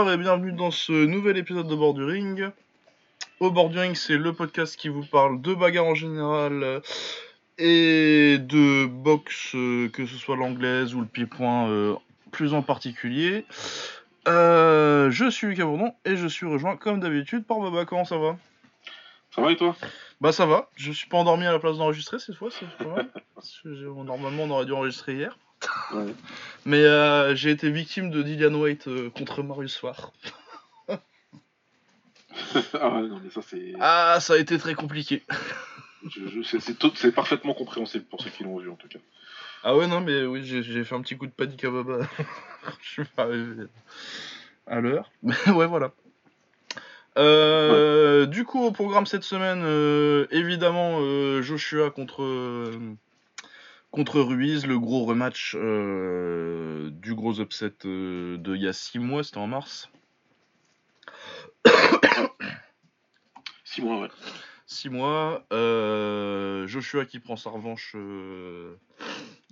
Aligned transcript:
Bonsoir 0.00 0.14
et 0.14 0.16
bienvenue 0.16 0.52
dans 0.52 0.70
ce 0.70 0.92
nouvel 0.92 1.36
épisode 1.36 1.68
de 1.68 1.74
Borduring. 1.74 2.48
Au 3.38 3.50
Borduring, 3.50 3.94
c'est 3.94 4.16
le 4.16 4.32
podcast 4.32 4.74
qui 4.76 4.88
vous 4.88 5.04
parle 5.04 5.42
de 5.42 5.52
bagarre 5.52 5.84
en 5.84 5.94
général 5.94 6.80
et 7.58 8.38
de 8.38 8.86
boxe, 8.86 9.54
euh, 9.54 9.90
que 9.90 10.06
ce 10.06 10.16
soit 10.16 10.36
l'anglaise 10.36 10.94
ou 10.94 11.02
le 11.02 11.06
pied-point 11.06 11.68
euh, 11.68 11.96
plus 12.30 12.54
en 12.54 12.62
particulier. 12.62 13.44
Euh, 14.26 15.10
je 15.10 15.28
suis 15.28 15.48
Lucas 15.48 15.66
Bourdon 15.66 15.92
et 16.06 16.16
je 16.16 16.26
suis 16.26 16.46
rejoint 16.46 16.78
comme 16.78 17.00
d'habitude 17.00 17.44
par 17.44 17.60
Baba. 17.60 17.84
Comment 17.84 18.06
ça 18.06 18.16
va? 18.16 18.38
Ça 19.34 19.42
va 19.42 19.52
et 19.52 19.56
toi? 19.56 19.76
Bah 20.22 20.32
ça 20.32 20.46
va. 20.46 20.70
Je 20.76 20.92
suis 20.92 21.10
pas 21.10 21.18
endormi 21.18 21.44
à 21.44 21.52
la 21.52 21.58
place 21.58 21.76
d'enregistrer 21.76 22.18
cette 22.18 22.36
fois, 22.36 22.48
c'est 22.50 22.66
pas 22.78 22.86
mal. 22.86 23.10
Normalement, 24.06 24.44
on 24.44 24.50
aurait 24.50 24.64
dû 24.64 24.72
enregistrer 24.72 25.12
hier. 25.12 25.36
Ouais. 25.92 26.14
Mais 26.66 26.84
euh, 26.84 27.34
j'ai 27.34 27.50
été 27.50 27.70
victime 27.70 28.10
de 28.10 28.22
Dillian 28.22 28.54
White 28.54 28.88
euh, 28.88 29.10
contre 29.10 29.42
Marius 29.42 29.74
Soir. 29.74 30.12
Ah 32.74 32.88
ouais, 32.90 33.08
non 33.08 33.20
mais 33.22 33.30
ça 33.30 33.42
c'est... 33.42 33.74
Ah, 33.80 34.18
ça 34.20 34.34
a 34.34 34.36
été 34.38 34.56
très 34.58 34.74
compliqué. 34.74 35.22
je- 36.08 36.28
je- 36.28 36.42
c'est- 36.42 36.60
c'est 36.60 36.74
tout- 36.78 36.92
c'est 36.94 37.12
parfaitement 37.12 37.54
compréhensible 37.54 38.04
pour 38.04 38.20
ceux 38.22 38.30
qui 38.30 38.44
l'ont 38.44 38.58
vu 38.58 38.70
en 38.70 38.76
tout 38.76 38.88
cas. 38.88 38.98
Ah 39.62 39.76
ouais, 39.76 39.86
non, 39.86 40.00
mais 40.00 40.24
oui, 40.24 40.42
j'ai 40.44 40.62
j'ai 40.62 40.84
fait 40.84 40.94
un 40.94 41.02
petit 41.02 41.16
coup 41.18 41.26
de 41.26 41.32
panique 41.32 41.62
à 41.64 41.70
Baba. 41.70 41.98
Je 42.82 42.88
suis 42.88 43.02
arrivé 43.16 43.64
à 44.66 44.80
l'heure. 44.80 45.10
Mais 45.22 45.34
ouais, 45.50 45.66
voilà. 45.66 45.92
Euh, 47.18 48.26
Du 48.26 48.44
coup, 48.44 48.64
au 48.64 48.70
programme 48.70 49.06
cette 49.06 49.24
semaine, 49.24 49.62
évidemment, 50.30 51.00
Joshua 51.42 51.90
contre, 51.90 52.22
contre 53.90 54.20
Ruiz, 54.20 54.66
le 54.66 54.78
gros 54.78 55.04
rematch 55.04 55.54
euh, 55.56 56.90
du 56.90 57.14
gros 57.14 57.40
upset 57.40 57.74
euh, 57.84 58.38
de 58.38 58.54
il 58.54 58.62
y 58.62 58.68
a 58.68 58.72
6 58.72 58.98
mois, 58.98 59.24
c'était 59.24 59.38
en 59.38 59.46
mars. 59.46 59.90
6 63.64 63.82
mois 63.82 64.00
ouais. 64.00 64.08
6 64.66 64.88
mois. 64.88 65.44
euh, 65.52 66.66
Joshua 66.66 67.04
qui 67.04 67.18
prend 67.20 67.36
sa 67.36 67.50
revanche 67.50 67.96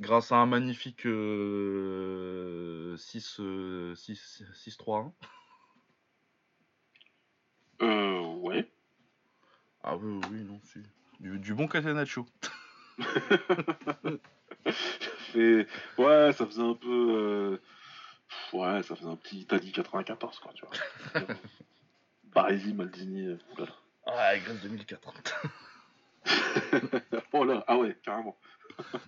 grâce 0.01 0.33
à 0.33 0.37
un 0.37 0.47
magnifique 0.47 1.07
euh, 1.07 2.97
6, 2.97 3.41
euh, 3.41 3.95
6, 3.97 4.43
6-3-1. 4.55 5.13
Euh 7.83 8.21
ouais. 8.41 8.69
Ah 9.83 9.97
oui, 9.97 10.13
oui, 10.13 10.21
oui, 10.33 10.43
non, 10.45 10.61
si. 10.65 10.81
Du, 11.21 11.39
du 11.39 11.55
bon 11.55 11.67
Catenaccio. 11.69 12.27
Ouais, 15.99 16.33
ça 16.33 16.47
faisait 16.47 16.63
un 16.63 16.75
peu... 16.75 16.89
euh, 16.91 17.61
Ouais, 18.53 18.83
ça 18.83 18.97
faisait 18.97 19.09
un 19.09 19.17
petit 19.17 19.41
Italie 19.41 19.73
94 19.73 20.39
quoi, 20.41 20.53
tu 20.55 20.65
vois. 20.65 21.27
Baresi, 22.35 22.73
Maldini, 22.75 23.27
euh, 23.29 23.39
oulala. 23.57 23.73
Ah, 24.07 24.39
Grèce 24.39 24.61
2004. 24.63 25.13
oh 27.33 27.45
là, 27.45 27.65
ah 27.67 27.77
ouais, 27.77 27.97
carrément. 28.05 28.37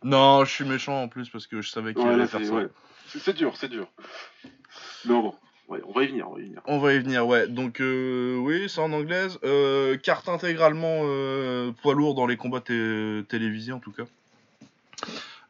non, 0.03 0.45
je 0.45 0.51
suis 0.53 0.65
méchant 0.65 1.03
en 1.03 1.09
plus 1.09 1.29
parce 1.31 1.47
que 1.47 1.61
je 1.63 1.71
savais 1.71 1.95
qu'il 1.95 2.03
Ouais, 2.03 2.15
allait 2.15 2.27
faire 2.27 2.45
ça. 2.45 2.53
ouais. 2.55 2.69
C'est- 3.07 3.19
c'est 3.19 3.33
dur, 3.35 3.57
c'est 3.57 3.69
dur. 3.69 3.89
Mais 5.05 5.15
bon, 5.15 5.35
on 5.87 5.93
va 5.93 6.05
y 6.05 6.09
venir, 6.09 6.29
on 6.29 6.35
va 6.35 6.41
y 6.41 6.45
venir. 6.45 6.61
On 6.67 6.79
va 6.79 6.93
y 6.95 6.99
venir, 6.99 7.27
ouais. 7.27 7.47
Donc, 7.49 7.81
euh, 7.81 8.37
oui, 8.37 8.69
c'est 8.69 8.81
en 8.81 8.93
anglaise. 8.93 9.39
Euh, 9.45 9.97
carte 9.97 10.29
intégralement 10.29 11.03
euh, 11.05 11.73
poids 11.83 11.95
lourd 11.95 12.15
dans 12.15 12.27
les 12.27 12.37
combats 12.37 12.61
té- 12.61 13.23
télévisés, 13.29 13.73
en 13.73 13.79
tout 13.81 13.93
cas. 13.93 14.05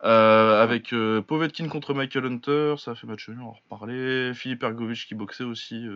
Avec 0.02 0.94
Povetkin 1.26 1.68
contre 1.68 1.92
Michael 1.94 2.26
Hunter, 2.26 2.74
ça 2.78 2.94
fait 2.94 3.06
match 3.06 3.28
nul, 3.28 3.38
on 3.42 3.48
en 3.48 3.52
reparler. 3.52 4.32
Philippe 4.34 4.62
Ergovic 4.62 5.06
qui 5.06 5.14
boxait 5.14 5.44
aussi, 5.44 5.86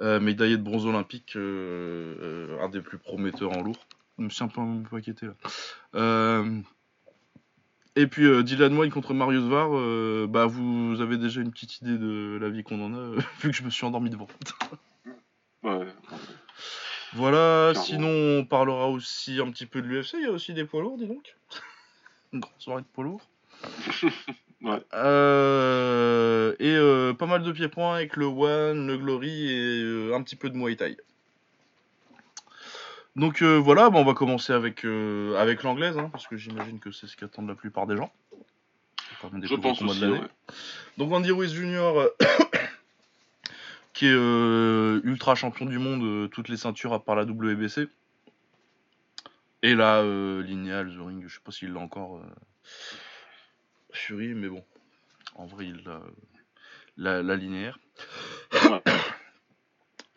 médaillé 0.00 0.56
de 0.56 0.62
bronze 0.62 0.86
olympique, 0.86 1.36
un 1.36 2.68
des 2.70 2.80
plus 2.80 2.98
prometteurs 2.98 3.56
en 3.56 3.62
lourd. 3.62 3.78
Je 4.18 4.24
me 4.24 4.30
suis 4.30 4.44
un 4.44 4.48
peu 4.48 4.60
inquiété 4.96 5.26
là. 5.26 6.42
Et 7.94 8.06
puis 8.06 8.24
euh, 8.24 8.42
Dylan 8.42 8.74
White 8.76 8.92
contre 8.92 9.12
Marius 9.12 9.42
Var, 9.44 9.68
euh, 9.72 10.26
bah 10.28 10.46
vous 10.46 11.00
avez 11.00 11.18
déjà 11.18 11.40
une 11.42 11.50
petite 11.52 11.82
idée 11.82 11.98
de 11.98 12.38
la 12.40 12.48
vie 12.48 12.62
qu'on 12.62 12.82
en 12.82 12.94
a, 12.94 12.98
euh, 12.98 13.20
vu 13.40 13.50
que 13.50 13.56
je 13.56 13.62
me 13.62 13.70
suis 13.70 13.84
endormi 13.84 14.08
devant. 14.08 14.28
Ouais, 15.62 15.86
Voilà, 17.12 17.70
Clairement. 17.72 17.86
sinon 17.86 18.08
on 18.40 18.44
parlera 18.46 18.88
aussi 18.88 19.40
un 19.40 19.50
petit 19.50 19.66
peu 19.66 19.82
de 19.82 19.86
l'UFC, 19.88 20.14
il 20.14 20.22
y 20.22 20.26
a 20.26 20.30
aussi 20.30 20.54
des 20.54 20.64
poids 20.64 20.80
lourds, 20.80 20.96
dis 20.96 21.06
donc. 21.06 21.36
Une 22.32 22.40
grande 22.40 22.54
soirée 22.58 22.82
de 22.82 22.86
poids 22.86 23.04
lourds. 23.04 23.28
Ouais. 24.62 24.78
Et 26.60 26.76
pas 27.18 27.26
mal 27.26 27.42
de 27.42 27.50
pieds-points 27.50 27.96
avec 27.96 28.14
le 28.16 28.26
One, 28.26 28.86
le 28.86 28.96
Glory 28.96 29.50
et 29.50 30.14
un 30.14 30.22
petit 30.22 30.36
peu 30.36 30.50
de 30.50 30.56
Muay 30.56 30.76
Thai. 30.76 30.96
Donc 33.16 33.42
euh, 33.42 33.56
voilà, 33.58 33.90
bah, 33.90 33.98
on 33.98 34.04
va 34.04 34.14
commencer 34.14 34.52
avec, 34.52 34.84
euh, 34.84 35.36
avec 35.36 35.62
l'anglaise, 35.62 35.98
hein, 35.98 36.08
parce 36.10 36.26
que 36.26 36.36
j'imagine 36.36 36.80
que 36.80 36.90
c'est 36.92 37.06
ce 37.06 37.16
qu'attendent 37.16 37.48
la 37.48 37.54
plupart 37.54 37.86
des 37.86 37.96
gens. 37.96 38.10
Des 39.34 39.46
je 39.46 39.54
pense 39.54 39.80
aussi, 39.82 40.00
de 40.00 40.10
ouais. 40.10 40.20
Donc 40.98 41.12
Andy 41.12 41.30
Ruiz 41.30 41.54
Jr. 41.54 42.08
qui 43.92 44.06
est 44.06 44.12
euh, 44.14 45.00
ultra 45.04 45.34
champion 45.36 45.66
du 45.66 45.78
monde, 45.78 46.28
toutes 46.30 46.48
les 46.48 46.56
ceintures 46.56 46.92
à 46.92 47.04
part 47.04 47.14
la 47.14 47.22
WBC. 47.24 47.88
Et 49.62 49.74
là, 49.76 49.98
euh, 49.98 50.42
Lineal, 50.42 50.88
The 50.92 50.98
Ring, 51.06 51.24
je 51.28 51.34
sais 51.34 51.40
pas 51.44 51.52
s'il 51.52 51.72
l'a 51.72 51.80
encore. 51.80 52.16
Euh, 52.16 52.22
Fury, 53.92 54.34
mais 54.34 54.48
bon. 54.48 54.64
En 55.36 55.46
vrai, 55.46 55.66
il 55.66 55.84
l'a. 55.84 55.92
euh, 55.92 56.10
La, 56.96 57.22
la 57.22 57.36
linéaire. 57.36 57.78
Ouais. 58.52 58.82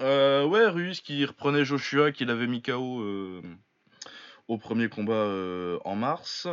Euh, 0.01 0.45
ouais, 0.45 0.67
Ruiz 0.67 0.99
qui 0.99 1.23
reprenait 1.25 1.63
Joshua, 1.63 2.11
qu'il 2.11 2.29
avait 2.29 2.47
mis 2.47 2.61
KO 2.61 3.01
euh, 3.01 3.41
au 4.47 4.57
premier 4.57 4.89
combat 4.89 5.13
euh, 5.13 5.79
en 5.85 5.95
mars. 5.95 6.47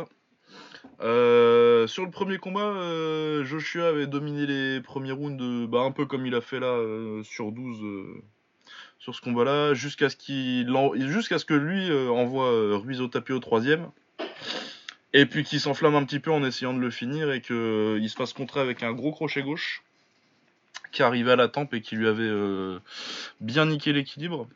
Sur 0.99 2.05
le 2.05 2.09
premier 2.09 2.37
combat, 2.37 3.43
Joshua 3.43 3.89
avait 3.89 4.07
dominé 4.07 4.45
les 4.45 4.81
premiers 4.81 5.11
rounds, 5.11 5.67
bah, 5.67 5.81
un 5.81 5.91
peu 5.91 6.05
comme 6.05 6.25
il 6.25 6.35
a 6.35 6.41
fait 6.41 6.59
là 6.59 6.77
sur 7.23 7.51
12 7.51 7.83
euh, 7.83 8.23
sur 8.99 9.13
ce 9.13 9.19
combat-là, 9.19 9.73
jusqu'à 9.73 10.09
ce, 10.09 10.15
qu'il 10.15 10.73
jusqu'à 11.09 11.37
ce 11.37 11.43
que 11.43 11.53
lui 11.53 11.91
envoie 12.09 12.77
Ruiz 12.77 13.01
au 13.01 13.07
tapis 13.07 13.33
au 13.33 13.39
troisième. 13.39 13.91
Et 15.11 15.25
puis 15.25 15.43
qu'il 15.43 15.59
s'enflamme 15.59 15.95
un 15.95 16.05
petit 16.05 16.19
peu 16.19 16.31
en 16.31 16.43
essayant 16.43 16.73
de 16.73 16.79
le 16.79 16.89
finir 16.89 17.31
et 17.31 17.41
qu'il 17.41 18.09
se 18.09 18.15
fasse 18.15 18.31
contrer 18.31 18.61
avec 18.61 18.81
un 18.81 18.93
gros 18.93 19.11
crochet 19.11 19.43
gauche 19.43 19.83
qui 20.93 21.03
arrivait 21.03 21.33
à 21.33 21.35
la 21.35 21.49
tempe 21.49 21.73
et 21.73 21.81
qui 21.81 21.97
lui 21.97 22.07
avait 22.07 22.23
euh, 22.23 22.79
bien 23.41 23.65
niqué 23.65 23.91
l'équilibre. 23.91 24.47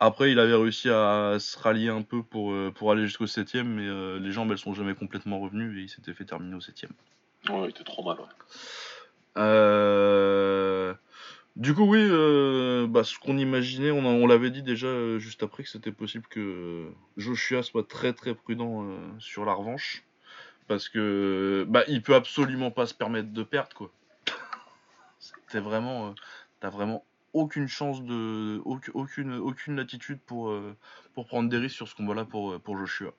Après, 0.00 0.32
il 0.32 0.38
avait 0.38 0.54
réussi 0.54 0.88
à 0.88 1.36
se 1.38 1.58
rallier 1.58 1.88
un 1.88 2.02
peu 2.02 2.22
pour, 2.22 2.52
euh, 2.52 2.72
pour 2.74 2.90
aller 2.90 3.06
jusqu'au 3.06 3.26
7 3.26 3.54
mais 3.56 3.86
euh, 3.86 4.18
les 4.18 4.32
jambes 4.32 4.50
elles 4.50 4.58
sont 4.58 4.74
jamais 4.74 4.94
complètement 4.94 5.38
revenues 5.38 5.78
et 5.78 5.82
il 5.82 5.88
s'était 5.88 6.14
fait 6.14 6.24
terminer 6.24 6.56
au 6.56 6.60
7 6.60 6.86
Ouais, 7.48 7.64
il 7.64 7.70
était 7.70 7.84
trop 7.84 8.02
mal, 8.02 8.18
ouais. 8.18 8.26
Euh, 9.38 10.94
Du 11.56 11.74
coup, 11.74 11.84
oui, 11.84 12.00
euh, 12.00 12.86
bah, 12.86 13.04
ce 13.04 13.18
qu'on 13.18 13.36
imaginait, 13.36 13.90
on, 13.90 14.26
l'avait 14.26 14.50
dit 14.50 14.62
déjà 14.62 14.86
euh, 14.86 15.18
juste 15.18 15.42
après 15.42 15.64
que 15.64 15.68
c'était 15.68 15.92
possible 15.92 16.26
que 16.28 16.88
Joshua 17.16 17.62
soit 17.62 17.86
très 17.86 18.12
très 18.12 18.34
prudent 18.34 18.84
euh, 18.84 18.96
sur 19.18 19.44
la 19.44 19.52
revanche. 19.52 20.04
Parce 20.68 20.88
que 20.88 21.66
bah, 21.68 21.84
il 21.88 22.02
peut 22.02 22.14
absolument 22.14 22.70
pas 22.70 22.86
se 22.86 22.94
permettre 22.94 23.32
de 23.32 23.42
perdre 23.42 23.74
quoi. 23.74 23.90
C'était 25.52 25.64
vraiment, 25.64 26.06
euh, 26.08 26.12
t'as 26.60 26.70
vraiment 26.70 27.04
aucune 27.34 27.68
chance 27.68 28.02
de, 28.02 28.58
auc- 28.64 28.90
aucune, 28.94 29.34
aucune 29.34 29.76
latitude 29.76 30.18
pour, 30.24 30.48
euh, 30.48 30.74
pour 31.12 31.26
prendre 31.26 31.50
des 31.50 31.58
risques 31.58 31.76
sur 31.76 31.88
ce 31.88 31.94
combat-là 31.94 32.24
pour, 32.24 32.52
euh, 32.52 32.58
pour 32.58 32.78
Joshua. 32.78 33.12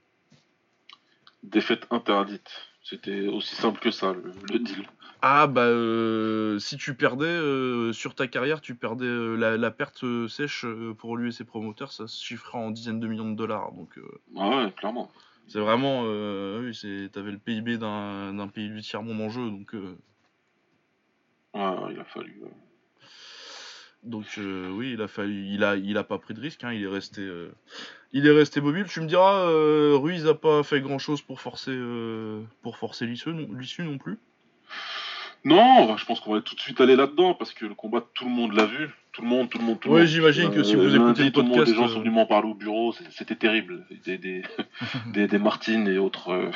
Défaite 1.43 1.85
interdite. 1.91 2.49
C'était 2.81 3.27
aussi 3.27 3.53
simple 3.53 3.79
que 3.79 3.91
ça, 3.91 4.13
le, 4.13 4.33
le 4.51 4.57
deal. 4.57 4.83
Ah 5.21 5.45
bah 5.45 5.61
euh, 5.65 6.57
si 6.57 6.77
tu 6.77 6.95
perdais 6.95 7.27
euh, 7.27 7.93
sur 7.93 8.15
ta 8.15 8.25
carrière, 8.25 8.61
tu 8.61 8.73
perdais 8.73 9.05
euh, 9.05 9.35
la, 9.35 9.55
la 9.55 9.69
perte 9.69 10.03
sèche 10.27 10.65
pour 10.97 11.17
lui 11.17 11.29
et 11.29 11.31
ses 11.31 11.45
promoteurs, 11.45 11.91
ça 11.91 12.07
se 12.07 12.19
chiffrait 12.25 12.57
en 12.57 12.71
dizaines 12.71 12.99
de 12.99 13.07
millions 13.07 13.29
de 13.29 13.35
dollars. 13.35 13.71
Donc 13.73 13.99
Ah 14.35 14.49
ouais, 14.49 14.71
clairement. 14.71 15.11
c'est 15.47 15.59
vraiment, 15.59 16.01
oui, 16.01 16.73
c'est, 16.73 17.09
t'avais 17.13 17.31
le 17.31 17.37
PIB 17.37 17.77
d'un, 17.77 18.47
pays 18.47 18.69
du 18.69 18.81
tiers 18.81 19.03
monde 19.03 19.21
en 19.21 19.29
jeu, 19.29 19.51
donc 19.51 19.75
Ouais, 21.53 21.93
il 21.93 21.99
a 21.99 22.03
fallu. 22.05 22.41
euh, 22.43 22.47
donc 24.03 24.25
euh, 24.37 24.69
oui, 24.71 24.93
il 24.93 25.01
a 25.01 25.07
fallu, 25.07 25.45
il 25.47 25.63
a, 25.63 25.75
il 25.77 25.97
a 25.97 26.03
pas 26.03 26.17
pris 26.17 26.33
de 26.33 26.41
risque, 26.41 26.63
hein, 26.65 26.73
il 26.73 26.83
est 26.83 26.87
resté, 26.87 27.21
euh, 27.21 27.53
il 28.11 28.27
est 28.27 28.31
resté 28.31 28.59
mobile. 28.59 28.85
Tu 28.89 28.99
me 28.99 29.07
diras, 29.07 29.47
euh, 29.47 29.95
Ruiz 29.95 30.27
a 30.27 30.33
pas 30.33 30.61
fait 30.63 30.81
grand 30.81 30.99
chose 30.99 31.21
pour 31.21 31.39
forcer, 31.39 31.77
pour 32.61 32.77
forcer 32.77 33.05
l'issue 33.05 33.29
non, 33.33 33.47
non 33.91 33.97
plus? 33.97 34.17
Non, 35.45 35.97
je 35.97 36.05
pense 36.05 36.19
qu'on 36.21 36.33
va 36.33 36.41
tout 36.41 36.55
de 36.55 36.59
suite 36.61 36.79
aller 36.81 36.95
là-dedans 36.95 37.33
parce 37.33 37.53
que 37.53 37.65
le 37.65 37.75
combat, 37.75 38.05
tout 38.13 38.25
le 38.25 38.31
monde 38.31 38.53
l'a 38.53 38.65
vu. 38.65 38.89
Tout 39.11 39.21
le 39.21 39.27
monde, 39.27 39.49
tout 39.49 39.57
le 39.59 39.63
monde, 39.65 39.79
tout 39.79 39.89
le 39.89 39.93
Ouais, 39.93 39.99
monde. 40.01 40.09
j'imagine 40.09 40.51
que 40.51 40.63
si 40.63 40.75
vous 40.75 40.95
écoutez 40.95 41.23
le 41.25 41.31
tout 41.31 41.41
le 41.41 41.47
monde, 41.47 41.57
podcast, 41.57 41.71
les 41.71 41.77
gens 41.77 41.87
sont 41.87 41.99
venus 41.99 42.13
m'en 42.13 42.25
parler 42.25 42.49
au 42.49 42.55
bureau, 42.55 42.93
c'était 43.11 43.35
terrible. 43.35 43.85
Des, 44.05 44.17
des, 44.17 44.41
des, 45.13 45.27
des 45.27 45.37
Martines 45.39 45.87
et 45.87 45.97
autres, 45.97 46.49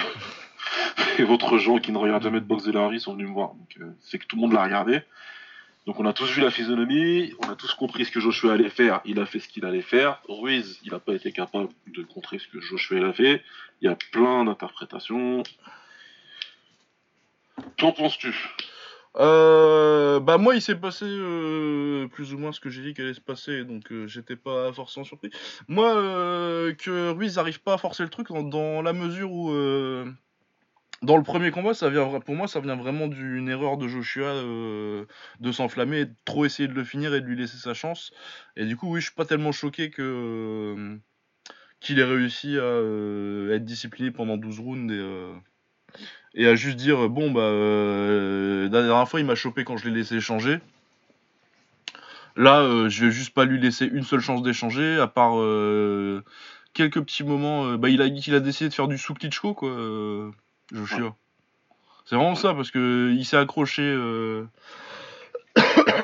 et 1.19 1.23
autres 1.23 1.57
gens 1.57 1.77
qui 1.77 1.91
ne 1.91 1.97
regardent 1.97 2.23
jamais 2.23 2.39
de 2.39 2.45
boxe 2.45 2.63
de 2.63 2.71
leur 2.71 2.89
vie 2.89 2.99
sont 2.99 3.13
venus 3.13 3.27
me 3.27 3.33
voir. 3.33 3.53
Euh, 3.79 3.85
c'est 4.01 4.19
que 4.19 4.25
tout 4.25 4.35
le 4.35 4.41
monde 4.41 4.53
l'a 4.53 4.63
regardé. 4.63 5.01
Donc 5.85 5.99
on 6.01 6.05
a 6.05 6.11
tous 6.11 6.29
vu 6.29 6.41
la 6.41 6.51
physionomie, 6.51 7.33
on 7.39 7.49
a 7.49 7.55
tous 7.55 7.73
compris 7.73 8.03
ce 8.03 8.11
que 8.11 8.19
Joshua 8.19 8.53
allait 8.53 8.69
faire, 8.69 8.99
il 9.05 9.21
a 9.21 9.25
fait 9.25 9.39
ce 9.39 9.47
qu'il 9.47 9.63
allait 9.63 9.81
faire. 9.81 10.21
Ruiz, 10.27 10.79
il 10.83 10.91
n'a 10.91 10.99
pas 10.99 11.13
été 11.13 11.31
capable 11.31 11.69
de 11.87 12.03
contrer 12.03 12.39
ce 12.39 12.47
que 12.49 12.59
Joshua 12.59 13.07
a 13.07 13.13
fait. 13.13 13.41
Il 13.81 13.85
y 13.85 13.87
a 13.87 13.97
plein 14.11 14.43
d'interprétations. 14.43 15.43
Qu'en 17.79 17.93
penses-tu? 17.93 18.35
Euh, 19.15 20.19
bah 20.19 20.37
moi 20.37 20.55
il 20.55 20.61
s'est 20.61 20.75
passé 20.75 21.05
euh, 21.07 22.07
plus 22.09 22.33
ou 22.33 22.37
moins 22.37 22.51
ce 22.51 22.59
que 22.59 22.69
j'ai 22.69 22.83
dit 22.83 22.93
qu'allait 22.93 23.15
se 23.15 23.21
passer 23.21 23.63
donc 23.63 23.91
j'étais 24.05 24.35
pas 24.35 24.71
forcément 24.73 25.05
surpris. 25.05 25.31
Moi 25.69 25.93
que 26.73 27.11
Ruiz 27.11 27.37
n'arrive 27.37 27.61
pas 27.61 27.75
à 27.75 27.77
forcer 27.77 28.03
le 28.03 28.09
truc 28.09 28.27
dans, 28.27 28.81
la 28.81 28.93
mesure 28.93 29.31
où 29.31 29.51
dans 31.01 31.17
le 31.17 31.23
premier 31.23 31.51
combat 31.51 31.73
ça 31.73 31.89
vient 31.89 32.19
pour 32.19 32.35
moi 32.35 32.47
ça 32.47 32.59
vient 32.59 32.75
vraiment 32.75 33.07
d'une 33.07 33.49
erreur 33.49 33.77
de 33.77 33.87
Joshua 33.87 34.33
de 34.33 35.51
s'enflammer, 35.51 36.05
de 36.05 36.15
trop 36.25 36.45
essayer 36.45 36.67
de 36.67 36.73
le 36.73 36.83
finir 36.83 37.13
et 37.13 37.21
de 37.21 37.25
lui 37.25 37.35
laisser 37.35 37.57
sa 37.57 37.73
chance 37.73 38.11
et 38.55 38.65
du 38.65 38.75
coup 38.75 38.91
oui 38.91 38.99
je 38.99 39.05
suis 39.05 39.15
pas 39.15 39.25
tellement 39.25 39.51
choqué 39.51 39.89
que 39.89 40.97
qu'il 41.79 41.99
ait 41.99 42.03
réussi 42.03 42.57
à 42.57 43.53
être 43.53 43.65
discipliné 43.65 44.11
pendant 44.11 44.37
12 44.37 44.59
rounds 44.59 44.91
et 46.37 46.47
à 46.47 46.55
juste 46.55 46.77
dire 46.77 47.09
bon 47.09 47.31
bah 47.31 47.41
euh, 47.41 48.69
la 48.69 48.83
dernière 48.83 49.09
fois 49.09 49.19
il 49.19 49.25
m'a 49.25 49.35
chopé 49.35 49.63
quand 49.63 49.77
je 49.77 49.89
l'ai 49.89 49.95
laissé 49.95 50.15
échanger. 50.15 50.59
Là, 52.35 52.61
euh, 52.61 52.87
je 52.87 53.05
vais 53.05 53.11
juste 53.11 53.33
pas 53.33 53.45
lui 53.45 53.59
laisser 53.59 53.87
une 53.87 54.03
seule 54.03 54.19
chance 54.19 54.43
d'échanger, 54.43 54.99
à 54.99 55.07
part 55.07 55.39
euh, 55.39 56.23
quelques 56.73 57.01
petits 57.01 57.23
moments. 57.23 57.73
bah, 57.77 57.89
il 57.89 58.01
a 58.01 58.09
décidé 58.39 58.69
de 58.69 58.73
faire 58.73 58.87
du 58.87 58.99
sous 58.99 59.15
quoi, 59.15 60.31
Joshua. 60.71 61.15
C'est 62.05 62.15
vraiment 62.15 62.35
ça, 62.35 62.53
parce 62.53 62.71
que 62.71 63.13
il 63.15 63.25
s'est 63.25 63.37
accroché. 63.37 63.81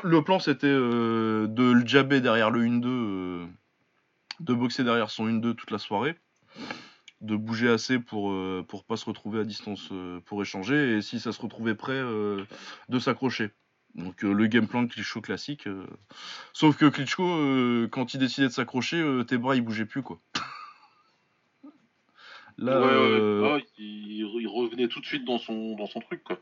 le 0.02 0.22
plan, 0.22 0.38
c'était 0.38 0.66
de 0.66 1.48
le 1.72 1.86
jabber 1.86 2.20
derrière 2.20 2.50
le 2.50 2.62
1-2, 2.62 3.46
de 4.40 4.54
boxer 4.54 4.84
derrière 4.84 5.10
son 5.10 5.26
1-2 5.28 5.54
toute 5.54 5.70
la 5.70 5.78
soirée 5.78 6.16
de 7.24 7.36
bouger 7.36 7.70
assez 7.70 7.98
pour 7.98 8.30
euh, 8.30 8.64
pour 8.66 8.84
pas 8.84 8.96
se 8.96 9.04
retrouver 9.06 9.40
à 9.40 9.44
distance 9.44 9.88
euh, 9.92 10.20
pour 10.26 10.42
échanger 10.42 10.96
et 10.96 11.02
si 11.02 11.18
ça 11.20 11.32
se 11.32 11.40
retrouvait 11.40 11.74
prêt 11.74 11.92
euh, 11.94 12.44
de 12.88 12.98
s'accrocher. 12.98 13.50
Donc 13.94 14.22
le 14.22 14.46
game 14.46 14.66
plan 14.66 14.82
de 14.82 14.88
Klitschko 14.88 15.20
classique. 15.20 15.68
Sauf 16.52 16.76
que 16.76 16.86
Klitschko, 16.86 17.86
quand 17.92 18.12
il 18.12 18.18
décidait 18.18 18.48
de 18.48 18.52
s'accrocher, 18.52 19.22
tes 19.28 19.38
bras 19.38 19.54
ils 19.54 19.62
bougeaient 19.62 19.84
plus 19.84 20.02
quoi. 20.02 20.18
Là, 22.58 22.80
ah, 22.84 23.58
il, 23.78 24.46
revenait 24.46 24.88
tout 24.88 25.00
de 25.00 25.06
suite 25.06 25.24
dans 25.24 25.38
son 25.38 25.74
dans 25.76 25.86
son 25.86 26.00
truc 26.00 26.22
quoi. 26.22 26.38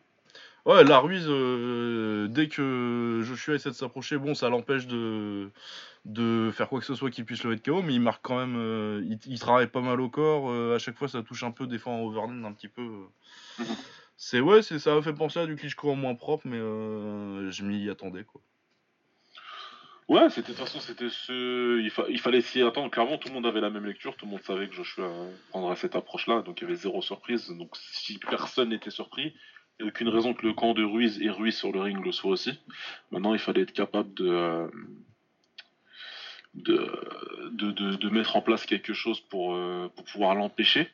Ouais, 0.65 0.85
la 0.85 0.99
Ruiz, 0.99 1.27
dès 1.27 2.49
que 2.49 3.21
Joshua 3.25 3.55
essaie 3.55 3.71
de 3.71 3.75
s'approcher, 3.75 4.17
bon, 4.17 4.35
ça 4.35 4.49
l'empêche 4.49 4.87
de 4.87 5.51
de 6.05 6.51
faire 6.53 6.69
quoi 6.69 6.81
que 6.81 6.87
ce 6.87 6.95
soit 6.95 7.11
qui 7.11 7.23
puisse 7.23 7.45
le 7.45 7.51
mettre 7.51 7.63
KO, 7.63 7.83
mais 7.83 7.95
il 7.95 8.01
marque 8.01 8.23
quand 8.23 8.39
même, 8.39 8.57
euh, 8.57 9.17
il, 9.27 9.39
travaille 9.39 9.69
pas 9.69 9.81
mal 9.81 10.01
au 10.01 10.09
corps, 10.09 10.51
euh, 10.51 10.75
à 10.75 10.79
chaque 10.79 10.97
fois 10.97 11.09
ça 11.09 11.23
touche 11.23 11.45
un 11.45 11.53
peu, 11.53 11.67
des 11.67 11.79
fois 11.79 11.93
en 11.93 12.01
overland 12.01 12.45
un 12.45 12.53
petit 12.53 12.69
peu. 12.69 12.83
Euh. 12.83 13.65
C'est 14.17 14.41
ouais, 14.41 14.63
c'est 14.63 14.79
ça 14.79 14.95
m'a 14.95 15.03
fait 15.03 15.13
penser 15.13 15.41
à 15.41 15.47
du 15.47 15.57
Klitschko 15.57 15.91
en 15.91 15.97
moins 15.97 16.15
propre, 16.15 16.47
mais 16.47 16.59
je 16.59 17.65
m'y 17.65 17.89
attendais 17.89 18.25
quoi. 18.25 18.41
Ouais, 20.13 20.29
c'était 20.29 20.53
de 20.53 20.59
toute 20.59 20.67
façon 20.67 20.79
c'était 20.79 21.09
ce, 21.09 21.81
il, 21.81 22.21
fallait 22.21 22.43
s'y 22.43 22.61
attendre. 22.61 22.91
Clairement, 22.91 23.17
tout 23.17 23.29
le 23.29 23.35
monde 23.35 23.47
avait 23.47 23.63
la 23.63 23.71
même 23.71 23.87
lecture, 23.87 24.15
tout 24.15 24.27
le 24.27 24.33
monde 24.33 24.43
savait 24.43 24.69
que 24.69 24.75
Joshua 24.75 25.11
prendrait 25.49 25.75
cette 25.77 25.97
approche-là, 25.97 26.43
donc 26.43 26.61
il 26.61 26.65
y 26.65 26.67
avait 26.67 26.77
zéro 26.77 27.01
surprise. 27.01 27.49
Donc 27.49 27.75
si 27.77 28.19
personne 28.19 28.69
n'était 28.69 28.91
surpris, 28.91 29.33
il 29.81 29.85
n'y 29.85 29.89
a 29.89 29.89
aucune 29.89 30.11
raison 30.11 30.35
que 30.35 30.47
le 30.47 30.53
camp 30.53 30.75
de 30.75 30.85
Ruiz 30.85 31.19
et 31.23 31.31
Ruiz 31.31 31.57
sur 31.57 31.73
le 31.73 31.81
ring 31.81 32.05
le 32.05 32.13
soit 32.13 32.31
aussi. 32.31 32.53
Maintenant, 33.11 33.33
il 33.33 33.41
fallait 33.41 33.63
être 33.63 33.73
capable 33.73 34.13
de 34.13 34.71
de, 36.53 36.93
de, 37.53 37.97
de, 37.97 38.09
mettre 38.11 38.37
en 38.37 38.43
place 38.43 38.67
quelque 38.67 38.93
chose 38.93 39.19
pour, 39.19 39.55
euh, 39.55 39.91
pour 39.97 40.05
pouvoir 40.05 40.35
l'empêcher. 40.35 40.91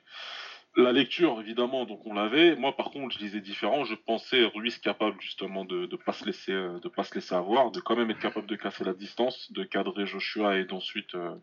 La 0.78 0.92
lecture, 0.92 1.40
évidemment, 1.40 1.86
donc 1.86 2.06
on 2.06 2.14
l'avait. 2.14 2.54
Moi, 2.54 2.76
par 2.76 2.92
contre, 2.92 3.12
je 3.12 3.18
lisais 3.18 3.40
différent. 3.40 3.84
Je 3.84 3.96
pensais 3.96 4.44
Ruiz 4.44 4.78
capable 4.78 5.20
justement 5.20 5.64
de 5.64 5.88
ne 5.90 5.96
pas 5.96 6.12
se 6.12 6.24
laisser 6.24 6.52
euh, 6.52 6.78
de 6.78 6.88
pas 6.88 7.02
se 7.02 7.16
laisser 7.16 7.34
avoir, 7.34 7.72
de 7.72 7.80
quand 7.80 7.96
même 7.96 8.12
être 8.12 8.20
capable 8.20 8.46
de 8.46 8.54
casser 8.54 8.84
la 8.84 8.94
distance, 8.94 9.50
de 9.50 9.64
cadrer 9.64 10.06
Joshua 10.06 10.56
et 10.56 10.64
d'ensuite 10.64 11.16
euh, 11.16 11.34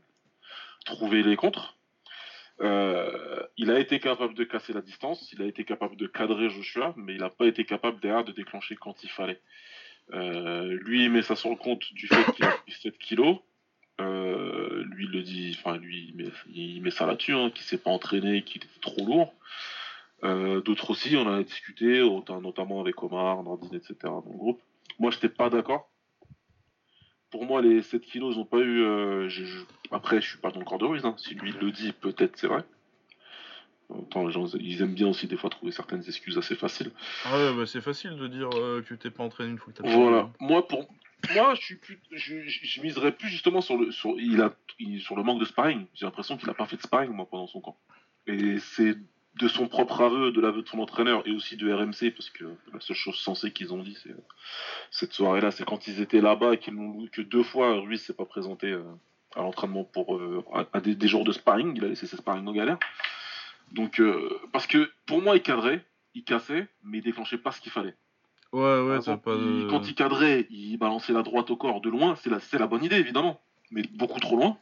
trouver 0.85 1.21
les 1.21 1.35
contres. 1.35 1.77
il 2.61 3.69
a 3.71 3.77
été 3.77 3.99
capable 3.99 4.35
de 4.35 4.45
casser 4.45 4.71
la 4.71 4.81
distance, 4.81 5.29
il 5.33 5.41
a 5.41 5.45
été 5.45 5.65
capable 5.65 5.97
de 5.97 6.07
cadrer 6.07 6.49
Joshua, 6.49 6.93
mais 6.95 7.15
il 7.15 7.19
n'a 7.19 7.29
pas 7.29 7.47
été 7.47 7.65
capable 7.65 7.99
derrière 7.99 8.23
de 8.23 8.31
déclencher 8.31 8.77
quand 8.77 9.03
il 9.03 9.09
fallait. 9.09 9.41
lui, 10.13 11.09
met 11.09 11.23
ça 11.23 11.35
sur 11.35 11.49
le 11.49 11.57
compte 11.57 11.83
du 11.93 12.07
fait 12.07 12.23
qu'il 12.31 12.45
a 12.45 12.51
pris 12.51 12.71
7 12.71 12.97
kilos. 12.97 13.39
Euh, 14.01 14.83
lui, 14.89 15.05
il 15.05 15.11
le 15.11 15.21
dit, 15.21 15.57
enfin, 15.57 15.77
lui, 15.77 16.13
il 16.53 16.81
met, 16.81 16.91
ça 16.91 17.05
là-dessus, 17.05 17.33
hein, 17.33 17.49
qu'il 17.51 17.63
s'est 17.63 17.77
pas 17.77 17.91
entraîné, 17.91 18.43
qu'il 18.43 18.63
était 18.63 18.79
trop 18.81 19.05
lourd. 19.05 19.33
Euh, 20.23 20.61
d'autres 20.61 20.91
aussi, 20.91 21.15
on 21.15 21.27
a 21.31 21.43
discuté, 21.43 21.99
notamment 22.41 22.81
avec 22.81 23.01
Omar, 23.03 23.43
Nordine, 23.43 23.75
etc. 23.75 23.95
dans 24.03 24.23
le 24.25 24.37
groupe. 24.37 24.61
Moi, 24.99 25.11
j'étais 25.11 25.29
pas 25.29 25.49
d'accord. 25.49 25.89
Pour 27.31 27.45
moi, 27.45 27.61
les 27.61 27.81
7 27.81 28.01
kilos, 28.01 28.35
ils 28.35 28.39
ont 28.39 28.45
pas 28.45 28.59
eu. 28.59 28.81
Euh, 28.83 29.29
après, 29.91 30.21
je 30.21 30.29
suis 30.29 30.37
pas 30.37 30.51
dans 30.51 30.59
le 30.59 30.65
corps 30.65 30.77
de 30.77 30.85
Ruiz. 30.85 31.05
Hein. 31.05 31.15
Si 31.17 31.35
lui 31.35 31.51
le 31.51 31.71
dit, 31.71 31.91
peut-être 31.91 32.37
c'est 32.37 32.47
vrai. 32.47 32.63
Autant 33.89 34.25
les 34.25 34.31
gens, 34.31 34.47
ils 34.55 34.81
aiment 34.81 34.95
bien 34.95 35.07
aussi 35.07 35.27
des 35.27 35.37
fois 35.37 35.49
trouver 35.49 35.71
certaines 35.71 36.03
excuses 36.07 36.37
assez 36.37 36.55
faciles. 36.55 36.91
Ah 37.25 37.37
ouais, 37.37 37.53
bah 37.55 37.65
c'est 37.67 37.81
facile 37.81 38.15
de 38.17 38.27
dire 38.27 38.49
que 38.49 38.95
t'es 38.95 39.11
pas 39.11 39.23
entraîné 39.23 39.51
une 39.51 39.59
fois 39.59 39.71
que 39.73 39.83
t'as 39.83 39.87
Voilà. 39.87 40.31
Moi, 40.39 40.67
pour, 40.67 40.87
moi, 41.33 41.53
je 41.55 41.75
plus, 41.75 41.99
miserais 42.81 43.11
plus 43.11 43.29
justement 43.29 43.61
sur 43.61 43.77
le, 43.77 43.91
sur, 43.91 44.15
le 44.15 45.23
manque 45.23 45.39
de 45.39 45.45
sparring. 45.45 45.85
J'ai 45.93 46.05
l'impression 46.05 46.37
qu'il 46.37 46.47
n'a 46.47 46.53
pas 46.53 46.65
fait 46.65 46.77
de 46.77 46.81
sparring 46.81 47.11
moi 47.11 47.27
pendant 47.29 47.47
son 47.47 47.61
camp. 47.61 47.77
Et 48.27 48.59
c'est 48.59 48.95
de 49.35 49.47
son 49.47 49.67
propre 49.67 50.01
aveu, 50.01 50.31
de 50.31 50.39
l'aveu 50.39 50.61
de 50.61 50.67
son 50.67 50.79
entraîneur 50.79 51.27
et 51.27 51.31
aussi 51.31 51.57
de 51.57 51.71
RMC, 51.71 52.11
parce 52.11 52.29
que 52.29 52.45
la 52.73 52.79
seule 52.79 52.95
chose 52.95 53.17
sensée 53.17 53.51
qu'ils 53.51 53.73
ont 53.73 53.83
dit, 53.83 53.97
c'est 54.01 54.15
cette 54.91 55.13
soirée-là, 55.13 55.51
c'est 55.51 55.65
quand 55.65 55.87
ils 55.87 55.99
étaient 55.99 56.21
là-bas 56.21 56.53
et 56.53 56.57
qu'ils 56.57 56.73
n'ont 56.73 57.05
que 57.07 57.21
deux 57.21 57.43
fois, 57.43 57.79
Ruiz 57.79 58.01
s'est 58.01 58.13
pas 58.13 58.25
présenté 58.25 58.71
euh, 58.71 58.83
à 59.35 59.41
l'entraînement 59.41 59.83
pour 59.83 60.15
euh, 60.15 60.43
à, 60.71 60.79
des, 60.79 61.07
jours 61.07 61.25
de 61.25 61.33
sparring, 61.33 61.75
il 61.75 61.83
a 61.83 61.89
laissé 61.89 62.07
ses 62.07 62.17
sparring 62.17 62.47
en 62.47 62.53
galère. 62.53 62.77
Donc, 63.71 63.99
euh, 63.99 64.39
parce 64.53 64.67
que 64.67 64.89
pour 65.05 65.21
moi, 65.21 65.35
il 65.35 65.41
cadrait, 65.41 65.85
il 66.13 66.23
cassait, 66.23 66.67
mais 66.83 66.99
il 66.99 67.03
déclenchait 67.03 67.37
pas 67.37 67.51
ce 67.51 67.59
qu'il 67.59 67.71
fallait. 67.71 67.95
Ouais, 68.55 68.79
ouais, 68.79 69.17
pas 69.17 69.35
Quand 69.69 69.85
il 69.85 69.95
cadrait, 69.95 70.47
il 70.49 70.77
balançait 70.77 71.11
la 71.11 71.23
droite 71.23 71.49
au 71.49 71.57
corps 71.57 71.81
de 71.81 71.89
loin, 71.89 72.15
c'est 72.15 72.29
la, 72.29 72.39
la 72.57 72.67
bonne 72.67 72.85
idée, 72.85 72.95
évidemment. 72.95 73.41
Mais 73.69 73.81
beaucoup 73.95 74.21
trop 74.21 74.37
loin. 74.37 74.57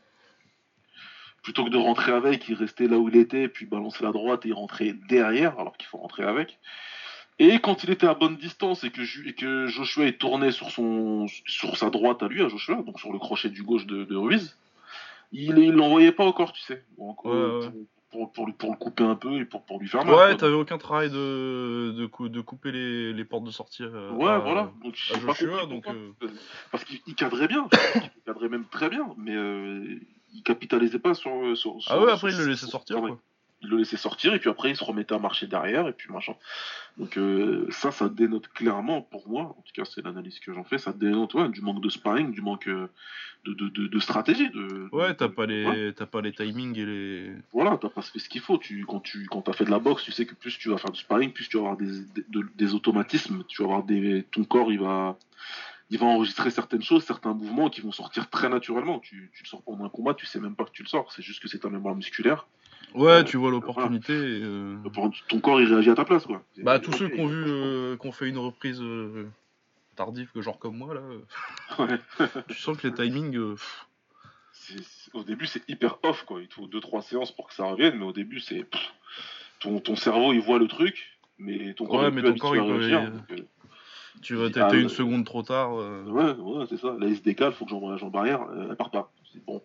Plutôt 1.43 1.63
que 1.63 1.69
de 1.69 1.77
rentrer 1.77 2.11
avec, 2.11 2.49
il 2.49 2.55
restait 2.55 2.87
là 2.87 2.97
où 2.97 3.07
il 3.07 3.15
était, 3.17 3.47
puis 3.47 3.67
balancer 3.67 4.03
la 4.03 4.11
droite 4.11 4.47
et 4.47 4.49
il 4.49 4.53
rentrait 4.53 4.95
derrière, 5.09 5.59
alors 5.59 5.77
qu'il 5.77 5.85
faut 5.85 5.99
rentrer 5.99 6.23
avec. 6.23 6.57
Et 7.37 7.59
quand 7.59 7.83
il 7.83 7.91
était 7.91 8.07
à 8.07 8.15
bonne 8.15 8.35
distance 8.35 8.83
et 8.83 8.89
que, 8.89 9.31
que 9.31 9.67
Joshua 9.67 10.05
est 10.05 10.17
tourné 10.17 10.49
sur, 10.49 10.71
son, 10.71 11.27
sur 11.45 11.77
sa 11.77 11.91
droite 11.91 12.23
à 12.23 12.27
lui, 12.27 12.41
à 12.41 12.47
Joshua, 12.47 12.81
donc 12.81 12.99
sur 12.99 13.13
le 13.13 13.19
crochet 13.19 13.49
du 13.49 13.61
gauche 13.61 13.85
de, 13.85 14.15
Ruiz, 14.15 14.57
il 15.31 15.53
ne 15.53 15.71
l'envoyait 15.71 16.11
pas 16.11 16.25
au 16.25 16.33
corps, 16.33 16.53
tu 16.53 16.63
sais. 16.63 16.83
Ouais, 16.97 17.13
pour, 18.13 18.31
pour, 18.31 18.53
pour, 18.53 18.71
le 18.71 18.77
couper 18.77 19.03
un 19.03 19.15
peu 19.15 19.39
et 19.39 19.45
pour, 19.45 19.63
pour 19.63 19.79
lui 19.79 19.87
faire 19.87 20.05
mal. 20.05 20.15
Ouais, 20.15 20.37
t'avais 20.37 20.53
aucun 20.53 20.77
travail 20.77 21.09
de, 21.09 21.91
de, 21.91 22.27
de 22.27 22.41
couper 22.41 22.71
les, 22.71 23.11
les, 23.11 23.25
portes 23.25 23.43
de 23.43 23.51
sortie. 23.51 23.83
Euh, 23.83 24.11
ouais, 24.11 24.39
voilà. 24.39 24.71
Donc, 24.83 24.95
Joshua, 24.95 25.65
donc, 25.65 25.87
euh, 25.87 26.11
Parce 26.71 26.83
qu'il 26.83 27.15
cadrait 27.15 27.47
bien, 27.47 27.67
il 27.95 28.21
cadrait 28.25 28.49
même 28.49 28.65
très 28.65 28.89
bien, 28.89 29.15
mais 29.17 29.35
euh, 29.35 29.99
il 30.31 30.43
capitalisait 30.43 30.99
pas 30.99 31.15
sur. 31.15 31.57
sur, 31.57 31.77
ah 31.87 31.99
ouais, 31.99 32.11
après 32.11 32.31
il 32.31 32.37
le 32.37 32.45
laissait 32.45 32.67
sortir. 32.67 32.99
Quoi 32.99 33.19
il 33.63 33.69
le 33.69 33.77
laissait 33.77 33.97
sortir 33.97 34.33
et 34.33 34.39
puis 34.39 34.49
après 34.49 34.69
il 34.69 34.75
se 34.75 34.83
remettait 34.83 35.15
à 35.15 35.19
marcher 35.19 35.47
derrière 35.47 35.87
et 35.87 35.93
puis 35.93 36.11
machin. 36.11 36.35
Donc 36.97 37.17
euh, 37.17 37.65
ça, 37.71 37.91
ça 37.91 38.09
dénote 38.09 38.47
clairement 38.49 39.01
pour 39.01 39.27
moi, 39.27 39.55
en 39.57 39.61
tout 39.61 39.73
cas 39.73 39.85
c'est 39.85 40.03
l'analyse 40.03 40.39
que 40.39 40.53
j'en 40.53 40.63
fais, 40.63 40.77
ça 40.77 40.93
dénote 40.93 41.33
ouais, 41.33 41.49
du 41.49 41.61
manque 41.61 41.81
de 41.81 41.89
sparring, 41.89 42.31
du 42.31 42.41
manque 42.41 42.67
euh, 42.67 42.89
de, 43.45 43.53
de, 43.53 43.87
de, 43.87 43.99
stratégie. 43.99 44.49
De, 44.49 44.87
ouais, 44.91 45.15
t'as 45.15 45.27
pas 45.27 45.45
les 45.45 45.91
pas 45.91 46.21
les 46.21 46.33
timings 46.33 46.77
et 46.77 46.85
les. 46.85 47.31
Voilà, 47.51 47.77
t'as 47.77 47.89
pas 47.89 48.01
fait 48.01 48.19
ce 48.19 48.29
qu'il 48.29 48.41
faut. 48.41 48.57
Tu 48.57 48.85
quand 48.85 48.99
tu 48.99 49.27
quand 49.27 49.41
t'as 49.41 49.53
fait 49.53 49.65
de 49.65 49.71
la 49.71 49.79
boxe, 49.79 50.03
tu 50.03 50.11
sais 50.11 50.25
que 50.25 50.35
plus 50.35 50.57
tu 50.57 50.69
vas 50.69 50.77
faire 50.77 50.91
du 50.91 50.99
sparring, 50.99 51.31
plus 51.31 51.49
tu 51.49 51.57
vas 51.57 51.63
avoir 51.71 51.77
des, 51.77 52.03
des, 52.55 52.73
automatismes, 52.73 53.43
tu 53.47 53.61
vas 53.61 53.69
avoir 53.69 53.83
des 53.83 54.25
ton 54.31 54.43
corps 54.43 54.71
il 54.71 54.79
va 54.79 55.17
il 55.89 55.99
va 55.99 56.05
enregistrer 56.05 56.49
certaines 56.49 56.81
choses, 56.81 57.03
certains 57.03 57.33
mouvements 57.33 57.69
qui 57.69 57.81
vont 57.81 57.91
sortir 57.91 58.29
très 58.29 58.49
naturellement. 58.49 58.99
Tu, 58.99 59.29
tu 59.33 59.43
le 59.43 59.47
sors 59.47 59.61
pendant 59.61 59.85
un 59.85 59.89
combat, 59.89 60.13
tu 60.13 60.25
sais 60.25 60.39
même 60.39 60.55
pas 60.55 60.65
que 60.65 60.71
tu 60.71 60.83
le 60.83 60.87
sors, 60.87 61.11
c'est 61.11 61.21
juste 61.21 61.41
que 61.41 61.47
c'est 61.47 61.59
ta 61.59 61.69
mémoire 61.69 61.95
musculaire. 61.95 62.47
Ouais, 62.93 63.23
tu 63.23 63.37
vois 63.37 63.51
l'opportunité. 63.51 64.13
Euh... 64.13 64.77
Ton 65.27 65.39
corps, 65.39 65.61
il 65.61 65.73
réagit 65.73 65.89
à 65.89 65.95
ta 65.95 66.05
place, 66.05 66.25
quoi. 66.25 66.43
Bah, 66.57 66.79
tous 66.79 66.91
ceux 66.93 67.09
qui 67.09 67.19
ont 67.19 67.27
vu, 67.27 67.43
euh, 67.45 67.97
qu'on 67.97 68.11
fait 68.11 68.29
une 68.29 68.37
reprise 68.37 68.81
euh, 68.81 69.27
tardive, 69.95 70.29
que 70.33 70.41
genre 70.41 70.59
comme 70.59 70.77
moi, 70.77 70.93
là, 70.93 71.01
ouais. 71.79 71.99
tu 72.47 72.57
sens 72.57 72.77
que 72.77 72.87
les 72.87 72.93
timings. 72.93 73.35
Euh, 73.35 73.55
au 75.13 75.23
début, 75.23 75.45
c'est 75.45 75.67
hyper 75.67 75.97
off, 76.03 76.23
quoi. 76.23 76.41
Il 76.41 76.47
faut 76.47 76.67
2-3 76.67 77.01
séances 77.01 77.31
pour 77.31 77.47
que 77.47 77.53
ça 77.53 77.65
revienne, 77.65 77.97
mais 77.97 78.05
au 78.05 78.13
début, 78.13 78.39
c'est. 78.39 78.65
Ton, 79.59 79.79
ton 79.79 79.95
cerveau, 79.95 80.33
il 80.33 80.41
voit 80.41 80.59
le 80.59 80.67
truc, 80.67 81.17
mais 81.39 81.73
ton 81.73 81.85
corps, 81.85 82.01
ouais, 82.01 82.11
mais 82.11 82.21
ton 82.21 82.35
corps, 82.35 82.55
il, 82.55 83.11
peut, 83.27 83.45
Tu 84.21 84.35
vas 84.35 84.49
t'étais 84.49 84.81
une 84.81 84.89
seconde 84.89 85.25
trop 85.25 85.41
tard. 85.41 85.75
Ouais, 85.75 86.31
ouais, 86.33 86.65
c'est 86.69 86.77
ça. 86.77 86.95
La 86.99 87.07
S 87.07 87.23
décale, 87.23 87.53
faut 87.53 87.65
que 87.65 87.71
j'envoie 87.71 87.91
la 87.91 87.97
jambe 87.97 88.15
arrière, 88.15 88.45
elle 88.69 88.75
part 88.75 88.91
pas. 88.91 89.11
C'est 89.31 89.43
bon. 89.43 89.63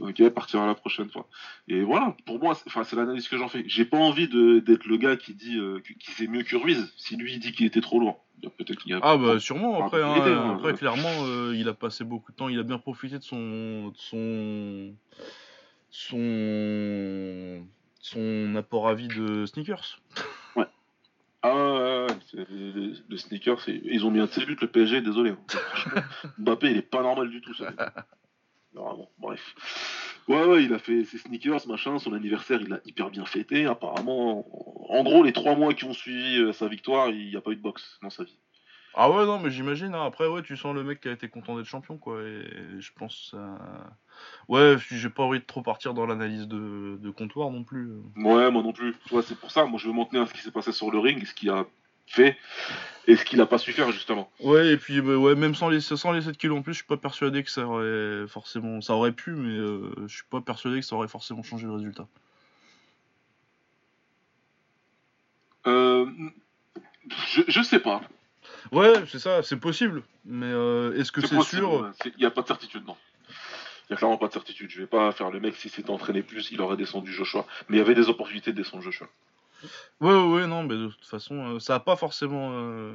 Ok, 0.00 0.26
partira 0.30 0.66
la 0.66 0.74
prochaine 0.74 1.10
fois. 1.10 1.28
Et 1.68 1.82
voilà, 1.82 2.16
pour 2.24 2.38
moi, 2.38 2.54
c'est 2.54 2.96
l'analyse 2.96 3.28
que 3.28 3.36
j'en 3.36 3.48
fais. 3.48 3.64
J'ai 3.66 3.84
pas 3.84 3.98
envie 3.98 4.26
d'être 4.28 4.86
le 4.86 4.96
gars 4.96 5.16
qui 5.16 5.34
dit 5.34 5.58
euh, 5.58 5.80
qui 5.80 6.10
sait 6.12 6.26
mieux 6.26 6.42
que 6.42 6.56
Ruiz. 6.56 6.92
Si 6.96 7.16
lui 7.16 7.38
dit 7.38 7.52
qu'il 7.52 7.66
était 7.66 7.80
trop 7.80 8.00
loin, 8.00 8.16
peut-être 8.42 8.80
qu'il 8.80 8.94
a. 8.94 9.00
Ah 9.02 9.16
bah 9.16 9.38
sûrement. 9.38 9.84
Après, 9.84 10.02
hein, 10.02 10.14
hein. 10.16 10.56
après 10.56 10.74
clairement, 10.74 11.26
euh, 11.26 11.54
il 11.54 11.68
a 11.68 11.74
passé 11.74 12.04
beaucoup 12.04 12.32
de 12.32 12.36
temps. 12.36 12.48
Il 12.48 12.58
a 12.58 12.62
bien 12.62 12.78
profité 12.78 13.18
de 13.18 13.22
son 13.22 13.92
son 13.96 14.94
son 15.90 17.66
son 18.00 18.54
apport 18.56 18.88
à 18.88 18.94
vie 18.94 19.08
de 19.08 19.46
sneakers. 19.46 20.00
Ouais. 20.56 20.66
Ah 21.40 21.54
ouais, 21.54 22.06
le, 22.34 23.16
sneakers, 23.16 23.66
ils 23.66 24.04
ont 24.04 24.10
mis 24.10 24.20
un 24.20 24.26
de 24.26 24.60
le 24.60 24.66
PSG, 24.66 25.00
désolé. 25.00 25.30
Hein. 25.30 26.02
Mbappé, 26.38 26.70
il 26.70 26.76
est 26.76 26.82
pas 26.82 27.02
normal 27.02 27.30
du 27.30 27.40
tout, 27.40 27.54
ça. 27.54 27.72
Bref. 29.18 29.54
Ouais, 30.28 30.44
ouais, 30.44 30.64
il 30.64 30.72
a 30.72 30.78
fait 30.78 31.04
ses 31.04 31.18
sneakers, 31.18 31.66
machin, 31.66 31.98
son 31.98 32.12
anniversaire, 32.12 32.60
il 32.60 32.68
l'a 32.68 32.80
hyper 32.84 33.10
bien 33.10 33.24
fêté. 33.24 33.66
Apparemment, 33.66 34.46
en 34.88 35.02
gros, 35.02 35.22
les 35.24 35.32
trois 35.32 35.56
mois 35.56 35.74
qui 35.74 35.84
ont 35.84 35.92
suivi 35.92 36.38
euh, 36.38 36.52
sa 36.52 36.68
victoire, 36.68 37.08
il 37.08 37.30
n'y 37.30 37.36
a 37.36 37.40
pas 37.40 37.50
eu 37.50 37.56
de 37.56 37.62
boxe 37.62 37.98
dans 38.02 38.10
sa 38.10 38.24
vie. 38.24 38.38
Ah 38.94 39.10
ouais, 39.10 39.24
non, 39.24 39.38
mais 39.38 39.50
j'imagine. 39.50 39.94
Hein. 39.94 40.04
Après, 40.04 40.26
ouais, 40.26 40.42
tu 40.42 40.56
sens 40.56 40.74
le 40.74 40.84
mec 40.84 41.00
qui 41.00 41.08
a 41.08 41.12
été 41.12 41.28
content 41.28 41.56
d'être 41.56 41.66
champion, 41.66 41.96
quoi. 41.96 42.22
Et 42.22 42.44
je 42.78 42.90
pense. 42.94 43.30
Ça... 43.30 43.58
Ouais, 44.48 44.76
j'ai 44.90 45.08
pas 45.08 45.22
envie 45.22 45.40
de 45.40 45.44
trop 45.44 45.62
partir 45.62 45.94
dans 45.94 46.06
l'analyse 46.06 46.46
de, 46.46 46.98
de, 47.00 47.10
comptoir 47.10 47.50
non 47.50 47.64
plus. 47.64 47.90
Ouais, 48.16 48.50
moi 48.50 48.62
non 48.62 48.72
plus. 48.72 48.94
Ouais, 49.10 49.22
c'est 49.22 49.38
pour 49.38 49.50
ça. 49.50 49.64
Moi, 49.64 49.78
je 49.78 49.88
veux 49.88 49.94
m'en 49.94 50.04
tenir 50.04 50.22
à 50.22 50.26
ce 50.26 50.34
qui 50.34 50.40
s'est 50.40 50.50
passé 50.50 50.72
sur 50.72 50.90
le 50.90 50.98
ring, 50.98 51.24
ce 51.24 51.34
qui 51.34 51.48
a 51.48 51.64
fait 52.12 52.36
et 53.06 53.16
ce 53.16 53.24
qu'il 53.24 53.38
n'a 53.38 53.46
pas 53.46 53.58
su 53.58 53.72
faire 53.72 53.90
justement. 53.90 54.30
Ouais, 54.40 54.68
et 54.68 54.76
puis 54.76 55.00
bah, 55.00 55.16
ouais, 55.16 55.34
même 55.34 55.54
sans 55.54 55.68
les, 55.68 55.80
sans 55.80 56.12
les 56.12 56.22
7 56.22 56.36
kilos 56.36 56.58
en 56.58 56.62
plus, 56.62 56.72
je 56.72 56.78
suis 56.78 56.86
pas 56.86 56.96
persuadé 56.96 57.42
que 57.42 57.50
ça 57.50 57.66
aurait 57.66 58.26
forcément. 58.28 58.80
Ça 58.80 58.94
aurait 58.94 59.12
pu, 59.12 59.32
mais 59.32 59.58
euh, 59.58 59.90
je 60.06 60.14
suis 60.14 60.24
pas 60.30 60.40
persuadé 60.40 60.80
que 60.80 60.86
ça 60.86 60.94
aurait 60.94 61.08
forcément 61.08 61.42
changé 61.42 61.66
le 61.66 61.72
résultat. 61.72 62.06
Euh, 65.66 66.06
je, 67.28 67.42
je 67.48 67.62
sais 67.62 67.80
pas. 67.80 68.02
Ouais, 68.70 68.92
c'est 69.08 69.18
ça, 69.18 69.42
c'est 69.42 69.58
possible. 69.58 70.02
Mais 70.24 70.46
euh, 70.46 70.94
est-ce 70.98 71.10
que 71.10 71.26
c'est 71.26 71.40
sûr? 71.42 71.92
Il 72.04 72.12
n'y 72.18 72.26
a 72.26 72.30
pas 72.30 72.42
de 72.42 72.46
certitude, 72.46 72.84
non. 72.86 72.96
Il 73.28 73.92
n'y 73.92 73.94
a 73.94 73.96
clairement 73.96 74.16
pas 74.16 74.28
de 74.28 74.32
certitude. 74.32 74.70
Je 74.70 74.80
vais 74.80 74.86
pas 74.86 75.10
faire 75.12 75.30
le 75.30 75.40
mec, 75.40 75.56
si 75.56 75.68
s'était 75.68 75.90
entraîné 75.90 76.22
plus, 76.22 76.50
il 76.52 76.60
aurait 76.60 76.76
descendu 76.76 77.12
Joshua. 77.12 77.46
Mais 77.68 77.76
il 77.76 77.80
y 77.80 77.82
avait 77.82 77.94
des 77.94 78.08
opportunités 78.08 78.52
de 78.52 78.56
descendre 78.56 78.82
Joshua. 78.82 79.08
Ouais, 80.00 80.24
ouais, 80.24 80.46
non, 80.46 80.62
mais 80.62 80.74
de 80.74 80.88
toute 80.88 81.04
façon, 81.04 81.54
euh, 81.54 81.58
ça 81.60 81.76
a 81.76 81.80
pas 81.80 81.96
forcément. 81.96 82.50
Euh, 82.52 82.92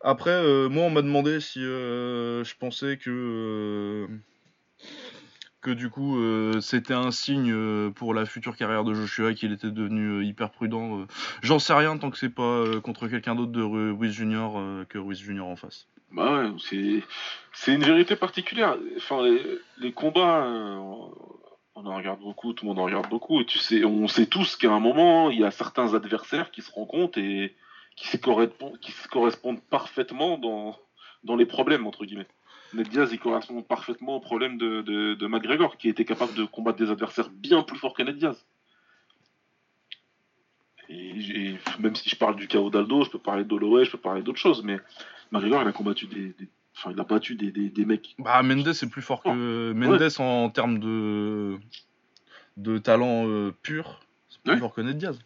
après, 0.00 0.30
euh, 0.30 0.68
moi, 0.68 0.84
on 0.84 0.90
m'a 0.90 1.02
demandé 1.02 1.40
si 1.40 1.60
je 1.60 2.54
pensais 2.58 2.98
que. 2.98 4.06
que 5.60 5.70
du 5.70 5.90
coup, 5.90 6.18
c'était 6.60 6.94
un 6.94 7.10
signe 7.12 7.92
pour 7.92 8.14
la 8.14 8.26
future 8.26 8.56
carrière 8.56 8.84
de 8.84 8.94
Joshua, 8.94 9.32
qu'il 9.32 9.52
était 9.52 9.70
devenu 9.70 10.24
hyper 10.24 10.50
prudent. 10.50 11.06
J'en 11.42 11.58
sais 11.58 11.72
rien 11.72 11.96
tant 11.98 12.10
que 12.10 12.18
c'est 12.18 12.34
pas 12.34 12.64
contre 12.82 13.08
quelqu'un 13.08 13.34
d'autre 13.34 13.52
de 13.52 13.62
Ruiz 13.62 14.12
Junior 14.12 14.60
que 14.88 14.98
Ruiz 14.98 15.20
Junior 15.20 15.46
en 15.46 15.56
face. 15.56 15.86
Bah 16.10 16.52
c'est 17.54 17.74
une 17.74 17.84
vérité 17.84 18.16
particulière. 18.16 18.76
Les 19.78 19.92
combats 19.92 20.46
on 21.74 21.86
en 21.86 21.96
regarde 21.96 22.20
beaucoup, 22.20 22.52
tout 22.52 22.64
le 22.64 22.68
monde 22.70 22.78
en 22.78 22.84
regarde 22.84 23.08
beaucoup, 23.08 23.40
et 23.40 23.84
on 23.84 24.08
sait 24.08 24.26
tous 24.26 24.56
qu'à 24.56 24.72
un 24.72 24.80
moment, 24.80 25.30
il 25.30 25.40
y 25.40 25.44
a 25.44 25.50
certains 25.50 25.94
adversaires 25.94 26.50
qui 26.50 26.62
se 26.62 26.70
rencontrent 26.70 27.18
et 27.18 27.54
qui 27.96 28.08
se 28.08 28.16
correspondent, 28.16 29.60
parfaitement 29.70 30.38
dans, 30.38 30.76
dans 31.24 31.36
les 31.36 31.46
problèmes, 31.46 31.86
entre 31.86 32.04
guillemets. 32.04 32.28
Ned 32.74 32.88
Diaz, 32.88 33.10
il 33.12 33.18
correspond 33.18 33.62
parfaitement 33.62 34.16
au 34.16 34.20
problème 34.20 34.56
de, 34.56 34.82
de, 34.82 35.26
McGregor, 35.26 35.76
qui 35.76 35.88
était 35.88 36.04
capable 36.04 36.34
de 36.34 36.44
combattre 36.44 36.78
des 36.78 36.90
adversaires 36.90 37.28
bien 37.30 37.62
plus 37.62 37.78
forts 37.78 37.94
que 37.94 38.02
Ned 38.02 38.16
Diaz. 38.16 38.46
Et, 40.88 41.56
même 41.78 41.94
si 41.94 42.08
je 42.08 42.16
parle 42.16 42.36
du 42.36 42.48
chaos 42.48 42.70
d'Aldo, 42.70 43.04
je 43.04 43.10
peux 43.10 43.18
parler 43.18 43.44
d'Holloway, 43.44 43.84
je 43.84 43.92
peux 43.92 43.98
parler 43.98 44.22
d'autres 44.22 44.38
choses, 44.38 44.62
mais 44.62 44.78
McGregor, 45.30 45.62
il 45.62 45.68
a 45.68 45.72
combattu 45.72 46.06
des 46.06 46.34
Enfin, 46.76 46.90
il 46.92 47.00
a 47.00 47.04
battu 47.04 47.34
des, 47.34 47.50
des, 47.50 47.84
mecs. 47.84 48.14
Bah, 48.18 48.42
Mendes 48.42 48.72
c'est 48.72 48.88
plus 48.88 49.02
fort 49.02 49.22
que. 49.22 49.72
Mendes 49.72 50.08
en, 50.18 50.50
termes 50.50 50.78
de. 50.78 51.58
de 52.56 52.78
talent 52.78 53.28
euh, 53.28 53.52
pur, 53.62 54.00
c'est 54.28 54.42
plus 54.42 54.58
fort 54.58 54.74
que 54.74 54.80
Ned 54.80 54.98
Diaz. 54.98 55.18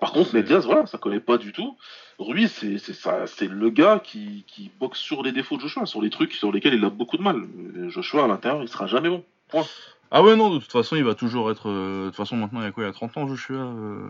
Par 0.00 0.12
contre, 0.12 0.34
Ned 0.34 0.46
Diaz, 0.46 0.64
voilà, 0.64 0.86
ça 0.86 0.98
connaît 0.98 1.20
pas 1.20 1.38
du 1.38 1.52
tout. 1.52 1.76
Ruiz, 2.18 2.50
c'est 2.50 2.78
ça, 2.94 3.26
c'est 3.26 3.48
le 3.48 3.70
gars 3.70 4.00
qui, 4.02 4.44
qui 4.46 4.70
boxe 4.80 4.98
sur 4.98 5.22
les 5.22 5.32
défauts 5.32 5.56
de 5.56 5.62
Joshua, 5.62 5.86
sur 5.86 6.02
les 6.02 6.10
trucs 6.10 6.32
sur 6.32 6.50
lesquels 6.50 6.74
il 6.74 6.84
a 6.84 6.90
beaucoup 6.90 7.16
de 7.16 7.22
mal. 7.22 7.46
Joshua 7.88 8.24
à 8.24 8.28
l'intérieur, 8.28 8.62
il 8.62 8.68
sera 8.68 8.86
jamais 8.86 9.08
bon. 9.08 9.24
Point. 9.48 9.64
Ah 10.10 10.22
ouais, 10.22 10.36
non, 10.36 10.50
de 10.50 10.58
toute 10.58 10.72
façon, 10.72 10.96
il 10.96 11.04
va 11.04 11.14
toujours 11.14 11.50
être. 11.50 11.68
Euh, 11.68 12.04
de 12.04 12.08
toute 12.08 12.16
façon, 12.16 12.36
maintenant, 12.36 12.60
il 12.60 12.64
y 12.64 12.66
a 12.66 12.72
quoi 12.72 12.84
Il 12.84 12.86
y 12.86 12.90
a 12.90 12.92
30 12.92 13.16
ans, 13.18 13.28
Joshua 13.28 13.56
euh, 13.58 14.08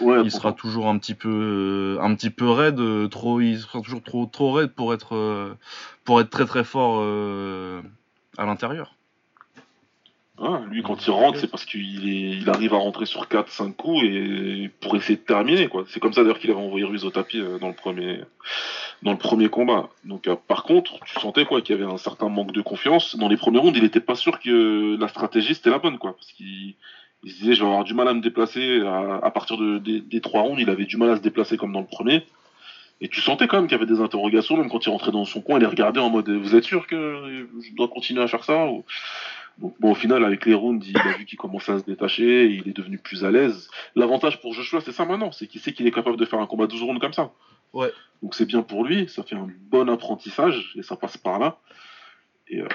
ouais, 0.00 0.20
Il 0.22 0.30
sera 0.30 0.52
toujours 0.52 0.88
un 0.88 0.98
petit 0.98 1.14
peu, 1.14 1.96
euh, 1.98 2.02
un 2.02 2.14
petit 2.14 2.30
peu 2.30 2.48
raide. 2.50 2.80
trop, 3.10 3.40
il 3.40 3.58
sera 3.58 3.80
toujours 3.80 4.02
trop, 4.02 4.26
trop 4.26 4.52
raide 4.52 4.72
pour 4.72 4.92
être, 4.92 5.56
pour 6.04 6.20
être 6.20 6.30
très 6.30 6.44
très 6.44 6.64
fort 6.64 7.02
à 8.36 8.44
l'intérieur. 8.44 8.94
Ah, 10.42 10.62
lui, 10.70 10.82
quand 10.82 11.06
il 11.06 11.10
rentre, 11.10 11.38
c'est 11.38 11.50
parce 11.50 11.66
qu'il 11.66 12.08
il 12.08 12.48
arrive 12.48 12.72
à 12.72 12.78
rentrer 12.78 13.04
sur 13.04 13.26
4-5 13.26 13.74
coups 13.74 14.04
et 14.04 14.70
pour 14.80 14.96
essayer 14.96 15.16
de 15.16 15.22
terminer. 15.22 15.68
quoi. 15.68 15.84
C'est 15.88 16.00
comme 16.00 16.14
ça 16.14 16.22
d'ailleurs 16.22 16.38
qu'il 16.38 16.50
avait 16.50 16.60
envoyé 16.60 16.86
Ruiz 16.86 17.04
au 17.04 17.10
tapis 17.10 17.42
dans 17.60 17.68
le 17.68 17.74
premier, 17.74 18.20
dans 19.02 19.12
le 19.12 19.18
premier 19.18 19.50
combat. 19.50 19.90
Donc, 20.04 20.28
euh, 20.28 20.36
par 20.48 20.64
contre, 20.64 20.98
tu 21.04 21.20
sentais 21.20 21.44
quoi 21.44 21.60
qu'il 21.60 21.76
y 21.76 21.82
avait 21.82 21.90
un 21.90 21.98
certain 21.98 22.30
manque 22.30 22.52
de 22.52 22.62
confiance. 22.62 23.16
Dans 23.16 23.28
les 23.28 23.36
premiers 23.36 23.58
rounds, 23.58 23.76
il 23.76 23.82
n'était 23.82 24.00
pas 24.00 24.14
sûr 24.14 24.40
que 24.40 24.96
la 24.98 25.08
stratégie 25.08 25.54
c'était 25.54 25.70
la 25.70 25.78
bonne, 25.78 25.98
quoi, 25.98 26.14
parce 26.14 26.32
qu'il 26.32 26.74
se 27.24 27.38
disait 27.38 27.52
je 27.52 27.60
vais 27.60 27.68
avoir 27.68 27.84
du 27.84 27.92
mal 27.92 28.08
à 28.08 28.14
me 28.14 28.22
déplacer. 28.22 28.80
À, 29.22 29.30
partir 29.30 29.58
de, 29.58 29.76
des, 29.78 30.20
trois 30.22 30.40
rounds, 30.40 30.60
il 30.60 30.70
avait 30.70 30.86
du 30.86 30.96
mal 30.96 31.10
à 31.10 31.16
se 31.16 31.22
déplacer 31.22 31.58
comme 31.58 31.72
dans 31.72 31.80
le 31.80 31.86
premier. 31.86 32.24
Et 33.02 33.08
tu 33.08 33.20
sentais 33.20 33.46
quand 33.46 33.56
même 33.56 33.66
qu'il 33.66 33.78
y 33.78 33.80
avait 33.80 33.90
des 33.90 34.00
interrogations, 34.00 34.56
même 34.56 34.70
quand 34.70 34.84
il 34.86 34.90
rentrait 34.90 35.12
dans 35.12 35.24
son 35.26 35.40
coin, 35.40 35.58
il 35.58 35.60
les 35.60 35.66
regardait 35.66 36.00
en 36.00 36.10
mode 36.10 36.28
vous 36.30 36.54
êtes 36.54 36.64
sûr 36.64 36.86
que 36.86 37.46
je 37.62 37.74
dois 37.74 37.88
continuer 37.88 38.22
à 38.22 38.28
faire 38.28 38.44
ça 38.44 38.66
Donc, 39.60 39.74
bon, 39.78 39.92
au 39.92 39.94
final, 39.94 40.24
avec 40.24 40.46
les 40.46 40.54
rounds, 40.54 40.86
il 40.88 40.96
a 40.96 41.12
vu 41.18 41.26
qu'il 41.26 41.38
commençait 41.38 41.72
à 41.72 41.78
se 41.78 41.84
détacher, 41.84 42.46
il 42.46 42.68
est 42.68 42.76
devenu 42.76 42.98
plus 42.98 43.24
à 43.24 43.30
l'aise. 43.30 43.68
L'avantage 43.94 44.40
pour 44.40 44.54
Joshua, 44.54 44.80
c'est 44.80 44.92
ça 44.92 45.04
maintenant, 45.04 45.32
c'est 45.32 45.46
qu'il 45.46 45.60
sait 45.60 45.72
qu'il 45.72 45.86
est 45.86 45.92
capable 45.92 46.16
de 46.16 46.24
faire 46.24 46.38
un 46.38 46.46
combat 46.46 46.66
12 46.66 46.82
rounds 46.82 47.00
comme 47.00 47.12
ça. 47.12 47.32
Ouais. 47.72 47.92
Donc 48.22 48.34
c'est 48.34 48.46
bien 48.46 48.62
pour 48.62 48.84
lui, 48.84 49.08
ça 49.08 49.22
fait 49.22 49.36
un 49.36 49.48
bon 49.70 49.88
apprentissage 49.88 50.72
et 50.76 50.82
ça 50.82 50.96
passe 50.96 51.16
par 51.16 51.38
là. 51.38 51.58
Et, 52.48 52.60
euh, 52.60 52.68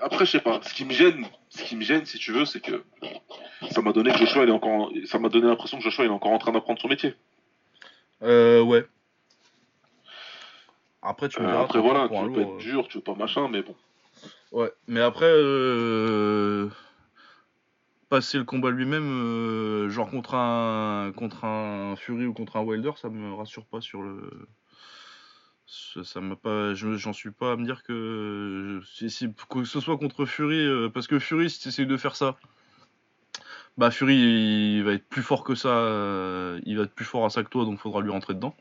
après, 0.00 0.24
je 0.24 0.30
sais 0.30 0.40
pas. 0.40 0.60
Ce 0.62 0.72
qui 0.72 0.84
me 0.84 0.92
gêne, 0.92 1.26
ce 1.50 1.62
qui 1.62 1.76
me 1.76 1.82
gêne, 1.82 2.06
si 2.06 2.18
tu 2.18 2.32
veux, 2.32 2.44
c'est 2.44 2.60
que 2.60 2.84
ça 3.70 3.82
m'a 3.82 3.92
donné 3.92 4.12
que 4.12 4.18
Joshua, 4.18 4.44
il 4.44 4.48
est 4.48 4.52
encore, 4.52 4.92
ça 5.04 5.18
m'a 5.18 5.28
donné 5.28 5.46
l'impression 5.48 5.76
que 5.76 5.84
Joshua, 5.84 6.04
il 6.04 6.08
est 6.08 6.14
encore 6.14 6.32
en 6.32 6.38
train 6.38 6.52
d'apprendre 6.52 6.80
son 6.80 6.88
métier. 6.88 7.14
Euh, 8.22 8.62
ouais. 8.62 8.86
Après, 11.02 11.28
tu 11.28 11.40
euh, 11.40 11.62
après 11.62 11.80
voilà, 11.80 12.08
tu 12.08 12.14
veux 12.14 12.32
pas 12.32 12.40
être 12.40 12.56
dur, 12.58 12.88
tu 12.88 12.98
veux 12.98 13.04
pas 13.04 13.14
machin, 13.14 13.48
mais 13.48 13.62
bon. 13.62 13.74
Ouais, 14.52 14.72
mais 14.88 15.00
après, 15.00 15.26
euh, 15.28 16.68
passer 18.10 18.36
le 18.36 18.44
combat 18.44 18.70
lui-même, 18.70 19.08
euh, 19.08 19.88
genre 19.88 20.10
contre 20.10 20.34
un 20.34 21.12
contre 21.16 21.44
un 21.44 21.94
Fury 21.96 22.26
ou 22.26 22.34
contre 22.34 22.56
un 22.56 22.62
Wilder, 22.62 22.90
ça 22.96 23.08
me 23.08 23.32
rassure 23.32 23.64
pas 23.64 23.80
sur 23.80 24.02
le. 24.02 24.48
Ça 26.02 26.20
m'a 26.20 26.34
pas, 26.34 26.74
j'en 26.74 27.12
suis 27.12 27.30
pas 27.30 27.52
à 27.52 27.56
me 27.56 27.64
dire 27.64 27.84
que 27.84 28.80
si, 28.84 29.32
que 29.48 29.64
ce 29.64 29.78
soit 29.78 29.96
contre 29.96 30.24
Fury, 30.26 30.66
euh, 30.66 30.88
parce 30.88 31.06
que 31.06 31.20
Fury 31.20 31.48
si 31.48 31.60
tu 31.60 31.68
essayes 31.68 31.86
de 31.86 31.96
faire 31.96 32.16
ça, 32.16 32.36
bah 33.78 33.92
Fury 33.92 34.16
il 34.16 34.82
va 34.82 34.94
être 34.94 35.08
plus 35.08 35.22
fort 35.22 35.44
que 35.44 35.54
ça, 35.54 35.68
euh, 35.68 36.60
il 36.66 36.76
va 36.76 36.82
être 36.82 36.94
plus 36.94 37.04
fort 37.04 37.24
à 37.24 37.30
ça 37.30 37.44
que 37.44 37.48
toi, 37.48 37.64
donc 37.64 37.78
faudra 37.78 38.00
lui 38.00 38.10
rentrer 38.10 38.34
dedans. 38.34 38.56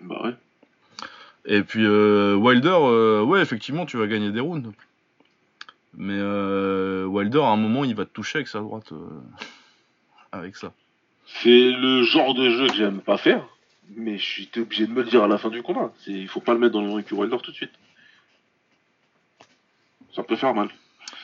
Bah 0.00 0.20
ouais. 0.24 0.34
Et 1.44 1.62
puis 1.62 1.86
Wilder, 1.86 3.22
ouais 3.24 3.40
effectivement 3.40 3.86
tu 3.86 3.96
vas 3.96 4.08
gagner 4.08 4.32
des 4.32 4.40
rounds. 4.40 4.72
Mais 5.96 6.18
euh, 6.18 7.04
Wilder, 7.06 7.40
à 7.40 7.48
un 7.48 7.56
moment, 7.56 7.84
il 7.84 7.94
va 7.94 8.04
te 8.04 8.12
toucher 8.12 8.38
avec 8.38 8.48
sa 8.48 8.60
droite. 8.60 8.92
Euh, 8.92 9.20
avec 10.32 10.56
ça. 10.56 10.72
C'est 11.42 11.70
le 11.70 12.02
genre 12.04 12.34
de 12.34 12.50
jeu 12.50 12.68
que 12.68 12.74
j'aime 12.74 13.00
pas 13.00 13.18
faire, 13.18 13.46
mais 13.96 14.18
je 14.18 14.24
suis 14.24 14.50
obligé 14.56 14.86
de 14.86 14.92
me 14.92 15.04
dire 15.04 15.24
à 15.24 15.28
la 15.28 15.38
fin 15.38 15.50
du 15.50 15.62
combat. 15.62 15.92
Il 16.06 16.28
faut 16.28 16.40
pas 16.40 16.54
le 16.54 16.58
mettre 16.58 16.72
dans 16.72 16.82
le 16.82 16.92
ring 16.92 17.06
Wilder 17.10 17.38
tout 17.42 17.50
de 17.50 17.56
suite. 17.56 17.72
Ça 20.14 20.22
peut 20.22 20.36
faire 20.36 20.54
mal. 20.54 20.70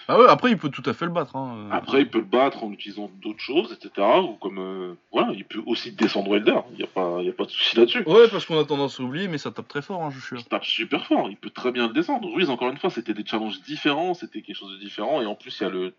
Ah 0.08 0.18
ouais, 0.18 0.26
après 0.28 0.50
il 0.50 0.58
peut 0.58 0.68
tout 0.68 0.82
à 0.86 0.92
fait 0.92 1.04
le 1.06 1.10
battre. 1.10 1.34
Hein. 1.36 1.68
Après 1.72 2.00
il 2.02 2.08
peut 2.10 2.18
le 2.18 2.24
battre 2.24 2.62
en 2.64 2.70
utilisant 2.72 3.10
d'autres 3.22 3.40
choses, 3.40 3.72
etc. 3.72 4.06
Ou 4.22 4.34
comme 4.34 4.58
euh, 4.58 4.94
voilà, 5.12 5.32
il 5.32 5.44
peut 5.44 5.62
aussi 5.66 5.92
descendre 5.92 6.30
Wilder. 6.30 6.58
Il 6.72 6.76
n'y 6.76 6.82
a 6.84 6.86
pas, 6.86 7.22
y 7.22 7.28
a 7.28 7.32
pas 7.32 7.44
de 7.44 7.50
souci 7.50 7.76
là-dessus. 7.76 8.02
Ouais, 8.06 8.28
parce 8.30 8.44
qu'on 8.46 8.58
a 8.58 8.64
tendance 8.64 9.00
à 9.00 9.02
oublier, 9.02 9.28
mais 9.28 9.38
ça 9.38 9.50
tape 9.50 9.68
très 9.68 9.82
fort, 9.82 10.02
hein, 10.02 10.10
je 10.14 10.20
suis. 10.20 10.38
Ça 10.42 10.48
tape 10.48 10.64
super 10.64 11.06
fort. 11.06 11.28
Il 11.30 11.36
peut 11.36 11.50
très 11.50 11.72
bien 11.72 11.86
le 11.88 11.92
descendre. 11.94 12.28
Ruiz, 12.32 12.50
encore 12.50 12.68
une 12.70 12.76
fois, 12.78 12.90
c'était 12.90 13.14
des 13.14 13.24
challenges 13.24 13.60
différents, 13.62 14.14
c'était 14.14 14.42
quelque 14.42 14.56
chose 14.56 14.72
de 14.72 14.78
différent, 14.78 15.22
et 15.22 15.26
en 15.26 15.34
plus 15.34 15.58
il 15.60 15.62
y 15.62 15.66
a 15.66 15.70
le 15.70 15.94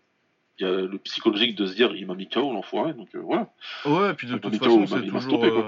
il 0.58 0.66
y 0.66 0.70
a 0.70 0.72
le 0.72 0.98
psychologique 0.98 1.54
de 1.54 1.66
se 1.66 1.74
dire 1.74 1.94
il 1.94 2.06
m'a 2.06 2.14
mis 2.14 2.28
KO 2.30 2.50
l'enfoiré 2.50 2.94
donc 2.94 3.08
euh, 3.14 3.18
voilà 3.22 3.50
ouais 3.84 4.12
et 4.12 4.14
puis 4.14 4.26
de 4.26 4.38
toute 4.38 4.56
façon 4.56 4.86
c'est 4.86 5.06
toujours 5.06 5.44
euh, 5.44 5.64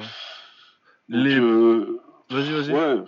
Les- 1.10 1.38
euh, 1.38 2.00
Vas-y, 2.30 2.52
vas-y. 2.52 2.72
Ouais. 2.72 3.02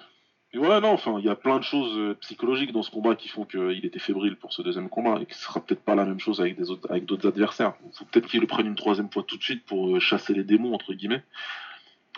Ouais, 0.53 0.81
non, 0.81 0.91
enfin, 0.91 1.17
il 1.21 1.25
y 1.25 1.29
a 1.29 1.37
plein 1.37 1.59
de 1.59 1.65
choses 1.65 1.97
euh, 1.97 2.15
psychologiques 2.21 2.73
dans 2.73 2.83
ce 2.83 2.91
combat 2.91 3.15
qui 3.15 3.29
font 3.29 3.45
qu'il 3.45 3.85
était 3.85 4.01
fébrile 4.01 4.37
pour 4.37 4.53
ce 4.53 4.63
deuxième 4.63 4.89
combat 4.89 5.21
et 5.21 5.27
que 5.27 5.35
ce 5.35 5.43
sera 5.43 5.61
peut-être 5.61 5.83
pas 5.83 5.95
la 5.95 6.05
même 6.05 6.19
chose 6.19 6.41
avec 6.41 6.57
des 6.57 6.71
autres, 6.71 6.93
d'autres 6.99 7.29
adversaires. 7.29 7.75
Il 7.87 7.97
faut 7.97 8.05
peut-être 8.07 8.27
qu'il 8.27 8.41
le 8.41 8.49
prenne 8.49 8.67
une 8.67 8.75
troisième 8.75 9.11
fois 9.13 9.23
tout 9.23 9.37
de 9.37 9.43
suite 9.43 9.65
pour 9.65 9.95
euh, 9.95 10.01
chasser 10.01 10.35
les 10.35 10.43
démons 10.43 10.75
entre 10.75 10.93
guillemets 10.93 11.23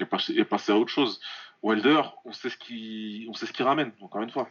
et 0.00 0.06
passer, 0.06 0.72
à 0.72 0.76
autre 0.76 0.90
chose. 0.90 1.20
Wilder, 1.62 2.02
on 2.24 2.32
sait 2.32 2.48
ce 2.48 2.56
qui, 2.56 3.26
on 3.28 3.34
sait 3.34 3.44
ce 3.44 3.52
qu'il 3.52 3.66
ramène. 3.66 3.92
Encore 4.00 4.22
une 4.22 4.30
fois, 4.30 4.48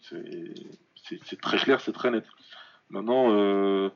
c'est 0.00 1.40
très 1.40 1.58
clair, 1.58 1.80
c'est 1.80 1.92
très 1.92 2.10
net. 2.10 2.24
Maintenant, 2.90 3.30
euh, 3.30 3.90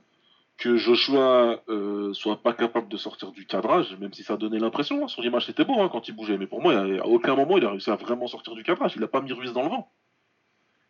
que 0.62 0.76
Joshua 0.76 1.60
euh, 1.68 2.12
soit 2.12 2.42
pas 2.42 2.52
capable 2.52 2.88
de 2.88 2.96
sortir 2.96 3.32
du 3.32 3.46
cadrage, 3.46 3.96
même 3.98 4.12
si 4.12 4.22
ça 4.22 4.36
donnait 4.36 4.58
l'impression, 4.60 5.04
hein, 5.04 5.08
sur 5.08 5.22
l'image 5.22 5.46
c'était 5.46 5.64
beau 5.64 5.80
hein, 5.80 5.88
quand 5.90 6.06
il 6.08 6.14
bougeait, 6.14 6.38
mais 6.38 6.46
pour 6.46 6.62
moi, 6.62 6.74
à 6.74 7.06
aucun 7.06 7.34
moment 7.34 7.58
il 7.58 7.64
a 7.64 7.70
réussi 7.70 7.90
à 7.90 7.96
vraiment 7.96 8.26
sortir 8.28 8.54
du 8.54 8.62
cadrage. 8.62 8.92
Il 8.96 9.02
a 9.02 9.08
pas 9.08 9.20
mis 9.20 9.32
Ruiz 9.32 9.52
dans 9.52 9.62
le 9.62 9.68
vent. 9.68 9.90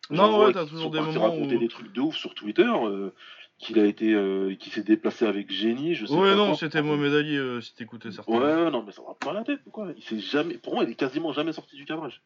Non, 0.09 0.39
ouais, 0.39 0.53
t'as 0.53 0.65
qui 0.65 0.71
toujours 0.71 0.91
des 0.91 0.99
moments 0.99 1.21
raconter 1.21 1.55
où. 1.55 1.59
des 1.59 1.67
trucs 1.69 1.91
de 1.93 2.01
ouf 2.01 2.15
sur 2.15 2.35
Twitter, 2.35 2.69
euh, 2.69 3.09
qu'il 3.57 3.79
a 3.79 3.85
été, 3.85 4.13
euh, 4.13 4.53
qu'il 4.55 4.71
s'est 4.73 4.83
déplacé 4.83 5.25
avec 5.25 5.51
génie, 5.51 5.95
je 5.95 6.05
sais 6.05 6.13
Ouais, 6.13 6.31
pas 6.31 6.35
non, 6.35 6.53
c'était 6.55 6.81
Mohamed 6.81 7.13
Ali 7.13 7.37
euh, 7.37 7.61
si 7.61 7.73
t'écoutais 7.73 8.11
certains. 8.11 8.33
Ouais, 8.33 8.69
non, 8.69 8.83
mais 8.85 8.91
ça 8.91 9.01
va 9.01 9.15
pas 9.15 9.33
la 9.33 9.43
tête, 9.43 9.61
quoi. 9.71 9.87
Il 9.95 10.03
s'est 10.03 10.19
jamais, 10.19 10.57
pour 10.57 10.75
moi, 10.75 10.83
il 10.83 10.89
est 10.91 10.95
quasiment 10.95 11.31
jamais 11.31 11.53
sorti 11.53 11.75
du 11.77 11.85
cadrage. 11.85 12.21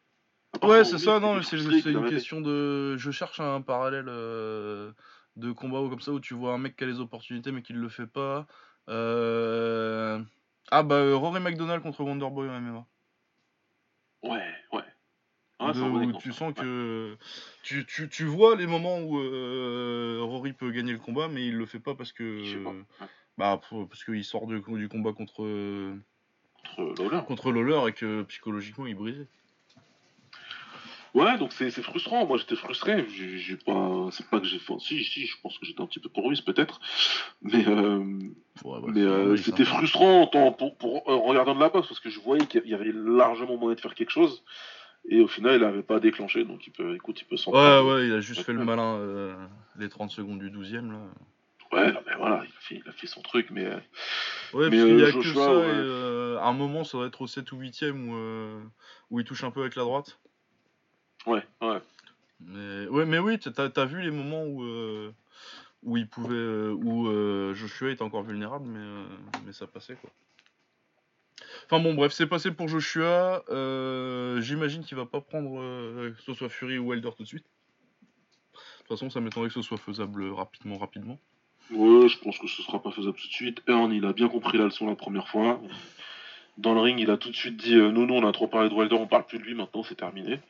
Ouais, 0.62 0.84
c'est 0.84 0.98
ça, 0.98 1.20
non, 1.20 1.34
mais 1.34 1.42
c'est 1.42 1.56
une 1.56 1.80
fait. 1.80 2.10
question 2.10 2.40
de. 2.40 2.96
Je 2.96 3.10
cherche 3.10 3.38
un 3.40 3.60
parallèle 3.60 4.06
euh, 4.08 4.90
de 5.38 5.52
combat 5.52 5.80
ou 5.80 5.88
comme 5.88 6.00
ça 6.00 6.12
où 6.12 6.20
tu 6.20 6.34
vois 6.34 6.52
un 6.54 6.58
mec 6.58 6.76
qui 6.76 6.84
a 6.84 6.86
les 6.86 7.00
opportunités 7.00 7.52
mais 7.52 7.62
qui 7.62 7.72
le 7.72 7.88
fait 7.88 8.06
pas. 8.06 8.46
Euh... 8.88 10.20
Ah 10.70 10.82
bah 10.82 10.96
euh, 10.96 11.16
Rory 11.16 11.40
McDonald 11.40 11.82
contre 11.82 12.02
Wonderboy 12.04 12.48
en 12.48 12.60
MMA. 12.60 12.86
Ouais, 14.24 14.52
ouais. 14.72 14.82
Ah, 15.60 15.72
De- 15.72 15.80
où 15.80 16.12
tu 16.18 16.32
sens 16.32 16.48
Ouais. 16.56 16.62
que 16.62 17.16
tu, 17.62 17.84
tu, 17.86 18.08
tu 18.08 18.24
vois 18.24 18.54
les 18.56 18.66
moments 18.66 18.98
où 19.00 19.18
euh, 19.18 20.18
Rory 20.22 20.52
peut 20.52 20.70
gagner 20.70 20.92
le 20.92 20.98
combat 20.98 21.28
mais 21.28 21.46
il 21.46 21.56
le 21.56 21.66
fait 21.66 21.80
pas 21.80 21.94
parce 21.94 22.12
que 22.12 22.62
pas. 22.64 22.70
Ouais. 22.70 23.08
bah 23.36 23.60
parce 23.88 24.04
qu'il 24.04 24.24
sort 24.24 24.46
de- 24.46 24.58
du 24.76 24.88
combat 24.88 25.12
contre 25.12 25.96
Contre 26.76 27.02
Lawler. 27.02 27.20
contre 27.26 27.52
Lawler 27.52 27.88
et 27.88 27.92
que 27.92 28.22
psychologiquement 28.24 28.86
il 28.86 28.92
est 28.92 28.94
brisé. 28.94 29.26
Ouais, 31.18 31.38
donc 31.38 31.52
c'est 31.52 31.70
frustrant. 31.82 32.26
Moi, 32.26 32.38
j'étais 32.38 32.56
frustré. 32.56 33.06
J'ai 33.08 33.56
pas, 33.56 34.08
c'est 34.12 34.26
pas 34.28 34.40
que 34.40 34.46
j'ai 34.46 34.58
fait. 34.58 34.78
Si, 34.78 35.02
si, 35.04 35.26
je 35.26 35.36
pense 35.42 35.58
que 35.58 35.66
j'étais 35.66 35.80
un 35.80 35.86
petit 35.86 36.00
peu 36.00 36.08
pour 36.08 36.26
Ruiz, 36.26 36.40
peut-être. 36.40 36.80
Mais, 37.42 37.66
euh, 37.66 37.98
Ouais, 38.64 38.80
bah, 38.80 38.88
mais 38.92 39.00
euh, 39.02 39.36
c'était 39.36 39.64
frustrant 39.64 40.22
en 40.22 40.26
tant- 40.26 40.52
pour, 40.52 40.76
pour, 40.76 41.08
euh, 41.08 41.14
en 41.14 41.22
regardant 41.22 41.54
de 41.54 41.60
la 41.60 41.68
boxe 41.68 41.88
parce 41.88 42.00
que 42.00 42.10
je 42.10 42.20
voyais 42.20 42.46
qu'il 42.46 42.66
y 42.66 42.74
avait 42.74 42.92
largement 42.92 43.56
moyen 43.56 43.74
de 43.74 43.80
faire 43.80 43.94
quelque 43.94 44.10
chose. 44.10 44.42
Et 45.08 45.20
au 45.20 45.28
final, 45.28 45.56
il 45.56 45.64
avait 45.64 45.82
pas 45.82 46.00
déclenché. 46.00 46.44
Donc, 46.44 46.66
il 46.66 46.72
peut, 46.72 46.94
écoute, 46.94 47.20
il 47.20 47.24
peut 47.24 47.36
s'en 47.36 47.52
Ouais, 47.52 47.80
ouais, 47.80 48.06
il 48.08 48.12
a 48.12 48.20
juste 48.20 48.42
fait 48.42 48.52
le 48.52 48.64
malin 48.64 49.48
les 49.78 49.88
30 49.88 50.10
secondes 50.10 50.38
du 50.38 50.50
12ème 50.50 50.92
là. 50.92 51.00
Ouais, 51.70 51.92
non, 51.92 52.00
mais 52.06 52.14
voilà, 52.16 52.42
il 52.44 52.48
a 52.48 52.60
fait, 52.60 52.82
il 52.84 52.88
a 52.88 52.92
fait 52.92 53.06
son 53.06 53.20
truc. 53.20 53.48
Mais 53.50 53.66
Ouais, 54.54 54.70
Mais, 54.70 54.78
parce 54.78 54.84
qu'il 54.84 54.98
y 54.98 55.02
euh, 55.02 55.08
a 55.08 55.12
que 55.12 55.34
ça, 55.34 56.38
et 56.38 56.42
à 56.42 56.48
un 56.48 56.52
moment, 56.54 56.84
ça 56.84 56.98
doit 56.98 57.06
être 57.06 57.20
au 57.20 57.26
7 57.26 57.52
ou 57.52 57.58
8ème 57.60 58.08
où, 58.08 58.16
euh, 58.16 58.60
où 59.10 59.20
il 59.20 59.24
touche 59.24 59.44
un 59.44 59.50
peu 59.50 59.60
avec 59.60 59.76
la 59.76 59.82
droite. 59.82 60.18
Ouais, 61.28 61.42
ouais. 61.62 61.78
Mais, 62.40 62.86
ouais, 62.88 63.04
mais 63.06 63.18
oui, 63.18 63.38
t'as 63.38 63.70
as 63.74 63.84
vu 63.84 64.00
les 64.02 64.10
moments 64.10 64.44
où, 64.44 64.62
euh, 64.62 65.12
où 65.82 65.96
il 65.96 66.06
pouvait. 66.08 66.34
euh, 66.34 66.72
où 66.72 67.08
euh, 67.08 67.54
Joshua 67.54 67.90
était 67.90 68.02
encore 68.02 68.22
vulnérable, 68.22 68.66
mais, 68.66 68.78
euh, 68.78 69.04
mais 69.44 69.52
ça 69.52 69.66
passait 69.66 69.96
quoi. 69.96 70.10
Enfin 71.66 71.82
bon, 71.82 71.94
bref, 71.94 72.12
c'est 72.12 72.26
passé 72.26 72.50
pour 72.50 72.68
Joshua. 72.68 73.42
J'imagine 74.40 74.84
qu'il 74.84 74.96
va 74.96 75.06
pas 75.06 75.20
prendre 75.20 75.60
que 76.10 76.22
ce 76.22 76.34
soit 76.34 76.48
Fury 76.48 76.78
ou 76.78 76.90
Wilder 76.90 77.10
tout 77.16 77.22
de 77.22 77.28
suite. 77.28 77.44
De 77.44 78.78
toute 78.78 78.88
façon, 78.88 79.10
ça 79.10 79.20
m'étonnerait 79.20 79.48
que 79.48 79.54
ce 79.54 79.62
soit 79.62 79.76
faisable 79.76 80.30
rapidement, 80.30 80.78
rapidement. 80.78 81.18
Ouais, 81.70 82.08
je 82.08 82.18
pense 82.18 82.38
que 82.38 82.46
ce 82.48 82.62
sera 82.62 82.82
pas 82.82 82.90
faisable 82.90 83.16
tout 83.18 83.26
de 83.26 83.32
suite. 83.32 83.62
Earn, 83.68 83.92
il 83.92 84.06
a 84.06 84.14
bien 84.14 84.28
compris 84.28 84.56
la 84.56 84.64
leçon 84.64 84.86
la 84.86 84.96
première 84.96 85.28
fois. 85.28 85.60
Dans 86.56 86.72
le 86.72 86.80
ring, 86.80 86.98
il 86.98 87.10
a 87.10 87.18
tout 87.18 87.30
de 87.30 87.36
suite 87.36 87.56
dit 87.58 87.74
euh, 87.76 87.92
Non, 87.92 88.06
non, 88.06 88.16
on 88.16 88.26
a 88.26 88.32
trop 88.32 88.48
parlé 88.48 88.70
de 88.70 88.74
Wilder, 88.74 88.96
on 88.96 89.06
parle 89.06 89.26
plus 89.26 89.38
de 89.38 89.44
lui 89.44 89.54
maintenant, 89.54 89.82
c'est 89.82 89.94
terminé. 89.94 90.40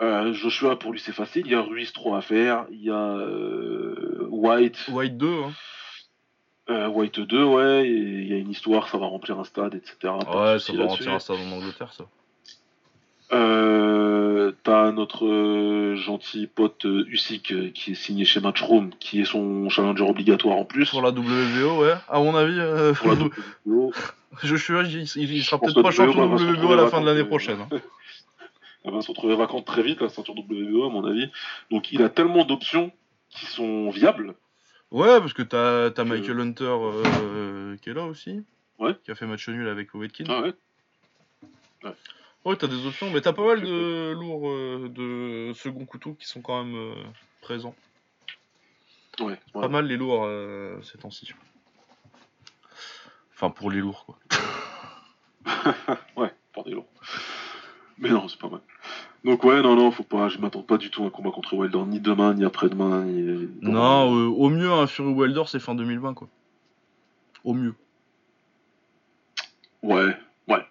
Euh, 0.00 0.32
Joshua, 0.32 0.78
pour 0.78 0.92
lui, 0.92 1.00
c'est 1.00 1.12
facile. 1.12 1.42
Il 1.46 1.52
y 1.52 1.54
a 1.54 1.60
Ruiz, 1.60 1.92
trop 1.92 2.14
à 2.14 2.20
faire. 2.20 2.66
Il 2.70 2.82
y 2.82 2.90
a 2.90 2.94
euh, 2.94 4.26
White, 4.30 4.86
White 4.92 5.16
2, 5.16 5.26
hein. 5.26 5.52
euh, 6.70 6.88
White 6.88 7.20
2, 7.20 7.44
ouais. 7.44 7.88
Il 7.88 8.28
y 8.28 8.32
a 8.32 8.36
une 8.36 8.50
histoire, 8.50 8.88
ça 8.88 8.98
va 8.98 9.06
remplir 9.06 9.38
un 9.38 9.44
stade, 9.44 9.74
etc. 9.74 9.96
Ouais, 10.34 10.58
ça 10.58 10.72
va 10.72 10.86
remplir 10.86 11.12
un 11.12 11.18
stade 11.18 11.38
en 11.38 11.52
Angleterre, 11.56 11.92
ça. 11.92 12.04
T'as 14.64 14.92
notre 14.92 15.94
gentil 15.96 16.46
pote 16.46 16.84
Usyk 16.84 17.72
qui 17.72 17.92
est 17.92 17.94
signé 17.94 18.24
chez 18.24 18.40
Matchroom, 18.40 18.90
qui 18.98 19.20
est 19.20 19.24
son 19.24 19.68
challenger 19.68 20.04
obligatoire 20.04 20.56
en 20.56 20.64
plus. 20.64 20.90
Pour 20.90 21.02
la 21.02 21.10
WBO, 21.10 21.82
ouais. 21.82 21.94
À 22.08 22.18
mon 22.20 22.34
avis, 22.34 22.58
Pour 22.98 23.08
la 23.08 23.14
WBO. 23.66 23.92
Joshua, 24.42 24.82
il, 24.82 25.06
sera 25.42 25.58
peut-être 25.58 25.82
pas 25.82 25.90
champion 25.90 26.26
WBO 26.34 26.72
à 26.72 26.76
la 26.76 26.86
fin 26.86 27.00
de 27.00 27.06
l'année 27.06 27.24
prochaine. 27.24 27.58
hein. 27.60 27.78
Elle 28.88 28.94
va 28.94 29.02
se 29.02 29.08
retrouver 29.08 29.36
vacante 29.36 29.66
très 29.66 29.82
vite, 29.82 30.00
la 30.00 30.08
ceinture 30.08 30.34
WBO, 30.34 30.86
à 30.86 30.90
mon 30.90 31.04
avis. 31.04 31.30
Donc 31.70 31.92
il 31.92 32.02
a 32.02 32.08
tellement 32.08 32.44
d'options 32.44 32.90
qui 33.28 33.44
sont 33.44 33.90
viables. 33.90 34.34
Ouais, 34.90 35.20
parce 35.20 35.34
que 35.34 35.42
t'as 35.42 35.90
as 35.94 36.04
Michael 36.04 36.40
Hunter 36.40 36.64
euh, 36.64 37.76
qui 37.76 37.90
est 37.90 37.94
là 37.94 38.04
aussi. 38.04 38.42
Ouais. 38.78 38.96
Qui 39.04 39.10
a 39.10 39.14
fait 39.14 39.26
match 39.26 39.46
nul 39.48 39.68
avec 39.68 39.94
Ovechkin. 39.94 40.24
Ah 40.28 40.40
ouais. 40.40 40.54
Ouais, 42.44 42.56
t'as 42.56 42.66
des 42.66 42.86
options, 42.86 43.10
mais 43.10 43.20
t'as 43.20 43.34
pas 43.34 43.44
mal 43.44 43.60
de 43.60 44.12
lourds 44.12 44.48
euh, 44.48 44.88
de 44.88 45.52
second 45.52 45.84
couteau 45.84 46.14
qui 46.14 46.26
sont 46.26 46.40
quand 46.40 46.64
même 46.64 46.74
euh, 46.76 46.94
présents. 47.42 47.74
Ouais, 49.20 49.38
Pas 49.52 49.60
ouais. 49.60 49.68
mal 49.68 49.86
les 49.86 49.98
lourds 49.98 50.24
euh, 50.24 50.80
ces 50.82 50.96
temps-ci. 50.96 51.30
Enfin, 53.34 53.50
pour 53.50 53.70
les 53.70 53.80
lourds, 53.80 54.06
quoi. 54.06 54.18
ouais, 56.16 56.32
pour 56.52 56.64
des 56.64 56.70
lourds. 56.70 56.88
Mais 57.98 58.10
non, 58.10 58.28
c'est 58.28 58.38
pas 58.38 58.48
mal. 58.48 58.60
Donc 59.24 59.42
ouais, 59.44 59.60
non, 59.62 59.74
non, 59.74 59.90
faut 59.90 60.04
pas, 60.04 60.28
je 60.28 60.38
m'attends 60.38 60.62
pas 60.62 60.78
du 60.78 60.90
tout 60.90 61.02
à 61.02 61.06
un 61.06 61.10
combat 61.10 61.30
contre 61.30 61.54
Wilder, 61.54 61.82
ni 61.86 62.00
demain, 62.00 62.34
ni 62.34 62.44
après-demain, 62.44 63.04
ni... 63.04 63.48
Non, 63.62 64.14
euh, 64.14 64.28
au 64.28 64.48
mieux, 64.48 64.70
un 64.70 64.86
Fury 64.86 65.12
Wilder, 65.12 65.42
c'est 65.46 65.58
fin 65.58 65.74
2020, 65.74 66.14
quoi. 66.14 66.28
Au 67.44 67.52
mieux. 67.52 67.74
Ouais, 69.82 70.16
ouais. 70.46 70.64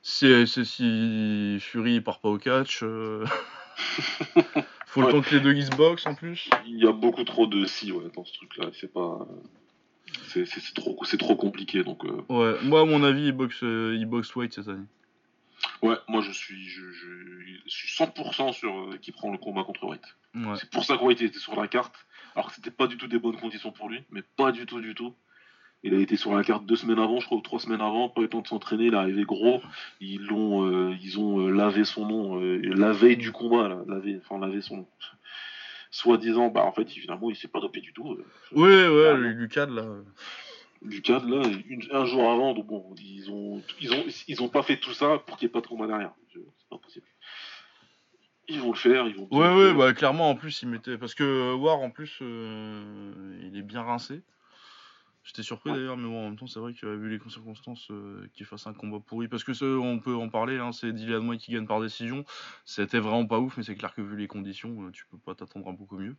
C'est 0.00 0.46
si 0.46 1.58
Fury 1.60 2.00
part 2.00 2.20
pas 2.20 2.30
au 2.30 2.38
catch. 2.38 2.80
euh, 2.82 3.24
Faut 4.86 5.02
le 5.02 5.08
temps 5.08 5.20
que 5.22 5.34
les 5.34 5.40
deux 5.40 5.54
ils 5.54 5.64
se 5.66 5.76
boxent 5.76 6.06
en 6.06 6.14
plus. 6.14 6.50
Il 6.66 6.78
y 6.82 6.86
a 6.86 6.92
beaucoup 6.92 7.24
trop 7.24 7.46
de 7.46 7.64
si, 7.64 7.92
ouais, 7.92 8.04
dans 8.14 8.24
ce 8.24 8.32
truc-là. 8.34 8.66
C'est 8.72 8.92
pas... 8.92 9.26
C'est 10.28 10.46
trop, 10.74 10.98
trop 11.18 11.36
compliqué, 11.36 11.84
donc... 11.84 12.04
euh, 12.04 12.22
Ouais, 12.28 12.58
moi 12.64 12.80
à 12.80 12.84
mon 12.84 13.02
avis, 13.04 13.26
il 13.26 13.32
boxe, 13.32 13.60
il 13.62 14.06
boxe 14.06 14.34
White 14.34 14.54
cette 14.54 14.68
année. 14.68 14.86
Ouais, 15.82 15.96
moi 16.08 16.22
je 16.22 16.30
suis, 16.30 16.62
je, 16.68 16.92
je, 16.92 17.06
je 17.66 17.70
suis 17.70 17.88
100% 17.88 18.52
sur 18.52 18.72
euh, 18.78 18.98
qui 19.00 19.10
prend 19.12 19.32
le 19.32 19.38
combat 19.38 19.64
contre 19.64 19.84
White. 19.84 20.14
Ouais. 20.34 20.54
C'est 20.56 20.70
pour 20.70 20.84
ça 20.84 20.96
que 20.96 21.02
White 21.02 21.22
était 21.22 21.38
sur 21.38 21.60
la 21.60 21.66
carte, 21.68 21.94
alors 22.36 22.48
que 22.48 22.54
c'était 22.54 22.70
pas 22.70 22.86
du 22.86 22.96
tout 22.96 23.08
des 23.08 23.18
bonnes 23.18 23.36
conditions 23.36 23.72
pour 23.72 23.88
lui, 23.88 24.02
mais 24.10 24.22
pas 24.36 24.52
du 24.52 24.64
tout, 24.66 24.80
du 24.80 24.94
tout. 24.94 25.14
Il 25.84 25.94
a 25.94 25.98
été 25.98 26.16
sur 26.16 26.32
la 26.36 26.44
carte 26.44 26.64
deux 26.64 26.76
semaines 26.76 27.00
avant, 27.00 27.18
je 27.18 27.26
crois, 27.26 27.38
ou 27.38 27.40
trois 27.40 27.58
semaines 27.58 27.80
avant, 27.80 28.08
pas 28.08 28.20
eu 28.20 28.24
le 28.24 28.30
temps 28.30 28.40
de 28.42 28.46
s'entraîner, 28.46 28.84
il 28.84 28.94
est 28.94 28.96
arrivé 28.96 29.24
gros. 29.24 29.60
Ils 30.00 30.22
l'ont, 30.22 30.64
euh, 30.64 30.94
ils 31.02 31.18
ont 31.18 31.40
euh, 31.40 31.50
lavé 31.50 31.84
son 31.84 32.06
nom, 32.06 32.40
euh, 32.40 32.58
la 32.76 32.92
veille 32.92 33.16
du 33.16 33.32
combat, 33.32 33.66
là, 33.66 33.78
lavé, 33.88 34.20
enfin 34.24 34.38
lavé 34.38 34.60
son 34.62 34.76
nom. 34.76 34.88
Soit 35.90 36.18
disant, 36.18 36.48
bah 36.50 36.62
en 36.64 36.70
fait, 36.72 36.88
finalement, 36.88 37.28
il 37.30 37.36
s'est 37.36 37.48
pas 37.48 37.58
dopé 37.60 37.80
du 37.80 37.92
tout. 37.92 38.12
euh. 38.12 38.24
Ouais, 38.52 38.86
ouais, 38.88 39.02
Clairement. 39.02 39.18
le 39.18 39.28
Lucas 39.32 39.66
là. 39.66 39.84
Du 40.84 41.00
cadre 41.02 41.28
là, 41.28 41.48
une- 41.68 41.86
un 41.92 42.04
jour 42.04 42.30
avant, 42.30 42.54
donc 42.54 42.66
bon, 42.66 42.94
ils 42.98 43.30
ont, 43.30 43.62
ils 43.80 43.92
ont, 43.92 44.04
ils 44.26 44.42
ont 44.42 44.48
pas 44.48 44.62
fait 44.62 44.78
tout 44.78 44.92
ça 44.92 45.18
pour 45.18 45.36
qu'il 45.36 45.46
n'y 45.46 45.50
ait 45.50 45.52
pas 45.52 45.60
de 45.60 45.66
combat 45.66 45.86
derrière. 45.86 46.12
C'est 46.32 46.68
pas 46.68 46.78
possible. 46.78 47.06
Ils 48.48 48.60
vont 48.60 48.72
le 48.72 48.76
faire, 48.76 49.06
ils 49.06 49.14
vont. 49.14 49.28
Ouais, 49.30 49.54
ouais, 49.54 49.66
faire. 49.68 49.76
bah 49.76 49.92
clairement 49.94 50.28
en 50.30 50.34
plus 50.34 50.62
il 50.62 50.68
mettait. 50.68 50.98
Parce 50.98 51.14
que 51.14 51.22
euh, 51.22 51.54
War 51.54 51.78
en 51.78 51.90
plus, 51.90 52.18
euh, 52.22 53.38
il 53.42 53.56
est 53.56 53.62
bien 53.62 53.82
rincé. 53.82 54.22
J'étais 55.24 55.44
surpris 55.44 55.70
Ouais. 55.70 55.76
d'ailleurs, 55.76 55.96
mais 55.96 56.08
bon, 56.08 56.18
en 56.18 56.24
même 56.30 56.36
temps, 56.36 56.48
c'est 56.48 56.58
vrai 56.58 56.74
que 56.74 56.84
vu 56.96 57.08
les 57.08 57.30
circonstances, 57.30 57.88
euh, 57.92 58.28
qu'il 58.34 58.44
fasse 58.44 58.66
un 58.66 58.74
combat 58.74 58.98
pourri. 58.98 59.28
Parce 59.28 59.44
que 59.44 59.52
ce, 59.54 59.64
on 59.78 60.00
peut 60.00 60.16
en 60.16 60.28
parler, 60.28 60.58
hein, 60.58 60.72
c'est 60.72 60.92
Dylan 60.92 61.28
White 61.28 61.40
qui 61.42 61.52
gagne 61.52 61.66
par 61.66 61.80
décision. 61.80 62.24
C'était 62.64 62.98
vraiment 62.98 63.24
pas 63.24 63.38
ouf, 63.38 63.56
mais 63.56 63.62
c'est 63.62 63.76
clair 63.76 63.94
que 63.94 64.02
vu 64.02 64.16
les 64.16 64.26
conditions, 64.26 64.82
euh, 64.82 64.90
tu 64.90 65.06
peux 65.06 65.18
pas 65.18 65.36
t'attendre 65.36 65.68
à 65.68 65.72
beaucoup 65.72 65.96
mieux. 65.96 66.16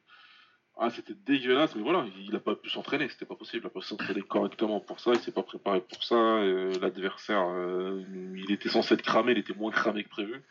Ah, 0.76 0.90
c'était 0.90 1.14
dégueulasse, 1.14 1.76
mais 1.76 1.84
voilà, 1.84 2.06
il 2.18 2.36
a 2.36 2.40
pas 2.40 2.56
pu 2.56 2.70
s'entraîner, 2.70 3.08
c'était 3.08 3.26
pas 3.26 3.36
possible, 3.36 3.62
il 3.64 3.68
a 3.68 3.70
pas 3.70 3.80
pu 3.80 3.86
s'entraîner 3.86 4.22
correctement 4.22 4.80
pour 4.80 5.00
ça, 5.00 5.12
il 5.14 5.20
s'est 5.20 5.32
pas 5.32 5.44
préparé 5.44 5.82
pour 5.82 6.04
ça, 6.04 6.16
euh, 6.16 6.74
l'adversaire, 6.82 7.46
euh, 7.48 8.04
il 8.36 8.52
était 8.52 8.70
censé 8.70 8.96
être 8.96 9.04
cramé, 9.04 9.34
il 9.34 9.38
était 9.38 9.54
moins 9.54 9.72
cramé 9.72 10.04
que 10.04 10.10
prévu. 10.10 10.42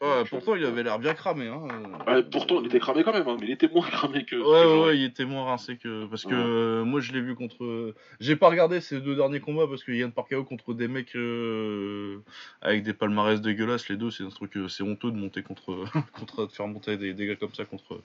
Ouais, 0.00 0.24
pourtant, 0.30 0.54
il 0.54 0.64
avait 0.64 0.84
l'air 0.84 0.98
bien 1.00 1.12
cramé. 1.14 1.48
Hein. 1.48 1.66
ouais, 2.06 2.22
pourtant, 2.22 2.60
il 2.60 2.66
était 2.66 2.78
cramé 2.78 3.02
quand 3.02 3.12
même, 3.12 3.26
hein, 3.26 3.36
mais 3.40 3.46
il 3.46 3.52
était 3.52 3.66
moins 3.68 3.86
cramé 3.90 4.24
que. 4.24 4.36
Ouais, 4.36 4.62
que 4.62 4.86
ouais, 4.86 4.96
il 4.98 5.04
était 5.04 5.24
moins 5.24 5.44
rincé 5.44 5.76
que. 5.76 6.06
Parce 6.06 6.24
que 6.24 6.34
euh, 6.34 6.84
moi, 6.84 7.00
je 7.00 7.12
l'ai 7.12 7.20
vu 7.20 7.34
contre. 7.34 7.94
J'ai 8.20 8.36
pas 8.36 8.48
regardé 8.48 8.80
ces 8.80 9.00
deux 9.00 9.16
derniers 9.16 9.40
combats 9.40 9.66
parce 9.68 9.82
que 9.82 9.90
Yann 9.90 10.12
Parcao 10.12 10.44
contre 10.44 10.72
des 10.72 10.86
mecs 10.86 11.16
euh, 11.16 12.18
avec 12.62 12.84
des 12.84 12.92
palmarès 12.94 13.40
dégueulasses, 13.40 13.88
les 13.88 13.96
deux, 13.96 14.12
c'est 14.12 14.22
un 14.22 14.28
truc. 14.30 14.56
euh, 14.56 14.68
C'est 14.68 14.84
honteux 14.84 15.10
de 15.10 15.16
monter 15.16 15.42
contre. 15.42 15.84
contre 16.12 16.46
de 16.46 16.52
faire 16.52 16.68
monter 16.68 16.96
des, 16.96 17.12
des 17.12 17.26
gars 17.26 17.36
comme 17.36 17.54
ça 17.54 17.64
contre, 17.64 18.00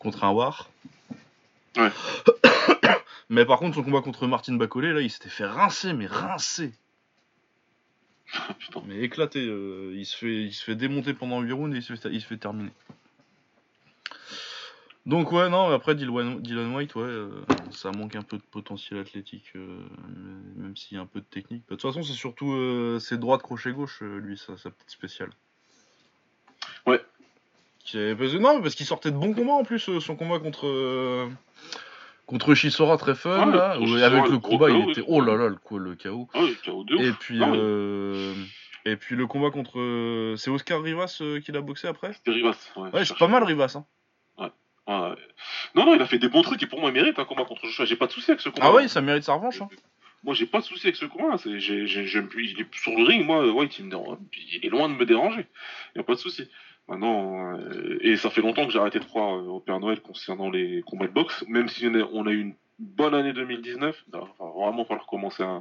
contre 0.00 0.24
un 0.24 0.30
War. 0.30 0.68
Ouais. 1.76 1.90
mais 3.30 3.44
par 3.44 3.58
contre, 3.60 3.76
son 3.76 3.84
combat 3.84 4.00
contre 4.02 4.26
Martin 4.26 4.54
Bacolé, 4.56 4.92
là, 4.92 5.00
il 5.00 5.10
s'était 5.10 5.28
fait 5.28 5.46
rincer, 5.46 5.92
mais 5.92 6.06
rincer. 6.06 6.72
Putain. 8.58 8.82
Mais 8.86 9.00
éclaté. 9.00 9.44
euh, 9.46 9.92
il, 9.94 10.06
se 10.06 10.16
fait, 10.16 10.42
il 10.42 10.52
se 10.52 10.64
fait 10.64 10.76
démonter 10.76 11.14
pendant 11.14 11.40
8 11.40 11.52
rounds 11.52 11.74
et 11.74 11.78
il 11.78 11.82
se 11.82 11.94
fait, 11.94 12.08
il 12.12 12.20
se 12.20 12.26
fait 12.26 12.36
terminer. 12.36 12.72
Donc 15.06 15.30
ouais, 15.30 15.48
non, 15.48 15.70
après 15.70 15.94
Dylan, 15.94 16.40
Dylan 16.40 16.74
White, 16.74 16.96
ouais, 16.96 17.04
euh, 17.04 17.30
ça 17.70 17.92
manque 17.92 18.16
un 18.16 18.22
peu 18.22 18.38
de 18.38 18.42
potentiel 18.42 18.98
athlétique, 18.98 19.52
euh, 19.54 19.78
même 20.56 20.76
s'il 20.76 20.96
y 20.96 20.98
a 20.98 21.02
un 21.02 21.06
peu 21.06 21.20
de 21.20 21.24
technique. 21.24 21.62
De 21.68 21.76
toute 21.76 21.82
façon, 21.82 22.02
c'est 22.02 22.12
surtout 22.12 22.98
ses 22.98 23.16
droits 23.16 23.36
de 23.36 23.42
crochet 23.42 23.70
gauche, 23.70 24.00
euh, 24.02 24.18
lui, 24.18 24.36
sa, 24.36 24.56
sa 24.56 24.70
petite 24.70 24.90
spéciale. 24.90 25.30
Ouais. 26.86 27.00
Non, 27.94 28.60
parce 28.60 28.74
qu'il 28.74 28.84
sortait 28.84 29.12
de 29.12 29.16
bons 29.16 29.32
combats 29.32 29.52
en 29.52 29.64
plus, 29.64 30.00
son 30.00 30.16
combat 30.16 30.40
contre... 30.40 31.28
Contre 32.26 32.54
Chisora 32.54 32.96
très 32.96 33.14
fun, 33.14 33.46
là, 33.52 33.70
avec 33.72 34.26
le 34.26 34.32
le 34.32 34.38
combat, 34.38 34.66
KO, 34.68 34.74
il 34.84 34.90
était... 34.90 35.04
Oh 35.06 35.20
là 35.20 35.36
là, 35.36 35.48
le, 35.48 35.54
quoi, 35.56 35.78
le 35.78 35.94
KO. 35.94 36.28
Ah 36.34 36.40
KO 36.64 36.82
de. 36.84 36.96
Et 36.98 37.12
puis, 37.12 37.38
Ah 37.42 37.50
oui. 37.50 37.58
euh, 37.60 38.34
et 38.84 38.96
puis 38.96 39.14
le 39.14 39.26
combat 39.28 39.50
contre. 39.50 39.78
euh, 39.78 40.34
C'est 40.36 40.50
Oscar 40.50 40.82
Rivas 40.82 41.18
euh, 41.20 41.40
qui 41.40 41.52
l'a 41.52 41.60
boxé 41.60 41.86
après? 41.86 42.12
C'était 42.14 42.32
Rivas. 42.32 42.56
Ouais, 42.76 42.90
Ouais, 42.92 43.04
c'est 43.04 43.16
pas 43.16 43.28
mal 43.28 43.44
Rivas. 43.44 43.76
Hein. 43.76 43.84
Ah, 44.88 45.10
ouais. 45.10 45.16
Non, 45.74 45.84
non, 45.86 45.94
il 45.94 46.02
a 46.02 46.06
fait 46.06 46.18
des 46.18 46.28
bons 46.28 46.42
trucs 46.42 46.62
et 46.62 46.66
pour 46.66 46.80
moi, 46.80 46.90
il 46.90 46.94
mérite 46.94 47.18
un 47.18 47.24
combat 47.24 47.44
contre 47.44 47.64
Joshua. 47.66 47.84
J'ai 47.86 47.96
pas 47.96 48.06
de 48.06 48.12
souci 48.12 48.30
avec 48.30 48.40
ce 48.40 48.48
combat. 48.50 48.66
Ah 48.68 48.72
ouais, 48.72 48.86
ça 48.88 49.00
mérite 49.00 49.24
sa 49.24 49.34
revanche. 49.34 49.60
Hein. 49.60 49.68
Moi, 50.22 50.34
j'ai 50.34 50.46
pas 50.46 50.58
de 50.60 50.64
souci 50.64 50.86
avec 50.86 50.96
ce 50.96 51.06
combat. 51.06 51.38
C'est, 51.38 51.58
j'ai, 51.60 51.86
j'ai, 51.88 52.06
j'aime 52.06 52.28
plus. 52.28 52.50
Il 52.52 52.60
est 52.60 52.66
sur 52.74 52.92
le 52.92 53.02
ring, 53.04 53.24
moi, 53.26 53.46
White, 53.52 53.78
il, 53.80 53.86
me 53.86 53.90
dérange. 53.90 54.18
il 54.54 54.64
est 54.64 54.68
loin 54.68 54.88
de 54.88 54.94
me 54.94 55.04
déranger. 55.04 55.46
Y 55.96 56.00
a 56.00 56.02
pas 56.04 56.14
de 56.14 56.18
souci. 56.18 56.48
Maintenant, 56.88 57.56
euh, 57.58 57.98
et 58.00 58.16
ça 58.16 58.30
fait 58.30 58.42
longtemps 58.42 58.64
que 58.66 58.72
j'ai 58.72 58.78
arrêté 58.78 59.00
de 59.00 59.04
croire 59.04 59.36
euh, 59.36 59.48
au 59.48 59.60
Père 59.60 59.80
Noël 59.80 60.00
concernant 60.00 60.50
les 60.50 60.82
combats 60.82 61.08
de 61.08 61.12
boxe, 61.12 61.44
même 61.48 61.68
si 61.68 61.86
on 62.12 62.26
a, 62.26 62.30
eu 62.30 62.40
une 62.40 62.54
bonne 62.78 63.14
année 63.14 63.32
2019. 63.32 64.04
Il 64.06 64.12
va 64.12 64.28
vraiment 64.38 64.84
falloir 64.84 65.06
commencer 65.06 65.42
à, 65.42 65.60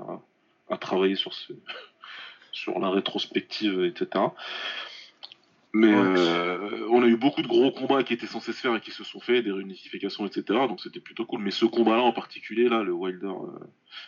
à 0.70 0.78
travailler 0.78 1.16
sur 1.16 1.34
ce, 1.34 1.54
sur 2.52 2.80
la 2.80 2.90
rétrospective, 2.90 3.84
etc. 3.86 4.26
Mais 5.78 5.94
Ouais. 5.94 6.14
euh, 6.18 6.88
on 6.90 7.04
a 7.04 7.06
eu 7.06 7.18
beaucoup 7.18 7.42
de 7.42 7.48
gros 7.48 7.70
combats 7.70 8.02
qui 8.04 8.14
étaient 8.14 8.28
censés 8.28 8.54
se 8.54 8.62
faire 8.62 8.74
et 8.76 8.80
qui 8.80 8.92
se 8.92 9.04
sont 9.04 9.20
faits, 9.20 9.44
des 9.44 9.52
réunifications, 9.52 10.26
etc. 10.26 10.44
Donc 10.70 10.80
c'était 10.80 11.02
plutôt 11.02 11.26
cool. 11.26 11.42
Mais 11.42 11.52
ce 11.52 11.66
combat-là 11.66 12.02
en 12.02 12.14
particulier, 12.14 12.70
là, 12.70 12.82
le 12.82 12.94
Wilder 12.94 13.26
euh, 13.28 13.60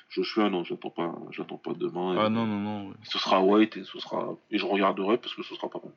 Joshua, 0.10 0.50
non, 0.50 0.64
j'attends 0.64 0.92
pas, 0.92 1.14
j'attends 1.32 1.58
pas 1.58 1.74
demain. 1.74 2.16
Ah 2.18 2.30
non, 2.30 2.46
non, 2.46 2.60
non. 2.60 2.88
ouais. 2.88 2.94
Ce 3.04 3.20
sera 3.20 3.42
White 3.42 3.76
et 3.76 3.84
ce 3.84 4.00
sera 4.00 4.38
et 4.50 4.58
je 4.58 4.66
regarderai 4.66 5.18
parce 5.18 5.34
que 5.34 5.44
ce 5.44 5.56
sera 5.56 5.70
pas 5.70 5.82
mal. 5.84 5.92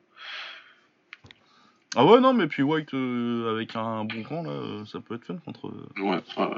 Ah 1.95 2.05
ouais, 2.05 2.19
non, 2.19 2.33
mais 2.33 2.47
puis 2.47 2.63
White 2.63 2.93
euh, 2.93 3.53
avec 3.53 3.75
un 3.75 4.05
bon 4.05 4.23
camp, 4.23 4.43
là, 4.43 4.51
euh, 4.51 4.85
ça 4.85 4.99
peut 4.99 5.15
être 5.15 5.25
fun 5.25 5.37
contre. 5.37 5.73
Ouais, 5.97 6.21
ouais, 6.37 6.45
ouais. 6.45 6.57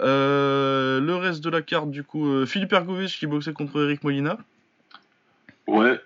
Euh, 0.00 1.00
le 1.00 1.16
reste 1.16 1.42
de 1.42 1.50
la 1.50 1.62
carte, 1.62 1.90
du 1.90 2.04
coup, 2.04 2.26
euh, 2.26 2.46
Philippe 2.46 2.72
Ergovic 2.72 3.10
qui 3.10 3.26
boxait 3.26 3.52
contre 3.52 3.82
Eric 3.82 4.04
Molina. 4.04 4.38
Ouais, 5.66 6.00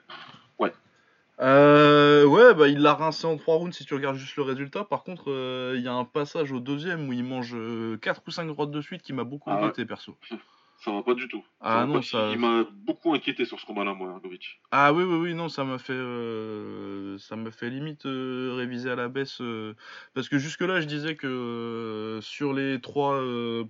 Euh, 1.38 2.24
ouais, 2.24 2.54
bah 2.54 2.66
il 2.66 2.78
l'a 2.78 2.94
rincé 2.94 3.26
en 3.26 3.36
3 3.36 3.56
rounds 3.56 3.76
si 3.76 3.84
tu 3.84 3.92
regardes 3.94 4.16
juste 4.16 4.36
le 4.36 4.42
résultat. 4.42 4.84
Par 4.84 5.02
contre, 5.02 5.30
euh, 5.30 5.74
il 5.76 5.82
y 5.82 5.88
a 5.88 5.92
un 5.92 6.04
passage 6.04 6.50
au 6.50 6.60
deuxième 6.60 7.08
où 7.08 7.12
il 7.12 7.24
mange 7.24 7.54
4 8.00 8.22
ou 8.26 8.30
5 8.30 8.46
droites 8.46 8.70
de 8.70 8.80
suite 8.80 9.02
qui 9.02 9.12
m'a 9.12 9.24
beaucoup 9.24 9.50
Ah 9.50 9.66
ouais. 9.66 9.84
perso. 9.84 10.16
ça 10.87 10.92
va 10.92 11.03
pas 11.03 11.14
du 11.14 11.27
tout. 11.27 11.44
Ah 11.61 11.85
non, 11.85 12.01
ça- 12.01 12.31
Il 12.33 12.38
m'a 12.38 12.64
beaucoup 12.87 13.12
inquiété 13.12 13.44
sur 13.44 13.59
ce 13.59 13.66
combat-là, 13.66 13.92
moi, 13.92 14.12
Ergovic. 14.12 14.61
Ah 14.70 14.92
oui, 14.92 15.03
oui, 15.03 15.16
oui, 15.16 15.35
non, 15.35 15.49
ça 15.49 15.64
m'a 15.64 15.79
fait, 15.79 15.92
euh, 15.92 17.18
ça 17.18 17.35
m'a 17.35 17.51
fait 17.51 17.68
limite 17.70 18.07
euh, 18.07 18.55
réviser 18.57 18.88
à 18.90 18.94
la 18.94 19.09
baisse. 19.09 19.40
euh, 19.40 19.75
parce 20.14 20.29
que 20.29 20.38
jusque-là, 20.38 20.81
je 20.81 20.87
disais 20.87 21.16
que 21.16 22.20
sur 22.22 22.53
les 22.55 22.81
trois 22.81 23.20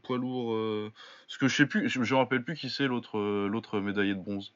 poids 0.03 0.19
lourds, 0.19 0.91
parce 1.27 1.39
que 1.39 1.49
je 1.49 1.57
sais 1.57 1.67
plus, 1.67 1.89
je 1.89 1.99
me 2.01 2.15
rappelle 2.17 2.45
plus 2.45 2.55
qui 2.55 2.69
c'est 2.69 2.87
l'autre 2.87 3.19
l'autre 3.49 3.81
médaillé 3.81 4.15
de 4.15 4.21
bronze. 4.21 4.53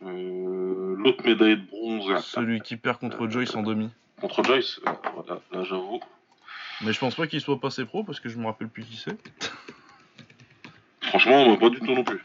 L'autre 0.00 1.24
médaille 1.24 1.56
de 1.56 1.66
bronze 1.66 2.08
là, 2.08 2.18
Celui 2.18 2.60
qui 2.60 2.76
perd 2.76 2.98
contre 3.00 3.28
Joyce 3.28 3.54
en 3.56 3.62
demi. 3.62 3.90
contre 4.20 4.44
Joyce, 4.44 4.80
voilà, 5.14 5.40
là 5.52 5.64
j'avoue. 5.64 6.00
Mais 6.82 6.92
je 6.92 7.00
pense 7.00 7.14
pas 7.16 7.26
qu'il 7.26 7.40
soit 7.40 7.60
passé 7.60 7.84
pro 7.84 8.04
parce 8.04 8.20
que 8.20 8.28
je 8.28 8.38
me 8.38 8.46
rappelle 8.46 8.68
plus 8.68 8.84
qui 8.84 8.96
c'est. 8.96 9.16
Franchement, 11.14 11.44
moi, 11.46 11.56
pas 11.58 11.70
du 11.70 11.78
tout 11.78 11.94
non 11.94 12.02
plus. 12.02 12.20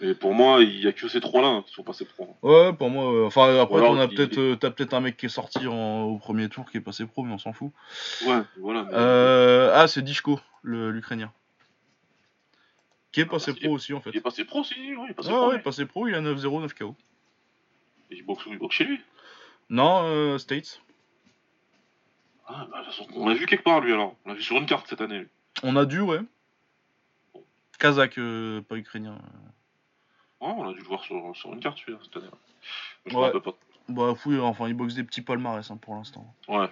Et 0.00 0.14
pour 0.14 0.32
moi, 0.32 0.62
il 0.62 0.80
y 0.80 0.86
a 0.86 0.92
que 0.92 1.08
ces 1.08 1.20
trois-là 1.20 1.48
hein, 1.48 1.64
qui 1.66 1.74
sont 1.74 1.82
passés 1.82 2.04
pro. 2.04 2.36
Ouais, 2.42 2.72
pour 2.72 2.88
moi, 2.88 3.12
euh, 3.12 3.26
enfin 3.26 3.52
après, 3.60 3.84
as 3.84 4.04
il- 4.04 4.14
peut-être, 4.14 4.38
euh, 4.38 4.54
t'as 4.54 4.70
peut-être 4.70 4.94
un 4.94 5.00
mec 5.00 5.16
qui 5.16 5.26
est 5.26 5.28
sorti 5.28 5.66
en- 5.66 6.02
au 6.04 6.18
premier 6.18 6.48
tour 6.48 6.70
qui 6.70 6.76
est 6.76 6.80
passé 6.80 7.04
pro, 7.04 7.24
mais 7.24 7.32
on 7.32 7.38
s'en 7.38 7.52
fout. 7.52 7.72
Ouais, 8.24 8.38
voilà. 8.58 8.84
mais- 8.84 8.90
Euh, 8.92 9.72
ah, 9.74 9.88
c'est 9.88 10.02
Dishko, 10.02 10.38
l'Ukrainien. 10.62 11.32
Qui 13.10 13.22
est 13.22 13.24
passé 13.24 13.50
parce 13.50 13.64
pro 13.64 13.72
aussi 13.72 13.92
en 13.92 14.00
fait. 14.00 14.10
Il 14.14 14.18
est 14.18 14.20
passé 14.20 14.44
pro, 14.44 14.62
si, 14.62 14.74
oui, 14.78 14.96
il 15.06 15.10
est 15.10 15.14
passé 15.14 15.30
Ouais, 15.30 15.34
pro. 15.36 15.48
ouais, 15.50 15.58
passé 15.58 15.84
pro, 15.84 16.06
il 16.06 16.14
a 16.14 16.20
9-0, 16.20 16.60
9 16.60 16.74
KO. 16.74 16.94
Il 18.12 18.24
boxe 18.24 18.46
où 18.46 18.52
Il 18.52 18.58
boxe 18.58 18.76
chez 18.76 18.84
lui. 18.84 19.00
Non, 19.68 20.02
euh, 20.04 20.38
States. 20.38 20.80
Ah, 22.46 22.68
bah, 22.70 22.84
on 23.16 23.28
l'a 23.28 23.34
vu 23.34 23.46
quelque 23.46 23.64
part, 23.64 23.80
lui, 23.80 23.92
alors. 23.92 24.14
On 24.24 24.28
l'a 24.28 24.34
vu 24.36 24.42
sur 24.42 24.56
une 24.56 24.66
carte 24.66 24.86
cette 24.88 25.00
année. 25.00 25.18
lui. 25.18 25.28
On 25.64 25.74
a 25.74 25.84
dû, 25.84 26.00
ouais. 26.00 26.20
Kazakh, 27.78 28.18
euh, 28.18 28.60
pas 28.62 28.76
ukrainien. 28.76 29.18
Ouais, 30.40 30.48
on 30.56 30.68
a 30.68 30.72
dû 30.72 30.78
le 30.80 30.84
voir 30.84 31.02
sur, 31.02 31.34
sur 31.36 31.52
une 31.52 31.60
carte, 31.60 31.78
celui-là, 31.78 31.98
cette 32.02 32.16
année. 32.16 32.30
Je 33.06 33.14
Ouais. 33.14 33.20
me 33.20 33.24
rappelle 33.26 33.40
pas. 33.40 33.54
Bah, 33.88 34.14
fouille, 34.14 34.38
enfin, 34.38 34.68
il 34.68 34.74
boxe 34.74 34.94
des 34.94 35.04
petits 35.04 35.22
palmarès 35.22 35.68
hein, 35.70 35.78
pour 35.78 35.94
l'instant. 35.94 36.34
Ouais. 36.48 36.68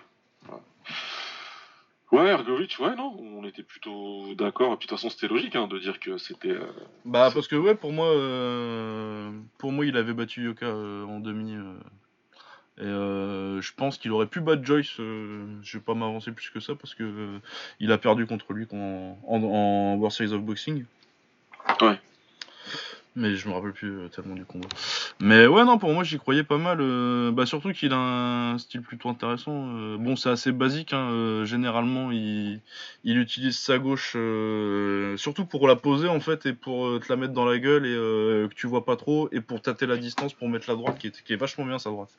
Ouais, 2.12 2.21
ouais 2.21 2.29
Ergovic, 2.29 2.77
ouais, 2.79 2.95
non, 2.95 3.16
on 3.19 3.45
était 3.45 3.62
plutôt 3.62 4.35
d'accord. 4.35 4.75
Et 4.75 4.77
puis 4.77 4.87
de 4.87 4.90
toute 4.90 4.99
façon, 4.99 5.11
c'était 5.11 5.29
logique 5.29 5.57
hein, 5.57 5.66
de 5.66 5.79
dire 5.79 5.99
que 5.99 6.19
c'était. 6.19 6.51
euh, 6.51 6.71
Bah, 7.05 7.31
parce 7.33 7.49
que, 7.49 7.57
ouais, 7.57 7.75
pour 7.75 7.92
moi, 7.92 8.07
euh, 8.09 9.33
pour 9.59 9.73
moi, 9.73 9.87
il 9.87 9.97
avait 9.97 10.12
battu 10.14 10.45
Yoka 10.45 10.66
euh, 10.66 11.05
en 11.07 11.21
demi. 11.21 11.57
Et 12.79 12.85
euh, 12.85 13.61
je 13.62 13.73
pense 13.75 13.97
qu'il 13.97 14.12
aurait 14.12 14.27
pu 14.27 14.41
battre 14.41 14.62
Joyce. 14.62 15.01
euh, 15.01 15.47
je 15.62 15.79
vais 15.79 15.83
pas 15.83 15.95
m'avancer 15.95 16.31
plus 16.31 16.51
que 16.51 16.61
ça 16.61 16.75
parce 16.75 16.95
que 16.95 17.05
euh, 17.05 17.39
il 17.81 17.91
a 17.91 17.97
perdu 17.97 18.27
contre 18.27 18.53
lui 18.53 18.67
en, 18.71 19.17
en, 19.27 19.43
en 19.43 19.95
World 19.97 20.12
Series 20.12 20.35
of 20.35 20.43
Boxing. 20.43 20.85
Ouais. 21.81 21.99
Mais 23.19 23.35
je 23.35 23.49
me 23.49 23.55
rappelle 23.55 23.73
plus 23.73 23.99
euh, 23.99 24.09
tellement 24.09 24.35
du 24.35 24.45
combat. 24.45 24.69
Mais 25.21 25.47
ouais, 25.47 25.65
non, 25.65 25.79
pour 25.79 25.91
moi, 25.95 26.05
j'y 26.05 26.19
croyais 26.19 26.43
pas 26.43 26.59
mal. 26.59 26.77
bah, 27.33 27.47
surtout 27.47 27.73
qu'il 27.73 27.95
a 27.95 27.97
un 27.97 28.59
style 28.59 28.83
plutôt 28.83 29.09
intéressant. 29.09 29.97
bon, 29.97 30.15
c'est 30.15 30.29
assez 30.29 30.53
basique. 30.53 30.93
hein, 30.93 31.43
généralement, 31.47 32.11
il, 32.12 32.61
il 33.05 33.17
utilise 33.17 33.59
sa 33.59 33.79
gauche 33.79 34.19
surtout 35.17 35.47
pour 35.47 35.67
la 35.67 35.77
poser 35.77 36.09
en 36.09 36.21
fait 36.21 36.45
et 36.45 36.53
pour 36.53 37.01
te 37.01 37.07
la 37.09 37.17
mettre 37.17 37.33
dans 37.33 37.47
la 37.47 37.59
gueule 37.59 37.87
et 37.87 38.49
que 38.51 38.55
tu 38.55 38.67
vois 38.67 38.85
pas 38.85 38.97
trop 38.97 39.31
et 39.33 39.41
pour 39.41 39.62
tâter 39.62 39.87
la 39.87 39.97
distance 39.97 40.35
pour 40.35 40.51
mettre 40.51 40.69
la 40.69 40.77
droite 40.77 40.99
qui 40.99 41.07
est, 41.07 41.23
qui 41.23 41.33
est 41.33 41.37
vachement 41.37 41.65
bien 41.65 41.79
sa 41.79 41.89
droite. 41.89 42.11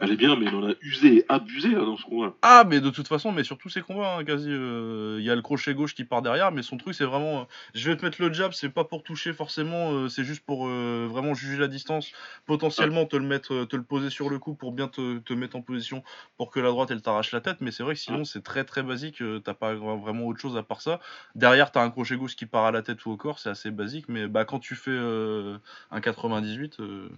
Elle 0.00 0.12
est 0.12 0.16
bien, 0.16 0.36
mais 0.36 0.46
il 0.46 0.54
en 0.54 0.66
a 0.68 0.72
usé 0.80 1.18
et 1.18 1.24
abusé 1.28 1.68
là, 1.70 1.80
dans 1.84 1.96
ce 1.96 2.04
combat. 2.04 2.34
Ah, 2.42 2.64
mais 2.66 2.80
de 2.80 2.88
toute 2.88 3.06
façon, 3.06 3.32
mais 3.32 3.44
sur 3.44 3.58
tous 3.58 3.68
ses 3.68 3.82
combats, 3.82 4.16
hein, 4.16 4.24
quasi, 4.24 4.48
euh, 4.50 5.18
il 5.20 5.24
y 5.26 5.30
a 5.30 5.34
le 5.34 5.42
crochet 5.42 5.74
gauche 5.74 5.94
qui 5.94 6.04
part 6.04 6.22
derrière, 6.22 6.52
mais 6.52 6.62
son 6.62 6.78
truc 6.78 6.94
c'est 6.94 7.04
vraiment, 7.04 7.40
euh, 7.40 7.44
je 7.74 7.90
vais 7.90 7.96
te 7.98 8.04
mettre 8.04 8.22
le 8.22 8.32
jab, 8.32 8.52
c'est 8.52 8.70
pas 8.70 8.84
pour 8.84 9.02
toucher 9.02 9.34
forcément, 9.34 9.92
euh, 9.92 10.08
c'est 10.08 10.24
juste 10.24 10.42
pour 10.46 10.66
euh, 10.66 11.06
vraiment 11.10 11.34
juger 11.34 11.58
la 11.58 11.68
distance, 11.68 12.12
potentiellement 12.46 13.04
te 13.04 13.16
le 13.16 13.26
mettre, 13.26 13.52
euh, 13.52 13.66
te 13.66 13.76
le 13.76 13.82
poser 13.82 14.08
sur 14.08 14.30
le 14.30 14.38
coup 14.38 14.54
pour 14.54 14.72
bien 14.72 14.88
te, 14.88 15.18
te 15.18 15.34
mettre 15.34 15.56
en 15.56 15.60
position 15.60 16.02
pour 16.38 16.50
que 16.50 16.60
la 16.60 16.70
droite 16.70 16.90
elle 16.90 17.02
t'arrache 17.02 17.32
la 17.32 17.42
tête, 17.42 17.58
mais 17.60 17.70
c'est 17.70 17.82
vrai 17.82 17.92
que 17.94 18.00
sinon 18.00 18.24
c'est 18.24 18.42
très 18.42 18.64
très 18.64 18.82
basique, 18.82 19.20
euh, 19.20 19.38
t'as 19.40 19.52
pas 19.54 19.74
vra- 19.74 20.00
vraiment 20.00 20.24
autre 20.26 20.40
chose 20.40 20.56
à 20.56 20.62
part 20.62 20.80
ça. 20.80 20.98
Derrière 21.34 21.72
t'as 21.72 21.82
un 21.82 21.90
crochet 21.90 22.16
gauche 22.16 22.36
qui 22.36 22.46
part 22.46 22.64
à 22.64 22.70
la 22.72 22.80
tête 22.80 23.04
ou 23.04 23.10
au 23.10 23.16
corps, 23.18 23.38
c'est 23.38 23.50
assez 23.50 23.70
basique, 23.70 24.06
mais 24.08 24.28
bah 24.28 24.46
quand 24.46 24.60
tu 24.60 24.76
fais 24.76 24.90
euh, 24.92 25.58
un 25.90 26.00
98, 26.00 26.80
euh, 26.80 27.10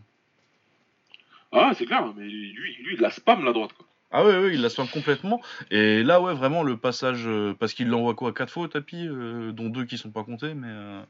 Ah, 1.53 1.73
c'est 1.75 1.85
clair, 1.87 2.13
mais 2.17 2.25
lui, 2.25 2.53
lui, 2.53 2.95
il 2.95 3.01
la 3.01 3.11
spam 3.11 3.45
la 3.45 3.53
droite, 3.53 3.73
quoi. 3.75 3.87
Ah 4.15 4.25
ouais, 4.25 4.39
ouais, 4.39 4.55
il 4.55 4.61
la 4.61 4.69
soigne 4.69 4.89
complètement. 4.89 5.41
Et 5.71 6.03
là, 6.03 6.21
ouais, 6.21 6.35
vraiment, 6.35 6.63
le 6.63 6.77
passage, 6.77 7.23
euh, 7.27 7.55
parce 7.59 7.73
qu'il 7.73 7.89
l'envoie 7.89 8.15
quoi, 8.15 8.33
4 8.35 8.51
fois 8.53 8.65
au 8.65 8.69
tapis, 8.69 9.07
euh, 9.09 9.53
dont 9.53 9.71
deux 9.71 9.87
qui 9.87 9.97
sont 9.97 10.11
pas 10.11 10.23
comptés, 10.23 10.53
mais 10.53 10.69
euh, 10.69 11.03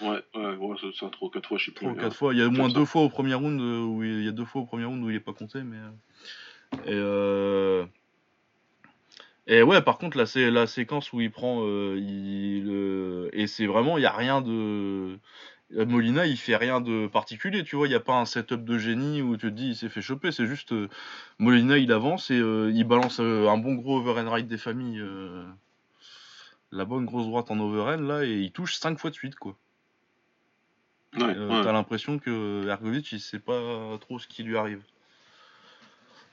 Ouais, 0.00 0.22
ouais, 0.34 0.56
ouais, 0.56 0.76
c'est 0.80 0.94
ça, 0.94 1.08
trois 1.10 1.28
ou 1.28 1.30
quatre 1.30 1.46
fois, 1.46 1.58
je 1.58 1.66
sais 1.66 1.70
plus. 1.70 1.86
ou 1.86 1.94
quatre 1.94 2.16
fois. 2.16 2.34
Il 2.34 2.40
y 2.40 2.42
a 2.42 2.46
au 2.46 2.50
moins 2.50 2.68
deux 2.68 2.84
fois 2.84 3.02
au 3.02 3.08
premier 3.08 3.34
round 3.34 3.60
où 3.60 4.02
il, 4.02 4.20
il 4.20 4.24
y 4.24 4.28
a 4.28 4.32
deux 4.32 4.44
fois 4.44 4.62
au 4.62 4.66
premier 4.66 4.84
round 4.84 5.02
où 5.04 5.10
il 5.10 5.16
est 5.16 5.20
pas 5.20 5.32
compté, 5.32 5.62
mais 5.62 5.76
euh, 6.88 7.84
et 9.46 9.58
et 9.58 9.62
ouais, 9.62 9.82
par 9.82 9.98
contre, 9.98 10.16
là, 10.16 10.26
c'est 10.26 10.50
la 10.50 10.66
séquence 10.66 11.12
où 11.12 11.20
il 11.20 11.30
prend, 11.30 11.64
il 11.96 13.30
et 13.32 13.46
c'est 13.46 13.66
vraiment, 13.66 13.98
il 13.98 14.02
y 14.02 14.06
a 14.06 14.12
rien 14.12 14.40
de 14.40 15.18
Molina, 15.72 16.26
il 16.26 16.36
fait 16.36 16.56
rien 16.56 16.80
de 16.80 17.06
particulier, 17.06 17.62
tu 17.62 17.76
vois. 17.76 17.86
Il 17.86 17.90
n'y 17.90 17.96
a 17.96 18.00
pas 18.00 18.14
un 18.14 18.24
setup 18.24 18.64
de 18.64 18.78
génie 18.78 19.22
où 19.22 19.36
tu 19.36 19.46
te 19.46 19.52
dis 19.52 19.68
il 19.68 19.76
s'est 19.76 19.88
fait 19.88 20.02
choper. 20.02 20.32
C'est 20.32 20.46
juste 20.46 20.72
euh, 20.72 20.88
Molina, 21.38 21.78
il 21.78 21.92
avance 21.92 22.30
et 22.30 22.38
euh, 22.38 22.72
il 22.74 22.84
balance 22.84 23.20
un 23.20 23.56
bon 23.56 23.74
gros 23.74 23.98
overhand 23.98 24.28
right 24.28 24.46
des 24.46 24.58
familles. 24.58 25.02
la 26.72 26.84
bonne 26.84 27.04
grosse 27.04 27.26
droite 27.26 27.50
en 27.50 27.60
overhand 27.60 28.00
là 28.06 28.24
et 28.24 28.38
il 28.38 28.52
touche 28.52 28.76
5 28.76 28.98
fois 28.98 29.10
de 29.10 29.14
suite, 29.14 29.36
quoi. 29.36 29.56
Ouais, 31.16 31.34
T'as 31.34 31.72
l'impression 31.72 32.18
que 32.20 32.68
Ergovic, 32.68 33.10
il 33.12 33.20
sait 33.20 33.40
pas 33.40 33.98
trop 34.00 34.18
ce 34.20 34.28
qui 34.28 34.44
lui 34.44 34.56
arrive. 34.56 34.82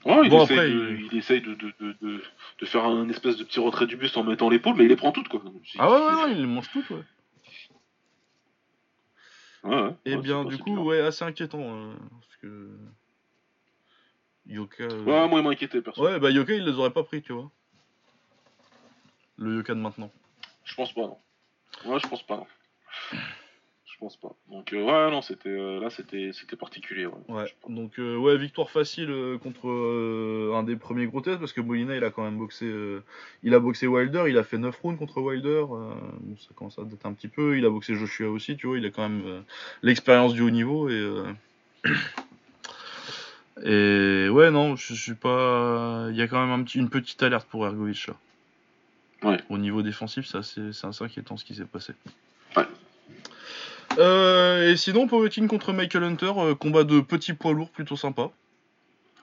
Ouais, 0.06 0.22
il, 0.26 0.34
essaye 0.34 0.74
de, 0.74 0.98
il... 1.12 1.18
essaye 1.18 1.42
de, 1.42 1.54
de, 1.56 1.74
de, 2.02 2.66
faire 2.66 2.86
un 2.86 3.10
espèce 3.10 3.36
de 3.38 3.44
petit 3.44 3.60
retrait 3.60 3.88
du 3.88 3.98
buste 3.98 4.16
en 4.16 4.24
mettant 4.24 4.50
l'épaule, 4.50 4.76
mais 4.78 4.84
il 4.84 4.90
les 4.90 4.96
prend 4.96 5.12
toutes, 5.12 5.28
quoi. 5.28 5.42
Ah 5.80 5.90
ouais, 5.90 5.98
ouais, 5.98 6.32
il 6.32 6.42
les 6.42 6.48
mange 6.48 6.70
toutes, 6.72 6.90
ouais. 6.92 7.02
Et 10.06 10.18
bien, 10.18 10.46
du 10.46 10.58
coup, 10.58 10.78
ouais, 10.78 11.00
assez 11.02 11.24
inquiétant. 11.24 11.62
Hein, 11.62 11.96
parce 12.22 12.36
que. 12.38 12.70
Yoka. 14.48 14.84
Euh, 14.84 15.04
ouais, 15.04 15.28
moi, 15.28 15.40
il 15.40 15.44
m'a 15.44 15.52
inquiété, 15.52 15.82
perso. 15.82 16.02
Ouais, 16.02 16.20
bah 16.20 16.30
Yoka, 16.30 16.54
il 16.54 16.64
les 16.64 16.74
aurait 16.74 16.92
pas 16.92 17.04
pris, 17.04 17.22
tu 17.22 17.34
vois. 17.34 17.52
Le 19.38 19.58
Yoka 19.58 19.74
de 19.74 19.80
maintenant. 19.80 20.12
Je 20.64 20.76
pense 20.76 20.94
pas, 20.94 21.02
non. 21.02 21.18
Ouais, 21.86 22.00
je 22.00 22.08
pense 22.08 22.24
pas, 22.24 22.38
non. 22.38 22.48
Je 23.98 24.06
pense 24.06 24.18
pas. 24.18 24.36
Donc 24.52 24.74
euh, 24.74 24.84
ouais, 24.84 25.12
non, 25.12 25.24
c'était 25.24 25.50
euh, 25.50 25.80
là, 25.80 25.90
c'était 25.90 26.30
c'était 26.32 26.56
particulier. 26.56 27.08
Ouais. 27.28 27.52
Donc 27.68 27.98
euh, 27.98 28.16
ouais, 28.16 28.38
victoire 28.38 28.70
facile 28.70 29.40
contre 29.42 29.68
un 30.54 30.62
des 30.62 30.76
premiers 30.76 31.08
gros 31.08 31.22
tests 31.22 31.40
parce 31.40 31.52
que 31.52 31.62
Molina, 31.62 31.96
il 31.96 32.04
a 32.04 32.12
quand 32.12 32.24
même 32.24 32.38
boxé, 32.38 32.72
il 33.42 33.56
a 33.56 33.60
boxé 33.60 33.88
Wilder, 33.88 34.26
il 34.28 34.38
a 34.38 34.44
fait 34.44 34.60
9 34.60 34.80
rounds 34.82 35.00
contre 35.00 35.20
Wilder. 35.20 35.64
Bon, 35.68 36.38
ça 36.38 36.50
commence 36.54 36.78
à 36.78 36.84
dater 36.84 37.08
un 37.08 37.14
petit 37.14 37.28
peu. 37.28 37.58
Il 37.58 37.66
a 37.66 37.72
boxé 37.72 37.96
Joshua 37.96 38.30
aussi, 38.30 38.56
tu 38.56 38.68
vois. 38.68 38.78
Il 38.78 38.86
a 38.86 38.92
quand 38.92 39.10
même 39.10 39.44
l'expérience 39.82 40.36
du 40.36 40.42
haut 40.44 40.52
niveau 40.52 40.90
et 40.90 41.14
et 43.64 44.30
ouais, 44.30 44.52
non, 44.52 44.76
je 44.76 44.94
suis 44.94 45.16
pas. 45.16 46.10
Il 46.12 46.16
y 46.16 46.22
a 46.22 46.28
quand 46.28 46.40
même 46.40 46.52
un 46.52 46.64
petit, 46.64 46.78
une 46.78 46.90
petite 46.90 47.24
alerte 47.24 47.48
pour 47.50 47.66
Ergovic 47.66 48.06
là. 48.06 48.14
Ouais. 49.24 49.40
Au 49.50 49.58
niveau 49.58 49.82
défensif, 49.82 50.28
ça 50.28 50.44
c'est 50.44 50.70
assez 50.86 51.04
inquiétant 51.04 51.36
ce 51.36 51.46
qui 51.46 51.56
s'est 51.56 51.66
passé. 51.66 51.94
Ouais. 53.98 54.04
Euh, 54.04 54.72
et 54.72 54.78
sinon, 54.78 55.08
Povetkin 55.08 55.48
contre 55.48 55.74
Michael 55.74 56.04
Hunter, 56.04 56.32
euh, 56.38 56.56
combat 56.56 56.84
de 56.84 57.00
petits 57.00 57.34
poids 57.34 57.54
lourds 57.54 57.72
plutôt 57.72 57.96
sympa. 57.96 58.30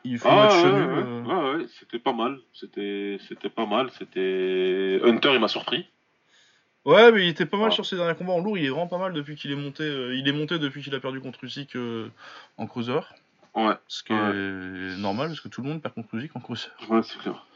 Il 0.04 0.18
fait 0.18 0.28
ah, 0.30 0.34
match 0.34 0.54
ouais, 0.54 0.72
nul. 0.72 0.90
Euh. 0.90 1.58
Ouais, 1.58 1.66
c'était 1.78 1.98
pas 1.98 2.12
mal. 2.12 2.38
C'était, 2.52 3.18
c'était 3.28 3.48
pas 3.48 3.66
mal. 3.66 3.90
C'était 3.98 5.00
Hunter, 5.02 5.30
il 5.32 5.40
m'a 5.40 5.48
surpris. 5.48 5.87
Ouais, 6.84 7.10
mais 7.12 7.24
il 7.24 7.28
était 7.30 7.46
pas 7.46 7.56
mal 7.56 7.72
sur 7.72 7.87
ses 7.87 7.96
derniers 7.96 8.14
combats 8.14 8.34
en 8.34 8.40
lourd. 8.40 8.58
Il 8.58 8.66
est 8.66 8.68
vraiment 8.68 8.88
pas 8.88 8.98
mal 8.98 9.14
depuis 9.14 9.37
qu'il 9.37 9.50
est 9.50 9.56
monté. 9.56 9.84
il 9.84 10.28
est 10.28 10.32
monté 10.32 10.58
depuis 10.58 10.82
qu'il 10.82 10.94
a 10.94 11.00
perdu 11.00 11.20
contre 11.20 11.42
Usyk 11.44 11.76
en 12.58 12.66
cruiser. 12.66 13.00
Ouais. 13.54 13.74
Ce 13.88 14.02
qui 14.02 14.12
est 14.12 14.98
normal 14.98 15.28
parce 15.28 15.40
que 15.40 15.48
tout 15.48 15.62
le 15.62 15.68
monde 15.68 15.80
perd 15.80 15.94
contre 15.94 16.14
Usyk 16.14 16.37
en 16.37 16.40
cruiser. 16.40 16.68
Ouais, 16.90 17.02
c'est 17.02 17.18
clair. 17.18 17.46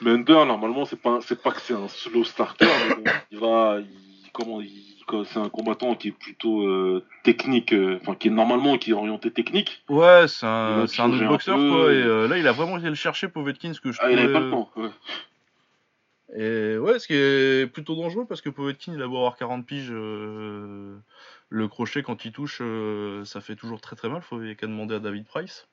Mais 0.00 0.12
Hunter, 0.12 0.44
normalement, 0.46 0.84
c'est 0.84 1.00
pas, 1.00 1.18
c'est 1.22 1.42
pas 1.42 1.50
que 1.50 1.60
c'est 1.60 1.74
un 1.74 1.88
slow 1.88 2.22
starter. 2.22 2.66
mais 3.04 3.10
il 3.32 3.40
va, 3.40 3.78
il, 3.80 4.30
comment, 4.32 4.60
il 4.60 4.95
c'est 5.24 5.38
un 5.38 5.48
combattant 5.48 5.94
qui 5.94 6.08
est 6.08 6.12
plutôt 6.12 6.66
euh, 6.66 7.04
technique, 7.22 7.72
euh, 7.72 7.98
enfin 8.00 8.14
qui 8.14 8.28
est 8.28 8.30
normalement 8.30 8.78
qui 8.78 8.90
est 8.90 8.94
orienté 8.94 9.30
technique. 9.30 9.82
Ouais, 9.88 10.26
c'est 10.28 10.46
un, 10.46 10.82
autre 10.82 11.28
boxeur 11.28 11.56
quoi. 11.56 11.92
Et 11.92 12.02
euh, 12.02 12.28
là, 12.28 12.38
il 12.38 12.46
a 12.46 12.52
vraiment 12.52 12.78
été 12.78 12.88
le 12.88 12.94
chercher 12.94 13.28
Povetkin, 13.28 13.72
ce 13.72 13.80
que 13.80 13.92
je. 13.92 13.98
Ah, 14.02 14.10
il 14.10 14.18
avait 14.18 14.32
pas 14.32 14.40
le 14.40 14.50
temps. 14.50 14.70
Ouais. 14.76 14.90
Et 16.36 16.76
ouais, 16.76 16.98
ce 16.98 17.06
qui 17.06 17.14
est 17.14 17.66
plutôt 17.72 17.94
dangereux 17.94 18.26
parce 18.28 18.40
que 18.40 18.50
Povetkin, 18.50 18.92
il 18.94 19.02
a 19.02 19.06
beau 19.06 19.16
avoir 19.16 19.36
40 19.36 19.64
piges, 19.64 19.90
le 19.90 21.68
crochet 21.68 22.02
quand 22.02 22.24
il 22.24 22.32
touche, 22.32 22.60
ça 23.24 23.40
fait 23.40 23.56
toujours 23.56 23.80
très 23.80 23.96
très 23.96 24.08
mal. 24.08 24.22
Faut 24.22 24.40
qu'à 24.58 24.66
demander 24.66 24.96
à 24.96 24.98
David 24.98 25.26
Price 25.26 25.66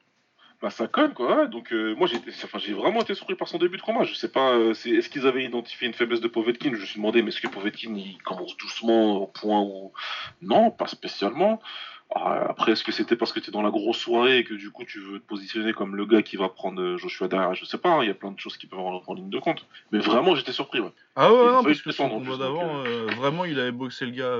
bah 0.63 0.69
ça 0.69 0.87
colle 0.87 1.13
quoi. 1.13 1.47
Donc 1.47 1.73
euh, 1.73 1.93
moi 1.95 2.07
j'ai 2.07 2.17
enfin 2.45 2.57
vraiment 2.73 3.01
été 3.01 3.13
surpris 3.15 3.35
par 3.35 3.49
son 3.49 3.57
début 3.57 3.75
de 3.75 3.81
combat. 3.81 4.05
Je 4.05 4.13
sais 4.13 4.31
pas, 4.31 4.53
euh, 4.53 4.73
c'est, 4.73 4.91
est-ce 4.91 5.09
qu'ils 5.09 5.27
avaient 5.27 5.43
identifié 5.43 5.87
une 5.87 5.93
faiblesse 5.93 6.21
de 6.21 6.29
Povetkin? 6.29 6.73
Je 6.73 6.79
me 6.79 6.85
suis 6.85 6.95
demandé, 6.95 7.21
mais 7.21 7.29
est-ce 7.29 7.41
que 7.41 7.49
Povetkin 7.49 7.93
il 7.97 8.17
commence 8.23 8.55
doucement 8.55 9.17
au 9.17 9.27
point 9.27 9.59
où 9.59 9.91
non, 10.41 10.71
pas 10.71 10.87
spécialement. 10.87 11.61
Ah, 12.15 12.45
après, 12.47 12.71
est-ce 12.71 12.83
que 12.83 12.93
c'était 12.93 13.17
parce 13.17 13.33
que 13.33 13.41
tu 13.41 13.49
es 13.49 13.51
dans 13.51 13.61
la 13.61 13.71
grosse 13.71 13.97
soirée 13.97 14.37
et 14.37 14.43
que 14.45 14.53
du 14.53 14.71
coup 14.71 14.85
tu 14.85 14.99
veux 14.99 15.19
te 15.19 15.25
positionner 15.25 15.73
comme 15.73 15.97
le 15.97 16.05
gars 16.05 16.21
qui 16.21 16.37
va 16.37 16.47
prendre 16.47 16.81
euh, 16.81 16.97
Joshua 16.97 17.27
derrière? 17.27 17.55
Je 17.55 17.65
sais 17.65 17.77
pas, 17.77 17.89
hein, 17.89 18.03
il 18.03 18.07
y 18.07 18.11
a 18.11 18.13
plein 18.13 18.31
de 18.31 18.39
choses 18.39 18.55
qui 18.55 18.67
peuvent 18.67 18.79
rentrer 18.79 19.11
en 19.11 19.15
ligne 19.15 19.29
de 19.29 19.39
compte. 19.39 19.65
Mais 19.91 19.99
vraiment, 19.99 20.33
j'étais 20.33 20.53
surpris. 20.53 20.79
Ouais. 20.79 20.91
Ah 21.17 21.33
ouais, 21.33 21.51
non, 21.51 21.61
parce 21.61 21.81
que 21.81 21.91
son 21.91 22.07
combat 22.07 22.37
d'avant, 22.37 22.83
vraiment, 23.17 23.43
il 23.43 23.59
avait 23.59 23.73
boxé 23.73 24.05
le 24.05 24.11
gars 24.11 24.37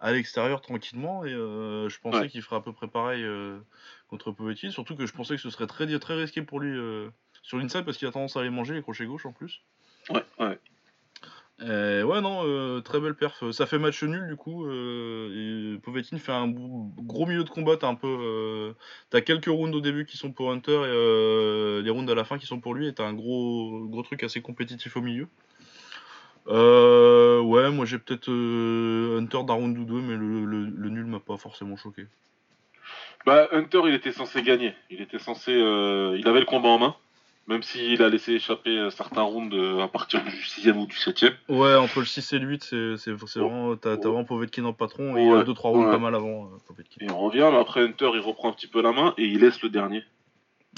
à 0.00 0.12
l'extérieur 0.12 0.60
tranquillement 0.60 1.24
et 1.24 1.30
je 1.30 2.00
pensais 2.00 2.28
qu'il 2.28 2.42
ferait 2.42 2.56
à 2.56 2.60
peu 2.60 2.72
près 2.72 2.88
pareil 2.88 3.24
contre 4.10 4.32
Povetkin. 4.32 4.70
Surtout 4.70 4.96
que 4.96 5.06
je 5.06 5.12
pensais 5.12 5.36
que 5.36 5.40
ce 5.40 5.48
serait 5.50 5.66
très, 5.66 5.98
très 5.98 6.14
risqué 6.14 6.42
pour 6.42 6.60
lui 6.60 6.76
euh, 6.76 7.08
sur 7.42 7.56
l'inside 7.56 7.84
parce 7.84 7.96
qu'il 7.96 8.08
a 8.08 8.10
tendance 8.10 8.36
à 8.36 8.40
aller 8.40 8.50
manger 8.50 8.74
les 8.74 8.82
crochets 8.82 9.06
gauche 9.06 9.24
en 9.24 9.32
plus. 9.32 9.62
Ouais, 10.10 10.24
ouais. 10.40 10.58
ouais, 11.60 12.20
non, 12.20 12.42
euh, 12.44 12.80
très 12.80 13.00
belle 13.00 13.14
perf. 13.14 13.50
Ça 13.52 13.66
fait 13.66 13.78
match 13.78 14.02
nul 14.02 14.28
du 14.28 14.36
coup. 14.36 14.66
Euh, 14.66 15.78
et 15.78 16.18
fait 16.18 16.32
un 16.32 16.48
gros 16.48 17.26
milieu 17.26 17.44
de 17.44 17.48
combat. 17.48 17.76
T'as 17.76 17.88
un 17.88 17.94
peu, 17.94 18.74
t'as 19.10 19.20
quelques 19.20 19.46
rounds 19.46 19.74
au 19.76 19.80
début 19.80 20.04
qui 20.04 20.16
sont 20.16 20.32
pour 20.32 20.50
Hunter 20.50 20.82
et 20.84 21.82
les 21.82 21.90
rounds 21.90 22.10
à 22.10 22.14
la 22.14 22.24
fin 22.24 22.38
qui 22.38 22.46
sont 22.46 22.60
pour 22.60 22.74
lui. 22.74 22.88
Et 22.88 22.92
t'as 22.92 23.06
un 23.06 23.14
gros, 23.14 23.86
gros 23.86 24.02
truc 24.02 24.22
assez 24.24 24.42
compétitif 24.42 24.96
au 24.96 25.00
milieu. 25.02 25.28
ouais, 26.46 27.70
moi 27.70 27.86
j'ai 27.86 27.98
peut-être 27.98 28.28
Hunter 28.28 29.44
d'un 29.46 29.54
round 29.54 29.78
ou 29.78 29.84
deux, 29.84 30.00
mais 30.00 30.16
le, 30.16 30.44
le 30.44 30.88
nul 30.88 31.06
m'a 31.06 31.20
pas 31.20 31.36
forcément 31.36 31.76
choqué. 31.76 32.06
Bah, 33.26 33.48
Hunter, 33.52 33.82
il 33.86 33.94
était 33.94 34.12
censé 34.12 34.42
gagner. 34.42 34.74
Il 34.90 35.00
était 35.00 35.18
censé. 35.18 35.52
Euh, 35.52 36.16
il 36.18 36.26
avait 36.28 36.40
le 36.40 36.46
combat 36.46 36.68
en 36.68 36.78
main. 36.78 36.96
Même 37.46 37.62
s'il 37.62 38.00
a 38.02 38.08
laissé 38.08 38.34
échapper 38.34 38.78
euh, 38.78 38.90
certains 38.90 39.22
rounds 39.22 39.54
euh, 39.56 39.82
à 39.82 39.88
partir 39.88 40.22
du 40.22 40.30
6ème 40.30 40.76
ou 40.76 40.86
du 40.86 40.94
7ème. 40.96 41.32
Ouais, 41.48 41.74
entre 41.74 41.98
le 41.98 42.06
6 42.06 42.32
et 42.32 42.38
le 42.38 42.46
8, 42.46 42.74
c'est 42.96 43.10
vraiment. 43.10 43.76
T'as 43.76 43.96
vraiment 43.96 44.24
Povetkin 44.24 44.64
en 44.64 44.72
patron 44.72 45.16
et 45.16 45.22
il 45.22 45.28
y 45.28 45.32
a 45.32 45.42
2-3 45.42 45.68
rounds 45.68 45.90
pas 45.90 45.98
mal 45.98 46.14
avant 46.14 46.50
Povetkin. 46.66 47.04
Et 47.04 47.10
on 47.10 47.18
revient, 47.18 47.48
mais 47.50 47.58
après 47.58 47.82
Hunter, 47.82 48.10
il 48.14 48.20
reprend 48.20 48.50
un 48.50 48.52
petit 48.52 48.68
peu 48.68 48.80
la 48.80 48.92
main 48.92 49.14
et 49.18 49.24
il 49.24 49.40
laisse 49.40 49.60
le 49.62 49.68
dernier. 49.68 50.04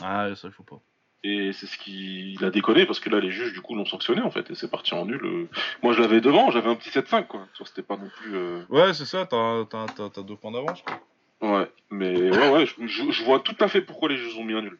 Ah, 0.03 0.35
ça, 0.35 0.49
il 0.49 0.53
faut 0.53 0.63
pas. 0.63 0.81
Et 1.25 1.53
c'est 1.53 1.67
ce 1.67 1.79
qu'il 1.79 2.43
a 2.45 2.51
déconné 2.51 2.85
parce 2.85 2.99
que 2.99 3.09
là, 3.09 3.21
les 3.21 3.31
juges, 3.31 3.53
du 3.53 3.61
coup, 3.61 3.77
l'ont 3.77 3.85
sanctionné 3.85 4.23
en 4.23 4.31
fait. 4.31 4.51
Et 4.51 4.55
c'est 4.55 4.71
parti 4.71 4.95
en 4.95 5.05
nul. 5.05 5.49
Moi, 5.83 5.93
je 5.93 6.01
l'avais 6.01 6.21
devant, 6.21 6.51
j'avais 6.51 6.71
un 6.71 6.75
petit 6.75 6.91
7-5 6.91 7.27
quoi. 7.27 7.47
C'était 7.65 7.83
pas 7.83 7.97
non 7.97 8.09
plus. 8.09 8.35
Ouais, 8.71 8.95
c'est 8.95 9.05
ça, 9.05 9.27
t'as 9.27 10.23
deux 10.23 10.37
points 10.37 10.53
d'avance 10.53 10.83
quoi. 10.83 11.01
Ouais, 11.43 11.69
mais 11.93 12.31
ouais, 12.31 12.49
ouais, 12.49 12.67
je, 12.67 13.23
vois 13.23 13.41
tout 13.41 13.55
à 13.61 13.69
fait 13.69 13.83
pourquoi 13.83 14.09
les 14.09 14.17
jeux 14.17 14.35
ont 14.39 14.45
mis 14.45 14.55
un 14.55 14.63
nul. 14.63 14.79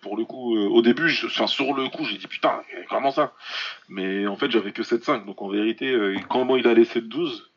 Pour 0.00 0.16
le 0.16 0.24
coup, 0.24 0.56
euh, 0.56 0.66
au 0.66 0.80
début, 0.80 1.10
je, 1.10 1.26
enfin, 1.26 1.46
sur 1.46 1.74
le 1.74 1.90
coup, 1.90 2.06
j'ai 2.06 2.16
dit 2.16 2.26
putain, 2.26 2.62
comment 2.88 3.10
ça 3.10 3.34
Mais 3.90 4.26
en 4.26 4.34
fait, 4.36 4.50
j'avais 4.50 4.72
que 4.72 4.82
7-5, 4.82 5.26
donc 5.26 5.42
en 5.42 5.48
vérité, 5.48 5.90
euh, 5.92 6.16
comment 6.30 6.56
il 6.56 6.66
a 6.66 6.72
laissé 6.72 7.02
12, 7.02 7.50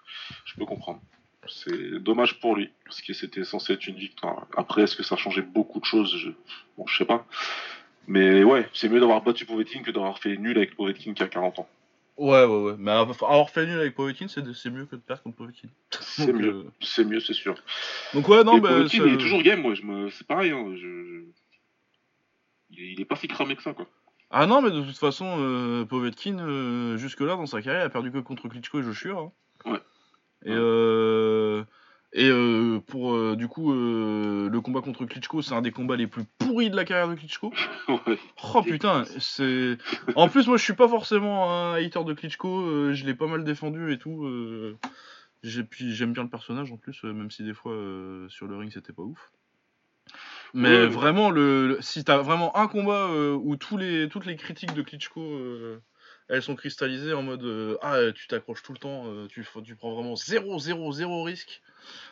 je 0.43 0.55
peux 0.55 0.65
comprendre. 0.65 0.99
C'est 1.47 1.99
dommage 2.01 2.41
pour 2.41 2.57
lui, 2.57 2.69
parce 2.83 3.01
que 3.01 3.13
c'était 3.13 3.45
censé 3.45 3.71
être 3.71 3.87
une 3.87 3.95
victoire. 3.95 4.45
Après, 4.57 4.81
est-ce 4.81 4.97
que 4.97 5.03
ça 5.03 5.15
a 5.15 5.17
changé 5.17 5.41
beaucoup 5.41 5.79
de 5.79 5.85
choses? 5.85 6.13
Je... 6.17 6.31
Bon, 6.77 6.85
je 6.85 6.97
sais 6.97 7.05
pas. 7.05 7.25
Mais 8.07 8.43
ouais, 8.43 8.67
c'est 8.73 8.89
mieux 8.89 8.99
d'avoir 8.99 9.21
battu 9.21 9.45
Povetkin 9.45 9.83
que 9.83 9.91
d'avoir 9.91 10.19
fait 10.19 10.35
nul 10.35 10.57
avec 10.57 10.75
Povetkin 10.75 11.13
qui 11.13 11.23
a 11.23 11.29
40 11.29 11.59
ans. 11.59 11.69
Ouais, 12.17 12.45
ouais, 12.45 12.61
ouais. 12.63 12.75
Mais 12.79 12.91
avoir 12.91 13.49
fait 13.49 13.65
nul 13.67 13.79
avec 13.79 13.93
Povetkin, 13.93 14.27
c'est 14.27 14.69
mieux 14.71 14.85
que 14.85 14.95
de 14.95 15.01
perdre 15.01 15.21
contre 15.21 15.37
Povetkin. 15.37 15.67
C'est 15.91 16.33
mieux, 16.33 16.49
euh, 16.49 16.63
c'est 16.81 17.05
mieux, 17.05 17.19
c'est 17.19 17.33
sûr. 17.33 17.55
Donc 18.13 18.27
ouais, 18.27 18.43
non, 18.43 18.57
bah, 18.57 18.69
Povetkin, 18.69 19.05
il 19.05 19.13
est 19.13 19.17
toujours 19.17 19.43
game, 19.43 19.61
moi. 19.61 19.75
Je 19.75 19.83
me... 19.83 20.09
C'est 20.09 20.25
pareil, 20.25 20.51
hein. 20.51 20.75
Je... 20.75 21.23
Il, 22.71 22.99
est... 22.99 23.05
pas 23.05 23.15
si 23.15 23.27
cramé 23.27 23.55
que 23.55 23.61
ça, 23.61 23.73
quoi. 23.73 23.87
Ah 24.31 24.47
non, 24.47 24.61
mais 24.61 24.71
de 24.71 24.81
toute 24.81 24.97
façon, 24.97 25.37
euh, 25.39 25.85
Povetkin, 25.85 26.39
euh, 26.39 26.97
jusque-là, 26.97 27.35
dans 27.35 27.45
sa 27.45 27.61
carrière, 27.61 27.83
il 27.83 27.85
a 27.85 27.89
perdu 27.89 28.11
que 28.11 28.17
contre 28.17 28.49
Klitschko 28.49 28.79
et 28.79 28.83
Joshua. 28.83 29.31
Hein. 29.65 29.71
Ouais. 29.71 29.79
Et 30.45 30.53
euh... 30.53 31.63
Et 32.13 32.29
euh, 32.29 32.79
pour 32.87 33.13
euh, 33.13 33.35
du 33.35 33.47
coup 33.47 33.73
euh, 33.73 34.49
le 34.49 34.61
combat 34.61 34.81
contre 34.81 35.05
Klitschko, 35.05 35.41
c'est 35.41 35.53
un 35.53 35.61
des 35.61 35.71
combats 35.71 35.97
les 35.97 36.07
plus 36.07 36.23
pourris 36.37 36.69
de 36.69 36.75
la 36.75 36.85
carrière 36.85 37.09
de 37.09 37.15
Klitschko. 37.15 37.53
Oh 38.53 38.61
putain, 38.61 39.03
c'est. 39.19 39.77
En 40.15 40.29
plus, 40.29 40.47
moi 40.47 40.57
je 40.57 40.63
suis 40.63 40.73
pas 40.73 40.87
forcément 40.87 41.51
un 41.51 41.73
hater 41.73 42.03
de 42.05 42.13
Klitschko, 42.13 42.93
je 42.93 43.05
l'ai 43.05 43.13
pas 43.13 43.27
mal 43.27 43.43
défendu 43.43 43.91
et 43.91 43.97
tout. 43.97 44.25
puis 45.69 45.93
j'aime 45.95 46.13
bien 46.13 46.23
le 46.23 46.29
personnage 46.29 46.71
en 46.71 46.77
plus, 46.77 47.03
même 47.03 47.29
si 47.29 47.43
des 47.43 47.53
fois 47.53 47.75
sur 48.29 48.47
le 48.47 48.57
ring 48.57 48.71
c'était 48.71 48.93
pas 48.93 49.03
ouf. 49.03 49.31
Mais 50.53 50.85
vraiment, 50.85 51.29
le, 51.29 51.77
si 51.81 52.05
t'as 52.05 52.17
vraiment 52.17 52.55
un 52.55 52.67
combat 52.67 53.09
où 53.11 53.57
tous 53.57 53.77
les, 53.77 54.07
toutes 54.07 54.25
les 54.25 54.37
critiques 54.37 54.73
de 54.73 54.81
Klitschko 54.81 55.21
elles 56.29 56.43
sont 56.43 56.55
cristallisées 56.55 57.13
en 57.13 57.23
mode 57.23 57.77
ah 57.81 58.11
tu 58.13 58.27
t'accroches 58.27 58.63
tout 58.63 58.73
le 58.73 58.79
temps, 58.79 59.27
tu, 59.27 59.45
tu 59.63 59.75
prends 59.75 59.93
vraiment 59.93 60.15
0 60.15 60.59
0 60.59 60.91
0 60.91 61.23
risque. 61.23 61.61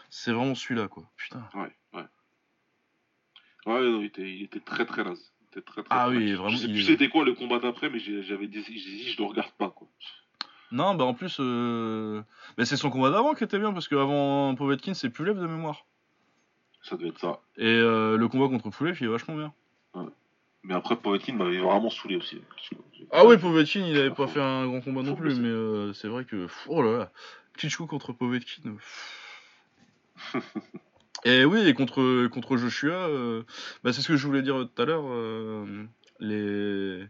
C'est 0.10 0.32
vraiment 0.32 0.56
celui-là, 0.56 0.88
quoi. 0.88 1.04
Putain. 1.18 1.50
Ouais, 1.54 1.72
ouais. 1.94 2.06
Ouais, 3.66 3.82
non, 3.82 4.02
il, 4.02 4.06
était, 4.06 4.30
il 4.30 4.44
était 4.44 4.60
très 4.60 4.86
très 4.86 5.04
naze. 5.04 5.34
très, 5.52 5.62
très, 5.62 5.84
ah 5.90 6.10
oui, 6.10 6.34
vraiment. 6.34 6.50
Je 6.50 6.58
sais 6.58 6.68
plus 6.68 6.84
c'était 6.84 7.10
quoi 7.10 7.26
le 7.26 7.34
combat 7.34 7.60
d'après, 7.60 7.90
mais 7.90 8.00
j'avais 8.00 8.48
dit, 8.48 8.64
je 8.64 9.18
le 9.18 9.28
regarde 9.28 9.52
pas, 9.58 9.70
quoi. 9.70 9.88
Non, 10.72 10.96
bah 10.96 11.06
en 11.06 11.14
plus, 11.14 11.38
euh... 11.40 12.22
bah, 12.58 12.66
c'est 12.66 12.78
son 12.78 12.90
combat 12.90 13.10
d'avant 13.10 13.34
qui 13.34 13.44
était 13.44 13.60
bien 13.60 13.72
parce 13.72 13.88
qu'avant 13.88 14.56
Povetkin, 14.56 14.94
c'est 14.94 15.10
Pulev 15.10 15.40
de 15.40 15.48
mémoire. 15.48 15.86
Ça 16.82 16.98
devait 16.98 17.10
être 17.10 17.20
ça. 17.20 17.40
Et 17.58 17.66
euh, 17.66 18.18
le 18.18 18.28
combat 18.28 18.48
contre 18.48 18.70
Pulev, 18.70 18.98
il 19.00 19.06
est 19.06 19.10
vachement 19.10 19.36
bien. 19.36 19.54
Mais 20.68 20.74
après, 20.74 20.96
Povetkin 20.96 21.34
m'avait 21.34 21.60
vraiment 21.60 21.90
saoulé 21.90 22.16
aussi. 22.16 22.42
Ah 23.12 23.26
ouais, 23.26 23.38
Povetkin, 23.38 23.86
il 23.86 23.98
avait 23.98 24.10
pas 24.10 24.28
fait 24.28 24.42
un 24.42 24.66
grand 24.66 24.82
combat 24.82 25.04
non 25.04 25.16
plus, 25.16 25.40
mais 25.40 25.48
euh, 25.48 25.94
c'est 25.94 26.08
vrai 26.08 26.26
que. 26.26 26.48
Oh 26.68 26.82
là 26.82 26.98
là, 26.98 27.12
Klitschko 27.54 27.86
contre 27.86 28.14
Povetkin. 28.14 28.76
et 31.26 31.46
oui, 31.46 31.68
et 31.68 31.74
contre, 31.74 32.28
contre 32.28 32.58
Joshua, 32.58 33.08
euh, 33.10 33.44
bah, 33.84 33.94
c'est 33.94 34.02
ce 34.02 34.08
que 34.08 34.18
je 34.18 34.26
voulais 34.26 34.42
dire 34.42 34.68
tout 34.76 34.82
à 34.82 34.86
l'heure. 34.86 35.06
euh, 35.08 35.86
les... 36.20 37.06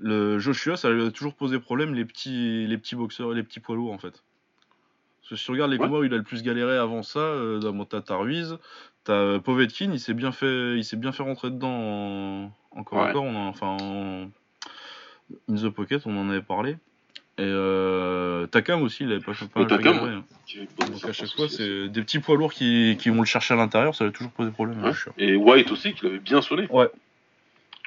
Le 0.00 0.38
Joshua, 0.38 0.76
ça 0.76 0.90
lui 0.90 1.04
a 1.04 1.10
toujours 1.10 1.34
posé 1.34 1.58
problème, 1.58 1.92
les 1.92 2.04
petits, 2.04 2.66
les 2.68 2.78
petits 2.78 2.94
boxeurs, 2.94 3.32
les 3.32 3.42
petits 3.42 3.58
poids 3.58 3.74
lourds 3.74 3.92
en 3.92 3.98
fait. 3.98 4.22
Parce 5.20 5.30
que 5.30 5.36
si 5.36 5.44
tu 5.44 5.50
regardes 5.50 5.72
les 5.72 5.76
Ouais. 5.76 5.86
combats 5.86 5.98
où 5.98 6.04
il 6.04 6.14
a 6.14 6.16
le 6.16 6.22
plus 6.22 6.44
galéré 6.44 6.76
avant 6.76 7.02
ça, 7.02 7.18
euh, 7.18 7.60
t'as 8.06 8.16
Ruiz, 8.16 8.56
t'as 9.08 9.14
euh, 9.14 9.38
Povetkin, 9.38 9.90
il 9.90 10.00
s'est 10.00 10.12
bien 10.12 10.32
fait, 10.32 10.76
il 10.76 10.84
s'est 10.84 10.98
bien 10.98 11.12
fait 11.12 11.22
rentrer 11.22 11.48
dedans 11.50 11.72
en, 11.72 12.52
encore 12.72 12.98
Ouais. 12.98 13.08
encore, 13.08 13.24
on 13.24 13.34
a, 13.34 13.48
enfin 13.48 13.68
en 13.80 14.30
in 15.48 15.54
the 15.54 15.70
pocket, 15.70 16.02
on 16.04 16.14
en 16.18 16.28
avait 16.28 16.42
parlé. 16.42 16.72
Et 17.38 17.42
euh, 17.42 18.46
Takam 18.48 18.82
aussi, 18.82 19.04
il 19.04 19.12
avait 19.12 19.24
pas, 19.24 19.32
pas 19.32 19.60
mal 19.60 19.68
fait 19.70 19.76
Takam, 19.76 19.96
hein. 19.96 20.24
Posé 20.76 20.92
Donc 20.92 21.04
à 21.08 21.12
chaque 21.14 21.30
fois, 21.30 21.48
c'est 21.48 21.88
des 21.88 22.02
petits 22.02 22.18
poids 22.18 22.36
lourds 22.36 22.52
qui, 22.52 22.98
qui 23.00 23.08
vont 23.08 23.20
le 23.20 23.24
chercher 23.24 23.54
à 23.54 23.56
l'intérieur, 23.56 23.94
ça 23.94 24.04
va 24.04 24.10
toujours 24.10 24.32
poser 24.32 24.50
problème. 24.50 24.84
Ouais. 24.84 24.92
sûr. 24.92 25.12
Et 25.16 25.36
White 25.36 25.70
aussi, 25.70 25.94
qui 25.94 26.04
l'avait 26.04 26.18
bien 26.18 26.42
sonné. 26.42 26.66
Ouais. 26.68 26.90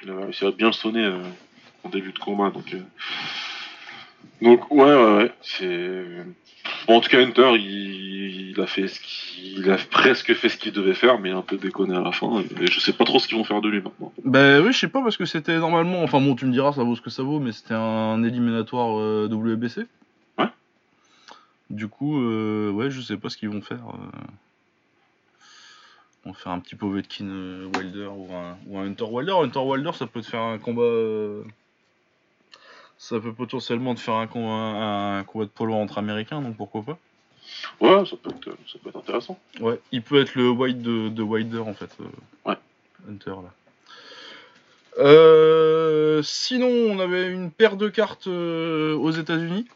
Il 0.02 0.10
avait 0.10 0.24
réussi 0.24 0.44
à 0.44 0.50
bien 0.50 0.72
sonner 0.72 1.04
euh, 1.04 1.22
en 1.84 1.88
début 1.88 2.12
de 2.12 2.18
combat. 2.18 2.50
Donc, 2.50 2.74
euh, 2.74 2.80
donc 4.40 4.68
ouais, 4.72 4.92
ouais, 4.92 5.16
ouais. 5.18 5.32
C'est... 5.40 6.04
Bon, 6.86 6.96
en 6.96 7.00
tout 7.00 7.08
cas, 7.08 7.20
Hunter, 7.20 7.52
il, 7.56 8.50
il 8.50 8.60
a 8.60 8.66
fait 8.66 8.88
ce 8.88 9.00
qu'il... 9.00 9.58
il 9.58 9.70
a 9.70 9.76
presque 9.76 10.34
fait 10.34 10.48
ce 10.48 10.56
qu'il 10.56 10.72
devait 10.72 10.94
faire, 10.94 11.18
mais 11.18 11.30
un 11.30 11.42
peu 11.42 11.56
déconné 11.56 11.96
à 11.96 12.00
la 12.00 12.12
fin. 12.12 12.42
Et 12.60 12.66
je 12.70 12.80
sais 12.80 12.92
pas 12.92 13.04
trop 13.04 13.18
ce 13.18 13.28
qu'ils 13.28 13.36
vont 13.38 13.44
faire 13.44 13.60
de 13.60 13.68
lui 13.68 13.80
maintenant. 13.80 14.12
Bah 14.24 14.60
oui, 14.60 14.72
je 14.72 14.78
sais 14.78 14.88
pas 14.88 15.02
parce 15.02 15.16
que 15.16 15.24
c'était 15.24 15.58
normalement, 15.58 16.02
enfin 16.02 16.20
bon, 16.20 16.34
tu 16.34 16.44
me 16.46 16.52
diras, 16.52 16.72
ça 16.72 16.82
vaut 16.82 16.96
ce 16.96 17.00
que 17.00 17.10
ça 17.10 17.22
vaut, 17.22 17.38
mais 17.40 17.52
c'était 17.52 17.74
un 17.74 18.22
éliminatoire 18.24 18.98
euh, 18.98 19.28
WBC. 19.30 19.86
Ouais. 20.38 20.46
Du 21.70 21.88
coup, 21.88 22.20
euh, 22.20 22.70
ouais, 22.70 22.90
je 22.90 23.00
sais 23.00 23.16
pas 23.16 23.28
ce 23.30 23.36
qu'ils 23.36 23.48
vont 23.50 23.62
faire. 23.62 23.84
euh. 23.88 24.18
On 26.24 26.30
va 26.30 26.36
faire 26.38 26.52
un 26.52 26.60
petit 26.60 26.76
Povetkin 26.76 27.26
euh, 27.26 27.68
Wilder 27.76 28.08
ou 28.14 28.32
un, 28.34 28.56
ou 28.68 28.78
un 28.78 28.86
Hunter 28.86 29.04
Wilder. 29.04 29.32
Hunter 29.42 29.58
Wilder, 29.58 29.90
ça 29.94 30.06
peut 30.06 30.20
te 30.20 30.26
faire 30.26 30.40
un 30.42 30.58
combat. 30.58 30.82
Ça 33.04 33.18
peut 33.18 33.32
potentiellement 33.32 33.96
te 33.96 34.00
faire 34.00 34.14
un 34.14 34.28
combat, 34.28 34.52
un, 34.52 35.18
un 35.18 35.24
combat 35.24 35.44
de 35.46 35.50
polo 35.50 35.74
entre 35.74 35.98
américains, 35.98 36.40
donc 36.40 36.56
pourquoi 36.56 36.84
pas. 36.84 36.98
Ouais, 37.80 38.06
ça 38.06 38.16
peut 38.16 38.30
être, 38.30 38.56
ça 38.70 38.78
peut 38.80 38.90
être 38.90 38.96
intéressant. 38.98 39.40
Ouais, 39.60 39.80
il 39.90 40.02
peut 40.02 40.20
être 40.20 40.36
le 40.36 40.48
White 40.50 40.80
de, 40.82 41.08
de 41.08 41.22
Wilder 41.22 41.58
en 41.58 41.74
fait. 41.74 41.90
euh, 42.00 42.04
Ouais. 42.48 42.54
Hunter 43.08 43.30
là. 43.42 43.52
Euh, 44.98 46.22
sinon, 46.22 46.68
on 46.68 47.00
avait 47.00 47.28
une 47.28 47.50
paire 47.50 47.76
de 47.76 47.88
cartes 47.88 48.28
euh, 48.28 48.94
aux 48.94 49.10
États-Unis. 49.10 49.66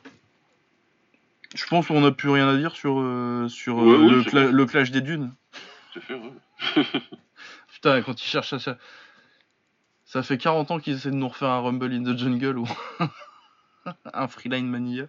Je 1.57 1.67
pense 1.67 1.89
qu'on 1.89 2.03
n'a 2.03 2.13
plus 2.13 2.31
rien 2.31 2.47
à 2.49 2.57
dire 2.57 2.77
sur, 2.77 3.01
euh, 3.01 3.49
sur 3.49 3.79
Ouais, 3.79 3.97
oui, 3.97 4.11
le, 4.11 4.23
cla- 4.23 4.67
clash 4.67 4.93
des 4.93 5.01
dunes. 5.01 5.33
C'est 5.95 6.01
fait, 6.01 6.15
ouais. 6.15 6.85
Putain, 7.73 8.03
quand 8.03 8.23
ils 8.23 8.29
cherchent 8.29 8.53
à. 8.53 8.79
Ça- 10.07 10.23
fait 10.23 10.39
40 10.39 10.71
ans 10.71 10.79
qu'ils 10.81 10.95
essaient 10.95 11.11
de 11.11 11.17
nous 11.17 11.29
refaire 11.29 11.49
un 11.51 11.61
Rumble 11.61 11.93
in 11.93 12.03
the 12.03 12.17
Jungle 12.17 12.59
ou 12.59 12.67
un 14.15 14.29
Freeline 14.29 14.67
Mania. 14.69 15.05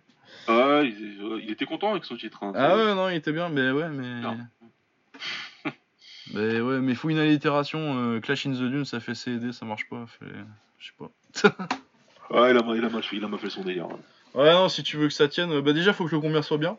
Ah, 0.47 0.81
il, 0.83 1.39
il 1.43 1.49
était 1.51 1.65
content 1.65 1.91
avec 1.91 2.03
son 2.03 2.17
titre. 2.17 2.43
Hein. 2.43 2.51
Ah 2.55 2.75
ouais, 2.75 2.93
non, 2.93 3.07
il 3.09 3.15
était 3.15 3.31
bien, 3.31 3.47
mais 3.49 3.71
ouais, 3.71 3.89
mais. 3.89 4.21
Mais 6.33 6.59
ouais, 6.59 6.79
mais 6.79 6.91
il 6.91 6.95
faut 6.97 7.09
une 7.09 7.19
allitération. 7.19 7.79
euh, 7.79 8.19
Clash 8.19 8.45
in 8.45 8.51
the 8.51 8.55
Dune, 8.57 8.83
ça 8.83 8.99
fait 8.99 9.15
CED, 9.15 9.53
ça 9.53 9.65
marche 9.65 9.87
pas. 9.89 10.05
fait- 10.07 10.25
Je 10.77 10.87
sais 10.87 10.93
pas. 11.49 11.67
Ouais, 12.29 12.51
il 12.51 12.57
a, 12.57 12.75
il 12.75 12.83
a 12.83 12.89
mal 12.89 13.01
fait, 13.03 13.15
il 13.15 13.23
a 13.23 13.29
mal 13.29 13.39
fait 13.39 13.49
son 13.49 13.63
délire. 13.63 13.85
hein. 13.85 13.99
Ouais, 14.33 14.51
non, 14.51 14.67
si 14.67 14.83
tu 14.83 14.97
veux 14.97 15.07
que 15.07 15.13
ça 15.13 15.29
tienne, 15.29 15.49
euh, 15.53 15.61
bah 15.61 15.71
déjà, 15.71 15.93
faut 15.93 16.03
que 16.05 16.11
le 16.13 16.19
combien 16.19 16.41
soit 16.41 16.57
bien. 16.57 16.77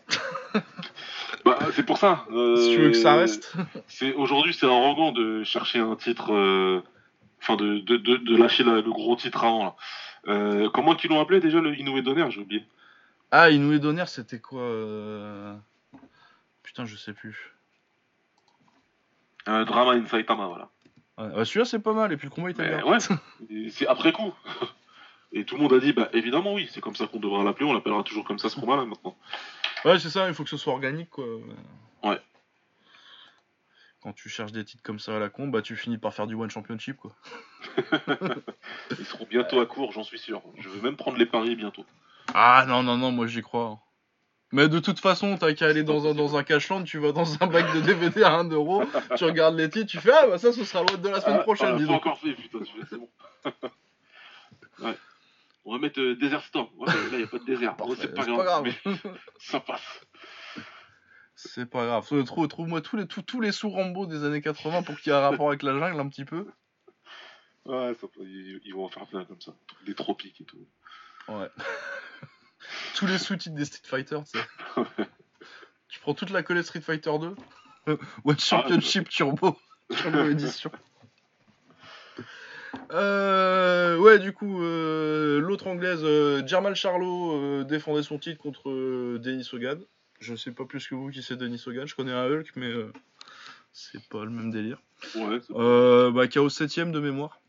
Bah, 1.46 1.59
c'est 1.72 1.87
pour 1.87 1.96
ça. 1.96 2.26
euh, 2.31 2.57
Si 2.57 2.74
tu 2.74 2.83
veux 2.83 2.90
que 2.90 2.96
ça 2.98 3.14
reste. 3.16 3.54
C'est 3.87 4.12
aujourd'hui, 4.12 4.52
c'est 4.52 4.66
arrogant 4.66 5.12
de 5.12 5.42
chercher 5.44 5.78
un 5.78 5.96
titre, 5.96 6.35
euh, 6.35 6.83
enfin 7.40 7.57
de, 7.57 7.79
de, 7.79 7.96
de, 7.96 8.16
de 8.16 8.37
lâcher 8.37 8.64
la- 8.64 8.81
le 8.81 8.90
gros 8.90 9.16
titre 9.16 9.44
avant. 9.44 9.64
Là. 9.64 9.77
Euh, 10.29 10.68
comment 10.70 10.94
qu'ils 10.94 11.11
l'ont 11.11 11.20
appelé 11.20 11.40
déjà 11.40 11.61
le 11.61 11.77
Inoue 11.79 12.01
Donner? 12.03 12.31
J'ai 12.31 12.40
oublié. 12.40 12.64
Ah, 13.31 13.51
Inoue 13.51 13.79
Donner, 13.79 14.05
c'était 14.07 14.40
quoi 14.40 14.61
euh... 14.62 15.55
Putain, 16.62 16.85
je 16.85 16.96
sais 16.96 17.12
plus. 17.12 17.55
Un 19.46 19.64
drama 19.64 19.92
in 19.92 20.07
Saitama, 20.07 20.46
voilà. 20.46 20.68
Ouais, 21.16 21.35
ouais, 21.38 21.44
Celui-là, 21.44 21.64
c'est 21.64 21.79
pas 21.79 21.92
mal, 21.94 22.12
et 22.12 22.16
puis 22.16 22.29
le 22.29 22.35
combat 22.35 22.51
était 22.51 22.68
bien. 22.68 22.85
ouais, 22.85 22.98
c'est 23.70 23.87
après 23.87 24.12
coup. 24.12 24.33
Et 25.33 25.44
tout 25.44 25.57
le 25.57 25.62
monde 25.62 25.72
a 25.74 25.79
dit, 25.79 25.92
bah 25.92 26.09
évidemment 26.14 26.55
oui, 26.55 26.68
c'est 26.70 26.81
comme 26.81 26.96
ça 26.96 27.07
qu'on 27.07 27.18
devra 27.18 27.44
l'appeler, 27.44 27.66
on 27.66 27.74
l'appellera 27.74 28.03
toujours 28.03 28.24
comme 28.24 28.38
ça 28.38 28.48
ce 28.48 28.59
combat 28.59 28.77
là 28.77 28.85
maintenant. 28.87 29.16
Ouais, 29.85 29.98
c'est 29.98 30.09
ça, 30.11 30.27
il 30.29 30.33
faut 30.35 30.42
que 30.44 30.48
ce 30.51 30.57
soit 30.57 30.72
organique, 30.72 31.11
quoi. 31.11 31.24
Ouais. 32.03 32.18
Quand 34.00 34.12
tu 34.12 34.28
cherches 34.28 34.52
des 34.52 34.64
titres 34.64 34.82
comme 34.82 35.00
ça 35.00 35.16
à 35.16 35.18
la 35.18 35.28
con, 35.28 35.48
bah 35.48 35.61
tu 35.61 35.74
finis 35.76 35.98
par 35.98 36.14
faire 36.14 36.28
du 36.28 36.34
One 36.34 36.50
Championship, 36.50 36.96
quoi. 36.96 37.16
Ils 38.98 39.04
seront 39.04 39.26
bientôt 39.28 39.61
à 39.61 39.66
court, 39.66 39.90
j'en 39.90 40.04
suis 40.04 40.18
sûr. 40.20 40.40
Je 40.56 40.68
veux 40.68 40.80
même 40.80 40.96
prendre 40.96 41.18
les 41.18 41.26
paris 41.26 41.56
bientôt. 41.56 41.84
Ah 42.32 42.64
non, 42.68 42.82
non, 42.82 42.96
non, 42.96 43.11
moi 43.11 43.26
j'y 43.26 43.42
crois. 43.42 43.80
Mais 44.52 44.68
de 44.68 44.78
toute 44.78 45.00
façon, 45.00 45.37
t'as 45.37 45.52
qu'à 45.52 45.66
aller 45.66 45.82
dans 45.82 46.06
un, 46.06 46.14
dans 46.14 46.37
un 46.37 46.42
cashland, 46.42 46.84
tu 46.84 46.98
vas 46.98 47.12
dans 47.12 47.42
un 47.42 47.46
bac 47.48 47.74
de 47.74 47.80
DVD 47.80 48.22
à 48.22 48.42
1€, 48.42 49.16
tu 49.16 49.24
regardes 49.24 49.56
les 49.56 49.68
titres, 49.68 49.90
tu 49.90 49.98
fais 49.98 50.12
Ah 50.12 50.26
bah 50.26 50.38
ça, 50.38 50.52
ce 50.52 50.64
sera 50.64 50.84
le 50.84 50.96
de 50.96 51.08
la 51.08 51.20
semaine 51.20 51.38
Ah, 51.40 51.42
prochaine, 51.42 51.78
ah, 51.82 51.87
pas 51.87 51.92
encore 51.92 52.18
fait, 52.18 52.32
putain, 52.32 52.58
c'est 52.88 52.96
bon. 52.96 53.08
ouais. 54.87 54.94
On 55.66 55.72
va 55.72 55.78
mettre 55.78 56.00
euh, 56.00 56.16
Desert 56.16 56.42
Storm. 56.44 56.68
Ouais, 56.78 56.87
là, 56.87 57.18
il 57.18 57.24
a 57.24 57.26
pas 57.26 57.38
de 57.38 57.44
désert. 57.44 57.76
C'est 57.98 58.14
pas 58.14 58.24
grave. 58.24 58.62
mais 58.64 58.72
grave. 58.84 59.18
ça 59.38 59.61
passe. 59.61 60.00
C'est 61.40 61.66
pas 61.66 61.87
grave. 61.87 62.09
Euh, 62.11 62.24
Trouve, 62.24 62.48
trouve-moi 62.48 62.81
tous 62.81 62.96
les, 62.96 63.07
tous, 63.07 63.22
tous 63.22 63.40
les 63.40 63.53
sous 63.53 63.70
Rambo 63.70 64.07
des 64.07 64.24
années 64.24 64.40
80 64.40 64.83
pour 64.83 64.98
qu'il 64.98 65.12
y 65.12 65.14
ait 65.14 65.18
un 65.18 65.22
rapport 65.22 65.46
avec 65.46 65.62
la 65.62 65.79
jungle 65.79 66.01
un 66.01 66.09
petit 66.09 66.24
peu. 66.24 66.48
Ouais, 67.64 67.94
ça, 67.94 68.09
ils, 68.18 68.61
ils 68.64 68.74
vont 68.74 68.85
en 68.85 68.88
faire 68.88 69.07
plein 69.07 69.24
comme 69.24 69.40
ça. 69.40 69.55
Des 69.87 69.94
tropiques 69.94 70.40
et 70.40 70.44
tout. 70.44 70.66
Ouais. 71.29 71.48
tous 72.96 73.07
les 73.07 73.18
sous-titres 73.18 73.55
des 73.55 73.64
Street 73.66 73.87
Fighter, 73.87 74.18
tu 74.24 74.37
sais. 74.40 74.44
tu 75.88 76.01
prends 76.01 76.14
toute 76.14 76.31
la 76.31 76.42
collée 76.42 76.64
Street 76.64 76.81
Fighter 76.81 77.12
2. 77.87 77.96
One 78.24 78.38
Championship 78.38 79.09
Turbo. 79.09 79.57
Turbo 79.90 80.24
édition. 80.24 80.72
Euh, 82.90 83.96
ouais, 83.98 84.18
du 84.18 84.33
coup, 84.33 84.61
euh, 84.62 85.40
l'autre 85.40 85.68
anglaise, 85.68 86.01
euh, 86.03 86.44
Jermal 86.44 86.74
Charlot, 86.74 87.33
euh, 87.33 87.64
défendait 87.64 88.03
son 88.03 88.18
titre 88.18 88.42
contre 88.42 88.70
euh, 88.70 89.20
Denis 89.20 89.48
Hogan. 89.53 89.81
Je 90.20 90.35
sais 90.35 90.52
pas 90.52 90.64
plus 90.64 90.87
que 90.88 90.94
vous 90.94 91.11
qui 91.11 91.22
c'est 91.22 91.37
Denis 91.37 91.62
Hogan. 91.66 91.87
Je 91.87 91.94
connais 91.94 92.12
un 92.12 92.24
Hulk, 92.26 92.52
mais 92.57 92.66
euh, 92.66 92.92
c'est 93.72 94.07
pas 94.09 94.24
le 94.24 94.31
même 94.31 94.50
délire. 94.50 94.81
Ouais, 95.14 95.40
c'est- 95.40 95.52
Euh, 95.54 96.11
bah, 96.11 96.26
KO 96.28 96.48
7ème 96.48 96.90
de 96.92 97.01
mémoire. 97.01 97.40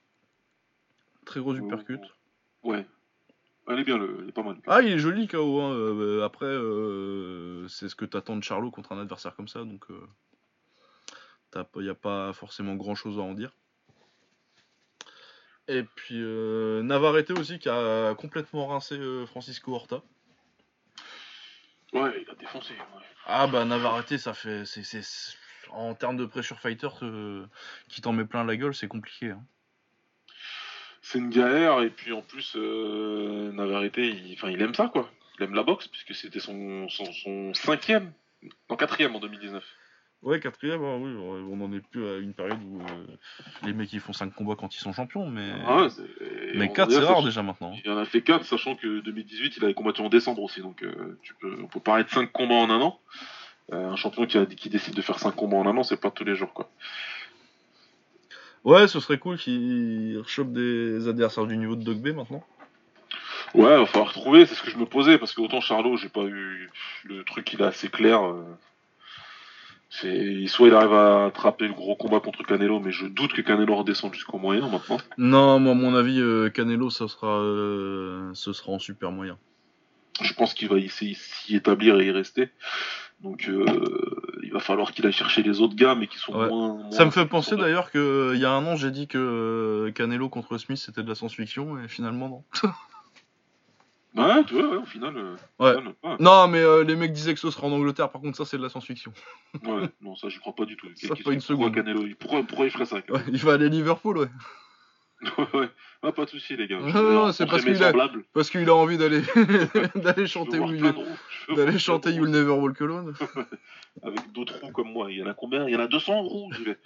Très 1.25 1.39
gros 1.39 1.55
uppercut. 1.55 1.99
ouais. 2.63 2.85
Elle 3.71 3.79
est 3.79 3.83
bien, 3.83 3.99
le... 3.99 4.21
il 4.23 4.29
est 4.29 4.31
pas 4.31 4.41
mal. 4.41 4.57
Ah, 4.65 4.81
il 4.81 4.91
est 4.91 4.97
joli 4.97 5.27
KO. 5.27 5.61
Hein. 5.61 5.73
euh, 5.75 6.23
après, 6.25 6.47
euh, 6.47 7.67
c'est 7.67 7.87
ce 7.87 7.93
que 7.95 8.05
t'attends 8.05 8.35
de 8.35 8.43
Charlot 8.43 8.71
contre 8.71 8.93
un 8.93 8.99
adversaire 8.99 9.35
comme 9.35 9.47
ça, 9.47 9.59
donc 9.63 9.85
il 11.75 11.81
n'y 11.83 11.89
a 11.89 11.93
pas 11.95 12.33
forcément 12.33 12.73
grand 12.75 12.95
chose 12.95 13.19
à 13.19 13.21
en 13.21 13.33
dire. 13.35 13.51
Et 15.67 15.83
puis 15.83 16.15
euh, 16.19 16.81
Navarrete 16.81 17.29
aussi 17.31 17.59
qui 17.59 17.69
a 17.69 18.15
complètement 18.15 18.65
rincé 18.67 18.99
Francisco 19.27 19.71
Horta. 19.75 20.01
Ouais, 21.93 22.21
il 22.21 22.29
a 22.29 22.35
défoncé. 22.35 22.73
Ouais. 22.73 23.03
Ah 23.25 23.47
bah 23.47 23.65
Navarrete, 23.65 24.17
ça 24.17 24.33
fait, 24.33 24.65
c'est, 24.65 24.83
c'est- 24.83 25.01
c'est- 25.01 25.37
en 25.71 25.93
termes 25.93 26.17
de 26.17 26.25
pressure 26.25 26.59
fighter, 26.59 26.87
euh, 27.03 27.45
qui 27.89 28.01
t'en 28.01 28.11
met 28.13 28.25
plein 28.25 28.43
la 28.43 28.55
gueule, 28.57 28.73
c'est 28.73 28.87
compliqué. 28.87 29.31
hein. 29.31 29.43
C'est 31.01 31.19
une 31.19 31.29
galère, 31.29 31.81
et 31.81 31.89
puis 31.89 32.11
en 32.11 32.21
plus, 32.21 32.53
euh, 32.55 33.51
Navarrete, 33.53 33.97
il... 33.97 34.33
Enfin, 34.33 34.49
il 34.49 34.61
aime 34.61 34.73
ça, 34.73 34.87
quoi. 34.87 35.09
Il 35.37 35.43
aime 35.43 35.53
la 35.55 35.63
boxe, 35.63 35.87
puisque 35.87 36.13
c'était 36.13 36.39
son... 36.39 36.89
Son... 36.89 37.11
son 37.13 37.53
cinquième, 37.53 38.11
non 38.69 38.75
quatrième 38.75 39.15
en 39.15 39.19
2019. 39.19 39.63
Ouais, 40.21 40.41
quatrième, 40.41 40.83
hein, 40.83 40.97
oui, 40.99 41.11
on 41.49 41.61
en 41.61 41.71
est 41.71 41.79
plus 41.79 42.05
à 42.05 42.17
une 42.17 42.33
période 42.33 42.59
où 42.69 42.81
euh, 42.81 43.05
les 43.65 43.71
mecs 43.71 43.93
ils 43.93 44.01
font 44.01 44.11
5 44.11 44.33
combats 44.35 44.55
quand 44.59 44.75
ils 44.75 44.79
sont 44.79 44.91
champions, 44.91 45.29
mais, 45.29 45.49
Ah 45.65 45.83
ouais, 45.83 45.87
mais 46.55 46.69
on- 46.69 46.73
4 46.73 46.91
c'est 46.91 46.99
rare 46.99 47.23
déjà 47.23 47.41
maintenant. 47.41 47.73
Il 47.85 47.89
en 47.89 47.97
a 47.97 48.03
fait 48.03 48.21
4, 48.21 48.43
sachant 48.43 48.75
que 48.75 48.99
2018, 48.99 49.55
il 49.55 49.63
avait 49.63 49.73
combattu 49.73 50.01
en 50.01 50.09
décembre 50.09 50.41
aussi, 50.43 50.61
donc 50.61 50.83
euh, 50.83 51.17
tu 51.21 51.33
peux, 51.35 51.57
on 51.63 51.67
peut 51.67 51.79
parler 51.79 52.03
de 52.03 52.09
5 52.09 52.31
combats 52.33 52.55
en 52.55 52.69
un 52.69 52.81
an. 52.81 52.99
Euh, 53.71 53.91
un 53.91 53.95
champion 53.95 54.25
qui, 54.25 54.37
a, 54.37 54.45
qui 54.45 54.69
décide 54.69 54.93
de 54.95 55.01
faire 55.01 55.19
5 55.19 55.31
combats 55.35 55.55
en 55.57 55.65
un 55.67 55.77
an, 55.77 55.83
c'est 55.83 56.01
pas 56.01 56.11
tous 56.11 56.25
les 56.25 56.35
jours, 56.35 56.53
quoi. 56.53 56.69
Ouais, 58.65 58.89
ce 58.89 58.99
serait 58.99 59.19
cool 59.19 59.37
qu'ils 59.37 60.17
rechoppent 60.19 60.51
des 60.51 61.07
adversaires 61.07 61.45
du 61.45 61.55
niveau 61.55 61.77
de 61.77 61.83
Dog 61.83 61.97
B 62.01 62.07
maintenant. 62.13 62.43
Ouais, 63.53 63.71
il 63.73 63.79
va 63.79 63.85
falloir 63.85 64.11
trouver, 64.11 64.45
c'est 64.45 64.55
ce 64.55 64.61
que 64.63 64.69
je 64.69 64.77
me 64.77 64.85
posais, 64.85 65.17
parce 65.17 65.33
que 65.33 65.39
autant 65.39 65.61
Charlot, 65.61 65.95
j'ai 65.95 66.09
pas 66.09 66.23
eu 66.25 66.69
le 67.05 67.23
truc, 67.23 67.53
il 67.53 67.61
est 67.61 67.65
assez 67.65 67.87
clair. 67.87 68.21
Euh, 70.05 70.47
soit 70.47 70.67
il 70.67 70.73
arrive 70.73 70.93
à 70.93 71.25
attraper 71.25 71.67
le 71.67 71.73
gros 71.73 71.95
combat 71.95 72.19
contre 72.19 72.43
Canelo, 72.43 72.79
mais 72.79 72.91
je 72.91 73.05
doute 73.07 73.33
que 73.33 73.41
Canelo 73.41 73.75
redescende 73.75 74.13
jusqu'au 74.13 74.37
moyen 74.37 74.67
maintenant. 74.69 74.97
Non, 75.17 75.59
moi, 75.59 75.71
à 75.71 75.75
mon 75.75 75.95
avis, 75.95 76.19
euh, 76.21 76.49
Canelo, 76.49 76.89
ça 76.89 77.07
sera, 77.07 77.39
euh, 77.39 78.29
ce 78.33 78.53
sera 78.53 78.71
en 78.71 78.79
super 78.79 79.11
moyen. 79.11 79.37
Je 80.21 80.33
pense 80.33 80.53
qu'il 80.53 80.67
va 80.67 80.75
s'y 80.89 81.15
s'y 81.15 81.55
établir 81.55 81.99
et 81.99 82.07
y 82.07 82.11
rester. 82.11 82.49
Donc 83.21 83.47
euh, 83.49 83.65
il 84.43 84.51
va 84.53 84.59
falloir 84.59 84.91
qu'il 84.93 85.05
aille 85.05 85.11
chercher 85.11 85.43
les 85.43 85.59
autres 85.61 85.75
gars, 85.75 85.95
mais 85.95 86.07
qui 86.07 86.17
sont 86.17 86.33
Ouais. 86.33 86.47
moins, 86.47 86.75
moins- 86.75 86.91
Ça 86.91 87.03
me 87.05 87.11
fait 87.11 87.25
penser 87.25 87.55
d'ailleurs 87.57 87.91
que 87.91 88.31
il 88.33 88.39
y 88.39 88.45
a 88.45 88.51
un 88.51 88.65
an, 88.65 88.75
j'ai 88.77 88.91
dit 88.91 89.07
que 89.07 89.17
euh, 89.17 89.91
Canelo 89.91 90.29
contre 90.29 90.57
Smith 90.57 90.77
c'était 90.77 91.03
de 91.03 91.09
la 91.09 91.15
science-fiction 91.15 91.79
et 91.83 91.87
finalement 91.89 92.29
non. 92.29 92.43
Ouais, 94.15 94.43
tu 94.45 94.55
vois, 94.55 94.69
ouais, 94.69 94.77
au 94.77 94.85
final. 94.85 95.15
euh, 95.17 95.35
au 95.59 95.63
Ouais. 95.65 95.75
final, 95.77 95.93
ouais. 96.03 96.15
Non, 96.19 96.47
mais 96.47 96.59
euh, 96.59 96.83
les 96.83 96.95
mecs 96.95 97.13
disaient 97.13 97.33
que 97.35 97.39
ce 97.39 97.51
serait 97.51 97.67
en 97.67 97.71
Angleterre, 97.71 98.09
par 98.09 98.21
contre, 98.21 98.35
ça 98.37 98.45
c'est 98.45 98.57
de 98.57 98.63
la 98.63 98.69
science-fiction. 98.69 99.13
Ouais, 99.63 99.89
non, 100.01 100.15
ça 100.15 100.29
j'y 100.29 100.39
crois 100.39 100.55
pas 100.55 100.65
du 100.65 100.75
tout. 100.77 100.87
Ça, 100.95 101.09
Qu'est-ce 101.09 101.23
pas 101.23 101.31
une 101.31 101.39
que- 101.39 101.45
pourquoi 101.45 101.67
seconde. 101.67 101.75
Canelo, 101.75 102.05
il- 102.07 102.15
pourquoi, 102.15 102.43
pourquoi 102.43 102.65
il 102.65 102.71
ferait 102.71 102.85
ça 102.85 102.95
Ouais, 103.09 103.21
il 103.27 103.37
va 103.37 103.53
aller 103.53 103.67
à 103.67 103.69
Liverpool, 103.69 104.17
ouais. 104.17 104.27
Ouais, 105.37 105.59
ouais. 105.59 105.69
Ah, 106.01 106.11
pas 106.13 106.23
de 106.25 106.29
soucis, 106.29 106.55
les 106.55 106.65
gars. 106.67 106.79
Non, 106.79 106.87
Je 106.87 106.97
veux 106.97 107.13
non, 107.13 107.31
c'est 107.33 107.43
rencontrer 107.43 107.45
parce 107.47 107.65
mes 107.65 107.73
qu'il 107.73 107.83
a- 107.83 107.87
semblables. 107.87 108.23
Parce 108.33 108.49
qu'il 108.49 108.69
a 108.69 108.73
envie 108.75 108.97
d'aller 108.97 109.21
d'aller 109.95 110.13
Je 110.15 110.19
veux 110.21 110.25
chanter 110.27 110.57
voir 110.57 110.69
Will- 110.69 110.79
plein 110.79 110.91
de 110.91 110.95
roues. 110.97 111.05
Je 111.45 111.51
veux 111.51 111.57
d'aller 111.57 111.71
voir 111.71 111.79
chanter 111.81 112.09
plein 112.09 112.11
de 112.11 112.25
You'll 112.25 112.29
Never 112.31 112.51
Walk 112.53 112.81
Alone. 112.81 113.13
Avec 114.01 114.31
d'autres 114.31 114.59
roues 114.61 114.71
comme 114.71 114.91
moi. 114.93 115.11
Il 115.11 115.17
y 115.19 115.23
en 115.23 115.27
a 115.27 115.33
combien? 115.33 115.67
Il 115.67 115.73
y 115.73 115.75
en 115.75 115.81
a 115.81 115.87
200 115.87 116.21
roues, 116.23 116.51
j'y 116.53 116.63
vais. 116.63 116.77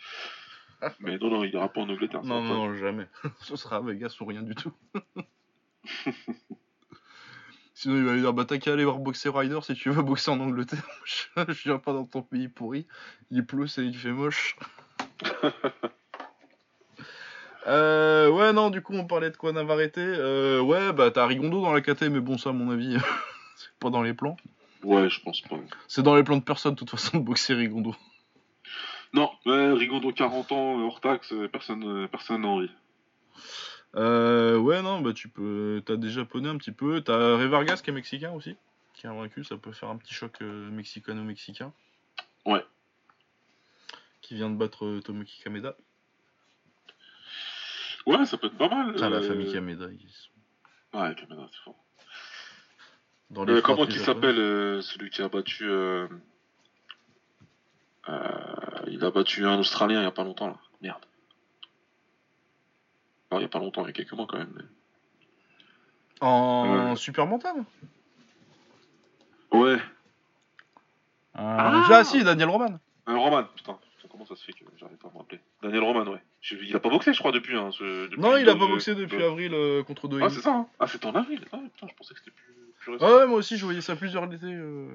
Mais 1.00 1.18
non, 1.20 1.30
non, 1.30 1.44
il 1.44 1.54
ira 1.54 1.70
pas 1.70 1.82
en 1.82 1.90
Angleterre. 1.90 2.22
ça 2.24 2.28
Non, 2.28 2.42
va 2.42 2.48
non, 2.50 2.62
pas. 2.62 2.68
non, 2.70 2.76
jamais. 2.76 3.08
Ce 3.42 3.56
sera 3.56 3.80
ou 3.82 4.26
rien 4.26 4.42
du 4.42 4.56
tout. 4.56 4.74
Sinon, 7.84 7.98
il 7.98 8.06
va 8.06 8.14
lui 8.14 8.22
dire 8.22 8.32
Bah, 8.32 8.46
t'as 8.46 8.60
qu'à 8.60 8.72
aller 8.72 8.86
voir 8.86 8.98
boxer 8.98 9.28
Ryder 9.28 9.60
si 9.62 9.74
tu 9.74 9.90
veux 9.90 10.02
boxer 10.02 10.32
en 10.32 10.40
Angleterre. 10.40 10.88
Je 11.04 11.44
je 11.50 11.64
viens 11.64 11.80
pas 11.80 11.92
dans 11.92 12.06
ton 12.06 12.22
pays 12.22 12.48
pourri. 12.48 12.88
Il 13.30 13.46
pleut, 13.46 13.68
c'est 13.68 13.86
il 13.86 13.94
fait 13.94 14.14
moche. 14.14 14.56
Euh, 17.66 18.30
ouais, 18.30 18.52
non, 18.52 18.70
du 18.70 18.82
coup, 18.82 18.94
on 18.94 19.06
parlait 19.06 19.32
de 19.32 19.38
quoi 19.38 19.54
Navarrete 19.54 19.98
euh, 19.98 20.60
Ouais, 20.60 20.92
bah, 20.92 21.12
t'as 21.12 21.26
Rigondo 21.26 21.62
dans 21.62 21.72
la 21.72 21.80
KT, 21.80 22.10
mais 22.10 22.20
bon, 22.20 22.38
ça, 22.38 22.50
à 22.50 22.52
mon 22.52 22.70
avis, 22.70 22.98
c'est 23.56 23.72
pas 23.80 23.90
dans 23.90 24.02
les 24.02 24.14
plans. 24.14 24.36
Ouais, 24.84 25.10
je 25.10 25.22
pense 25.22 25.40
pas. 25.40 25.56
C'est 25.88 26.04
dans 26.04 26.14
les 26.14 26.24
plans 26.24 26.36
de 26.36 26.44
personne, 26.44 26.74
de 26.74 26.80
toute 26.80 26.90
façon, 26.90 27.20
de 27.20 27.24
boxer 27.24 27.54
Rigondo. 27.54 27.96
Non, 29.14 29.32
ouais, 29.46 29.72
Rigondo 29.72 30.12
40 30.12 30.52
ans, 30.52 30.78
euh, 30.78 30.84
hors 30.84 31.00
taxe, 31.00 31.32
euh, 31.32 31.48
personne 31.48 32.10
personne 32.10 32.42
n'a 32.42 32.50
envie. 32.50 32.72
Euh, 33.96 34.58
ouais, 34.58 34.82
non, 34.82 35.02
bah, 35.02 35.14
tu 35.14 35.28
peux. 35.30 35.82
T'as 35.86 35.96
des 35.98 36.10
japonais 36.10 36.50
un 36.50 36.58
petit 36.58 36.72
peu. 36.72 37.02
T'as 37.02 37.38
Ray 37.38 37.48
Vargas 37.48 37.82
qui 37.84 37.92
est 37.92 37.94
mexicain 37.94 38.32
aussi, 38.32 38.56
qui 38.94 39.06
a 39.08 39.14
vaincu. 39.14 39.44
Ça 39.44 39.58
peut 39.58 39.72
faire 39.72 39.90
un 39.90 39.98
petit 39.98 40.14
choc 40.14 40.42
euh, 40.42 40.70
mexicano-mexicain. 40.72 41.72
Ouais. 42.46 42.66
Qui 44.22 44.36
vient 44.36 44.50
de 44.50 44.56
battre 44.56 44.86
euh, 44.86 45.00
Tomoki 45.02 45.42
Kameda. 45.44 45.76
Ouais, 48.06 48.26
ça 48.26 48.38
peut 48.38 48.48
être 48.48 48.58
pas 48.58 48.68
mal. 48.70 48.94
Putain, 48.94 49.10
la 49.10 49.18
euh, 49.18 49.28
famille 49.28 49.52
Kameda, 49.52 49.86
ils 49.92 50.10
sont 50.10 51.00
Ouais, 51.00 51.14
Kameda, 51.16 51.48
c'est 51.52 51.60
fort. 51.64 51.76
dans 53.30 53.48
Euh, 53.48 53.56
les 53.56 53.62
comment 53.62 53.86
il 53.86 54.00
s'appelle 54.00 54.40
euh, 54.40 54.82
celui 54.82 55.10
qui 55.10 55.22
a 55.22 55.30
battu 55.30 55.66
euh, 55.70 56.08
euh, 58.10 58.20
Il 58.88 59.04
a 59.06 59.12
battu 59.12 59.46
un 59.46 59.60
Australien 59.60 60.02
il 60.02 60.04
y 60.04 60.08
a 60.08 60.12
pas 60.12 60.24
longtemps 60.24 60.48
là. 60.48 60.58
Merde. 60.82 61.06
Non, 63.34 63.40
il 63.40 63.42
y 63.42 63.46
a 63.46 63.50
pas 63.50 63.58
longtemps, 63.60 63.82
il 63.84 63.88
y 63.88 63.90
a 63.90 63.94
quelques 63.94 64.14
mois 64.14 64.28
quand 64.30 64.38
même. 64.38 64.54
mais- 64.56 64.64
En 66.22 66.90
Ouais. 66.92 66.96
super 66.96 67.26
mental 67.26 67.56
Ouais. 69.52 69.78
ah. 71.34 71.84
ah, 71.90 72.04
si, 72.04 72.24
Daniel 72.24 72.50
Roman. 72.50 72.80
Un 73.08 73.18
Roman, 73.18 73.44
putain. 73.56 73.78
Comment 74.12 74.26
ça 74.26 74.36
se 74.36 74.44
fait 74.46 74.54
que 74.54 74.60
j'arrive 74.78 74.98
pas 74.98 75.08
à 75.08 75.12
me 75.12 75.18
rappeler 75.18 75.40
Daniel 75.64 75.82
Roman, 75.82 76.04
ouais. 76.12 76.22
Il 76.52 76.76
a 76.76 76.80
pas 76.80 76.90
boxé, 76.90 77.14
je 77.14 77.20
crois, 77.20 77.32
depuis. 77.32 77.58
Hein, 77.58 77.72
ce- 77.72 78.06
depuis 78.08 78.22
Non, 78.22 78.38
il 78.38 78.48
a 78.48 78.54
pas 78.56 78.68
boxé 78.68 78.94
depuis 78.94 79.24
avril 79.24 79.52
euh, 79.56 79.82
contre 79.84 80.08
Doheny. 80.08 80.28
Ah, 80.28 80.30
c'est 80.30 80.42
ça, 80.42 80.54
hein 80.54 80.68
Ah, 80.80 80.86
c'est 80.86 81.04
en 81.08 81.16
avril. 81.16 81.44
Ah, 81.52 81.58
putain, 81.74 81.88
je 81.90 81.96
pensais 81.96 82.14
que 82.14 82.20
c'était 82.20 82.30
plus, 82.36 82.54
plus 82.78 82.92
récent. 82.92 83.06
Ah 83.10 83.16
ouais, 83.18 83.26
moi 83.28 83.38
aussi, 83.40 83.58
je 83.58 83.66
voyais 83.66 83.82
ça 83.82 83.96
plusieurs 83.96 84.28
l'été. 84.28 84.46
euh. 84.54 84.88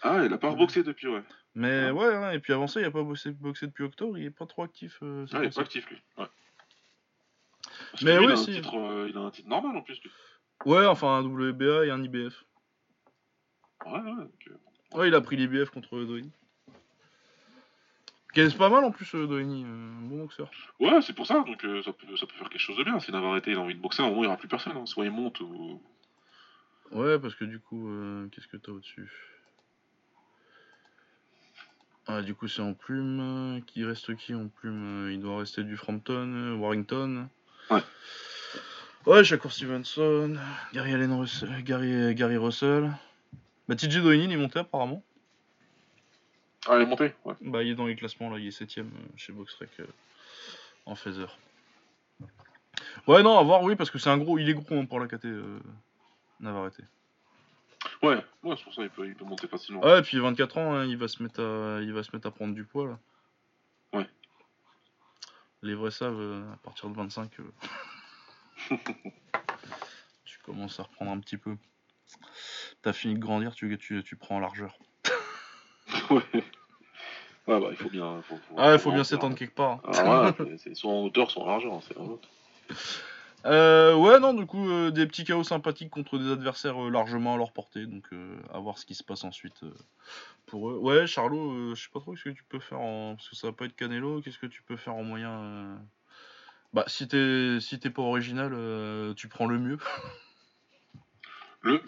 Ah, 0.00 0.22
il 0.24 0.32
a 0.32 0.38
pas 0.38 0.48
reboxé 0.48 0.82
depuis, 0.82 1.08
ouais. 1.08 1.22
Mais 1.54 1.88
Ah. 1.88 1.92
ouais, 1.94 2.16
ouais, 2.16 2.36
et 2.36 2.38
puis 2.38 2.54
avant 2.54 2.66
ça, 2.66 2.80
il 2.80 2.86
a 2.86 2.90
pas 2.90 3.02
boxé, 3.02 3.30
boxé 3.32 3.66
depuis 3.66 3.84
octobre, 3.84 4.16
il 4.16 4.24
est 4.24 4.30
pas 4.30 4.46
trop 4.46 4.62
actif. 4.62 4.98
euh, 5.02 5.26
Ah, 5.34 5.40
il 5.42 5.48
est 5.48 5.54
pas 5.54 5.60
actif, 5.60 5.86
lui. 5.90 6.00
Ouais. 6.16 6.24
Parce 7.92 8.02
Mais 8.02 8.12
que 8.16 8.18
lui, 8.20 8.26
oui, 8.26 8.32
il, 8.32 8.36
a 8.36 8.40
un 8.40 8.44
si. 8.44 8.52
titre, 8.52 8.74
euh, 8.78 9.06
il 9.08 9.16
a 9.16 9.20
un 9.20 9.30
titre 9.30 9.48
normal 9.48 9.76
en 9.76 9.82
plus, 9.82 10.00
lui. 10.02 10.10
Ouais, 10.64 10.86
enfin 10.86 11.08
un 11.18 11.22
WBA 11.24 11.86
et 11.86 11.90
un 11.90 12.02
IBF. 12.02 12.44
Ouais, 13.86 13.92
ouais. 13.92 14.00
donc, 14.00 14.48
euh, 14.48 14.98
Ouais, 14.98 15.08
il 15.08 15.14
a 15.14 15.20
pris 15.20 15.36
l'IBF 15.36 15.70
contre 15.70 15.98
Doheny. 16.04 16.30
Qui 18.34 18.40
est 18.40 18.56
pas 18.56 18.70
mal 18.70 18.82
en 18.84 18.90
plus, 18.90 19.14
euh, 19.14 19.26
euh, 19.30 19.42
un 19.42 20.02
bon 20.08 20.18
boxeur. 20.18 20.50
Ouais, 20.80 21.02
c'est 21.02 21.12
pour 21.12 21.26
ça, 21.26 21.42
donc 21.42 21.62
euh, 21.64 21.82
ça, 21.82 21.92
peut, 21.92 22.16
ça 22.16 22.26
peut 22.26 22.32
faire 22.34 22.48
quelque 22.48 22.60
chose 22.62 22.78
de 22.78 22.84
bien. 22.84 22.98
Si 22.98 23.12
Navarrete 23.12 23.46
il 23.48 23.56
a 23.56 23.60
envie 23.60 23.74
de 23.74 23.80
boxer, 23.80 24.02
à 24.02 24.06
un 24.06 24.08
moment 24.08 24.22
il 24.22 24.24
n'y 24.24 24.28
aura 24.28 24.38
plus 24.38 24.48
personne. 24.48 24.76
hein. 24.76 24.86
Soit 24.86 25.04
il 25.04 25.10
monte 25.10 25.40
ou. 25.40 25.82
Ouais, 26.92 27.18
parce 27.18 27.34
que 27.34 27.44
du 27.44 27.60
coup, 27.60 27.88
euh, 27.90 28.26
qu'est-ce 28.28 28.48
que 28.48 28.56
t'as 28.56 28.72
au-dessus? 28.72 29.10
Ah, 32.06 32.22
du 32.22 32.34
coup, 32.34 32.48
c'est 32.48 32.62
en 32.62 32.74
plume. 32.74 33.62
Qui 33.66 33.84
reste 33.84 34.14
qui 34.16 34.34
en 34.34 34.48
plume? 34.48 35.10
Il 35.10 35.20
doit 35.20 35.38
rester 35.38 35.62
du 35.62 35.76
Frampton, 35.76 36.32
euh, 36.34 36.54
Warrington. 36.56 37.28
Ouais. 37.70 37.82
Ouais, 39.06 39.24
Shakur 39.24 39.52
Stevenson, 39.52 40.38
Gary 40.72 40.94
Allen 40.94 41.12
Russell, 41.12 41.62
Gary, 41.64 42.14
Gary 42.14 42.36
Russell. 42.36 42.92
Bah, 43.68 43.74
TJ 43.74 44.02
Doheny, 44.02 44.24
il 44.24 44.32
est 44.32 44.36
monté 44.36 44.60
apparemment. 44.60 45.02
Ah, 46.68 46.76
il 46.76 46.82
est 46.82 46.86
monté 46.86 47.12
Ouais. 47.24 47.34
Bah, 47.40 47.62
il 47.62 47.70
est 47.70 47.74
dans 47.74 47.86
les 47.86 47.96
classements 47.96 48.30
là, 48.30 48.38
il 48.38 48.46
est 48.46 48.60
7ème 48.60 48.90
chez 49.16 49.32
Boxrec 49.32 49.70
euh, 49.80 49.86
en 50.86 50.94
phaser. 50.94 51.26
Ouais, 53.08 53.22
non, 53.22 53.38
à 53.38 53.42
voir, 53.42 53.62
oui, 53.62 53.74
parce 53.74 53.90
que 53.90 53.98
c'est 53.98 54.10
un 54.10 54.18
gros, 54.18 54.38
il 54.38 54.48
est 54.48 54.54
gros 54.54 54.76
hein, 54.76 54.84
pour 54.84 55.00
la 55.00 55.06
KT 55.06 55.24
euh, 55.24 55.58
Navarrete. 56.38 56.82
Ouais, 58.02 58.24
ouais 58.44 58.54
c'est 58.56 58.64
pour 58.64 58.74
ça 58.74 58.82
il 58.82 58.90
peut, 58.90 59.06
il 59.06 59.14
peut 59.16 59.24
monter 59.24 59.48
facilement. 59.48 59.84
Ouais, 59.84 59.98
et 59.98 60.02
puis 60.02 60.18
24 60.18 60.58
ans, 60.58 60.74
hein, 60.74 60.84
il, 60.84 60.96
va 60.96 61.08
se 61.08 61.22
mettre 61.22 61.42
à, 61.42 61.80
il 61.82 61.92
va 61.92 62.04
se 62.04 62.14
mettre 62.14 62.28
à 62.28 62.30
prendre 62.30 62.54
du 62.54 62.64
poids 62.64 62.86
là. 62.86 62.98
Les 65.62 65.74
vrais 65.74 65.90
savent, 65.92 66.18
euh, 66.20 66.52
à 66.52 66.56
partir 66.56 66.88
de 66.88 66.96
25, 66.96 67.30
euh, 67.40 67.52
tu 70.24 70.38
commences 70.40 70.80
à 70.80 70.84
reprendre 70.84 71.12
un 71.12 71.20
petit 71.20 71.36
peu. 71.36 71.56
T'as 72.82 72.92
fini 72.92 73.14
de 73.14 73.20
grandir, 73.20 73.54
tu, 73.54 73.76
tu, 73.78 74.02
tu 74.02 74.16
prends 74.16 74.36
en 74.36 74.40
largeur. 74.40 74.76
ouais. 76.10 76.22
Ouais, 77.48 77.60
bah 77.60 77.68
il 77.70 77.76
faut 77.76 77.90
bien. 77.90 78.22
Faut, 78.22 78.36
faut, 78.36 78.54
Ah, 78.58 78.72
il 78.74 78.78
faut 78.78 78.92
bien 78.92 79.04
s'étendre 79.04 79.34
hein. 79.34 79.38
quelque 79.38 79.54
part. 79.54 79.70
hein. 79.72 79.80
Ah, 79.84 80.32
ouais, 80.40 80.56
c'est- 80.58 80.74
soit 80.74 80.90
en 80.90 81.02
hauteur, 81.04 81.30
soit 81.30 81.42
en 81.42 81.46
largeur, 81.46 81.74
hein, 81.74 81.80
c'est 81.86 81.96
la 81.96 82.02
vôtre. 82.04 82.28
Euh, 83.44 83.94
ouais, 83.94 84.20
non, 84.20 84.34
du 84.34 84.46
coup, 84.46 84.70
euh, 84.70 84.90
des 84.90 85.06
petits 85.06 85.24
chaos 85.24 85.44
sympathiques 85.44 85.90
contre 85.90 86.18
des 86.18 86.30
adversaires 86.30 86.82
euh, 86.82 86.90
largement 86.90 87.34
à 87.34 87.36
leur 87.36 87.52
portée, 87.52 87.86
donc 87.86 88.04
euh, 88.12 88.36
à 88.52 88.58
voir 88.58 88.78
ce 88.78 88.86
qui 88.86 88.94
se 88.94 89.02
passe 89.02 89.24
ensuite 89.24 89.60
pour 90.46 90.70
eux. 90.70 90.78
Ouais, 90.78 91.06
Charlot, 91.06 91.74
je 91.74 91.82
sais 91.82 91.90
pas 91.92 92.00
trop 92.00 92.14
ce 92.16 92.24
que 92.24 92.30
tu 92.30 92.44
peux 92.44 92.60
faire 92.60 92.80
en. 92.80 93.16
Parce 93.16 93.28
que 93.28 93.36
ça 93.36 93.48
va 93.48 93.52
pas 93.52 93.64
être 93.64 93.76
Canelo, 93.76 94.20
qu'est-ce 94.22 94.38
que 94.38 94.46
tu 94.46 94.62
peux 94.62 94.76
faire 94.76 94.94
en 94.94 95.02
moyen 95.02 95.78
Bah, 96.72 96.84
si 96.86 97.08
t'es 97.08 97.58
si 97.60 97.78
t'es 97.80 97.90
pas 97.90 98.02
original, 98.02 98.52
tu 99.16 99.28
prends 99.28 99.46
le 99.46 99.58
mieux. 99.58 99.78
Le, 101.64 101.80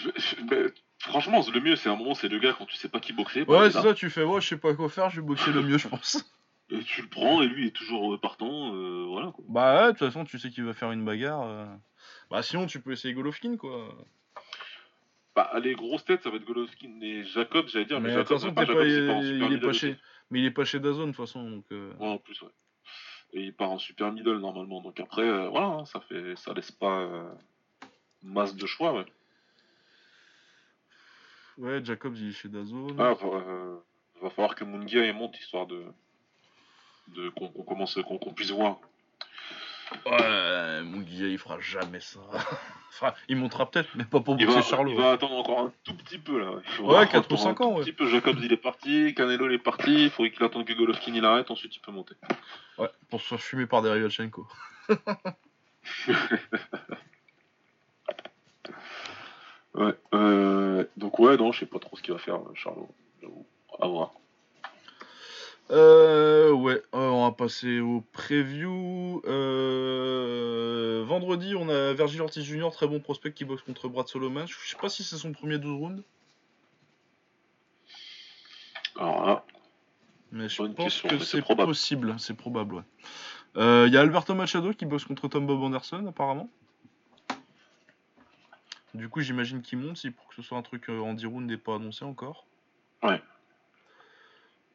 bah, 0.48 0.72
franchement, 1.00 1.44
le 1.52 1.60
mieux, 1.60 1.74
c'est 1.74 1.88
un 1.88 1.96
moment, 1.96 2.14
c'est 2.14 2.28
le 2.28 2.38
gars 2.38 2.54
quand 2.56 2.64
tu 2.64 2.76
sais 2.76 2.88
pas 2.88 3.00
qui 3.00 3.12
boxer. 3.12 3.42
Ouais, 3.42 3.72
c'est 3.72 3.82
ça, 3.82 3.92
tu 3.92 4.08
fais, 4.08 4.22
ouais, 4.22 4.40
je 4.40 4.46
sais 4.46 4.56
pas 4.56 4.72
quoi 4.72 4.88
faire, 4.88 5.10
je 5.10 5.20
vais 5.20 5.26
boxer 5.26 5.50
le 5.50 5.62
mieux, 5.62 5.78
je 5.78 5.88
pense. 5.88 6.24
Et 6.70 6.80
tu 6.82 7.02
le 7.02 7.08
prends 7.08 7.42
et 7.42 7.46
lui 7.46 7.66
est 7.66 7.70
toujours 7.72 8.14
euh, 8.14 8.18
partant, 8.18 8.74
euh, 8.74 9.04
voilà 9.08 9.30
quoi. 9.32 9.44
Bah, 9.48 9.74
ouais, 9.82 9.86
de 9.92 9.98
toute 9.98 10.06
façon, 10.08 10.24
tu 10.24 10.38
sais 10.38 10.50
qu'il 10.50 10.64
va 10.64 10.72
faire 10.72 10.92
une 10.92 11.04
bagarre. 11.04 11.42
euh. 11.42 11.66
Bah, 12.30 12.42
sinon, 12.42 12.66
tu 12.66 12.80
peux 12.80 12.92
essayer 12.92 13.12
Golovkin, 13.14 13.56
quoi. 13.56 13.94
Bah, 15.36 15.50
les 15.62 15.74
grosses 15.74 16.04
têtes, 16.04 16.22
ça 16.22 16.30
va 16.30 16.36
être 16.36 16.44
Golovkin 16.44 17.00
et 17.02 17.24
Jacob, 17.24 17.68
j'allais 17.68 17.84
dire, 17.84 18.00
mais, 18.00 18.08
Mais 18.08 18.14
de 18.14 18.20
toute 18.22 18.28
Jacob, 18.28 18.38
façon, 18.40 18.54
pas, 18.54 18.66
t'es 18.66 18.72
pas- 18.72 18.72
Jacob, 18.72 18.88
il, 18.88 18.94
c'est 18.94 19.06
pas 19.06 19.12
en 19.12 19.20
il 19.20 19.26
super 19.26 19.46
est 19.46 19.50
middle 19.50 19.60
pas 19.64 19.70
aussi. 19.70 19.78
chez. 19.80 19.96
Mais 20.30 20.38
il 20.40 20.44
est 20.46 20.50
pas 20.50 20.64
chez 20.64 20.80
Dazone, 20.80 21.10
de 21.10 21.16
toute 21.16 21.26
façon, 21.26 21.50
donc. 21.50 21.64
euh, 21.72 21.92
Ouais, 21.98 22.06
en 22.08 22.18
plus, 22.18 22.40
ouais. 22.42 22.50
Et 23.34 23.40
il 23.42 23.52
part 23.54 23.70
en 23.70 23.78
super 23.78 24.10
middle 24.12 24.38
normalement, 24.38 24.80
donc 24.80 24.98
après, 25.00 25.22
euh, 25.28 25.48
voilà, 25.48 25.66
hein, 25.66 25.84
ça 25.84 26.00
fait, 26.00 26.34
ça 26.36 26.54
laisse 26.54 26.70
pas 26.72 27.00
euh, 27.00 27.28
masse 28.22 28.54
de 28.56 28.64
choix, 28.64 28.94
ouais. 28.94 29.04
Ouais, 31.58 31.84
Jacobs, 31.84 32.16
il 32.16 32.28
est 32.30 32.32
chez 32.32 32.48
Dazone. 32.48 32.96
Ah, 32.98 33.14
va, 33.14 33.26
euh, 33.26 33.76
va 34.22 34.30
falloir 34.30 34.54
que 34.54 34.64
Mungia 34.64 35.12
monte 35.12 35.38
histoire 35.38 35.66
de, 35.66 35.84
de 37.08 37.28
qu'on 37.30 37.48
commence, 37.48 37.98
puisse 38.34 38.50
voir. 38.50 38.78
Ouais, 40.06 40.82
Munguia, 40.82 41.28
il 41.28 41.38
fera 41.38 41.60
jamais 41.60 42.00
ça. 42.00 42.20
enfin, 42.88 43.14
il 43.28 43.36
montera 43.36 43.70
peut-être, 43.70 43.90
mais 43.94 44.04
pas 44.04 44.20
pour 44.20 44.36
va, 44.36 44.62
Charlot. 44.62 44.90
il 44.90 44.96
va 44.96 45.12
attendre 45.12 45.36
encore 45.36 45.60
un 45.60 45.72
tout 45.84 45.94
petit 45.94 46.18
peu 46.18 46.38
là. 46.40 46.52
Il 46.78 46.84
Ouais, 46.84 46.96
attendre 46.96 47.28
4 47.28 47.30
ou 47.30 47.34
un 47.34 47.36
5 47.36 47.54
tout 47.54 47.62
ans, 47.62 47.74
ouais. 47.74 47.80
petit 47.82 47.92
peu. 47.92 48.08
Jacobs 48.08 48.38
il 48.42 48.52
est 48.52 48.56
parti, 48.56 49.14
Canelo 49.14 49.46
il 49.48 49.54
est 49.54 49.58
parti, 49.58 50.04
il 50.04 50.10
faudrait 50.10 50.32
qu'il 50.32 50.42
attende 50.42 50.64
que 50.64 50.72
Golovkin 50.72 51.14
il 51.14 51.24
arrête, 51.24 51.50
ensuite 51.50 51.76
il 51.76 51.80
peut 51.80 51.92
monter. 51.92 52.14
Ouais, 52.78 52.88
pour 53.10 53.20
se 53.20 53.28
faire 53.28 53.40
fumer 53.40 53.66
par 53.66 53.82
derrière 53.82 54.02
Yelchenko. 54.02 54.46
Ouais, 59.74 59.92
euh, 60.14 60.84
donc 60.96 61.18
ouais, 61.18 61.36
non, 61.36 61.50
je 61.50 61.60
sais 61.60 61.66
pas 61.66 61.80
trop 61.80 61.96
ce 61.96 62.02
qu'il 62.02 62.12
va 62.12 62.18
faire, 62.20 62.38
Charlot. 62.54 62.88
À 63.80 63.88
voir. 63.88 64.12
Euh, 65.70 66.52
ouais, 66.52 66.82
euh, 66.94 67.08
on 67.08 67.24
va 67.24 67.32
passer 67.32 67.80
au 67.80 68.02
preview. 68.12 69.22
Euh, 69.26 71.04
vendredi, 71.06 71.54
on 71.54 71.68
a 71.68 71.94
Virgil 71.94 72.20
Ortiz 72.20 72.44
Jr., 72.44 72.68
très 72.70 72.86
bon 72.86 73.00
prospect 73.00 73.32
qui 73.32 73.44
boxe 73.44 73.62
contre 73.62 73.88
Brad 73.88 74.06
Solomon. 74.08 74.46
Je 74.46 74.54
sais 74.68 74.76
pas 74.76 74.88
si 74.88 75.02
c'est 75.04 75.16
son 75.16 75.32
premier 75.32 75.58
12 75.58 75.80
rounds. 75.80 76.02
Alors 78.96 79.26
là, 79.26 79.44
mais 80.34 80.48
je 80.48 80.62
pense 80.62 80.74
question, 80.74 81.08
que 81.08 81.18
c'est 81.18 81.42
possible, 81.42 82.14
c'est 82.18 82.34
probable, 82.34 82.74
ouais. 82.74 82.82
Euh, 83.56 83.84
Il 83.86 83.94
y 83.94 83.96
a 83.96 84.00
Alberto 84.00 84.34
Machado 84.34 84.72
qui 84.72 84.84
boxe 84.84 85.04
contre 85.04 85.28
Tom 85.28 85.46
Bob 85.46 85.62
Anderson, 85.62 86.04
apparemment. 86.08 86.50
Du 88.94 89.08
coup, 89.08 89.20
j'imagine 89.20 89.62
qu'il 89.62 89.78
monte, 89.78 89.96
si 89.96 90.10
pour 90.10 90.26
que 90.28 90.34
ce 90.34 90.42
soit 90.42 90.58
un 90.58 90.62
truc 90.62 90.88
euh, 90.90 91.00
en 91.00 91.14
10 91.14 91.26
rounds 91.26 91.46
n'est 91.46 91.56
pas 91.56 91.76
annoncé 91.76 92.04
encore. 92.04 92.46
Ouais. 93.04 93.22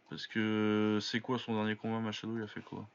Parce 0.09 0.25
que 0.27 0.97
c'est 1.01 1.19
quoi 1.19 1.37
son 1.37 1.53
dernier 1.53 1.75
combat, 1.75 1.99
Machado? 1.99 2.35
Il 2.37 2.43
a 2.43 2.47
fait 2.47 2.61
quoi? 2.61 2.87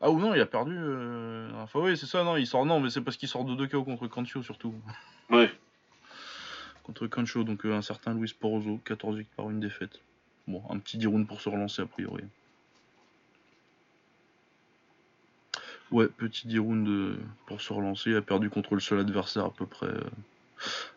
Ah 0.00 0.10
ou 0.10 0.18
non, 0.18 0.34
il 0.34 0.40
a 0.40 0.46
perdu. 0.46 0.74
euh, 0.76 1.50
Enfin 1.56 1.80
oui, 1.80 1.96
c'est 1.96 2.06
ça, 2.06 2.22
non, 2.24 2.36
il 2.36 2.46
sort 2.46 2.64
non, 2.64 2.80
mais 2.80 2.88
c'est 2.88 3.00
parce 3.02 3.16
qu'il 3.16 3.28
sort 3.28 3.44
de 3.44 3.54
2 3.54 3.66
KO 3.66 3.84
contre 3.84 4.06
Cancho 4.06 4.42
surtout. 4.42 4.74
Ouais. 5.30 5.50
Contre 6.84 7.06
Cancho, 7.06 7.44
donc 7.44 7.66
euh, 7.66 7.74
un 7.74 7.82
certain 7.82 8.14
Luis 8.14 8.32
Porozo, 8.38 8.80
14 8.82 9.18
victoires, 9.18 9.50
une 9.50 9.60
défaite. 9.60 10.00
Bon, 10.46 10.62
un 10.70 10.78
petit 10.78 10.96
10 10.96 11.06
rounds 11.06 11.26
pour 11.28 11.42
se 11.42 11.50
relancer 11.50 11.82
a 11.82 11.86
priori. 11.86 12.24
Ouais, 15.90 16.06
petit 16.08 16.46
10 16.48 16.58
rounds 16.58 16.88
euh, 16.88 17.18
pour 17.44 17.60
se 17.60 17.70
relancer. 17.74 18.08
Il 18.08 18.16
a 18.16 18.22
perdu 18.22 18.48
contre 18.48 18.72
le 18.74 18.80
seul 18.80 19.00
adversaire 19.00 19.44
à 19.44 19.50
peu 19.50 19.66
près, 19.66 19.88
euh, 19.88 20.00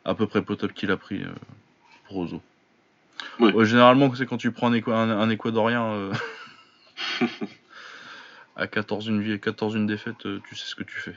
à 0.05 0.16
peu 0.16 0.28
près 0.28 0.41
potable 0.41 0.74
qu'il 0.74 0.91
a 0.91 0.97
pris, 0.97 1.24
euh. 1.24 1.30
Ouais. 3.39 3.53
Ouais, 3.53 3.66
généralement, 3.66 4.14
c'est 4.14 4.26
quand 4.26 4.38
tu 4.38 4.51
prends 4.51 4.72
un, 4.72 5.09
un 5.09 5.30
Équadorien 5.30 5.84
euh, 5.84 6.14
à 8.55 8.68
14 8.68 9.07
une 9.07 9.22
vie 9.22 9.34
et 9.34 9.39
14 9.39 9.76
une 9.76 9.88
défaite, 9.88 10.26
euh, 10.26 10.41
tu 10.47 10.55
sais 10.55 10.66
ce 10.66 10.76
que 10.76 10.84
tu 10.84 10.97
fais. 10.97 11.16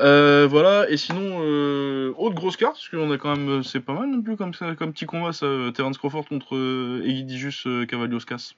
Euh, 0.00 0.46
voilà, 0.48 0.88
et 0.90 0.96
sinon, 0.96 1.40
euh, 1.42 2.12
autre 2.16 2.34
grosse 2.34 2.56
carte, 2.56 2.74
parce 2.74 2.88
qu'on 2.88 3.10
a 3.12 3.18
quand 3.18 3.36
même, 3.36 3.62
c'est 3.62 3.80
pas 3.80 3.92
mal 3.92 4.10
non 4.10 4.22
plus 4.22 4.36
comme, 4.36 4.52
ça, 4.52 4.74
comme 4.74 4.92
petit 4.92 5.06
combat, 5.06 5.32
ça, 5.32 5.46
Terence 5.74 5.98
Crawford 5.98 6.26
contre 6.26 6.56
euh, 6.56 7.02
Egidijus 7.04 7.66
Cavalioskas. 7.88 8.54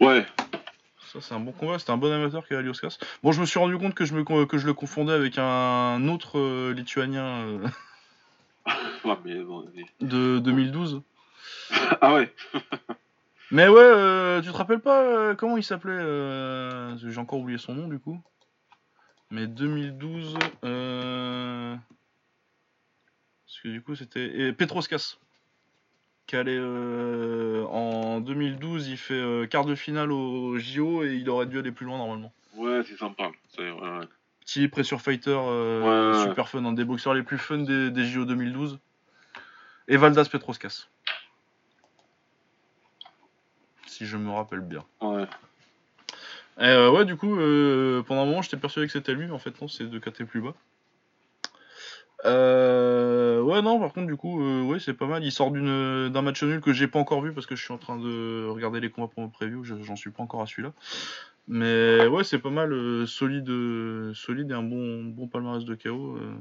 Ouais. 0.00 0.24
Ça, 1.12 1.20
c'est 1.20 1.34
un 1.34 1.40
bon 1.40 1.50
combat, 1.50 1.78
c'était 1.80 1.90
un 1.90 1.96
bon 1.96 2.12
amateur 2.12 2.46
Cavalioskas. 2.46 2.98
Bon, 3.24 3.32
je 3.32 3.40
me 3.40 3.46
suis 3.46 3.58
rendu 3.58 3.76
compte 3.78 3.94
que 3.94 4.04
je, 4.04 4.14
me, 4.14 4.22
que 4.44 4.58
je 4.58 4.66
le 4.66 4.74
confondais 4.74 5.12
avec 5.12 5.38
un 5.38 6.06
autre 6.06 6.38
euh, 6.38 6.72
lituanien 6.72 7.24
euh, 7.24 7.68
Ouais, 9.04 9.16
mais 9.24 9.42
bon, 9.42 9.66
mais- 9.74 10.06
de 10.06 10.38
2012. 10.38 11.02
Ah 12.00 12.14
ouais. 12.14 12.32
Mais 13.52 13.66
ouais, 13.66 13.80
euh, 13.80 14.40
tu 14.40 14.48
te 14.52 14.56
rappelles 14.56 14.78
pas 14.80 15.02
euh, 15.02 15.34
comment 15.34 15.56
il 15.56 15.64
s'appelait 15.64 15.92
euh, 15.92 16.96
J'ai 16.98 17.18
encore 17.18 17.40
oublié 17.40 17.58
son 17.58 17.74
nom 17.74 17.88
du 17.88 17.98
coup. 17.98 18.20
Mais 19.30 19.48
2012. 19.48 20.36
Euh... 20.64 21.74
Parce 23.46 23.60
que 23.60 23.68
du 23.68 23.82
coup 23.82 23.96
c'était. 23.96 24.38
et 24.38 24.52
Petroskas. 24.52 25.16
Euh, 26.34 27.64
En 27.66 28.20
2012, 28.20 28.88
il 28.88 28.96
fait 28.96 29.14
euh, 29.14 29.46
quart 29.46 29.64
de 29.64 29.74
finale 29.74 30.12
au 30.12 30.58
JO 30.58 31.04
et 31.04 31.14
il 31.14 31.28
aurait 31.30 31.46
dû 31.46 31.58
aller 31.58 31.72
plus 31.72 31.86
loin 31.86 31.98
normalement. 31.98 32.32
Ouais, 32.56 32.82
c'est 32.86 32.96
sympa. 32.96 33.30
Ouais, 33.58 33.70
ouais. 33.70 34.06
Petit 34.40 34.68
pressure 34.68 35.00
fighter, 35.00 35.36
euh, 35.36 36.14
Ouais, 36.14 36.28
super 36.28 36.48
fun, 36.48 36.64
un 36.64 36.72
des 36.72 36.84
boxeurs 36.84 37.14
les 37.14 37.22
plus 37.22 37.38
fun 37.38 37.58
des, 37.58 37.90
des 37.90 38.04
JO 38.04 38.24
2012. 38.24 38.78
Et 39.88 39.96
Valdas 39.96 40.28
Petroskas. 40.30 40.86
Si 43.86 44.06
je 44.06 44.16
me 44.16 44.30
rappelle 44.30 44.60
bien. 44.60 44.84
Ouais. 45.00 45.26
Et 46.58 46.64
euh, 46.64 46.90
ouais, 46.90 47.04
du 47.04 47.16
coup, 47.16 47.36
pendant 48.06 48.22
un 48.22 48.26
moment, 48.26 48.42
j'étais 48.42 48.56
persuadé 48.56 48.86
que 48.86 48.92
c'était 48.92 49.14
lui, 49.14 49.26
mais 49.26 49.32
en 49.32 49.38
fait, 49.38 49.60
non, 49.60 49.68
c'est 49.68 49.84
deux 49.84 50.00
KT 50.00 50.24
plus 50.24 50.40
bas. 50.40 50.54
Euh, 52.26 53.40
ouais, 53.40 53.62
non, 53.62 53.80
par 53.80 53.92
contre, 53.92 54.06
du 54.06 54.16
coup, 54.16 54.42
euh, 54.42 54.62
ouais, 54.62 54.78
c'est 54.78 54.92
pas 54.94 55.06
mal. 55.06 55.24
Il 55.24 55.32
sort 55.32 55.50
d'une 55.50 56.08
d'un 56.10 56.22
match 56.22 56.42
nul 56.42 56.60
que 56.60 56.72
j'ai 56.72 56.86
pas 56.86 56.98
encore 56.98 57.22
vu 57.22 57.32
parce 57.32 57.46
que 57.46 57.56
je 57.56 57.62
suis 57.62 57.72
en 57.72 57.78
train 57.78 57.96
de 57.98 58.46
regarder 58.48 58.80
les 58.80 58.90
combats 58.90 59.08
pour 59.08 59.22
mon 59.22 59.28
preview. 59.30 59.64
je- 59.64 59.80
J'en 59.82 59.96
suis 59.96 60.10
pas 60.10 60.22
encore 60.22 60.42
à 60.42 60.46
celui-là. 60.46 60.72
Mais 61.48 62.06
ouais, 62.06 62.22
c'est 62.22 62.38
pas 62.38 62.50
mal, 62.50 62.72
euh, 62.72 63.06
solide, 63.06 63.48
euh, 63.48 64.12
solide 64.14 64.50
et 64.50 64.54
un 64.54 64.62
bon, 64.62 65.04
bon 65.04 65.26
palmarès 65.28 65.64
de 65.64 65.74
KO. 65.74 66.16
euh, 66.16 66.34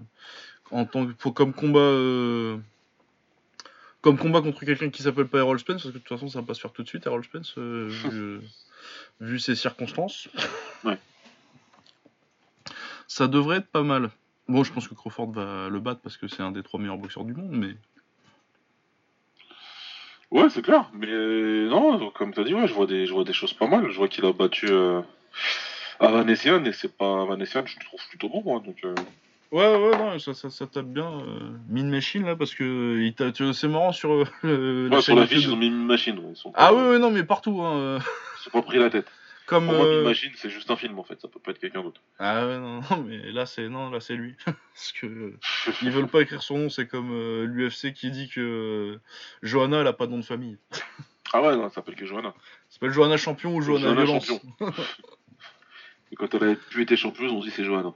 en 0.71 0.85
tant 0.85 1.07
que, 1.07 1.13
pour- 1.13 1.33
comme 1.33 1.53
combat. 1.53 2.59
comme 4.01 4.17
combat 4.17 4.41
contre 4.41 4.63
quelqu'un 4.65 4.89
qui 4.89 5.01
s'appelle 5.03 5.27
pas 5.27 5.39
Errol 5.39 5.59
Spence, 5.59 5.81
parce 5.83 5.93
que 5.93 5.93
de 5.93 5.97
toute 6.03 6.07
façon 6.09 6.27
ça 6.29 6.39
va 6.41 6.45
pas 6.45 6.53
se 6.53 6.61
faire 6.61 6.71
tout 6.71 6.83
de 6.83 6.87
suite, 6.87 7.05
Errol 7.07 7.23
Spence, 7.23 7.57
vu, 7.57 8.39
vu 9.19 9.39
ses 9.39 9.55
circonstances. 9.55 10.29
Ouais. 10.85 10.97
Ça 13.07 13.27
devrait 13.27 13.57
être 13.57 13.67
pas 13.67 13.83
mal. 13.83 14.09
Bon, 14.49 14.63
je 14.63 14.73
pense 14.73 14.87
que 14.87 14.95
Crawford 14.95 15.31
va 15.31 15.69
le 15.69 15.79
battre 15.79 16.01
parce 16.01 16.17
que 16.17 16.27
c'est 16.27 16.41
un 16.41 16.51
des 16.51 16.63
trois 16.63 16.79
meilleurs 16.79 16.97
boxeurs 16.97 17.23
du 17.23 17.33
monde, 17.33 17.51
mais. 17.51 17.75
Ouais, 20.31 20.49
c'est 20.49 20.61
clair. 20.63 20.89
Mais 20.93 21.07
euh, 21.09 21.69
non, 21.69 22.09
comme 22.11 22.33
t'as 22.33 22.43
dit, 22.43 22.53
ouais, 22.53 22.67
je 22.67 22.73
vois 22.73 22.85
des, 22.87 23.05
je 23.05 23.13
vois 23.13 23.23
des 23.23 23.33
choses 23.33 23.53
pas 23.53 23.67
mal. 23.67 23.89
Je 23.89 23.95
vois 23.97 24.07
qu'il 24.07 24.25
a 24.25 24.33
battu 24.33 24.67
euh, 24.69 25.01
Avanesian 25.99 26.65
et 26.65 26.73
c'est 26.73 26.95
pas 26.97 27.21
Avanesian, 27.21 27.63
je 27.65 27.77
le 27.79 27.85
trouve 27.85 28.01
plutôt 28.09 28.29
bon, 28.29 28.41
moi. 28.43 28.59
Donc, 28.59 28.77
euh, 28.83 28.93
Ouais, 29.51 29.75
ouais, 29.77 29.97
non, 29.97 30.19
ça, 30.19 30.35
ça, 30.35 30.49
ça 30.51 30.67
tape 30.67 30.85
bien. 30.85 31.11
Euh, 31.21 31.49
Mine 31.69 31.89
Machine 31.89 32.23
là, 32.25 32.35
parce 32.35 32.53
que 32.53 32.99
il 33.01 33.13
t'a- 33.15 33.31
tu- 33.31 33.51
c'est 33.53 33.67
marrant 33.67 33.91
sur 33.91 34.11
euh, 34.13 34.23
le- 34.43 34.89
ouais, 34.91 35.01
sur 35.01 35.15
la 35.15 35.25
fiche, 35.25 35.43
ils 35.45 35.53
ont 35.53 35.57
mis 35.57 35.67
une 35.67 35.85
machine. 35.85 36.17
ouais, 36.19 36.31
Ils 36.31 36.35
sont 36.35 36.51
Ah 36.55 36.71
oui, 36.73 36.81
oui, 36.91 36.99
non, 36.99 37.09
mais 37.09 37.23
partout. 37.23 37.59
Hein, 37.61 37.75
euh, 37.77 37.99
Ils 38.39 38.43
sont 38.43 38.49
pas 38.51 38.61
pris 38.61 38.77
la 38.77 38.89
tête. 38.91 39.07
Comme. 39.49 39.65
Pour 39.65 39.75
moi, 39.75 39.85
euh, 39.85 40.13
c'est 40.35 40.49
juste 40.49 40.69
un 40.69 40.75
film 40.75 40.99
en 40.99 41.03
fait. 41.03 41.19
Ça 41.19 41.27
peut 41.27 41.39
pas 41.39 41.51
être 41.51 41.59
quelqu'un 41.59 41.81
d'autre. 41.81 42.01
Ah 42.19 42.45
ouais, 42.45 42.59
non, 42.59 42.81
non, 42.81 43.03
mais 43.05 43.31
là 43.31 43.45
c'est 43.45 43.67
non, 43.67 43.89
là 43.89 43.99
c'est 43.99 44.15
lui. 44.15 44.35
Parce 44.45 44.91
que 44.93 45.07
euh, 45.07 45.39
ils 45.81 45.91
veulent 45.91 46.07
pas 46.07 46.21
écrire 46.21 46.43
son 46.43 46.59
nom, 46.59 46.69
c'est 46.69 46.87
comme 46.87 47.11
euh, 47.11 47.45
l'UFC 47.45 47.93
qui 47.93 48.11
dit 48.11 48.29
que 48.29 48.39
euh, 48.39 49.01
Johanna 49.41 49.81
elle 49.81 49.87
a 49.87 49.93
pas 49.93 50.05
de 50.05 50.11
nom 50.11 50.19
de 50.19 50.25
famille. 50.25 50.57
Ah 51.31 51.43
ouais, 51.43 51.55
non, 51.55 51.69
ça 51.69 51.75
s'appelle 51.75 51.93
que 51.93 52.07
Johanna. 52.07 52.33
Ça 52.69 52.73
s'appelle 52.73 52.89
Johanna 52.89 53.15
Champion 53.15 53.53
ou 53.53 53.61
Johanna, 53.61 53.89
Johanna 53.89 54.03
Violence. 54.03 54.25
Champion. 54.25 54.73
Et 56.11 56.15
quand 56.15 56.33
elle 56.33 56.43
a 56.43 56.55
plus 56.55 56.81
été 56.81 56.97
championne, 56.97 57.29
on 57.29 57.39
dit 57.39 57.51
c'est 57.51 57.63
Johanna. 57.63 57.93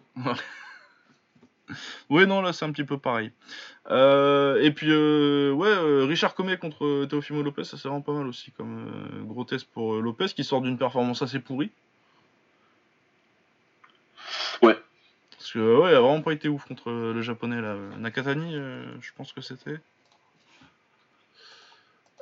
Oui, 2.09 2.27
non, 2.27 2.41
là 2.41 2.53
c'est 2.53 2.65
un 2.65 2.71
petit 2.71 2.83
peu 2.83 2.97
pareil. 2.97 3.31
Euh, 3.89 4.61
et 4.61 4.71
puis, 4.71 4.87
euh, 4.89 5.51
ouais, 5.51 5.69
euh, 5.69 6.05
Richard 6.05 6.35
Comet 6.35 6.57
contre 6.57 7.05
Teofimo 7.05 7.41
Lopez, 7.41 7.63
ça 7.63 7.77
c'est 7.77 7.87
vraiment 7.87 8.01
pas 8.01 8.13
mal 8.13 8.27
aussi 8.27 8.51
comme 8.51 8.87
euh, 8.87 9.23
gros 9.23 9.43
test 9.43 9.67
pour 9.71 9.95
euh, 9.95 10.01
Lopez 10.01 10.27
qui 10.27 10.43
sort 10.43 10.61
d'une 10.61 10.77
performance 10.77 11.21
assez 11.21 11.39
pourrie. 11.39 11.71
Ouais. 14.61 14.77
Parce 15.31 15.51
que, 15.51 15.77
ouais, 15.77 15.91
il 15.91 15.95
a 15.95 16.01
vraiment 16.01 16.21
pas 16.21 16.33
été 16.33 16.47
ouf 16.47 16.65
contre 16.65 16.91
le 16.91 17.21
japonais 17.21 17.61
là. 17.61 17.75
Nakatani, 17.97 18.53
je 18.53 19.11
pense 19.15 19.33
que 19.33 19.41
c'était. 19.41 19.79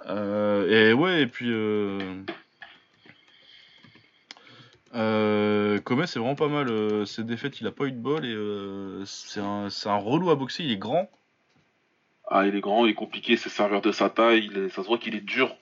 Et 0.08 0.94
ouais, 0.94 1.22
et 1.22 1.28
puis. 1.28 1.52
Euh... 4.94 5.80
Comet, 5.80 6.08
c'est 6.08 6.20
vraiment 6.20 6.36
pas 6.36 6.48
mal. 6.48 6.70
euh, 6.70 7.06
ses 7.06 7.24
défaites, 7.24 7.60
il 7.62 7.68
a 7.68 7.72
pas 7.72 7.86
eu 7.86 7.92
de 7.92 7.98
bol 7.98 8.26
et 8.26 8.34
euh, 8.34 9.04
c'est 9.06 9.40
un, 9.40 9.68
un 9.86 9.96
relou 9.98 10.30
à 10.30 10.36
boxer. 10.36 10.64
Il 10.64 10.72
est 10.72 10.78
grand. 10.78 11.10
Ah, 12.30 12.48
il 12.48 12.56
est 12.56 12.62
grand, 12.62 12.86
il 12.86 12.92
est 12.92 12.96
compliqué, 12.96 13.36
c'est 13.36 13.50
serveur 13.50 13.82
de 13.82 13.92
sa 13.92 14.10
taille, 14.10 14.46
il 14.50 14.58
est- 14.58 14.70
ça 14.70 14.84
se 14.84 14.88
voit 14.88 14.98
qu'il 14.98 15.16
est 15.16 15.22
dur. 15.22 15.54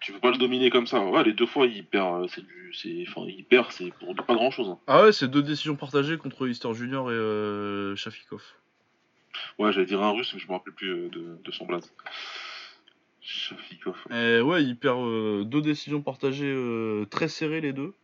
Tu 0.00 0.12
peux 0.12 0.18
pas 0.18 0.30
le 0.30 0.38
dominer 0.38 0.70
comme 0.70 0.86
ça. 0.86 1.00
Ouais, 1.04 1.22
les 1.22 1.34
deux 1.34 1.46
fois, 1.46 1.66
il 1.66 1.84
perd, 1.84 2.22
euh, 2.24 2.26
c'est 2.28 2.40
du, 2.44 2.72
c'est, 2.74 3.04
enfin, 3.08 3.26
il 3.28 3.44
perd, 3.44 3.70
c'est 3.70 3.92
pour 3.92 4.14
pas 4.14 4.34
grand 4.34 4.50
chose. 4.50 4.74
Ah 4.86 5.04
ouais, 5.04 5.12
c'est 5.12 5.28
deux 5.28 5.42
décisions 5.42 5.76
partagées 5.76 6.16
contre 6.16 6.48
Easter 6.48 6.72
Junior 6.74 7.10
et 7.12 7.14
euh, 7.14 7.94
Shafikov. 7.96 8.42
Ouais, 9.58 9.72
j'allais 9.72 9.86
dire 9.86 10.02
un 10.02 10.10
russe, 10.12 10.32
mais 10.34 10.40
je 10.40 10.48
me 10.48 10.52
rappelle 10.52 10.72
plus 10.72 10.88
euh, 10.90 11.08
de, 11.10 11.38
de 11.44 11.50
son 11.52 11.66
blaze. 11.66 11.92
Et 14.10 14.40
ouais, 14.40 14.62
il 14.64 14.76
perd 14.76 14.98
euh, 14.98 15.44
deux 15.44 15.60
décisions 15.62 16.02
partagées 16.02 16.52
euh, 16.52 17.04
très 17.06 17.28
serrées 17.28 17.60
les 17.60 17.72
deux. 17.72 17.94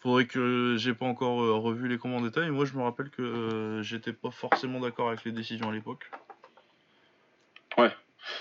Faudrait 0.00 0.26
que 0.26 0.76
j'ai 0.78 0.94
pas 0.94 1.06
encore 1.06 1.42
euh, 1.42 1.54
revu 1.54 1.88
les 1.88 1.98
combats 1.98 2.16
en 2.16 2.20
détail. 2.22 2.44
mais 2.44 2.50
Moi, 2.56 2.64
je 2.64 2.74
me 2.74 2.82
rappelle 2.82 3.10
que 3.10 3.80
j'étais 3.82 4.12
pas 4.12 4.30
forcément 4.30 4.80
d'accord 4.80 5.08
avec 5.08 5.24
les 5.24 5.32
décisions 5.32 5.68
à 5.70 5.72
l'époque. 5.72 6.10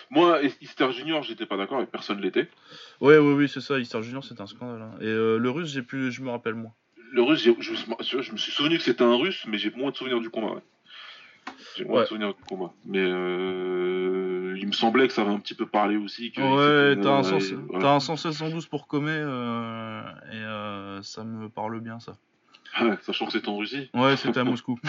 Moi, 0.09 0.41
Easter 0.61 0.91
Junior, 0.91 1.21
j'étais 1.21 1.45
pas 1.45 1.57
d'accord 1.57 1.79
et 1.81 1.85
personne 1.85 2.19
l'était. 2.19 2.49
Ouais, 3.01 3.17
ouais, 3.19 3.33
oui, 3.33 3.47
c'est 3.47 3.61
ça. 3.61 3.77
Easter 3.77 4.01
Junior, 4.01 4.23
c'était 4.23 4.41
un 4.41 4.47
scandale. 4.47 4.81
hein. 4.81 4.95
Et 4.99 5.05
euh, 5.05 5.37
le 5.37 5.49
russe, 5.51 5.69
j'ai 5.71 5.83
pu, 5.83 6.11
je 6.11 6.21
me 6.23 6.29
rappelle 6.31 6.55
moins. 6.55 6.73
Le 7.11 7.21
russe, 7.21 7.43
j'ai- 7.43 7.55
je, 7.59 7.71
me 7.71 7.75
suis- 7.75 8.23
je 8.23 8.31
me 8.31 8.37
suis 8.37 8.51
souvenu 8.51 8.77
que 8.77 8.83
c'était 8.83 9.03
un 9.03 9.15
russe, 9.15 9.45
mais 9.47 9.57
j'ai 9.59 9.69
moins 9.71 9.91
de 9.91 9.95
souvenirs 9.95 10.19
du 10.21 10.29
combat. 10.29 10.53
ouais. 10.55 10.61
J'ai 11.75 11.85
moins 11.85 12.01
de 12.01 12.05
souvenirs 12.07 12.29
de 12.29 12.47
combat. 12.47 12.71
Mais 12.85 13.01
euh, 13.01 14.55
il 14.57 14.67
me 14.67 14.71
semblait 14.71 15.07
que 15.07 15.13
ça 15.13 15.21
avait 15.21 15.31
un 15.31 15.39
petit 15.39 15.55
peu 15.55 15.65
parlé 15.65 15.97
aussi. 15.97 16.31
Que 16.31 16.41
ouais, 16.41 17.01
t'as 17.01 17.17
un, 17.17 17.23
sens, 17.23 17.51
un 17.71 17.99
sens 17.99 18.31
112 18.31 18.67
pour 18.67 18.87
Comé 18.87 19.11
euh, 19.11 20.01
et 20.31 20.35
euh, 20.35 21.01
ça 21.01 21.23
me 21.23 21.49
parle 21.49 21.79
bien 21.81 21.99
ça. 21.99 22.17
Ouais, 22.81 22.97
sachant 23.01 23.25
que 23.25 23.33
c'est 23.33 23.47
en 23.47 23.57
Russie. 23.57 23.89
Ouais, 23.93 24.15
c'était 24.17 24.39
à 24.39 24.43
Moscou. 24.45 24.79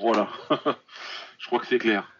voilà. 0.00 0.28
Je 1.38 1.46
crois 1.46 1.58
que 1.58 1.66
c'est 1.66 1.78
clair. 1.78 2.10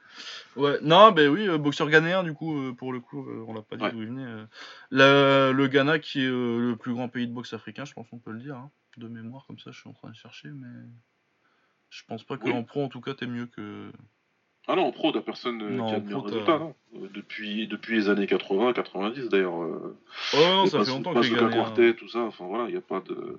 Ouais, 0.56 0.78
non, 0.82 1.10
ben 1.10 1.28
oui, 1.28 1.48
boxeur 1.58 1.90
ghanéen, 1.90 2.22
du 2.22 2.32
coup, 2.32 2.72
pour 2.74 2.92
le 2.92 3.00
coup, 3.00 3.26
on 3.48 3.52
l'a 3.52 3.62
pas 3.62 3.76
dit 3.76 3.84
d'où 3.92 4.02
il 4.02 4.08
venait. 4.08 4.46
le 4.90 5.66
Ghana, 5.66 5.98
qui 5.98 6.20
est 6.20 6.28
le 6.28 6.76
plus 6.78 6.92
grand 6.94 7.08
pays 7.08 7.26
de 7.26 7.32
boxe 7.32 7.52
africain, 7.52 7.84
je 7.84 7.92
pense 7.92 8.08
qu'on 8.08 8.18
peut 8.18 8.30
le 8.30 8.38
dire, 8.40 8.54
hein, 8.56 8.70
de 8.96 9.08
mémoire, 9.08 9.44
comme 9.46 9.58
ça, 9.58 9.72
je 9.72 9.80
suis 9.80 9.90
en 9.90 9.92
train 9.92 10.10
de 10.10 10.16
chercher, 10.16 10.48
mais. 10.48 10.68
Je 11.94 12.02
pense 12.08 12.24
pas 12.24 12.36
qu'en 12.36 12.64
pro, 12.64 12.82
en 12.82 12.88
tout 12.88 13.00
cas, 13.00 13.14
t'es 13.14 13.26
mieux 13.26 13.46
que. 13.46 13.92
Ah 14.66 14.74
non, 14.74 14.86
en 14.86 14.92
pro, 14.92 15.12
t'as 15.12 15.20
personne 15.20 15.62
euh, 15.62 15.86
qui 15.86 15.94
a 15.94 16.00
de 16.00 16.12
résultats, 16.12 16.58
non. 16.58 16.74
Euh, 16.96 17.08
depuis, 17.14 17.68
depuis 17.68 17.94
les 17.94 18.08
années 18.08 18.26
80, 18.26 18.72
90 18.72 19.28
d'ailleurs. 19.28 19.62
Euh, 19.62 19.96
oh 20.32 20.36
non, 20.36 20.66
ça 20.66 20.84
fait 20.84 20.90
longtemps 20.90 21.14
que. 21.14 21.52
Quartet, 21.52 21.94
tout 21.94 22.08
ça, 22.08 22.18
enfin 22.22 22.46
voilà, 22.46 22.68
il 22.68 22.76
a 22.76 22.80
pas 22.80 23.00
de. 23.00 23.38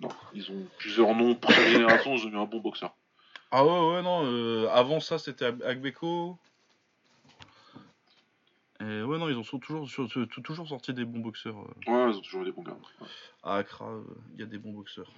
Non, 0.00 0.08
ils 0.34 0.50
ont 0.50 0.66
plusieurs 0.78 1.14
noms 1.14 1.36
pour 1.36 1.52
chaque 1.52 1.68
génération, 1.68 2.16
ils 2.16 2.26
ont 2.26 2.30
eu 2.30 2.36
un 2.36 2.44
bon 2.44 2.58
boxeur. 2.58 2.92
Ah 3.52 3.64
ouais, 3.64 3.94
ouais, 3.94 4.02
non, 4.02 4.68
avant 4.70 4.98
ça, 4.98 5.18
c'était 5.18 5.46
Agbeko. 5.46 6.36
Et 8.80 9.02
ouais, 9.02 9.18
non, 9.18 9.28
ils 9.28 9.38
ont 9.38 9.58
toujours, 9.58 9.88
toujours 10.42 10.68
sorti 10.68 10.92
des 10.92 11.04
bons 11.04 11.20
boxeurs. 11.20 11.56
Ouais, 11.86 12.10
ils 12.10 12.16
ont 12.16 12.20
toujours 12.20 12.42
eu 12.42 12.46
des 12.46 12.52
bons 12.52 12.62
gars. 12.62 12.76
À 13.44 13.58
Accra, 13.58 13.92
il 14.34 14.40
y 14.40 14.42
a 14.42 14.46
des 14.46 14.58
bons 14.58 14.72
boxeurs. 14.72 15.12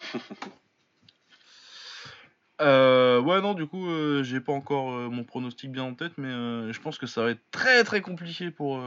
Euh, 2.62 3.20
ouais, 3.20 3.40
non, 3.40 3.54
du 3.54 3.66
coup, 3.66 3.88
euh, 3.88 4.22
j'ai 4.22 4.40
pas 4.40 4.52
encore 4.52 4.92
euh, 4.92 5.08
mon 5.08 5.24
pronostic 5.24 5.70
bien 5.70 5.82
en 5.82 5.94
tête, 5.94 6.12
mais 6.16 6.30
je 6.72 6.80
pense 6.80 6.96
que 6.96 7.06
ça 7.06 7.22
va 7.22 7.30
être 7.30 7.42
très 7.50 7.82
très 7.82 8.00
compliqué 8.00 8.50
pour, 8.50 8.80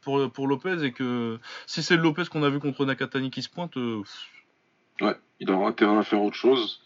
pour, 0.00 0.30
pour 0.30 0.46
Lopez 0.46 0.82
et 0.82 0.92
que 0.92 1.38
si 1.66 1.82
c'est 1.82 1.96
Lopez 1.96 2.24
qu'on 2.30 2.42
a 2.42 2.48
vu 2.48 2.58
contre 2.58 2.84
Nakatani 2.84 3.30
qui 3.30 3.42
se 3.42 3.50
pointe. 3.50 3.76
Ouais, 3.76 5.16
il 5.40 5.50
aura 5.50 5.68
intérêt 5.68 5.98
à 5.98 6.02
faire 6.02 6.22
autre 6.22 6.36
chose. 6.36 6.80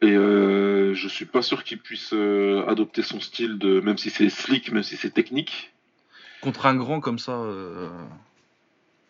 Et 0.00 0.12
je 0.12 1.08
suis 1.08 1.26
pas 1.26 1.42
sûr 1.42 1.62
qu'il 1.62 1.78
puisse 1.78 2.12
adopter 2.12 3.02
son 3.02 3.20
style 3.20 3.58
de. 3.58 3.80
Même 3.80 3.98
si 3.98 4.10
c'est 4.10 4.28
slick, 4.28 4.72
même 4.72 4.82
si 4.82 4.96
c'est 4.96 5.10
technique. 5.10 5.72
Contre 6.40 6.66
un 6.66 6.74
grand 6.74 6.98
comme 6.98 7.20
ça 7.20 7.40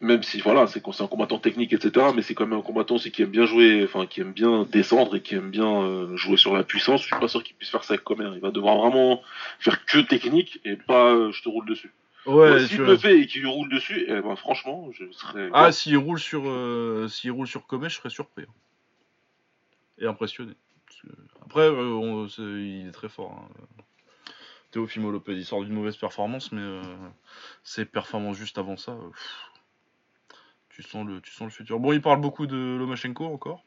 même 0.02 0.22
si 0.24 0.40
voilà, 0.40 0.66
c'est 0.66 0.82
un 0.84 1.06
combattant 1.06 1.38
technique, 1.38 1.72
etc. 1.72 2.06
Mais 2.14 2.22
c'est 2.22 2.34
quand 2.34 2.46
même 2.46 2.58
un 2.58 2.62
combattant 2.62 2.96
aussi 2.96 3.12
qui 3.12 3.22
aime 3.22 3.30
bien 3.30 3.46
jouer, 3.46 3.84
enfin 3.84 4.06
qui 4.06 4.20
aime 4.20 4.32
bien 4.32 4.64
descendre 4.64 5.14
et 5.16 5.22
qui 5.22 5.36
aime 5.36 5.50
bien 5.50 5.80
euh, 5.82 6.16
jouer 6.16 6.36
sur 6.36 6.52
la 6.54 6.64
puissance. 6.64 7.02
Je 7.02 7.06
suis 7.06 7.16
pas 7.16 7.28
sûr 7.28 7.42
qu'il 7.44 7.54
puisse 7.54 7.70
faire 7.70 7.84
ça 7.84 7.94
avec 7.94 8.04
Comer. 8.04 8.28
Il 8.34 8.40
va 8.40 8.50
devoir 8.50 8.76
vraiment 8.78 9.22
faire 9.60 9.84
que 9.86 9.98
technique 9.98 10.60
et 10.64 10.74
pas 10.74 11.12
euh, 11.12 11.30
je 11.30 11.42
te 11.42 11.48
roule 11.48 11.66
dessus. 11.66 11.92
Ouais. 12.26 12.66
S'il 12.66 12.78
le 12.78 12.96
fait 12.96 13.20
et 13.20 13.26
qu'il 13.26 13.46
roule 13.46 13.68
dessus, 13.68 14.04
eh 14.08 14.20
ben 14.20 14.34
franchement, 14.34 14.90
je 14.92 15.04
serais. 15.12 15.48
Ah, 15.52 15.70
s'il 15.70 15.96
roule 15.96 16.18
sur, 16.18 16.42
euh, 16.46 17.06
s'il 17.08 17.30
roule 17.30 17.46
sur 17.46 17.66
Comer, 17.66 17.88
je 17.88 17.96
serais 17.96 18.10
surpris 18.10 18.42
hein. 18.42 18.52
et 19.98 20.06
impressionné. 20.06 20.52
Après, 21.44 21.68
il 21.68 22.86
est 22.88 22.92
très 22.92 23.08
fort. 23.08 23.32
Hein. 23.32 23.82
Théophimo 24.72 25.10
Lopez, 25.10 25.34
il 25.34 25.44
sort 25.44 25.62
d'une 25.62 25.74
mauvaise 25.74 25.96
performance, 25.96 26.50
mais 26.50 26.80
ses 27.62 27.84
performances 27.84 28.38
juste 28.38 28.56
avant 28.56 28.76
ça. 28.76 28.96
Tu 30.82 30.88
sens 30.88 31.06
le, 31.06 31.20
tu 31.20 31.30
sens 31.30 31.44
le 31.44 31.50
futur. 31.50 31.78
Bon, 31.78 31.92
il 31.92 32.00
parle 32.00 32.20
beaucoup 32.20 32.46
de 32.46 32.76
Lomachenko 32.76 33.24
encore. 33.24 33.62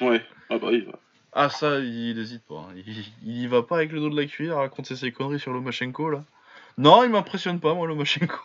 Ouais, 0.00 0.24
ah 0.48 0.58
bah 0.58 0.68
il 0.70 0.84
va. 0.84 0.92
Ah 1.32 1.48
ça, 1.48 1.80
il 1.80 2.16
hésite 2.18 2.44
pas. 2.44 2.68
Hein. 2.70 2.74
Il, 3.24 3.40
y 3.42 3.46
va 3.48 3.62
pas 3.62 3.76
avec 3.76 3.90
le 3.90 4.00
dos 4.00 4.10
de 4.10 4.16
la 4.16 4.26
cuillère 4.26 4.58
à 4.58 4.60
raconter 4.60 4.94
ses 4.94 5.10
conneries 5.10 5.40
sur 5.40 5.52
Lomachenko 5.52 6.10
là. 6.10 6.24
Non, 6.78 7.02
il 7.04 7.10
m'impressionne 7.10 7.58
pas 7.58 7.74
moi 7.74 7.88
Lomachenko. 7.88 8.36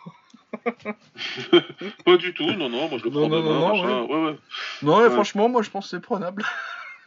pas 2.04 2.16
du 2.16 2.34
tout, 2.34 2.50
non, 2.52 2.68
non, 2.68 2.88
moi 2.88 2.98
je 2.98 3.04
le 3.04 3.10
prends 3.10 3.28
non, 3.28 3.42
non, 3.42 3.84
non, 3.86 4.06
ouais. 4.06 4.30
Ouais, 4.30 4.38
Non, 4.82 5.10
franchement, 5.10 5.48
moi 5.48 5.62
je 5.62 5.70
pense 5.70 5.84
que 5.84 5.90
c'est 5.90 6.00
prenable. 6.00 6.44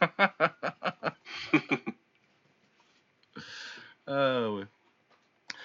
ah 4.06 4.50
ouais. 4.50 4.64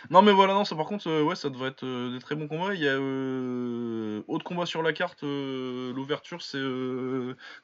Non, 0.10 0.22
mais 0.22 0.32
voilà, 0.32 0.53
non, 0.53 0.64
ça 0.64 0.76
par 0.76 0.86
contre, 0.86 1.08
euh, 1.08 1.24
ouais, 1.24 1.36
ça 1.36 1.49
devrait 1.49 1.70
être 1.70 1.84
euh, 1.84 2.14
des 2.14 2.20
très 2.20 2.36
bons 2.36 2.47
combats. 2.47 2.74
Il 2.74 2.80
y 2.80 2.88
a 2.88 2.93
euh, 2.93 4.22
autre 4.28 4.45
combat 4.45 4.66
sur 4.66 4.82
la 4.82 4.93
carte, 4.93 5.24
l'ouverture, 5.24 6.41
c'est 6.41 6.62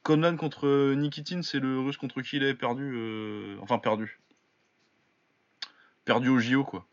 Conlan 0.03 0.35
contre 0.35 0.93
Nikitin, 0.93 1.41
c'est 1.41 1.59
le 1.59 1.79
russe 1.79 1.97
contre 1.97 2.21
qui 2.21 2.37
il 2.37 2.43
avait 2.43 2.53
perdu. 2.53 3.57
enfin, 3.61 3.79
perdu. 3.79 4.19
Perdu 6.05 6.29
au 6.29 6.39
JO, 6.39 6.63
quoi. 6.63 6.85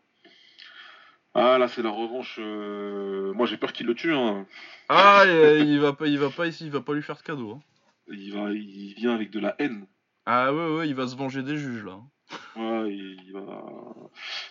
Ah, 1.33 1.57
là, 1.57 1.67
c'est 1.67 1.81
la 1.81 1.89
revanche. 1.89 2.39
Moi, 2.39 3.45
j'ai 3.45 3.57
peur 3.57 3.73
qu'il 3.73 3.87
le 3.87 3.95
tue. 3.95 4.13
Hein. 4.13 4.45
Ah, 4.89 5.23
il 5.25 5.79
va 5.79 5.93
pas, 5.93 6.07
il 6.07 6.17
va 6.17 6.29
pas 6.29 6.47
ici, 6.47 6.65
il 6.65 6.71
va 6.71 6.81
pas 6.81 6.93
lui 6.93 7.03
faire 7.03 7.17
de 7.17 7.23
cadeau. 7.23 7.51
Hein. 7.51 7.61
Il, 8.07 8.33
va, 8.33 8.51
il 8.51 8.93
vient 8.95 9.13
avec 9.13 9.31
de 9.31 9.39
la 9.39 9.55
haine. 9.59 9.85
Ah, 10.25 10.53
ouais, 10.53 10.75
ouais, 10.75 10.87
il 10.87 10.95
va 10.95 11.07
se 11.07 11.15
venger 11.15 11.43
des 11.43 11.57
juges, 11.57 11.83
là. 11.83 11.99
Ouais, 12.55 12.93
il 12.93 13.31
va. 13.33 13.63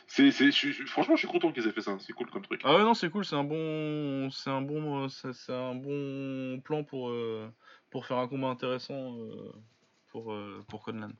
C'est, 0.07 0.31
c'est, 0.31 0.51
franchement, 0.87 1.17
je 1.17 1.21
suis 1.21 1.29
content 1.29 1.53
qu'ils 1.53 1.67
aient 1.67 1.73
fait 1.73 1.81
ça. 1.81 1.97
C'est 2.01 2.13
cool 2.13 2.31
comme 2.31 2.43
truc. 2.43 2.61
Ah 2.65 2.75
ouais, 2.77 2.83
non, 2.83 2.95
c'est 2.95 3.11
cool. 3.11 3.25
C'est 3.25 3.37
un 3.37 3.45
bon, 3.45 4.31
c'est 4.31 4.51
un 4.51 4.63
bon, 4.63 5.09
c'est, 5.09 5.53
un 5.53 5.75
bon 5.75 6.61
plan 6.61 6.83
pour 6.85 7.11
euh, 7.11 7.49
pour 7.91 8.07
faire 8.07 8.19
un 8.19 8.29
combat 8.29 8.49
intéressant 8.49 9.15
euh, 9.17 9.53
pour 10.09 10.33
euh, 10.33 10.65
pour 10.69 10.83
Conlan. 10.83 11.11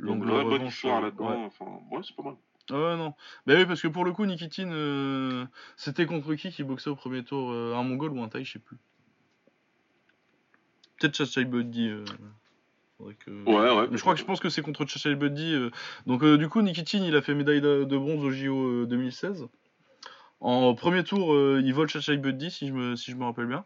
Donc, 0.00 0.24
la 0.26 0.42
bonne 0.44 0.66
histoire 0.66 1.00
là-dedans. 1.00 1.44
Enfin, 1.44 1.66
ouais, 1.90 2.00
c'est 2.02 2.16
pas 2.16 2.22
mal. 2.22 2.34
Ah 2.70 2.74
ouais, 2.74 2.96
non. 2.96 3.14
Bah 3.46 3.54
oui, 3.56 3.64
parce 3.64 3.80
que 3.80 3.88
pour 3.88 4.04
le 4.04 4.12
coup, 4.12 4.26
Nikitin, 4.26 5.48
c'était 5.76 6.06
contre 6.06 6.34
qui 6.34 6.50
qui 6.50 6.64
boxait 6.64 6.90
au 6.90 6.96
premier 6.96 7.22
tour 7.22 7.50
Un 7.52 7.82
Mongol 7.82 8.12
ou 8.12 8.22
un 8.22 8.28
Thaï, 8.28 8.44
je 8.44 8.54
sais 8.54 8.58
plus. 8.58 8.78
Peut-être 10.98 11.16
Chachai 11.16 11.44
Buddy. 11.44 11.92
Ouais, 12.98 13.14
ouais. 13.46 13.88
Mais 13.90 13.96
je 13.96 14.00
crois 14.00 14.14
que 14.14 14.20
je 14.20 14.24
pense 14.24 14.40
que 14.40 14.48
c'est 14.48 14.62
contre 14.62 14.86
Chachai 14.86 15.14
Buddy. 15.14 15.54
Euh. 15.54 15.70
Donc, 16.06 16.22
euh, 16.22 16.38
du 16.38 16.48
coup, 16.48 16.62
Nikitin, 16.62 17.04
il 17.04 17.14
a 17.14 17.22
fait 17.22 17.34
médaille 17.34 17.60
de, 17.60 17.84
bronze 17.84 18.24
au 18.24 18.30
JO 18.30 18.86
2016. 18.86 19.42
Euh, 19.42 19.46
en 20.40 20.74
premier 20.74 21.04
tour, 21.04 21.34
il 21.58 21.72
vole 21.72 21.88
Chachai 21.88 22.16
Buddy, 22.16 22.50
si 22.50 22.68
je 22.68 22.72
me, 22.72 22.96
si 22.96 23.10
je 23.10 23.16
me 23.16 23.24
rappelle 23.24 23.46
bien. 23.46 23.64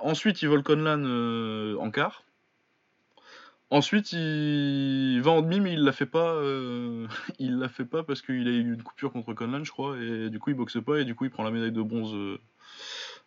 Ensuite, 0.00 0.42
il 0.42 0.48
vole 0.48 0.62
Conlan 0.62 1.04
en 1.78 1.90
quart. 1.90 2.22
Ensuite, 3.70 4.12
il 4.12 5.20
va 5.22 5.32
en 5.32 5.42
demi, 5.42 5.58
mais 5.58 5.72
il 5.72 5.82
la 5.82 5.92
fait 5.92 6.06
pas. 6.06 6.40
il 7.38 7.58
la 7.58 7.68
fait 7.68 7.86
pas 7.86 8.02
parce 8.02 8.20
qu'il 8.22 8.46
a 8.46 8.50
eu 8.50 8.60
une 8.60 8.82
coupure 8.82 9.12
contre 9.12 9.32
Conlan, 9.32 9.64
je 9.64 9.72
crois, 9.72 9.96
et 9.98 10.28
du 10.28 10.38
coup, 10.38 10.50
il 10.50 10.56
boxe 10.56 10.78
pas, 10.84 11.00
et 11.00 11.04
du 11.04 11.14
coup, 11.14 11.24
il 11.24 11.30
prend 11.30 11.44
la 11.44 11.50
médaille 11.50 11.72
de 11.72 11.82
bronze 11.82 12.38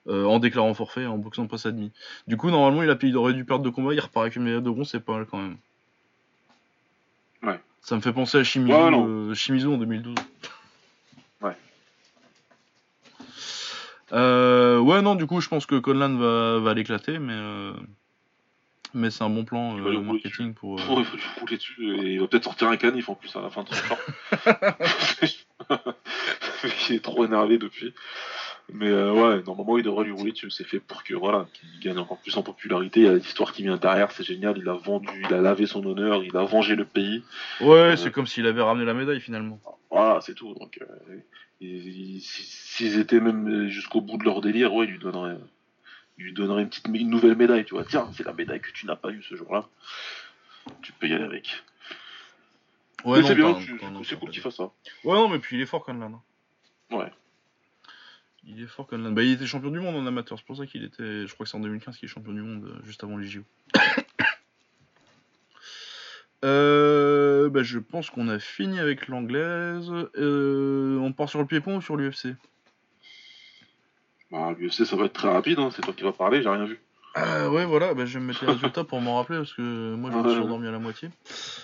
euh, 0.08 0.26
en 0.26 0.40
déclarant 0.40 0.74
forfait, 0.74 1.06
en 1.06 1.18
boxant 1.18 1.48
pas 1.48 1.58
sa 1.58 1.72
demi. 1.72 1.92
Du 2.28 2.38
coup, 2.38 2.50
normalement, 2.50 2.84
il, 2.84 2.90
a, 2.90 2.98
il 3.02 3.18
aurait 3.18 3.34
dû 3.34 3.46
perdre 3.46 3.64
de 3.64 3.70
combat, 3.70 3.94
il 3.94 4.00
repart 4.00 4.24
avec 4.24 4.36
une 4.36 4.44
médaille 4.44 4.62
de 4.62 4.70
bronze, 4.70 4.90
c'est 4.90 5.00
pas 5.00 5.14
mal 5.14 5.26
quand 5.26 5.38
même. 5.38 5.58
Ouais. 7.44 7.60
Ça 7.82 7.96
me 7.96 8.02
fait 8.02 8.14
penser 8.14 8.38
à 8.38 8.44
Shimizu, 8.44 8.74
euh, 8.74 9.74
en 9.74 9.78
2012. 9.78 10.16
Ouais. 11.42 11.56
Euh, 14.14 14.80
ouais, 14.80 15.02
non, 15.02 15.16
du 15.16 15.28
coup, 15.28 15.42
je 15.42 15.50
pense 15.50 15.66
que 15.66 15.76
Conlan 15.76 16.16
va, 16.16 16.60
va 16.60 16.74
l'éclater, 16.74 17.20
mais. 17.20 17.38
Mais 18.96 19.12
c'est 19.12 19.24
un 19.24 19.30
bon 19.30 19.46
plan 19.46 19.74
marketing 19.74 20.56
pour. 20.56 20.80
il 20.80 20.86
va 20.88 20.94
rouler 21.40 21.58
dessus 21.58 21.96
et 21.96 22.14
il 22.14 22.20
va 22.20 22.28
peut-être 22.28 22.46
sortir 22.46 22.70
un 22.70 22.78
canif 22.78 23.08
en 23.10 23.14
plus 23.14 23.36
à 23.36 23.42
la 23.42 23.52
fin 23.52 23.64
de 23.64 23.70
son 23.70 23.88
temps. 23.88 24.00
il 26.90 26.96
est 26.96 27.04
trop 27.04 27.24
énervé 27.24 27.60
depuis. 27.60 27.94
Mais 28.74 28.90
euh, 28.90 29.12
ouais, 29.12 29.44
normalement, 29.44 29.78
il 29.78 29.84
devrait 29.84 30.06
lui 30.06 30.12
rouler 30.12 30.32
dessus. 30.32 30.50
C'est 30.52 30.64
fait 30.64 30.80
pour 30.80 31.04
que, 31.04 31.14
voilà, 31.14 31.48
qu'il 31.54 31.80
gagne 31.80 31.98
encore 31.98 32.20
plus 32.20 32.36
en 32.38 32.44
popularité. 32.44 33.02
Il 33.02 33.06
y 33.06 33.10
a 33.10 33.14
l'histoire 33.14 33.52
qui 33.52 33.64
vient 33.64 33.78
derrière, 33.78 34.12
c'est 34.12 34.24
génial. 34.24 34.58
Il 34.58 34.70
a 34.70 34.74
vendu, 34.74 35.10
il 35.28 35.34
a 35.34 35.42
lavé 35.42 35.66
son 35.66 35.84
honneur, 35.86 36.24
il 36.24 36.36
a 36.38 36.44
vengé 36.44 36.76
le 36.76 36.86
pays. 36.86 37.24
Ouais, 37.62 37.78
euh, 37.78 37.96
c'est 37.96 38.12
comme 38.12 38.28
s'il 38.28 38.46
avait 38.46 38.62
ramené 38.62 38.86
la 38.86 38.94
médaille 38.94 39.22
finalement. 39.22 39.60
Voilà, 39.90 40.22
c'est 40.22 40.36
tout. 40.36 40.54
Donc, 40.54 40.80
euh, 40.82 42.20
s'ils 42.22 43.00
étaient 43.00 43.20
même 43.20 43.68
jusqu'au 43.70 44.02
bout 44.02 44.18
de 44.18 44.24
leur 44.24 44.42
délire, 44.42 44.74
ouais, 44.74 44.86
il 44.86 44.92
lui 44.92 45.00
donnerait, 45.00 45.38
il 46.18 46.26
lui 46.26 46.34
donnerait 46.34 46.62
une 46.62 46.70
petite, 46.70 46.88
une 46.88 47.10
nouvelle 47.10 47.36
médaille. 47.36 47.66
Tu 47.66 47.74
vois, 47.74 47.86
tiens, 47.86 48.10
c'est 48.14 48.26
la 48.26 48.34
médaille 48.34 48.62
que 48.62 48.72
tu 48.72 48.86
n'as 48.86 48.96
pas 48.96 49.10
eue 49.10 49.24
ce 49.24 49.36
jour-là. 49.36 49.68
Tu 50.82 50.92
peux 50.92 51.08
y 51.08 51.14
aller 51.14 51.24
avec. 51.24 51.50
Ouais, 53.06 53.24
c'est 53.24 53.34
bien, 53.34 53.58
c'est 54.04 54.20
cool 54.20 54.30
qu'il 54.30 54.42
fasse 54.42 54.58
ça. 54.58 54.72
Ouais, 55.04 55.16
non, 55.16 55.30
mais 55.30 55.40
puis 55.40 55.56
il 55.56 55.62
est 55.62 55.66
fort 55.66 55.84
quand 55.86 55.94
même. 55.94 56.14
Hein. 56.14 56.22
Ouais. 56.96 57.12
Il 58.46 58.62
est 58.64 58.68
fort 58.68 58.88
Conlan. 58.88 59.12
Bah, 59.12 59.24
il 59.24 59.34
était 59.34 59.46
champion 59.46 59.70
du 59.70 59.80
monde 59.80 59.96
en 59.96 60.06
amateur, 60.06 60.38
c'est 60.38 60.46
pour 60.46 60.58
ça 60.58 60.66
qu'il 60.66 60.84
était. 60.84 61.28
Je 61.28 61.34
crois 61.34 61.46
que 61.46 61.50
c'est 61.50 61.58
en 61.58 61.62
2015 61.62 61.98
qu'il 61.98 62.08
est 62.08 62.12
champion 62.12 62.34
du 62.34 62.42
monde, 62.42 62.66
euh, 62.66 62.86
juste 62.86 63.04
avant 63.04 63.18
les 63.18 63.28
JO. 63.28 63.42
euh, 66.46 67.50
bah, 67.50 67.64
je 67.64 67.80
pense 67.80 68.10
qu'on 68.10 68.30
a 68.30 68.40
fini 68.40 68.80
avec 68.80 69.08
l'anglaise. 69.08 69.92
Euh, 70.18 70.98
on 71.00 71.12
part 71.12 71.30
sur 71.30 71.40
le 71.40 71.46
pied-pont 71.46 71.78
ou 71.78 71.82
sur 71.82 71.98
l'UFC 71.98 72.36
Bah, 74.32 74.56
l'UFC, 74.58 74.86
ça 74.86 74.96
va 74.96 75.06
être 75.06 75.14
très 75.14 75.32
rapide, 75.32 75.60
hein. 75.60 75.70
c'est 75.76 75.82
toi 75.82 75.94
qui 75.94 76.04
vas 76.04 76.14
parler, 76.14 76.42
j'ai 76.42 76.50
rien 76.50 76.66
vu. 76.66 76.80
Ah 77.16 77.50
ouais, 77.50 77.66
voilà, 77.66 77.94
bah, 77.96 78.06
je 78.06 78.14
vais 78.14 78.20
me 78.20 78.28
mettre 78.28 78.46
les 78.46 78.52
résultats 78.52 78.84
pour 78.84 79.02
m'en 79.02 79.18
rappeler 79.18 79.40
parce 79.40 79.54
que 79.54 79.96
moi 79.96 80.12
je 80.12 80.18
me 80.18 80.30
suis 80.30 80.40
endormi 80.40 80.68
à 80.68 80.72
la 80.72 80.80
moitié. 80.80 81.10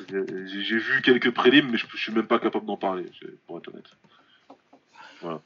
J'ai 0.10 0.78
vu 0.80 1.02
quelques 1.04 1.32
prélims, 1.32 1.70
mais 1.70 1.78
je, 1.78 1.86
je 1.88 1.98
suis 1.98 2.12
même 2.12 2.26
pas 2.26 2.40
capable 2.40 2.66
d'en 2.66 2.78
parler, 2.78 3.06
pour 3.46 3.60
être 3.60 3.70
honnête. 3.70 5.46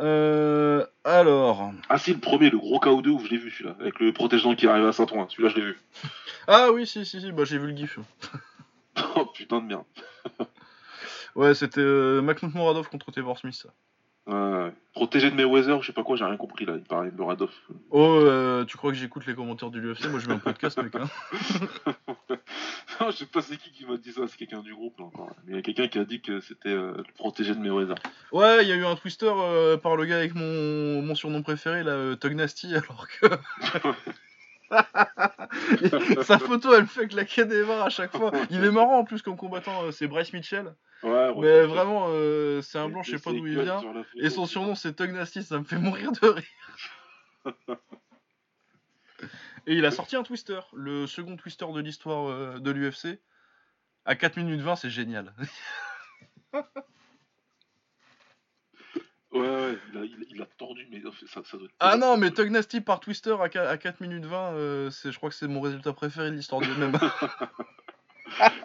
Euh, 0.00 0.86
alors. 1.04 1.72
Ah 1.88 1.98
si, 1.98 2.12
le 2.12 2.20
premier, 2.20 2.50
le 2.50 2.58
gros 2.58 2.78
KO2 2.78 3.08
où 3.08 3.18
je 3.24 3.30
l'ai 3.30 3.36
vu 3.36 3.50
celui-là, 3.50 3.76
avec 3.80 3.98
le 3.98 4.12
protégeant 4.12 4.54
qui 4.54 4.66
arrive 4.66 4.86
à 4.86 4.92
Saint-Ouen, 4.92 5.26
celui-là 5.28 5.48
je 5.50 5.56
l'ai 5.56 5.66
vu. 5.66 5.78
Ah 6.46 6.70
oui, 6.72 6.86
si, 6.86 7.04
si, 7.04 7.20
si, 7.20 7.32
bah 7.32 7.44
j'ai 7.44 7.58
vu 7.58 7.68
le 7.68 7.76
gif. 7.76 7.98
oh 9.16 9.26
putain 9.26 9.60
de 9.60 9.66
merde. 9.66 9.84
Ouais, 11.34 11.54
c'était 11.54 11.80
euh, 11.80 12.20
Moradov 12.54 12.88
contre 12.88 13.12
Trevor 13.12 13.38
Smith. 13.38 13.54
ça. 13.54 13.68
Ouais. 14.28 14.72
Protégé 14.92 15.30
de 15.30 15.36
Mayweather, 15.36 15.80
je 15.80 15.86
sais 15.86 15.92
pas 15.92 16.02
quoi, 16.02 16.16
j'ai 16.16 16.24
rien 16.24 16.36
compris 16.36 16.64
là, 16.64 16.74
il 16.76 16.82
paraît 16.82 17.10
Muradov. 17.10 17.50
Oh, 17.90 18.20
euh, 18.22 18.64
tu 18.64 18.76
crois 18.76 18.90
que 18.90 18.96
j'écoute 18.96 19.26
les 19.26 19.34
commentaires 19.34 19.70
du 19.70 19.80
UFC 19.80 20.06
Moi 20.06 20.20
je 20.20 20.28
mets 20.28 20.34
un 20.34 20.38
podcast, 20.38 20.80
mec. 20.82 20.94
Hein. 20.94 21.08
Non, 23.00 23.10
je 23.10 23.18
sais 23.18 23.26
pas 23.26 23.42
c'est 23.42 23.56
qui 23.56 23.70
qui 23.70 23.86
m'a 23.86 23.96
dit 23.96 24.12
ça, 24.12 24.22
c'est 24.26 24.36
quelqu'un 24.36 24.60
du 24.60 24.74
groupe 24.74 24.98
là 24.98 25.04
encore. 25.04 25.30
Mais 25.46 25.52
il 25.52 25.56
y 25.56 25.58
a 25.58 25.62
quelqu'un 25.62 25.88
qui 25.88 25.98
a 25.98 26.04
dit 26.04 26.20
que 26.20 26.40
c'était 26.40 26.70
euh, 26.70 26.94
le 26.96 27.12
protégé 27.14 27.54
de 27.54 27.60
Mayweather. 27.60 27.94
Ouais, 28.32 28.62
il 28.62 28.68
y 28.68 28.72
a 28.72 28.76
eu 28.76 28.84
un 28.84 28.96
twister 28.96 29.30
euh, 29.30 29.76
par 29.76 29.96
le 29.96 30.04
gars 30.04 30.16
avec 30.16 30.34
mon, 30.34 31.02
mon 31.02 31.14
surnom 31.14 31.42
préféré, 31.42 31.84
là, 31.84 31.92
euh, 31.92 32.16
Tug 32.16 32.34
Nasty, 32.34 32.74
alors 32.74 33.06
que. 33.08 33.26
Sa 36.22 36.38
photo, 36.38 36.74
elle 36.74 36.82
me 36.82 36.86
fait 36.86 37.08
claquer 37.08 37.44
des 37.44 37.62
barres 37.64 37.86
à 37.86 37.90
chaque 37.90 38.16
fois. 38.16 38.30
Il 38.50 38.64
est 38.64 38.70
marrant 38.70 38.98
en 38.98 39.04
plus 39.04 39.22
comme 39.22 39.36
combattant, 39.36 39.84
euh, 39.84 39.90
c'est 39.90 40.06
Bryce 40.06 40.32
Mitchell. 40.32 40.74
Ouais, 41.02 41.32
Mais 41.36 41.62
vraiment, 41.66 42.06
euh, 42.08 42.60
c'est 42.60 42.78
un 42.78 42.88
blanc, 42.88 43.02
je 43.02 43.12
sais 43.12 43.22
pas 43.22 43.30
d'où 43.30 43.46
il 43.46 43.60
vient. 43.60 43.82
Et 44.16 44.30
son 44.30 44.46
surnom, 44.46 44.74
c'est 44.74 44.94
Tug 44.94 45.12
Nasty, 45.12 45.42
ça 45.42 45.58
me 45.58 45.64
fait 45.64 45.78
mourir 45.78 46.12
de 46.12 46.26
rire. 46.26 46.44
Et 49.66 49.74
il 49.74 49.84
a 49.84 49.90
sorti 49.90 50.16
un 50.16 50.22
twister, 50.22 50.60
le 50.72 51.06
second 51.06 51.36
twister 51.36 51.66
de 51.74 51.80
l'histoire 51.80 52.28
euh, 52.28 52.58
de 52.58 52.70
l'UFC. 52.70 53.20
À 54.06 54.16
4 54.16 54.38
minutes 54.38 54.62
20, 54.62 54.76
c'est 54.76 54.90
génial. 54.90 55.34
Ouais, 59.30 59.40
ouais, 59.40 59.78
il 59.92 59.98
a, 59.98 60.04
il, 60.04 60.26
il 60.30 60.42
a 60.42 60.46
tordu, 60.46 60.86
mais 60.90 61.02
ça, 61.26 61.42
ça 61.44 61.56
doit 61.58 61.66
être. 61.66 61.74
Ah 61.80 61.96
non, 61.98 62.16
mais 62.16 62.30
Tug 62.30 62.50
Nasty 62.50 62.80
par 62.80 62.98
twister 63.00 63.36
à 63.40 63.48
4, 63.48 63.68
à 63.68 63.76
4 63.76 64.00
minutes 64.00 64.24
20, 64.24 64.52
euh, 64.54 64.90
c'est, 64.90 65.12
je 65.12 65.16
crois 65.18 65.28
que 65.28 65.36
c'est 65.36 65.48
mon 65.48 65.60
résultat 65.60 65.92
préféré 65.92 66.30
de 66.30 66.36
l'histoire 66.36 66.60
du 66.62 66.72
même. 66.74 66.92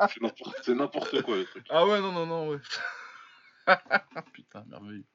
C'est 0.10 0.22
n'importe- 0.22 0.56
C'est 0.62 0.76
n'importe 0.76 1.22
quoi 1.24 1.38
le 1.38 1.46
truc. 1.46 1.66
ah 1.70 1.86
ouais, 1.88 2.00
non, 2.02 2.12
non, 2.12 2.26
non, 2.26 2.50
ouais. 2.50 2.60
Putain, 4.34 4.64
merveilleux. 4.68 5.06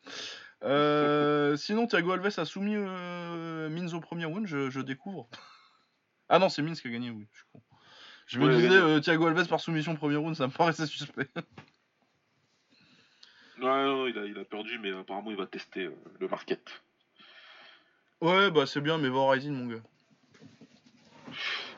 Euh, 0.65 1.57
sinon, 1.57 1.87
Thiago 1.87 2.13
Alves 2.13 2.39
a 2.39 2.45
soumis 2.45 2.75
euh, 2.77 3.69
Minz 3.69 3.93
au 3.95 4.01
premier 4.01 4.25
round, 4.25 4.47
je, 4.47 4.71
je 4.71 4.81
découvre. 4.81 5.29
Ah 6.31 6.39
non, 6.39 6.49
c'est 6.49 6.63
Minz 6.63 6.81
qui 6.81 6.89
a 6.89 6.91
gagné, 6.91 7.11
oui, 7.11 7.27
je 7.31 7.37
suis 7.39 7.47
con. 7.53 7.63
Je 8.27 8.39
me 8.41 8.47
Ouais, 8.47 8.57
disais, 8.57 8.71
euh, 8.75 9.01
Thiago 9.01 9.27
Alves 9.27 9.47
par 9.49 9.61
soumission 9.61 9.95
premier 9.97 10.17
round, 10.17 10.35
ça 10.35 10.47
me 10.47 10.53
paraissait 10.53 10.87
suspect. 10.87 11.29
Ouais, 13.61 13.85
non, 13.85 14.07
il 14.07 14.17
a, 14.19 14.25
il 14.25 14.39
a 14.39 14.45
perdu, 14.45 14.79
mais 14.79 14.93
apparemment 14.93 15.31
il 15.31 15.37
va 15.37 15.47
tester 15.47 15.85
euh, 15.87 15.95
le 16.21 16.29
market. 16.29 16.61
ouais, 18.21 18.51
bah 18.51 18.67
c'est 18.67 18.81
bien, 18.81 18.99
mais 18.99 19.09
va 19.09 19.31
Rising, 19.31 19.53
mon 19.53 19.67
gars. 19.67 19.83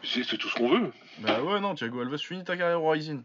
C'est 0.03 0.23
c'est 0.25 0.37
tout 0.37 0.49
ce 0.49 0.55
qu'on 0.55 0.69
veut. 0.69 0.93
Bah 1.19 1.43
ouais, 1.43 1.61
non, 1.61 1.75
Thiago 1.75 2.01
Alves, 2.01 2.19
finis 2.19 2.45
ta 2.45 2.57
carrière 2.57 2.83
au 2.83 2.91
Rising. 2.91 3.23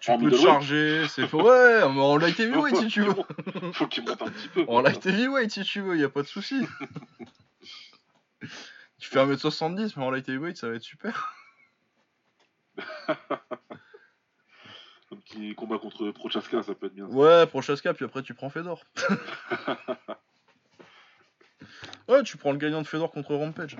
Tu 0.00 0.10
En 0.12 0.18
peux 0.18 0.26
te 0.26 0.36
middleweight 0.36 0.46
charger, 0.46 1.08
c'est 1.08 1.26
faux. 1.26 1.42
Ouais, 1.42 1.80
mais 1.92 2.00
en 2.00 2.16
light 2.18 2.38
heavyweight 2.38 2.76
si 2.76 2.86
tu 2.86 3.02
veux. 3.02 3.14
Faut 3.72 3.88
qu'il 3.88 4.04
monte 4.04 4.22
un 4.22 4.30
petit 4.30 4.48
peu. 4.48 4.64
En 4.68 4.80
light 4.80 5.04
heavyweight 5.04 5.50
si 5.50 5.64
tu 5.64 5.80
veux, 5.80 5.98
y 5.98 6.04
a 6.04 6.08
pas 6.08 6.22
de 6.22 6.28
souci. 6.28 6.64
tu 9.00 9.08
fais 9.08 9.18
1m70, 9.18 9.94
mais 9.96 10.04
en 10.04 10.10
light 10.10 10.28
heavyweight, 10.28 10.56
ça 10.56 10.68
va 10.68 10.76
être 10.76 10.82
super. 10.82 11.34
Un 15.10 15.16
petit 15.16 15.54
combat 15.54 15.78
contre 15.78 16.10
Prochaska, 16.10 16.62
ça 16.62 16.74
peut 16.74 16.86
être 16.86 16.94
bien. 16.94 17.06
Ouais, 17.06 17.46
Prochaska, 17.46 17.94
puis 17.94 18.04
après 18.04 18.22
tu 18.22 18.34
prends 18.34 18.50
Fedor. 18.50 18.84
ouais, 22.08 22.22
tu 22.24 22.36
prends 22.36 22.52
le 22.52 22.58
gagnant 22.58 22.82
de 22.82 22.86
Fedor 22.86 23.10
contre 23.10 23.34
Rampage. 23.34 23.76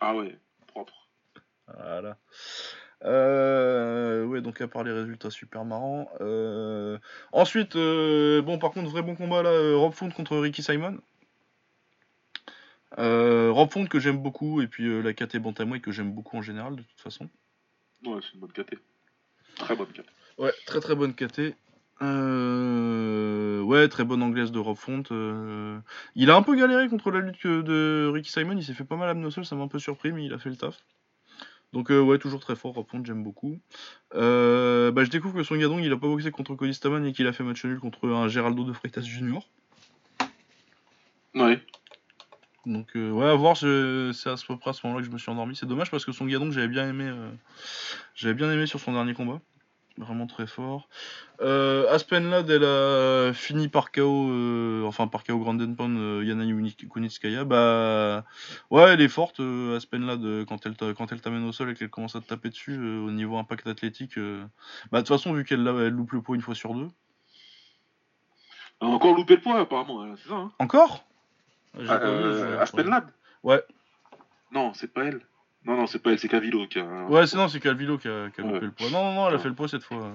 Ah 0.00 0.14
ouais, 0.14 0.38
propre. 0.68 1.08
Voilà. 1.66 2.16
Euh, 3.04 4.24
ouais, 4.24 4.40
donc 4.40 4.60
à 4.60 4.68
part 4.68 4.84
les 4.84 4.92
résultats 4.92 5.30
super 5.30 5.64
marrants. 5.64 6.08
Euh, 6.20 6.98
Ensuite, 7.32 7.76
euh, 7.76 8.42
bon, 8.42 8.58
par 8.58 8.70
contre, 8.70 8.90
vrai 8.90 9.02
bon 9.02 9.16
combat 9.16 9.42
là, 9.42 9.76
Rob 9.76 9.92
Font 9.92 10.10
contre 10.10 10.36
Ricky 10.38 10.62
Simon. 10.62 10.98
Rob 12.96 13.70
Font 13.70 13.86
que 13.86 13.98
j'aime 13.98 14.18
beaucoup, 14.18 14.62
et 14.62 14.68
puis 14.68 15.02
la 15.02 15.12
KT 15.12 15.38
Bantamweight 15.38 15.82
que 15.82 15.92
j'aime 15.92 16.12
beaucoup 16.12 16.36
en 16.36 16.42
général, 16.42 16.76
de 16.76 16.82
toute 16.82 17.00
façon. 17.00 17.28
Ouais, 18.04 18.20
c'est 18.22 18.34
une 18.34 18.40
bonne 18.40 18.52
KT. 18.52 18.76
Très 19.56 19.74
bonne 19.76 19.86
KT. 19.88 20.04
Ouais, 20.38 20.52
très 20.66 20.80
très 20.80 20.94
bonne 20.94 21.14
KT. 21.14 21.54
Euh, 22.02 23.60
Ouais, 23.62 23.88
très 23.88 24.04
bonne 24.04 24.22
anglaise 24.22 24.52
de 24.52 24.58
Rob 24.58 24.76
Font. 24.76 25.02
euh, 25.10 25.78
Il 26.14 26.30
a 26.30 26.36
un 26.36 26.42
peu 26.42 26.54
galéré 26.56 26.88
contre 26.88 27.10
la 27.10 27.20
lutte 27.20 27.46
de 27.46 28.08
Ricky 28.12 28.30
Simon, 28.30 28.56
il 28.56 28.62
s'est 28.62 28.74
fait 28.74 28.84
pas 28.84 28.96
mal 28.96 29.08
abnosol, 29.08 29.44
ça 29.44 29.56
m'a 29.56 29.64
un 29.64 29.68
peu 29.68 29.78
surpris, 29.78 30.12
mais 30.12 30.24
il 30.24 30.32
a 30.32 30.38
fait 30.38 30.50
le 30.50 30.56
taf. 30.56 30.76
Donc 31.72 31.90
euh, 31.90 32.00
ouais, 32.00 32.18
toujours 32.18 32.40
très 32.40 32.54
fort, 32.54 32.74
Rob 32.74 32.86
Font, 32.88 33.02
j'aime 33.04 33.24
beaucoup. 33.24 33.58
Euh, 34.14 34.92
bah, 34.92 35.02
je 35.04 35.10
découvre 35.10 35.34
que 35.34 35.42
son 35.42 35.56
gadon, 35.56 35.78
il 35.78 35.90
a 35.92 35.96
pas 35.96 36.06
boxé 36.06 36.30
contre 36.30 36.54
Cody 36.54 36.74
Staman 36.74 37.04
et 37.04 37.12
qu'il 37.12 37.26
a 37.26 37.32
fait 37.32 37.42
match 37.42 37.64
nul 37.64 37.80
contre 37.80 38.08
un 38.08 38.28
Geraldo 38.28 38.62
de 38.64 38.72
Freitas 38.72 39.00
Junior. 39.02 39.44
Ouais. 41.34 41.60
Donc 42.66 42.96
euh, 42.96 43.10
ouais, 43.12 43.26
à 43.26 43.34
voir, 43.34 43.54
je- 43.54 44.10
c'est 44.12 44.28
à 44.28 44.36
ce 44.36 44.44
peu 44.44 44.56
près 44.58 44.70
à 44.70 44.72
ce 44.72 44.84
moment-là 44.86 45.00
que 45.02 45.06
je 45.08 45.12
me 45.12 45.18
suis 45.18 45.30
endormi. 45.30 45.54
C'est 45.54 45.66
dommage 45.66 45.90
parce 45.90 46.04
que 46.04 46.12
son 46.12 46.26
gadon 46.26 46.50
j'avais 46.50 46.68
bien 46.68 46.88
aimé, 46.88 47.04
euh, 47.06 47.30
j'avais 48.14 48.34
bien 48.34 48.50
aimé 48.50 48.66
sur 48.66 48.80
son 48.80 48.92
dernier 48.92 49.14
combat. 49.14 49.40
Vraiment 49.98 50.26
très 50.26 50.46
fort. 50.46 50.88
Euh, 51.40 51.90
Aspen 51.90 52.28
Lad, 52.28 52.50
elle 52.50 52.64
a 52.64 53.32
fini 53.32 53.68
par 53.68 53.92
KO, 53.92 54.28
euh, 54.30 54.84
enfin 54.84 55.06
par 55.06 55.24
KO 55.24 55.38
Grand 55.38 55.56
Pound, 55.74 56.22
Yana 56.26 56.44
Kunitskaya. 56.92 57.44
Bah 57.44 58.24
ouais, 58.70 58.82
elle 58.92 59.00
est 59.00 59.08
forte, 59.08 59.40
Aspen 59.74 60.04
Lad, 60.04 60.22
euh, 60.22 60.44
quand 60.44 60.66
elle 60.66 60.76
t'a- 60.76 60.92
quand 60.92 61.12
elle 61.12 61.22
t'amène 61.22 61.44
au 61.44 61.52
sol 61.52 61.70
et 61.70 61.74
qu'elle 61.74 61.88
commence 61.88 62.14
à 62.14 62.20
te 62.20 62.26
taper 62.26 62.50
dessus 62.50 62.76
au 62.76 63.10
niveau 63.10 63.38
impact 63.38 63.66
athlétique. 63.68 64.16
Bah 64.92 64.98
de 65.00 65.06
toute 65.06 65.08
façon, 65.16 65.32
vu 65.32 65.44
qu'elle 65.44 65.66
elle 65.66 65.88
loupe 65.94 66.12
le 66.12 66.20
poids 66.20 66.36
une 66.36 66.42
fois 66.42 66.54
sur 66.54 66.74
deux. 66.74 66.88
Elle 68.82 68.88
a 68.88 68.90
encore 68.90 69.14
loupé 69.14 69.36
le 69.36 69.40
poids, 69.40 69.58
apparemment, 69.60 70.04
elle, 70.04 70.16
c'est 70.18 70.28
ça, 70.28 70.34
hein 70.34 70.52
Encore? 70.58 71.04
Ah, 71.88 71.92
euh, 72.02 72.54
je- 72.56 72.60
Aspen 72.60 72.88
Lad 72.88 73.04
Ouais. 73.42 73.62
Non, 74.52 74.72
c'est 74.74 74.92
pas 74.92 75.04
elle. 75.04 75.20
Non, 75.64 75.76
non, 75.76 75.86
c'est 75.86 75.98
pas 75.98 76.10
elle, 76.12 76.18
c'est 76.18 76.28
Cavilo 76.28 76.66
qui 76.68 76.78
a. 76.78 76.84
Ouais, 77.06 77.26
c'est 77.26 77.36
non, 77.36 77.48
c'est 77.48 77.60
Calvilo 77.60 77.98
qui 77.98 78.08
a, 78.08 78.30
qui 78.30 78.40
a 78.40 78.44
Ouais. 78.44 78.52
loupé 78.52 78.66
le 78.66 78.72
poids. 78.72 78.90
Non, 78.90 79.04
non, 79.04 79.14
non, 79.14 79.26
elle 79.28 79.34
a 79.34 79.36
Ouais. 79.36 79.42
fait 79.42 79.48
le 79.48 79.54
poids 79.54 79.68
cette 79.68 79.82
fois. 79.82 80.12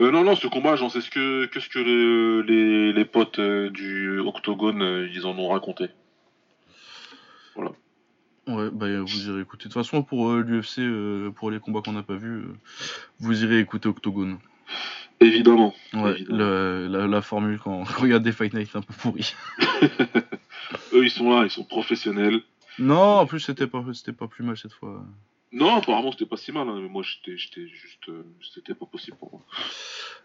Euh, 0.00 0.12
non, 0.12 0.22
non, 0.22 0.36
ce 0.36 0.46
combat, 0.46 0.76
j'en 0.76 0.88
sais 0.88 1.00
ce 1.00 1.10
que, 1.10 1.46
que 1.46 1.58
ce 1.58 1.68
que 1.68 1.78
le- 1.80 2.42
les, 2.42 2.92
les 2.92 3.04
potes 3.04 3.40
euh, 3.40 3.68
du 3.70 4.20
Octogone, 4.20 4.80
euh, 4.82 5.08
ils 5.12 5.26
en 5.26 5.36
ont 5.38 5.48
raconté. 5.48 5.88
Ouais, 8.46 8.70
bah 8.72 8.86
vous 9.02 9.28
irez 9.28 9.40
écouter. 9.42 9.64
De 9.68 9.72
toute 9.74 9.74
façon, 9.74 10.02
pour 10.02 10.30
euh, 10.30 10.40
l'UFC, 10.42 10.78
euh, 10.78 11.30
pour 11.32 11.50
les 11.50 11.60
combats 11.60 11.82
qu'on 11.82 11.92
n'a 11.92 12.02
pas 12.02 12.14
vus, 12.14 12.44
euh, 12.46 12.56
vous 13.20 13.44
irez 13.44 13.58
écouter 13.58 13.88
Octogone. 13.90 14.38
Évidemment. 15.20 15.74
Ouais, 15.94 16.12
Évidemment. 16.12 16.38
le- 16.38 16.86
la, 16.88 17.06
la 17.06 17.22
formule 17.22 17.58
quand, 17.58 17.84
y 18.06 18.12
a 18.12 18.18
des 18.18 18.32
Fight 18.32 18.52
Night 18.54 18.70
un 18.74 18.82
peu 18.82 18.92
pourris. 18.94 19.34
Eux, 20.92 21.04
ils 21.04 21.10
sont 21.10 21.30
là, 21.30 21.44
ils 21.44 21.50
sont 21.50 21.64
professionnels. 21.64 22.40
Non, 22.78 23.18
en 23.18 23.26
plus, 23.26 23.40
c'était 23.40 23.66
pas, 23.66 23.84
c'était 23.94 24.12
pas 24.12 24.28
plus 24.28 24.44
mal 24.44 24.56
cette 24.56 24.72
fois. 24.72 25.02
Non, 25.50 25.76
apparemment, 25.76 26.12
c'était 26.12 26.26
pas 26.26 26.36
si 26.36 26.52
mal, 26.52 26.68
hein, 26.68 26.78
mais 26.80 26.88
moi, 26.88 27.02
j'étais 27.02 27.36
j'étais 27.38 27.66
juste. 27.66 28.08
euh, 28.10 28.22
c'était 28.54 28.74
pas 28.74 28.84
possible 28.86 29.16
pour 29.16 29.32
moi. 29.32 29.40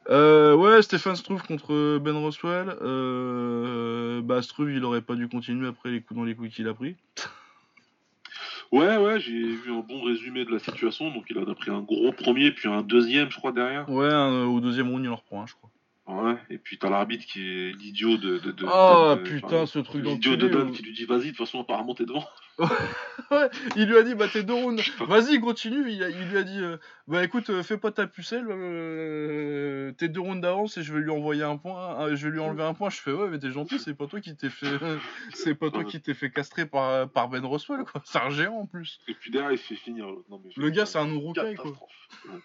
Euh, 0.10 0.54
ouais, 0.54 0.82
Stéphane 0.82 1.16
Struve 1.16 1.42
contre 1.44 1.98
Ben 2.00 2.16
Roswell. 2.18 2.76
Euh, 2.82 4.22
bah, 4.22 4.42
Struve, 4.42 4.72
il 4.72 4.84
aurait 4.84 5.02
pas 5.02 5.16
dû 5.16 5.30
continuer 5.30 5.68
après 5.68 5.92
les 5.92 6.02
coups 6.02 6.18
dans 6.18 6.26
les 6.26 6.36
coups 6.36 6.54
qu'il 6.54 6.68
a 6.68 6.74
pris. 6.74 6.96
Ouais, 8.74 8.98
ouais, 8.98 9.20
j'ai 9.20 9.32
vu 9.40 9.72
un 9.72 9.82
bon 9.82 10.02
résumé 10.02 10.46
de 10.46 10.50
la 10.50 10.58
situation. 10.58 11.12
Donc, 11.12 11.26
il 11.30 11.38
a 11.38 11.46
pris 11.54 11.70
un 11.70 11.82
gros 11.82 12.12
premier, 12.12 12.52
puis 12.52 12.68
un 12.68 12.82
deuxième, 12.82 13.30
je 13.30 13.38
crois, 13.38 13.52
derrière. 13.52 13.88
Ouais, 13.88 14.12
un- 14.12 14.46
au 14.46 14.60
deuxième 14.60 14.90
round, 14.90 15.06
il 15.06 15.10
en 15.10 15.16
reprend 15.16 15.46
je 15.46 15.54
crois. 15.54 15.70
Ouais, 16.06 16.36
et 16.50 16.58
puis 16.58 16.78
t'as 16.78 16.90
l'arbitre 16.90 17.26
qui 17.26 17.40
est 17.42 17.72
l'idiot 17.78 18.18
de. 18.18 18.38
de, 18.38 18.52
de 18.52 18.66
Ah, 18.68 19.16
de- 19.18 19.24
putain, 19.24 19.66
ce 19.66 19.80
truc 19.80 20.04
L'idiot 20.04 20.36
de. 20.36 20.50
Dan 20.50 20.68
euh. 20.68 20.72
qui 20.72 20.84
lui 20.84 20.92
dit 20.92 21.06
vas-y, 21.06 21.20
de 21.22 21.28
toute 21.30 21.38
façon, 21.38 21.62
apparemment, 21.62 21.96
t'es 21.96 22.06
devant. 22.06 22.26
Ouais, 23.32 23.50
il 23.78 23.86
lui 23.88 23.98
a 23.98 24.04
dit, 24.04 24.14
bah 24.14 24.28
t'es 24.32 24.44
deux 24.44 24.54
rounds, 24.54 24.84
vas-y, 25.08 25.40
continue. 25.40 25.90
Il, 25.90 26.04
a- 26.04 26.10
il 26.10 26.30
lui 26.30 26.38
a 26.38 26.44
dit, 26.44 26.60
euh, 26.60 26.78
bah 27.08 27.24
écoute, 27.24 27.50
euh, 27.50 27.64
fais 27.64 27.78
pas 27.78 27.92
ta 27.92 28.06
pucelle, 28.06 28.46
euh, 28.50 29.92
t'es 29.94 30.08
deux 30.10 30.20
rounds 30.20 30.42
d'avance 30.42 30.78
et 30.78 30.84
je 30.84 30.94
vais 30.94 31.00
lui 31.00 31.10
envoyer 31.10 31.44
un 31.44 31.58
point, 31.58 32.14
je 32.16 32.28
vais 32.28 32.34
lui 32.34 32.40
enlever 32.40 32.64
un 32.64 32.74
point. 32.74 32.90
Je 32.90 32.98
fais, 33.00 33.12
ouais, 33.14 33.30
mais 33.30 33.40
t'es 33.40 33.52
gentil, 33.52 33.80
c'est 33.80 33.94
pas 33.96 34.08
toi 34.08 34.20
qui 34.20 34.36
t'es 34.36 34.50
fait, 34.50 34.66
c'est 35.34 35.56
pas 35.56 35.72
toi 35.72 35.84
qui 35.84 36.02
t'es 36.02 36.14
fait 36.14 36.30
castrer 36.32 36.66
par, 36.66 37.10
par 37.10 37.30
Ben 37.30 37.44
Roswell, 37.46 37.86
quoi. 37.86 38.02
C'est 38.06 38.20
un 38.20 38.30
géant 38.30 38.56
en 38.60 38.66
plus. 38.66 39.00
Et 39.08 39.14
puis 39.14 39.32
derrière, 39.32 39.52
il 39.52 39.58
se 39.58 39.64
fait 39.64 39.76
finir. 39.76 40.06
Non, 40.30 40.42
mais 40.44 40.52
Le 40.56 40.70
gars, 40.70 40.86
c'est 40.86 41.00
un 41.00 41.08
Urukai, 41.10 41.56
quoi. 41.56 41.72
Ouais. 41.72 42.40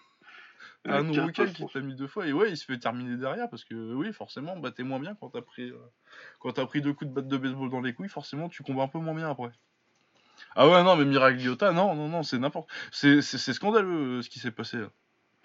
Un 0.91 1.13
Urukai 1.13 1.51
qui 1.53 1.65
t'a 1.67 1.79
mis 1.81 1.95
deux 1.95 2.07
fois 2.07 2.25
et 2.27 2.33
ouais, 2.33 2.49
il 2.49 2.57
se 2.57 2.65
fait 2.65 2.77
terminer 2.77 3.15
derrière 3.17 3.49
parce 3.49 3.63
que 3.63 3.93
oui, 3.93 4.11
forcément, 4.13 4.57
bah 4.57 4.71
t'es 4.71 4.83
moins 4.83 4.99
bien 4.99 5.15
quand 5.19 5.29
t'as 5.29 5.41
pris, 5.41 5.69
euh, 5.69 5.75
quand 6.39 6.51
t'as 6.53 6.65
pris 6.65 6.81
deux 6.81 6.93
coups 6.93 7.09
de 7.09 7.15
batte 7.15 7.27
de 7.27 7.37
baseball 7.37 7.69
dans 7.69 7.81
les 7.81 7.93
couilles, 7.93 8.09
forcément 8.09 8.49
tu 8.49 8.63
combats 8.63 8.83
un 8.83 8.87
peu 8.87 8.99
moins 8.99 9.13
bien 9.13 9.29
après. 9.29 9.51
Ah 10.55 10.67
ouais, 10.67 10.83
non, 10.83 10.95
mais 10.95 11.05
Miragliota, 11.05 11.71
non, 11.73 11.95
non, 11.95 12.07
non, 12.07 12.23
c'est 12.23 12.39
n'importe. 12.39 12.69
C'est 12.91 13.21
scandaleux 13.21 14.19
euh, 14.19 14.21
ce 14.21 14.29
qui 14.29 14.39
s'est 14.39 14.51
passé 14.51 14.77
là. 14.77 14.87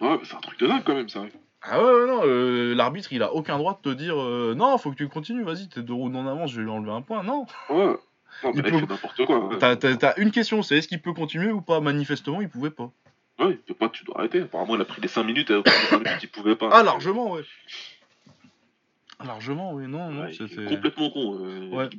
Ouais, 0.01 0.19
c'est 0.23 0.35
un 0.35 0.39
truc 0.39 0.59
de 0.59 0.67
dingue 0.67 0.83
quand 0.85 0.95
même, 0.95 1.09
ça. 1.09 1.23
Ah 1.61 1.83
ouais, 1.83 1.91
ouais, 1.93 2.07
non, 2.07 2.21
euh, 2.25 2.73
l'arbitre 2.75 3.11
il 3.13 3.23
a 3.23 3.33
aucun 3.33 3.57
droit 3.57 3.79
de 3.83 3.89
te 3.91 3.95
dire 3.95 4.15
non, 4.55 4.77
faut 4.77 4.91
que 4.91 4.95
tu 4.97 5.07
continues, 5.07 5.43
vas-y, 5.43 5.67
t'es 5.69 5.81
deux 5.81 5.93
rounds 5.93 6.15
en 6.17 6.27
avance, 6.27 6.51
je 6.51 6.57
vais 6.57 6.63
lui 6.63 6.69
enlever 6.71 6.91
un 6.91 7.01
point. 7.01 7.23
Non, 7.23 7.45
Ouais. 7.69 7.95
Non, 8.43 8.51
mais 8.53 8.55
Il 8.55 8.61
là, 8.63 8.69
peut- 8.71 8.79
fait 8.79 8.85
n'importe 8.87 9.25
quoi. 9.25 9.47
ouais. 9.47 9.57
t'as 9.97 10.13
une 10.17 10.31
question, 10.31 10.61
c'est 10.61 10.77
est-ce 10.77 10.87
qu'il 10.89 11.01
peut 11.01 11.13
continuer 11.13 11.51
ou 11.51 11.61
pas? 11.61 11.79
Manifestement, 11.79 12.41
il 12.41 12.49
pouvait 12.49 12.69
pas. 12.69 12.91
Ouais, 13.39 13.51
il 13.51 13.57
peut 13.57 13.73
pas, 13.73 13.89
tu 13.89 14.03
dois 14.05 14.19
arrêter. 14.19 14.41
Apparemment, 14.41 14.75
il 14.75 14.81
a 14.81 14.85
pris 14.85 15.01
les 15.01 15.07
5 15.07 15.23
minutes, 15.23 15.49
et 15.49 15.55
au 15.55 15.63
bout 15.63 15.69
des 15.69 15.75
5 15.89 15.97
minutes, 16.03 16.23
il 16.23 16.29
pouvait 16.29 16.55
pas. 16.55 16.69
Ah, 16.71 16.83
largement, 16.83 17.31
ouais. 17.33 17.43
Largement, 19.23 19.73
oui, 19.73 19.87
non, 19.87 20.11
non, 20.11 20.23
Ouais, 20.23 20.33
c'était. 20.33 20.65
complètement 20.65 21.09
con. 21.09 21.37
Euh, 21.41 21.69
Ouais. 21.69 21.89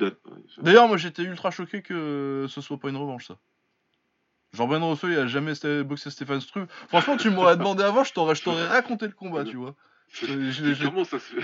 D'ailleurs, 0.59 0.87
moi 0.87 0.97
j'étais 0.99 1.23
ultra 1.23 1.51
choqué 1.51 1.81
que 1.83 2.47
ce 2.49 2.61
soit 2.61 2.79
pas 2.79 2.89
une 2.91 2.97
revanche, 2.97 3.27
ça. 3.27 3.37
Genre 4.53 4.69
Ben 4.69 4.83
Rousseau, 4.83 5.09
il 5.09 5.19
a 5.19 5.27
jamais 5.27 5.53
boxé 5.85 6.11
Stéphane 6.11 6.41
Struve. 6.41 6.67
Franchement, 6.89 7.17
tu 7.17 7.31
m'aurais 7.31 7.57
demandé 7.57 7.83
avant, 7.83 8.05
je 8.05 8.13
t'aurais, 8.13 8.35
je 8.35 8.43
t'aurais 8.43 8.67
raconté 8.67 9.07
le 9.07 9.13
combat, 9.13 9.45
tu 9.45 9.57
vois. 9.57 9.75
Je- 10.13 10.27
je- 10.51 10.65
Mais 10.65 10.75
je- 10.75 10.85
Comment 10.85 11.05
ça 11.05 11.19
se 11.19 11.35
fait? 11.35 11.41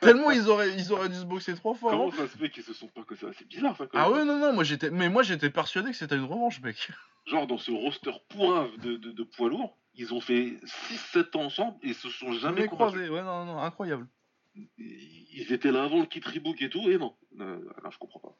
Tellement 0.00 0.30
ils 0.30 0.48
auraient, 0.48 0.72
ils 0.74 0.90
auraient 0.92 1.08
dû 1.10 1.16
se 1.16 1.24
boxer 1.26 1.54
trois 1.54 1.74
fois 1.74 1.90
Comment 1.90 2.10
ça 2.10 2.26
se 2.26 2.36
fait 2.38 2.48
qu'ils 2.48 2.62
se 2.62 2.72
sont 2.72 2.88
pas 2.88 3.02
que 3.02 3.14
ça? 3.14 3.26
C'est 3.36 3.46
bizarre 3.46 3.76
ça. 3.76 3.84
Quand 3.86 3.98
Ah 3.98 4.08
même. 4.08 4.18
ouais, 4.20 4.24
non, 4.24 4.38
non, 4.38 4.52
moi 4.54 4.64
j'étais, 4.64 4.90
mais 4.90 5.08
moi 5.10 5.22
j'étais 5.22 5.50
persuadé 5.50 5.90
que 5.90 5.96
c'était 5.96 6.16
une 6.16 6.24
revanche, 6.24 6.60
mec. 6.62 6.88
Genre 7.26 7.46
dans 7.46 7.58
ce 7.58 7.70
roster 7.72 8.12
pourrave 8.28 8.76
de, 8.78 8.96
de, 8.96 9.10
de 9.12 9.22
poids 9.24 9.48
lourds, 9.48 9.76
ils 9.94 10.14
ont 10.14 10.20
fait 10.20 10.58
6-7 11.14 11.36
ans 11.36 11.44
ensemble 11.44 11.76
et 11.82 11.92
se 11.92 12.08
sont 12.08 12.32
jamais 12.32 12.40
Jamais 12.40 12.68
combattus. 12.68 12.92
croisé, 12.94 13.08
ouais, 13.10 13.22
non, 13.22 13.44
non, 13.44 13.58
incroyable. 13.58 14.06
Ils 14.78 15.52
étaient 15.52 15.72
là 15.72 15.84
avant 15.84 16.00
le 16.00 16.06
kit 16.06 16.20
Rebook 16.24 16.62
et 16.62 16.70
tout, 16.70 16.88
et 16.90 16.98
non. 16.98 17.14
Euh, 17.40 17.58
Là, 17.82 17.90
je 17.92 17.98
comprends 17.98 18.20
pas. 18.20 18.34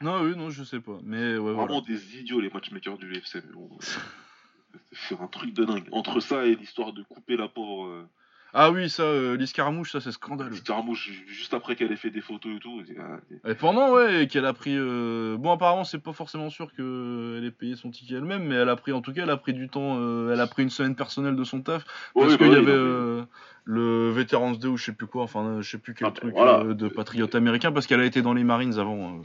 Non, 0.00 0.22
oui, 0.22 0.36
non, 0.36 0.50
je 0.50 0.64
sais 0.64 0.80
pas. 0.80 0.98
Mais 1.04 1.36
ouais, 1.36 1.52
Vraiment 1.52 1.66
voilà. 1.80 1.80
des 1.86 2.18
idiots 2.18 2.40
les 2.40 2.50
matchmakers 2.50 2.98
du 2.98 3.12
UFC. 3.12 3.36
Mais 3.36 3.52
bon, 3.52 3.70
euh, 3.72 4.78
c'est 4.92 5.18
un 5.20 5.28
truc 5.28 5.54
de 5.54 5.64
dingue. 5.64 5.88
Entre 5.92 6.20
ça 6.20 6.44
et 6.44 6.56
l'histoire 6.56 6.92
de 6.92 7.02
couper 7.04 7.36
la 7.36 7.48
pauvre 7.48 7.86
euh, 7.86 8.08
Ah 8.54 8.70
oui, 8.70 8.90
ça, 8.90 9.02
euh, 9.04 9.36
l'escaramouche, 9.36 9.92
ça 9.92 10.00
c'est 10.00 10.12
scandaleux. 10.12 10.54
Scaramouche 10.56 11.10
ju- 11.10 11.24
juste 11.26 11.54
après 11.54 11.74
qu'elle 11.74 11.90
ait 11.90 11.96
fait 11.96 12.10
des 12.10 12.20
photos 12.20 12.56
et 12.56 12.58
tout. 12.58 12.82
et, 12.86 12.98
euh, 12.98 13.50
Et 13.50 13.54
pendant, 13.54 13.90
ouais, 13.92 14.24
et 14.24 14.26
qu'elle 14.28 14.44
a 14.44 14.52
pris. 14.52 14.76
euh, 14.76 15.36
Bon, 15.38 15.52
apparemment, 15.52 15.84
c'est 15.84 15.98
pas 15.98 16.12
forcément 16.12 16.50
sûr 16.50 16.70
qu'elle 16.74 17.42
ait 17.44 17.50
payé 17.50 17.76
son 17.76 17.90
ticket 17.90 18.16
elle-même, 18.16 18.44
mais 18.44 18.56
elle 18.56 18.68
a 18.68 18.76
pris, 18.76 18.92
en 18.92 19.00
tout 19.00 19.12
cas, 19.12 19.22
elle 19.22 19.30
a 19.30 19.36
pris 19.36 19.54
du 19.54 19.68
temps. 19.68 19.96
euh, 19.98 20.32
Elle 20.32 20.40
a 20.40 20.46
pris 20.46 20.62
une 20.62 20.70
semaine 20.70 20.94
personnelle 20.94 21.34
de 21.34 21.44
son 21.44 21.62
taf. 21.62 21.84
ouais, 22.14 22.22
Parce 22.24 22.36
bah 22.36 22.44
qu'il 22.44 22.46
y 22.48 22.50
oui, 22.50 22.56
avait 22.56 22.70
euh, 22.72 23.24
le 23.64 24.10
Veterans 24.12 24.52
Day 24.52 24.68
ou 24.68 24.76
je 24.76 24.84
sais 24.84 24.92
plus 24.92 25.06
quoi, 25.06 25.22
enfin, 25.22 25.44
euh, 25.46 25.62
je 25.62 25.70
sais 25.70 25.78
plus 25.78 25.94
quel 25.94 26.08
Ah, 26.08 26.10
bah, 26.10 26.16
truc 26.20 26.34
voilà. 26.34 26.58
euh, 26.60 26.74
de 26.74 26.88
patriote 26.88 27.34
américain, 27.34 27.72
parce 27.72 27.86
qu'elle 27.86 28.00
a 28.00 28.04
été 28.04 28.22
dans 28.22 28.34
les 28.34 28.44
Marines 28.44 28.78
avant. 28.78 29.16
euh. 29.16 29.22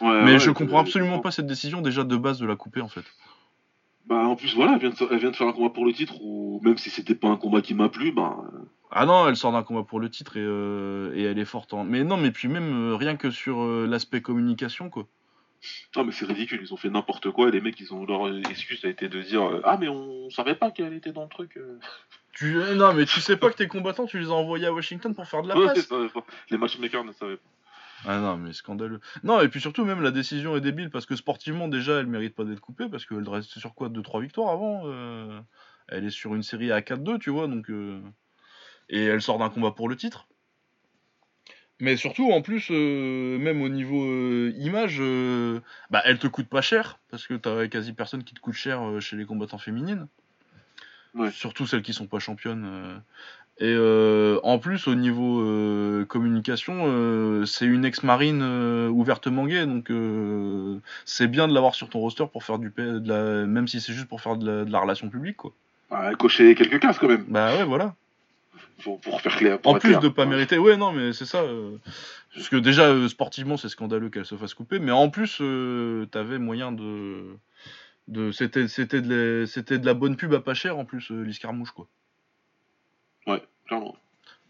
Ouais, 0.00 0.08
Mais 0.24 0.32
ouais, 0.32 0.38
je 0.38 0.50
euh, 0.50 0.54
comprends 0.54 0.80
absolument 0.80 1.18
pas 1.18 1.30
cette 1.30 1.46
décision 1.46 1.82
déjà 1.82 2.04
de 2.04 2.16
base 2.16 2.38
de 2.38 2.46
la 2.46 2.56
couper 2.56 2.80
en 2.80 2.88
fait. 2.88 3.04
Bah 4.06 4.26
en 4.26 4.34
plus 4.36 4.54
voilà, 4.56 4.72
elle 4.74 4.80
vient, 4.80 4.90
de, 4.90 4.96
elle 5.12 5.18
vient 5.18 5.30
de 5.30 5.36
faire 5.36 5.46
un 5.46 5.52
combat 5.52 5.70
pour 5.70 5.84
le 5.86 5.92
titre 5.92 6.20
ou 6.20 6.60
même 6.64 6.78
si 6.78 6.90
c'était 6.90 7.14
pas 7.14 7.28
un 7.28 7.36
combat 7.36 7.60
qui 7.62 7.74
m'a 7.74 7.88
plu, 7.88 8.10
bah 8.12 8.36
euh, 8.52 8.58
Ah 8.90 9.06
non, 9.06 9.28
elle 9.28 9.36
sort 9.36 9.52
d'un 9.52 9.62
combat 9.62 9.84
pour 9.84 10.00
le 10.00 10.10
titre 10.10 10.36
et, 10.36 10.42
euh, 10.42 11.12
et 11.14 11.22
elle 11.22 11.38
est 11.38 11.44
forte 11.44 11.72
en. 11.74 11.84
Mais 11.84 12.02
non, 12.02 12.16
mais 12.16 12.30
puis 12.32 12.48
même 12.48 12.92
euh, 12.92 12.96
rien 12.96 13.16
que 13.16 13.30
sur 13.30 13.60
euh, 13.62 13.86
l'aspect 13.88 14.20
communication 14.20 14.90
quoi. 14.90 15.06
non 15.94 16.04
mais 16.04 16.12
c'est 16.12 16.24
ridicule, 16.24 16.58
ils 16.62 16.72
ont 16.74 16.76
fait 16.76 16.90
n'importe 16.90 17.30
quoi 17.30 17.48
et 17.48 17.50
les 17.52 17.60
mecs 17.60 17.78
ils 17.78 17.92
ont 17.94 18.04
leur 18.04 18.28
excuse 18.50 18.84
a 18.84 18.88
été 18.88 19.08
de 19.08 19.20
dire 19.22 19.42
ah 19.64 19.76
mais 19.78 19.88
on 19.88 20.28
savait 20.30 20.54
pas 20.56 20.70
qu'elle 20.72 20.94
était 20.94 21.12
dans 21.12 21.22
le 21.24 21.28
truc. 21.28 21.56
euh. 21.56 21.78
Tu... 22.32 22.54
Non, 22.76 22.94
mais 22.94 23.04
tu 23.06 23.20
sais 23.20 23.36
pas 23.36 23.50
que 23.50 23.56
tes 23.56 23.68
combattants, 23.68 24.06
tu 24.06 24.18
les 24.18 24.28
as 24.28 24.32
envoyés 24.34 24.66
à 24.66 24.72
Washington 24.72 25.14
pour 25.14 25.26
faire 25.26 25.42
de 25.42 25.48
la 25.48 25.58
Ouais, 25.58 25.66
presse. 25.66 25.88
Les 26.50 26.56
matchmakers 26.58 27.04
ne 27.04 27.12
savaient 27.12 27.36
pas. 27.36 27.42
Ah 28.06 28.18
non, 28.18 28.36
mais 28.36 28.52
scandaleux. 28.52 29.00
Non, 29.24 29.40
et 29.40 29.48
puis 29.48 29.60
surtout, 29.60 29.84
même 29.84 30.00
la 30.02 30.10
décision 30.10 30.56
est 30.56 30.60
débile 30.60 30.90
parce 30.90 31.06
que 31.06 31.16
sportivement, 31.16 31.68
déjà, 31.68 32.00
elle 32.00 32.06
mérite 32.06 32.34
pas 32.34 32.44
d'être 32.44 32.60
coupée 32.60 32.88
parce 32.88 33.04
qu'elle 33.04 33.28
reste 33.28 33.58
sur 33.58 33.74
quoi 33.74 33.88
2-3 33.88 34.20
victoires 34.20 34.50
avant 34.50 34.82
euh, 34.86 35.40
Elle 35.88 36.04
est 36.06 36.10
sur 36.10 36.34
une 36.34 36.42
série 36.42 36.72
à 36.72 36.80
4-2, 36.80 37.18
tu 37.18 37.30
vois, 37.30 37.46
donc. 37.46 37.68
euh, 37.70 38.00
Et 38.88 39.04
elle 39.04 39.22
sort 39.22 39.38
d'un 39.38 39.50
combat 39.50 39.72
pour 39.72 39.88
le 39.88 39.96
titre. 39.96 40.28
Mais 41.78 41.96
surtout, 41.96 42.30
en 42.30 42.42
plus, 42.42 42.68
euh, 42.70 43.38
même 43.38 43.62
au 43.62 43.68
niveau 43.70 44.04
euh, 44.04 44.52
image, 44.56 44.98
euh, 45.00 45.60
bah, 45.90 46.02
elle 46.04 46.18
te 46.18 46.26
coûte 46.26 46.48
pas 46.48 46.60
cher 46.60 46.98
parce 47.10 47.26
que 47.26 47.34
t'as 47.34 47.68
quasi 47.68 47.94
personne 47.94 48.22
qui 48.22 48.34
te 48.34 48.40
coûte 48.40 48.54
cher 48.54 49.00
chez 49.00 49.16
les 49.16 49.24
combattants 49.24 49.58
féminines. 49.58 50.06
Ouais. 51.14 51.30
Surtout 51.30 51.66
celles 51.66 51.82
qui 51.82 51.92
sont 51.94 52.06
pas 52.06 52.18
championnes. 52.18 53.02
Et 53.62 53.74
euh, 53.76 54.40
en 54.42 54.58
plus, 54.58 54.88
au 54.88 54.94
niveau 54.94 55.42
euh, 55.42 56.06
communication, 56.06 56.84
euh, 56.86 57.44
c'est 57.44 57.66
une 57.66 57.84
ex-marine 57.84 58.42
ouvertement 58.90 59.44
gay, 59.46 59.66
donc 59.66 59.90
c'est 61.04 61.26
bien 61.28 61.46
de 61.46 61.52
l'avoir 61.52 61.74
sur 61.74 61.90
ton 61.90 61.98
roster 62.00 62.24
pour 62.32 62.42
faire 62.42 62.58
du 62.58 62.72
de 62.76 63.02
la, 63.06 63.46
même 63.46 63.68
si 63.68 63.80
c'est 63.82 63.92
juste 63.92 64.08
pour 64.08 64.22
faire 64.22 64.36
de 64.36 64.50
la, 64.50 64.64
de 64.64 64.72
la 64.72 64.78
relation 64.80 65.10
publique, 65.10 65.36
quoi. 65.36 65.52
Bah, 65.90 66.14
cocher 66.14 66.54
quelques 66.54 66.78
cases 66.80 66.98
quand 66.98 67.08
même, 67.08 67.24
Bah 67.28 67.54
ouais, 67.56 67.64
voilà. 67.64 67.94
pour, 68.82 69.00
pour 69.00 69.20
faire 69.20 69.36
clair. 69.36 69.58
pour 69.58 69.72
En 69.72 69.78
plus 69.78 69.88
clair. 69.90 70.00
de 70.00 70.08
pas 70.08 70.24
mériter, 70.24 70.56
ouais, 70.56 70.76
non, 70.76 70.92
mais 70.92 71.12
c'est 71.12 71.26
ça. 71.26 71.42
euh, 71.42 71.72
parce 72.34 72.48
que 72.48 72.56
déjà 72.56 72.84
euh, 72.84 73.08
sportivement, 73.08 73.56
c'est 73.58 73.68
scandaleux 73.68 74.08
qu'elle 74.08 74.24
se 74.24 74.36
fasse 74.36 74.54
couper, 74.54 74.78
mais 74.78 74.92
en 74.92 75.10
plus, 75.10 75.38
euh, 75.42 76.06
t'avais 76.06 76.38
moyen 76.38 76.70
de, 76.72 77.24
de, 78.08 78.30
c'était, 78.32 78.68
c'était 78.68 79.02
de, 79.02 79.40
la, 79.40 79.46
c'était 79.46 79.78
de 79.78 79.84
la 79.84 79.94
bonne 79.94 80.16
pub 80.16 80.32
à 80.32 80.40
pas 80.40 80.54
cher 80.54 80.78
en 80.78 80.84
plus, 80.86 81.10
l'escarmouche, 81.10 81.72
quoi. 81.72 81.86
Ouais, 83.30 83.42
clairement. 83.66 83.96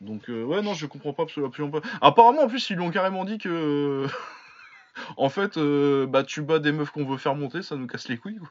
Donc 0.00 0.30
euh, 0.30 0.44
ouais 0.44 0.62
non 0.62 0.74
je 0.74 0.86
comprends 0.86 1.12
pas 1.12 1.24
absolument 1.24 1.80
pas. 1.80 1.86
Apparemment 2.00 2.42
en 2.42 2.48
plus 2.48 2.70
ils 2.70 2.76
lui 2.76 2.82
ont 2.82 2.90
carrément 2.90 3.24
dit 3.24 3.38
que 3.38 4.06
en 5.18 5.28
fait 5.28 5.58
euh, 5.58 6.06
bah 6.06 6.24
tu 6.24 6.40
bats 6.40 6.58
des 6.58 6.72
meufs 6.72 6.90
qu'on 6.90 7.04
veut 7.04 7.18
faire 7.18 7.34
monter 7.34 7.62
ça 7.62 7.76
nous 7.76 7.86
casse 7.86 8.08
les 8.08 8.16
couilles 8.16 8.38
quoi. 8.38 8.50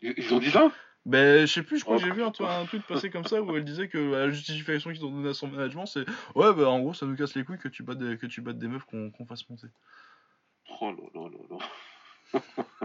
Ils, 0.00 0.34
ont 0.34 0.38
dit 0.38 0.50
ça? 0.50 0.70
Ben 1.06 1.46
je 1.46 1.52
sais 1.52 1.62
plus 1.62 1.78
je 1.78 1.84
crois 1.84 1.96
Oh, 1.96 2.00
que 2.00 2.06
j'ai 2.06 2.12
vu 2.12 2.22
un, 2.22 2.32
un 2.44 2.66
truc 2.66 2.84
passer 2.86 3.08
comme 3.08 3.24
ça 3.24 3.40
où 3.40 3.56
elle 3.56 3.64
disait 3.64 3.88
que 3.88 3.98
la 3.98 4.30
justification 4.30 4.92
qu'ils 4.92 5.04
ont 5.04 5.10
donnée 5.10 5.28
à 5.30 5.34
son 5.34 5.46
management 5.46 5.86
c'est 5.86 6.04
ouais 6.34 6.52
bah 6.52 6.68
en 6.68 6.80
gros 6.80 6.92
ça 6.92 7.06
nous 7.06 7.16
casse 7.16 7.36
les 7.36 7.44
couilles 7.44 7.58
que 7.58 7.68
tu 7.68 7.84
battes 7.84 7.98
des, 7.98 8.18
que 8.18 8.26
tu 8.26 8.40
battes 8.40 8.58
des 8.58 8.68
meufs 8.68 8.84
qu'on 8.84 9.10
qu'on 9.10 9.26
fasse 9.26 9.48
monter. 9.48 9.68
Oh 10.80 10.90
là 10.90 10.96
là 11.14 11.28
là 11.28 11.58
là. 12.34 12.40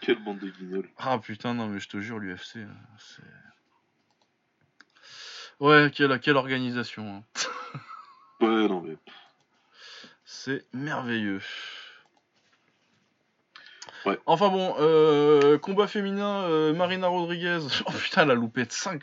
Quelle 0.00 0.22
bande 0.22 0.38
de 0.38 0.48
guignols. 0.48 0.88
Ah 0.96 1.18
putain 1.18 1.54
non 1.54 1.66
mais 1.66 1.80
je 1.80 1.88
te 1.88 2.00
jure 2.00 2.20
l'UFC 2.20 2.58
euh, 2.58 2.66
c'est 2.98 3.22
ouais 5.60 5.90
quelle 5.94 6.18
quelle 6.20 6.36
organisation 6.36 7.16
hein. 7.16 7.22
Ouais, 8.40 8.68
non 8.68 8.80
mais. 8.80 8.96
C'est 10.24 10.64
merveilleux. 10.72 11.42
Ouais. 14.06 14.18
Enfin 14.24 14.48
bon, 14.48 14.74
euh, 14.78 15.58
combat 15.58 15.86
féminin, 15.86 16.44
euh, 16.44 16.72
Marina 16.72 17.08
Rodriguez. 17.08 17.58
Oh 17.86 17.90
putain, 17.92 18.22
elle 18.22 18.30
a 18.30 18.34
loupé 18.34 18.64
de 18.64 18.72
5. 18.72 19.02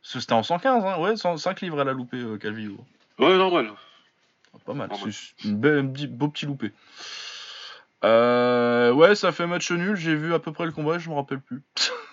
C'était 0.00 0.32
en 0.32 0.42
115, 0.42 0.84
hein 0.84 0.98
Ouais, 1.00 1.16
100 1.16 1.36
5 1.36 1.60
livres 1.60 1.80
elle 1.82 1.88
a 1.88 1.92
loupé, 1.92 2.16
euh, 2.18 2.38
Calvillo. 2.38 2.78
Ouais, 3.18 3.36
normal. 3.36 3.72
Ah, 4.54 4.58
Pas 4.64 4.72
mal, 4.74 4.88
Normal. 4.88 5.12
c'est 5.12 5.44
une 5.48 5.58
belle, 5.58 5.78
un 5.78 5.86
petit- 5.88 6.06
beau 6.06 6.28
petit 6.28 6.46
loupé. 6.46 6.72
Euh, 8.04 8.92
ouais, 8.92 9.14
ça 9.14 9.32
fait 9.32 9.46
match 9.46 9.70
nul. 9.70 9.96
J'ai 9.96 10.14
vu 10.14 10.32
à 10.34 10.38
peu 10.38 10.52
près 10.52 10.64
le 10.66 10.72
combat, 10.72 10.98
je 10.98 11.08
me 11.10 11.14
rappelle 11.14 11.40
plus. 11.40 11.62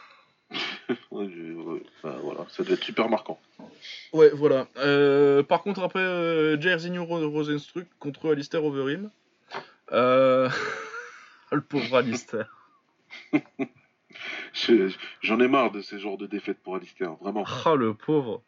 Ouais, 1.11 1.29
je- 1.29 1.53
ouais, 1.53 1.83
bah, 2.03 2.17
voilà, 2.23 2.45
ça 2.49 2.63
devait 2.63 2.75
être 2.75 2.83
super 2.83 3.09
marquant. 3.09 3.39
Ouais, 4.13 4.29
voilà. 4.33 4.67
Euh, 4.77 5.43
par 5.43 5.61
contre, 5.63 5.81
après, 5.81 5.99
euh, 5.99 6.59
Jairzinho 6.59 7.03
Ro- 7.05 7.29
Rosenstruck 7.29 7.85
contre 7.99 8.31
Alistair 8.31 8.63
Overeem. 8.63 9.09
Euh... 9.91 10.49
le 11.51 11.61
pauvre 11.61 11.97
Alistair. 11.97 12.47
Je- 14.53 14.93
J'en 15.21 15.39
ai 15.39 15.47
marre 15.47 15.71
de 15.71 15.81
ces 15.81 15.99
genres 15.99 16.17
de 16.17 16.27
défaites 16.27 16.59
pour 16.61 16.75
Alistair, 16.75 17.13
vraiment. 17.21 17.45
Ah 17.65 17.75
le 17.75 17.93
pauvre. 17.93 18.41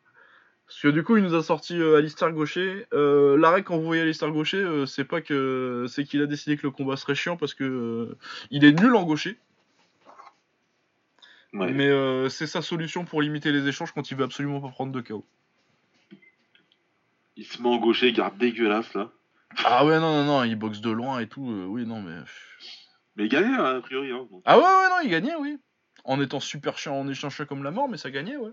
Parce 0.67 0.79
que 0.81 0.87
du 0.87 1.03
coup 1.03 1.17
il 1.17 1.23
nous 1.23 1.35
a 1.35 1.43
sorti 1.43 1.77
euh, 1.79 1.97
Alistair 1.97 2.31
Gaucher. 2.31 2.85
Euh, 2.93 3.37
L'arrêt 3.37 3.63
quand 3.63 3.77
vous 3.77 3.83
voyez 3.85 4.01
Alistair 4.01 4.31
Gaucher, 4.31 4.57
euh, 4.57 4.85
c'est 4.85 5.03
pas 5.03 5.21
que 5.21 5.85
c'est 5.89 6.03
qu'il 6.05 6.21
a 6.21 6.25
décidé 6.25 6.57
que 6.57 6.63
le 6.63 6.71
combat 6.71 6.95
serait 6.97 7.15
chiant 7.15 7.37
parce 7.37 7.53
que 7.53 8.15
il 8.49 8.63
est 8.65 8.71
nul 8.79 8.95
en 8.95 9.03
gaucher. 9.03 9.37
Ouais. 11.53 11.71
Mais 11.71 11.87
euh, 11.87 12.29
c'est 12.29 12.47
sa 12.47 12.61
solution 12.61 13.05
pour 13.05 13.21
limiter 13.21 13.51
les 13.51 13.67
échanges 13.67 13.91
quand 13.91 14.09
il 14.09 14.17
veut 14.17 14.23
absolument 14.23 14.59
pas 14.59 14.69
prendre 14.69 14.91
de 14.91 15.01
KO. 15.01 15.25
Il 17.35 17.45
se 17.45 17.61
met 17.61 17.69
en 17.69 17.77
gaucher, 17.77 18.11
garde 18.11 18.37
dégueulasse 18.37 18.93
là. 18.93 19.11
Ah 19.63 19.85
ouais 19.85 19.99
non 19.99 20.11
non 20.11 20.25
non, 20.25 20.43
il 20.43 20.55
boxe 20.55 20.81
de 20.81 20.89
loin 20.89 21.19
et 21.19 21.27
tout. 21.27 21.49
euh, 21.51 21.65
oui 21.65 21.85
non 21.85 22.01
mais. 22.01 22.17
Mais 23.15 23.25
il 23.25 23.29
gagnait 23.29 23.55
hein, 23.55 23.77
a 23.77 23.81
priori. 23.81 24.11
Hein, 24.11 24.27
donc. 24.31 24.41
Ah 24.45 24.57
ouais 24.57 24.63
ouais 24.63 24.89
non 24.89 24.99
il 25.03 25.09
gagnait 25.09 25.35
oui. 25.35 25.57
En 26.05 26.19
étant 26.21 26.39
super 26.39 26.77
chiant, 26.77 26.95
en 26.95 27.07
échange 27.07 27.45
comme 27.45 27.63
la 27.63 27.71
mort, 27.71 27.87
mais 27.87 27.97
ça 27.97 28.09
gagnait 28.11 28.35
ouais. 28.35 28.51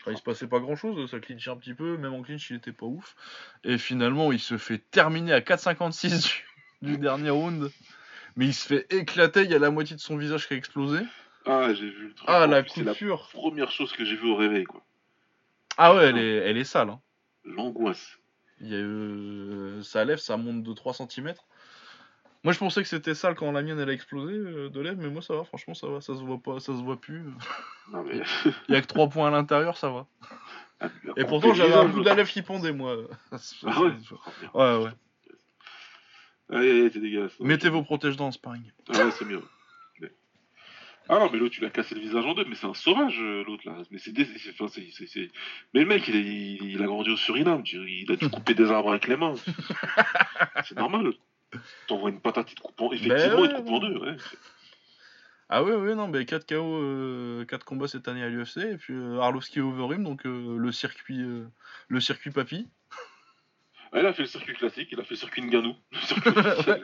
Enfin, 0.00 0.12
il 0.12 0.18
se 0.18 0.22
passait 0.22 0.48
pas 0.48 0.58
grand 0.60 0.76
chose, 0.76 1.10
ça 1.10 1.20
clinchait 1.20 1.50
un 1.50 1.56
petit 1.56 1.72
peu, 1.72 1.96
même 1.96 2.12
en 2.12 2.22
clinch 2.22 2.50
il 2.50 2.56
était 2.56 2.72
pas 2.72 2.86
ouf. 2.86 3.14
Et 3.64 3.78
finalement 3.78 4.32
il 4.32 4.40
se 4.40 4.56
fait 4.58 4.78
terminer 4.78 5.32
à 5.32 5.40
4,56 5.40 6.42
du, 6.82 6.92
du 6.92 6.98
dernier 6.98 7.30
round. 7.30 7.70
Mais 8.36 8.46
il 8.46 8.54
se 8.54 8.66
fait 8.66 8.92
éclater, 8.92 9.42
il 9.44 9.50
y 9.50 9.54
a 9.54 9.58
la 9.58 9.70
moitié 9.70 9.94
de 9.94 10.00
son 10.00 10.16
visage 10.16 10.48
qui 10.48 10.54
a 10.54 10.56
explosé. 10.56 11.00
Ah, 11.46 11.72
j'ai 11.74 11.88
vu 11.90 12.08
le 12.08 12.14
truc. 12.14 12.28
Ah, 12.28 12.46
la 12.46 12.66
C'est 12.66 12.82
la 12.82 12.94
première 12.94 13.70
chose 13.70 13.92
que 13.92 14.04
j'ai 14.04 14.16
vue 14.16 14.30
au 14.30 14.36
réveil, 14.36 14.64
quoi. 14.64 14.82
Ah 15.76 15.94
ouais, 15.94 16.04
elle 16.04 16.18
est, 16.18 16.36
elle 16.36 16.56
est 16.56 16.64
sale. 16.64 16.90
Hein. 16.90 17.00
L'angoisse. 17.44 18.18
Il 18.60 18.68
y 18.68 18.74
a 18.74 18.78
eu... 18.78 19.82
Ça 19.82 20.04
lève, 20.04 20.18
ça 20.18 20.36
monte 20.36 20.62
de 20.62 20.72
3 20.72 20.94
cm. 20.94 21.34
Moi, 22.44 22.52
je 22.52 22.58
pensais 22.58 22.82
que 22.82 22.88
c'était 22.88 23.14
sale 23.14 23.34
quand 23.34 23.50
la 23.52 23.62
mienne 23.62 23.80
elle 23.80 23.88
a 23.88 23.92
explosé 23.92 24.34
euh, 24.34 24.68
de 24.68 24.80
lèvres, 24.80 25.00
mais 25.00 25.08
moi 25.08 25.22
ça 25.22 25.34
va, 25.34 25.44
franchement 25.44 25.72
ça 25.72 25.86
va, 25.86 26.02
ça 26.02 26.14
se 26.14 26.20
voit 26.20 26.38
pas, 26.38 26.60
ça 26.60 26.72
se 26.76 26.82
voit 26.82 27.00
plus. 27.00 27.22
Non, 27.90 28.04
mais. 28.04 28.20
Il 28.68 28.74
y 28.74 28.76
a 28.76 28.82
que 28.82 28.86
3 28.86 29.08
points 29.08 29.28
à 29.28 29.30
l'intérieur, 29.30 29.78
ça 29.78 29.88
va. 29.88 30.06
Ah, 30.78 30.88
Et 31.16 31.24
pourtant 31.24 31.54
j'avais 31.54 31.72
un 31.72 31.86
bout 31.86 32.00
de 32.00 32.04
la 32.04 32.14
lèvre 32.14 32.28
qui 32.28 32.42
pendait 32.42 32.72
moi. 32.72 32.96
Ah 34.52 34.80
ouais 34.80 34.90
Ouais, 36.50 36.90
dégueulasse. 36.90 37.40
Mettez 37.40 37.70
vos 37.70 37.82
protège-dents 37.82 38.26
en 38.26 38.32
sparring. 38.32 38.70
Ah 38.92 39.06
ouais, 39.06 39.10
c'est 39.12 39.24
mieux. 39.24 39.42
Ah 41.08 41.18
non, 41.18 41.28
mais 41.30 41.38
l'autre, 41.38 41.54
tu 41.54 41.60
l'as 41.60 41.70
cassé 41.70 41.94
le 41.94 42.00
visage 42.00 42.24
en 42.24 42.32
deux, 42.34 42.44
mais 42.46 42.54
c'est 42.54 42.66
un 42.66 42.72
sauvage, 42.74 43.18
euh, 43.20 43.44
l'autre, 43.46 43.62
là. 43.66 43.76
Mais 43.90 43.98
c'est 43.98 44.12
dé- 44.12 44.24
c'est- 44.24 44.50
enfin, 44.50 44.68
c'est- 44.68 44.88
c'est- 44.92 45.06
c'est- 45.06 45.30
Mais 45.74 45.80
le 45.80 45.86
mec, 45.86 46.08
il, 46.08 46.16
est- 46.16 46.20
il, 46.20 46.70
il 46.70 46.82
a 46.82 46.86
grandi 46.86 47.10
au 47.10 47.16
Suriname, 47.16 47.62
tu- 47.62 47.76
il 47.90 48.10
a 48.10 48.16
dû 48.16 48.28
couper 48.30 48.54
des 48.54 48.70
arbres 48.70 48.90
avec 48.90 49.06
les 49.06 49.16
mains. 49.16 49.34
c'est 50.64 50.76
normal. 50.78 51.12
T'envoies 51.86 52.10
une 52.10 52.20
patate, 52.20 52.50
il 52.52 52.54
te 52.54 52.60
coupe 52.62 52.80
en... 52.80 52.90
Effectivement, 52.92 53.40
ouais, 53.42 53.48
il 53.48 53.54
te 53.54 53.56
coupe 53.58 53.68
en 53.68 53.78
deux, 53.80 53.96
ouais. 53.98 54.16
Ah 55.50 55.62
ouais, 55.62 55.74
ouais, 55.74 55.94
non, 55.94 56.08
mais 56.08 56.24
4 56.24 56.46
KO, 56.46 57.44
4 57.46 57.64
combats 57.66 57.86
cette 57.86 58.08
année 58.08 58.22
à 58.22 58.28
l'UFC, 58.30 58.56
et 58.72 58.76
puis 58.78 58.94
euh, 58.94 59.20
Arlovski 59.20 59.60
Overeem, 59.60 60.02
donc 60.02 60.24
euh, 60.26 60.56
le 60.56 60.72
circuit 60.72 61.20
euh, 61.20 61.44
le 61.88 62.00
circuit 62.00 62.30
papy. 62.30 62.66
Ouais, 63.92 64.00
il 64.00 64.06
a 64.06 64.12
fait 64.14 64.22
le 64.22 64.28
circuit 64.28 64.54
classique, 64.54 64.88
il 64.90 64.98
a 64.98 65.04
fait 65.04 65.10
le 65.14 65.16
circuit 65.16 65.42
Nganou. 65.42 65.76
Le 65.92 65.98
circuit. 66.62 66.82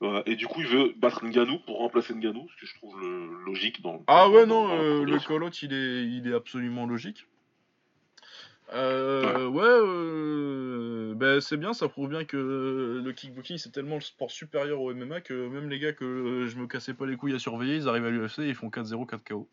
Voilà. 0.00 0.22
Et 0.26 0.36
du 0.36 0.46
coup, 0.46 0.60
il 0.60 0.66
veut 0.66 0.92
battre 0.96 1.24
Nganou 1.24 1.58
pour 1.60 1.78
remplacer 1.78 2.14
Nganou, 2.14 2.46
ce 2.50 2.60
que 2.60 2.66
je 2.66 2.74
trouve 2.74 3.00
le- 3.00 3.44
logique 3.46 3.80
dans. 3.82 4.02
Ah 4.06 4.28
ouais, 4.28 4.46
dans- 4.46 4.68
non, 4.68 4.76
dans 4.76 4.82
euh, 4.82 5.04
le 5.04 5.18
call-out, 5.18 5.62
il 5.62 5.72
est, 5.72 6.04
il 6.06 6.28
est 6.28 6.34
absolument 6.34 6.86
logique. 6.86 7.26
Euh, 8.74 9.46
ouais, 9.46 9.62
euh, 9.64 11.14
ben, 11.14 11.40
c'est 11.40 11.56
bien, 11.56 11.72
ça 11.72 11.88
prouve 11.88 12.08
bien 12.10 12.24
que 12.24 13.00
le 13.02 13.12
kickboxing 13.12 13.58
c'est 13.58 13.70
tellement 13.70 13.94
le 13.94 14.00
sport 14.00 14.32
supérieur 14.32 14.80
au 14.80 14.92
MMA 14.92 15.20
que 15.20 15.46
même 15.48 15.70
les 15.70 15.78
gars 15.78 15.92
que 15.92 16.04
euh, 16.04 16.46
je 16.48 16.56
me 16.56 16.66
cassais 16.66 16.92
pas 16.92 17.06
les 17.06 17.16
couilles 17.16 17.34
à 17.36 17.38
surveiller, 17.38 17.76
ils 17.76 17.88
arrivent 17.88 18.06
à 18.06 18.10
l'UFC 18.10 18.40
et 18.40 18.48
ils 18.48 18.56
font 18.56 18.68
4-0, 18.68 19.06
4 19.06 19.22
KO. 19.24 19.48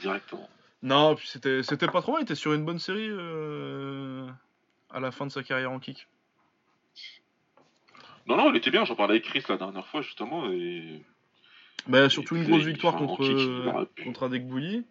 Directement. 0.00 0.48
Non, 0.82 1.14
puis 1.14 1.26
c'était 1.28 1.62
c'était 1.62 1.88
pas 1.88 2.00
trop 2.02 2.12
mal, 2.12 2.22
il 2.22 2.24
était 2.24 2.34
sur 2.34 2.52
une 2.52 2.64
bonne 2.64 2.78
série 2.78 3.08
euh, 3.10 4.26
à 4.90 5.00
la 5.00 5.10
fin 5.10 5.26
de 5.26 5.32
sa 5.32 5.42
carrière 5.42 5.70
en 5.72 5.78
kick. 5.80 6.06
Non, 8.28 8.36
non, 8.36 8.50
il 8.50 8.56
était 8.56 8.70
bien, 8.70 8.84
j'en 8.84 8.94
parlais 8.94 9.14
avec 9.14 9.24
Chris 9.24 9.42
la 9.48 9.56
dernière 9.56 9.86
fois, 9.86 10.02
justement, 10.02 10.50
et. 10.50 11.02
Bah, 11.86 12.08
surtout 12.10 12.36
Et 12.36 12.40
une 12.40 12.44
grosse 12.44 12.64
victoire 12.64 12.96
contre, 12.96 13.24
euh, 13.24 13.86
contre 14.04 14.24
Adekbouyi. 14.24 14.84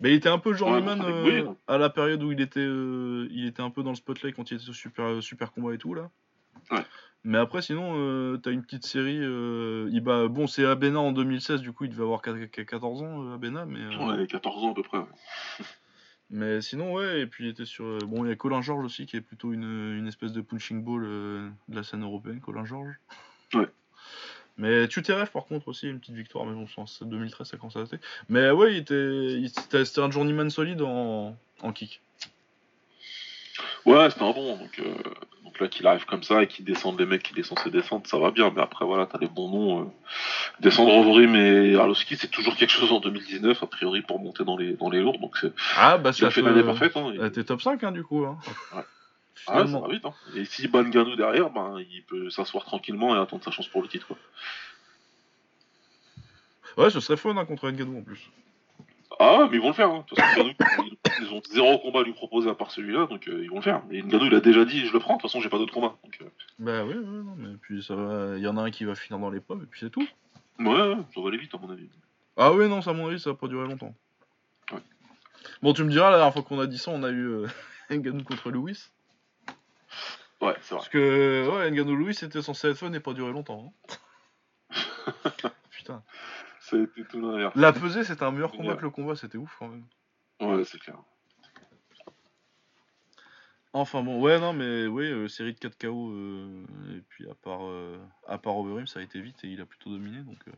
Mais 0.00 0.10
il 0.12 0.14
était 0.14 0.28
un 0.28 0.38
peu 0.38 0.54
journeyman 0.54 0.98
contre 0.98 1.10
euh, 1.10 1.20
Adekbouyi, 1.22 1.42
non. 1.42 1.56
à 1.66 1.78
la 1.78 1.90
période 1.90 2.22
où 2.22 2.32
il 2.32 2.40
était, 2.40 2.60
euh, 2.60 3.28
il 3.32 3.46
était 3.46 3.62
un 3.62 3.70
peu 3.70 3.82
dans 3.82 3.90
le 3.90 3.96
spotlight 3.96 4.34
quand 4.34 4.50
il 4.50 4.58
était 4.58 4.70
au 4.70 4.72
super, 4.72 5.04
euh, 5.04 5.20
super 5.20 5.52
combat 5.52 5.74
et 5.74 5.78
tout 5.78 5.94
là. 5.94 6.10
Ouais. 6.70 6.84
Mais 7.24 7.38
après, 7.38 7.60
sinon, 7.60 7.92
euh, 7.96 8.38
t'as 8.38 8.50
une 8.50 8.62
petite 8.62 8.86
série. 8.86 9.18
euh, 9.20 9.90
il 9.92 10.00
bat, 10.00 10.26
bon, 10.28 10.46
c'est 10.46 10.64
Abena 10.64 11.00
en 11.00 11.12
2016, 11.12 11.60
du 11.60 11.72
coup, 11.72 11.84
il 11.84 11.90
devait 11.90 12.02
avoir 12.02 12.22
4 12.22 12.46
14 12.46 13.02
ans, 13.02 13.24
euh, 13.24 13.34
Abena. 13.34 13.66
Mais, 13.66 13.80
euh, 13.80 14.16
Ouais, 14.16 14.26
14 14.26 14.64
ans 14.64 14.70
à 14.70 14.74
peu 14.74 14.82
près. 14.82 14.98
Mais 16.30 16.60
sinon, 16.60 16.92
ouais, 16.94 17.20
et 17.20 17.26
puis 17.26 17.44
il 17.46 17.50
était 17.50 17.64
sur. 17.64 17.84
euh, 17.84 17.98
bon, 18.06 18.24
il 18.24 18.28
y 18.28 18.32
a 18.32 18.36
Colin 18.36 18.62
George 18.62 18.84
aussi, 18.84 19.06
qui 19.06 19.16
est 19.16 19.20
plutôt 19.20 19.52
une, 19.52 19.96
une 19.98 20.06
espèce 20.06 20.32
de 20.32 20.40
punching 20.40 20.82
ball 20.82 21.02
euh, 21.04 21.48
de 21.68 21.76
la 21.76 21.82
scène 21.82 22.02
européenne, 22.02 22.40
Colin 22.40 22.64
George. 22.64 22.94
Ouais. 23.54 23.66
Mais 24.58 24.86
Tuterev, 24.86 25.30
par 25.32 25.46
contre, 25.46 25.66
aussi, 25.68 25.88
une 25.88 25.98
petite 25.98 26.14
victoire, 26.14 26.44
mais 26.46 26.52
bon, 26.52 26.66
c'est 26.86 27.08
2013, 27.08 27.48
ça 27.48 27.56
commence 27.56 27.74
à 27.76 27.80
dater. 27.80 27.98
Mais 28.28 28.50
ouais, 28.52 28.74
il 28.74 28.78
était, 28.78 28.94
il- 29.40 29.48
c'était 29.50 29.84
c'était 29.84 30.02
un 30.02 30.10
journeyman 30.10 30.50
solide 30.50 30.82
en, 30.82 31.36
en 31.62 31.72
kick. 31.72 32.00
Ouais, 33.86 34.10
c'était 34.10 34.22
un 34.24 34.32
bon. 34.32 34.56
Donc, 34.56 34.78
euh, 34.78 34.94
donc 35.44 35.58
là, 35.60 35.68
qu'il 35.68 35.86
arrive 35.86 36.04
comme 36.04 36.22
ça 36.22 36.42
et 36.42 36.46
qu'il 36.46 36.64
descende 36.64 36.98
les 37.00 37.06
mecs 37.06 37.22
qu'il 37.22 37.38
est 37.38 37.42
censé 37.42 37.70
descendre, 37.70 38.06
ça 38.06 38.18
va 38.18 38.30
bien. 38.30 38.50
Mais 38.54 38.62
après, 38.62 38.84
voilà, 38.84 39.06
t'as 39.06 39.18
les 39.18 39.26
bons 39.28 39.48
noms. 39.50 39.80
euh. 39.82 39.84
Descendre 40.60 40.92
Overeem 40.94 41.34
et 41.34 41.76
Arlovski, 41.76 42.16
c'est 42.16 42.30
toujours 42.30 42.56
quelque 42.56 42.70
chose 42.72 42.92
en 42.92 43.00
2019, 43.00 43.62
a 43.62 43.66
priori, 43.66 44.02
pour 44.02 44.18
monter 44.20 44.44
dans 44.44 44.56
les, 44.56 44.74
dans 44.74 44.90
les 44.90 45.00
lourds. 45.00 45.18
Donc, 45.18 45.36
c'est 45.40 45.52
Ah, 45.76 45.96
bah 45.98 46.12
ça 46.12 46.30
fait 46.30 46.42
l'année 46.42 46.62
parfaite. 46.64 46.96
Hein, 46.96 47.12
et- 47.26 47.30
T'es 47.32 47.44
top 47.44 47.62
5, 47.62 47.82
hein, 47.84 47.92
du 47.92 48.02
coup. 48.04 48.24
Hein. 48.24 48.38
Ouais. 48.76 48.82
Ah, 49.46 49.66
ça 49.66 49.78
va 49.80 49.88
vite. 49.88 50.04
Hein. 50.04 50.12
Et 50.36 50.44
si 50.44 50.68
ban 50.68 50.82
Ganou 50.82 51.16
derrière, 51.16 51.48
ben, 51.48 51.76
il 51.90 52.02
peut 52.02 52.28
s'asseoir 52.28 52.62
tranquillement 52.62 53.16
et 53.16 53.18
attendre 53.18 53.42
sa 53.42 53.50
chance 53.50 53.66
pour 53.68 53.80
le 53.80 53.88
titre. 53.88 54.06
Quoi. 54.06 54.18
Ouais, 56.76 56.90
ce 56.90 57.00
serait 57.00 57.16
fun 57.16 57.34
hein, 57.36 57.46
contre 57.46 57.70
Ngannou 57.70 57.98
en 57.98 58.02
plus. 58.02 58.20
Ah, 59.22 59.46
mais 59.50 59.58
ils 59.58 59.60
vont 59.60 59.68
le 59.68 59.74
faire. 59.74 59.90
Hein. 59.90 60.04
Ngannou, 60.16 60.52
ils- 61.20 61.32
ont 61.34 61.42
zéro 61.50 61.78
combat 61.78 62.00
à 62.00 62.02
lui 62.04 62.14
proposer 62.14 62.48
à 62.48 62.54
part 62.54 62.70
celui-là, 62.70 63.06
donc 63.06 63.28
euh, 63.28 63.42
ils 63.44 63.50
vont 63.50 63.56
le 63.56 63.62
faire. 63.62 63.82
Et 63.90 64.02
Ngannou, 64.02 64.24
il 64.26 64.34
a 64.34 64.40
déjà 64.40 64.64
dit, 64.64 64.86
je 64.86 64.92
le 64.92 64.98
prends. 64.98 65.16
De 65.16 65.20
toute 65.20 65.30
façon, 65.30 65.40
j'ai 65.42 65.50
pas 65.50 65.58
d'autre 65.58 65.74
combat. 65.74 65.94
Donc, 66.02 66.18
euh, 66.22 66.24
Bah 66.58 66.84
ouais, 66.84 66.94
ouais, 66.94 67.00
non, 67.04 67.34
mais 67.36 67.54
puis 67.60 67.82
ça 67.82 67.94
va. 67.94 68.36
Il 68.38 68.42
y 68.42 68.48
en 68.48 68.56
a 68.56 68.62
un 68.62 68.70
qui 68.70 68.84
va 68.84 68.94
finir 68.94 69.20
dans 69.20 69.30
les 69.30 69.40
pommes, 69.40 69.62
et 69.62 69.66
puis 69.66 69.80
c'est 69.80 69.90
tout. 69.90 70.06
ouais, 70.58 70.66
ouais, 70.66 70.96
ça 71.14 71.20
va 71.20 71.28
aller 71.28 71.36
vite, 71.38 71.54
à 71.54 71.58
mon 71.58 71.70
avis. 71.70 71.88
Ah 72.36 72.52
ouais, 72.54 72.66
non, 72.68 72.80
ça, 72.80 72.90
à 72.90 72.94
mon 72.94 73.08
avis, 73.08 73.20
ça 73.20 73.30
va 73.30 73.36
pas 73.36 73.46
durer 73.48 73.68
longtemps. 73.68 73.94
Ouais. 74.72 74.78
Bon, 75.62 75.74
tu 75.74 75.84
me 75.84 75.90
diras, 75.90 76.10
la 76.10 76.16
dernière 76.16 76.32
fois 76.32 76.42
qu'on 76.42 76.58
a 76.60 76.66
dit 76.66 76.78
ça, 76.78 76.90
on 76.90 77.02
a 77.02 77.10
eu 77.10 77.26
euh, 77.26 77.46
Ngannou 77.90 78.24
contre 78.24 78.50
Lewis. 78.50 78.86
Ouais, 80.40 80.54
c'est 80.62 80.70
vrai. 80.70 80.78
Parce 80.78 80.88
que, 80.88 81.46
ouais, 81.52 81.70
Ngannou 81.70 81.94
Lewis 81.96 82.14
c'était 82.14 82.40
censé 82.40 82.68
être 82.68 82.78
fun 82.78 82.90
et 82.94 83.00
pas 83.00 83.12
durer 83.12 83.32
longtemps. 83.32 83.74
hein. 83.90 83.96
Putain. 85.70 86.02
Tout 86.70 87.20
l'inverse. 87.20 87.54
La 87.56 87.72
pesée, 87.72 88.04
c'était 88.04 88.22
un 88.22 88.30
meilleur 88.30 88.52
combat 88.52 88.76
que 88.76 88.82
le 88.82 88.90
combat, 88.90 89.16
c'était 89.16 89.38
ouf 89.38 89.54
quand 89.58 89.68
même. 89.68 89.84
Ouais, 90.40 90.64
c'est 90.64 90.78
clair. 90.78 90.96
Enfin 93.72 94.02
bon, 94.02 94.20
ouais, 94.20 94.40
non, 94.40 94.52
mais 94.52 94.86
oui, 94.86 95.04
euh, 95.06 95.28
série 95.28 95.54
de 95.54 95.58
4 95.60 95.78
KO, 95.78 96.10
euh, 96.10 96.64
et 96.96 97.02
puis 97.08 97.30
à 97.30 97.34
part, 97.34 97.60
euh, 97.62 97.98
à 98.26 98.36
part 98.36 98.56
Overeem, 98.56 98.88
ça 98.88 98.98
a 98.98 99.02
été 99.02 99.20
vite 99.20 99.44
et 99.44 99.48
il 99.48 99.60
a 99.60 99.66
plutôt 99.66 99.90
dominé, 99.90 100.18
donc... 100.22 100.38
euh, 100.48 100.52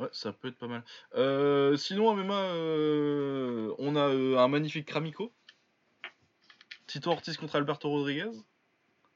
Ouais, 0.00 0.08
ça 0.12 0.32
peut 0.32 0.48
être 0.48 0.58
pas 0.58 0.66
mal. 0.66 0.82
Sinon, 1.78 2.10
à 2.10 2.14
MMA, 2.14 3.74
on 3.78 3.94
a 3.94 4.42
un 4.42 4.48
magnifique 4.48 4.86
Kramico. 4.86 5.32
Tito 6.88 7.10
Ortiz 7.10 7.36
contre 7.36 7.54
Alberto 7.56 7.88
Rodriguez, 7.88 8.30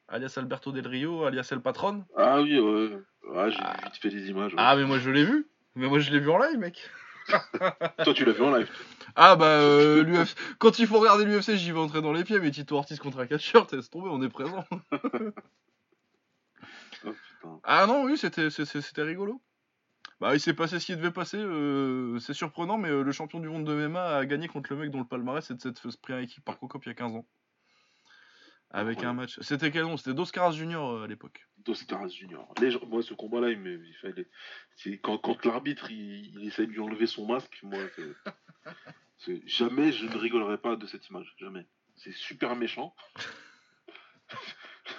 alias 0.06 0.34
Alberto 0.36 0.70
Del 0.70 0.86
Rio, 0.86 1.24
alias 1.24 1.48
El 1.50 1.60
Patron. 1.62 2.04
Ah 2.16 2.40
oui, 2.40 2.58
ouais. 2.60 2.96
Ouais, 3.28 3.50
j'ai 3.50 3.58
vite 3.84 3.96
fait 4.00 4.08
des 4.10 4.30
images. 4.30 4.52
ouais. 4.54 4.60
Ah, 4.60 4.74
mais 4.76 4.84
moi 4.84 4.98
je 4.98 5.10
l'ai 5.10 5.24
vu 5.24 5.46
Mais 5.74 5.86
moi 5.86 5.98
je 5.98 6.10
l'ai 6.10 6.18
vu 6.20 6.30
en 6.30 6.38
live, 6.38 6.58
mec 6.58 6.90
Toi, 8.04 8.14
tu 8.14 8.24
l'as 8.24 8.32
vu 8.32 8.42
en 8.42 8.56
live. 8.56 8.70
Ah 9.14 9.36
bah, 9.36 9.60
euh, 9.60 10.02
l'UFC... 10.02 10.34
quand 10.58 10.78
il 10.78 10.86
faut 10.86 10.98
regarder 10.98 11.26
l'UFC, 11.26 11.56
j'y 11.56 11.72
vais 11.72 11.78
entrer 11.78 12.00
dans 12.00 12.12
les 12.12 12.24
pieds, 12.24 12.40
mais 12.40 12.50
Tito 12.50 12.74
Ortiz 12.76 12.98
contre 12.98 13.18
un 13.20 13.26
catcheur, 13.26 13.66
laisse 13.70 13.90
tomber, 13.90 14.08
on 14.10 14.22
est 14.22 14.28
présent. 14.30 14.64
Oh. 17.44 17.60
Ah 17.62 17.86
non, 17.86 18.02
oui, 18.02 18.18
c'était 18.18 19.02
rigolo. 19.02 19.40
Bah, 20.20 20.34
il 20.34 20.40
s'est 20.40 20.54
passé 20.54 20.80
ce 20.80 20.86
qui 20.86 20.96
devait 20.96 21.12
passer. 21.12 21.36
euh, 21.38 22.18
c'est 22.18 22.34
surprenant, 22.34 22.76
mais 22.78 22.88
euh, 22.88 23.02
le 23.02 23.12
champion 23.12 23.38
du 23.38 23.48
monde 23.48 23.64
de 23.64 23.86
MMA 23.86 24.16
a 24.16 24.26
gagné 24.26 24.48
contre 24.48 24.72
le 24.72 24.80
mec 24.80 24.90
dont 24.90 24.98
le 24.98 25.06
palmarès 25.06 25.44
c'est 25.46 25.66
de 25.66 25.78
fait 25.78 26.00
pris 26.00 26.14
en 26.14 26.18
équipe 26.18 26.44
par 26.44 26.56
Crocop 26.56 26.84
il 26.84 26.88
y 26.88 26.90
a 26.90 26.94
15 26.94 27.14
ans. 27.14 27.26
Avec 28.70 29.04
un 29.04 29.12
match. 29.12 29.38
C'était 29.40 29.70
quel 29.70 29.84
nom? 29.84 29.96
C'était 29.96 30.14
Dos 30.14 30.26
Caras 30.26 30.52
Junior 30.52 30.90
euh, 30.90 31.04
à 31.04 31.06
l'époque. 31.06 31.47
Dos 31.64 31.74
Caras 31.86 32.08
Junior. 32.08 32.52
Les 32.60 32.70
gens- 32.70 32.84
Moi, 32.86 33.02
ce 33.02 33.14
combat-là, 33.14 33.50
il, 33.50 33.58
me... 33.58 33.84
il 33.84 33.94
fallait. 33.96 34.26
C'est 34.76 34.98
quand, 34.98 35.18
quand 35.18 35.44
l'arbitre 35.44 35.90
il... 35.90 36.34
il 36.36 36.46
essaie 36.46 36.66
de 36.66 36.72
lui 36.72 36.80
enlever 36.80 37.06
son 37.06 37.26
masque, 37.26 37.58
moi, 37.62 37.80
c'est- 37.96 38.32
c'est 39.18 39.42
jamais 39.48 39.92
je 39.92 40.06
ne 40.06 40.16
rigolerai 40.16 40.58
pas 40.58 40.76
de 40.76 40.86
cette 40.86 41.06
image, 41.08 41.34
jamais. 41.38 41.66
C'est 41.96 42.12
super 42.14 42.54
méchant. 42.56 42.94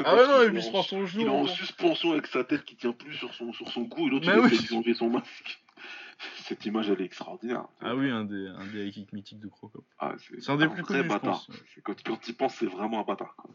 Ah 0.03 0.15
ouais, 0.15 0.27
non, 0.27 0.43
Il 0.49 0.55
il 0.55 0.61
se 0.63 0.67
en- 0.67 0.71
prend 0.71 0.83
son 0.83 1.01
Il 1.01 1.07
genou. 1.07 1.25
est 1.25 1.29
en 1.29 1.41
en- 1.41 1.47
suspension 1.47 2.11
avec 2.11 2.27
sa 2.27 2.43
tête 2.43 2.63
qui 2.65 2.75
tient 2.75 2.91
plus 2.93 3.13
sur 3.15 3.33
son, 3.33 3.51
sur 3.53 3.67
son 3.69 3.85
cou 3.87 4.07
et 4.07 4.09
l'autre 4.09 4.27
Mais 4.27 4.33
il 4.33 4.39
oui. 4.39 4.53
essaie 4.53 4.63
de 4.63 4.67
lui 4.67 4.75
enlever 4.77 4.93
son 4.93 5.09
masque. 5.09 5.63
Cette 6.43 6.65
image 6.65 6.89
elle 6.89 7.01
est 7.01 7.05
extraordinaire. 7.05 7.65
Ah 7.79 7.95
oui, 7.95 8.09
un 8.09 8.25
des, 8.25 8.47
un 8.47 8.65
des 8.67 8.85
high 8.87 8.93
kicks 8.93 9.13
mythiques 9.13 9.39
de 9.39 9.47
Crocop. 9.47 9.85
Ah, 9.99 10.15
C'est 10.19 10.49
un 10.51 10.57
des 10.57 10.65
un 10.65 10.69
plus 10.69 10.83
connus, 10.83 11.03
bâtard. 11.07 11.45
pense. 11.45 11.49
Quand, 11.83 12.03
quand 12.03 12.27
il 12.27 12.35
pense, 12.35 12.55
c'est 12.55 12.65
vraiment 12.65 12.99
un 12.99 13.03
bâtard. 13.03 13.35
quoi. 13.37 13.49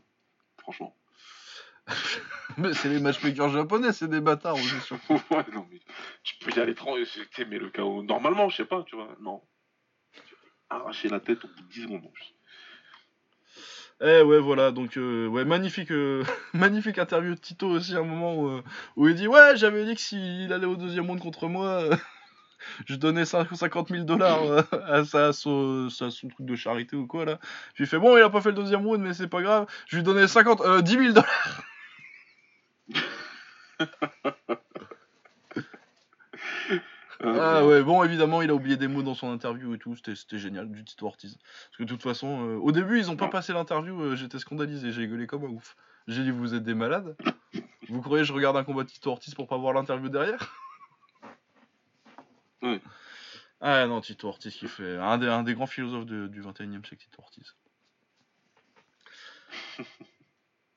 Franchement. 0.59 0.97
Mais 2.57 2.72
c'est 2.74 2.89
les 2.89 3.01
matchmakers 3.01 3.51
japonais, 3.51 3.93
c'est 3.93 4.09
des 4.09 4.20
bâtards, 4.20 4.57
on 4.57 4.59
est 4.59 4.80
sûr. 4.80 4.97
ouais, 5.11 5.45
non, 5.53 5.66
mais 5.70 5.80
tu 6.22 6.37
peux 6.37 6.51
y 6.57 6.61
aller 6.61 6.74
tranquille. 6.74 7.07
Mais 7.49 7.59
le 7.59 7.68
chaos, 7.70 8.03
normalement, 8.03 8.49
je 8.49 8.57
sais 8.59 8.64
pas, 8.64 8.82
tu 8.85 8.97
vois. 8.97 9.09
Non. 9.20 9.43
Arracher 10.70 11.09
la 11.09 11.20
tête 11.20 11.45
au 11.45 11.49
bout 11.49 11.62
de 11.62 11.68
10 11.68 11.82
secondes. 11.82 12.03
Eh 14.01 14.22
ouais, 14.22 14.41
voilà, 14.41 14.72
donc 14.72 14.97
euh, 14.97 15.28
ouais, 15.28 15.45
magnifique, 15.45 15.93
euh, 15.93 16.24
magnifique 16.53 16.99
interview 16.99 17.35
de 17.35 17.41
Tito 17.41 17.68
aussi, 17.68 17.95
à 17.95 18.01
un 18.01 18.05
moment 18.05 18.35
où, 18.35 18.49
euh, 18.49 18.62
où 18.97 19.09
il 19.09 19.14
dit 19.14 19.28
Ouais, 19.28 19.57
j'avais 19.57 19.85
dit 19.85 19.95
que 19.95 20.01
s'il 20.01 20.53
allait 20.53 20.66
au 20.66 20.76
deuxième 20.76 21.07
round 21.07 21.20
contre 21.20 21.47
moi, 21.49 21.85
je 22.87 22.97
donnais 22.97 23.24
5 23.24 23.49
50 23.55 23.91
000 23.91 24.05
dollars 24.05 24.64
à, 24.89 25.05
sa- 25.05 25.28
à 25.28 25.32
son, 25.32 25.87
à 26.01 26.11
son 26.11 26.28
truc 26.28 26.47
de 26.47 26.57
charité 26.57 26.97
ou 26.97 27.07
quoi 27.07 27.24
là. 27.24 27.39
Je 27.74 27.82
lui 27.85 27.89
fais 27.89 27.99
Bon, 27.99 28.16
il 28.16 28.22
a 28.22 28.30
pas 28.30 28.41
fait 28.41 28.51
le 28.51 28.57
deuxième 28.57 28.85
round, 28.85 29.01
mais 29.01 29.14
c'est 29.14 29.28
pas 29.28 29.43
grave, 29.43 29.66
je 29.87 29.97
lui 29.97 30.03
donnais 30.03 30.26
50, 30.26 30.61
euh, 30.62 30.82
10 30.82 30.93
000 30.93 31.12
dollars. 31.12 31.64
Ah 37.20 37.64
ouais, 37.64 37.83
bon, 37.83 38.03
évidemment, 38.05 38.43
il 38.43 38.51
a 38.51 38.55
oublié 38.55 38.77
des 38.77 38.89
mots 38.89 39.03
dans 39.03 39.14
son 39.14 39.31
interview 39.33 39.75
et 39.75 39.79
tout, 39.79 39.97
c'était 39.97 40.14
c'était 40.14 40.39
génial, 40.39 40.70
du 40.70 40.85
Tito 40.85 41.07
Ortiz. 41.07 41.39
Parce 41.39 41.77
que 41.79 41.85
de 41.85 41.89
toute 41.89 42.03
façon, 42.03 42.47
euh, 42.47 42.57
au 42.57 42.72
début, 42.72 42.99
ils 42.99 43.11
ont 43.11 43.16
pas 43.16 43.29
passé 43.29 43.53
l'interview, 43.53 44.01
euh, 44.03 44.16
j'étais 44.16 44.39
scandalisé, 44.39 44.93
j'ai 44.93 45.07
gueulé 45.07 45.27
comme 45.27 45.45
un 45.45 45.49
ouf. 45.49 45.77
J'ai 46.07 46.22
dit, 46.22 46.31
vous 46.31 46.55
êtes 46.55 46.64
des 46.64 46.75
malades? 46.75 47.16
Vous 47.89 48.03
croyez 48.03 48.22
que 48.22 48.29
je 48.29 48.33
regarde 48.33 48.57
un 48.57 48.64
combat 48.64 48.83
de 48.85 48.89
Tito 48.91 49.11
Ortiz 49.11 49.35
pour 49.35 49.47
pas 49.47 49.57
voir 49.57 49.72
l'interview 49.72 50.09
derrière? 50.09 50.53
Ouais. 52.62 52.81
Ah 53.61 53.87
non, 53.87 54.01
Tito 54.01 54.29
Ortiz 54.29 54.55
qui 54.55 54.68
fait 54.68 54.97
un 54.99 55.16
des, 55.16 55.29
un 55.29 55.43
des 55.43 55.55
grands 55.55 55.66
philosophes 55.66 56.07
de- 56.07 56.27
du 56.27 56.41
21 56.43 56.79
e 56.79 56.83
siècle, 56.85 57.05
Tito 57.05 57.22
Ortiz. 57.22 57.55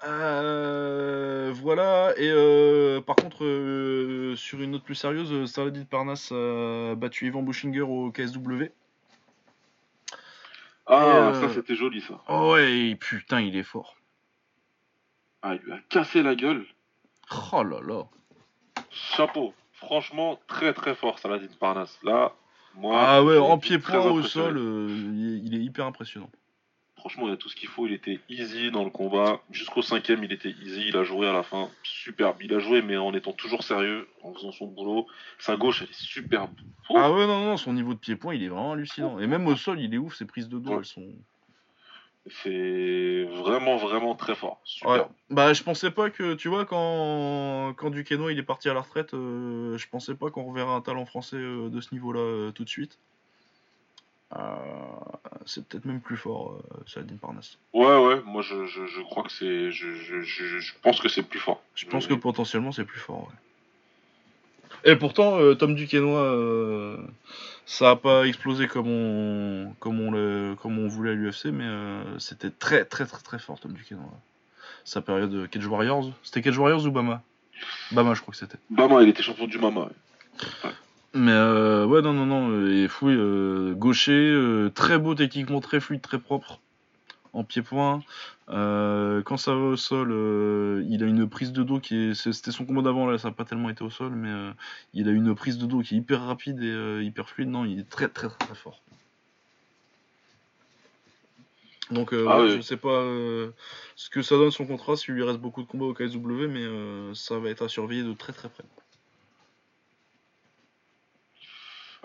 Euh, 0.04 1.52
voilà, 1.56 2.14
et 2.18 2.30
euh, 2.30 3.02
par 3.02 3.16
contre, 3.16 3.44
euh, 3.44 4.36
sur 4.36 4.62
une 4.62 4.72
note 4.72 4.84
plus 4.84 4.96
sérieuse, 4.96 5.52
Saladin 5.52 5.86
Parnasse 5.86 6.32
a 6.32 6.94
battu 6.96 7.26
Ivan 7.26 7.42
Bushinger 7.42 7.82
au 7.82 8.12
KSW. 8.12 8.66
Ah, 10.86 11.32
Et, 11.32 11.34
ça 11.34 11.54
c'était 11.54 11.76
joli 11.76 12.02
ça. 12.02 12.22
Oh 12.30 12.54
ouais, 12.54 12.96
putain, 13.00 13.42
il 13.42 13.58
est 13.58 13.64
fort. 13.64 13.98
Ah, 15.42 15.56
il 15.56 15.62
lui 15.62 15.74
a 15.74 15.80
cassé 15.90 16.22
la 16.22 16.36
gueule. 16.36 16.66
Oh 17.52 17.64
là 17.64 17.80
là. 17.82 18.04
Chapeau. 18.90 19.54
Franchement, 19.74 20.40
très 20.48 20.74
très 20.74 20.96
fort, 20.96 21.20
Saladin 21.20 21.48
Parnasse. 21.60 22.00
Là, 22.04 22.34
moi. 22.76 23.00
Ah 23.00 23.24
ouais, 23.24 23.38
en 23.38 23.58
pied-point 23.58 24.00
au 24.00 24.22
sol, 24.24 24.58
il 24.60 25.56
est 25.56 25.64
hyper 25.64 25.86
impressionnant. 25.86 26.30
Franchement, 27.08 27.30
il 27.30 27.34
a 27.34 27.38
tout 27.38 27.48
ce 27.48 27.56
qu'il 27.56 27.70
faut. 27.70 27.88
Il 27.88 27.94
était 27.94 28.20
easy 28.28 28.70
dans 28.70 28.84
le 28.84 28.90
combat. 28.90 29.40
Jusqu'au 29.50 29.82
cinquième, 29.82 30.26
il 30.26 30.34
était 30.34 30.50
easy. 30.50 30.88
Il 30.90 30.98
a 30.98 31.06
joué 31.06 31.26
à 31.26 31.32
la 31.32 31.42
fin. 31.42 31.70
Superbe. 31.82 32.36
Il 32.42 32.54
a 32.54 32.60
joué, 32.60 32.82
mais 32.82 32.98
en 32.98 33.14
étant 33.14 33.32
toujours 33.32 33.64
sérieux, 33.64 34.10
en 34.24 34.34
faisant 34.34 34.52
son 34.52 34.66
boulot. 34.68 35.08
Sa 35.40 35.56
gauche, 35.56 35.84
elle 35.84 35.90
est 35.90 35.94
superbe. 35.94 36.52
Ah 36.90 37.10
ouais, 37.14 37.26
non, 37.26 37.46
non, 37.46 37.56
son 37.56 37.72
niveau 37.72 37.94
de 37.94 38.00
pied-point, 38.00 38.36
il 38.36 38.44
est 38.44 38.50
vraiment 38.50 38.74
hallucinant. 38.74 39.20
Et 39.20 39.28
même 39.28 39.48
au 39.48 39.56
sol, 39.56 39.80
il 39.80 39.94
est 39.94 39.98
ouf, 39.98 40.16
ses 40.16 40.26
prises 40.26 40.50
de 40.50 40.60
dos, 40.60 40.72
Ouais. 40.72 40.78
elles 40.80 40.86
sont... 40.86 41.14
C'est 42.44 43.24
vraiment, 43.42 43.78
vraiment 43.78 44.14
très 44.14 44.36
fort. 44.36 44.60
Ouais. 44.66 44.98
Superbe. 44.98 45.12
Bah, 45.30 45.54
je 45.54 45.64
pensais 45.64 45.92
pas 45.92 46.10
que, 46.10 46.34
tu 46.34 46.50
vois, 46.50 46.66
quand, 46.66 47.74
quand 47.78 47.90
Duquesnoy 47.90 48.34
il 48.34 48.40
est 48.40 48.44
parti 48.44 48.68
à 48.68 48.74
la 48.74 48.82
retraite, 48.82 49.14
euh, 49.14 49.78
je 49.78 49.88
pensais 49.88 50.14
pas 50.14 50.30
qu'on 50.30 50.44
reverrait 50.44 50.74
un 50.74 50.82
talent 50.82 51.06
français 51.06 51.38
euh, 51.38 51.70
de 51.70 51.80
ce 51.80 51.94
niveau-là 51.96 52.20
euh, 52.20 52.52
tout 52.52 52.66
de 52.66 52.70
suite. 52.70 53.00
Euh, 54.36 54.40
c'est 55.46 55.66
peut-être 55.66 55.86
même 55.86 56.02
plus 56.02 56.18
fort, 56.18 56.60
euh, 56.74 56.84
Saladin 56.86 57.16
Parnasse. 57.16 57.58
Ouais, 57.74 57.98
ouais. 57.98 58.22
Moi, 58.26 58.42
je, 58.42 58.66
je, 58.66 58.86
je 58.86 59.02
crois 59.02 59.24
que 59.24 59.32
c'est. 59.32 59.72
Je, 59.72 59.94
je, 59.96 60.22
je, 60.22 60.60
je 60.60 60.74
pense 60.82 61.00
que 61.00 61.08
c'est 61.08 61.24
plus 61.24 61.40
fort. 61.40 61.62
Je 61.76 61.86
pense 61.86 62.08
que 62.08 62.14
potentiellement 62.14 62.72
c'est 62.74 62.84
plus 62.84 63.00
fort, 63.00 63.22
ouais. 63.30 63.36
Et 64.92 64.96
pourtant, 64.96 65.40
euh, 65.40 65.56
Tom 65.56 65.76
Duquesnoy, 65.76 66.18
euh, 66.18 66.98
ça 67.66 67.92
a 67.92 67.96
pas 67.96 68.26
explosé 68.28 68.68
comme 68.68 68.88
on, 68.88 69.74
comme 69.80 70.00
on, 70.02 70.12
le, 70.12 70.56
comme 70.62 70.78
on 70.78 70.88
voulait 70.88 71.12
à 71.12 71.14
l'UFC, 71.14 71.46
mais 71.46 71.64
euh, 71.66 72.20
c'était 72.20 72.52
très 72.52 72.86
très 72.86 73.06
très 73.06 73.22
très 73.22 73.40
fort, 73.40 73.60
Tom 73.60 73.74
Duquesnoy. 73.74 74.06
Sa 74.84 75.02
période 75.02 75.32
de 75.32 75.46
Cage 75.46 75.66
Warriors, 75.66 76.12
c'était 76.24 76.42
Cage 76.42 76.58
Warriors 76.58 76.86
ou 76.86 76.92
Bama? 76.92 77.22
Bama, 77.92 78.14
je 78.14 78.22
crois 78.22 78.34
que 78.34 78.38
c'était. 78.38 78.58
Bama, 78.70 79.02
il 79.04 79.10
était 79.10 79.24
champion 79.24 79.48
du 79.48 79.58
Mama. 79.58 79.90
ouais. 80.64 80.72
Mais 81.14 81.32
euh, 81.32 81.86
ouais, 81.86 82.02
non, 82.02 82.14
non, 82.14 82.26
non, 82.26 82.50
euh, 82.52 82.84
et 82.84 82.88
fouille, 82.88 83.16
euh, 83.18 83.74
gaucher, 83.74 84.12
euh, 84.12 84.70
très 84.70 85.00
beau 85.00 85.16
techniquement, 85.16 85.62
très 85.62 85.80
fluide, 85.80 86.02
très 86.02 86.20
propre, 86.20 86.60
en 87.34 87.44
pied-point. 87.44 88.04
Euh, 88.50 89.22
quand 89.24 89.38
ça 89.38 89.54
va 89.54 89.62
au 89.62 89.76
sol, 89.78 90.10
euh, 90.12 90.86
il 90.90 91.04
a 91.04 91.08
une 91.08 91.28
prise 91.28 91.52
de 91.52 91.64
dos 91.64 91.80
qui 91.80 91.96
est. 91.96 92.14
C'était 92.14 92.52
son 92.52 92.66
combat 92.66 92.82
d'avant, 92.82 93.08
là, 93.10 93.18
ça 93.18 93.30
n'a 93.30 93.34
pas 93.34 93.46
tellement 93.46 93.70
été 93.70 93.84
au 93.84 93.90
sol, 93.90 94.14
mais 94.16 94.30
euh, 94.30 94.52
il 94.94 95.08
a 95.10 95.12
une 95.12 95.34
prise 95.36 95.58
de 95.58 95.66
dos 95.66 95.82
qui 95.82 95.96
est 95.96 95.98
hyper 95.98 96.22
rapide 96.24 96.62
et 96.62 96.70
euh, 96.72 97.04
hyper 97.04 97.30
fluide. 97.30 97.50
Non, 97.50 97.66
il 97.66 97.80
est 97.80 97.90
très, 97.90 98.08
très, 98.10 98.28
très, 98.28 98.38
très 98.38 98.56
fort. 98.56 98.82
Donc, 101.92 102.14
euh, 102.14 102.26
Ah 102.30 102.40
ouais, 102.40 102.48
oui. 102.50 102.56
je 102.58 102.62
sais 102.62 102.78
pas 102.78 102.90
euh, 102.90 103.52
ce 103.96 104.10
que 104.10 104.22
ça 104.22 104.36
donne 104.36 104.52
son 104.52 104.66
contrat, 104.66 104.98
s'il 104.98 105.14
lui 105.14 105.24
reste 105.24 105.40
beaucoup 105.40 105.62
de 105.62 105.68
combats 105.68 105.86
au 105.86 105.94
KSW, 105.94 106.48
mais 106.48 106.64
euh, 106.64 107.14
ça 107.14 107.40
va 107.40 107.50
être 107.50 107.64
à 107.64 107.70
surveiller 107.70 108.04
de 108.04 108.14
très, 108.14 108.34
très 108.34 108.50
près. 108.50 108.64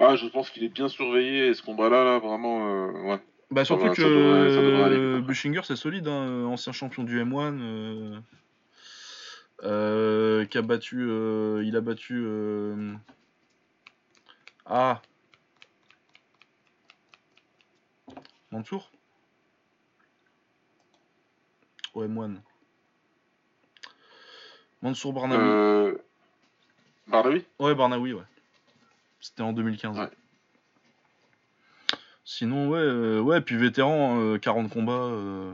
Ah, 0.05 0.17
je 0.17 0.27
pense 0.27 0.51
qu'il 0.51 0.65
est 0.65 0.69
bien 0.69 0.89
surveillé. 0.89 1.47
Et 1.47 1.55
ce 1.55 1.63
combat-là, 1.63 2.03
là, 2.05 2.19
vraiment. 2.19 2.69
euh, 2.69 2.91
ouais. 3.03 3.21
Bah 3.51 3.65
surtout 3.65 3.87
va- 3.87 3.95
que 3.95 4.03
euh. 4.03 5.21
Bushinger 5.21 5.61
c'est 5.63 5.77
solide, 5.77 6.09
hein, 6.09 6.27
euh, 6.27 6.45
ancien 6.47 6.73
champion 6.73 7.05
du 7.05 7.23
M1, 7.23 8.23
euh, 9.63 10.45
qui 10.47 10.59
a 10.59 10.63
battu, 10.63 11.03
il 11.63 11.77
a 11.77 11.81
battu, 11.81 12.27
ah, 14.67 15.03
Mansour 18.51 18.91
au 21.95 22.05
M1. 22.05 22.37
Mansour 24.83 25.13
Barnaoui. 25.13 25.43
Euh... 25.43 25.95
Barnaoui? 27.07 27.45
Ouais, 27.59 27.75
Barnaoui, 27.75 28.15
ouais. 28.15 28.23
C'était 29.23 29.43
en 29.43 29.53
2015. 29.55 29.99
Ouais. 29.99 30.11
Sinon, 32.25 32.69
ouais, 32.69 32.79
euh, 32.79 33.21
ouais, 33.21 33.41
puis 33.41 33.57
vétéran, 33.57 34.21
euh, 34.21 34.37
40 34.39 34.69
combats. 34.71 34.93
euh, 34.93 35.53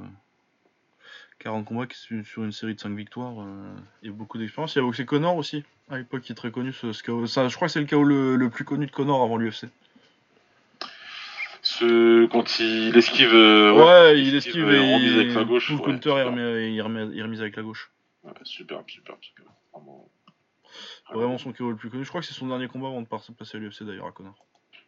40 1.39 1.65
combats 1.67 1.87
qui 1.87 1.97
sont 1.97 2.25
sur 2.25 2.43
une 2.45 2.51
série 2.53 2.75
de 2.75 2.81
5 2.81 2.97
victoires 2.97 3.41
euh, 3.41 3.77
et 4.03 4.11
beaucoup 4.11 4.39
d'expérience. 4.39 4.75
Il 4.75 4.79
y 4.79 4.81
a 4.81 4.85
aussi 4.85 5.07
Connor 5.07 5.37
aussi, 5.37 5.65
à 5.89 5.97
l'époque, 5.99 6.23
qui 6.23 6.33
est 6.33 6.35
très 6.35 6.51
connu. 6.51 6.73
Ce, 6.73 6.93
ce. 6.93 7.27
Ça, 7.27 7.47
je 7.49 7.55
crois 7.55 7.69
que 7.69 7.73
c'est 7.73 7.81
le 7.81 7.87
KO 7.87 8.03
le, 8.03 8.35
le 8.37 8.51
plus 8.51 8.65
connu 8.65 8.87
de 8.87 8.91
Connor 8.91 9.23
avant 9.23 9.37
l'UFC. 9.37 9.67
Ce... 11.63 12.27
Quand 12.27 12.59
il 12.61 12.97
esquive. 12.97 13.35
euh, 13.35 13.73
ouais, 13.73 14.21
il 14.21 14.35
esquive, 14.35 14.69
esquive 14.69 14.69
euh, 14.69 14.83
et 14.83 14.95
remise 14.95 15.13
il 15.13 15.21
avec 15.21 15.35
la 15.35 15.45
gauche, 15.45 15.67
Full 15.69 15.77
ouais, 15.77 15.85
counter, 15.85 16.73
il 16.73 16.83
remise 17.23 17.41
avec 17.41 17.57
la 17.57 17.63
gauche. 17.63 17.91
Ouais, 18.25 18.33
superbe, 18.43 18.89
superbe, 18.89 19.19
superbe. 19.21 19.51
Vraiment. 19.73 20.09
Vraiment 21.13 21.39
son 21.39 21.53
KO 21.53 21.71
le 21.71 21.77
plus 21.77 21.91
connu. 21.91 22.05
Je 22.05 22.09
crois 22.09 22.21
que 22.21 22.27
c'est 22.27 22.35
son 22.35 22.47
dernier 22.49 22.69
combat 22.69 22.89
avant 22.89 23.03
de 23.03 23.07
passer 23.07 23.33
à 23.57 23.59
l'UFC 23.59 23.83
d'ailleurs 23.85 24.07
à 24.07 24.13
Connor. 24.13 24.35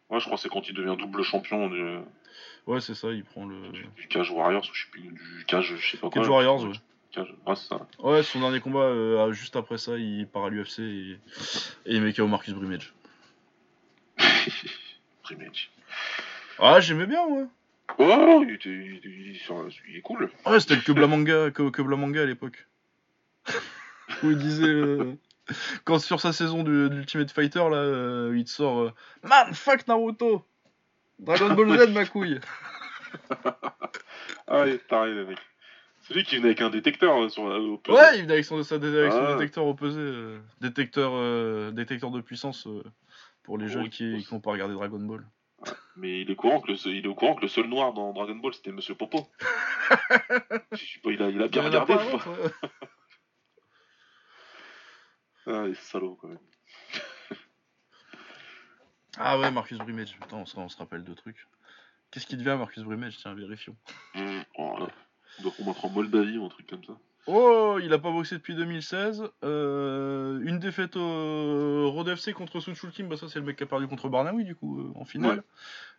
Ouais, 0.09 0.19
je 0.19 0.25
crois 0.25 0.35
que 0.35 0.41
c'est 0.43 0.49
quand 0.49 0.67
il 0.67 0.75
devient 0.75 0.95
double 0.99 1.23
champion 1.23 1.69
du, 1.69 1.99
Ouais, 2.67 2.81
c'est 2.81 2.93
ça, 2.95 3.11
il 3.11 3.23
prend 3.23 3.45
le. 3.45 3.69
du, 3.69 3.85
du 3.95 4.07
Cage 4.07 4.29
Warriors, 4.29 4.63
ou 4.63 4.73
je 4.73 4.83
sais 4.83 4.89
plus, 4.91 5.01
du 5.01 5.45
Cage, 5.47 5.73
je 5.75 5.91
sais 5.91 5.97
pas 5.97 6.09
quoi. 6.09 6.21
Cage 6.21 6.29
Warriors, 6.29 6.63
ouais. 6.65 6.71
Cage, 7.11 7.33
ouais, 7.47 7.55
c'est 7.55 7.67
ça. 7.69 7.87
Ouais, 7.99 8.21
son 8.23 8.39
dernier 8.41 8.59
combat, 8.59 8.79
euh, 8.81 9.31
juste 9.31 9.55
après 9.55 9.77
ça, 9.77 9.97
il 9.97 10.27
part 10.27 10.45
à 10.45 10.49
l'UFC 10.49 10.79
et, 10.79 11.11
et 11.85 11.95
il 11.95 12.01
met 12.01 12.13
KO 12.13 12.27
Marcus 12.27 12.53
Brimage. 12.53 12.93
Rematch. 15.23 15.71
Ah, 16.59 16.79
j'aimais 16.79 17.07
bien, 17.07 17.25
ouais. 17.25 17.45
Oh, 17.97 18.43
il, 18.47 18.53
était, 18.53 18.69
il, 18.69 18.95
était- 18.97 19.09
il 19.09 19.31
est 19.35 19.39
sur- 19.39 19.67
il 19.89 19.97
est 19.97 20.01
cool. 20.01 20.29
Ouais, 20.45 20.59
c'était 20.59 20.75
le 20.75 20.81
Keblamanga, 20.81 21.51
que, 21.51 21.69
Keblamanga 21.69 22.21
à 22.21 22.25
l'époque. 22.25 22.67
Où 24.23 24.31
il 24.31 24.37
disait. 24.37 24.63
euh, 24.65 25.13
quand 25.85 25.99
sur 25.99 26.19
sa 26.19 26.33
saison 26.33 26.63
de, 26.63 26.87
de 26.87 26.95
Ultimate 26.97 27.31
Fighter, 27.31 27.59
là, 27.69 27.77
euh, 27.77 28.33
il 28.37 28.43
te 28.45 28.49
sort 28.49 28.79
euh, 28.81 28.91
Man, 29.23 29.53
fuck 29.53 29.87
Naruto 29.87 30.45
Dragon 31.19 31.53
Ball 31.53 31.77
Z, 31.79 31.89
ma 31.93 32.05
couille 32.05 32.39
Ah, 34.47 34.63
il 34.67 34.73
est 34.73 34.87
taré, 34.87 35.13
le 35.13 35.25
mec. 35.25 35.37
C'est 36.01 36.13
lui 36.15 36.23
qui 36.23 36.35
venait 36.37 36.47
avec 36.47 36.61
un 36.61 36.69
détecteur 36.69 37.21
euh, 37.23 37.29
sur 37.29 37.47
la. 37.47 37.59
au 37.59 37.77
peu. 37.77 37.93
Ouais, 37.93 38.15
il 38.17 38.21
venait 38.23 38.33
avec 38.33 38.45
son, 38.45 38.61
sa- 38.63 38.75
avec 38.75 39.11
son 39.11 39.23
Ah. 39.25 39.33
détecteur 39.33 39.65
opposé. 39.65 39.99
euh, 39.99 40.39
détecteur, 40.59 41.71
détecteur 41.73 42.09
de 42.11 42.21
puissance 42.21 42.67
pour 43.43 43.57
les 43.57 43.65
Oh, 43.65 43.69
jeunes 43.69 43.89
qui 43.89 44.25
n'ont 44.31 44.39
pas 44.39 44.51
regardé 44.51 44.73
Dragon 44.73 44.99
Ball. 44.99 45.25
Mais 45.95 46.21
il 46.21 46.31
est, 46.31 46.35
courant 46.35 46.59
que 46.59 46.71
le, 46.71 46.77
seul- 46.77 46.93
il 46.95 47.05
est 47.05 47.07
au 47.07 47.13
courant 47.13 47.35
que 47.35 47.41
le 47.41 47.47
seul 47.47 47.67
noir 47.67 47.93
dans 47.93 48.13
Dragon 48.13 48.35
Ball 48.35 48.53
c'était 48.53 48.71
Monsieur 48.71 48.95
Popo. 48.95 49.27
Je 50.71 50.77
sais 50.77 50.99
pas, 51.03 51.11
il 51.11 51.21
a, 51.21 51.29
il 51.29 51.41
a 51.41 51.47
bien 51.47 51.61
Il 51.69 51.75
en 51.75 51.79
a 51.79 51.83
regardé. 51.83 51.93
pas 51.95 52.01
un 52.01 52.05
quoi. 52.05 52.15
autre, 52.15 52.29
ouais. 52.43 52.49
Ah, 55.47 55.63
il 55.65 55.71
est 55.71 55.75
salaud 55.75 56.17
quand 56.19 56.27
même. 56.27 56.39
Ah 59.17 59.37
ouais, 59.37 59.51
Marcus 59.51 59.77
Brimage, 59.77 60.17
putain, 60.19 60.37
on 60.37 60.45
se, 60.45 60.57
on 60.57 60.69
se 60.69 60.77
rappelle 60.77 61.03
de 61.03 61.13
trucs. 61.13 61.47
Qu'est-ce 62.11 62.25
qui 62.25 62.37
devient 62.37 62.55
Marcus 62.57 62.83
Brimage 62.83 63.17
Tiens, 63.17 63.33
vérifions. 63.33 63.75
Mmh, 64.15 64.41
oh 64.57 64.75
là. 64.79 64.87
On 65.39 65.43
doit 65.43 65.51
combattre 65.51 65.85
en 65.85 65.89
Moldavie 65.89 66.37
ou 66.37 66.45
un 66.45 66.49
truc 66.49 66.67
comme 66.67 66.83
ça. 66.83 66.93
Oh, 67.27 67.77
il 67.81 67.93
a 67.93 67.99
pas 67.99 68.11
boxé 68.11 68.35
depuis 68.35 68.55
2016. 68.55 69.23
Euh, 69.43 70.39
une 70.43 70.59
défaite 70.59 70.95
au 70.95 71.91
Road 71.91 72.07
FC 72.07 72.33
contre 72.33 72.59
Suchulkim, 72.59 73.07
bah 73.07 73.17
ça 73.17 73.29
c'est 73.29 73.39
le 73.39 73.45
mec 73.45 73.57
qui 73.57 73.63
a 73.63 73.67
perdu 73.67 73.87
contre 73.87 74.09
Barnaoui 74.09 74.43
du 74.43 74.55
coup 74.55 74.79
euh, 74.79 74.91
en 74.95 75.05
finale. 75.05 75.43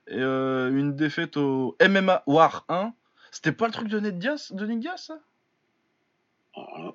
Et 0.09 0.19
euh, 0.19 0.77
une 0.77 0.97
défaite 0.97 1.37
au 1.37 1.77
MMA 1.81 2.25
War 2.27 2.65
1. 2.69 2.93
C'était 3.31 3.53
pas 3.53 3.67
le 3.67 3.73
truc 3.73 3.89
de 3.89 4.01
Ned 4.01 4.19
Diaz, 4.19 4.53
de 4.53 4.67
Nick 4.67 4.81
Diaz 4.81 5.05
ça? 5.05 5.19
Oh. 6.57 6.93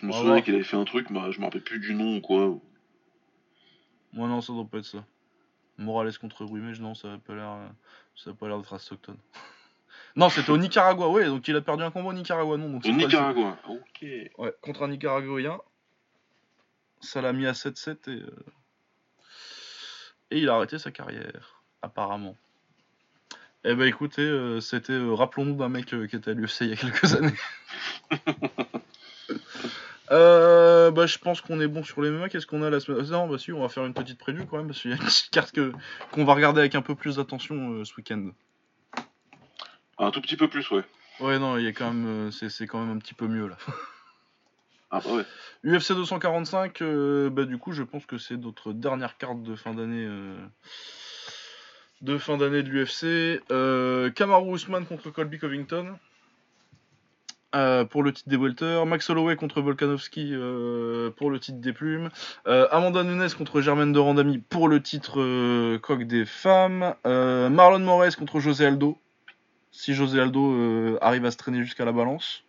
Je 0.00 0.06
me 0.06 0.12
souviens 0.12 0.40
qu'il 0.40 0.54
avait 0.54 0.64
fait 0.64 0.76
un 0.76 0.84
truc, 0.84 1.10
mais 1.10 1.30
je 1.32 1.38
me 1.40 1.44
rappelle 1.44 1.62
plus 1.62 1.78
du 1.78 1.94
nom 1.94 2.16
ou 2.16 2.20
quoi. 2.20 2.58
Moi 4.12 4.28
non, 4.28 4.40
ça 4.40 4.52
doit 4.52 4.64
pas 4.64 4.78
être 4.78 4.86
ça. 4.86 5.04
Morales 5.76 6.16
contre 6.18 6.44
Brimage, 6.44 6.80
non, 6.80 6.94
ça 6.94 7.12
a 7.12 7.18
pas 7.18 7.34
l'air, 7.34 7.58
ça 8.16 8.30
a 8.30 8.32
pas 8.34 8.48
l'air 8.48 8.58
d'être 8.58 8.72
à 8.72 8.78
Stockton. 8.78 9.16
non, 10.16 10.28
c'était 10.28 10.50
au 10.50 10.58
Nicaragua, 10.58 11.08
ouais, 11.08 11.26
donc 11.26 11.46
il 11.48 11.56
a 11.56 11.60
perdu 11.60 11.82
un 11.82 11.90
combat 11.90 12.10
au 12.10 12.12
Nicaragua, 12.12 12.56
non. 12.56 12.70
Donc 12.70 12.84
Au 12.84 12.92
Nicaragua. 12.92 13.58
Ok. 13.68 14.06
Ouais, 14.38 14.54
contre 14.62 14.82
un 14.82 14.88
Nicaraguayen. 14.88 15.58
Ça 17.00 17.22
l'a 17.22 17.32
mis 17.32 17.46
à 17.46 17.52
7-7 17.52 18.10
et. 18.10 18.22
euh, 18.22 18.30
et 20.30 20.38
il 20.38 20.48
a 20.48 20.54
arrêté 20.54 20.78
sa 20.78 20.90
carrière, 20.90 21.62
apparemment. 21.82 22.36
Eh 23.64 23.74
ben 23.74 23.86
écoutez, 23.86 24.22
euh, 24.22 24.60
c'était 24.60 24.92
euh, 24.92 25.12
rappelons-nous 25.12 25.56
d'un 25.56 25.68
mec 25.68 25.86
qui 25.86 26.16
était 26.16 26.30
à 26.30 26.34
l'UFC 26.34 26.62
il 26.62 26.68
y 26.68 26.72
a 26.72 26.76
quelques 26.76 27.14
années. 27.16 27.34
Euh, 30.10 30.90
bah, 30.90 31.06
je 31.06 31.18
pense 31.18 31.40
qu'on 31.40 31.60
est 31.60 31.68
bon 31.68 31.84
sur 31.84 32.02
les 32.02 32.10
MMA. 32.10 32.28
Qu'est-ce 32.28 32.46
qu'on 32.46 32.62
a 32.62 32.70
la 32.70 32.80
semaine? 32.80 33.06
Non, 33.10 33.28
bah 33.28 33.38
si, 33.38 33.52
on 33.52 33.60
va 33.60 33.68
faire 33.68 33.86
une 33.86 33.94
petite 33.94 34.18
preview 34.18 34.44
quand 34.46 34.56
même, 34.56 34.66
parce 34.66 34.80
qu'il 34.80 34.90
y 34.90 34.94
a 34.94 34.96
une 34.96 35.04
petite 35.04 35.30
carte 35.30 35.52
que, 35.52 35.72
qu'on 36.10 36.24
va 36.24 36.34
regarder 36.34 36.60
avec 36.60 36.74
un 36.74 36.82
peu 36.82 36.94
plus 36.94 37.16
d'attention 37.16 37.72
euh, 37.72 37.84
ce 37.84 37.94
week-end. 37.96 38.30
Un 39.98 40.10
tout 40.10 40.20
petit 40.20 40.36
peu 40.36 40.48
plus, 40.48 40.68
ouais. 40.70 40.82
Ouais, 41.20 41.38
non, 41.38 41.58
il 41.58 41.64
y 41.64 41.68
a 41.68 41.72
quand 41.72 41.92
même, 41.92 42.06
euh, 42.06 42.30
c'est, 42.30 42.48
c'est 42.48 42.66
quand 42.66 42.80
même 42.80 42.96
un 42.96 42.98
petit 42.98 43.14
peu 43.14 43.26
mieux 43.26 43.46
là. 43.46 43.56
Ah 44.92 45.00
bah 45.04 45.12
ouais. 45.12 45.24
UFC 45.64 45.92
245, 45.92 46.82
euh, 46.82 47.30
bah 47.30 47.44
du 47.44 47.58
coup, 47.58 47.70
je 47.70 47.84
pense 47.84 48.06
que 48.06 48.18
c'est 48.18 48.36
notre 48.36 48.72
dernière 48.72 49.18
carte 49.18 49.40
de 49.40 49.54
fin 49.54 49.72
d'année. 49.72 50.08
de 52.00 52.18
fin 52.18 52.36
d'année 52.36 52.64
de 52.64 52.68
l'UFC. 52.70 53.40
Euh, 53.52 54.10
Kamaru 54.10 54.56
Usman 54.56 54.84
contre 54.86 55.10
Colby 55.10 55.38
Covington. 55.38 55.96
Euh, 57.56 57.84
pour 57.84 58.04
le 58.04 58.12
titre 58.12 58.28
des 58.28 58.36
welter, 58.36 58.84
Max 58.86 59.10
Holloway 59.10 59.34
contre 59.34 59.60
Volkanovski 59.60 60.30
euh, 60.34 61.10
pour 61.10 61.30
le 61.30 61.40
titre 61.40 61.58
des 61.58 61.72
plumes, 61.72 62.08
Euh, 62.46 62.68
Amanda 62.70 63.02
Nunes 63.02 63.28
contre 63.36 63.60
Germaine 63.60 63.92
de 63.92 63.98
Randami 63.98 64.38
pour 64.38 64.68
le 64.68 64.80
titre 64.80 65.76
coq 65.78 66.04
des 66.04 66.24
femmes, 66.24 66.94
Marlon 67.04 67.80
Moraes 67.80 68.12
contre 68.16 68.38
José 68.38 68.66
Aldo, 68.66 68.98
si 69.72 69.94
José 69.94 70.20
Aldo 70.20 70.96
arrive 71.00 71.24
à 71.24 71.32
se 71.32 71.36
traîner 71.38 71.64
jusqu'à 71.64 71.84
la 71.84 71.92
balance. 71.92 72.44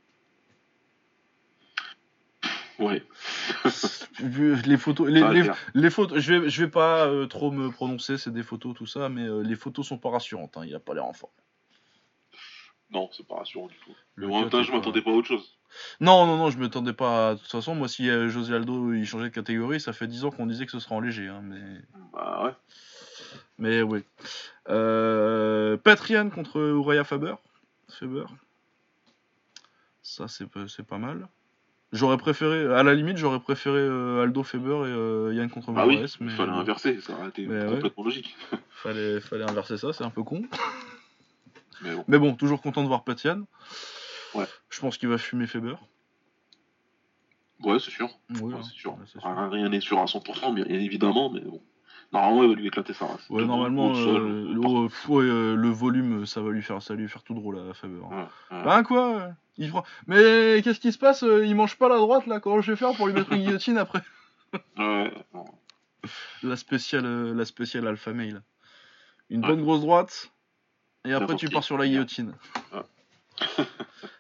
Ouais. 2.77 3.03
Les 4.65 4.77
photos, 4.77 5.07
les, 5.09 5.23
les- 5.73 5.89
photos, 5.89 6.19
je 6.19 6.33
vais, 6.33 6.49
je 6.49 6.63
vais 6.63 6.69
pas 6.69 7.07
trop 7.27 7.49
me 7.51 7.71
prononcer, 7.71 8.19
c'est 8.19 8.31
des 8.33 8.43
photos 8.43 8.75
tout 8.75 8.85
ça, 8.85 9.09
mais 9.09 9.25
les 9.43 9.55
photos 9.55 9.87
sont 9.87 9.97
pas 9.97 10.09
rassurantes, 10.11 10.57
hein, 10.57 10.63
il 10.65 10.75
a 10.75 10.79
pas 10.79 10.93
l'air 10.93 11.05
en 11.05 11.13
forme. 11.13 11.31
Non, 12.91 13.09
c'est 13.13 13.25
pas 13.25 13.35
rassurant 13.35 13.67
du 13.67 13.75
tout. 13.85 13.91
Mais 14.17 14.25
Le 14.27 14.33
en 14.33 14.41
même 14.41 14.49
temps, 14.49 14.63
je 14.63 14.71
m'attendais 14.71 15.01
pas 15.01 15.11
à 15.11 15.13
autre 15.13 15.27
chose. 15.27 15.57
Non, 16.01 16.25
non, 16.25 16.37
non, 16.37 16.49
je 16.49 16.57
m'attendais 16.57 16.93
pas. 16.93 17.29
à- 17.29 17.33
De 17.35 17.39
toute 17.39 17.47
façon, 17.47 17.73
moi, 17.75 17.87
si 17.87 18.09
euh, 18.09 18.27
José 18.29 18.53
Aldo 18.53 18.93
il 18.93 19.05
changeait 19.05 19.29
de 19.29 19.33
catégorie, 19.33 19.79
ça 19.79 19.93
fait 19.93 20.07
10 20.07 20.25
ans 20.25 20.31
qu'on 20.31 20.45
disait 20.45 20.65
que 20.65 20.71
ce 20.71 20.79
sera 20.79 20.95
en 20.95 20.99
léger. 20.99 21.27
Hein, 21.27 21.41
mais... 21.43 21.61
Bah 22.11 22.43
ouais. 22.43 22.51
mais 23.57 23.81
oui. 23.81 24.03
Euh... 24.69 25.77
Patrian 25.77 26.29
contre 26.29 26.57
Uriah 26.59 27.05
Faber. 27.05 27.35
Faber. 27.87 28.25
Ça, 30.01 30.27
c'est 30.27 30.47
pas, 30.47 30.65
pas 30.87 30.97
mal. 30.97 31.29
J'aurais 31.93 32.17
préféré, 32.17 32.73
à 32.73 32.83
la 32.83 32.93
limite, 32.93 33.17
j'aurais 33.17 33.39
préféré 33.41 33.79
euh, 33.79 34.23
Aldo 34.23 34.43
Faber 34.43 34.87
et 34.87 34.93
euh, 34.93 35.33
Yann 35.33 35.49
contre 35.49 35.69
oui, 35.69 35.75
Moraes, 35.75 36.17
mais 36.21 36.31
il 36.31 36.37
fallait 36.37 36.51
inverser, 36.51 37.01
ça 37.01 37.13
aurait 37.13 37.27
été 37.29 37.45
Mais 37.45 37.65
ouais. 37.65 37.73
complètement 37.75 38.03
logique. 38.05 38.35
fallait, 38.71 39.19
fallait 39.19 39.49
inverser 39.49 39.77
ça, 39.77 39.91
c'est 39.91 40.05
un 40.05 40.09
peu 40.09 40.23
con. 40.23 40.43
Mais 41.81 41.95
bon. 41.95 42.03
Mais 42.07 42.17
bon, 42.19 42.35
toujours 42.35 42.61
content 42.61 42.83
de 42.83 42.87
voir 42.87 43.03
Patian. 43.03 43.43
Ouais. 44.35 44.45
Je 44.69 44.79
pense 44.79 44.97
qu'il 44.97 45.09
va 45.09 45.17
fumer 45.17 45.47
Faber. 45.47 45.75
Ouais, 47.63 47.79
c'est 47.79 47.91
sûr. 47.91 48.09
Oui, 48.29 48.41
Ouais, 48.41 48.53
hein, 48.55 48.61
c'est 48.63 48.73
sûr. 48.73 48.93
ouais, 48.93 49.05
sûr. 49.05 49.21
Rien 49.23 49.69
n'est 49.69 49.81
sûr 49.81 49.99
à 49.99 50.05
100%, 50.05 50.53
bien 50.53 50.65
évidemment, 50.65 51.29
mais 51.29 51.41
bon. 51.41 51.61
Normalement, 52.11 52.43
il 52.43 52.49
va 52.49 52.55
lui 52.55 52.67
éclater 52.67 52.93
sa 52.93 53.05
race. 53.05 53.29
Ouais, 53.29 53.41
Tout 53.41 53.47
normalement, 53.47 53.93
euh, 53.95 54.53
le, 54.53 54.59
ouais, 54.59 55.23
euh, 55.23 55.55
le 55.55 55.69
volume, 55.69 56.25
ça 56.25 56.41
va 56.41 56.49
lui 56.49 56.61
faire, 56.61 56.81
ça 56.81 56.93
va 56.93 56.99
lui 56.99 57.07
faire 57.07 57.23
tout 57.23 57.33
drôle 57.33 57.57
à 57.59 57.73
Faber. 57.73 58.01
hein. 58.11 58.27
Ouais, 58.51 58.57
ouais. 58.57 58.63
Ben 58.65 58.83
quoi 58.83 59.29
il 59.57 59.69
prend... 59.69 59.83
Mais 60.07 60.61
qu'est-ce 60.63 60.79
qui 60.79 60.91
se 60.91 60.97
passe 60.97 61.23
euh, 61.23 61.45
Il 61.45 61.55
mange 61.55 61.77
pas 61.77 61.87
la 61.87 61.97
droite 61.97 62.25
là 62.25 62.39
Comment 62.39 62.61
je 62.61 62.71
vais 62.71 62.77
faire 62.77 62.93
pour 62.95 63.07
lui 63.07 63.13
mettre 63.13 63.31
une 63.31 63.43
guillotine 63.43 63.77
après? 63.77 64.01
Ouais, 64.77 65.13
non. 65.33 65.45
La 66.43 66.55
spéciale, 66.57 67.31
la 67.33 67.45
spéciale 67.45 67.87
alpha 67.87 68.11
mail. 68.11 68.41
Une 69.29 69.41
Ouais. 69.41 69.47
bonne 69.47 69.61
grosse 69.61 69.79
droite. 69.81 70.31
Et 71.05 71.13
après 71.13 71.35
tu 71.35 71.49
pars 71.49 71.63
sur 71.63 71.77
la 71.77 71.87
guillotine. 71.87 72.33
Ouais. 72.73 72.81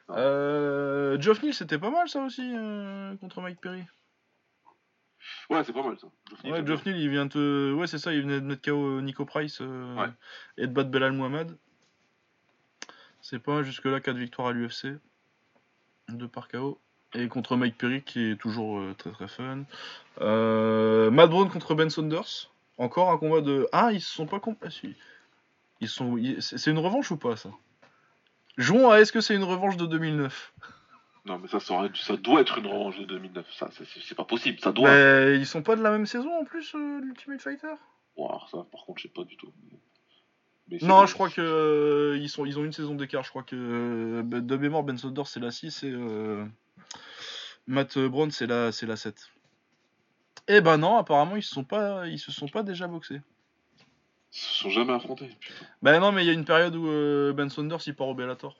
euh, 0.09 1.19
Geoff 1.19 1.43
Neal, 1.43 1.53
c'était 1.53 1.77
pas 1.77 1.91
mal 1.91 2.09
ça 2.09 2.23
aussi 2.23 2.41
euh, 2.55 3.15
contre 3.17 3.41
Mike 3.41 3.61
Perry. 3.61 3.83
Ouais, 5.49 5.63
c'est 5.63 5.73
pas 5.73 5.83
mal 5.83 5.97
ça. 5.99 6.07
Geoff 6.29 6.43
Neal, 6.43 6.53
Ouais, 6.53 6.59
c'est 6.61 6.67
Geoff 6.67 6.83
bien. 6.83 6.93
Neal, 6.93 7.01
il 7.01 7.09
vient 7.09 7.27
te. 7.27 7.73
Ouais, 7.73 7.87
c'est 7.87 7.99
ça, 7.99 8.13
il 8.13 8.21
venait 8.23 8.41
de 8.41 8.45
mettre 8.45 8.63
KO 8.63 8.97
euh, 8.97 9.01
Nico 9.01 9.25
Price 9.25 9.59
euh, 9.61 9.95
Ouais. 9.95 10.09
et 10.57 10.67
de 10.67 10.73
battre 10.73 10.89
Belal 10.89 11.13
Mohamed. 11.13 11.55
C'est 13.21 13.39
pas 13.39 13.53
mal, 13.53 13.63
jusque-là 13.63 13.99
4 13.99 14.15
victoires 14.17 14.47
à 14.47 14.51
l'UFC. 14.53 14.87
2 16.09 16.27
par 16.27 16.47
KO. 16.47 16.79
Et 17.13 17.27
contre 17.27 17.55
Mike 17.57 17.77
Perry 17.77 18.01
qui 18.01 18.31
est 18.31 18.35
toujours 18.37 18.81
très 18.97 19.11
très 19.11 19.27
fun. 19.27 19.65
Matt 20.19 21.29
Brown 21.29 21.49
contre 21.49 21.75
Ben 21.75 21.89
Saunders. 21.89 22.49
Encore 22.77 23.11
un 23.11 23.17
combat 23.17 23.41
de. 23.41 23.67
Ah, 23.71 23.91
ils 23.91 24.01
se 24.01 24.11
sont 24.11 24.25
pas 24.25 24.39
comp... 24.39 24.57
ah, 24.65 24.69
si. 24.71 24.95
Ils 25.81 25.89
sont. 25.89 26.17
C'est 26.39 26.71
une 26.71 26.77
revanche 26.77 27.11
ou 27.11 27.17
pas 27.17 27.35
ça? 27.35 27.49
Jouons 28.57 28.89
à 28.91 28.99
est-ce 28.99 29.11
que 29.11 29.21
c'est 29.21 29.35
une 29.35 29.43
revanche 29.43 29.77
de 29.77 29.85
2009 29.85 30.53
Non, 31.25 31.39
mais 31.39 31.47
ça, 31.47 31.59
ça, 31.59 32.17
doit 32.17 32.41
être 32.41 32.57
une 32.59 32.67
revanche 32.67 32.99
de 32.99 33.05
2009. 33.05 33.45
Ça, 33.51 33.69
c'est- 33.71 34.15
pas 34.15 34.25
possible. 34.25 34.59
Ça 34.59 34.71
doit. 34.71 34.89
Mais 34.89 35.37
ils 35.37 35.45
sont 35.47 35.63
pas 35.63 35.75
de 35.75 35.81
la 35.81 35.91
même 35.91 36.05
saison 36.05 36.31
en 36.39 36.43
plus, 36.43 36.75
euh, 36.75 36.99
l'Ultimate 37.01 37.41
Fighter? 37.41 37.73
Bon, 38.15 38.27
alors 38.27 38.49
ça, 38.49 38.65
par 38.71 38.85
contre, 38.85 38.99
je 38.99 39.07
sais 39.07 39.13
pas 39.13 39.23
du 39.23 39.37
tout. 39.37 39.51
Mais 40.69 40.77
Non, 40.81 41.05
je 41.05 41.13
crois 41.13 41.29
que 41.29 41.41
euh, 41.41 42.17
ils 42.17 42.29
sont 42.29 42.45
ils 42.45 42.59
ont 42.59 42.63
une 42.63 42.71
saison 42.71 42.95
d'écart. 42.95 43.23
Je 43.23 43.29
crois 43.29 43.43
que 43.43 43.55
euh, 43.55 44.23
de 44.23 44.57
mémoire 44.57 44.83
Ben 44.83 44.97
Saunders 44.97 45.27
c'est 45.27 45.39
la 45.39 45.51
6 45.51 45.83
et 45.83 45.91
euh, 45.91 46.45
Matt 47.67 47.97
Brown 47.97 48.31
c'est 48.31 48.47
la 48.47 48.71
c'est 48.71 48.85
la 48.85 48.95
7. 48.95 49.31
Eh 50.47 50.61
ben 50.61 50.77
non, 50.77 50.97
apparemment 50.97 51.35
ils 51.35 51.43
se 51.43 51.53
sont 51.53 51.63
pas 51.63 52.07
ils 52.07 52.19
se 52.19 52.31
sont 52.31 52.47
pas 52.47 52.63
déjà 52.63 52.87
boxés. 52.87 53.21
Ils 54.33 54.37
se 54.37 54.53
sont 54.63 54.69
jamais 54.69 54.93
affrontés. 54.93 55.27
putain. 55.39 55.65
Ben 55.81 55.99
non, 55.99 56.11
mais 56.11 56.23
il 56.23 56.27
y 56.27 56.29
a 56.29 56.33
une 56.33 56.45
période 56.45 56.75
où 56.75 56.87
euh, 56.87 57.33
Ben 57.33 57.49
Saunders 57.49 57.79
il 57.85 57.95
part 57.95 58.07
au 58.07 58.13
Bellator. 58.15 58.55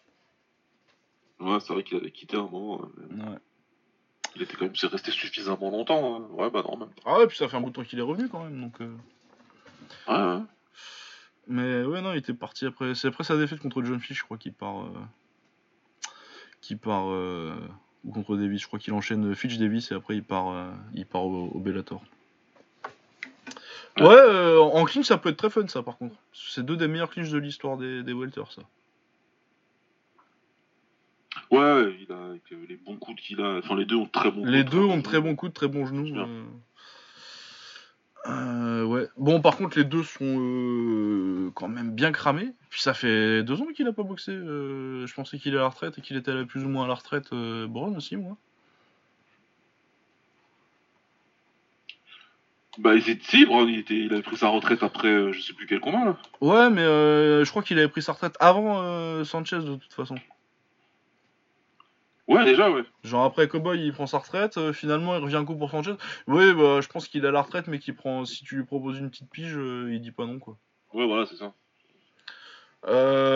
Ouais, 1.40 1.60
c'est 1.60 1.74
vrai 1.74 1.84
qu'il 1.84 1.98
avait 1.98 2.12
quitté 2.12 2.38
un 2.38 2.44
moment. 2.44 2.82
mais 3.10 3.24
Ouais. 3.24 3.38
Il 4.36 4.42
était 4.44 4.56
quand 4.56 4.66
même 4.66 4.76
c'est 4.76 4.88
resté 4.88 5.12
suffisamment 5.12 5.70
longtemps. 5.72 6.16
hein. 6.16 6.28
Ouais, 6.32 6.50
bah 6.50 6.64
non, 6.68 6.78
même. 6.78 6.90
Ah 7.06 7.18
ouais, 7.20 7.28
puis 7.28 7.38
ça 7.38 7.48
fait 7.50 7.58
un 7.58 7.62
bout 7.62 7.70
de 7.70 7.76
temps 7.76 7.84
qu'il 7.84 8.00
est 8.00 8.04
revenu 8.04 8.30
quand 8.30 8.44
même 8.44 8.60
donc 8.62 8.80
euh, 8.82 8.96
Ouais, 10.08 10.16
ouais. 10.38 10.44
mais 11.48 11.84
ouais 11.84 12.02
non, 12.02 12.14
il 12.14 12.18
était 12.20 12.34
parti 12.34 12.66
après 12.66 12.96
c'est 12.96 13.08
après 13.10 13.24
sa 13.26 13.38
défaite 13.38 13.60
contre 13.60 13.84
John 13.84 14.00
Fish, 14.00 14.20
je 14.20 14.24
crois 14.24 14.38
qu'il 14.38 14.54
part 14.54 14.84
euh, 14.84 14.94
qu'il 16.62 16.78
part 16.78 17.10
euh, 17.10 17.56
ou 18.06 18.12
contre 18.14 18.38
Davis, 18.38 18.62
je 18.62 18.68
crois 18.68 18.80
qu'il 18.80 18.94
enchaîne 18.94 19.36
Fitch 19.36 19.58
Davis 19.58 19.92
et 19.92 19.96
après 19.96 20.16
il 20.16 20.24
part 20.24 20.74
il 20.94 21.06
part 21.06 21.24
au, 21.26 21.48
au 21.48 21.60
Bellator. 21.60 22.02
Ouais. 24.00 24.08
Euh, 24.08 24.60
en 24.60 24.86
clinch 24.86 25.06
ça 25.06 25.18
peut 25.18 25.30
être 25.30 25.38
très 25.38 25.50
fun 25.50 25.68
ça 25.68 25.84
par 25.84 25.98
contre. 25.98 26.16
C'est 26.34 26.66
deux 26.66 26.78
des 26.78 26.88
meilleurs 26.88 27.10
clinches 27.10 27.32
de 27.32 27.38
l'histoire 27.38 27.78
des, 27.78 28.04
des 28.04 28.14
welters 28.14 28.52
ça. 28.52 28.62
Ouais, 31.52 31.98
il 32.00 32.12
a, 32.12 32.26
avec 32.28 32.44
euh, 32.54 32.66
les 32.70 32.78
bons 32.78 32.96
coups 32.96 33.22
qu'il 33.22 33.42
a. 33.42 33.58
Enfin, 33.58 33.76
les 33.76 33.86
deux 33.86 33.96
ont 33.98 34.06
de 34.06 34.10
très 34.10 34.32
bons 34.32 34.46
Les 34.46 34.64
coups, 34.64 34.72
deux 34.72 34.84
ont 34.84 34.98
de 34.98 35.02
très 35.02 35.20
bons 35.20 35.36
coups, 35.36 35.52
de 35.52 35.54
très 35.54 35.68
bons 35.68 35.86
genoux. 35.86 36.18
Euh. 36.18 36.44
Euh, 38.28 38.86
ouais. 38.86 39.08
Bon, 39.18 39.42
par 39.42 39.58
contre, 39.58 39.78
les 39.78 39.84
deux 39.84 40.04
sont 40.04 40.38
euh, 40.40 41.52
quand 41.54 41.68
même 41.68 41.92
bien 41.92 42.14
cramés. 42.14 42.54
Puis 42.70 42.82
ça 42.82 42.94
fait 42.94 43.44
deux 43.44 43.62
ans 43.62 43.68
qu'il 43.76 43.88
a 43.88 43.94
pas 43.94 44.04
boxé. 44.04 44.32
je 44.32 45.14
pensais 45.14 45.40
qu'il 45.40 45.54
est 45.54 45.58
à 45.58 45.62
la 45.62 45.70
retraite 45.70 45.98
et 45.98 46.02
qu'il 46.02 46.16
était 46.16 46.34
là 46.34 46.46
plus 46.46 46.64
ou 46.64 46.70
moins 46.70 46.86
à 46.86 46.88
la 46.88 46.94
retraite. 46.94 47.32
Brown 47.32 47.96
aussi, 47.98 48.16
moi. 48.16 48.38
Bah, 52.78 52.96
il 52.96 53.10
était, 53.10 53.24
si, 53.24 53.46
Brown, 53.46 53.68
il, 53.68 53.80
était, 53.80 53.96
il 53.96 54.14
avait 54.14 54.22
pris 54.22 54.38
sa 54.38 54.48
retraite 54.48 54.82
après 54.82 55.10
euh, 55.10 55.34
je 55.34 55.42
sais 55.42 55.54
plus 55.54 55.68
quel 55.68 55.82
combat 55.82 56.06
là. 56.06 56.18
Ouais, 56.40 56.70
mais 56.70 56.82
euh, 56.82 57.44
je 57.44 57.50
crois 57.50 57.64
qu'il 57.64 57.78
avait 57.78 57.90
pris 57.90 58.02
sa 58.02 58.14
retraite 58.14 58.38
avant 58.40 58.82
euh, 58.82 59.26
Sanchez 59.26 59.60
de 59.60 59.76
toute 59.76 59.94
façon. 59.94 60.16
Ouais, 62.28 62.46
déjà, 62.46 62.72
ouais. 62.72 62.84
Genre 63.04 63.26
après 63.26 63.50
Cowboy, 63.50 63.84
il 63.84 63.92
prend 63.92 64.08
sa 64.08 64.20
retraite. 64.20 64.72
finalement, 64.72 65.18
il 65.18 65.22
revient 65.22 65.36
un 65.36 65.44
coup 65.44 65.58
pour 65.58 65.70
Sanchez. 65.70 65.96
Oui, 66.28 66.54
bah, 66.54 66.80
je 66.80 66.88
pense 66.88 67.10
qu'il 67.10 67.26
à 67.26 67.32
la 67.32 67.42
retraite, 67.42 67.68
mais 67.68 67.78
qu'il 67.78 67.94
prend. 67.94 68.24
Si 68.24 68.46
tu 68.46 68.56
lui 68.56 68.64
proposes 68.64 69.00
une 69.00 69.10
petite 69.10 69.30
pige, 69.30 69.60
il 69.90 70.00
dit 70.00 70.12
pas 70.12 70.26
non, 70.26 70.40
quoi. 70.40 70.58
Ouais, 70.94 71.06
voilà, 71.06 71.26
c'est 71.26 71.36
ça. 71.36 71.54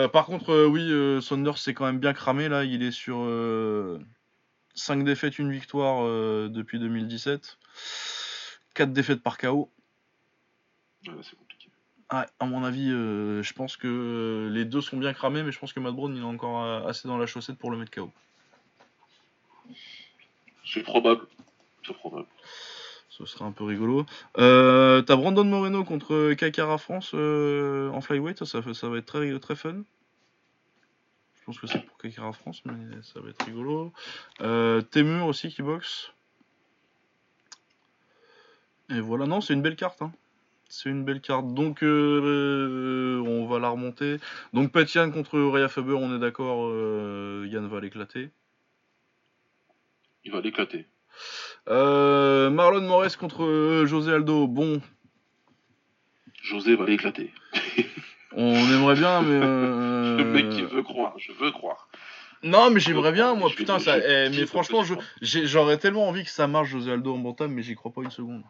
Par 0.08 0.24
contre, 0.24 0.64
oui, 0.64 1.20
Saunders 1.20 1.58
c'est 1.58 1.74
quand 1.74 1.84
même 1.84 1.98
bien 1.98 2.14
cramé 2.14 2.48
là. 2.48 2.64
Il 2.64 2.82
est 2.82 2.90
sur 2.90 3.18
5 4.74 5.04
défaites, 5.04 5.38
une 5.38 5.52
victoire 5.52 6.04
depuis 6.48 6.78
2017. 6.78 7.58
4 8.76 8.92
défaites 8.92 9.22
par 9.22 9.38
KO. 9.38 9.70
Ouais, 11.06 11.14
c'est 11.22 11.36
compliqué. 11.36 11.68
Ouais, 12.12 12.24
à 12.38 12.46
mon 12.46 12.62
avis, 12.62 12.90
euh, 12.92 13.42
je 13.42 13.52
pense 13.52 13.76
que 13.76 13.88
euh, 13.88 14.50
les 14.50 14.64
deux 14.64 14.80
sont 14.80 14.96
bien 14.96 15.12
cramés, 15.12 15.42
mais 15.42 15.50
je 15.50 15.58
pense 15.58 15.72
que 15.72 15.80
Matt 15.80 15.94
Brown 15.94 16.14
il 16.16 16.22
a 16.22 16.26
encore 16.26 16.62
euh, 16.62 16.86
assez 16.86 17.08
dans 17.08 17.18
la 17.18 17.26
chaussette 17.26 17.58
pour 17.58 17.70
le 17.72 17.78
mettre 17.78 17.90
KO. 17.90 18.12
C'est 20.64 20.82
probable. 20.82 21.26
C'est 21.86 21.94
probable. 21.94 22.28
Ce 23.08 23.24
serait 23.24 23.44
un 23.44 23.52
peu 23.52 23.64
rigolo. 23.64 24.04
Euh, 24.38 25.00
T'as 25.02 25.16
Brandon 25.16 25.44
Moreno 25.44 25.84
contre 25.84 26.34
Kakara 26.34 26.76
France 26.78 27.12
euh, 27.14 27.90
en 27.90 28.00
flyweight, 28.00 28.38
ça, 28.38 28.46
ça, 28.46 28.62
fait- 28.62 28.74
ça 28.74 28.88
va 28.88 28.98
être 28.98 29.06
très, 29.06 29.38
très 29.40 29.56
fun. 29.56 29.82
Je 31.40 31.44
pense 31.46 31.58
que 31.58 31.66
c'est 31.66 31.80
pour 31.80 31.96
Kakara 31.98 32.32
France, 32.32 32.62
mais 32.66 32.74
ça 33.02 33.20
va 33.20 33.30
être 33.30 33.44
rigolo. 33.46 33.92
Euh, 34.42 34.82
Temur 34.82 35.26
aussi 35.26 35.48
qui 35.48 35.62
boxe. 35.62 36.12
Et 38.90 39.00
voilà, 39.00 39.26
non, 39.26 39.40
c'est 39.40 39.54
une 39.54 39.62
belle 39.62 39.76
carte. 39.76 40.02
Hein. 40.02 40.12
C'est 40.68 40.88
une 40.90 41.04
belle 41.04 41.20
carte. 41.20 41.52
Donc, 41.54 41.82
euh, 41.82 43.22
on 43.26 43.46
va 43.46 43.58
la 43.58 43.68
remonter. 43.68 44.16
Donc, 44.52 44.72
Petian 44.72 45.10
contre 45.10 45.38
Rhea 45.40 45.68
Faber, 45.68 45.94
on 45.94 46.14
est 46.14 46.18
d'accord. 46.18 46.66
euh, 46.68 47.46
Yann 47.50 47.66
va 47.66 47.80
l'éclater. 47.80 48.30
Il 50.24 50.32
va 50.32 50.40
l'éclater. 50.40 50.86
Euh, 51.68 52.50
Marlon 52.50 52.82
Moraes 52.82 53.16
contre 53.18 53.44
euh, 53.44 53.86
José 53.86 54.12
Aldo. 54.12 54.46
Bon, 54.46 54.80
José 56.42 56.76
va 56.76 56.84
l'éclater. 56.84 57.32
on 58.32 58.54
aimerait 58.54 58.94
bien, 58.96 59.22
mais. 59.22 59.40
euh, 59.42 60.16
Le 60.18 60.24
mec 60.24 60.48
qui 60.50 60.62
veut 60.62 60.82
croire, 60.82 61.14
je 61.18 61.32
veux 61.32 61.50
croire. 61.50 61.88
Non, 62.42 62.70
mais 62.70 62.80
j'aimerais 62.80 63.12
bien, 63.12 63.34
moi, 63.34 63.48
Je 63.50 63.56
putain, 63.56 63.78
ça. 63.78 63.98
eh, 63.98 64.28
mais 64.30 64.46
franchement, 64.46 64.82
j'aurais 65.22 65.78
tellement 65.78 66.08
envie 66.08 66.22
que 66.24 66.30
ça 66.30 66.46
marche, 66.46 66.68
José 66.68 66.92
Aldo 66.92 67.14
en 67.14 67.18
bantam, 67.18 67.52
mais 67.52 67.62
j'y 67.62 67.74
crois 67.74 67.92
pas 67.92 68.02
une 68.02 68.10
seconde. 68.10 68.42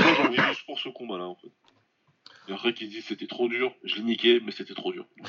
Moi, 0.00 0.08
j'ai 0.16 0.22
envie 0.26 0.36
juste 0.48 0.64
pour 0.66 0.73
ce 0.84 0.88
combat-là, 0.90 1.24
en 1.24 1.34
fait. 1.36 1.50
Il 2.46 2.54
a 2.54 2.58
un 2.62 2.72
qui 2.72 2.86
dit 2.88 3.00
c'était 3.02 3.26
trop 3.26 3.48
dur, 3.48 3.74
je 3.84 3.96
l'ai 3.96 4.02
niqué, 4.02 4.40
mais 4.44 4.52
c'était 4.52 4.74
trop 4.74 4.92
dur. 4.92 5.06
Donc. 5.16 5.28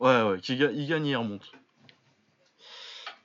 Ouais, 0.00 0.22
ouais, 0.22 0.40
qui 0.40 0.56
ga- 0.56 0.72
il 0.72 0.86
gagne, 0.88 1.06
il 1.06 1.16
remonte. 1.16 1.52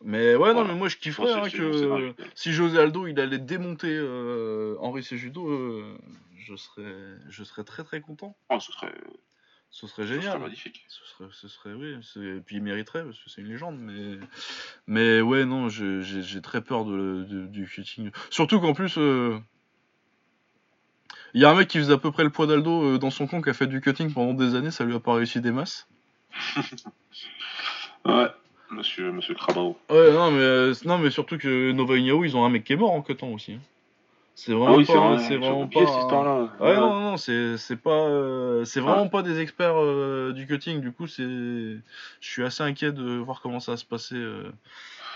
Mais 0.01 0.35
ouais, 0.35 0.53
non, 0.53 0.63
mais 0.65 0.75
moi 0.75 0.87
je 0.87 0.95
kifferais 0.97 1.31
hein, 1.33 1.49
que 1.49 2.13
si 2.35 2.53
José 2.53 2.79
Aldo 2.79 3.07
il 3.07 3.19
allait 3.19 3.37
démonter 3.37 3.89
euh, 3.91 4.77
Henri 4.79 5.03
Cejudo, 5.03 5.49
euh, 5.49 5.97
je 6.37 6.55
serais, 6.55 7.17
je 7.29 7.43
serais 7.43 7.63
très 7.65 7.83
très 7.83 7.99
content. 7.99 8.37
Oh, 8.49 8.59
ce 8.61 8.71
serait, 8.71 8.93
Ce 9.71 9.87
serait 9.87 10.03
ce 10.03 10.07
serait 10.07 10.21
génial. 10.21 10.39
magnifique. 10.39 10.85
Ce 10.87 11.05
serait, 11.05 11.29
ce 11.33 11.47
serait 11.49 11.73
oui. 11.73 11.95
Et 12.15 12.39
puis 12.39 12.57
il 12.57 12.63
mériterait 12.63 13.03
parce 13.03 13.19
que 13.21 13.29
c'est 13.29 13.41
une 13.41 13.47
légende. 13.49 13.77
Mais, 13.77 14.19
mais 14.87 15.19
ouais, 15.21 15.43
non, 15.45 15.67
j'ai 15.67 16.41
très 16.41 16.61
peur 16.61 16.85
de, 16.85 17.23
de- 17.27 17.47
du 17.47 17.65
cutting. 17.67 18.11
Surtout 18.29 18.61
qu'en 18.61 18.73
plus, 18.73 18.97
euh, 18.97 19.37
il 21.33 21.41
y 21.41 21.45
a 21.45 21.49
un 21.51 21.55
mec 21.55 21.67
qui 21.67 21.77
faisait 21.79 21.93
à 21.93 21.97
peu 21.97 22.11
près 22.11 22.23
le 22.23 22.29
poids 22.29 22.47
d'Aldo 22.47 22.95
euh, 22.95 22.97
dans 22.97 23.09
son 23.11 23.27
camp 23.27 23.41
qui 23.41 23.49
a 23.49 23.53
fait 23.53 23.67
du 23.67 23.81
cutting 23.81 24.13
pendant 24.13 24.33
des 24.33 24.55
années. 24.55 24.71
Ça 24.71 24.83
lui 24.85 24.95
a 24.95 24.99
pas 24.99 25.13
réussi 25.13 25.41
des 25.41 25.51
masses. 25.51 25.87
Ouais, 28.05 28.27
monsieur, 28.71 29.11
monsieur 29.11 29.35
Krabao. 29.35 29.77
Ouais, 29.89 30.11
non, 30.13 30.31
mais, 30.31 30.39
euh, 30.39 30.73
non, 30.85 30.97
mais 30.97 31.09
surtout 31.11 31.37
que 31.37 31.71
Nova 31.73 31.95
Uniao, 31.95 32.23
ils 32.23 32.35
ont 32.37 32.45
un 32.45 32.49
mec 32.49 32.63
qui 32.63 32.73
est 32.73 32.77
mort 32.77 32.91
en 32.91 33.01
cutant 33.01 33.29
aussi. 33.29 33.53
hein. 33.53 33.59
C'est 34.35 34.53
vraiment 34.53 34.73
Ah 34.75 34.77
oui, 34.77 34.85
pas. 34.85 34.93
c'est 34.93 34.99
vrai, 34.99 35.37
vraiment 35.37 35.67
pas. 35.67 35.79
Ouais, 36.61 36.75
non, 36.75 36.93
non, 36.93 36.99
non, 37.11 37.17
c'est 37.17 37.57
c'est 37.57 37.75
pas. 37.75 37.91
euh, 38.07 38.63
c'est 38.63 38.79
vraiment 38.79 39.09
pas 39.09 39.21
des 39.21 39.41
experts 39.41 39.75
euh, 39.77 40.31
du 40.33 40.47
cutting. 40.47 40.79
Du 40.79 40.93
coup, 40.93 41.07
c'est. 41.07 41.23
Je 41.23 41.81
suis 42.21 42.43
assez 42.43 42.63
inquiet 42.63 42.93
de 42.93 43.17
voir 43.17 43.41
comment 43.41 43.59
ça 43.59 43.73
va 43.73 43.77
se 43.77 43.83
passer. 43.83 44.15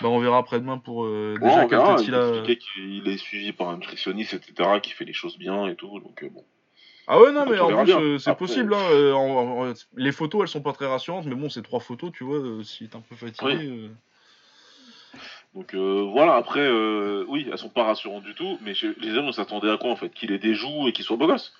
Bah, 0.01 0.09
on 0.09 0.19
verra 0.19 0.37
après-demain 0.39 0.77
pour. 0.77 1.05
euh, 1.05 1.35
Ouais, 1.35 1.49
déjà, 1.49 1.65
verra, 1.67 1.95
il 2.01 2.07
il 2.09 2.15
a. 2.15 2.41
qu'il 2.55 3.07
est 3.07 3.17
suivi 3.17 3.53
par 3.53 3.69
un 3.69 3.77
nutritionniste, 3.77 4.33
etc., 4.33 4.79
qui 4.81 4.91
fait 4.91 5.05
les 5.05 5.13
choses 5.13 5.37
bien 5.37 5.67
et 5.67 5.75
tout, 5.75 5.99
donc 5.99 6.23
euh, 6.23 6.29
bon. 6.29 6.43
Ah 7.07 7.19
ouais, 7.19 7.31
non, 7.31 7.41
Donc, 7.41 7.49
mais 7.49 7.59
en 7.59 7.83
plus, 7.83 7.93
euh, 7.93 8.17
c'est 8.17 8.35
possible. 8.35 8.73
Hein, 8.73 8.87
euh, 8.91 9.13
en- 9.13 9.67
en- 9.69 9.73
les 9.95 10.11
photos, 10.11 10.41
elles 10.41 10.47
sont 10.47 10.61
pas 10.61 10.71
très 10.73 10.87
rassurantes, 10.87 11.25
mais 11.25 11.35
bon, 11.35 11.49
c'est 11.49 11.61
trois 11.61 11.79
photos, 11.81 12.11
tu 12.13 12.23
vois. 12.23 12.39
si 12.63 12.87
t'es 12.87 12.95
un 12.95 13.01
peu 13.01 13.15
fatigué. 13.15 13.69
Oui. 13.69 13.91
Donc 15.53 15.75
euh, 15.75 16.01
voilà, 16.11 16.35
après, 16.35 16.61
euh, 16.61 17.25
oui, 17.27 17.47
elles 17.51 17.57
sont 17.57 17.69
pas 17.69 17.83
rassurantes 17.83 18.23
du 18.23 18.33
tout, 18.33 18.57
mais 18.61 18.73
je, 18.73 18.87
les 18.99 19.15
hommes, 19.15 19.27
on 19.27 19.31
s'attendait 19.31 19.69
à 19.69 19.77
quoi 19.77 19.91
en 19.91 19.95
fait? 19.95 20.09
Qu'il 20.09 20.31
ait 20.31 20.39
des 20.39 20.55
joues 20.55 20.87
et 20.87 20.93
qu'il 20.93 21.05
soit 21.05 21.17
beau 21.17 21.27
gosse 21.27 21.53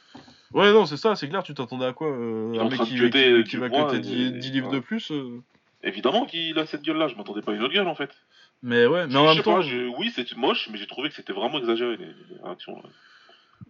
Ouais, 0.54 0.72
non, 0.72 0.86
c'est 0.86 0.98
ça, 0.98 1.16
c'est 1.16 1.28
clair. 1.30 1.44
Tu 1.44 1.54
t'attendais 1.54 1.86
à 1.86 1.94
quoi 1.94 2.08
euh, 2.08 2.52
Il 2.54 2.60
Un 2.60 2.70
mec 2.70 2.80
qui, 2.82 2.96
qui- 2.96 3.44
qui 3.44 3.58
va 3.58 3.70
et- 3.96 4.00
10, 4.00 4.32
10 4.34 4.52
livres 4.52 4.72
de 4.72 4.80
plus. 4.80 5.12
Évidemment 5.84 6.26
qu'il 6.26 6.58
a 6.60 6.66
cette 6.66 6.82
gueule-là, 6.82 7.08
je 7.10 7.16
m'attendais 7.16 7.42
pas 7.42 7.52
à 7.52 7.56
une 7.56 7.62
autre 7.64 7.74
gueule 7.74 7.88
en 7.88 7.96
fait. 7.96 8.10
Mais 8.62 8.86
ouais, 8.86 9.06
mais 9.08 9.16
en 9.18 9.24
je 9.24 9.28
même 9.28 9.38
sais 9.38 9.44
temps. 9.44 9.56
pas, 9.56 9.62
je- 9.62 9.88
oui, 9.98 10.12
c'est 10.16 10.36
moche, 10.38 10.70
mais 10.72 10.78
j'ai 10.78 10.88
trouvé 10.88 11.10
que 11.10 11.16
c'était 11.16 11.34
vraiment 11.34 11.60
exagéré 11.60 11.98
les, 11.98 12.06
les 12.06 12.38
là. 12.42 12.56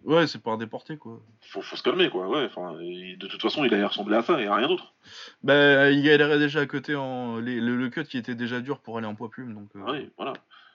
Ouais, 0.04 0.26
c'est 0.26 0.42
pas 0.42 0.52
un 0.52 0.58
déporté, 0.58 0.96
quoi. 0.96 1.20
Faut, 1.40 1.62
faut 1.62 1.76
se 1.76 1.82
calmer 1.82 2.10
quoi, 2.10 2.28
ouais. 2.28 2.44
Enfin, 2.44 2.74
de 2.74 3.26
toute 3.26 3.40
façon, 3.42 3.64
il 3.64 3.72
allait 3.74 3.84
ressembler 3.84 4.16
à 4.16 4.22
ça 4.22 4.40
et 4.40 4.46
à 4.46 4.54
rien 4.54 4.68
d'autre. 4.68 4.92
Bah, 5.42 5.90
il 5.90 6.02
galérait 6.02 6.38
déjà 6.38 6.60
à 6.60 6.66
côté 6.66 6.94
en. 6.94 7.38
les- 7.38 7.60
le, 7.60 7.76
le 7.76 7.88
cut 7.88 8.04
qui 8.04 8.18
était 8.18 8.34
déjà 8.34 8.60
dur 8.60 8.78
pour 8.80 8.98
aller 8.98 9.06
en 9.06 9.14
poids 9.14 9.30
plume, 9.30 9.54
donc. 9.54 9.68
euh, 9.76 9.80
Oui, 9.92 10.10
voilà. 10.16 10.34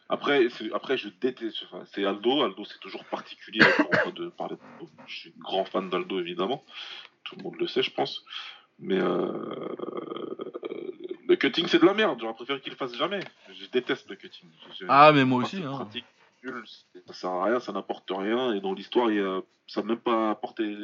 Après, 0.10 0.48
après 0.74 0.98
je 0.98 1.10
déteste. 1.22 1.64
enfin, 1.72 1.84
c'est 1.94 2.04
Aldo. 2.06 2.42
Aldo, 2.44 2.66
c'est 2.66 2.80
toujours 2.80 3.06
particulier 3.06 3.60
pour 4.04 4.12
de 4.14 4.30
parler 4.30 4.56
d'Aldo. 4.56 4.92
Je 5.06 5.16
suis 5.16 5.34
grand 5.38 5.64
fan 5.66 5.90
d'Aldo, 5.90 6.20
évidemment. 6.20 6.64
Tout 7.24 7.36
le 7.38 7.44
monde 7.44 7.56
le 7.60 7.68
sait, 7.68 7.84
je 7.84 7.92
pense. 7.92 8.26
Mais 8.80 8.98
euh, 9.00 9.66
le 11.30 11.36
cutting, 11.38 11.68
c'est 11.68 11.80
de 11.80 11.86
la 11.86 11.94
merde. 11.94 12.18
J'aurais 12.20 12.34
préféré 12.34 12.60
qu'il 12.60 12.72
le 12.72 12.78
fasse 12.78 12.96
jamais. 12.98 13.22
Je 13.54 13.66
déteste 13.68 14.10
le 14.10 14.16
cutting. 14.18 14.50
Je- 14.78 14.86
Ah, 14.90 15.12
mais 15.14 15.24
moi 15.24 15.44
aussi, 15.44 15.64
hein. 15.64 15.88
ça 17.08 17.14
sert 17.14 17.30
à 17.30 17.46
rien, 17.46 17.60
ça 17.60 17.72
n'apporte 17.72 18.10
rien. 18.10 18.54
Et 18.54 18.60
dans 18.60 18.74
l'histoire, 18.74 19.08
a- 19.10 19.42
ça 19.68 19.82
n'a 19.82 19.88
même 19.88 19.98
pas 20.00 20.32
apporté 20.32 20.76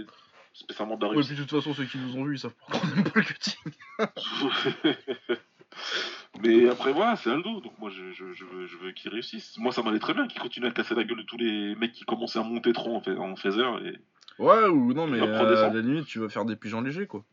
spécialement 0.53 0.95
de 0.95 1.05
la 1.05 1.11
Ouais, 1.11 1.23
puis 1.23 1.35
de 1.35 1.41
toute 1.41 1.51
façon, 1.51 1.73
ceux 1.73 1.85
qui 1.85 1.97
nous 1.97 2.15
ont 2.15 2.23
vus, 2.23 2.35
ils 2.35 2.39
savent 2.39 2.53
pourquoi 2.57 2.80
on 2.84 2.95
n'aime 2.95 3.03
pas 3.03 3.19
le 3.19 3.26
cutting. 3.26 3.55
Mais 6.41 6.69
après, 6.69 6.93
voilà, 6.93 7.15
c'est 7.15 7.30
Aldo, 7.30 7.61
donc 7.61 7.77
moi 7.80 7.89
je, 7.89 8.11
je, 8.11 8.34
je 8.34 8.45
veux, 8.45 8.67
je 8.67 8.77
veux 8.77 8.91
qu'il 8.91 9.11
réussisse. 9.11 9.57
Moi 9.57 9.72
ça 9.72 9.81
m'allait 9.84 9.99
très 9.99 10.13
bien 10.13 10.27
qu'il 10.27 10.39
continue 10.41 10.67
à 10.67 10.72
casser 10.72 10.93
la 10.95 11.03
gueule 11.03 11.17
de 11.19 11.23
tous 11.23 11.38
les 11.38 11.76
mecs 11.76 11.93
qui 11.93 12.03
commençaient 12.05 12.39
à 12.39 12.43
monter 12.43 12.72
trop 12.73 12.95
en, 12.95 13.01
fait, 13.01 13.15
en 13.17 13.35
phaser. 13.35 13.61
Et... 13.85 13.97
Ouais, 14.41 14.65
ou 14.67 14.93
non, 14.93 15.07
mais 15.07 15.19
à 15.22 15.26
la 15.69 15.81
limite, 15.81 16.05
tu 16.05 16.19
vas 16.19 16.30
faire 16.30 16.45
des 16.45 16.55
pigeons 16.55 16.81
légers, 16.81 17.07
quoi. 17.07 17.23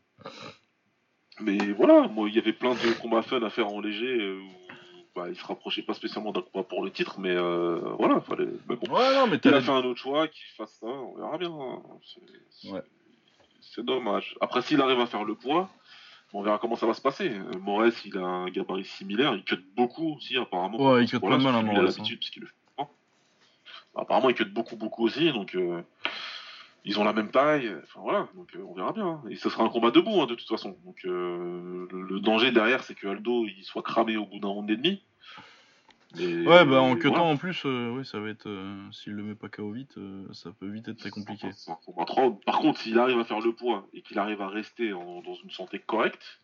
Mais 1.39 1.57
voilà, 1.73 2.07
moi 2.07 2.27
il 2.29 2.35
y 2.35 2.39
avait 2.39 2.53
plein 2.53 2.73
de 2.73 2.99
combats 3.01 3.21
fun 3.23 3.41
à 3.43 3.49
faire 3.49 3.67
en 3.67 3.79
léger 3.81 4.05
euh, 4.21 4.39
où 4.39 4.49
bah, 5.15 5.25
il 5.29 5.35
se 5.35 5.45
rapprochait 5.45 5.81
pas 5.83 5.93
spécialement 5.93 6.31
d'un 6.31 6.41
combat 6.41 6.63
pour 6.63 6.83
le 6.83 6.91
titre, 6.91 7.19
mais 7.19 7.31
euh, 7.31 7.79
voilà, 7.99 8.19
fallait. 8.21 8.47
Mais 8.69 8.75
bon. 8.75 8.91
Ouais, 8.93 9.13
non, 9.15 9.27
mais 9.27 9.39
Il 9.43 9.53
a 9.53 9.61
fait 9.61 9.71
un 9.71 9.83
autre 9.83 9.99
choix, 9.99 10.27
qu'il 10.27 10.45
fasse 10.57 10.73
ça, 10.79 10.87
on 10.87 11.15
verra 11.15 11.37
bien. 11.37 11.51
hein. 11.51 11.81
C'est- 12.49 12.71
Ouais. 12.71 12.81
Dommage. 13.77 14.35
Après, 14.41 14.61
s'il 14.61 14.79
arrive 14.81 14.99
à 14.99 15.07
faire 15.07 15.23
le 15.23 15.33
poids, 15.35 15.67
on 16.33 16.41
verra 16.43 16.59
comment 16.59 16.75
ça 16.75 16.85
va 16.85 16.93
se 16.93 17.01
passer. 17.01 17.29
Euh, 17.29 17.57
Moraes, 17.59 17.91
il 18.05 18.17
a 18.17 18.21
un 18.25 18.49
gabarit 18.49 18.85
similaire, 18.85 19.33
il 19.33 19.43
cut 19.43 19.57
beaucoup 19.75 20.15
aussi, 20.15 20.37
apparemment. 20.37 20.79
Ouais, 20.93 21.03
il 21.03 21.09
cut 21.09 21.19
pas 21.19 21.37
mal, 21.37 21.55
hein, 21.55 21.59
il 21.63 21.69
a 21.69 21.73
Moraes, 21.73 21.81
l'habitude, 21.85 22.19
parce 22.19 22.29
qu'il 22.29 22.41
le 22.43 22.47
fait 22.47 22.53
souvent. 22.75 22.91
Apparemment, 23.95 24.29
il 24.29 24.35
cut 24.35 24.45
beaucoup, 24.45 24.75
beaucoup 24.75 25.03
aussi, 25.05 25.31
donc 25.31 25.55
euh, 25.55 25.81
ils 26.85 26.99
ont 26.99 27.03
la 27.03 27.13
même 27.13 27.31
taille. 27.31 27.73
Enfin 27.83 27.99
voilà, 28.01 28.27
donc 28.35 28.55
euh, 28.55 28.63
on 28.67 28.73
verra 28.73 28.91
bien. 28.93 29.05
hein. 29.07 29.23
Et 29.29 29.35
ce 29.35 29.49
sera 29.49 29.63
un 29.63 29.69
combat 29.69 29.91
debout, 29.91 30.21
hein, 30.21 30.25
de 30.25 30.35
toute 30.35 30.47
façon. 30.49 30.77
Donc 30.85 30.97
euh, 31.05 31.87
le, 31.91 32.19
danger 32.19 32.51
derrière, 32.51 32.83
c'est 32.83 32.95
que 32.95 33.07
Aldo 33.07 33.45
il 33.45 33.63
soit 33.63 33.83
cramé 33.83 34.17
au 34.17 34.25
bout 34.25 34.39
d'un 34.39 34.49
round 34.49 34.69
et 34.69 34.77
demi. 34.77 35.01
Ouais, 36.15 36.63
bah 36.63 36.79
en 36.79 36.93
cutant 36.95 37.09
voilà. 37.09 37.23
en 37.23 37.37
plus, 37.37 37.63
euh, 37.65 37.89
oui, 37.89 38.05
ça 38.05 38.19
va 38.19 38.29
être. 38.29 38.45
euh, 38.47 38.79
S'il 38.91 39.13
le 39.13 39.23
met 39.23 39.33
pas 39.33 39.49
KO 39.49 39.71
vite, 39.71 39.97
euh, 39.97 40.27
ça 40.31 40.51
peut 40.51 40.67
vite 40.69 40.87
être 40.87 40.99
très 40.99 41.09
compliqué. 41.09 41.49
Par 42.45 42.59
contre, 42.59 42.79
s'il 42.79 42.99
arrive 42.99 43.17
à 43.19 43.23
faire 43.25 43.39
le 43.39 43.51
poids 43.53 43.87
et 43.93 44.03
qu'il 44.03 44.19
arrive 44.19 44.39
à 44.41 44.47
rester 44.47 44.93
en- 44.93 45.21
dans 45.23 45.33
une 45.33 45.49
santé 45.49 45.79
correcte, 45.79 46.39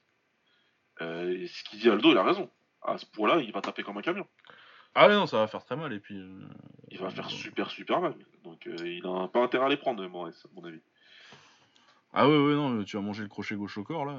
et 1.02 1.46
ce 1.48 1.64
qu'il 1.70 1.80
dit 1.80 1.90
Aldo, 1.90 2.12
il 2.12 2.18
a 2.18 2.24
raison. 2.24 2.50
À 2.82 2.98
ce 2.98 3.06
point-là, 3.06 3.42
il 3.42 3.52
va 3.52 3.62
taper 3.62 3.84
comme 3.84 3.98
un 3.98 4.02
camion. 4.02 4.26
Ah 4.96 5.08
ouais, 5.08 5.14
non, 5.14 5.28
ça 5.28 5.38
va 5.38 5.48
faire 5.48 5.64
très 5.64 5.76
mal, 5.76 5.94
et 5.94 6.00
puis. 6.00 6.18
euh, 6.18 6.48
Il 6.92 7.00
va 7.00 7.10
faire 7.10 7.30
super, 7.30 7.70
super 7.70 8.02
mal. 8.02 8.16
Donc, 8.44 8.66
euh, 8.68 8.76
il 8.84 9.06
a 9.06 9.28
pas 9.28 9.44
intérêt 9.44 9.66
à 9.66 9.70
les 9.70 9.78
prendre, 9.78 10.06
Moraes, 10.08 10.32
à 10.46 10.48
mon 10.56 10.66
avis. 10.66 10.82
Ah 12.14 12.28
ouais, 12.28 12.38
ouais, 12.38 12.54
non, 12.56 12.84
tu 12.84 12.98
vas 12.98 13.04
manger 13.04 13.22
le 13.24 13.30
crochet 13.30 13.56
gauche 13.56 13.78
au 13.78 13.84
corps, 13.84 14.06
là. 14.06 14.18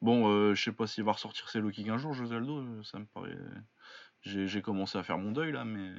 Bon, 0.00 0.30
euh, 0.30 0.54
je 0.54 0.62
sais 0.62 0.72
pas 0.72 0.86
s'il 0.86 1.04
va 1.04 1.12
ressortir 1.12 1.48
ses 1.50 1.60
low 1.60 1.70
kicks 1.70 1.88
un 1.88 1.98
jour, 1.98 2.14
José 2.14 2.36
Aldo, 2.36 2.58
euh, 2.58 2.82
ça 2.82 2.98
me 2.98 3.04
paraît... 3.04 3.36
J'ai 4.22 4.62
commencé 4.62 4.96
à 4.98 5.02
faire 5.02 5.18
mon 5.18 5.32
deuil, 5.32 5.52
là, 5.52 5.64
mais... 5.64 5.92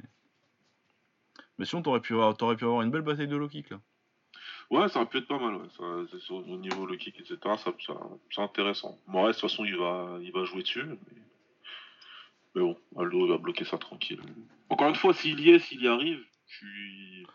Mais 1.58 1.64
sinon, 1.64 1.82
t'aurais 1.82 2.00
pu, 2.00 2.14
avoir- 2.14 2.36
t'aurais 2.36 2.56
pu 2.56 2.64
avoir 2.64 2.82
une 2.82 2.90
belle 2.90 3.02
bataille 3.02 3.28
de 3.28 3.36
low 3.36 3.48
kick, 3.48 3.70
là. 3.70 3.80
Ouais, 4.70 4.88
ça 4.88 5.00
aurait 5.00 5.08
pu 5.08 5.18
être 5.18 5.28
pas 5.28 5.38
mal. 5.38 5.54
Ouais. 5.56 5.68
Ça, 5.76 6.34
au 6.34 6.56
niveau 6.56 6.86
le 6.86 6.96
kick, 6.96 7.20
etc. 7.20 7.36
Ça, 7.58 7.72
ça- 7.86 7.94
c'est 8.30 8.40
intéressant. 8.40 8.98
Moraes, 9.06 9.28
de 9.28 9.32
toute 9.32 9.42
façon, 9.42 9.64
il 9.64 9.76
va, 9.76 10.18
il 10.20 10.32
va 10.32 10.44
jouer 10.44 10.62
dessus. 10.62 10.84
Mais, 10.84 10.96
mais 12.54 12.62
bon, 12.62 12.76
Aldo, 12.98 13.26
va 13.26 13.38
bloquer 13.38 13.64
ça 13.64 13.78
tranquille. 13.78 14.20
Encore 14.68 14.88
une 14.88 14.94
fois, 14.94 15.14
s'il 15.14 15.40
y 15.40 15.50
est, 15.50 15.58
s'il 15.58 15.82
y 15.82 15.88
arrive, 15.88 16.20
je 16.46 16.56
suis 16.56 17.26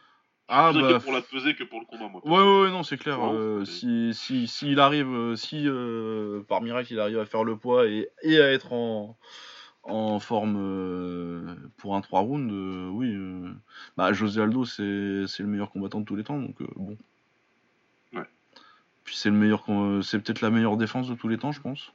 Ah 0.48 0.72
plus 0.72 0.82
bah... 0.82 1.00
pour 1.00 1.12
la 1.14 1.22
pesée 1.22 1.56
que 1.56 1.64
pour 1.64 1.80
le 1.80 1.86
combat, 1.86 2.08
moi. 2.08 2.22
Ouais, 2.26 2.38
ouais, 2.38 2.62
ouais, 2.64 2.72
non, 2.72 2.84
c'est 2.84 2.98
clair. 2.98 3.20
Euh, 3.22 3.66
c'est- 3.66 3.72
si, 3.72 4.14
si, 4.14 4.48
si 4.48 4.72
il 4.72 4.80
arrive, 4.80 5.14
euh, 5.14 5.36
si 5.36 5.64
euh, 5.68 6.44
par 6.44 6.62
miracle 6.62 6.94
il 6.94 7.00
arrive 7.00 7.20
à 7.20 7.26
faire 7.26 7.44
le 7.44 7.58
poids 7.58 7.88
et, 7.88 8.10
et 8.22 8.40
à 8.40 8.52
être 8.52 8.74
en, 8.74 9.18
en 9.84 10.20
forme 10.20 10.58
euh, 10.60 11.56
pour 11.78 11.96
un 11.96 12.02
3 12.02 12.22
rounds, 12.22 12.52
euh, 12.52 12.90
oui. 12.90 13.14
euh, 13.14 13.54
bah, 13.96 14.14
José 14.14 14.42
Aldo, 14.42 14.66
c'est 14.66 14.84
le 14.84 15.46
meilleur 15.48 15.72
combattant 15.72 16.00
de 16.00 16.06
tous 16.06 16.16
les 16.16 16.24
temps, 16.24 16.40
donc 16.40 16.62
euh, 16.62 16.68
bon. 16.76 16.98
Ouais. 18.14 18.26
Puis 19.04 19.16
c'est 19.16 19.30
le 19.30 19.36
meilleur, 19.36 19.64
c'est 20.04 20.20
peut-être 20.20 20.42
la 20.42 20.50
meilleure 20.50 20.78
défense 20.78 21.08
de 21.10 21.16
tous 21.16 21.28
les 21.28 21.38
temps, 21.38 21.52
je 21.52 21.62
pense. 21.62 21.92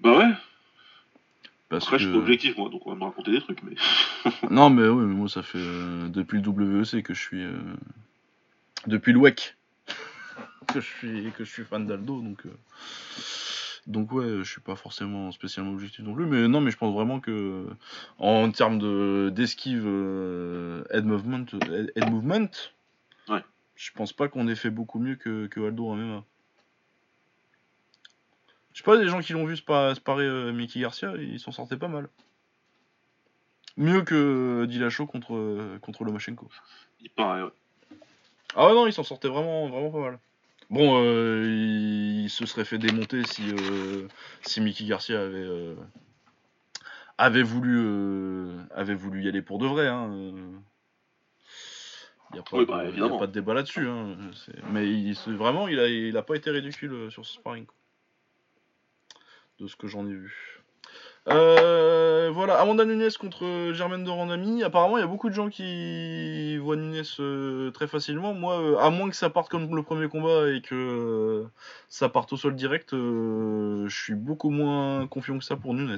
Bah 0.00 0.16
ouais, 0.16 0.32
Parce 1.80 1.88
après, 1.88 1.96
que... 1.98 2.02
je 2.04 2.08
suis 2.08 2.12
pas 2.12 2.22
objectif, 2.22 2.56
moi, 2.56 2.68
donc 2.70 2.86
on 2.86 2.90
va 2.90 2.96
me 2.96 3.04
raconter 3.04 3.32
des 3.32 3.40
trucs, 3.40 3.62
mais. 3.62 3.74
Non, 4.50 4.70
mais 4.70 4.86
oui, 4.88 5.04
mais 5.06 5.14
moi 5.14 5.28
ça 5.28 5.42
fait 5.42 5.58
euh, 5.58 6.08
depuis 6.08 6.40
le 6.40 6.50
WEC 6.50 7.02
que 7.02 7.14
je 7.14 7.20
suis. 7.20 7.42
euh, 7.42 7.58
depuis 8.86 9.12
le 9.12 9.18
WEC 9.18 9.56
que 10.72 10.80
je 10.80 10.86
suis 10.86 11.32
que 11.36 11.44
je 11.44 11.50
suis 11.50 11.64
fan 11.64 11.86
d'Aldo, 11.86 12.20
donc. 12.20 12.46
euh, 12.46 12.50
Donc 13.86 14.12
ouais, 14.12 14.26
je 14.42 14.50
suis 14.50 14.60
pas 14.60 14.76
forcément 14.76 15.32
spécialement 15.32 15.72
objectif 15.72 16.04
non 16.04 16.14
plus, 16.14 16.26
mais 16.26 16.46
non, 16.48 16.60
mais 16.60 16.70
je 16.70 16.76
pense 16.76 16.94
vraiment 16.94 17.18
que 17.20 17.66
en 18.18 18.50
termes 18.52 18.78
de 18.78 19.30
d'esquive 19.34 19.84
euh, 19.86 20.84
head 20.90 21.04
movement, 21.06 21.46
head, 21.96 22.10
movement, 22.10 22.50
ouais. 23.28 23.42
je 23.74 23.90
pense 23.92 24.12
pas 24.12 24.28
qu'on 24.28 24.46
ait 24.48 24.54
fait 24.54 24.70
beaucoup 24.70 24.98
mieux 25.00 25.16
que, 25.16 25.46
que 25.46 25.60
Aldo 25.60 25.88
en 25.88 25.96
MMA. 25.96 26.24
Je 28.72 28.78
sais 28.78 28.84
pas, 28.84 28.96
des 28.96 29.08
gens 29.08 29.20
qui 29.20 29.32
l'ont 29.32 29.46
vu 29.46 29.56
sparer 29.56 30.24
euh, 30.24 30.52
Mickey 30.52 30.80
Garcia, 30.80 31.12
ils 31.16 31.40
s'en 31.40 31.52
sortaient 31.52 31.76
pas 31.76 31.88
mal. 31.88 32.08
Mieux 33.76 34.02
que 34.02 34.66
Dillashaw 34.66 35.06
contre, 35.06 35.78
contre 35.80 36.04
Lomachenko. 36.04 36.48
Il 37.00 37.10
paraît, 37.10 37.42
ouais. 37.42 37.50
Ah 38.54 38.66
ouais, 38.66 38.74
non, 38.74 38.86
il 38.86 38.92
s'en 38.92 39.04
sortait 39.04 39.28
vraiment, 39.28 39.68
vraiment 39.68 39.90
pas 39.90 40.00
mal. 40.00 40.18
Bon, 40.70 41.02
euh, 41.02 41.44
il, 41.48 42.30
se 42.30 42.46
serait 42.46 42.64
fait 42.64 42.78
démonter 42.78 43.24
si, 43.24 43.42
euh, 43.50 44.06
si 44.42 44.60
Mickey 44.60 44.84
Garcia 44.84 45.20
avait, 45.20 45.38
euh, 45.38 45.74
avait, 47.18 47.42
voulu, 47.42 48.56
avait 48.72 48.94
voulu 48.94 49.24
y 49.24 49.28
aller 49.28 49.42
pour 49.42 49.58
de 49.58 49.66
vrai. 49.66 49.88
Hein. 49.88 50.08
Il 52.32 52.34
n'y 52.34 52.38
a, 52.38 52.42
pas, 52.42 52.64
bah, 52.64 52.84
a 52.86 53.18
pas 53.18 53.26
de 53.26 53.32
débat 53.32 53.54
là-dessus. 53.54 53.88
Hein. 53.88 54.16
Mais 54.70 54.88
il, 54.88 55.14
vraiment, 55.36 55.66
il 55.66 55.76
n'a 55.76 55.88
il 55.88 56.16
a 56.16 56.22
pas 56.22 56.36
été 56.36 56.50
ridicule 56.50 57.10
sur 57.10 57.26
ce 57.26 57.34
sparring. 57.34 57.66
De 59.60 59.68
ce 59.68 59.76
que 59.76 59.86
j'en 59.86 60.06
ai 60.06 60.14
vu. 60.14 60.60
Euh, 61.28 62.30
voilà, 62.32 62.58
Amanda 62.60 62.86
Nunes 62.86 63.10
contre 63.18 63.72
Germaine 63.74 64.04
de. 64.04 64.64
Apparemment, 64.64 64.96
il 64.96 65.00
y 65.00 65.04
a 65.04 65.06
beaucoup 65.06 65.28
de 65.28 65.34
gens 65.34 65.50
qui 65.50 66.56
voient 66.56 66.76
Nunes 66.76 67.02
euh, 67.20 67.70
très 67.70 67.86
facilement. 67.86 68.32
Moi, 68.32 68.58
euh, 68.58 68.78
à 68.78 68.88
moins 68.88 69.10
que 69.10 69.16
ça 69.16 69.28
parte 69.28 69.50
comme 69.50 69.76
le 69.76 69.82
premier 69.82 70.08
combat 70.08 70.50
et 70.50 70.62
que 70.62 71.44
ça 71.90 72.08
parte 72.08 72.32
au 72.32 72.36
sol 72.36 72.54
direct, 72.54 72.92
je 72.92 73.86
suis 73.88 74.14
beaucoup 74.14 74.48
moins 74.48 75.06
confiant 75.08 75.38
que 75.38 75.44
ça 75.44 75.56
pour 75.56 75.74
Nunes. 75.74 75.96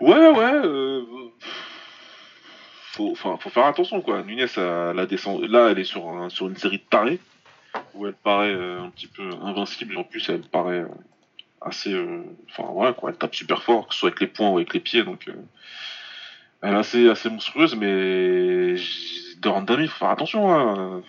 Ouais, 0.00 0.30
ouais. 0.30 1.04
Faut, 2.92 3.16
faut, 3.16 3.50
faire 3.50 3.66
attention, 3.66 4.00
quoi. 4.00 4.22
Nunes, 4.22 4.46
là, 4.56 4.94
elle 5.70 5.78
est 5.80 5.84
sur, 5.84 6.30
sur 6.30 6.46
une 6.46 6.56
série 6.56 6.78
de 6.78 6.84
tarés 6.88 7.18
où 7.94 8.06
elle 8.06 8.14
paraît 8.14 8.54
un 8.54 8.90
petit 8.90 9.06
peu 9.06 9.28
invincible. 9.42 9.96
En 9.96 10.04
plus, 10.04 10.28
elle 10.28 10.42
paraît 10.42 10.84
assez. 11.64 11.92
Euh, 11.92 12.22
enfin, 12.50 12.68
voilà, 12.72 12.92
quoi. 12.92 13.10
Elle 13.10 13.16
tape 13.16 13.34
super 13.34 13.62
fort, 13.62 13.92
soit 13.92 14.08
avec 14.08 14.20
les 14.20 14.26
poings 14.26 14.50
ou 14.50 14.56
avec 14.56 14.74
les 14.74 14.80
pieds. 14.80 15.02
Donc, 15.02 15.28
euh, 15.28 15.32
elle 16.62 16.74
est 16.74 16.78
assez, 16.78 17.08
assez 17.08 17.30
monstrueuse, 17.30 17.76
mais. 17.76 18.76
Dorandami, 19.38 19.88
faut 19.88 19.98
faire 19.98 20.10
attention. 20.10 20.52
Hein. 20.52 21.02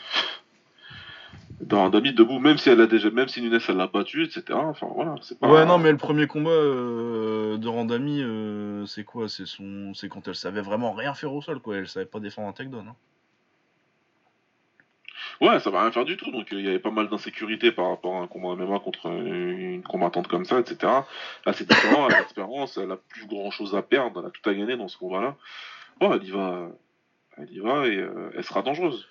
Dorandami 1.62 2.14
debout, 2.14 2.40
même 2.40 2.58
si 2.58 2.70
elle 2.70 2.82
a 2.82 2.88
déjà, 2.88 3.10
même 3.10 3.30
si 3.30 3.42
Nunes 3.42 3.60
elle 3.68 3.78
l'a 3.78 3.88
battu, 3.88 4.24
etc. 4.24 4.44
Enfin 4.52 4.88
voilà, 4.94 5.16
c'est 5.22 5.40
pas. 5.40 5.48
Ouais, 5.48 5.66
non, 5.66 5.78
mais 5.78 5.92
le 5.92 5.98
premier 5.98 6.28
combat 6.28 6.50
euh, 6.50 7.58
de 7.58 7.68
Randami, 7.70 8.22
euh, 8.22 8.86
c'est 8.86 9.06
quoi? 9.06 9.28
C'est 9.30 10.10
quand 10.10 10.28
elle 10.28 10.36
savait 10.36 10.62
vraiment 10.62 10.92
rien 10.92 11.14
faire 11.14 11.34
au 11.34 11.42
sol, 11.42 11.62
quoi. 11.62 11.78
Elle 11.78 11.88
savait 11.88 12.06
pas 12.06 12.20
défendre 12.20 12.50
un 12.50 12.52
takedown. 12.52 12.90
Hein. 12.90 12.96
Ouais, 15.41 15.60
ça 15.60 15.70
va 15.70 15.82
rien 15.82 15.91
faire 15.91 16.06
du 16.06 16.18
tout. 16.18 16.32
Donc 16.32 16.48
il 16.52 16.62
y 16.62 16.68
avait 16.68 16.80
pas 16.80 16.91
mal 16.91 17.10
d'insécurité 17.10 17.72
par 17.72 17.90
rapport 17.90 18.16
à 18.16 18.20
un 18.20 18.28
combat 18.28 18.56
MMA 18.56 18.80
contre 18.80 19.07
une 19.07 19.84
combattante 19.84 20.28
comme 20.28 20.45
ça, 20.45 20.60
etc. 20.60 20.78
Là, 21.45 21.53
c'est 21.53 21.68
différent. 21.68 22.07
Elle 22.07 22.16
a 22.16 22.20
l'expérience, 22.20 22.78
elle 22.78 22.91
a 22.91 22.98
plus 22.98 23.28
grand 23.28 23.52
chose 23.52 23.76
à 23.76 23.82
perdre, 23.82 24.22
elle 24.22 24.28
a 24.28 24.32
tout 24.32 24.49
à 24.49 24.53
gagner 24.53 24.78
dans 24.78 24.88
ce 24.88 24.98
combat-là. 24.98 25.36
Bon, 25.99 26.14
elle 26.14 26.24
y 26.24 26.32
va, 26.32 26.70
elle 27.38 27.52
y 27.52 27.60
va 27.60 27.88
et 27.88 27.98
euh, 27.98 28.32
elle 28.36 28.44
sera 28.44 28.62
dangereuse. 28.62 29.07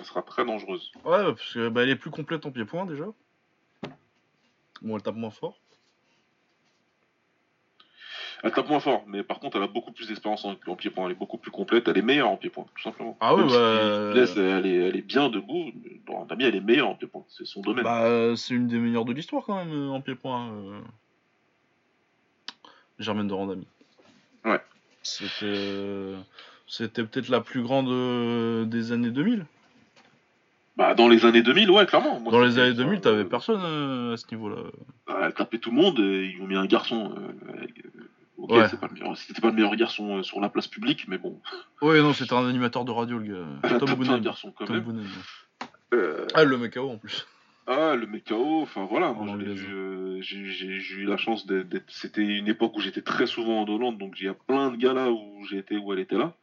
Elle 0.00 0.06
sera 0.06 0.22
très 0.22 0.44
dangereuse. 0.44 0.92
Ouais, 1.04 1.24
parce 1.24 1.54
que 1.54 1.68
bah, 1.68 1.84
est 1.84 1.96
plus 1.96 2.10
complète 2.10 2.46
en 2.46 2.52
pied-point 2.52 2.86
déjà. 2.86 3.06
Bon, 4.82 4.96
elle 4.96 5.02
tape 5.02 5.16
moins 5.16 5.30
fort. 5.30 5.58
Elle 8.44 8.52
tape 8.52 8.68
moins 8.68 8.80
fort, 8.80 9.02
mais 9.06 9.22
par 9.24 9.40
contre, 9.40 9.56
elle 9.56 9.64
a 9.64 9.68
beaucoup 9.68 9.90
plus 9.90 10.06
d'expérience 10.06 10.44
en, 10.44 10.54
pied-point. 10.76 11.06
Elle 11.06 11.12
est 11.12 11.18
beaucoup 11.18 11.38
plus 11.38 11.50
complète. 11.50 11.88
Elle 11.88 11.98
est 11.98 12.02
meilleure 12.02 12.30
en 12.30 12.36
pied-point, 12.36 12.66
tout 12.74 12.82
simplement. 12.82 13.16
Ah 13.20 13.34
ouais, 13.34 13.44
bah... 13.46 14.12
elle, 14.14 14.66
est, 14.66 14.76
elle 14.76 14.96
est 14.96 15.02
bien 15.02 15.28
debout. 15.28 15.72
Bon, 16.06 16.26
elle 16.38 16.54
est 16.54 16.60
meilleure 16.60 16.88
en 16.88 16.94
pied-point. 16.94 17.24
C'est 17.28 17.46
son 17.46 17.62
domaine. 17.62 17.82
Bah, 17.82 18.34
c'est 18.36 18.54
une 18.54 18.68
des 18.68 18.78
meilleures 18.78 19.04
de 19.04 19.12
l'histoire, 19.12 19.42
quand 19.44 19.56
même, 19.56 19.72
euh, 19.72 19.90
en 19.90 20.00
pied-point. 20.00 20.50
Euh... 20.52 20.80
Germaine 23.00 23.26
de 23.26 23.34
Randami. 23.34 23.66
Ouais. 24.44 24.60
C'était. 25.02 25.44
Euh, 25.44 26.18
c'était 26.68 27.02
peut-être 27.02 27.30
la 27.30 27.40
plus 27.40 27.62
grande 27.62 28.68
des 28.68 28.92
années 28.92 29.10
2000. 29.10 29.46
Bah, 30.76 30.94
dans 30.94 31.08
les 31.08 31.24
années 31.24 31.42
2000, 31.42 31.70
ouais, 31.72 31.86
clairement. 31.86 32.20
dans 32.20 32.40
les 32.40 32.58
années 32.58 32.74
2000, 32.74 33.00
t'avais 33.00 33.24
personne 33.24 34.12
à 34.12 34.16
ce 34.16 34.26
niveau-là. 34.30 34.62
Bah, 35.08 35.20
elle 35.24 35.32
tapait 35.32 35.58
tout 35.58 35.70
le 35.70 35.76
monde 35.76 35.98
et 35.98 36.32
ils 36.32 36.40
ont 36.40 36.46
mis 36.46 36.56
un 36.56 36.66
garçon 36.66 37.14
Ok, 38.38 38.52
c'était 39.16 39.40
pas 39.40 39.48
le 39.48 39.52
meilleur 39.52 39.74
garçon 39.74 40.18
euh, 40.18 40.22
sur 40.22 40.40
la 40.40 40.48
place 40.48 40.68
publique, 40.68 41.06
mais 41.08 41.18
bon. 41.18 41.40
Ouais, 41.82 42.00
non, 42.00 42.12
c'était 42.12 42.34
un 42.34 42.48
animateur 42.48 42.84
de 42.84 42.92
radio, 42.92 43.18
le 43.18 43.34
gars. 43.34 43.78
Tom 43.78 43.94
Boonen. 43.94 44.20
garçon 44.20 44.54
quand 44.56 44.70
même. 44.70 45.04
Euh... 45.92 46.26
Ah, 46.34 46.44
le 46.44 46.56
mec 46.56 46.76
en 46.76 46.98
plus. 46.98 47.26
Ah, 47.66 47.96
le 47.96 48.06
mec 48.06 48.32
enfin 48.32 48.86
voilà, 48.88 49.12
moi 49.12 49.36
euh, 49.36 50.18
j'ai 50.22 50.38
eu 50.38 51.04
la 51.04 51.18
chance 51.18 51.46
d'être. 51.46 51.84
C'était 51.88 52.24
une 52.24 52.48
époque 52.48 52.74
où 52.76 52.80
j'étais 52.80 53.02
très 53.02 53.26
souvent 53.26 53.60
en 53.60 53.68
Hollande, 53.68 53.98
donc 53.98 54.14
il 54.20 54.24
y 54.24 54.28
a 54.28 54.34
plein 54.34 54.70
de 54.70 54.76
gars 54.76 54.94
là 54.94 55.10
où 55.10 55.44
été, 55.52 55.76
où 55.76 55.92
elle 55.92 55.98
était 55.98 56.16
là. 56.16 56.34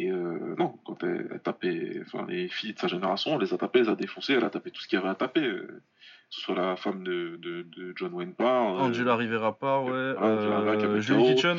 Et 0.00 0.10
euh, 0.10 0.54
non, 0.58 0.78
quand 0.84 1.02
elle, 1.02 1.28
elle, 1.32 1.40
tapait, 1.40 2.00
enfin 2.06 2.26
les 2.28 2.48
filles 2.48 2.74
de 2.74 2.78
sa 2.78 2.88
génération, 2.88 3.34
elle 3.34 3.40
les 3.40 3.54
a 3.54 3.58
tapées, 3.58 3.80
elle 3.80 3.86
les 3.86 3.92
a 3.92 3.96
défoncées, 3.96 4.34
elle 4.34 4.44
a 4.44 4.50
tapé 4.50 4.70
tout 4.70 4.80
ce 4.80 4.88
qu'il 4.88 4.98
y 4.98 5.02
avait 5.02 5.10
à 5.10 5.14
taper. 5.14 5.44
Euh 5.44 5.82
que 6.28 6.34
ce 6.36 6.40
soit 6.42 6.54
la 6.54 6.76
femme 6.76 7.04
de, 7.04 7.38
de, 7.40 7.62
de 7.62 7.92
John 7.96 8.12
Wayne 8.12 8.34
Parr. 8.34 8.78
Euh, 8.78 8.88
Angela 8.88 9.16
Rivera 9.16 9.58
Parr, 9.58 9.84
ouais. 9.84 9.92
Euh, 9.92 11.00
Julie 11.00 11.34
Kitchen. 11.34 11.58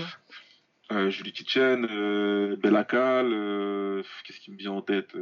Euh, 0.91 1.09
Julie 1.09 1.31
Kitchen, 1.31 1.85
Bella 2.57 2.83
Cal, 2.83 3.29
qu'est-ce 4.23 4.39
qui 4.39 4.51
me 4.51 4.57
vient 4.57 4.71
en 4.71 4.81
tête 4.81 5.15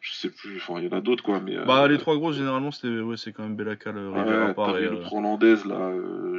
je 0.00 0.14
sais 0.14 0.30
plus, 0.30 0.56
enfin 0.56 0.80
il 0.80 0.88
y 0.88 0.92
en 0.92 0.98
a 0.98 1.00
d'autres 1.00 1.22
quoi, 1.22 1.38
mais. 1.38 1.56
Bah 1.64 1.86
les 1.86 1.96
trois 1.96 2.16
grosses 2.16 2.34
généralement 2.34 2.72
c'était 2.72 2.98
ouais 2.98 3.16
c'est 3.16 3.32
quand 3.32 3.44
même 3.44 3.54
Bella 3.54 3.76
Cal, 3.76 3.96
Rivera 3.96 4.52
Parr 4.52 4.78
et. 4.78 4.88
L'autre 4.88 5.14
hollandaise 5.14 5.64
là, 5.64 5.92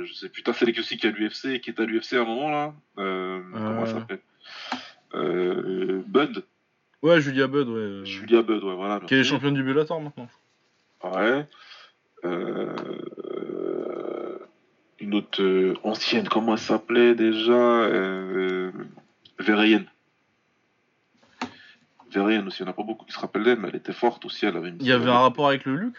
je 0.04 0.14
sais 0.14 0.28
putain 0.28 0.52
c'est 0.52 0.78
aussi 0.78 0.98
qui 0.98 1.08
est 1.08 1.10
à 1.10 1.14
l'UFC, 1.14 1.62
qui 1.62 1.70
est 1.70 1.80
à 1.80 1.86
l'UFC 1.86 2.14
à 2.14 2.22
un 2.22 2.26
moment 2.26 2.50
là. 2.50 2.74
Comment 2.98 3.86
ça 3.86 3.94
s'appelle? 3.94 4.20
Bud. 5.14 6.44
Ouais 7.02 7.22
Julia 7.22 7.48
Bud 7.48 7.68
ouais. 7.68 8.06
Julia 8.06 8.42
Bud 8.42 8.64
ouais 8.64 8.76
voilà. 8.76 9.00
Qui 9.02 9.16
est 9.16 9.24
championne 9.24 9.54
du 9.54 9.64
Bellator 9.64 10.00
maintenant. 10.02 10.28
Ouais. 11.04 11.46
Euh, 12.26 12.74
une 15.00 15.16
autre 15.16 15.42
euh, 15.42 15.74
ancienne, 15.84 16.30
comment 16.30 16.54
elle 16.54 16.60
s'appelait 16.60 17.14
déjà 17.14 17.52
euh, 17.52 18.72
Verheyen. 19.40 19.84
Verheyen 22.10 22.48
aussi, 22.48 22.62
il 22.62 22.64
n'y 22.64 22.70
en 22.70 22.72
a 22.72 22.76
pas 22.76 22.84
beaucoup 22.84 23.06
qui 23.06 23.12
se 23.12 23.20
rappellent 23.20 23.44
d'elle, 23.44 23.60
mais 23.60 23.68
elle 23.68 23.76
était 23.76 23.92
forte 23.92 24.24
aussi. 24.24 24.46
Elle 24.46 24.56
avait 24.56 24.74
il 24.80 24.86
y 24.86 24.92
avait 24.94 25.10
un 25.10 25.20
rapport 25.20 25.50
avec 25.50 25.66
le 25.66 25.76
Luc? 25.76 25.96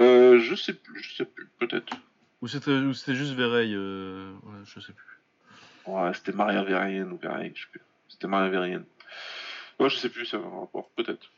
Euh, 0.00 0.40
Je 0.40 0.54
sais 0.56 0.74
plus, 0.74 1.00
je 1.02 1.14
sais 1.14 1.24
plus, 1.24 1.48
peut-être. 1.58 1.96
Ou 2.42 2.48
c'était 2.48 3.14
juste 3.14 3.34
Verheyen, 3.34 3.76
euh, 3.78 4.32
ouais, 4.42 4.64
je 4.64 4.80
sais 4.80 4.92
plus. 4.92 5.17
C'était 6.14 6.32
Maria 6.32 6.62
Verheyen 6.62 7.10
ou 7.10 7.18
Verheyen, 7.18 7.52
je 7.54 7.62
sais 7.62 7.68
plus. 7.70 7.80
C'était 8.08 8.26
Maria 8.26 8.48
Verheyen. 8.48 8.84
Ouais, 9.78 9.88
je 9.88 9.96
sais 9.96 10.08
plus, 10.08 10.26
ça 10.26 10.38
avait 10.38 10.46
un 10.46 10.60
rapport, 10.60 10.90
peut-être. 10.96 11.30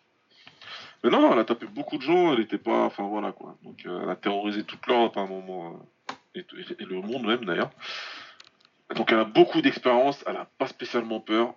Mais 1.03 1.11
non, 1.11 1.33
elle 1.33 1.39
a 1.39 1.45
tapé 1.45 1.67
beaucoup 1.67 1.97
de 1.97 2.03
gens, 2.03 2.33
elle 2.33 2.41
était 2.41 2.59
pas. 2.59 2.85
Enfin 2.85 3.07
voilà 3.09 3.33
quoi. 3.33 3.57
Donc 3.63 3.87
euh, 3.87 4.01
elle 4.03 4.11
a 4.11 4.17
terrorisé 4.17 4.65
toute 4.65 4.87
l'Europe 4.87 5.17
à 5.17 5.21
un 5.21 5.27
moment. 5.27 5.81
Euh, 6.37 6.43
et, 6.79 6.85
le 6.85 7.01
monde 7.01 7.27
même 7.27 7.45
d'ailleurs. 7.45 7.71
Donc 8.95 9.11
elle 9.13 9.19
a 9.19 9.25
beaucoup 9.25 9.63
d'expérience, 9.63 10.23
elle 10.27 10.37
a 10.37 10.45
pas 10.59 10.67
spécialement 10.67 11.21
peur. 11.21 11.55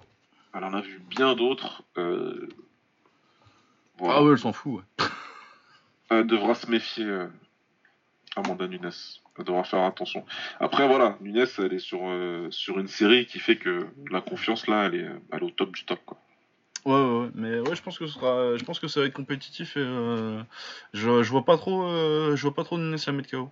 Elle 0.53 0.64
en 0.64 0.74
a 0.74 0.82
vu 0.82 0.99
bien 0.99 1.36
d'autres. 1.36 1.84
Euh, 1.98 2.48
ah 4.02 4.24
ouais, 4.24 4.32
elle 4.32 4.38
s'en 4.38 4.53
fout. 4.53 4.84
Ouais. 4.99 5.06
Elle 6.10 6.28
devra 6.28 6.53
se 6.56 6.70
méfier, 6.70 7.07
Amanda 8.36 8.68
Nunes. 8.68 8.91
Elle 9.38 9.45
devra 9.45 9.64
faire 9.64 9.84
attention. 9.84 10.26
Après 10.60 10.88
voilà, 10.88 11.18
Nunes, 11.22 11.45
elle 11.57 11.73
est 11.73 11.80
sur, 11.80 12.01
sur 12.51 12.80
une 12.80 12.88
série 12.88 13.26
qui 13.26 13.39
fait 13.39 13.55
que 13.55 13.88
la 14.11 14.22
confiance 14.22 14.68
là, 14.68 14.85
elle 14.85 14.95
est, 14.95 15.10
elle 15.31 15.39
est 15.39 15.43
au 15.43 15.49
top 15.49 15.72
du 15.72 15.85
top 15.85 15.99
quoi. 16.05 16.18
Ouais, 16.85 16.93
ouais, 16.93 17.30
mais 17.34 17.60
ouais, 17.60 17.76
je 17.76 17.81
pense 17.81 17.97
que 17.97 18.05
ce 18.05 18.14
sera, 18.14 18.57
je 18.57 18.64
pense 18.65 18.80
que 18.80 18.88
ça 18.88 18.99
va 18.99 19.05
être 19.05 19.14
compétitif 19.14 19.77
et 19.77 19.80
euh, 19.80 20.41
je, 20.93 21.23
je 21.23 21.30
vois 21.30 21.45
pas 21.45 21.57
trop, 21.57 21.84
euh, 21.84 22.35
je 22.35 22.41
vois 22.41 22.53
pas 22.53 22.65
trop 22.65 22.77
Nunes 22.77 22.97
la 23.05 23.14
mettre 23.14 23.31
KO. 23.31 23.49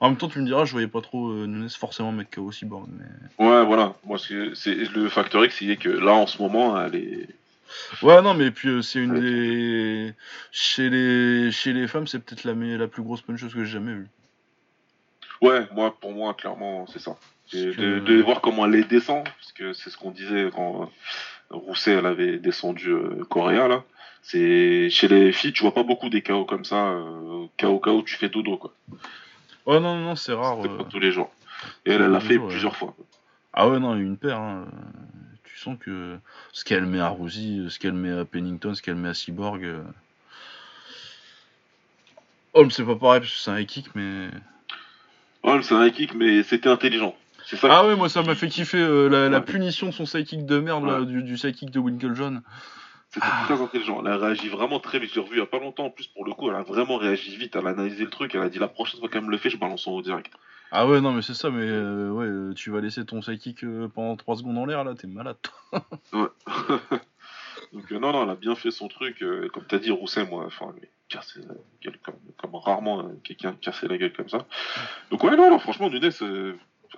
En 0.00 0.10
même 0.10 0.16
temps, 0.16 0.28
tu 0.28 0.38
me 0.38 0.46
diras, 0.46 0.64
je 0.64 0.70
voyais 0.70 0.86
pas 0.86 1.00
trop 1.00 1.30
euh, 1.30 1.46
Nunes 1.46 1.68
forcément 1.70 2.12
mettre 2.12 2.30
KO 2.30 2.52
Cyborg, 2.52 2.88
mais. 2.88 3.44
Ouais, 3.44 3.64
voilà. 3.64 3.96
Moi, 4.04 4.16
c'est 4.18 4.74
le 4.74 5.08
facteur 5.08 5.44
X, 5.44 5.56
c'est 5.58 5.76
que 5.76 5.88
là, 5.88 6.12
en 6.12 6.28
ce 6.28 6.40
moment, 6.40 6.80
elle 6.80 6.94
est. 6.94 7.28
Ouais, 8.02 8.22
non, 8.22 8.34
mais 8.34 8.52
puis 8.52 8.82
c'est 8.84 9.00
une 9.00 9.20
des. 9.20 10.14
Chez 10.52 10.88
les, 10.88 11.50
chez 11.50 11.72
les 11.72 11.88
femmes, 11.88 12.06
c'est 12.06 12.20
peut-être 12.20 12.44
la, 12.44 12.54
la 12.54 12.86
plus 12.86 13.02
grosse 13.02 13.22
puncheuse 13.22 13.52
que 13.52 13.64
j'ai 13.64 13.72
jamais 13.72 13.92
vue. 13.92 14.08
Ouais, 15.40 15.66
moi, 15.72 15.94
pour 16.00 16.12
moi, 16.12 16.34
clairement, 16.34 16.86
c'est 16.86 16.98
ça. 16.98 17.16
De, 17.52 18.00
de, 18.00 18.22
voir 18.22 18.40
comment 18.42 18.66
elle 18.66 18.72
les 18.72 18.84
descend, 18.84 19.24
parce 19.24 19.52
que 19.52 19.72
c'est 19.72 19.88
ce 19.88 19.96
qu'on 19.96 20.10
disait 20.10 20.50
quand 20.54 20.90
Rousset, 21.50 21.92
elle 21.92 22.06
avait 22.06 22.38
descendu 22.38 22.90
euh, 22.90 23.24
Coréa, 23.28 23.68
là. 23.68 23.84
C'est 24.22 24.90
chez 24.90 25.08
les 25.08 25.32
filles, 25.32 25.52
tu 25.52 25.62
vois 25.62 25.72
pas 25.72 25.84
beaucoup 25.84 26.10
des 26.10 26.20
KO 26.22 26.44
comme 26.44 26.64
ça, 26.64 26.88
euh, 26.88 27.46
KO 27.58 27.78
KO, 27.78 28.02
tu 28.02 28.16
fais 28.16 28.28
dodo 28.28 28.58
quoi. 28.58 28.74
Ouais, 29.64 29.80
non, 29.80 29.96
non, 29.96 30.16
c'est 30.16 30.34
rare. 30.34 30.58
C'est 30.62 30.76
pas 30.76 30.84
tous 30.84 30.98
les 30.98 31.12
jours. 31.12 31.30
Et 31.86 31.92
elle, 31.92 32.02
elle 32.02 32.10
l'a 32.10 32.20
fait 32.20 32.38
plusieurs 32.38 32.76
fois. 32.76 32.94
Ah 33.52 33.68
ouais, 33.68 33.78
non, 33.78 33.94
une 33.96 34.16
paire. 34.16 34.38
Hein. 34.38 34.66
Tu 35.44 35.58
sens 35.58 35.76
que 35.78 36.18
ce 36.52 36.64
qu'elle 36.64 36.86
met 36.86 37.00
à 37.00 37.08
Rosie, 37.08 37.66
ce 37.68 37.78
qu'elle 37.78 37.92
met 37.92 38.12
à 38.12 38.24
Pennington, 38.24 38.74
ce 38.74 38.82
qu'elle 38.82 38.96
met 38.96 39.08
à 39.08 39.14
Cyborg. 39.14 39.64
Euh... 39.64 39.82
Holm, 42.54 42.70
c'est 42.70 42.84
pas 42.84 42.96
pareil 42.96 43.20
parce 43.20 43.32
que 43.32 43.38
c'est 43.38 43.50
un 43.50 43.58
high 43.58 43.66
kick, 43.66 43.94
mais. 43.94 44.28
Holm, 45.42 45.62
c'est 45.62 45.74
un 45.74 45.90
kick, 45.90 46.14
mais 46.14 46.42
c'était 46.42 46.68
intelligent. 46.68 47.14
Ça 47.44 47.56
ah 47.70 47.86
ouais, 47.86 47.96
moi 47.96 48.10
ça 48.10 48.22
m'a 48.22 48.34
fait 48.34 48.48
kiffer 48.48 48.78
euh, 48.78 49.08
la, 49.08 49.40
punition 49.40 49.86
de 49.86 49.92
son 49.92 50.04
sidekick 50.04 50.44
de 50.44 50.58
merde, 50.58 51.06
du, 51.06 51.22
du 51.22 51.38
sidekick 51.38 51.70
de 51.70 51.78
Winklejohn. 51.78 52.42
C'était 53.10 53.26
très 53.44 53.62
intelligent. 53.62 54.02
Elle 54.04 54.12
a 54.12 54.18
réagi 54.18 54.50
vraiment 54.50 54.80
très 54.80 54.98
vite. 54.98 55.12
J'ai 55.14 55.20
revu 55.20 55.36
il 55.36 55.38
y 55.38 55.42
a 55.42 55.46
pas 55.46 55.58
longtemps 55.58 55.86
en 55.86 55.90
plus 55.90 56.06
pour 56.08 56.26
le 56.26 56.32
coup. 56.34 56.50
Elle 56.50 56.56
a 56.56 56.62
vraiment 56.62 56.98
réagi 56.98 57.34
vite. 57.36 57.56
Elle 57.56 57.66
a 57.66 57.70
analysé 57.70 58.04
le 58.04 58.10
truc. 58.10 58.34
Elle 58.34 58.42
a 58.42 58.50
dit 58.50 58.58
la 58.58 58.68
prochaine 58.68 59.00
fois 59.00 59.08
qu'elle 59.08 59.22
me 59.22 59.30
le 59.30 59.38
fait, 59.38 59.48
je 59.48 59.56
balance 59.56 59.86
en 59.86 59.92
haut 59.92 60.02
direct. 60.02 60.30
Ah 60.70 60.86
ouais, 60.86 61.00
non, 61.00 61.12
mais 61.12 61.22
c'est 61.22 61.32
ça. 61.32 61.48
Mais 61.48 61.64
euh, 61.64 62.10
ouais, 62.10 62.26
euh, 62.26 62.52
tu 62.52 62.70
vas 62.70 62.82
laisser 62.82 63.06
ton 63.06 63.22
sidekick 63.22 63.64
pendant 63.94 64.14
3 64.16 64.36
secondes 64.36 64.58
en 64.58 64.66
l'air 64.66 64.84
là. 64.84 64.94
T'es 64.94 65.06
malade. 65.06 65.36
ouais. 66.12 66.28
Donc 67.72 67.90
non, 67.90 68.12
non, 68.12 68.24
elle 68.24 68.30
a 68.30 68.34
bien 68.34 68.54
fait 68.54 68.70
son 68.70 68.88
truc. 68.88 69.24
comme 69.52 69.64
t'as 69.66 69.78
dit, 69.78 69.90
Rousset, 69.90 70.24
moi, 70.26 70.44
enfin, 70.46 70.74
cassé 71.08 71.40
la 71.40 71.54
gueule 71.82 71.98
comme, 72.02 72.54
rarement 72.54 73.10
quelqu'un 73.24 73.54
cassé 73.60 73.88
la 73.88 73.98
gueule 73.98 74.12
comme 74.12 74.28
ça. 74.28 74.46
Donc 75.10 75.22
ouais, 75.24 75.36
non, 75.36 75.50
non 75.50 75.58
franchement, 75.58 75.90
Nunes 75.90 76.10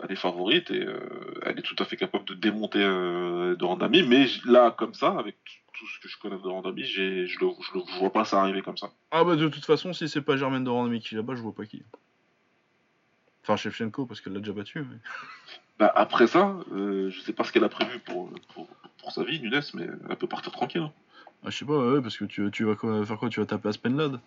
elle 0.02 0.12
est 0.12 0.16
favorite 0.16 0.70
et 0.70 0.84
euh, 0.84 1.40
elle 1.44 1.58
est 1.58 1.62
tout 1.62 1.76
à 1.78 1.84
fait 1.84 1.96
capable 1.96 2.24
de 2.24 2.34
démonter 2.34 2.82
euh, 2.82 3.56
de 3.56 3.64
Randami. 3.64 4.02
Mais 4.02 4.26
là, 4.44 4.70
comme 4.70 4.94
ça, 4.94 5.16
avec 5.18 5.36
tout 5.72 5.86
ce 5.86 6.00
que 6.00 6.08
je 6.08 6.18
connais 6.18 6.36
de 6.36 6.46
Randami, 6.46 6.84
je 6.84 7.26
je 7.26 7.38
le 7.40 7.98
vois 7.98 8.12
pas 8.12 8.24
ça 8.24 8.40
arriver 8.40 8.62
comme 8.62 8.76
ça. 8.76 8.90
Ah 9.10 9.24
bah 9.24 9.36
de 9.36 9.48
toute 9.48 9.64
façon, 9.64 9.92
si 9.92 10.08
c'est 10.08 10.22
pas 10.22 10.36
Germaine 10.36 10.64
de 10.64 10.70
Randami 10.70 11.00
qui 11.00 11.14
est 11.14 11.16
là-bas, 11.18 11.34
je 11.34 11.42
vois 11.42 11.54
pas 11.54 11.66
qui. 11.66 11.82
Enfin, 13.42 13.56
Shevchenko, 13.56 14.06
parce 14.06 14.20
qu'elle 14.20 14.34
l'a 14.34 14.40
déjà 14.40 14.52
battu. 14.52 14.84
Bah, 15.78 15.90
après 15.94 16.26
ça, 16.26 16.56
euh, 16.72 17.10
je 17.10 17.20
sais 17.20 17.32
pas 17.32 17.42
ce 17.44 17.52
qu'elle 17.52 17.64
a 17.64 17.70
prévu 17.70 17.98
pour, 18.00 18.30
pour, 18.52 18.68
sa 19.08 19.24
vie, 19.24 19.40
Nunes, 19.40 19.60
mais 19.74 19.88
elle 20.08 20.16
peut 20.16 20.26
partir 20.26 20.52
tranquille. 20.52 20.82
Hein. 20.82 20.92
Ah, 21.44 21.50
je 21.50 21.56
sais 21.56 21.64
pas, 21.64 21.78
ouais, 21.78 22.02
parce 22.02 22.16
que 22.16 22.24
tu, 22.24 22.50
tu 22.50 22.64
vas 22.64 22.76
faire 22.76 23.18
quoi 23.18 23.28
Tu 23.30 23.40
vas 23.40 23.46
taper 23.46 23.68
à 23.70 23.72
Spenlad 23.72 24.20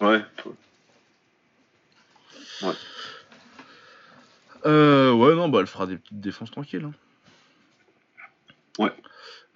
Ouais. 0.00 0.22
Ouais. 2.62 2.74
Euh, 4.66 5.12
ouais, 5.12 5.34
non, 5.34 5.48
bah 5.48 5.60
elle 5.60 5.66
fera 5.66 5.86
des 5.86 5.96
petites 5.96 6.20
défenses 6.20 6.50
tranquilles. 6.50 6.84
Hein. 6.84 6.92
Ouais. 8.78 8.92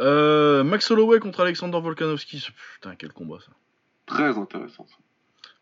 Euh, 0.00 0.64
Max 0.64 0.90
Holloway 0.90 1.20
contre 1.20 1.40
Alexander 1.40 1.78
Volkanovski. 1.80 2.46
Putain, 2.74 2.96
quel 2.96 3.12
combat 3.12 3.38
ça. 3.40 3.52
Très 4.06 4.36
intéressant 4.36 4.86
ça. 4.88 4.96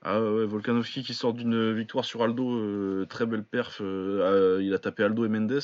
Ah 0.05 0.21
ouais, 0.21 0.47
Volkanovski 0.47 1.05
qui 1.05 1.15
sort 1.15 1.33
d'une 1.33 1.73
victoire 1.73 2.05
sur 2.05 2.23
Aldo, 2.25 2.51
euh, 2.51 3.07
très 3.09 3.25
belle 3.25 3.45
perf. 3.45 3.79
Euh, 3.81 4.61
il 4.63 4.75
a 4.75 4.79
tapé 4.79 5.05
Aldo 5.05 5.25
et 5.25 5.29
Mendes. 5.29 5.61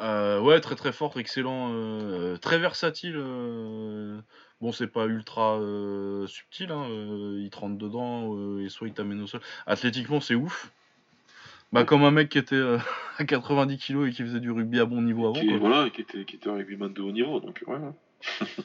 Ouais, 0.00 0.60
très 0.60 0.74
très 0.74 0.92
fort, 0.92 1.18
excellent, 1.18 1.72
très 2.40 2.58
versatile. 2.58 3.16
Bon, 4.60 4.72
c'est 4.72 4.88
pas 4.88 5.06
ultra 5.06 5.60
subtil, 6.26 6.70
hein, 6.72 6.86
il 7.38 7.48
te 7.50 7.58
rentre 7.58 7.78
dedans 7.78 8.58
et 8.58 8.68
soit 8.68 8.88
il 8.88 8.94
t'amène 8.94 9.20
au 9.22 9.26
sol. 9.26 9.40
Athlétiquement, 9.66 10.20
c'est 10.20 10.34
ouf. 10.34 10.72
Bah, 11.72 11.84
comme 11.84 12.02
un 12.02 12.10
mec 12.10 12.30
qui 12.30 12.38
était 12.38 12.54
euh, 12.54 12.78
à 13.18 13.24
90 13.24 13.78
kg 13.78 14.06
et 14.06 14.10
qui 14.10 14.22
faisait 14.22 14.40
du 14.40 14.50
rugby 14.50 14.80
à 14.80 14.86
bon 14.86 15.02
niveau 15.02 15.26
avant. 15.26 15.40
Qui, 15.40 15.54
Voilà, 15.56 15.90
qui 15.90 16.00
était, 16.00 16.24
qui 16.24 16.36
était 16.36 16.48
un 16.48 16.54
rugbyman 16.54 16.92
de 16.92 17.02
haut 17.02 17.12
niveau, 17.12 17.40
donc 17.40 17.62
ouais. 17.66 17.76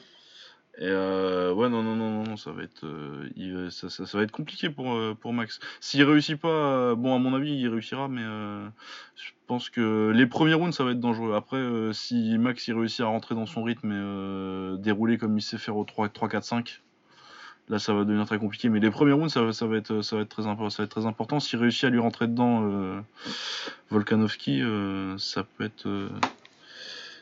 et 0.78 0.88
euh, 0.88 1.52
ouais, 1.52 1.68
non, 1.68 1.82
non, 1.82 1.94
non, 1.94 2.24
non, 2.24 2.36
ça 2.36 2.50
va 2.50 2.64
être, 2.64 2.84
euh, 2.84 3.70
ça, 3.70 3.88
va 4.18 4.22
être 4.22 4.32
compliqué 4.32 4.70
pour, 4.70 4.98
pour 5.20 5.32
Max. 5.32 5.60
S'il 5.80 6.02
réussit 6.02 6.36
pas, 6.36 6.94
bon, 6.96 7.14
à 7.14 7.18
mon 7.18 7.34
avis, 7.34 7.52
il 7.52 7.68
réussira, 7.68 8.08
mais 8.08 8.22
je 8.22 9.30
pense 9.46 9.70
que 9.70 10.10
les 10.14 10.26
premiers 10.26 10.54
rounds, 10.54 10.76
ça 10.76 10.82
va 10.82 10.90
être 10.90 11.00
dangereux. 11.00 11.34
Après, 11.34 11.62
si 11.92 12.36
Max 12.38 12.66
il 12.66 12.74
réussit 12.74 13.02
à 13.02 13.06
rentrer 13.06 13.36
dans 13.36 13.46
son 13.46 13.62
rythme 13.62 13.92
et 13.92 14.78
dérouler 14.82 15.16
comme 15.16 15.38
il 15.38 15.42
sait 15.42 15.58
faire 15.58 15.76
au 15.76 15.84
3, 15.84 16.08
3 16.08 16.28
4, 16.28 16.44
5, 16.44 16.82
là 17.68 17.78
ça 17.78 17.94
va 17.94 18.04
devenir 18.04 18.26
très 18.26 18.38
compliqué. 18.38 18.68
Mais 18.68 18.80
les 18.80 18.90
premiers 18.90 19.12
rounds, 19.12 19.32
ça, 19.32 19.52
ça, 19.52 19.66
va, 19.66 19.76
être, 19.76 20.02
ça, 20.02 20.16
va, 20.16 20.22
être, 20.22 20.28
très, 20.28 20.42
ça 20.42 20.54
va 20.54 20.84
être 20.84 20.88
très 20.88 21.06
important. 21.06 21.40
S'il 21.40 21.58
réussit 21.58 21.84
à 21.84 21.90
lui 21.90 21.98
rentrer 21.98 22.26
dedans, 22.26 22.62
euh, 22.64 23.00
Volkanovski, 23.90 24.62
euh, 24.62 25.16
ça 25.18 25.44
peut 25.44 25.64
être. 25.64 25.88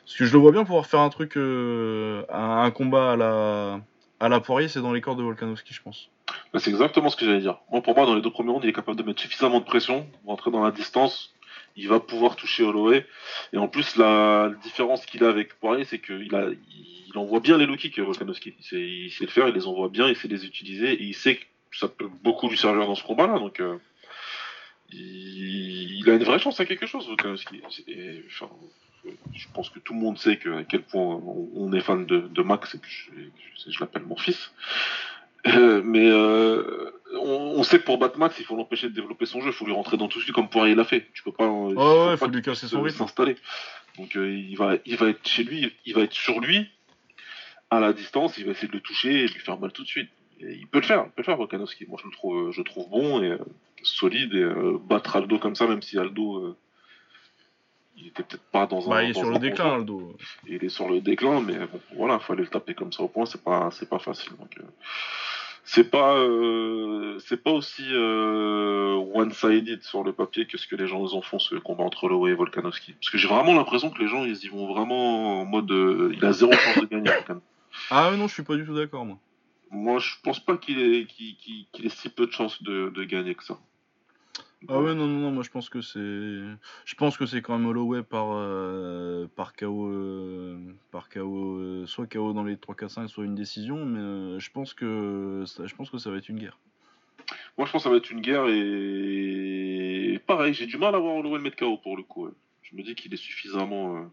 Euh, 0.03 0.07
parce 0.07 0.17
que 0.17 0.25
je 0.25 0.33
le 0.33 0.39
vois 0.39 0.53
bien 0.53 0.65
pouvoir 0.65 0.87
faire 0.87 1.01
un 1.01 1.09
truc, 1.11 1.37
un, 1.37 2.71
combat 2.71 3.13
à 3.13 3.17
la, 3.17 3.81
à 4.21 4.29
la 4.29 4.41
Poirier, 4.41 4.69
c'est 4.69 4.81
dans 4.81 4.93
les 4.93 5.01
corps 5.01 5.17
de 5.17 5.23
Volkanovski, 5.23 5.73
je 5.75 5.83
pense. 5.83 6.11
Bah, 6.53 6.59
c'est 6.59 6.71
exactement 6.71 7.09
ce 7.09 7.17
que 7.17 7.25
j'allais 7.25 7.41
dire. 7.41 7.59
Moi, 7.71 7.83
pour 7.83 7.97
moi, 7.97 8.07
dans 8.07 8.15
les 8.15 8.23
deux 8.23 8.31
premiers 8.31 8.51
rounds, 8.51 8.65
il 8.65 8.71
est 8.71 8.73
capable 8.73 8.99
de 8.99 9.03
mettre 9.03 9.21
suffisamment 9.21 9.61
de 9.61 9.65
pression, 9.65 10.07
rentrer 10.27 10.51
dans 10.51 10.63
la 10.63 10.71
distance, 10.71 11.35
il 11.77 11.89
va 11.89 12.01
pouvoir 12.01 12.37
toucher 12.37 12.63
Holloway. 12.63 13.07
Et 13.53 13.59
en 13.59 13.69
plus, 13.69 13.97
la, 13.97 14.51
différence 14.63 15.07
qu'il 15.07 15.25
a 15.25 15.29
avec 15.29 15.59
Poirier, 15.59 15.85
c'est 15.85 15.99
qu'il 15.99 16.35
a, 16.35 16.49
il 16.51 17.19
envoie 17.19 17.41
bien 17.41 17.57
les 17.57 17.67
low 17.67 17.77
kicks, 17.77 17.99
Volkanovski. 17.99 18.55
Il 18.73 19.11
sait, 19.11 19.25
le 19.25 19.31
faire, 19.31 19.49
il 19.49 19.55
les 19.55 19.67
envoie 19.67 19.89
bien, 19.89 20.09
il 20.09 20.17
sait 20.17 20.29
les 20.29 20.45
utiliser, 20.45 20.93
et 20.93 21.03
il 21.03 21.15
sait 21.15 21.37
que 21.37 21.45
ça 21.73 21.89
peut 21.89 22.09
beaucoup 22.23 22.49
lui 22.49 22.59
servir 22.59 22.87
dans 22.87 22.95
ce 22.95 23.05
combat-là. 23.05 23.39
Donc, 23.39 23.61
euh, 23.61 23.79
il, 24.91 26.05
a 26.09 26.15
une 26.15 26.25
vraie 26.25 26.39
chance 26.39 26.61
à 26.61 26.67
quelque 26.67 26.87
chose, 26.87 27.07
Volkanovski. 27.07 27.63
Je 29.35 29.47
pense 29.53 29.71
que 29.71 29.79
tout 29.79 29.95
le 29.95 30.01
monde 30.01 30.19
sait 30.19 30.37
que, 30.37 30.51
à 30.61 30.65
quel 30.65 30.83
point 30.83 31.21
on, 31.55 31.73
est 31.73 31.81
fan 31.81 32.07
de, 32.07 32.43
Max, 32.43 32.75
et 32.75 32.79
que 32.79 32.87
je, 33.69 33.81
l'appelle 33.81 34.05
mon 34.05 34.17
fils. 34.17 34.53
Euh, 35.47 35.83
mais 35.85 36.09
euh, 36.09 36.91
on, 37.21 37.63
sait 37.65 37.81
que 37.81 37.85
pour 37.85 37.99
battre 37.99 38.19
Max, 38.19 38.37
il 38.39 38.45
faut 38.45 38.55
l'empêcher 38.55 38.89
de 38.89 38.95
développer 38.95 39.27
son 39.27 39.41
jeu, 39.41 39.49
il 39.49 39.53
faut 39.53 39.67
lui 39.67 39.73
rentrer 39.73 39.97
dans 39.97 40.09
tout 40.09 40.21
ce 40.21 40.27
qui 40.27 40.33
comme 40.33 40.49
Poirier 40.49 40.75
l'a 40.75 40.85
fait. 40.85 41.09
Tu 41.15 41.23
peux 41.23 41.33
pas. 41.33 41.47
Oh 41.47 42.09
ouais, 42.09 42.17
faut, 42.17 42.29
lui 42.29 42.43
casser 42.43 42.69
son 42.69 42.83
rythme. 42.83 42.99
S'installer. 42.99 43.37
Donc 43.99 44.15
il 44.15 44.55
va, 44.55 44.77
il 44.87 44.97
va 44.97 45.09
être 45.09 45.27
chez 45.27 45.43
lui, 45.43 45.73
il 45.85 45.95
va 45.95 46.03
être 46.03 46.13
sur 46.13 46.41
lui, 46.41 46.71
à 47.71 47.81
la 47.81 47.93
distance, 47.93 48.39
il 48.39 48.45
va 48.45 48.53
essayer 48.53 48.69
de 48.69 48.73
le 48.73 48.81
toucher 48.81 49.25
et 49.25 49.27
de 49.27 49.33
lui 49.33 49.41
faire 49.41 49.59
mal 49.59 49.73
tout 49.73 49.83
de 49.83 49.89
suite. 49.89 50.09
il 50.41 50.67
peut 50.69 50.79
le 50.79 50.87
faire, 50.87 51.05
il 51.07 51.11
peut 51.11 51.23
le 51.23 51.25
faire, 51.25 51.37
Volkanovski. 51.37 51.87
Moi, 51.89 51.99
je 52.01 52.07
le 52.07 52.13
trouve, 52.13 52.53
je 52.53 52.63
trouve 52.63 52.89
bon 52.89 53.23
et 53.23 53.37
solide. 53.83 54.33
Et 54.33 54.49
battre 54.89 55.17
Aldo 55.17 55.39
comme 55.39 55.57
ça, 55.57 55.67
même 55.67 55.83
si 55.83 55.99
Aldo, 55.99 56.57
il 58.03 58.09
était 58.09 58.23
peut-être 58.23 58.43
pas 58.51 58.67
dans 58.67 58.87
bah, 58.87 58.97
un. 58.97 59.03
il 59.03 59.11
est 59.11 59.15
sur 59.15 59.31
le 59.31 59.39
déclin, 59.39 59.77
Aldo. 59.77 60.17
Il 60.47 60.65
est 60.65 60.69
sur 60.69 60.89
le 60.89 61.01
déclin, 61.01 61.41
mais 61.41 61.59
bon, 61.59 61.81
voilà, 61.97 62.19
il 62.21 62.25
fallait 62.25 62.43
le 62.43 62.49
taper 62.49 62.75
comme 62.75 62.93
ça 62.93 63.03
au 63.03 63.09
point, 63.09 63.25
c'est 63.27 63.43
pas, 63.43 63.71
c'est 63.71 63.89
pas 63.89 63.99
facile. 63.99 64.33
Donc, 64.39 64.59
c'est 65.65 65.91
pas, 65.91 66.17
c'est 67.21 67.43
pas 67.43 67.53
aussi 67.53 67.85
one-sided 67.95 69.83
sur 69.83 70.03
le 70.05 70.13
papier 70.13 70.47
que 70.47 70.59
ce 70.59 70.67
que 70.67 70.77
les 70.77 70.87
gens 70.87 71.01
nous 71.01 71.15
en 71.15 71.23
font 71.23 71.39
ce 71.39 71.55
combat 71.55 71.85
entre 71.85 72.09
Lowe 72.09 72.29
et 72.29 72.35
Volkanovski. 72.35 72.93
Parce 72.95 73.11
que 73.11 73.19
j'ai 73.19 73.29
vraiment 73.29 73.55
l'impression 73.55 73.91
que 73.91 73.99
les 74.01 74.09
gens 74.09 74.25
ils 74.25 74.45
y 74.45 74.49
vont 74.49 74.73
vraiment 74.73 75.41
en 75.41 75.45
mode, 75.45 75.71
il 76.13 76.25
a 76.25 76.33
zéro 76.33 76.53
chance 76.53 76.79
de 76.79 76.87
gagner. 76.87 77.11
Ah 77.91 78.11
non, 78.17 78.29
je 78.29 78.35
suis 78.35 78.43
pas 78.43 78.57
du 78.57 78.65
tout 78.65 78.75
d'accord, 78.75 79.05
moi. 79.05 79.19
Moi, 79.71 79.99
je 80.01 80.17
pense 80.23 80.39
pas 80.39 80.59
qu'il 80.59 80.79
ait, 80.79 81.01
ait, 81.01 81.89
si 81.89 82.09
peu 82.11 82.27
de 82.27 82.33
chances 82.33 82.63
de, 82.63 83.05
gagner 83.05 83.35
que 83.35 83.43
ça. 83.43 83.59
Ah 84.69 84.81
ouais, 84.81 84.95
non, 84.95 85.07
non, 85.07 85.19
non, 85.19 85.31
moi 85.33 85.43
je 85.43 85.51
pense 85.51 85.69
que 85.69 85.81
c'est. 85.81 85.99
Je 85.99 86.95
pense 86.97 87.17
que 87.17 87.27
c'est 87.27 87.43
quand 87.43 87.59
même 87.59 87.67
Holloway 87.67 88.03
par, 88.03 88.29
euh, 88.33 89.27
par 89.35 89.55
KO. 89.55 89.87
Euh, 89.89 90.59
par 90.91 91.09
euh, 91.17 91.87
soit 91.87 92.07
KO 92.07 92.33
dans 92.33 92.45
les 92.45 92.57
3 92.57 92.75
4 92.75 92.91
5 92.91 93.09
soit 93.09 93.25
une 93.25 93.35
décision, 93.35 93.85
mais 93.85 94.39
je 94.39 94.51
pense 94.51 94.75
que 94.75 95.45
ça, 95.47 95.67
je 95.67 95.75
pense 95.75 95.91
que 95.91 95.99
ça 95.99 96.11
va 96.11 96.19
être 96.19 96.29
une 96.29 96.39
guerre. 96.39 96.59
Moi 97.59 97.67
je 97.67 97.73
pense 97.73 97.83
que 97.83 97.85
ça 97.85 97.91
va 97.91 97.97
être 97.97 98.11
une 98.11 98.21
guerre 98.21 98.47
et. 98.49 100.21
Pareil, 100.27 100.55
j'ai 100.55 100.67
du 100.67 100.79
mal 100.79 100.95
à 100.95 100.99
voir 100.99 101.17
Holloway 101.17 101.41
mettre 101.41 101.57
KO 101.57 101.77
pour 101.79 101.97
le 101.97 102.03
coup. 102.03 102.29
Je 102.63 102.77
me 102.77 102.83
dis 102.83 102.95
qu'il 102.95 103.13
est 103.13 103.17
suffisamment 103.17 104.11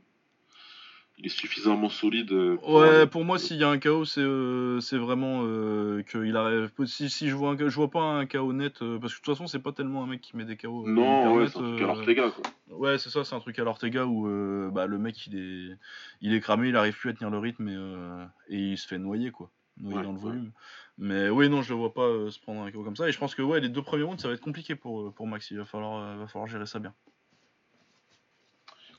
il 1.19 1.25
est 1.25 1.29
suffisamment 1.29 1.89
solide. 1.89 2.31
Euh, 2.31 2.55
pour 2.55 2.75
ouais, 2.75 3.05
pour 3.05 3.25
moi, 3.25 3.37
s'il 3.37 3.57
y 3.57 3.63
a 3.63 3.69
un 3.69 3.77
chaos, 3.77 4.05
c'est 4.05 4.21
euh, 4.21 4.79
vraiment 4.93 5.41
euh, 5.43 6.01
qu'il 6.03 6.35
arrive. 6.37 6.71
Si, 6.85 7.09
si 7.09 7.27
je 7.27 7.35
vois 7.35 7.51
un, 7.51 7.57
je 7.57 7.75
vois 7.75 7.91
pas 7.91 8.01
un 8.01 8.25
chaos 8.25 8.53
net, 8.53 8.79
parce 8.79 9.13
que 9.13 9.19
de 9.19 9.23
toute 9.23 9.25
façon, 9.25 9.45
c'est 9.45 9.59
pas 9.59 9.73
tellement 9.73 10.03
un 10.03 10.07
mec 10.07 10.21
qui 10.21 10.37
met 10.37 10.45
des 10.45 10.55
chaos. 10.55 10.87
Non, 10.87 11.35
ouais, 11.35 11.47
c'est 11.49 11.59
un 11.59 11.61
truc 11.61 11.81
à 11.81 11.87
l'Ortega, 11.87 12.29
quoi. 12.29 12.77
Ouais, 12.77 12.97
c'est 12.97 13.09
ça, 13.09 13.25
c'est 13.25 13.35
un 13.35 13.39
truc 13.41 13.59
à 13.59 13.65
l'Ortega 13.65 14.05
où 14.05 14.71
bah, 14.71 14.87
le 14.87 14.97
mec 14.97 15.27
il 15.27 15.37
est, 15.37 15.77
il 16.21 16.33
est 16.33 16.39
cramé, 16.39 16.69
il 16.69 16.75
arrive 16.77 16.97
plus 16.97 17.09
à 17.09 17.13
tenir 17.13 17.29
le 17.29 17.39
rythme 17.39 17.67
et, 17.67 18.55
et 18.55 18.57
il 18.71 18.77
se 18.77 18.87
fait 18.87 18.97
noyer, 18.97 19.31
quoi. 19.31 19.49
Noyer 19.77 20.03
dans 20.03 20.13
le 20.13 20.19
volume. 20.19 20.51
Mais 20.97 21.29
oui, 21.29 21.49
non, 21.49 21.61
je 21.61 21.73
le 21.73 21.79
vois 21.79 21.93
pas 21.93 22.29
se 22.29 22.39
prendre 22.39 22.61
un 22.61 22.71
chaos 22.71 22.83
comme 22.83 22.95
ça. 22.95 23.09
Et 23.09 23.11
je 23.11 23.19
pense 23.19 23.35
que 23.35 23.41
ouais, 23.41 23.59
les 23.59 23.69
deux 23.69 23.81
premiers 23.81 24.03
rounds, 24.03 24.21
ça 24.21 24.29
va 24.29 24.35
être 24.35 24.41
compliqué 24.41 24.75
pour, 24.75 25.13
pour 25.13 25.27
Max. 25.27 25.51
Il 25.51 25.57
va 25.57 25.65
falloir, 25.65 26.17
va 26.17 26.27
falloir 26.27 26.47
gérer 26.47 26.65
ça 26.65 26.79
bien. 26.79 26.93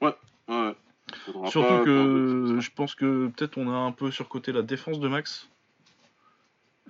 Ouais, 0.02 0.14
ouais. 0.48 0.74
Surtout 1.48 1.84
que 1.84 2.56
je 2.60 2.70
pense 2.74 2.94
que 2.94 3.28
peut-être 3.28 3.56
on 3.58 3.70
a 3.70 3.76
un 3.76 3.92
peu 3.92 4.10
surcoté 4.10 4.52
la 4.52 4.62
défense 4.62 5.00
de 5.00 5.08
Max. 5.08 5.48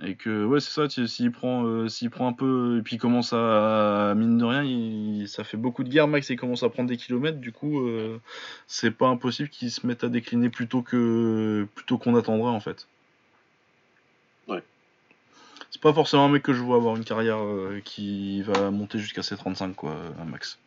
Et 0.02 0.14
que, 0.14 0.46
ouais, 0.46 0.60
c'est 0.60 0.70
ça, 0.70 0.88
tu- 0.88 1.06
s'il 1.06 1.30
prend, 1.30 1.64
euh, 1.66 1.86
s'il 1.88 2.08
prend 2.08 2.26
un 2.26 2.32
peu, 2.32 2.78
et 2.78 2.82
puis 2.82 2.96
il 2.96 2.98
commence 2.98 3.34
à, 3.34 4.14
mine 4.16 4.38
de 4.38 4.44
rien, 4.44 4.62
il- 4.64 5.28
ça 5.28 5.44
fait 5.44 5.58
beaucoup 5.58 5.84
de 5.84 5.90
guerre, 5.90 6.08
Max, 6.08 6.30
et 6.30 6.34
il 6.34 6.36
commence 6.38 6.62
à 6.62 6.70
prendre 6.70 6.88
des 6.88 6.96
kilomètres, 6.96 7.38
du 7.38 7.52
coup, 7.52 7.86
euh, 7.86 8.18
c'est 8.66 8.92
pas 8.92 9.08
impossible 9.08 9.50
qu'il 9.50 9.70
se 9.70 9.86
mette 9.86 10.02
à 10.02 10.08
décliner 10.08 10.48
plutôt 10.48 10.80
que 10.80 11.68
plutôt 11.74 11.98
qu'on 11.98 12.16
attendrait, 12.16 12.50
en 12.50 12.60
fait. 12.60 12.88
Ouais. 14.48 14.62
C'est 15.70 15.82
pas 15.82 15.92
forcément 15.92 16.24
un 16.24 16.28
mec 16.30 16.42
que 16.44 16.54
je 16.54 16.62
vois 16.62 16.76
avoir 16.76 16.96
une 16.96 17.04
carrière 17.04 17.38
euh, 17.44 17.82
qui 17.84 18.40
va 18.40 18.70
monter 18.70 18.98
jusqu'à 18.98 19.22
ses 19.22 19.36
35, 19.36 19.74
quoi, 19.76 19.94
un 20.18 20.24
Max. 20.24 20.58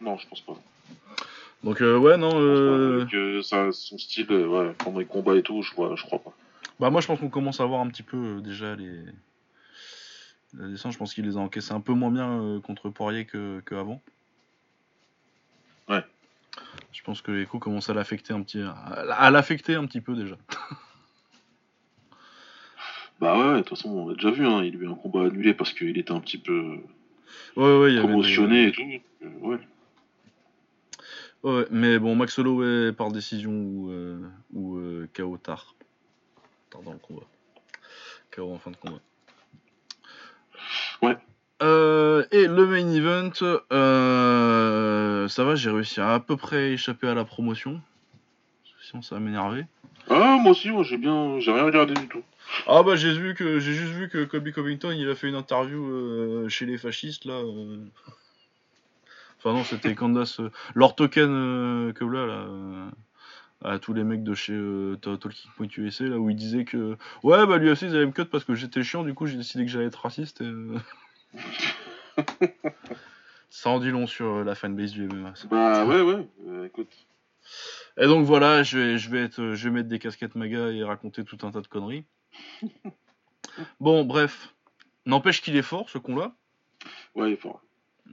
Non, 0.00 0.18
je 0.18 0.26
pense 0.26 0.40
pas. 0.40 0.56
Donc, 1.64 1.82
euh, 1.82 1.98
ouais, 1.98 2.16
non, 2.16 2.40
euh, 2.40 3.04
euh, 3.12 3.42
ça, 3.42 3.72
son 3.72 3.98
style, 3.98 4.26
euh, 4.30 4.46
ouais, 4.46 4.74
pendant 4.78 5.00
les 5.00 5.04
combats 5.04 5.36
et 5.36 5.42
tout, 5.42 5.62
je, 5.62 5.74
vois, 5.74 5.94
je 5.96 6.04
crois 6.04 6.20
pas. 6.20 6.32
Bah 6.78 6.90
moi 6.90 7.00
je 7.00 7.08
pense 7.08 7.18
qu'on 7.18 7.28
commence 7.28 7.58
à 7.58 7.64
voir 7.64 7.80
un 7.80 7.88
petit 7.88 8.04
peu 8.04 8.40
déjà 8.40 8.76
les 8.76 9.02
la 10.56 10.68
descente, 10.68 10.92
je 10.92 10.98
pense 10.98 11.12
qu'il 11.12 11.24
les 11.24 11.36
a 11.36 11.40
encaissés 11.40 11.72
un 11.72 11.80
peu 11.80 11.92
moins 11.92 12.12
bien 12.12 12.60
contre 12.62 12.88
Poirier 12.88 13.24
que, 13.24 13.60
que 13.64 13.74
avant. 13.74 14.00
Ouais. 15.88 16.04
Je 16.92 17.02
pense 17.02 17.20
que 17.20 17.32
les 17.32 17.46
coups 17.46 17.64
commencent 17.64 17.90
à 17.90 17.94
l'affecter 17.94 18.32
un 18.32 18.42
petit 18.42 18.62
à, 18.62 19.30
l'affecter 19.30 19.74
un 19.74 19.86
petit 19.86 20.00
peu 20.00 20.14
déjà. 20.14 20.36
Bah 23.20 23.36
ouais, 23.36 23.48
ouais, 23.48 23.56
de 23.56 23.58
toute 23.62 23.70
façon, 23.70 23.90
on 23.90 24.08
l'a 24.08 24.14
déjà 24.14 24.30
vu, 24.30 24.46
hein, 24.46 24.62
il 24.62 24.76
a 24.76 24.78
eu 24.78 24.86
un 24.86 24.94
combat 24.94 25.24
annulé 25.24 25.52
parce 25.52 25.72
qu'il 25.72 25.98
était 25.98 26.12
un 26.12 26.20
petit 26.20 26.38
peu 26.38 26.78
Ouais 27.56 27.78
ouais, 27.78 27.92
il 27.92 27.96
y 27.96 27.98
avait 27.98 28.06
des- 28.06 28.12
commotionné 28.12 28.68
et 28.68 28.72
tout. 28.72 28.82
Euh, 29.24 29.28
ouais. 29.40 29.58
Ouais, 31.44 31.66
mais 31.70 31.98
bon 32.00 32.16
Max 32.16 32.36
Holloway 32.38 32.92
par 32.92 33.12
décision 33.12 33.52
ou 33.52 33.90
euh, 33.90 34.18
ou 34.52 34.76
euh, 34.78 35.08
KO 35.14 35.36
tard. 35.38 35.74
Tard 36.70 36.82
dans 36.82 36.92
le 36.92 36.98
combat. 36.98 37.26
KO 38.34 38.52
en 38.52 38.58
fin 38.58 38.72
de 38.72 38.76
combat. 38.76 38.98
Ouais. 41.00 41.16
Euh, 41.62 42.24
et 42.32 42.46
le 42.46 42.66
main 42.66 42.88
event, 42.90 43.30
euh, 43.72 45.28
ça 45.28 45.44
va, 45.44 45.54
j'ai 45.54 45.70
réussi 45.70 46.00
à 46.00 46.14
à 46.14 46.20
peu 46.20 46.36
près 46.36 46.72
échapper 46.72 47.06
à 47.06 47.14
la 47.14 47.24
promotion. 47.24 47.80
Sinon 48.82 49.02
ça 49.02 49.14
va 49.14 49.20
m'énerver. 49.20 49.64
Ah, 50.10 50.38
moi 50.40 50.52
aussi, 50.52 50.70
moi 50.70 50.82
j'ai 50.82 50.96
bien. 50.96 51.38
J'ai 51.38 51.52
rien 51.52 51.64
regardé 51.64 51.94
du 51.94 52.08
tout. 52.08 52.22
Ah 52.66 52.82
bah 52.82 52.96
j'ai 52.96 53.12
vu 53.12 53.34
que 53.34 53.60
j'ai 53.60 53.74
juste 53.74 53.92
vu 53.92 54.08
que 54.08 54.24
Colby 54.24 54.52
Covington 54.52 54.90
il 54.90 55.08
a 55.08 55.14
fait 55.14 55.28
une 55.28 55.34
interview 55.34 56.48
chez 56.48 56.66
les 56.66 56.78
fascistes 56.78 57.26
là. 57.26 57.42
Enfin 59.48 59.56
non 59.56 59.64
c'était 59.64 59.94
Candace 59.94 60.42
Lord 60.74 60.94
Token 60.94 61.30
euh, 61.30 61.92
que 61.94 62.04
là 62.04 62.26
là 62.26 62.34
euh, 62.34 62.90
à 63.64 63.78
tous 63.78 63.94
les 63.94 64.04
mecs 64.04 64.22
de 64.22 64.34
chez 64.34 64.52
euh, 64.52 64.96
Talking.USA 64.96 66.04
là 66.04 66.18
où 66.18 66.28
il 66.28 66.36
disait 66.36 66.66
que 66.66 66.98
ouais 67.22 67.46
bah 67.46 67.56
l'UFC 67.56 67.82
ils 67.82 67.96
allaient 67.96 68.04
me 68.04 68.12
cut 68.12 68.26
parce 68.26 68.44
que 68.44 68.54
j'étais 68.54 68.82
chiant 68.82 69.04
du 69.04 69.14
coup 69.14 69.24
j'ai 69.24 69.38
décidé 69.38 69.64
que 69.64 69.70
j'allais 69.70 69.86
être 69.86 70.02
raciste 70.02 70.42
et 70.42 70.44
euh, 70.44 70.78
ça 73.48 73.70
en 73.70 73.78
dit 73.78 73.90
long 73.90 74.06
sur 74.06 74.26
euh, 74.26 74.44
la 74.44 74.54
fanbase 74.54 74.92
du 74.92 75.08
MMA. 75.08 75.34
ça. 75.34 75.48
Bah 75.48 75.86
ouais, 75.86 76.02
ouais, 76.02 76.66
écoute. 76.66 76.92
Et 77.96 78.04
donc 78.04 78.26
voilà 78.26 78.62
je 78.62 78.78
vais 78.78 78.98
je 78.98 79.08
vais 79.08 79.22
être 79.22 79.54
je 79.54 79.68
vais 79.68 79.74
mettre 79.74 79.88
des 79.88 79.98
casquettes 79.98 80.34
maga 80.34 80.68
et 80.72 80.84
raconter 80.84 81.24
tout 81.24 81.38
un 81.46 81.50
tas 81.52 81.62
de 81.62 81.68
conneries. 81.68 82.04
Bon 83.80 84.04
bref 84.04 84.54
n'empêche 85.06 85.40
qu'il 85.40 85.56
est 85.56 85.62
fort 85.62 85.88
ce 85.88 85.96
con 85.96 86.16
là. 86.16 86.32
Ouais, 87.14 87.30
il 87.30 87.32
est 87.32 87.36
fort. 87.36 87.62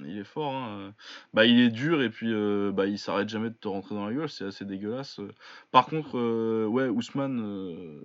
Il 0.02 0.18
est 0.18 0.26
fort, 0.26 0.54
hein. 0.54 0.94
Bah, 1.34 1.46
il 1.46 1.60
est 1.60 1.70
dur 1.70 2.02
et 2.02 2.10
puis 2.10 2.34
euh, 2.34 2.72
bah, 2.74 2.86
il 2.86 3.00
s'arrête 3.00 3.30
jamais 3.30 3.50
de 3.50 3.56
te 3.56 3.68
rentrer 3.70 3.96
dans 3.96 4.06
la 4.06 4.14
gueule, 4.14 4.30
c'est 4.30 4.44
assez 4.44 4.66
dégueulasse. 4.66 5.22
Par 5.72 5.86
contre, 5.86 6.18
euh, 6.18 6.66
ouais, 6.66 6.90
Ousmane, 6.90 7.40
euh, 7.40 8.02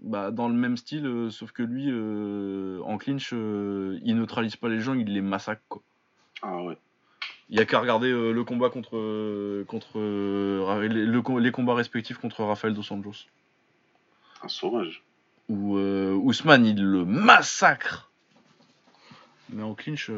bah, 0.00 0.32
dans 0.32 0.48
le 0.48 0.54
même 0.54 0.76
style, 0.76 1.28
sauf 1.30 1.52
que 1.52 1.62
lui, 1.62 1.88
en 2.82 2.98
clinch, 2.98 3.30
il 3.32 4.16
neutralise 4.16 4.56
pas 4.56 4.68
les 4.68 4.80
gens, 4.80 4.94
il 4.94 5.12
les 5.12 5.20
massacre. 5.20 5.62
Quoi. 5.68 5.82
Ah 6.42 6.62
ouais. 6.62 6.76
Il 7.48 7.56
y 7.56 7.60
a 7.60 7.64
qu'à 7.64 7.78
regarder 7.78 8.10
le 8.10 8.44
combat 8.44 8.70
contre, 8.70 9.62
contre 9.64 9.98
les, 10.80 11.06
le 11.06 11.22
com- 11.22 11.38
les 11.38 11.52
combats 11.52 11.74
respectifs 11.74 12.18
contre 12.18 12.42
Rafael 12.42 12.74
dos 12.74 12.92
Anjos. 12.92 13.26
Un 14.42 14.48
sauvage. 14.48 15.04
Où 15.48 15.78
Ousmane, 15.78 16.66
il 16.66 16.82
le 16.82 17.04
massacre. 17.04 18.10
Mais 19.50 19.62
en 19.62 19.74
clinch, 19.74 20.10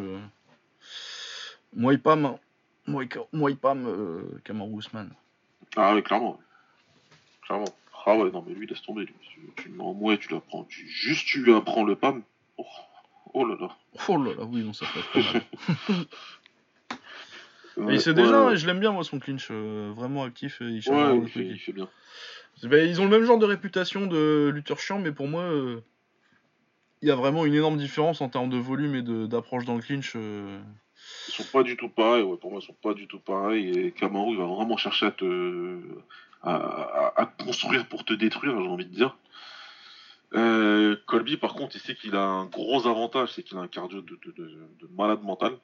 euh, 1.75 1.81
moi 1.81 1.93
il 1.93 2.01
pam, 2.01 2.25
hein. 2.25 2.39
moi 2.87 3.05
il 3.05 3.09
moi 3.33 3.51
il 3.51 3.57
pam, 3.57 3.87
euh, 3.87 4.23
Kamaru 4.45 4.73
Ousmane. 4.73 5.13
Ah 5.77 5.95
ouais, 5.95 6.03
clairement. 6.03 6.39
Clairement. 7.43 7.69
Ah 8.09 8.17
ouais, 8.17 8.31
non, 8.31 8.45
mais 8.47 8.55
lui, 8.55 8.67
laisse 8.69 8.83
tomber. 8.83 9.05
Lui. 9.05 9.15
Tu, 9.57 9.69
le 9.69 9.75
mets 9.75 9.83
en 9.83 9.93
mouet, 9.93 10.17
tu 10.19 10.33
l'apprends. 10.33 10.65
Tu, 10.65 10.87
juste, 10.87 11.27
tu 11.27 11.43
lui 11.43 11.53
apprends 11.53 11.83
le 11.85 11.97
PAM. 11.97 12.23
Oh, 12.57 12.65
oh 13.35 13.45
là 13.45 13.57
là. 13.61 13.77
Oh 14.09 14.17
là 14.17 14.33
là, 14.39 14.45
oui, 14.45 14.63
non, 14.63 14.73
ça 14.73 14.87
fait 14.87 15.01
très 15.23 15.33
mal. 15.33 15.43
Ouais, 17.77 17.95
il 17.97 18.01
sait 18.01 18.11
ouais, 18.11 18.15
déjà, 18.17 18.47
ouais. 18.47 18.57
je 18.57 18.67
l'aime 18.67 18.81
bien 18.81 18.91
moi 18.91 19.05
son 19.05 19.19
clinch, 19.19 19.49
euh, 19.51 19.93
vraiment 19.95 20.25
actif, 20.25 20.63
et 20.63 20.65
il 20.65 20.81
cherche 20.81 20.97
Ouais, 20.97 21.05
vraiment 21.05 21.23
il 21.25 21.29
fait, 21.29 21.41
truc. 21.45 21.53
il 21.53 21.59
fait 21.59 21.73
bien. 21.73 21.89
Bah, 22.63 22.79
ils 22.79 23.01
ont 23.03 23.05
le 23.05 23.11
même 23.11 23.25
genre 23.27 23.39
de 23.39 23.45
réputation 23.45 24.07
de 24.07 24.51
lutteur 24.55 24.79
chiant, 24.79 24.99
mais 24.99 25.13
pour 25.13 25.29
moi, 25.29 25.43
euh, 25.43 25.81
il 27.03 27.09
y 27.09 27.11
a 27.11 27.17
vraiment 27.17 27.45
une 27.45 27.53
énorme 27.53 27.77
différence 27.77 28.23
en 28.23 28.31
termes 28.31 28.49
de 28.49 28.57
volume 28.57 28.95
et 28.95 29.03
d'approche 29.29 29.67
dans 29.67 29.75
le 29.75 29.83
clinch. 29.83 30.15
euh. 30.17 30.59
Ils 31.29 31.33
sont 31.35 31.45
pas 31.53 31.63
du 31.63 31.77
tout 31.77 31.89
pareils, 31.89 32.23
ouais, 32.23 32.37
pour 32.37 32.51
moi, 32.53 32.61
ils 32.63 32.67
sont 32.67 32.73
pas 32.75 32.95
du 32.95 33.07
tout 33.07 33.19
pareils. 33.21 33.71
Et 33.79 33.93
Kamaru, 33.93 34.33
il 34.33 34.39
va 34.39 34.45
vraiment 34.47 34.77
chercher 34.77 35.07
à 35.07 35.11
te. 35.11 35.81
à, 36.43 37.13
à- 37.17 37.27
construire 37.45 37.87
pour 37.89 38.05
te 38.05 38.13
détruire, 38.15 38.61
j'ai 38.61 38.69
envie 38.69 38.85
de 38.87 38.95
dire. 38.95 39.17
Euh, 40.35 40.97
Colby, 41.07 41.37
par 41.37 41.55
contre, 41.55 41.77
il 41.77 41.81
sait 41.81 41.95
qu'il 41.95 42.15
a 42.17 42.23
un 42.25 42.47
gros 42.47 42.87
avantage, 42.87 43.33
c'est 43.33 43.43
qu'il 43.43 43.57
a 43.57 43.61
un 43.61 43.69
cardio 43.69 44.01
de, 44.03 44.19
de- 44.27 44.33
de- 44.33 44.69
de 44.81 44.89
malade 44.97 45.23
mental. 45.23 45.57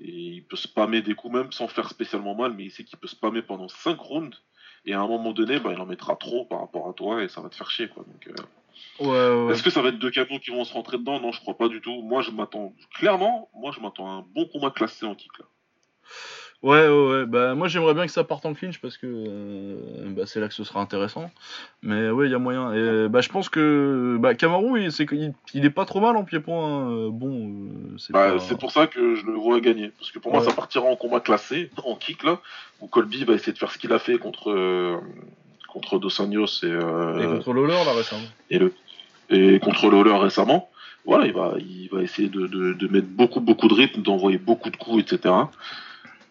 Et 0.00 0.10
il 0.10 0.44
peut 0.44 0.56
spammer 0.56 1.02
des 1.02 1.14
coups, 1.14 1.34
même 1.34 1.52
sans 1.52 1.68
faire 1.68 1.88
spécialement 1.88 2.34
mal, 2.34 2.52
mais 2.56 2.64
il 2.64 2.70
sait 2.70 2.84
qu'il 2.84 2.98
peut 2.98 3.08
spammer 3.08 3.42
pendant 3.42 3.68
5 3.68 3.98
rounds. 4.00 4.36
Et 4.84 4.94
à 4.94 5.00
un 5.00 5.06
moment 5.06 5.32
donné, 5.32 5.60
bah, 5.60 5.70
il 5.72 5.80
en 5.80 5.86
mettra 5.86 6.16
trop 6.16 6.44
par 6.44 6.60
rapport 6.60 6.88
à 6.88 6.92
toi 6.92 7.22
et 7.22 7.28
ça 7.28 7.40
va 7.40 7.48
te 7.48 7.54
faire 7.54 7.70
chier. 7.70 7.88
Quoi. 7.88 8.04
Donc, 8.04 8.26
euh, 8.26 8.42
Ouais, 9.00 9.08
ouais, 9.08 9.44
ouais. 9.46 9.52
Est-ce 9.52 9.62
que 9.62 9.70
ça 9.70 9.82
va 9.82 9.88
être 9.88 9.98
deux 9.98 10.10
canons 10.10 10.38
qui 10.38 10.50
vont 10.50 10.64
se 10.64 10.72
rentrer 10.72 10.98
dedans? 10.98 11.20
Non, 11.20 11.32
je 11.32 11.40
crois 11.40 11.56
pas 11.56 11.68
du 11.68 11.80
tout. 11.80 12.02
Moi, 12.02 12.22
je 12.22 12.30
m'attends. 12.30 12.72
Clairement, 12.94 13.48
moi, 13.54 13.72
je 13.74 13.80
m'attends 13.80 14.06
à 14.06 14.12
un 14.18 14.24
bon 14.34 14.46
combat 14.46 14.70
classé 14.70 15.06
en 15.06 15.14
kick. 15.14 15.30
Là. 15.38 15.44
Ouais, 16.62 16.86
ouais, 16.86 17.10
ouais. 17.10 17.26
Bah, 17.26 17.56
moi, 17.56 17.66
j'aimerais 17.66 17.94
bien 17.94 18.06
que 18.06 18.12
ça 18.12 18.22
parte 18.22 18.46
en 18.46 18.54
clinch 18.54 18.78
parce 18.80 18.96
que 18.96 19.06
euh, 19.08 20.10
bah, 20.10 20.26
c'est 20.26 20.38
là 20.38 20.46
que 20.46 20.54
ce 20.54 20.62
sera 20.62 20.80
intéressant. 20.80 21.28
Mais 21.82 22.10
ouais, 22.10 22.28
il 22.28 22.30
y 22.30 22.34
a 22.34 22.38
moyen. 22.38 22.72
Et 22.72 23.08
bah, 23.08 23.20
je 23.20 23.28
pense 23.30 23.48
que 23.48 24.16
bah, 24.20 24.34
Kamaru, 24.36 24.80
il, 24.84 24.92
c'est 24.92 25.04
qu'il 25.06 25.32
il 25.54 25.64
est 25.64 25.70
pas 25.70 25.84
trop 25.86 25.98
mal 26.00 26.16
en 26.16 26.22
pied-point. 26.22 26.86
hein. 26.86 27.08
Bon, 27.10 27.48
euh, 27.48 27.96
c'est 27.98 28.12
Bah, 28.12 28.32
pas- 28.34 28.38
C'est 28.38 28.58
pour 28.60 28.70
ça 28.70 28.86
que 28.86 29.16
je 29.16 29.26
le 29.26 29.32
vois 29.32 29.58
gagner. 29.60 29.90
Parce 29.98 30.12
que 30.12 30.20
pour 30.20 30.30
moi, 30.32 30.42
ça 30.44 30.52
partira 30.52 30.84
en 30.86 30.94
combat 30.94 31.18
classé, 31.18 31.70
en 31.84 31.96
kick, 31.96 32.22
là, 32.22 32.40
où 32.80 32.86
Colby 32.86 33.24
va 33.24 33.34
essayer 33.34 33.52
de 33.52 33.58
faire 33.58 33.72
ce 33.72 33.78
qu'il 33.78 33.92
a 33.92 33.98
fait 33.98 34.18
contre, 34.18 34.50
euh, 34.52 34.98
contre 35.72 35.98
Dos 35.98 36.20
Anjos 36.20 36.60
et, 36.62 36.66
euh, 36.66 37.18
Et 37.18 37.26
contre 37.38 37.52
Lawler, 37.54 37.84
là, 37.84 37.92
récemment. 37.94 38.26
et, 38.50 38.58
le, 38.58 38.74
et 39.30 39.58
contre 39.60 39.88
Lawler 39.90 40.16
récemment. 40.18 40.68
Voilà, 41.04 41.26
il 41.26 41.32
va, 41.32 41.54
il 41.58 41.88
va 41.90 42.02
essayer 42.02 42.28
de, 42.28 42.46
de, 42.46 42.74
de 42.74 42.88
mettre 42.88 43.08
beaucoup, 43.08 43.40
beaucoup 43.40 43.66
de 43.68 43.74
rythme, 43.74 44.02
d'envoyer 44.02 44.38
beaucoup 44.38 44.70
de 44.70 44.76
coups, 44.76 45.02
etc. 45.02 45.34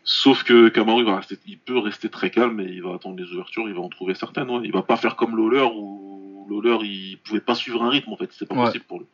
Sauf 0.03 0.43
que 0.43 0.69
Kamaru 0.69 1.03
va 1.03 1.17
rester, 1.17 1.37
il 1.45 1.57
peut 1.59 1.77
rester 1.77 2.09
très 2.09 2.29
calme 2.31 2.59
et 2.61 2.65
il 2.71 2.81
va 2.81 2.95
attendre 2.95 3.17
les 3.21 3.29
ouvertures, 3.33 3.67
il 3.67 3.73
va 3.73 3.81
en 3.81 3.89
trouver 3.89 4.15
certaines. 4.15 4.49
Ouais. 4.49 4.61
Il 4.63 4.71
va 4.71 4.81
pas 4.81 4.95
faire 4.97 5.15
comme 5.15 5.35
Lawler 5.35 5.67
où 5.75 6.47
Lawler 6.49 6.85
il 6.87 7.17
pouvait 7.23 7.39
pas 7.41 7.53
suivre 7.55 7.83
un 7.83 7.89
rythme 7.89 8.11
en 8.13 8.17
fait, 8.17 8.29
c'est 8.31 8.47
pas 8.47 8.55
Ouais. 8.55 8.65
possible 8.65 8.85
pour 8.85 8.99
lui. 8.99 9.05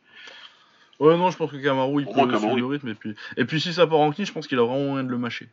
Ouais, 1.00 1.16
non, 1.16 1.30
je 1.30 1.36
pense 1.36 1.50
que 1.50 1.56
Kamaru, 1.56 2.00
il 2.02 2.04
Pour 2.04 2.14
peut 2.14 2.20
moi, 2.20 2.28
Kamaru, 2.28 2.52
suivre 2.54 2.68
le 2.68 2.74
rythme. 2.74 2.88
Et 2.88 2.94
puis, 2.94 3.14
et 3.36 3.44
puis 3.44 3.60
si 3.60 3.72
ça 3.72 3.86
part 3.86 4.00
en 4.00 4.10
clinch, 4.12 4.28
je 4.28 4.32
pense 4.32 4.46
qu'il 4.46 4.58
a 4.58 4.62
vraiment 4.64 4.84
moyen 4.90 5.04
de 5.04 5.10
le 5.10 5.18
mâcher. 5.18 5.48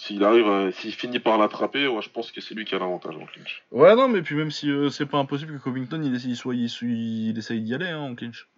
S'il 0.00 0.24
arrive, 0.24 0.48
à- 0.48 0.72
s'il 0.72 0.92
finit 0.94 1.18
par 1.20 1.36
l'attraper, 1.36 1.86
ouais, 1.86 2.00
je 2.00 2.08
pense 2.08 2.32
que 2.32 2.40
c'est 2.40 2.54
lui 2.54 2.64
qui 2.64 2.74
a 2.74 2.78
l'avantage 2.78 3.16
en 3.16 3.26
clinch. 3.26 3.62
Ouais, 3.70 3.94
non, 3.94 4.08
mais 4.08 4.22
puis 4.22 4.34
même 4.34 4.50
si 4.50 4.70
euh, 4.70 4.88
c'est 4.88 5.04
pas 5.04 5.18
impossible 5.18 5.52
que 5.58 5.62
Covington, 5.62 6.00
il, 6.02 6.14
essaie- 6.14 6.28
il 6.28 6.36
soit, 6.36 6.54
il, 6.54 7.28
il 7.28 7.36
essaye 7.38 7.60
d'y 7.60 7.74
aller 7.74 7.88
hein, 7.88 7.98
en 8.00 8.14
clinch. 8.14 8.48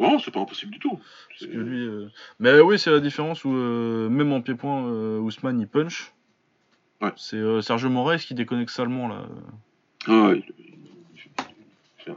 Non, 0.00 0.18
c'est 0.18 0.32
pas 0.32 0.40
impossible 0.40 0.72
du 0.72 0.78
tout. 0.80 0.98
Parce 1.28 1.50
que 1.50 1.56
lui, 1.56 1.86
euh, 1.86 2.08
Mais 2.40 2.58
oui, 2.60 2.78
c'est 2.80 2.90
la 2.90 2.98
différence 3.00 3.44
où 3.44 3.52
euh, 3.54 4.08
même 4.08 4.32
en 4.32 4.40
pied-point, 4.40 4.82
Ousmane 5.20 5.60
il 5.60 5.68
punch. 5.68 6.12
Ouais. 7.00 7.12
C'est 7.16 7.40
Sergio 7.62 7.88
Moraes 7.88 8.18
qui 8.18 8.34
déconnecte 8.34 8.70
salement 8.70 9.06
là. 9.08 9.26
Ah, 10.08 10.32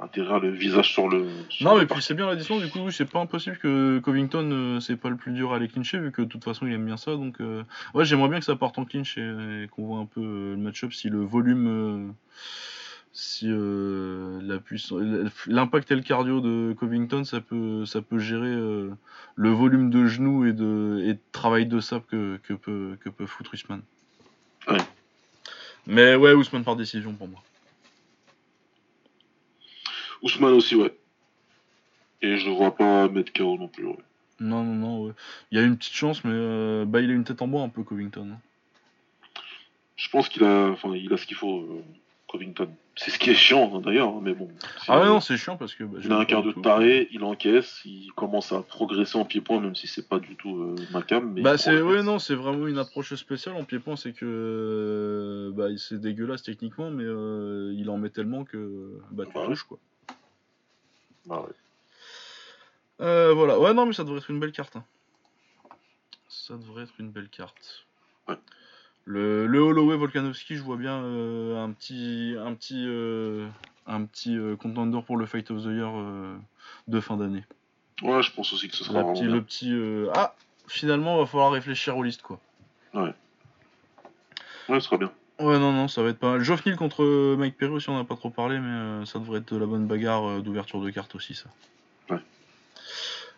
atterrir 0.02 0.40
le 0.40 0.50
visage 0.50 0.92
sur 0.92 1.08
le. 1.10 1.28
sur 1.50 1.66
Non, 1.66 1.76
le 1.76 1.82
mais 1.82 1.86
puis 1.88 2.02
c'est 2.02 2.14
bien 2.14 2.28
l'addition, 2.28 2.60
du 2.60 2.70
coup, 2.70 2.92
c'est 2.92 3.10
pas 3.10 3.20
impossible 3.20 3.58
que 3.58 4.00
Covington, 4.00 4.50
euh, 4.52 4.80
c'est 4.80 4.96
pas 4.96 5.10
le 5.10 5.18
plus 5.18 5.32
dur 5.32 5.54
à 5.54 5.58
aller 5.58 5.68
clincher, 5.68 6.00
vu 6.00 6.12
que 6.12 6.22
de 6.22 6.28
toute 6.28 6.44
façon 6.44 6.66
il 6.68 6.74
aime 6.74 6.86
bien 6.86 6.98
ça. 6.98 7.12
Donc, 7.12 7.42
euh, 7.42 7.64
ouais, 7.94 8.06
j'aimerais 8.06 8.30
bien 8.30 8.40
que 8.40 8.46
ça 8.46 8.56
parte 8.56 8.78
en 8.80 8.86
clinch 8.86 9.18
et, 9.18 9.64
et 9.64 9.68
qu'on 9.68 9.86
voit 9.86 10.00
un 10.00 10.06
peu 10.06 10.22
euh, 10.22 10.52
le 10.56 10.58
match-up 10.58 10.94
si 10.94 11.10
le 11.10 11.20
volume. 11.20 12.14
si 13.12 13.48
la 13.48 14.60
puissance, 14.60 15.02
l'impact 15.48 15.92
et 15.92 15.96
le 15.96 16.02
cardio 16.02 16.42
de 16.42 16.74
Covington, 16.74 17.24
ça 17.24 17.42
peut, 17.42 17.86
ça 17.86 18.02
peut 18.02 18.20
gérer 18.20 18.56
le 19.36 19.50
volume 19.50 19.90
de 19.90 20.08
genoux 20.08 20.46
et 20.46 20.54
de, 20.54 21.02
et 21.06 21.14
de 21.14 21.20
travail 21.32 21.66
de 21.66 21.80
sable 21.80 22.06
que, 22.10 22.40
que 22.44 22.54
peut, 22.54 22.98
que 23.02 23.10
peut 23.10 23.26
foutre 23.26 23.54
Ousmane. 23.54 23.82
Ouais. 24.68 24.78
Mais 25.86 26.16
ouais, 26.16 26.34
Ousmane 26.34 26.64
par 26.64 26.76
décision 26.76 27.14
pour 27.14 27.28
moi. 27.28 27.44
Ousmane 30.24 30.54
aussi, 30.54 30.76
ouais. 30.76 30.94
Et 32.22 32.38
je 32.38 32.50
vois 32.50 32.76
pas 32.76 33.08
mettre 33.10 33.32
KO 33.34 33.58
non 33.58 33.68
plus, 33.68 33.86
ouais. 33.86 33.98
Non, 34.40 34.64
non, 34.64 34.74
non, 34.76 35.04
ouais. 35.06 35.14
Il 35.52 35.60
y 35.60 35.62
a 35.62 35.66
une 35.66 35.78
petite 35.78 35.94
chance, 35.94 36.24
mais 36.24 36.32
euh, 36.34 36.86
bah, 36.86 37.02
il 37.02 37.10
a 37.10 37.14
une 37.14 37.24
tête 37.24 37.42
en 37.42 37.48
bois 37.48 37.62
un 37.62 37.70
peu, 37.70 37.84
Covington. 37.84 38.30
hein. 38.34 38.40
Je 39.96 40.10
pense 40.10 40.28
qu'il 40.30 40.44
a, 40.44 40.70
enfin, 40.70 40.96
il 40.96 41.14
a 41.14 41.18
ce 41.18 41.26
qu'il 41.26 41.38
faut, 41.38 41.60
euh, 41.62 41.84
Covington. 42.28 42.70
C'est 42.96 43.12
ce 43.12 43.18
qui 43.20 43.30
est 43.32 43.36
chiant, 43.36 43.72
hein, 43.76 43.82
d'ailleurs, 43.82 44.10
hein, 44.10 44.20
mais 44.22 44.34
bon. 44.34 44.50
Ah 44.88 45.00
ouais, 45.00 45.08
non, 45.08 45.20
c'est 45.20 45.38
chiant 45.38 45.56
parce 45.58 45.74
que. 45.76 45.84
Bah, 45.84 46.00
Il 46.04 46.12
a 46.12 46.18
un 46.18 46.26
quart 46.26 46.44
de 46.44 46.52
taré, 46.52 47.08
il 47.12 47.24
encaisse, 47.24 47.82
il 47.86 48.12
commence 48.16 48.52
à 48.52 48.62
progresser 48.62 49.18
en 49.18 49.26
pied-point, 49.26 49.60
même 49.62 49.76
si 49.76 49.88
c'est 49.88 50.08
pas 50.08 50.20
du 50.20 50.36
tout 50.36 50.56
euh, 50.58 50.76
ma 50.92 51.02
cam. 51.02 51.32
Mais 51.34 51.42
Bah 51.42 51.58
c'est 51.58 51.82
ouais 51.82 52.04
non 52.04 52.20
c'est 52.20 52.36
vraiment 52.36 52.68
une 52.68 52.78
approche 52.78 53.14
spéciale 53.16 53.56
en 53.56 53.64
pied-point 53.64 53.96
c'est 53.96 54.14
que 54.14 54.26
euh, 54.28 55.52
bah 55.56 55.68
c'est 55.78 56.00
dégueulasse 56.00 56.44
techniquement 56.44 56.92
mais 56.92 57.04
il 57.04 57.90
en 57.90 57.98
met 57.98 58.10
tellement 58.10 58.44
que 58.44 59.00
bah 59.12 59.26
tu 59.26 59.34
Bah 59.34 59.46
touches 59.48 59.64
quoi. 59.64 59.80
Bah 61.26 61.42
ouais. 61.42 61.54
Euh, 63.02 63.34
voilà 63.34 63.60
ouais 63.60 63.74
non 63.74 63.86
mais 63.86 63.94
ça 63.94 64.04
devrait 64.04 64.20
être 64.20 64.30
une 64.30 64.40
belle 64.40 64.52
carte. 64.52 64.76
hein. 64.76 64.84
Ça 66.30 66.56
devrait 66.56 66.84
être 66.84 66.94
une 67.00 67.10
belle 67.12 67.30
carte. 67.30 67.86
Ouais. 68.28 68.38
Le, 69.06 69.46
le 69.48 69.60
Holloway 69.60 69.98
Volkanovski 69.98 70.56
je 70.56 70.62
vois 70.62 70.78
bien 70.78 71.04
euh, 71.04 71.62
un 71.64 71.72
petit 71.72 72.36
un 72.40 72.54
petit 72.54 72.86
euh, 72.88 73.48
un 73.88 74.06
petit 74.06 74.38
contender 74.60 75.00
pour 75.06 75.18
le 75.18 75.26
Fight 75.26 75.50
of 75.52 75.64
the 75.64 75.68
Year 75.68 75.92
de 76.88 77.00
fin 77.00 77.18
d'année. 77.18 77.44
Ouais, 78.02 78.22
je 78.24 78.32
pense 78.32 78.52
aussi 78.54 78.70
que 78.70 78.76
ce 78.76 78.84
sera 78.84 79.04
petit- 79.14 79.24
bien. 79.24 79.34
le 79.34 79.42
petit 79.44 79.74
ah 80.14 80.36
finalement 80.68 81.18
va 81.18 81.26
falloir 81.26 81.52
réfléchir 81.52 81.98
aux 81.98 82.04
listes 82.04 82.22
quoi. 82.22 82.40
Ouais, 82.94 83.14
ce 84.70 84.80
sera 84.80 84.98
bien. 84.98 85.12
Ouais, 85.40 85.58
non, 85.60 85.72
non, 85.72 85.88
ça 85.88 86.04
va 86.04 86.10
être 86.10 86.20
pas 86.20 86.32
mal. 86.32 86.42
Geoff 86.42 86.66
Neal 86.66 86.76
contre 86.78 87.04
euh, 87.04 87.36
Mike 87.38 87.58
Perry 87.58 87.72
aussi, 87.72 87.90
on 87.90 87.98
n'a 87.98 88.04
pas 88.04 88.16
trop 88.16 88.30
parlé, 88.30 88.60
mais 88.60 88.68
euh, 88.70 89.06
ça 89.06 89.18
devrait 89.20 89.40
être 89.40 89.52
de 89.54 89.60
la 89.60 89.66
bonne 89.66 89.88
bagarre 89.88 90.26
euh, 90.30 90.42
d'ouverture 90.42 90.80
de 90.80 90.90
carte 90.92 91.16
aussi, 91.16 91.34
ça. 91.34 91.50
Ouais. 92.10 92.20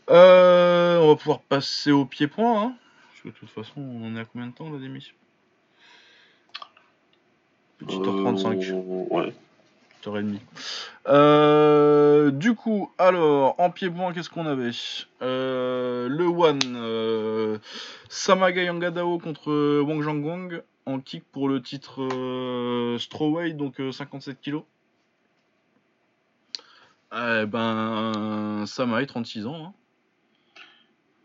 Euh, 0.09 0.99
on 0.99 1.07
va 1.07 1.15
pouvoir 1.15 1.39
passer 1.39 1.91
au 1.91 2.05
pied-point, 2.05 2.61
hein. 2.63 2.73
Parce 3.09 3.21
que 3.23 3.27
de 3.29 3.33
toute 3.33 3.49
façon, 3.49 3.79
on 3.81 4.05
en 4.07 4.15
est 4.17 4.19
à 4.19 4.25
combien 4.25 4.47
de 4.47 4.53
temps, 4.53 4.69
la 4.69 4.77
démission? 4.77 5.15
Petite 7.77 8.05
heure 8.05 8.15
35, 8.23 8.61
Euh, 8.61 8.73
ouais. 9.09 9.33
petite 9.89 10.07
heure 10.07 10.17
et 10.17 10.23
demie. 10.23 10.41
Du 12.39 12.55
coup, 12.55 12.91
alors, 12.97 13.55
en 13.59 13.69
pied-point, 13.71 14.13
qu'est-ce 14.13 14.29
qu'on 14.29 14.47
avait? 14.47 14.71
Le 15.21 16.25
One, 16.25 17.59
Samaga 18.09 18.63
Yangadao 18.63 19.17
contre 19.17 19.79
Wang 19.81 20.03
Zhangguang 20.03 20.61
en 20.85 20.99
kick 20.99 21.23
pour 21.31 21.47
le 21.49 21.61
titre 21.61 22.01
euh, 22.03 22.97
Strawweight, 22.97 23.57
donc 23.57 23.79
euh, 23.79 23.91
57 23.91 24.39
kilos. 24.41 24.63
Eh 27.13 27.45
ben, 27.45 28.65
Samaï, 28.65 29.05
36 29.07 29.45
ans. 29.47 29.65
hein. 29.67 29.73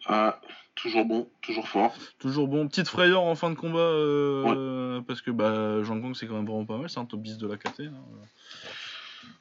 Ah, 0.07 0.41
toujours 0.77 1.05
bon, 1.05 1.29
toujours 1.43 1.69
fort. 1.69 1.95
Toujours 2.19 2.49
bon. 2.49 2.67
Petite 2.69 2.89
frayeur 2.89 3.23
en 3.23 3.35
fin 3.35 3.51
de 3.51 3.55
combat, 3.55 3.79
euh, 3.79 5.01
parce 5.03 5.21
que 5.21 5.31
bah, 5.31 5.83
Zhangguang, 5.83 6.15
c'est 6.15 6.27
quand 6.27 6.35
même 6.35 6.47
vraiment 6.47 6.65
pas 6.65 6.79
mal. 6.79 6.89
C'est 6.89 7.01
un 7.01 7.05
top 7.05 7.23
10 7.23 7.39
de 7.39 7.47
la 7.47 7.57
KT. 7.57 7.81
hein. 7.81 7.93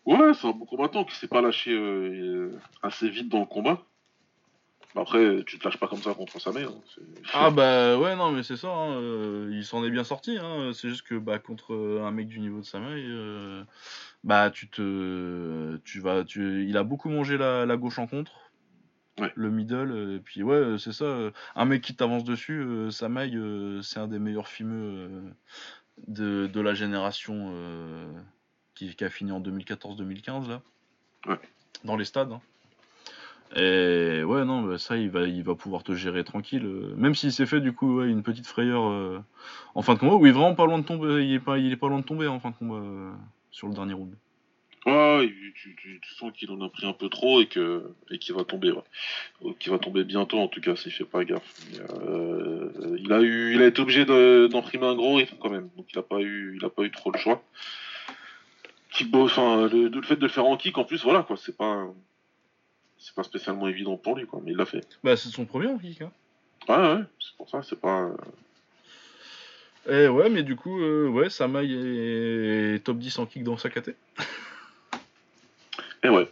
Ouais, 0.06 0.34
c'est 0.34 0.48
un 0.48 0.52
bon 0.52 0.66
combattant 0.66 1.04
qui 1.06 1.16
s'est 1.16 1.28
pas 1.28 1.42
lâché 1.42 1.72
euh, 1.72 2.50
euh, 2.52 2.60
assez 2.82 3.10
vite 3.10 3.30
dans 3.30 3.40
le 3.40 3.46
combat. 3.46 3.82
Après, 4.96 5.44
tu 5.46 5.60
te 5.60 5.66
lâches 5.66 5.78
pas 5.78 5.88
comme 5.88 6.02
ça 6.02 6.14
contre 6.14 6.40
Samé. 6.42 6.64
Hein. 6.64 6.74
Ah 7.34 7.52
bah 7.52 7.98
ouais 7.98 8.16
non 8.16 8.32
mais 8.32 8.42
c'est 8.42 8.58
ça, 8.58 8.70
hein, 8.70 8.96
euh, 8.96 9.50
il 9.52 9.64
s'en 9.64 9.84
est 9.86 9.92
bien 9.92 10.04
sorti, 10.04 10.38
hein, 10.42 10.72
c'est 10.74 10.90
juste 10.90 11.04
que 11.04 11.16
bah 11.16 11.38
contre 11.38 11.74
euh, 11.76 12.04
un 12.04 12.12
mec 12.12 12.28
du 12.28 12.40
niveau 12.40 12.60
de 12.60 12.66
Samaï, 12.66 13.06
euh, 13.08 13.64
bah 14.24 14.50
tu 14.50 14.68
te, 14.68 15.78
tu 15.86 16.00
vas, 16.00 16.24
tu, 16.24 16.66
il 16.68 16.76
a 16.76 16.84
beaucoup 16.84 17.10
mangé 17.10 17.38
la, 17.38 17.66
la 17.68 17.78
gauche 17.78 18.00
en 18.00 18.08
contre, 18.08 18.32
Ouais. 19.20 19.32
le 19.36 19.52
middle, 19.52 20.16
et 20.16 20.20
puis 20.20 20.42
ouais 20.44 20.78
c'est 20.80 20.94
ça, 20.94 21.32
un 21.56 21.66
mec 21.66 21.82
qui 21.84 21.96
t'avance 21.96 22.24
dessus, 22.24 22.60
euh, 22.62 22.90
Samaï 22.90 23.36
euh, 23.36 23.82
c'est 23.84 24.00
un 24.00 24.08
des 24.08 24.18
meilleurs 24.20 24.48
fumeux 24.48 25.22
de, 26.08 26.48
de 26.48 26.62
la 26.62 26.74
génération 26.74 27.54
qui, 28.76 28.96
qui 28.96 29.04
a 29.04 29.10
fini 29.10 29.32
en 29.32 29.40
2014-2015 29.42 30.48
là, 30.50 30.62
Ouais. 31.28 31.40
dans 31.84 31.96
les 31.98 32.06
stades. 32.06 32.32
hein. 32.32 32.42
Et 33.56 34.24
ouais, 34.24 34.46
non, 34.46 34.62
bah, 34.62 34.78
ça, 34.78 34.96
il 34.96 35.10
va, 35.10 35.24
il 35.24 35.44
va 35.44 35.56
pouvoir 35.56 35.84
te 35.84 35.94
gérer 35.94 36.24
tranquille. 36.24 36.66
euh, 36.66 36.94
Même 36.96 37.16
s'il 37.16 37.32
s'est 37.32 37.48
fait, 37.48 37.62
du 37.62 37.74
coup, 37.74 38.04
une 38.04 38.22
petite 38.22 38.46
frayeur 38.46 38.88
euh, 38.88 39.20
en 39.74 39.82
fin 39.82 39.96
de 39.96 40.00
combat, 40.00 40.16
où 40.16 40.26
il 40.26 40.30
est 40.30 40.34
vraiment 40.34 40.56
pas 40.56 40.66
loin 40.66 40.78
de 40.78 40.86
tomber. 40.86 41.26
Il 41.26 41.34
est 41.34 41.40
pas, 41.40 41.58
il 41.58 41.76
pas 41.78 41.88
loin 41.88 42.00
de 42.00 42.06
tomber 42.06 42.28
en 42.28 42.40
fin 42.40 42.52
de 42.52 42.56
combat 42.56 42.76
euh, 42.76 43.12
sur 43.52 43.68
le 43.68 43.74
dernier 43.74 43.94
round. 43.94 44.14
Ouais, 44.86 45.34
tu, 45.56 46.00
sens 46.18 46.32
qu'il 46.32 46.50
en 46.52 46.62
a 46.62 46.70
pris 46.70 46.88
un 46.88 46.94
peu 46.94 47.10
trop 47.10 47.42
et 47.42 47.48
qu'il 47.48 48.36
va 48.36 48.44
tomber, 48.46 48.72
ouais. 48.72 48.84
Ou 49.42 49.54
Qu'il 49.54 49.72
va 49.72 49.80
tomber 49.80 50.04
bientôt 50.04 50.40
en 50.40 50.48
tout 50.48 50.62
cas 50.62 50.76
s'il 50.76 50.92
fait 50.92 51.04
pas 51.04 51.26
gaffe. 51.26 51.68
Il 52.98 53.12
a 53.12 53.22
eu, 53.22 53.56
il 53.56 53.62
été 53.62 53.82
obligé 53.82 54.06
d'imprimer 54.06 54.86
un 54.86 54.96
gros 54.96 55.16
rythme 55.16 55.36
quand 55.40 55.50
même, 55.50 55.70
donc 55.76 55.88
il 55.94 56.00
a 56.00 56.02
pas 56.02 56.22
eu, 56.22 56.58
il 56.60 56.70
pas 56.70 56.84
eu 56.84 56.92
trop 56.92 57.12
le 57.12 57.20
choix. 57.20 57.44
Enfin 59.14 59.68
le, 59.68 59.90
le 59.90 60.02
fait 60.02 60.16
de 60.16 60.22
le 60.22 60.30
faire 60.30 60.46
en 60.46 60.56
kick 60.56 60.78
en 60.78 60.86
plus, 60.86 61.04
voilà 61.04 61.24
quoi, 61.24 61.36
c'est 61.36 61.56
pas, 61.56 61.86
c'est 63.00 63.16
pas 63.16 63.24
spécialement 63.24 63.68
évident 63.68 63.98
pour 63.98 64.16
lui 64.16 64.28
quoi, 64.28 64.42
mais 64.44 64.52
il 64.52 64.58
l'a 64.58 64.66
fait. 64.66 64.86
Bah, 65.04 65.16
c'est 65.16 65.30
son 65.30 65.46
premier 65.46 65.68
en 65.68 65.78
kick. 65.78 66.02
Hein. 66.02 66.12
Ouais 66.68 66.78
ouais, 66.78 67.04
c'est 67.20 67.36
pour 67.38 67.50
ça, 67.50 67.64
c'est 67.64 67.80
pas. 67.80 68.12
Et 69.90 70.08
ouais, 70.08 70.30
mais 70.30 70.44
du 70.44 70.56
coup, 70.56 70.80
euh, 70.82 71.08
ouais, 71.08 71.30
Samaï 71.30 71.74
est 71.74 72.84
top 72.84 73.00
10 73.00 73.18
en 73.20 73.26
kick 73.26 73.44
dans 73.44 73.58
sa 73.58 73.70
KT. 73.70 73.96
Et 76.04 76.10
ouais. 76.10 76.30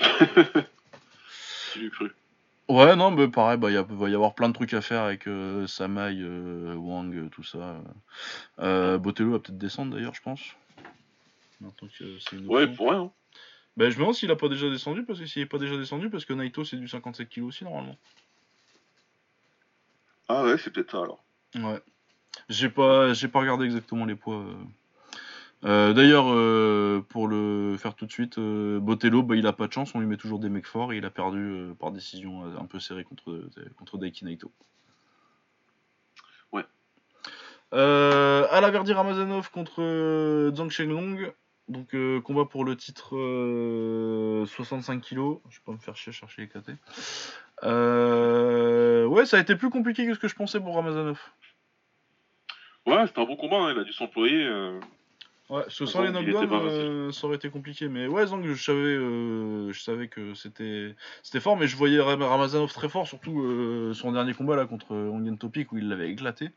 L'eût 1.76 1.90
cru. 1.90 2.10
Ouais, 2.68 2.96
non, 2.96 3.12
mais 3.12 3.28
pareil, 3.28 3.58
bah, 3.58 3.70
il 3.70 3.78
va 3.78 4.08
y 4.08 4.14
avoir 4.14 4.34
plein 4.34 4.48
de 4.48 4.54
trucs 4.54 4.74
à 4.74 4.80
faire 4.80 5.02
avec 5.02 5.28
euh, 5.28 5.66
Samaï, 5.68 6.20
euh, 6.20 6.74
Wang, 6.74 7.14
euh, 7.14 7.28
tout 7.28 7.44
ça. 7.44 7.80
Euh, 8.58 8.98
Botello 8.98 9.32
va 9.32 9.38
peut-être 9.38 9.58
descendre 9.58 9.94
d'ailleurs, 9.94 10.14
je 10.14 10.22
pense. 10.22 10.40
Que 11.60 12.34
une 12.34 12.46
Ouais, 12.48 12.66
pour 12.66 12.90
rien. 12.90 13.10
Bah, 13.76 13.90
je 13.90 13.94
me 13.96 14.00
demande 14.00 14.14
s'il 14.14 14.30
a 14.30 14.36
pas 14.36 14.48
déjà 14.48 14.70
descendu, 14.70 15.04
parce 15.04 15.20
que 15.20 15.26
s'il 15.26 15.42
est 15.42 15.46
pas 15.46 15.58
déjà 15.58 15.76
descendu, 15.76 16.08
parce 16.08 16.24
que 16.24 16.32
Naito 16.32 16.64
c'est 16.64 16.76
du 16.76 16.88
57 16.88 17.28
kg 17.28 17.42
aussi 17.42 17.64
normalement. 17.64 17.96
Ah 20.28 20.44
ouais, 20.44 20.56
c'est 20.58 20.70
peut-être 20.72 20.90
ça 20.90 21.02
alors. 21.02 21.22
Ouais. 21.54 21.80
J'ai 22.48 22.68
pas, 22.68 23.12
j'ai 23.12 23.28
pas 23.28 23.40
regardé 23.40 23.64
exactement 23.66 24.04
les 24.04 24.14
poids. 24.14 24.36
euh. 24.36 24.54
Euh, 25.64 25.92
D'ailleurs, 25.94 26.26
euh, 26.28 27.00
pour 27.08 27.28
le 27.28 27.76
faire 27.78 27.94
tout 27.94 28.06
de 28.06 28.12
suite, 28.12 28.38
euh, 28.38 28.78
Botello, 28.78 29.22
bah, 29.22 29.36
il 29.36 29.46
a 29.46 29.52
pas 29.52 29.66
de 29.66 29.72
chance, 29.72 29.94
on 29.94 30.00
lui 30.00 30.06
met 30.06 30.16
toujours 30.16 30.38
des 30.38 30.48
mecs 30.48 30.66
forts 30.66 30.92
et 30.92 30.98
il 30.98 31.04
a 31.04 31.10
perdu 31.10 31.72
par 31.78 31.92
décision 31.92 32.44
un 32.58 32.66
peu 32.66 32.78
serrée 32.78 33.04
contre, 33.04 33.42
contre 33.76 33.98
Daiki 33.98 34.24
Naito. 34.24 34.50
Ouais. 36.52 36.64
Euh, 37.72 38.46
Alaverdi 38.50 38.92
Ramazanov 38.92 39.50
contre 39.50 40.50
Zhang 40.54 40.70
Shenglong. 40.70 41.32
Donc 41.68 41.94
euh, 41.94 42.20
combat 42.20 42.44
pour 42.44 42.64
le 42.64 42.76
titre 42.76 43.16
euh, 43.16 44.46
65 44.46 45.00
kg. 45.02 45.16
Je 45.48 45.56
vais 45.58 45.62
pas 45.64 45.72
me 45.72 45.78
faire 45.78 45.96
chier 45.96 46.10
à 46.10 46.12
chercher 46.12 46.42
les 46.42 46.48
KT. 46.48 46.70
Euh, 47.64 49.04
ouais, 49.06 49.26
ça 49.26 49.36
a 49.36 49.40
été 49.40 49.56
plus 49.56 49.70
compliqué 49.70 50.06
que 50.06 50.14
ce 50.14 50.18
que 50.18 50.28
je 50.28 50.34
pensais 50.36 50.60
pour 50.60 50.74
Ramazanov. 50.76 51.20
Ouais, 52.86 53.06
c'était 53.08 53.20
un 53.20 53.24
bon 53.24 53.36
combat, 53.36 53.56
hein, 53.56 53.72
il 53.74 53.80
a 53.80 53.84
dû 53.84 53.92
s'employer. 53.92 54.44
euh, 54.44 54.78
Ouais, 55.48 55.62
ce 55.68 55.84
Zang, 55.84 55.92
sans 55.92 56.02
les 56.02 56.10
knockdowns, 56.10 56.50
euh, 56.52 57.12
ça 57.12 57.26
aurait 57.26 57.36
été 57.36 57.50
compliqué. 57.50 57.88
Mais 57.88 58.08
ouais, 58.08 58.26
Zang, 58.26 58.42
je 58.44 58.54
savais, 58.60 58.78
euh, 58.80 59.72
je 59.72 59.80
savais 59.80 60.08
que 60.08 60.34
c'était, 60.34 60.94
c'était 61.22 61.38
fort, 61.40 61.56
mais 61.56 61.68
je 61.68 61.76
voyais 61.76 62.00
Ram- 62.00 62.22
Ramazanov 62.22 62.72
très 62.72 62.88
fort, 62.88 63.06
surtout 63.06 63.40
euh, 63.42 63.92
son 63.94 64.10
dernier 64.12 64.34
combat 64.34 64.56
là 64.56 64.66
contre 64.66 64.92
Ongen 64.94 65.38
Topic 65.38 65.70
où 65.72 65.78
il 65.78 65.88
l'avait 65.88 66.10
éclaté. 66.10 66.50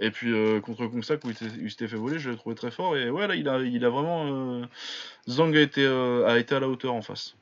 Et 0.00 0.10
puis 0.10 0.32
euh, 0.32 0.60
contre 0.60 0.86
Kongsak 0.86 1.24
où 1.24 1.30
il, 1.30 1.36
s'était- 1.36 1.84
il 1.84 1.88
fait 1.88 1.96
voler, 1.96 2.18
je 2.18 2.30
l'ai 2.30 2.36
trouvé 2.36 2.56
très 2.56 2.70
fort. 2.70 2.96
Et 2.96 3.10
ouais, 3.10 3.26
là, 3.26 3.34
il 3.34 3.48
a, 3.48 3.58
il 3.60 3.84
a 3.84 3.90
vraiment, 3.90 4.26
euh, 4.26 4.64
été, 5.54 5.84
euh, 5.84 6.26
a 6.26 6.38
été 6.38 6.54
à 6.54 6.60
la 6.60 6.68
hauteur 6.68 6.94
en 6.94 7.02
face. 7.02 7.36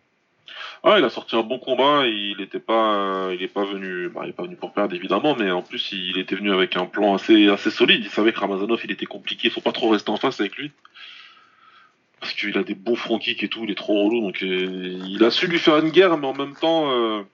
Ah, 0.82 0.96
il 0.98 1.04
a 1.04 1.10
sorti 1.10 1.36
un 1.36 1.42
bon 1.42 1.58
combat, 1.58 2.06
il 2.06 2.40
était 2.40 2.58
pas, 2.58 3.30
il 3.38 3.48
pas 3.48 3.64
venu, 3.64 4.08
bah, 4.08 4.22
il 4.26 4.32
pas 4.32 4.42
venu 4.42 4.56
pour 4.56 4.72
perdre 4.72 4.94
évidemment, 4.94 5.36
mais 5.38 5.50
en 5.50 5.62
plus 5.62 5.92
il 5.92 6.18
était 6.18 6.34
venu 6.34 6.52
avec 6.52 6.76
un 6.76 6.86
plan 6.86 7.14
assez, 7.14 7.48
assez 7.48 7.70
solide. 7.70 8.02
Il 8.02 8.10
savait 8.10 8.32
que 8.32 8.40
Ramazanov 8.40 8.80
il 8.84 8.90
était 8.90 9.06
compliqué, 9.06 9.50
faut 9.50 9.60
pas 9.60 9.72
trop 9.72 9.90
rester 9.90 10.10
en 10.10 10.16
face 10.16 10.40
avec 10.40 10.56
lui. 10.56 10.72
Parce 12.20 12.32
qu'il 12.32 12.58
a 12.58 12.64
des 12.64 12.74
bons 12.74 12.96
front 12.96 13.18
kicks 13.18 13.44
et 13.44 13.48
tout, 13.48 13.62
il 13.62 13.70
est 13.70 13.76
trop 13.76 14.06
relou, 14.06 14.20
donc 14.20 14.40
il 14.42 15.22
a 15.22 15.30
su 15.30 15.46
lui 15.46 15.58
faire 15.58 15.78
une 15.78 15.90
guerre, 15.90 16.18
mais 16.18 16.26
en 16.26 16.34
même 16.34 16.56
temps, 16.56 17.24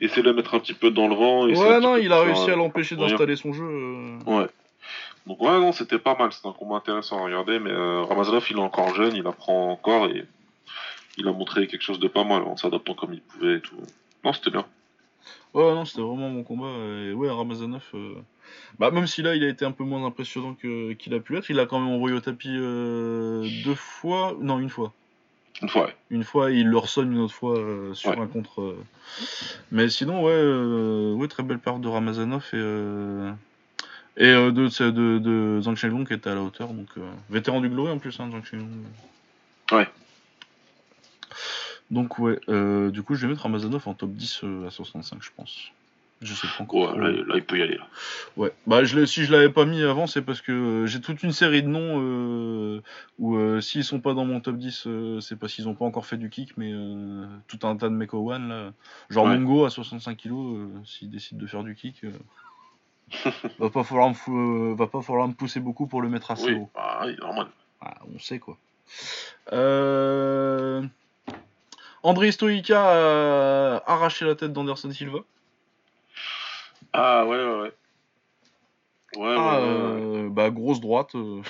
essayer 0.00 0.22
de 0.22 0.28
le 0.28 0.34
mettre 0.34 0.54
un 0.54 0.60
petit 0.60 0.74
peu 0.74 0.90
dans 0.90 1.08
le 1.08 1.14
vent. 1.14 1.46
Ouais, 1.46 1.80
non, 1.80 1.96
il 1.96 2.12
a 2.12 2.20
réussi 2.20 2.50
à 2.50 2.56
l'empêcher 2.56 2.96
d'installer 2.96 3.36
son 3.36 3.52
jeu. 3.52 3.64
euh. 3.64 4.18
Ouais. 4.26 4.46
Donc 5.26 5.40
ouais, 5.42 5.58
non, 5.58 5.72
c'était 5.72 5.98
pas 5.98 6.14
mal, 6.18 6.32
c'était 6.32 6.48
un 6.48 6.52
combat 6.52 6.76
intéressant 6.76 7.18
à 7.20 7.24
regarder, 7.24 7.58
mais 7.58 7.70
euh, 7.70 8.02
Ramazanov 8.02 8.46
il 8.50 8.56
est 8.58 8.60
encore 8.60 8.94
jeune, 8.94 9.14
il 9.16 9.26
apprend 9.26 9.70
encore 9.70 10.06
et 10.06 10.24
il 11.16 11.26
a 11.26 11.32
montré 11.32 11.66
quelque 11.66 11.80
chose 11.82 11.98
de 11.98 12.08
pas 12.08 12.24
mal 12.24 12.42
en 12.42 12.56
s'adaptant 12.58 12.94
comme 12.94 13.14
il 13.14 13.20
pouvait 13.22 13.56
et 13.56 13.60
tout. 13.60 13.76
Non, 14.24 14.32
c'était 14.34 14.50
bien. 14.50 14.66
Ouais, 15.54 15.62
non, 15.74 15.84
c'était 15.86 16.02
vraiment 16.02 16.28
mon 16.28 16.42
combat. 16.42 16.66
Et 17.06 17.12
ouais, 17.12 17.30
Ramazanov, 17.30 17.84
euh, 17.94 18.14
bah, 18.78 18.90
même 18.90 19.06
si 19.06 19.22
là, 19.22 19.34
il 19.34 19.44
a 19.44 19.48
été 19.48 19.64
un 19.64 19.70
peu 19.72 19.84
moins 19.84 20.04
impressionnant 20.04 20.54
que- 20.54 20.92
qu'il 20.94 21.14
a 21.14 21.20
pu 21.20 21.36
être, 21.38 21.48
il 21.48 21.58
a 21.60 21.64
quand 21.66 21.78
même 21.78 21.88
envoyé 21.92 22.14
au 22.16 22.20
tapis 22.20 22.50
euh, 22.50 23.46
deux 23.64 23.74
fois. 23.76 24.36
Non, 24.40 24.58
une 24.58 24.68
fois. 24.68 24.92
Une 25.62 25.68
fois, 25.68 25.84
ouais. 25.86 25.96
Une 26.10 26.24
fois, 26.24 26.50
il 26.50 26.68
le 26.68 26.78
ressonne 26.78 27.12
une 27.12 27.20
autre 27.20 27.34
fois 27.34 27.58
euh, 27.58 27.94
sur 27.94 28.10
Ouais. 28.10 28.18
un 28.20 28.26
contre. 28.26 28.60
euh. 28.60 28.84
Mais 29.70 29.88
sinon, 29.88 30.22
ouais, 30.22 30.32
euh, 30.32 31.12
ouais, 31.14 31.28
très 31.28 31.42
belle 31.42 31.58
part 31.60 31.78
de 31.78 31.88
Ramazanov 31.88 32.44
et, 32.52 32.56
euh, 32.56 33.30
et 34.16 34.32
de, 34.32 35.18
de, 35.18 35.60
Zhang 35.60 35.76
Shenlong 35.76 36.04
qui 36.04 36.12
était 36.14 36.30
à 36.30 36.34
la 36.34 36.42
hauteur. 36.42 36.68
Donc, 36.68 36.88
euh, 36.98 37.02
vétéran 37.30 37.60
du 37.60 37.68
Glory 37.68 37.90
en 37.92 37.98
plus, 37.98 38.18
hein, 38.20 38.28
Zhang 38.30 38.44
Shenlong. 38.44 38.68
Ouais. 39.72 39.88
Donc, 41.90 42.18
ouais, 42.18 42.38
du 42.90 43.02
coup, 43.02 43.14
je 43.14 43.22
vais 43.26 43.28
mettre 43.32 43.42
Ramazanov 43.42 43.86
en 43.86 43.94
top 43.94 44.10
10 44.10 44.40
euh, 44.44 44.66
à 44.66 44.70
65, 44.70 45.22
je 45.22 45.30
pense. 45.36 45.70
Je 46.24 46.32
sais 46.34 46.46
pas 46.56 46.62
encore. 46.64 46.96
Ouais, 46.96 47.00
là, 47.00 47.10
là, 47.10 47.34
il 47.36 47.44
peut 47.44 47.58
y 47.58 47.62
aller. 47.62 47.76
Là. 47.76 47.86
Ouais, 48.36 48.50
bah 48.66 48.82
je 48.82 49.04
si 49.04 49.24
je 49.24 49.30
l'avais 49.32 49.50
pas 49.50 49.64
mis 49.66 49.82
avant, 49.82 50.06
c'est 50.06 50.22
parce 50.22 50.40
que 50.40 50.52
euh, 50.52 50.86
j'ai 50.86 51.00
toute 51.00 51.22
une 51.22 51.32
série 51.32 51.62
de 51.62 51.68
noms 51.68 52.00
euh, 52.00 52.82
où 53.18 53.36
euh, 53.36 53.60
s'ils 53.60 53.84
sont 53.84 54.00
pas 54.00 54.14
dans 54.14 54.24
mon 54.24 54.40
top 54.40 54.56
10, 54.56 54.86
euh, 54.86 55.20
c'est 55.20 55.36
parce 55.38 55.52
qu'ils 55.52 55.68
ont 55.68 55.74
pas 55.74 55.84
encore 55.84 56.06
fait 56.06 56.16
du 56.16 56.30
kick, 56.30 56.56
mais 56.56 56.72
euh, 56.72 57.26
tout 57.46 57.58
un 57.64 57.76
tas 57.76 57.88
de 57.90 57.94
mecs 57.94 58.14
au 58.14 58.32
one 58.32 58.48
là. 58.48 58.72
Genre 59.10 59.26
Ouais. 59.26 59.36
Mongo 59.38 59.66
à 59.66 59.70
65 59.70 60.16
kg, 60.16 60.30
euh, 60.32 60.68
s'il 60.86 61.10
décide 61.10 61.36
de 61.36 61.46
faire 61.46 61.62
du 61.62 61.74
kick, 61.74 62.02
euh, 62.04 62.10
va, 63.58 63.68
pas 63.70 63.84
falloir 63.84 64.08
me 64.08 64.14
fou- 64.14 64.34
euh, 64.72 64.74
va 64.74 64.86
pas 64.86 65.02
falloir 65.02 65.28
me 65.28 65.34
pousser 65.34 65.60
beaucoup 65.60 65.86
pour 65.86 66.00
le 66.00 66.08
mettre 66.08 66.30
assez 66.30 66.46
Oui, 66.46 66.54
haut. 66.54 66.70
bah, 66.74 67.02
oui, 67.04 67.14
normal. 67.20 67.48
Ah, 67.82 67.94
on 68.14 68.18
sait 68.18 68.38
quoi. 68.38 68.56
Euh... 69.52 70.82
André 72.02 72.32
Stoïka 72.32 72.80
a 72.82 73.82
arraché 73.86 74.24
la 74.24 74.34
tête 74.34 74.52
d'Anderson 74.52 74.90
Silva. 74.90 75.18
Ah, 76.96 77.26
ouais, 77.26 77.36
ouais, 77.36 77.60
ouais. 77.60 77.72
Ouais, 79.16 79.34
Ah, 79.36 79.58
ouais, 79.60 79.64
ouais, 79.66 79.94
ouais. 79.94 80.26
euh, 80.26 80.28
bah 80.30 80.50
grosse 80.50 80.80
droite. 80.80 81.14
euh. 81.16 81.42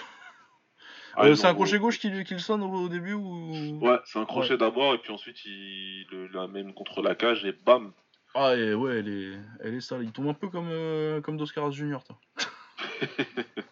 Ah, 1.16 1.26
Euh, 1.26 1.36
c'est 1.36 1.46
un 1.46 1.54
crochet 1.54 1.78
gauche 1.78 1.98
qui, 1.98 2.24
qui 2.24 2.32
le 2.32 2.40
sonne 2.40 2.62
au, 2.62 2.88
début 2.88 3.12
ou? 3.12 3.78
Ouais, 3.80 3.98
c'est 4.06 4.18
un 4.18 4.24
crochet 4.24 4.56
d'abord, 4.56 4.94
et 4.94 4.98
puis 4.98 5.12
ensuite, 5.12 5.44
il 5.44 6.06
le- 6.10 6.26
l'amène 6.28 6.72
contre 6.74 7.02
la 7.02 7.14
cage, 7.14 7.44
et 7.44 7.52
bam 7.52 7.92
Ah 8.34 8.56
et 8.56 8.74
ouais, 8.74 8.96
elle 8.98 9.08
est, 9.08 9.38
elle 9.60 9.74
est 9.74 9.80
sale. 9.80 10.02
Il 10.02 10.12
tombe 10.12 10.28
un 10.28 10.34
peu 10.34 10.48
comme, 10.48 10.68
euh, 10.70 11.20
comme 11.20 11.36
Doscaras 11.36 11.70
Junior. 11.70 12.02
toi. 12.04 12.18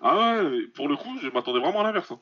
Ah 0.00 0.16
ouais, 0.44 0.68
pour 0.74 0.86
le 0.86 0.96
coup, 0.96 1.18
je 1.20 1.28
m'attendais 1.28 1.58
vraiment 1.58 1.80
à 1.80 1.82
l'inverse. 1.82 2.12
hein. 2.12 2.20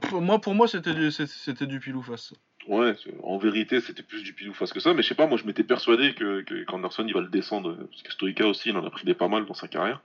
Pour 0.00 0.20
moi, 0.20 0.40
pour 0.40 0.54
moi, 0.54 0.68
c'était 0.68 0.94
du, 0.94 1.10
c'était 1.10 1.66
du 1.66 1.80
pile 1.80 1.96
ou 1.96 2.02
face. 2.02 2.32
Ouais, 2.68 2.94
en 3.22 3.38
vérité, 3.38 3.80
c'était 3.80 4.02
plus 4.02 4.22
du 4.22 4.32
pile 4.32 4.48
ou 4.50 4.54
face 4.54 4.72
que 4.72 4.80
ça, 4.80 4.92
mais 4.92 5.02
je 5.02 5.08
sais 5.08 5.14
pas, 5.14 5.26
moi 5.26 5.38
je 5.38 5.44
m'étais 5.44 5.62
persuadé 5.62 6.14
que, 6.14 6.40
que 6.42 6.64
qu'Anderson 6.64 7.04
il 7.06 7.14
va 7.14 7.20
le 7.20 7.28
descendre, 7.28 7.76
parce 7.90 8.02
que 8.02 8.12
Stoïka 8.12 8.46
aussi, 8.46 8.70
il 8.70 8.76
en 8.76 8.84
a 8.84 8.90
pris 8.90 9.04
des 9.04 9.14
pas 9.14 9.28
mal 9.28 9.46
dans 9.46 9.54
sa 9.54 9.68
carrière. 9.68 10.02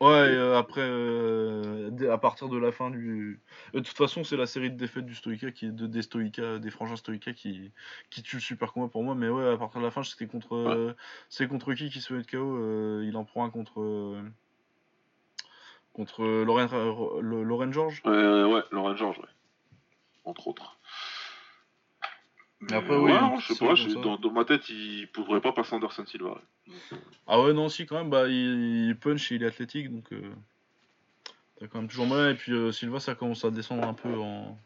Ouais, 0.00 0.32
et, 0.32 0.34
euh, 0.34 0.56
après, 0.58 0.80
euh, 0.80 1.90
à 2.10 2.16
partir 2.16 2.48
de 2.48 2.56
la 2.56 2.72
fin 2.72 2.88
du. 2.90 3.38
De 3.74 3.80
toute 3.80 3.96
façon, 3.96 4.24
c'est 4.24 4.36
la 4.38 4.46
série 4.46 4.70
de 4.70 4.76
défaites 4.76 5.04
du 5.04 5.14
Stoïka, 5.14 5.50
qui, 5.52 5.70
de, 5.70 5.86
des 5.86 6.00
Stoïka, 6.00 6.58
des 6.58 6.70
frangins 6.70 6.96
Stoïka 6.96 7.34
qui, 7.34 7.70
qui 8.08 8.22
tue 8.22 8.36
le 8.36 8.40
super 8.40 8.72
combat 8.72 8.88
pour 8.88 9.04
moi. 9.04 9.14
Mais 9.14 9.28
ouais, 9.28 9.46
à 9.52 9.58
partir 9.58 9.80
de 9.80 9.84
la 9.84 9.90
fin, 9.90 10.02
c'était 10.02 10.26
contre. 10.26 10.56
euh, 10.56 10.94
c'est 11.28 11.46
contre 11.46 11.74
qui 11.74 11.90
qui 11.90 12.00
se 12.00 12.14
met 12.14 12.22
de 12.22 12.26
KO 12.26 12.38
euh, 12.38 13.04
Il 13.06 13.14
en 13.18 13.24
prend 13.24 13.44
un 13.44 13.50
contre. 13.50 13.82
euh, 13.82 14.22
contre 15.92 16.24
euh, 16.24 16.44
Lauren, 16.46 16.68
euh, 16.72 17.20
Lauren 17.20 17.70
George? 17.70 18.00
Euh, 18.06 18.46
ouais, 18.46 18.62
Laurent 18.70 18.96
George, 18.96 19.18
ouais. 19.18 19.28
Entre 20.24 20.48
autres. 20.48 20.78
Mais 22.62 22.74
Après, 22.74 22.96
oui, 22.96 23.10
ouais, 23.12 23.18
je 23.40 23.54
sais 23.54 23.64
pas, 23.66 23.74
je- 23.74 23.88
dans, 23.94 24.16
dans 24.16 24.30
ma 24.32 24.44
tête, 24.44 24.68
il 24.68 25.08
pourrait 25.12 25.40
pas 25.40 25.52
passer 25.52 25.74
Anderson 25.74 26.04
Silva. 26.06 26.30
ouais. 26.30 26.34
Donc, 26.68 27.00
Ah 27.26 27.40
ouais, 27.40 27.52
non, 27.54 27.68
si, 27.68 27.86
quand 27.86 27.96
même, 27.96 28.10
bah, 28.10 28.28
il, 28.28 28.88
il 28.88 28.96
punch 28.96 29.32
et 29.32 29.36
il 29.36 29.42
est 29.42 29.46
athlétique, 29.46 29.90
donc 29.90 30.12
euh, 30.12 30.20
t'as 31.58 31.66
quand 31.68 31.78
même 31.78 31.88
toujours 31.88 32.06
mal. 32.06 32.32
Et 32.32 32.34
puis 32.34 32.52
euh, 32.52 32.70
Silva, 32.70 33.00
ça 33.00 33.14
commence 33.14 33.44
à 33.44 33.50
descendre 33.50 33.86
un 33.88 33.94
peu 33.94 34.14
en. 34.18 34.58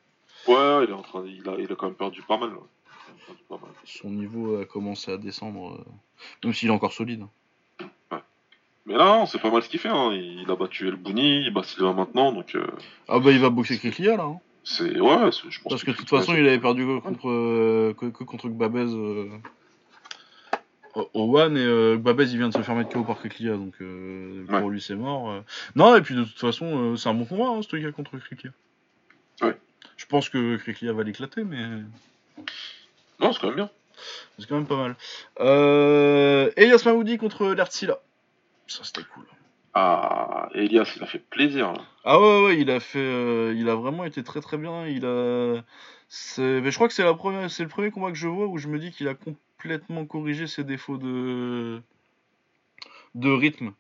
Ouais, 0.49 0.85
il 0.85 0.91
est 0.91 0.93
en 0.93 1.03
train, 1.03 1.25
il 1.27 1.49
a, 1.49 1.55
il 1.59 1.71
a 1.73 1.77
quand 1.77 1.87
même 1.87 1.95
perdu 1.95 2.21
pas 2.23 2.37
mal. 2.37 2.51
ouais. 2.51 2.57
Il 3.09 3.23
a 3.23 3.27
perdu 3.27 3.43
pas 3.49 3.59
mal. 3.59 3.71
Son 3.85 4.11
niveau 4.11 4.61
a 4.61 4.65
commencé 4.67 5.13
à 5.13 5.17
descendre, 5.17 5.75
euh, 5.79 5.85
même 6.43 6.53
s'il 6.53 6.69
est 6.69 6.73
encore 6.73 6.93
solide. 6.93 7.25
Mais 8.87 8.97
là, 8.97 9.25
c'est 9.27 9.41
pas 9.41 9.51
mal 9.51 9.63
ce 9.63 9.69
qu'il 9.71 9.81
fait. 9.81 9.89
Hein. 9.89 10.13
Il 10.13 10.51
a 10.51 10.57
battu 10.57 10.89
El 10.89 10.97
Bouni, 10.97 11.47
il 11.47 11.51
bat 11.55 11.63
Silva 11.63 11.93
maintenant, 11.95 12.33
donc 12.33 12.55
euh, 12.55 12.67
Ah 13.09 13.19
bah, 13.19 13.31
il 13.31 13.39
va 13.39 13.49
boxer 13.49 13.79
Kriklia 13.79 14.17
là. 14.17 14.25
hein. 14.25 14.41
C'est 14.65 14.99
ouais, 15.01 15.31
c'est- 15.33 15.51
je 15.51 15.61
pense. 15.61 15.71
Parce 15.71 15.85
que 15.85 15.91
de 15.93 15.97
toute 15.97 16.09
façon, 16.09 16.35
il 16.35 16.47
avait 16.47 16.59
perdu 16.59 16.85
que 16.85 16.99
contre, 17.01 17.29
euh, 17.29 17.95
que, 17.99 18.07
que 18.07 18.25
contre 18.25 18.49
Gbabez 18.49 18.87
euh, 18.93 19.29
One, 21.15 21.57
et 21.57 21.61
euh, 21.61 21.97
Gbabez 21.97 22.31
il 22.31 22.39
vient 22.39 22.49
de 22.49 22.55
se 22.55 22.63
faire 22.63 22.75
mettre 22.75 22.91
KO 22.91 23.03
par 23.05 23.19
Kriklia, 23.19 23.53
donc 23.57 23.75
euh, 23.81 24.45
pour 24.47 24.63
Ouais. 24.65 24.71
lui 24.71 24.81
c'est 24.81 24.95
mort. 24.95 25.31
euh. 25.31 25.41
Non, 25.75 25.97
et 25.97 26.03
puis 26.03 26.15
de 26.15 26.25
toute 26.25 26.39
façon, 26.39 26.93
euh, 26.93 26.97
c'est 26.97 27.09
un 27.09 27.15
bon 27.15 27.25
combat, 27.25 27.49
hein, 27.49 27.63
ce 27.63 27.69
truc 27.69 27.91
contre 27.93 28.17
Kriklia. 28.19 28.53
Ouais. 29.43 29.57
Je 29.97 30.07
pense 30.07 30.29
que 30.29 30.57
Kriklia 30.57 30.93
va 30.93 31.03
l'éclater, 31.03 31.45
mais. 31.45 31.67
Non, 33.21 33.33
c'est 33.33 33.41
quand 33.41 33.49
même 33.49 33.57
bien. 33.57 33.71
C'est 34.39 34.49
quand 34.49 34.57
même 34.57 34.67
pas 34.67 34.77
mal. 34.77 34.97
Euh... 35.41 36.51
Elias 36.57 36.83
Mamoudi 36.85 37.17
contre 37.19 37.47
Lertsila. 37.55 37.99
Ça 38.67 38.83
c'était 38.83 39.03
cool. 39.15 39.25
Ah, 39.75 40.49
Elias, 40.55 40.93
il 40.97 41.03
a 41.03 41.07
fait 41.07 41.19
plaisir 41.19 41.73
là. 41.73 41.83
Ah 42.05 42.21
ouais 42.21 42.45
ouais, 42.45 42.61
il 42.61 42.71
a 42.71 42.79
fait, 42.81 42.99
euh, 42.99 43.55
il 43.57 43.69
a 43.69 43.75
vraiment 43.75 44.05
été 44.05 44.23
très 44.23 44.41
très 44.41 44.57
bien. 44.57 44.87
Il 44.87 45.05
a, 45.05 45.65
c'est, 46.09 46.61
mais 46.61 46.71
je 46.71 46.77
crois 46.77 46.87
que 46.87 46.95
c'est 46.95 47.03
la 47.03 47.15
première, 47.15 47.51
c'est 47.51 47.65
le 47.65 47.69
premier 47.69 47.91
combat 47.91 48.11
que 48.11 48.17
je 48.17 48.29
vois 48.29 48.47
où 48.47 48.57
je 48.59 48.69
me 48.69 48.79
dis 48.79 48.93
qu'il 48.93 49.09
a 49.09 49.15
complètement 49.15 50.07
corrigé 50.07 50.47
ses 50.47 50.63
défauts 50.63 50.99
de, 50.99 51.83
de 53.17 53.31
rythme. 53.31 53.73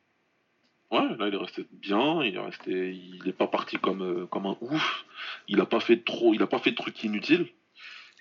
Ouais, 0.91 1.17
là 1.17 1.29
il 1.29 1.35
est 1.35 1.39
resté 1.39 1.67
bien, 1.73 2.23
il 2.25 2.35
est 2.35 2.41
resté, 2.41 2.93
il 2.93 3.29
est 3.29 3.33
pas 3.33 3.47
parti 3.47 3.77
comme 3.79 4.03
euh, 4.03 4.27
comme 4.27 4.47
un 4.47 4.57
ouf. 4.61 5.05
Il 5.49 5.61
a 5.61 5.67
pas 5.67 5.81
fait 5.81 6.05
trop, 6.05 6.35
il 6.35 6.43
a 6.43 6.47
pas 6.47 6.59
fait 6.59 6.73
de 6.73 6.77
trucs 6.77 7.03
inutiles 7.05 7.49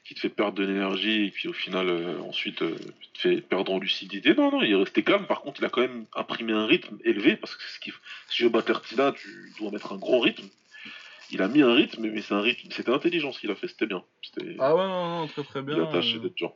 qui 0.03 0.15
te 0.15 0.19
fait 0.19 0.29
perdre 0.29 0.57
de 0.57 0.65
l'énergie 0.65 1.25
et 1.27 1.31
puis 1.31 1.47
au 1.47 1.53
final 1.53 1.87
euh, 1.87 2.19
ensuite 2.21 2.61
euh, 2.61 2.75
te 3.13 3.19
fait 3.19 3.41
perdre 3.41 3.71
en 3.71 3.79
lucidité. 3.79 4.35
Non 4.35 4.51
non, 4.51 4.61
il 4.61 4.71
est 4.71 4.75
resté 4.75 5.03
calme. 5.03 5.25
Par 5.25 5.41
contre, 5.41 5.61
il 5.61 5.65
a 5.65 5.69
quand 5.69 5.81
même 5.81 6.05
imprimé 6.15 6.51
un 6.53 6.65
rythme 6.65 6.97
élevé 7.05 7.37
parce 7.37 7.55
que 7.55 7.63
c'est 7.63 7.75
ce 7.75 7.79
qui, 7.79 7.91
si 8.29 8.37
je 8.37 8.43
veux 8.45 8.49
battre 8.49 8.81
tu 8.81 8.95
dois 9.59 9.71
mettre 9.71 9.93
un 9.93 9.97
gros 9.97 10.19
rythme. 10.19 10.47
Il 11.31 11.41
a 11.41 11.47
mis 11.47 11.61
un 11.61 11.73
rythme, 11.73 12.09
mais 12.11 12.21
c'est 12.21 12.33
un 12.33 12.41
rythme, 12.41 12.69
c'était 12.71 12.91
intelligent 12.91 13.31
ce 13.31 13.39
qu'il 13.39 13.49
a 13.49 13.55
fait, 13.55 13.67
c'était 13.67 13.87
bien. 13.87 14.03
C'était, 14.21 14.55
Ah 14.59 14.75
ouais 14.75 14.85
non, 14.85 15.19
non 15.21 15.27
très 15.27 15.43
très 15.43 15.59
il 15.61 15.65
bien. 15.65 15.83
a 15.83 15.91
tâché 15.91 16.17
euh. 16.17 16.19
d'être 16.19 16.35
dur. 16.35 16.53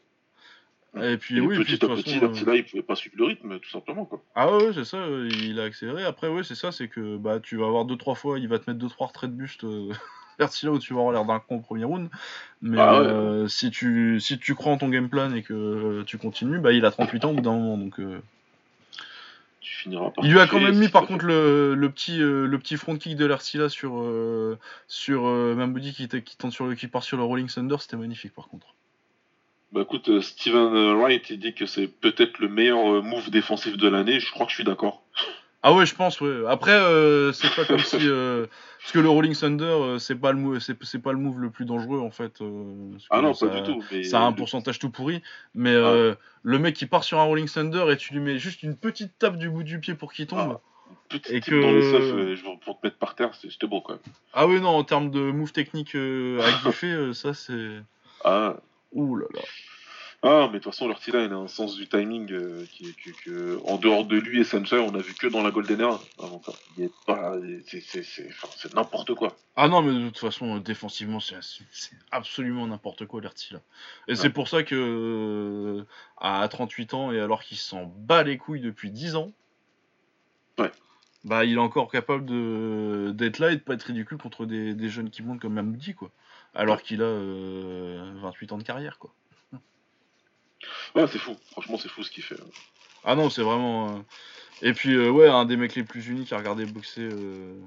Et 1.01 1.17
puis 1.17 1.37
Et 1.37 1.41
oui, 1.41 1.57
petit 1.57 1.83
à 1.85 1.87
petit, 1.89 2.13
façon, 2.15 2.25
Ertila, 2.27 2.55
il 2.55 2.65
pouvait 2.65 2.83
pas 2.83 2.95
suivre 2.95 3.15
le 3.17 3.25
rythme, 3.25 3.59
tout 3.59 3.69
simplement 3.69 4.05
quoi. 4.05 4.21
Ah 4.35 4.51
ouais, 4.51 4.65
ouais, 4.67 4.73
c'est 4.73 4.85
ça, 4.85 5.05
il 5.07 5.59
a 5.59 5.63
accéléré. 5.63 6.03
Après, 6.03 6.27
ouais, 6.27 6.43
c'est 6.43 6.55
ça, 6.55 6.71
c'est 6.71 6.87
que 6.87 7.17
bah 7.17 7.39
tu 7.39 7.55
vas 7.57 7.65
avoir 7.67 7.85
deux 7.85 7.97
trois 7.97 8.15
fois, 8.15 8.39
il 8.39 8.47
va 8.47 8.59
te 8.59 8.69
mettre 8.69 8.79
deux 8.79 8.89
trois 8.89 9.07
retraits 9.07 9.29
de 9.31 9.35
buste. 9.35 9.63
Lertsila 10.39 10.72
où 10.72 10.80
tu 10.80 10.93
vas 10.93 10.99
avoir 10.99 11.14
l'air 11.14 11.26
d'un 11.26 11.39
con 11.39 11.57
au 11.57 11.59
premier 11.61 11.84
round. 11.84 12.09
Mais 12.61 12.80
Ah 12.80 12.99
ouais. 13.01 13.07
euh, 13.07 13.47
si 13.47 13.72
tu 13.72 14.19
si 14.19 14.38
tu 14.39 14.55
crois 14.55 14.72
en 14.73 14.77
ton 14.77 14.89
game 14.89 15.09
plan 15.09 15.34
et 15.34 15.43
que 15.43 15.53
euh, 15.53 16.03
tu 16.05 16.18
continues, 16.18 16.59
bah 16.59 16.72
il 16.73 16.85
a 16.85 16.91
38 16.91 17.26
ans 17.26 17.31
au 17.31 17.34
bout 17.34 17.41
d'un 17.41 17.53
moment, 17.55 17.77
donc. 17.77 17.99
euh, 17.99 18.19
Tu 19.61 19.73
finiras 19.76 20.11
par. 20.11 20.26
Il 20.26 20.31
lui 20.31 20.39
a 20.39 20.47
quand 20.47 20.59
même 20.59 20.77
mis 20.77 20.89
par 20.89 21.05
contre 21.05 21.26
le, 21.26 21.76
le 21.76 21.89
petit 21.91 22.18
le 22.18 22.57
petit 22.57 22.77
front 22.77 22.97
kick 22.97 23.15
de 23.15 23.26
l'Artila 23.26 23.69
sur 23.69 24.03
sur 24.88 25.23
Mamoudi 25.23 25.93
qui, 25.93 26.07
qui 26.07 26.38
tente 26.38 26.51
sur 26.53 26.65
le 26.65 26.76
qui 26.76 26.88
part 26.88 27.03
sur 27.03 27.18
le 27.18 27.23
Rolling 27.23 27.47
Thunder, 27.47 27.77
c'était 27.80 27.97
magnifique 27.97 28.34
par 28.34 28.47
contre. 28.47 28.68
Bah 29.73 29.81
écoute, 29.81 30.22
Steven 30.22 30.93
Wright, 30.95 31.30
il 31.30 31.39
dit 31.39 31.53
que 31.53 31.65
c'est 31.65 31.88
peut-être 31.88 32.39
le 32.39 32.47
meilleur 32.47 33.03
move 33.03 33.30
défensif 33.30 33.76
de 33.76 33.88
l'année. 33.89 34.22
Je 34.22 34.31
crois 34.31 34.45
que 34.45 34.51
je 34.51 34.55
suis 34.55 34.64
d'accord. 34.64 35.03
Ah 35.63 35.73
ouais, 35.73 35.85
je 35.85 35.95
pense 35.95 36.21
ouais. 36.21 36.43
Après 36.47 36.71
euh, 36.71 37.34
c'est 37.34 37.53
pas 37.55 37.65
comme 37.65 37.79
si 37.79 37.97
euh, 38.01 38.45
parce 38.79 38.91
que 38.91 38.99
le 38.99 39.09
Rolling 39.09 39.35
Thunder 39.35 39.65
euh, 39.65 39.99
c'est 39.99 40.15
pas 40.15 40.31
le 40.31 40.38
move 40.38 40.59
c'est 40.59 40.81
c'est 40.84 40.99
pas 41.01 41.11
le 41.11 41.17
move 41.17 41.39
le 41.39 41.49
plus 41.49 41.65
dangereux 41.65 41.99
en 41.99 42.11
fait 42.11 42.41
euh, 42.41 42.91
Ah 43.09 43.21
non, 43.21 43.34
ça, 43.34 43.47
pas 43.47 43.55
du 43.55 43.63
tout. 43.63 43.84
Mais 43.91 44.03
Ça 44.03 44.21
a 44.21 44.23
un 44.25 44.34
pourcentage 44.34 44.77
tout 44.79 44.91
pourri, 44.91 45.21
mais 45.55 45.73
euh, 45.73 46.13
le 46.43 46.59
mec 46.59 46.75
qui 46.75 46.85
part 46.85 47.03
sur 47.03 47.19
un 47.19 47.23
Rolling 47.23 47.49
Thunder 47.49 47.85
et 47.91 47.97
tu 47.97 48.13
lui 48.13 48.19
mets 48.19 48.38
juste 48.38 48.61
une 48.63 48.75
petite 48.77 49.17
tape 49.17 49.38
du 49.38 49.49
bout 49.49 49.63
du 49.63 49.79
pied 49.79 49.95
pour 49.95 50.13
qu'il 50.13 50.27
tombe. 50.27 50.59
petit 51.09 51.34
et 51.35 51.41
type 51.41 51.53
que- 51.53 51.61
dans 51.61 51.71
le 51.71 51.81
surf, 51.81 52.03
je 52.05 52.15
vais- 52.45 52.57
pour 52.63 52.79
te 52.79 52.85
mettre 52.88 52.97
par 52.97 53.15
terre, 53.15 53.34
c'était 53.34 53.65
beau 53.67 53.81
quand 53.81 53.93
même. 53.93 54.01
Ah 54.34 54.45
ouais 54.47 54.59
non, 54.59 54.69
en 54.69 54.84
termes 54.84 55.09
de 55.09 55.19
move 55.31 55.51
technique 55.53 55.95
à 55.95 55.97
giffer, 56.63 57.13
ça 57.13 57.34
c'est 57.34 57.81
Ah, 58.23 58.57
ouh 58.91 59.15
là 59.15 59.25
là. 59.34 59.41
Ah 60.23 60.48
mais 60.52 60.60
de 60.60 60.64
toute 60.64 60.72
façon, 60.73 60.88
l'Artila, 60.88 61.23
il 61.23 61.31
a 61.31 61.35
un 61.35 61.48
sens 61.48 61.76
du 61.76 61.88
timing 61.88 62.31
euh, 62.31 62.65
qui, 62.72 62.94
qui- 62.95 63.14
que, 63.23 63.60
en 63.65 63.77
dehors 63.77 64.06
de 64.06 64.18
lui 64.18 64.41
et 64.41 64.44
Sanchai, 64.44 64.77
on 64.80 64.94
a 64.95 64.99
vu 64.99 65.14
que 65.14 65.27
dans 65.27 65.44
la 65.44 65.52
Golden 65.52 65.80
Era. 65.81 65.99
avant 66.22 66.41
ça. 66.44 66.53
Il 66.77 66.85
est 66.85 66.91
pas, 67.06 67.35
c'est, 67.68 67.81
c'est, 67.81 68.03
c'est, 68.03 68.27
enfin, 68.30 68.48
c'est 68.56 68.73
n'importe 68.73 69.14
quoi. 69.14 69.35
Ah 69.56 69.68
non, 69.68 69.81
mais 69.81 69.94
de 69.94 70.07
toute 70.07 70.18
façon, 70.18 70.57
euh, 70.57 70.60
défensivement, 70.60 71.19
c'est 71.19 71.35
absolument 72.11 72.65
n'importe 72.68 73.06
quoi, 73.06 73.22
l'Ertila. 73.22 73.61
Et 74.07 74.15
c'est 74.15 74.30
pour 74.31 74.48
ça 74.48 74.64
que, 74.64 74.76
euh, 74.76 75.84
à 76.18 76.48
38 76.48 76.94
ans, 76.94 77.11
et 77.11 77.19
alors 77.19 77.44
qu'il 77.44 77.57
s'en 77.57 77.85
bat 77.85 78.23
les 78.23 78.38
couilles 78.38 78.61
depuis 78.61 78.89
10 78.91 79.15
ans, 79.15 79.31
Ouais. 80.60 80.72
bah, 81.23 81.45
il 81.45 81.53
est 81.53 81.60
encore 81.60 81.91
capable 81.91 82.26
de- 82.26 83.11
d'être 83.14 83.38
là 83.39 83.52
et 83.52 83.56
de 83.57 83.61
pas 83.61 83.76
être 83.76 83.84
ridicule 83.84 84.18
contre 84.18 84.45
des, 84.48 84.73
des 84.73 84.89
jeunes 84.89 85.11
qui 85.11 85.22
montent 85.22 85.39
comme 85.39 85.53
Mamoudi, 85.53 85.94
quoi. 85.94 86.10
Alors 86.56 86.81
qu'il 86.81 87.02
a 87.03 87.06
euh, 87.06 88.14
28 88.22 88.52
ans 88.53 88.57
de 88.57 88.64
carrière, 88.64 88.98
quoi. 88.98 89.14
Ouais, 90.95 91.05
c'est 91.07 91.19
fou. 91.19 91.35
Franchement, 91.51 91.77
c'est 91.77 91.89
fou 91.89 92.03
ce 92.03 92.11
qu'il 92.11 92.23
fait. 92.23 92.38
Ah 93.03 93.15
non, 93.15 93.29
c'est 93.29 93.43
vraiment. 93.43 93.95
euh, 93.97 93.99
Et 94.61 94.73
puis, 94.73 94.93
euh, 94.95 95.09
ouais, 95.09 95.27
un 95.29 95.45
des 95.45 95.57
mecs 95.57 95.75
les 95.75 95.84
plus 95.84 96.07
uniques 96.07 96.34
à 96.34 96.38
regarder 96.38 96.65
boxer. 96.65 97.01
euh, 97.01 97.59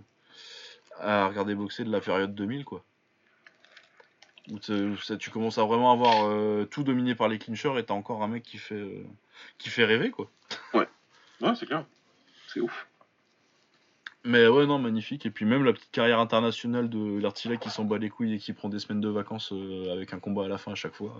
À 0.98 1.28
regarder 1.28 1.54
boxer 1.54 1.84
de 1.84 1.90
la 1.90 2.00
période 2.00 2.34
2000, 2.34 2.64
quoi. 2.64 2.84
Où 4.50 4.58
t'es- 4.58 4.72
où 4.72 4.96
ça- 4.98 5.16
tu 5.16 5.30
commences 5.30 5.58
à 5.58 5.64
vraiment 5.64 5.92
avoir 5.92 6.26
euh, 6.26 6.64
tout 6.66 6.82
dominé 6.82 7.14
par 7.14 7.28
les 7.28 7.38
clinchers 7.38 7.78
et 7.78 7.84
t'as 7.84 7.94
encore 7.94 8.22
un 8.22 8.28
mec 8.28 8.42
qui 8.42 8.58
fait, 8.58 9.02
qui 9.58 9.70
fait 9.70 9.84
rêver, 9.84 10.10
quoi. 10.10 10.28
Ouais, 10.74 10.86
c'est 11.54 11.66
clair. 11.66 11.84
C'est 12.48 12.60
ouf. 12.60 12.86
Mais 14.24 14.46
ouais, 14.48 14.66
non, 14.66 14.78
magnifique. 14.78 15.24
Et 15.24 15.30
puis 15.30 15.46
même 15.46 15.64
la 15.64 15.72
petite 15.72 15.90
carrière 15.92 16.18
internationale 16.20 16.90
de 16.90 17.18
l'artillerie 17.20 17.58
qui 17.58 17.70
s'en 17.70 17.84
bat 17.84 17.96
les 17.96 18.10
couilles 18.10 18.34
et 18.34 18.38
qui 18.38 18.52
prend 18.52 18.68
des 18.68 18.78
semaines 18.78 19.00
de 19.00 19.08
vacances 19.08 19.52
avec 19.92 20.12
un 20.12 20.18
combat 20.18 20.44
à 20.44 20.48
la 20.48 20.58
fin 20.58 20.72
à 20.72 20.74
chaque 20.74 20.94
fois. 20.94 21.14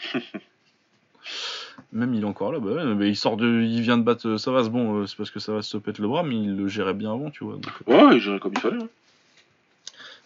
même 1.92 2.14
il 2.14 2.22
est 2.22 2.26
encore 2.26 2.52
là, 2.52 2.58
bah 2.60 2.70
ouais, 2.72 2.94
mais 2.94 3.08
il 3.08 3.16
sort 3.16 3.36
de, 3.36 3.62
il 3.62 3.80
vient 3.82 3.98
de 3.98 4.02
battre 4.02 4.28
euh, 4.28 4.38
Savas. 4.38 4.68
Bon, 4.68 5.00
euh, 5.00 5.06
c'est 5.06 5.16
parce 5.16 5.30
que 5.30 5.40
Savas 5.40 5.62
se 5.62 5.76
pète 5.76 5.98
le 5.98 6.08
bras, 6.08 6.22
mais 6.22 6.36
il 6.36 6.56
le 6.56 6.68
gérait 6.68 6.94
bien 6.94 7.12
avant, 7.12 7.30
tu 7.30 7.44
vois. 7.44 7.54
donc, 7.54 7.72
euh. 7.88 8.08
Ouais, 8.08 8.16
il 8.16 8.20
gérait 8.20 8.38
comme 8.38 8.52
il 8.54 8.60
fallait. 8.60 8.82
hein. 8.82 8.88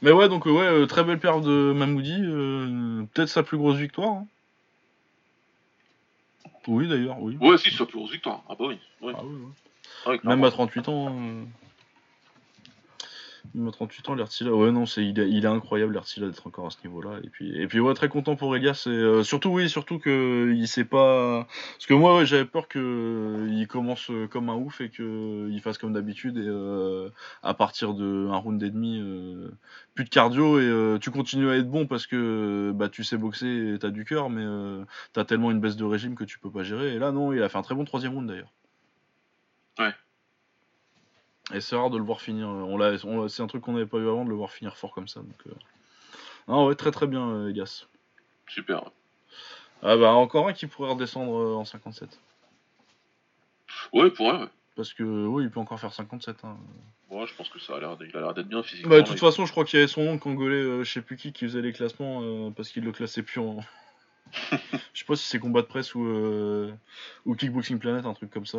Mais 0.03 0.11
ouais, 0.13 0.29
donc 0.29 0.45
ouais, 0.47 0.87
très 0.87 1.03
belle 1.05 1.19
perf 1.19 1.41
de 1.41 1.73
Mamoudi. 1.75 2.17
euh, 2.21 3.03
Peut-être 3.15 3.29
sa 3.29 3.43
plus 3.43 3.57
grosse 3.57 3.77
victoire. 3.77 4.11
hein. 4.13 4.27
Oui, 6.67 6.89
d'ailleurs, 6.89 7.21
oui. 7.21 7.37
Ouais, 7.41 7.57
si, 7.59 7.71
sa 7.71 7.85
plus 7.87 7.99
grosse 7.99 8.11
victoire. 8.13 8.43
Ah 8.49 8.55
bah 8.59 8.67
oui. 8.69 8.79
Ah 9.03 9.07
ouais. 9.07 9.13
Ouais, 10.07 10.21
Même 10.25 10.45
à 10.45 10.51
38 10.51 10.89
ans. 10.89 11.09
hein. 11.09 11.47
Même 13.55 13.69
à 13.69 13.71
38 13.71 14.09
ans, 14.09 14.15
l'Artila. 14.17 14.53
Ouais, 14.53 14.73
non, 14.73 14.85
c'est, 14.85 15.05
il, 15.05 15.19
est, 15.21 15.31
il 15.31 15.47
incroyable, 15.47 15.95
l'Artila, 15.95 16.27
d'être 16.27 16.47
encore 16.47 16.67
à 16.67 16.71
ce 16.71 16.79
niveau-là. 16.85 17.21
Et 17.23 17.29
puis, 17.29 17.57
et 17.57 17.69
puis 17.69 17.79
ouais, 17.79 17.95
très 17.95 18.09
content 18.09 18.35
pour 18.35 18.57
Elias. 18.57 18.85
Et, 18.87 18.91
euh, 18.91 19.23
surtout, 19.23 19.51
oui, 19.51 19.69
surtout 19.69 20.01
que 20.01 20.53
il 20.57 20.67
sait 20.67 20.85
pas. 20.85 21.47
Parce 21.75 21.87
que 21.87 21.95
moi, 21.95 22.25
j'avais 22.25 22.47
peur 22.47 22.67
qu'il 22.69 23.67
commence 23.69 24.11
euh, 24.11 24.27
comme 24.27 24.49
un 24.51 24.57
ouf 24.57 24.81
et 24.81 24.91
qu'il 24.91 25.61
fasse 25.63 25.79
comme 25.79 25.93
d'habitude. 25.93 26.37
Et 26.37 26.47
euh, 26.47 27.11
à 27.45 27.55
partir 27.55 27.95
d'un 27.95 28.35
round 28.37 28.61
et 28.63 28.71
demi, 28.71 28.99
euh, 29.01 29.51
plus 29.95 30.05
de 30.05 30.09
cardio. 30.11 30.59
Et 30.59 30.65
euh, 30.65 30.99
tu 30.99 31.11
continues 31.11 31.49
à 31.51 31.57
être 31.57 31.71
bon 31.71 31.87
parce 31.87 32.07
que 32.07 32.73
bah, 32.75 32.89
tu 32.89 33.05
sais 33.05 33.17
boxer 33.17 33.75
et 33.75 33.79
t'as 33.79 33.91
du 33.91 34.05
cœur, 34.05 34.31
mais 34.31 34.43
euh, 34.45 34.85
t'as 35.13 35.25
tellement 35.25 35.51
une 35.51 35.61
baisse 35.61 35.77
de 35.77 35.85
régime 35.85 36.15
que 36.15 36.25
tu 36.25 36.39
peux 36.39 36.51
pas 36.51 36.65
gérer. 36.65 36.95
Et 36.95 36.99
là, 36.99 37.13
non, 37.13 37.33
il 37.33 37.43
a 37.43 37.49
fait 37.49 37.59
un 37.59 37.63
très 37.63 37.75
bon 37.75 37.85
troisième 37.85 38.15
round 38.15 38.29
d'ailleurs. 38.29 38.53
Ouais. 39.79 39.93
Et 41.53 41.61
c'est 41.61 41.77
rare 41.77 41.91
de 41.91 41.99
le 41.99 42.05
voir 42.05 42.21
finir. 42.21 42.49
euh, 42.49 42.63
On 42.63 42.79
l'a, 42.79 42.97
c'est 43.29 43.43
un 43.43 43.47
truc 43.47 43.63
qu'on 43.63 43.73
n'avait 43.73 43.87
pas 43.87 43.99
eu 43.99 44.09
avant 44.09 44.25
de 44.25 44.31
le 44.31 44.35
voir 44.37 44.51
finir 44.51 44.77
fort 44.77 44.93
comme 44.95 45.09
ça. 45.09 45.21
Donc, 45.21 45.47
euh. 45.47 45.51
Non, 46.49 46.67
ouais, 46.67 46.75
très 46.75 46.91
très 46.91 47.07
bien, 47.07 47.29
euh, 47.29 47.49
Elias. 47.51 47.87
Super. 48.49 48.91
Ah 49.83 49.97
bah 49.99 50.13
encore 50.13 50.49
un 50.49 50.53
qui 50.55 50.67
pourrait 50.67 50.91
redescendre 50.91 51.37
euh, 51.39 51.55
en 51.55 51.65
57. 51.67 52.19
Ouais, 53.93 54.11
pour 54.11 54.31
elle, 54.31 54.41
ouais. 54.43 54.49
Parce 54.77 54.93
que 54.95 55.03
oui, 55.03 55.45
il 55.45 55.51
peut 55.51 55.61
encore 55.61 55.79
faire 55.79 55.93
57. 55.93 56.37
Hein. 56.45 56.57
Ouais, 57.11 57.27
je 57.27 57.35
pense 57.35 57.49
que 57.49 57.59
ça 57.61 57.77
a 57.77 57.81
l'air, 57.81 57.97
d- 57.97 58.07
il 58.09 58.17
a 58.17 58.21
l'air 58.21 58.35
d'être 58.35 58.49
bien 58.49 58.63
physiquement. 58.63 58.91
Bah, 58.91 59.03
de 59.03 59.07
toute 59.07 59.17
il- 59.17 59.21
façon, 59.21 59.45
je 59.47 59.53
crois 59.53 59.65
qu'il 59.65 59.79
y 59.79 59.83
avait 59.83 59.89
son 59.91 60.01
oncle 60.03 60.23
congolais, 60.23 60.57
euh, 60.57 60.85
je 60.85 60.91
sais 60.93 61.03
plus 61.03 61.17
qui, 61.17 61.33
qui 61.33 61.45
faisait 61.45 61.61
les 61.63 61.73
classements 61.73 62.21
euh, 62.23 62.51
parce 62.51 62.71
qu'il 62.71 62.83
le 62.85 62.93
classait 62.93 63.23
plus 63.23 63.41
en. 63.41 63.59
je 64.33 64.99
sais 64.99 65.05
pas 65.07 65.15
si 65.17 65.25
c'est 65.27 65.39
combat 65.39 65.61
de 65.63 65.67
presse 65.67 65.95
ou, 65.95 66.05
euh, 66.05 66.73
ou 67.27 67.35
Kickboxing 67.37 67.79
Planet, 67.79 68.05
un 68.07 68.15
truc 68.15 68.31
comme 68.31 68.47
ça. 68.47 68.59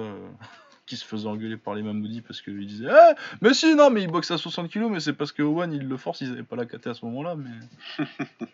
Qui 0.85 0.97
se 0.97 1.05
faisait 1.05 1.27
engueuler 1.27 1.57
par 1.57 1.75
les 1.75 1.81
Mamoudi 1.81 2.21
parce 2.21 2.41
qu'il 2.41 2.65
disait 2.65 2.87
Eh, 2.89 3.13
mais 3.41 3.53
si, 3.53 3.75
non, 3.75 3.89
mais 3.89 4.03
il 4.03 4.11
boxe 4.11 4.31
à 4.31 4.37
60 4.37 4.69
kg, 4.69 4.89
mais 4.89 4.99
c'est 4.99 5.13
parce 5.13 5.31
que 5.31 5.41
Owen 5.41 5.73
il 5.73 5.87
le 5.87 5.97
force, 5.97 6.21
ils 6.21 6.31
avaient 6.31 6.43
pas 6.43 6.55
la 6.55 6.65
KT 6.65 6.87
à 6.87 6.93
ce 6.93 7.05
moment-là, 7.05 7.35
mais. 7.35 8.05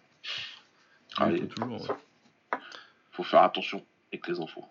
Peut 1.17 1.47
toujours, 1.47 1.81
ouais. 1.81 2.59
Faut 3.11 3.23
faire 3.23 3.43
attention 3.43 3.85
avec 4.11 4.27
les 4.27 4.39
infos. 4.39 4.65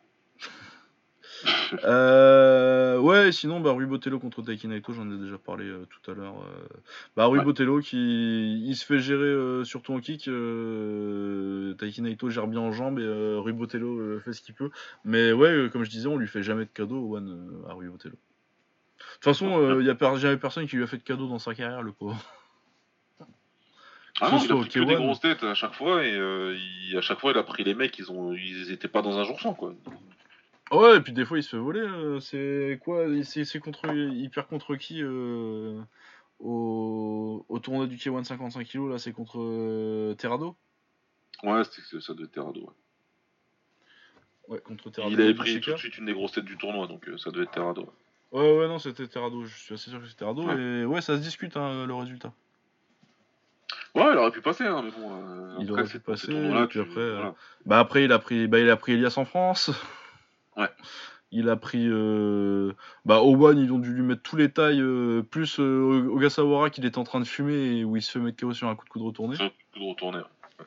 Euh, 1.85 2.99
ouais, 2.99 3.33
sinon, 3.33 3.61
bah, 3.61 3.71
Rui 3.73 3.87
Botello 3.87 4.19
contre 4.19 4.43
Taiki 4.43 4.69
Naito, 4.69 4.93
j'en 4.93 5.11
ai 5.11 5.17
déjà 5.19 5.39
parlé 5.39 5.65
euh, 5.67 5.87
tout 5.89 6.11
à 6.11 6.15
l'heure. 6.15 6.35
euh. 6.43 6.67
Bah, 7.17 7.27
Rui 7.27 7.39
Ouais. 7.39 7.45
Botello 7.45 7.81
qui 7.81 8.63
il 8.67 8.75
se 8.77 8.85
fait 8.85 8.99
gérer 8.99 9.23
euh, 9.25 9.65
surtout 9.65 9.93
en 9.95 10.01
kick. 10.01 10.25
Taiki 11.79 12.03
Naito 12.03 12.29
gère 12.31 12.47
bien 12.47 12.61
en 12.61 12.73
jambes 12.73 12.99
et 12.99 13.35
Rui 13.39 13.53
Botello 13.53 14.21
fait 14.21 14.33
ce 14.33 14.43
qu'il 14.43 14.55
peut. 14.55 14.71
Mais 15.05 15.33
ouais, 15.33 15.69
comme 15.73 15.85
je 15.85 15.91
disais, 15.91 16.09
on 16.09 16.17
lui 16.17 16.27
fait 16.29 16.43
jamais 16.43 16.65
de 16.65 16.71
cadeau 16.71 17.17
One 17.17 17.65
à 17.69 17.73
Rui 17.73 17.89
Botello. 17.89 18.15
De 18.15 19.15
toute 19.15 19.25
façon, 19.25 19.81
il 19.81 19.87
y 19.87 19.91
a 19.91 19.95
per- 19.95 20.17
jamais 20.17 20.37
personne 20.37 20.67
qui 20.67 20.77
lui 20.77 20.85
a 20.85 20.87
fait 20.87 20.99
de 20.99 21.03
cadeau 21.03 21.27
dans 21.29 21.39
sa 21.39 21.55
carrière, 21.55 21.83
le 21.83 21.93
pauvre. 21.93 22.17
Ah 24.21 24.31
non, 24.31 24.39
il 24.45 24.53
a 24.53 24.57
pris 24.57 24.69
que 24.69 24.81
des 24.81 24.95
K1. 24.95 24.97
grosses 24.97 25.21
têtes 25.21 25.45
à 25.45 25.55
chaque 25.55 25.73
fois 25.75 26.05
et 26.05 26.15
il- 26.15 26.97
à 26.99 27.01
chaque 27.01 27.21
fois 27.21 27.31
il 27.33 27.39
a 27.39 27.43
pris 27.43 27.65
les 27.65 27.75
mecs, 27.75 27.99
ils 27.99 28.11
ont, 28.11 28.35
ils 28.35 28.71
étaient 28.71 28.89
pas 28.89 29.01
dans 29.03 29.19
un 29.19 29.25
jour 29.25 29.41
sans 29.41 29.55
quoi. 29.55 29.73
Ouais, 30.73 30.97
et 30.97 31.01
puis 31.01 31.13
des 31.13 31.25
fois 31.25 31.39
il 31.39 31.43
se 31.43 31.51
fait 31.51 31.57
voler. 31.63 31.81
euh, 31.81 32.21
c'est 32.21 32.79
quoi 32.85 33.05
C'est 33.25 33.45
c'est 33.45 33.59
contre. 33.59 33.87
Il 33.93 34.31
perd 34.31 34.47
contre 34.49 34.77
qui 34.77 35.03
euh, 35.03 35.81
au, 36.39 37.45
au 37.49 37.59
tournoi 37.59 37.87
du 37.87 37.97
K1 37.97 38.25
55 38.25 38.67
kg 38.67 38.89
là 38.91 38.99
C'est 38.99 39.13
contre 39.13 39.41
euh, 39.41 40.15
Terrado? 40.15 40.57
Ouais, 41.43 41.65
c'était- 41.65 41.83
c'est- 41.91 42.01
ça 42.01 42.13
être 42.13 42.31
Terrado. 42.33 42.61
ouais. 42.61 42.69
Ouais, 44.49 44.61
contre 44.61 44.91
Terrado. 44.91 45.13
Il 45.15 45.21
avait 45.21 45.33
de 45.33 45.39
pris 45.39 45.61
tout 45.61 45.73
de 45.73 45.77
suite 45.77 45.99
une 45.99 46.07
des 46.07 46.13
grosses 46.13 46.33
têtes 46.33 46.45
du 46.45 46.57
tournoi, 46.57 46.87
donc 46.87 47.09
euh, 47.09 47.17
ça 47.19 47.31
devait 47.31 47.45
être 47.45 47.51
Terrado. 47.53 47.83
ouais. 47.83 47.89
Ouais, 48.41 48.59
ouais, 48.61 48.69
non, 48.69 48.79
c'était 48.79 49.09
Terrado. 49.09 49.45
Je 49.45 49.57
suis 49.57 49.75
assez 49.75 49.91
sûr 49.91 49.99
que 50.01 50.07
c'était 50.07 50.21
Terrado. 50.21 50.45
Ouais. 50.45 50.57
Et 50.57 50.85
ouais, 50.85 51.01
ça 51.01 51.17
se 51.17 51.23
discute 51.23 51.57
hein, 51.57 51.85
le 51.87 51.95
résultat. 51.95 52.33
Ouais, 53.97 54.05
il 54.13 54.17
aurait 54.19 54.31
pu 54.31 54.41
passer, 54.41 54.65
hein, 54.65 54.83
mais 54.85 54.91
bon. 54.93 55.11
euh, 55.21 55.57
Il 55.61 55.73
aurait 55.73 55.83
pu 55.83 55.91
c'est- 55.91 55.99
passer, 56.05 56.27
ces 56.27 56.33
tournois-là, 56.33 56.63
et 56.65 56.67
puis 56.69 56.79
tu- 56.81 56.87
après, 56.89 57.01
euh, 57.01 57.15
voilà. 57.17 57.35
Bah 57.67 57.79
après, 57.81 58.05
il 58.05 58.13
a 58.13 58.21
pris, 58.21 58.47
bah, 58.47 58.61
il 58.61 58.71
a 58.71 58.77
pris 58.77 58.93
Elias 58.93 59.15
en 59.17 59.25
France. 59.25 59.71
Ouais. 60.61 60.69
Il 61.33 61.49
a 61.49 61.57
pris 61.57 61.87
euh, 61.89 62.73
bah 63.05 63.23
Owen, 63.23 63.57
ils 63.57 63.73
ont 63.73 63.79
dû 63.79 63.93
lui 63.93 64.03
mettre 64.03 64.23
tous 64.23 64.37
les 64.37 64.51
tailles 64.51 64.81
euh, 64.81 65.23
plus 65.23 65.61
euh, 65.61 66.09
Ogasawara 66.11 66.71
qu'il 66.71 66.85
était 66.85 66.99
en 66.99 67.05
train 67.05 67.21
de 67.21 67.25
fumer 67.25 67.79
et 67.79 67.85
où 67.85 67.97
il 67.97 68.03
se 68.03 68.11
fait 68.11 68.19
mettre 68.19 68.41
KO 68.41 68.53
sur 68.53 68.69
un 68.69 68.75
coup 68.75 68.85
de 68.85 68.91
coude 68.91 69.03
retourné. 69.03 69.37
Un 69.41 69.49
coup 69.49 69.79
de 69.79 69.89
retourner. 69.89 70.19
ouais. 70.19 70.67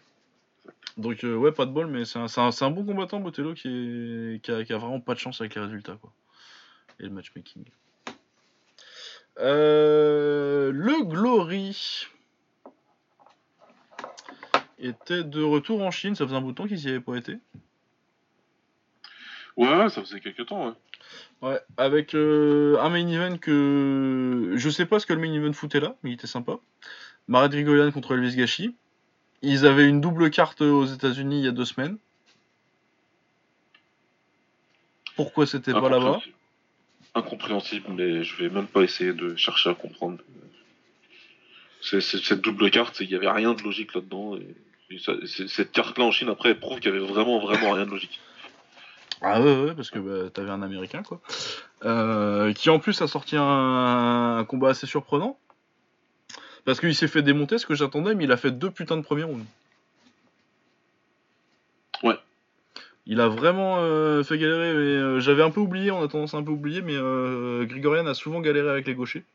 Donc 0.96 1.26
euh, 1.26 1.36
ouais, 1.36 1.52
pas 1.52 1.66
de 1.66 1.72
bol, 1.72 1.88
mais 1.88 2.06
c'est 2.06 2.18
un, 2.18 2.72
bon 2.72 2.86
combattant, 2.86 3.20
Botello, 3.20 3.54
qui, 3.54 3.68
est, 3.68 4.42
qui, 4.42 4.52
a, 4.52 4.64
qui 4.64 4.72
a 4.72 4.78
vraiment 4.78 5.02
pas 5.02 5.16
de 5.16 5.20
chance 5.20 5.42
avec 5.42 5.56
les 5.56 5.62
résultats. 5.62 5.98
Quoi. 6.00 6.14
Et 7.00 7.04
le 7.04 7.10
matchmaking. 7.10 7.66
Le 9.38 11.04
Glory 11.04 12.08
était 14.80 15.24
de 15.24 15.44
retour 15.44 15.82
en 15.82 15.92
Chine, 15.92 16.16
ça 16.16 16.26
faisait 16.26 16.38
un 16.38 16.42
bout 16.42 16.52
de 16.52 16.56
temps 16.56 16.68
qu'ils 16.68 16.86
y 16.86 16.90
avaient 16.90 17.02
pas 17.02 17.16
été. 17.16 17.38
Ouais, 19.58 19.90
ça 19.90 20.02
faisait 20.02 20.20
quelques 20.20 20.48
temps, 20.48 20.68
ouais. 20.68 20.74
Ouais, 21.42 21.60
avec 21.78 22.16
euh, 22.16 22.78
un 22.80 22.90
main 22.90 23.08
event 23.08 23.38
que 23.38 24.54
je 24.56 24.70
sais 24.70 24.86
pas 24.86 25.00
ce 25.00 25.06
que 25.06 25.14
le 25.14 25.20
main 25.20 25.34
event 25.34 25.54
foutait 25.54 25.82
là, 25.82 25.96
mais 26.02 26.12
il 26.12 26.14
était 26.14 26.28
sympa. 26.28 26.58
Marat 27.28 27.50
Grigorian 27.50 27.92
contre 27.92 28.16
Elvis 28.16 28.36
Gachi. 28.36 28.76
Ils 29.42 29.66
avaient 29.66 29.88
une 29.88 30.00
double 30.00 30.32
carte 30.32 30.62
aux 30.62 30.86
États-Unis 30.86 31.40
il 31.40 31.46
y 31.46 31.48
a 31.48 31.52
deux 31.52 31.66
semaines. 31.66 31.98
Pourquoi 35.16 35.46
c'était 35.46 35.74
pas 35.74 35.90
là-bas? 35.90 36.22
Incompréhensible. 37.14 37.92
Mais 37.92 38.24
je 38.24 38.42
vais 38.42 38.50
même 38.50 38.68
pas 38.68 38.82
essayer 38.82 39.14
de 39.14 39.36
chercher 39.36 39.70
à 39.70 39.74
comprendre. 39.76 40.20
Cette 41.82 42.40
double 42.40 42.72
carte, 42.72 43.02
il 43.02 43.10
y 43.12 43.16
avait 43.16 43.30
rien 43.30 43.54
de 43.54 43.62
logique 43.62 43.94
là-dedans. 43.94 44.38
Et, 44.38 44.56
cette 44.98 45.72
carte-là 45.72 46.06
en 46.06 46.12
Chine, 46.12 46.30
après, 46.30 46.50
elle 46.50 46.60
prouve 46.60 46.80
qu'il 46.80 46.94
y 46.94 46.96
avait 46.96 47.06
vraiment, 47.06 47.40
vraiment 47.40 47.72
rien 47.72 47.86
de 47.86 47.92
logique. 47.92 48.20
Ah 49.24 49.42
ouais, 49.42 49.64
ouais, 49.64 49.74
parce 49.74 49.90
que 49.90 50.00
bah, 50.00 50.30
t'avais 50.30 50.52
un 50.52 50.62
Américain 50.62 51.02
quoi. 51.02 51.22
Euh, 51.86 52.52
qui 52.54 52.70
en 52.70 52.80
plus 52.80 53.02
a 53.02 53.08
sorti 53.08 53.38
un, 53.38 54.38
un 54.38 54.46
combat 54.46 54.70
assez 54.70 54.86
surprenant. 54.86 55.38
Parce 56.66 56.80
qu'il 56.80 56.96
s'est 56.96 57.08
fait 57.08 57.22
démonter 57.22 57.58
ce 57.58 57.66
que 57.66 57.76
j'attendais, 57.76 58.16
mais 58.16 58.26
il 58.26 58.32
a 58.32 58.38
fait 58.38 58.52
deux 58.52 58.72
putains 58.72 58.98
de 58.98 59.02
premiers 59.02 59.24
rounds. 59.24 59.46
Ouais. 62.04 62.16
Il 63.06 63.20
a 63.20 63.28
vraiment 63.28 63.78
euh, 63.80 64.24
fait 64.24 64.38
galérer, 64.38 64.74
mais 64.74 64.80
euh, 64.80 65.20
j'avais 65.20 65.44
un 65.44 65.52
peu 65.52 65.60
oublié, 65.60 65.92
on 65.92 66.02
a 66.02 66.08
tendance 66.08 66.34
à 66.34 66.38
un 66.38 66.44
peu 66.44 66.52
oublier, 66.52 66.82
mais 66.82 66.96
euh, 66.96 67.66
Grigorian 67.66 68.06
a 68.08 68.14
souvent 68.14 68.40
galéré 68.40 68.70
avec 68.70 68.88
les 68.88 68.96
gauchers. 68.96 69.26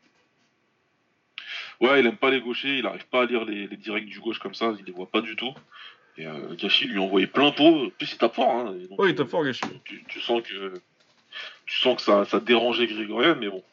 Ouais, 1.79 1.99
il 1.99 2.07
aime 2.07 2.17
pas 2.17 2.31
les 2.31 2.41
gauchers, 2.41 2.79
il 2.79 2.85
arrive 2.87 3.07
pas 3.07 3.23
à 3.23 3.25
lire 3.25 3.45
les, 3.45 3.67
les 3.67 3.77
directs 3.77 4.07
du 4.07 4.19
gauche 4.19 4.39
comme 4.39 4.55
ça, 4.55 4.73
il 4.77 4.85
les 4.85 4.91
voit 4.91 5.09
pas 5.09 5.21
du 5.21 5.35
tout. 5.35 5.53
Et 6.19 6.27
euh, 6.27 6.53
Gachi 6.55 6.85
lui 6.85 6.99
a 6.99 7.01
envoyé 7.01 7.27
plein 7.27 7.51
pot, 7.51 7.85
en 7.85 7.89
plus 7.89 8.11
il 8.11 8.17
tape 8.17 8.35
fort. 8.35 8.51
Hein, 8.51 8.75
et 8.77 8.87
donc, 8.87 8.99
Ouais, 8.99 9.09
il 9.09 9.15
tape 9.15 9.27
euh, 9.27 9.29
fort, 9.29 9.45
Gachi. 9.45 9.61
Tu, 9.85 10.03
tu 10.07 10.19
sens 10.19 10.41
que 10.43 10.73
tu 11.65 11.79
sens 11.79 11.95
que 11.95 12.01
ça, 12.01 12.25
ça 12.25 12.41
dérangeait 12.41 12.87
Grigorian, 12.87 13.37
mais 13.39 13.47
bon. 13.47 13.63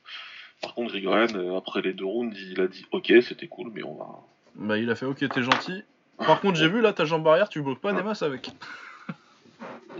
Par 0.63 0.73
contre, 0.75 0.93
Grigorian, 0.93 1.27
euh, 1.35 1.57
après 1.57 1.83
les 1.83 1.93
deux 1.93 2.05
rounds, 2.05 2.39
il 2.39 2.61
a 2.61 2.69
dit 2.69 2.87
Ok, 2.93 3.13
c'était 3.23 3.49
cool, 3.49 3.73
mais 3.75 3.83
on 3.83 3.97
va. 3.97 4.07
Bah 4.55 4.79
il 4.79 4.89
a 4.91 4.95
fait 4.95 5.07
ok, 5.07 5.29
t'es 5.29 5.43
gentil. 5.43 5.83
Par 6.19 6.41
contre, 6.41 6.57
j'ai 6.57 6.69
vu 6.69 6.81
là 6.81 6.93
ta 6.93 7.05
jambe 7.05 7.27
arrière, 7.27 7.49
tu 7.49 7.61
bloques 7.61 7.81
pas 7.81 7.93
des 7.93 8.03
masses 8.03 8.23
avec. 8.23 8.49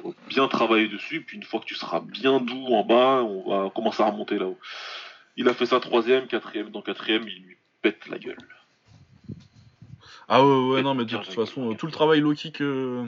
on 0.05 0.09
va 0.11 0.15
bien 0.29 0.47
travailler 0.47 0.87
dessus, 0.87 1.23
puis 1.23 1.37
une 1.37 1.43
fois 1.43 1.59
que 1.59 1.67
tu 1.67 1.75
seras 1.75 2.01
bien 2.01 2.41
doux 2.41 2.67
en 2.69 2.85
bas, 2.85 3.23
on 3.25 3.65
va 3.65 3.71
commencer 3.71 4.03
à 4.03 4.07
remonter 4.07 4.39
là-haut. 4.39 4.59
Il 5.37 5.49
a 5.49 5.53
fait 5.53 5.67
ça 5.67 5.81
troisième, 5.81 6.29
quatrième, 6.29 6.71
dans 6.71 6.81
quatrième, 6.81 7.25
il 7.27 7.43
lui 7.43 7.57
pète 7.83 8.07
la 8.07 8.19
gueule. 8.19 8.39
Ah 10.29 10.45
ouais, 10.45 10.69
ouais, 10.69 10.83
non, 10.83 10.95
mais 10.95 11.05
de 11.05 11.17
toute 11.17 11.33
façon, 11.33 11.71
euh, 11.71 11.75
tout 11.75 11.87
le 11.87 11.93
travail 11.93 12.21
low 12.21 12.35
kick, 12.35 12.61
euh, 12.61 13.05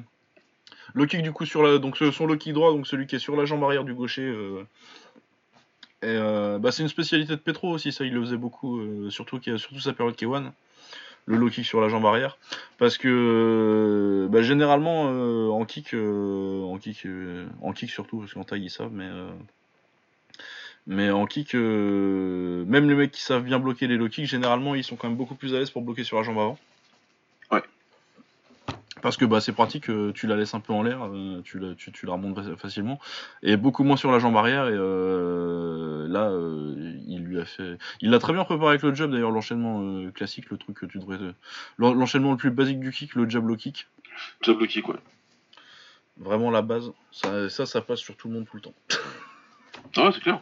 Low 0.94 1.06
kick 1.06 1.22
du 1.22 1.32
coup 1.32 1.44
sur 1.44 1.62
la, 1.62 1.78
donc 1.78 1.96
son 1.96 2.26
low 2.26 2.36
kick 2.36 2.52
droit, 2.52 2.72
donc 2.72 2.86
celui 2.86 3.06
qui 3.06 3.16
est 3.16 3.18
sur 3.18 3.36
la 3.36 3.44
jambe 3.44 3.62
arrière 3.64 3.84
du 3.84 3.94
gaucher. 3.94 4.22
euh, 4.22 4.62
et 6.00 6.06
euh, 6.06 6.58
bah, 6.58 6.70
c'est 6.70 6.82
une 6.82 6.88
spécialité 6.88 7.32
de 7.34 7.40
Petro 7.40 7.70
aussi, 7.70 7.90
ça 7.92 8.04
il 8.04 8.14
le 8.14 8.20
faisait 8.20 8.36
beaucoup, 8.36 8.80
surtout, 9.10 9.40
surtout 9.42 9.80
sa 9.80 9.92
période 9.92 10.14
K1, 10.14 10.52
le 11.26 11.36
low 11.36 11.50
kick 11.50 11.66
sur 11.66 11.80
la 11.80 11.88
jambe 11.88 12.06
arrière. 12.06 12.38
Parce 12.78 12.98
que 12.98 14.28
bah, 14.30 14.42
généralement 14.42 15.02
en 15.52 15.64
kick, 15.64 15.94
en 15.94 16.78
kick, 16.78 17.04
en 17.62 17.72
kick 17.72 17.90
surtout, 17.90 18.20
parce 18.20 18.32
qu'en 18.34 18.44
taille 18.44 18.64
ils 18.64 18.70
savent, 18.70 18.92
mais 18.92 19.08
mais 20.88 21.10
en 21.10 21.26
kick, 21.26 21.54
euh, 21.54 22.64
même 22.64 22.88
les 22.88 22.94
mecs 22.94 23.10
qui 23.12 23.20
savent 23.20 23.44
bien 23.44 23.58
bloquer 23.58 23.86
les 23.86 23.98
low 23.98 24.08
kicks, 24.08 24.24
généralement 24.24 24.74
ils 24.74 24.82
sont 24.82 24.96
quand 24.96 25.08
même 25.08 25.18
beaucoup 25.18 25.34
plus 25.34 25.54
à 25.54 25.58
l'aise 25.58 25.70
pour 25.70 25.82
bloquer 25.82 26.02
sur 26.02 26.16
la 26.16 26.22
jambe 26.22 26.38
avant. 26.38 26.58
Parce 29.02 29.16
que 29.16 29.24
bah, 29.24 29.40
c'est 29.40 29.52
pratique, 29.52 29.90
euh, 29.90 30.12
tu 30.12 30.26
la 30.26 30.36
laisses 30.36 30.54
un 30.54 30.60
peu 30.60 30.72
en 30.72 30.82
l'air, 30.82 31.04
euh, 31.06 31.40
tu, 31.44 31.58
la, 31.58 31.74
tu, 31.74 31.92
tu 31.92 32.06
la 32.06 32.12
remontes 32.12 32.40
fa- 32.42 32.56
facilement, 32.56 32.98
et 33.42 33.56
beaucoup 33.56 33.84
moins 33.84 33.96
sur 33.96 34.10
la 34.10 34.18
jambe 34.18 34.36
arrière. 34.36 34.66
Et 34.68 34.74
euh, 34.76 36.06
là, 36.08 36.30
euh, 36.30 36.74
il 37.06 37.22
lui 37.24 37.40
a 37.40 37.44
fait, 37.44 37.78
il 38.00 38.10
l'a 38.10 38.18
très 38.18 38.32
bien 38.32 38.44
préparé 38.44 38.70
avec 38.70 38.82
le 38.82 38.94
jab 38.94 39.10
d'ailleurs, 39.10 39.30
l'enchaînement 39.30 39.80
euh, 39.82 40.10
classique, 40.10 40.50
le 40.50 40.56
truc 40.58 40.78
que 40.78 40.86
tu 40.86 40.98
devrais, 40.98 41.18
l'en- 41.78 41.94
l'enchaînement 41.94 42.32
le 42.32 42.36
plus 42.36 42.50
basique 42.50 42.80
du 42.80 42.90
kick, 42.90 43.14
le 43.14 43.28
jab 43.28 43.46
low 43.46 43.56
kick, 43.56 43.86
Jab 44.42 44.58
low 44.58 44.66
kick, 44.66 44.88
ouais. 44.88 44.96
vraiment 46.16 46.50
la 46.50 46.62
base. 46.62 46.90
Ça, 47.12 47.48
ça, 47.48 47.66
ça 47.66 47.80
passe 47.80 48.00
sur 48.00 48.16
tout 48.16 48.28
le 48.28 48.34
monde 48.34 48.46
tout 48.50 48.56
le 48.56 48.62
temps. 48.62 48.74
Ah 49.96 50.06
ouais, 50.06 50.12
c'est 50.12 50.20
clair. 50.20 50.40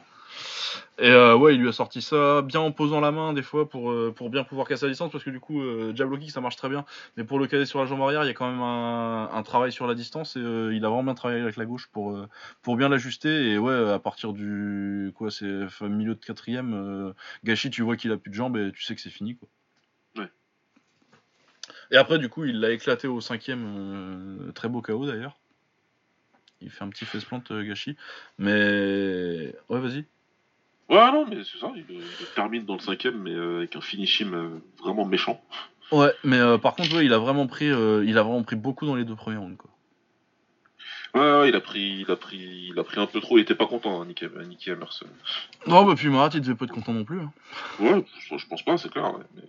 Et 0.98 1.10
euh, 1.10 1.36
ouais, 1.36 1.54
il 1.54 1.60
lui 1.60 1.68
a 1.68 1.72
sorti 1.72 2.00
ça 2.00 2.40
bien 2.40 2.60
en 2.60 2.72
posant 2.72 3.00
la 3.00 3.12
main 3.12 3.34
des 3.34 3.42
fois 3.42 3.68
pour, 3.68 3.90
euh, 3.90 4.12
pour 4.16 4.30
bien 4.30 4.44
pouvoir 4.44 4.66
casser 4.66 4.86
à 4.86 4.88
distance 4.88 5.12
parce 5.12 5.24
que 5.24 5.30
du 5.30 5.40
coup, 5.40 5.60
euh, 5.60 5.92
jab 5.94 6.10
low 6.10 6.16
kick 6.16 6.30
ça 6.30 6.40
marche 6.40 6.56
très 6.56 6.70
bien, 6.70 6.86
mais 7.16 7.24
pour 7.24 7.38
le 7.38 7.46
caler 7.46 7.66
sur 7.66 7.80
la 7.80 7.86
jambe 7.86 8.00
arrière, 8.00 8.24
il 8.24 8.28
y 8.28 8.30
a 8.30 8.34
quand 8.34 8.50
même 8.50 8.62
un, 8.62 9.30
un 9.30 9.42
travail 9.42 9.72
sur 9.72 9.86
la 9.86 9.94
distance 9.94 10.36
et 10.36 10.40
il 10.40 10.84
a 10.84 10.88
vraiment 10.88 11.04
bien 11.04 11.14
travaillé 11.14 11.42
avec 11.42 11.56
la 11.56 11.66
gauche 11.66 11.88
pour, 11.88 12.18
pour 12.62 12.76
bien 12.76 12.88
l'ajuster. 12.88 13.50
Et 13.50 13.58
ouais, 13.58 13.90
à 13.90 13.98
partir 13.98 14.32
du 14.32 15.12
quoi, 15.14 15.30
c'est 15.30 15.64
enfin, 15.64 15.88
milieu 15.88 16.14
de 16.14 16.24
quatrième, 16.24 17.12
Gachi, 17.44 17.70
tu 17.70 17.82
vois 17.82 17.96
qu'il 17.96 18.10
a 18.12 18.16
plus 18.16 18.30
de 18.30 18.34
jambes 18.34 18.56
et 18.56 18.72
tu 18.72 18.82
sais 18.82 18.94
que 18.94 19.00
c'est 19.02 19.10
fini 19.10 19.36
quoi. 19.36 19.48
Ouais. 20.16 20.30
Et 21.90 21.96
après, 21.98 22.18
du 22.18 22.30
coup, 22.30 22.44
il 22.44 22.58
l'a 22.58 22.70
éclaté 22.70 23.06
au 23.06 23.20
cinquième, 23.20 24.50
très 24.54 24.68
beau 24.68 24.80
KO 24.80 25.06
d'ailleurs. 25.06 25.38
Il 26.62 26.70
fait 26.70 26.84
un 26.84 26.88
petit 26.88 27.04
face 27.04 27.24
plant 27.24 27.42
Gachi, 27.50 27.96
mais 28.38 29.54
ouais, 29.68 29.80
vas-y. 29.80 30.06
Ouais, 30.88 31.10
non, 31.10 31.26
mais 31.28 31.38
c'est 31.42 31.58
ça, 31.58 31.72
il, 31.74 31.84
termine 32.34 32.64
dans 32.64 32.74
le 32.74 32.80
cinquième, 32.80 33.20
mais 33.20 33.32
euh, 33.32 33.58
avec 33.58 33.74
un 33.74 33.80
finishing 33.80 34.32
euh, 34.32 34.62
vraiment 34.80 35.04
méchant. 35.04 35.40
Ouais, 35.90 36.12
mais 36.22 36.38
euh, 36.38 36.58
par 36.58 36.74
contre, 36.74 37.02
il 37.02 37.12
a 37.12 37.18
vraiment 37.18 37.46
pris, 37.46 37.68
euh, 37.70 38.04
il 38.06 38.18
a 38.18 38.22
vraiment 38.22 38.42
pris 38.44 38.56
beaucoup 38.56 38.86
dans 38.86 38.94
les 38.94 39.04
deux 39.04 39.16
premiers 39.16 39.38
rounds, 39.38 39.56
quoi. 39.56 39.70
Ouais, 41.16 41.48
il 41.48 41.54
a 41.56 41.60
pris, 41.60 42.00
il 42.06 42.10
a 42.10 42.16
pris, 42.16 42.68
il 42.72 42.78
a 42.78 42.84
pris 42.84 43.00
un 43.00 43.06
peu 43.06 43.20
trop. 43.20 43.38
Il 43.38 43.42
était 43.42 43.54
pas 43.54 43.66
content, 43.66 44.00
hein, 44.02 44.06
Nicky, 44.06 44.26
Nicky 44.48 44.70
Emerson. 44.70 45.06
Non, 45.66 45.84
bah 45.84 45.94
puis 45.96 46.08
Marat, 46.08 46.30
il 46.34 46.40
devait 46.40 46.54
pas 46.54 46.66
être 46.66 46.72
content 46.74 46.92
non 46.92 47.04
plus. 47.04 47.20
hein. 47.20 47.32
Ouais, 47.80 48.04
je, 48.18 48.36
je 48.36 48.46
pense 48.46 48.62
pas, 48.62 48.76
c'est 48.76 48.90
clair. 48.90 49.12
ouais, 49.14 49.24
Mais 49.34 49.42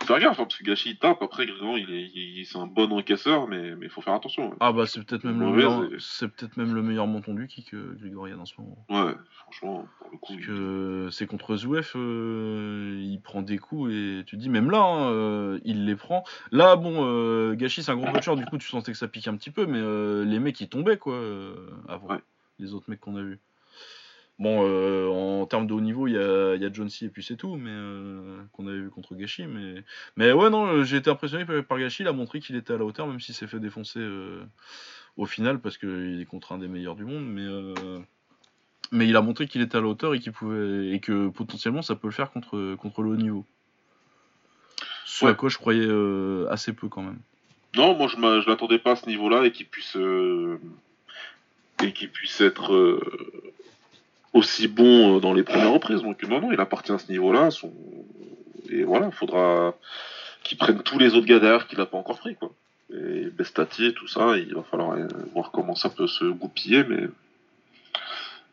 faut 0.00 0.06
faire 0.06 0.18
gaffe, 0.20 0.40
hein, 0.40 0.44
parce 0.44 0.56
que 0.56 0.64
Gachi 0.64 0.90
il 0.90 0.98
tape. 0.98 1.22
Après, 1.22 1.46
Grégoire, 1.46 1.78
il 1.78 1.90
est, 1.92 2.10
il- 2.14 2.46
c'est 2.46 2.58
un 2.58 2.66
bon 2.66 2.90
encaisseur, 2.92 3.46
mais 3.48 3.74
mais 3.76 3.88
faut 3.88 4.00
faire 4.00 4.14
attention. 4.14 4.48
ouais. 4.50 4.56
Ah 4.60 4.72
bah 4.72 4.86
c'est 4.86 5.04
peut-être 5.04 5.24
même 5.24 5.40
le 5.40 5.50
meilleur, 5.52 5.82
c'est 5.98 6.28
peut-être 6.28 6.56
même 6.56 6.74
le 6.74 6.82
meilleur 6.82 7.06
menton 7.06 7.34
du 7.34 7.46
kick 7.46 7.74
euh, 7.74 7.96
Grigorian 8.00 8.38
en 8.40 8.46
ce 8.46 8.54
moment. 8.58 8.84
Ouais, 8.88 9.12
franchement, 9.42 9.86
pour 9.98 10.08
le 10.10 10.16
coup. 10.18 10.32
Parce 10.34 10.40
il- 10.40 10.46
que 10.46 11.08
c'est 11.12 11.26
contre 11.26 11.56
Zouef, 11.56 11.92
euh, 11.96 12.98
il 13.02 13.20
prend 13.20 13.42
des 13.42 13.58
coups 13.58 13.90
et 13.92 14.22
tu 14.26 14.36
te 14.36 14.40
dis 14.40 14.48
même 14.48 14.70
là, 14.70 14.80
hein, 14.82 15.10
euh, 15.12 15.58
il 15.64 15.84
les 15.86 15.96
prend. 15.96 16.24
Là, 16.52 16.76
bon, 16.76 17.04
euh, 17.04 17.54
Gachi 17.54 17.82
c'est 17.82 17.92
un 17.92 17.96
gros 17.96 18.10
puncher, 18.10 18.34
du 18.36 18.44
coup 18.46 18.58
tu 18.58 18.68
sentais 18.68 18.92
que 18.92 18.98
ça 18.98 19.08
pique 19.08 19.28
un 19.28 19.36
petit 19.36 19.50
peu, 19.50 19.66
mais 19.66 19.80
les 20.24 20.38
mecs 20.38 20.60
ils 20.60 20.68
tombaient 20.68 20.96
quoi 20.98 21.09
euh, 21.12 21.54
avant 21.88 22.08
Ouais. 22.08 22.20
les 22.58 22.74
autres 22.74 22.88
mecs 22.88 23.00
qu'on 23.00 23.16
a 23.16 23.22
vus. 23.22 23.38
Bon, 24.38 24.64
euh, 24.66 25.06
en 25.08 25.44
termes 25.44 25.66
de 25.66 25.74
haut 25.74 25.82
niveau, 25.82 26.06
il 26.06 26.14
y 26.14 26.18
a, 26.18 26.54
il 26.54 26.62
y 26.62 26.64
a 26.64 26.72
John 26.72 26.88
C 26.88 27.04
et 27.04 27.08
puis 27.10 27.22
c'est 27.22 27.36
tout, 27.36 27.56
mais 27.56 27.68
euh, 27.70 28.40
qu'on 28.52 28.66
avait 28.66 28.80
vu 28.80 28.88
contre 28.88 29.14
Gachi. 29.14 29.46
Mais, 29.46 29.84
mais 30.16 30.32
ouais, 30.32 30.48
non, 30.48 30.82
j'ai 30.82 30.96
été 30.96 31.10
impressionné 31.10 31.44
par, 31.62 31.78
Gachi. 31.78 32.04
Il 32.04 32.08
a 32.08 32.14
montré 32.14 32.40
qu'il 32.40 32.56
était 32.56 32.72
à 32.72 32.78
la 32.78 32.86
hauteur, 32.86 33.06
même 33.06 33.20
s'il 33.20 33.34
s'est 33.34 33.46
fait 33.46 33.60
défoncer 33.60 34.00
euh, 34.00 34.42
au 35.18 35.26
final, 35.26 35.60
parce 35.60 35.76
qu'il 35.76 36.18
est 36.22 36.24
contre 36.24 36.52
un 36.52 36.58
des 36.58 36.68
meilleurs 36.68 36.96
du 36.96 37.04
monde. 37.04 37.26
Mais, 37.26 37.46
mais 38.92 39.06
il 39.06 39.14
a 39.16 39.20
montré 39.20 39.46
qu'il 39.46 39.60
était 39.60 39.76
à 39.76 39.82
la 39.82 39.88
hauteur 39.88 40.14
et, 40.14 40.20
qu'il 40.20 40.32
pouvait, 40.32 40.88
et 40.88 41.00
que 41.00 41.28
potentiellement 41.28 41.82
ça 41.82 41.94
peut 41.94 42.08
le 42.08 42.14
faire 42.14 42.30
contre, 42.30 42.76
contre 42.76 43.02
le 43.02 43.10
haut 43.10 43.16
niveau. 43.16 43.44
Ce 45.04 45.26
à 45.26 45.34
quoi 45.34 45.50
je 45.50 45.58
croyais 45.58 45.86
assez 46.48 46.72
peu 46.72 46.88
quand 46.88 47.02
même. 47.02 47.18
Non, 47.76 47.94
moi 47.94 48.08
je, 48.08 48.16
m'a- 48.16 48.40
je 48.40 48.48
l'attendais 48.48 48.78
pas 48.78 48.92
à 48.92 48.96
ce 48.96 49.06
niveau-là 49.06 49.44
et 49.44 49.52
qu'il 49.52 49.66
puisse 49.66 49.98
et 51.82 51.92
qu'il 51.92 52.10
puisse 52.10 52.40
être 52.40 52.72
euh, 52.72 53.00
aussi 54.32 54.68
bon 54.68 55.16
euh, 55.16 55.20
dans 55.20 55.32
les 55.32 55.42
premières 55.42 55.72
reprises. 55.72 56.02
Donc 56.02 56.22
non, 56.24 56.40
non, 56.40 56.52
il 56.52 56.60
appartient 56.60 56.92
à 56.92 56.98
ce 56.98 57.10
niveau-là. 57.10 57.50
Son... 57.50 57.72
Et 58.70 58.82
voilà, 58.84 59.06
il 59.06 59.12
faudra 59.12 59.74
qu'il 60.42 60.58
prenne 60.58 60.82
tous 60.82 60.98
les 60.98 61.14
autres 61.14 61.26
gars 61.26 61.38
derrière 61.38 61.66
qu'il 61.66 61.80
a 61.80 61.86
pas 61.86 61.98
encore 61.98 62.18
pris, 62.18 62.36
quoi. 62.36 62.52
Et 62.92 63.26
Bestati, 63.30 63.94
tout 63.94 64.08
ça, 64.08 64.36
il 64.36 64.54
va 64.54 64.62
falloir 64.62 64.92
euh, 64.92 65.06
voir 65.32 65.52
comment 65.52 65.74
ça 65.74 65.90
peut 65.90 66.08
se 66.08 66.24
goupiller, 66.24 66.82
mais 66.84 67.08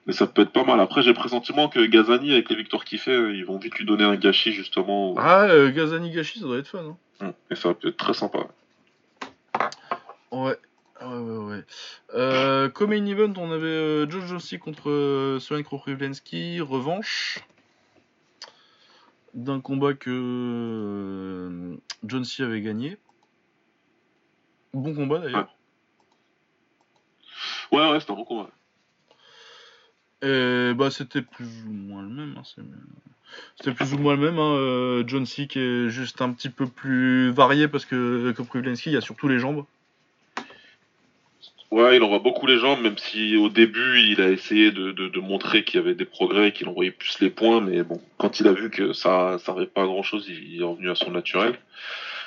mais 0.05 0.13
ça 0.13 0.25
peut 0.25 0.43
être 0.43 0.51
pas 0.51 0.63
mal. 0.63 0.79
Après, 0.79 1.01
j'ai 1.01 1.09
le 1.09 1.15
pressentiment 1.15 1.67
que 1.67 1.85
Gazani, 1.85 2.31
avec 2.31 2.49
les 2.49 2.55
victoires 2.55 2.85
qu'il 2.85 2.97
fait, 2.97 3.35
ils 3.35 3.43
vont 3.43 3.57
vite 3.57 3.77
lui 3.77 3.85
donner 3.85 4.05
un 4.05 4.15
gâchis 4.15 4.53
justement. 4.53 5.15
Ah, 5.17 5.43
euh, 5.43 5.69
Gazani 5.69 6.11
Gachi, 6.11 6.39
ça 6.39 6.45
doit 6.45 6.59
être 6.59 6.67
fun. 6.67 6.79
Hein. 6.79 6.97
Hum, 7.19 7.33
Et 7.51 7.55
ça 7.55 7.73
peut 7.73 7.89
être 7.89 7.97
très 7.97 8.13
sympa. 8.13 8.47
Ouais. 10.31 10.55
Ouais, 11.01 11.17
ouais, 11.17 11.37
ouais. 11.45 11.63
Euh, 12.15 12.69
comme 12.69 12.89
main 12.89 13.05
event, 13.05 13.33
on 13.37 13.51
avait 13.51 13.65
euh, 13.67 14.09
Joe 14.09 14.25
Jossi 14.25 14.57
contre 14.57 14.89
euh, 14.89 15.39
Sven 15.39 15.63
Kroprivlensky, 15.63 16.59
revanche. 16.59 17.39
D'un 19.33 19.59
combat 19.59 19.93
que 19.93 20.09
euh, 20.09 21.77
John 22.03 22.25
C 22.25 22.41
avait 22.43 22.61
gagné. 22.61 22.97
Bon 24.73 24.95
combat 24.95 25.19
d'ailleurs. 25.19 25.53
Ouais, 27.71 27.91
ouais, 27.91 27.99
c'est 27.99 28.09
un 28.09 28.15
bon 28.15 28.25
combat. 28.25 28.49
Et 30.23 30.73
bah 30.73 30.89
c'était 30.89 31.21
plus 31.21 31.63
ou 31.67 31.71
moins 31.71 32.01
le 32.01 32.09
même. 32.09 32.35
hein, 32.37 32.63
C'était 33.55 33.73
plus 33.73 33.93
ou 33.93 33.99
moins 33.99 34.15
le 34.15 34.21
même. 34.21 34.39
Hein. 34.39 34.55
euh, 34.55 35.03
John 35.05 35.27
C 35.27 35.45
qui 35.47 35.59
est 35.59 35.89
juste 35.89 36.21
un 36.21 36.33
petit 36.33 36.49
peu 36.49 36.65
plus 36.65 37.29
varié 37.29 37.67
parce 37.67 37.85
que 37.85 38.31
Kroprivlensky, 38.31 38.89
il 38.89 38.93
y 38.93 38.97
a 38.97 39.01
surtout 39.01 39.27
les 39.27 39.37
jambes. 39.37 39.63
Ouais, 41.69 41.97
il 41.97 42.03
envoie 42.03 42.19
beaucoup 42.19 42.47
les 42.47 42.59
jambes, 42.59 42.81
même 42.81 42.97
si 42.97 43.35
au 43.35 43.49
début 43.49 43.99
il 43.99 44.21
a 44.21 44.29
essayé 44.29 44.71
de, 44.71 44.91
de, 44.91 45.09
de 45.09 45.19
montrer 45.19 45.65
qu'il 45.65 45.79
y 45.81 45.83
avait 45.83 45.95
des 45.95 46.05
progrès, 46.05 46.53
qu'il 46.53 46.69
envoyait 46.69 46.91
plus 46.91 47.19
les 47.19 47.29
points, 47.29 47.59
mais 47.59 47.83
bon, 47.83 48.01
quand 48.17 48.39
il 48.39 48.47
a 48.47 48.53
vu 48.53 48.69
que 48.69 48.93
ça 48.93 49.37
servait 49.39 49.65
pas 49.65 49.83
à 49.83 49.85
grand 49.85 50.01
chose, 50.03 50.29
il 50.29 50.61
est 50.61 50.63
revenu 50.63 50.89
à 50.89 50.95
son 50.95 51.11
naturel. 51.11 51.59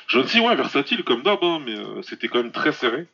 John 0.09 0.27
C, 0.27 0.41
ouais, 0.41 0.57
versatile 0.57 1.05
comme 1.05 1.23
d'hab, 1.23 1.39
hein, 1.43 1.61
mais 1.65 1.75
euh, 1.75 2.03
c'était 2.03 2.29
quand 2.29 2.43
même 2.43 2.53
très 2.53 2.73
serré. 2.73 3.07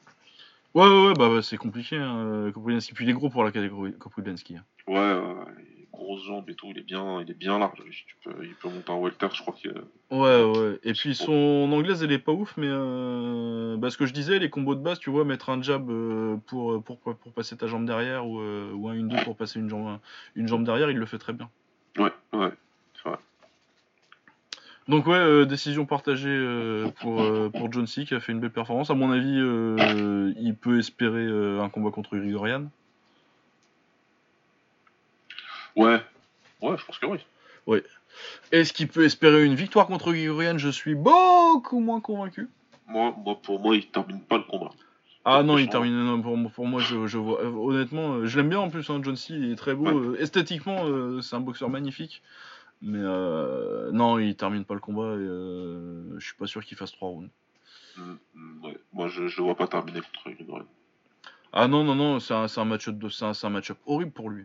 Ouais, 0.74 0.86
ouais, 0.88 1.06
ouais, 1.06 1.12
bah, 1.16 1.28
bah, 1.28 1.42
c'est 1.42 1.56
compliqué. 1.58 1.96
Hein. 1.96 2.50
Kroprivlensky, 2.52 2.92
puis 2.92 3.04
il 3.04 3.10
est 3.10 3.14
gros 3.14 3.30
pour 3.30 3.44
la 3.44 3.52
catégorie 3.52 3.92
Kroprivlensky. 3.98 4.56
hein. 4.56 4.64
Ouais, 4.88 4.96
ouais, 4.96 5.44
grosses 5.96 6.24
jambes 6.24 6.48
et 6.48 6.54
tout, 6.54 6.68
il 6.70 6.78
est 6.78 6.82
bien, 6.82 7.20
il 7.20 7.30
est 7.30 7.38
bien 7.38 7.58
large. 7.58 7.78
lui. 7.84 8.04
Tu 8.06 8.16
peux, 8.22 8.44
il 8.44 8.54
peut 8.54 8.68
monter 8.68 8.90
en 8.90 9.00
welter, 9.00 9.28
je 9.32 9.42
crois 9.42 9.54
que. 9.62 9.68
Ouais, 10.10 10.58
ouais. 10.58 10.78
Et 10.84 10.92
puis 10.92 11.14
son 11.14 11.68
anglaise, 11.72 12.02
elle 12.02 12.12
est 12.12 12.18
pas 12.18 12.32
ouf, 12.32 12.56
mais 12.56 12.68
euh, 12.68 13.76
bah, 13.76 13.90
ce 13.90 13.96
que 13.96 14.06
je 14.06 14.12
disais, 14.12 14.38
les 14.38 14.50
combos 14.50 14.74
de 14.74 14.82
base, 14.82 14.98
tu 14.98 15.10
vois, 15.10 15.24
mettre 15.24 15.50
un 15.50 15.60
jab 15.62 15.90
euh, 15.90 16.36
pour, 16.46 16.82
pour, 16.82 16.98
pour 16.98 17.32
passer 17.32 17.56
ta 17.56 17.66
jambe 17.66 17.86
derrière 17.86 18.26
ou, 18.26 18.40
euh, 18.40 18.72
ou 18.72 18.88
un 18.88 18.94
1-2 18.94 19.22
pour 19.24 19.36
passer 19.36 19.58
une 19.58 19.68
jambe, 19.68 19.98
une 20.34 20.48
jambe 20.48 20.64
derrière, 20.64 20.90
il 20.90 20.98
le 20.98 21.06
fait 21.06 21.18
très 21.18 21.32
bien. 21.32 21.50
Ouais, 21.98 22.12
ouais. 22.32 22.52
Donc, 24.88 25.06
ouais, 25.08 25.14
euh, 25.14 25.46
décision 25.46 25.84
partagée 25.84 26.28
euh, 26.30 26.88
pour, 27.00 27.20
euh, 27.20 27.50
pour 27.52 27.72
John 27.72 27.88
C 27.88 28.04
qui 28.04 28.14
a 28.14 28.20
fait 28.20 28.30
une 28.30 28.38
belle 28.38 28.52
performance. 28.52 28.88
À 28.88 28.94
mon 28.94 29.10
avis, 29.10 29.36
euh, 29.36 30.32
il 30.38 30.54
peut 30.54 30.78
espérer 30.78 31.26
euh, 31.26 31.60
un 31.60 31.68
combat 31.68 31.90
contre 31.90 32.16
Grigorian. 32.16 32.66
Ouais, 35.76 36.00
ouais, 36.62 36.76
je 36.78 36.84
pense 36.84 36.98
que 36.98 37.06
oui. 37.06 37.18
Est-ce 38.52 38.72
qu'il 38.72 38.88
peut 38.88 39.04
espérer 39.04 39.44
une 39.44 39.54
victoire 39.54 39.86
contre 39.86 40.12
Grigorian 40.12 40.56
Je 40.58 40.68
suis 40.70 40.94
beaucoup 40.94 41.80
moins 41.80 42.00
convaincu. 42.00 42.48
Moi, 42.86 43.14
moi, 43.24 43.40
pour 43.42 43.60
moi, 43.60 43.76
il 43.76 43.86
termine 43.88 44.20
pas 44.22 44.38
le 44.38 44.44
combat. 44.44 44.70
Ah 45.24 45.42
non, 45.42 45.58
il 45.58 45.68
termine. 45.68 45.92
non, 45.92 46.22
pour, 46.22 46.36
moi- 46.36 46.52
pour 46.54 46.66
moi, 46.66 46.80
je, 46.80 47.06
je 47.08 47.18
vois. 47.18 47.42
euh, 47.42 47.50
honnêtement, 47.50 48.14
euh, 48.14 48.26
je 48.26 48.38
l'aime 48.38 48.48
bien 48.48 48.60
en 48.60 48.70
plus. 48.70 48.88
Hein, 48.88 49.00
John 49.02 49.16
C. 49.16 49.34
Il 49.34 49.50
est 49.50 49.56
très 49.56 49.74
beau. 49.74 49.86
Ouais. 49.86 49.92
euh, 49.92 50.22
esthétiquement, 50.22 51.20
c'est 51.20 51.34
un 51.34 51.40
boxeur 51.40 51.68
magnifique. 51.68 52.22
Mais 52.80 53.00
non, 53.92 54.18
il 54.18 54.36
termine 54.36 54.64
pas 54.64 54.74
le 54.74 54.80
combat. 54.80 55.14
Et, 55.16 56.18
je 56.18 56.24
suis 56.24 56.36
pas 56.36 56.46
sûr 56.46 56.64
qu'il 56.64 56.76
fasse 56.76 56.92
3 56.92 57.08
rounds. 57.08 57.30
Mm, 57.96 58.12
mm, 58.34 58.64
ouais. 58.64 58.78
Moi, 58.92 59.08
je, 59.08 59.26
je 59.26 59.38
le 59.38 59.44
vois 59.44 59.56
pas 59.56 59.66
terminer 59.66 60.00
contre 60.00 60.30
Grégory. 60.36 60.64
Ah 61.52 61.66
non, 61.68 61.84
non, 61.84 61.94
non, 61.94 62.20
c'est 62.20 62.34
un, 62.34 62.46
un 62.56 62.64
match-up 62.64 62.96
match-up 63.50 63.78
horrible 63.86 64.12
pour 64.12 64.30
lui. 64.30 64.44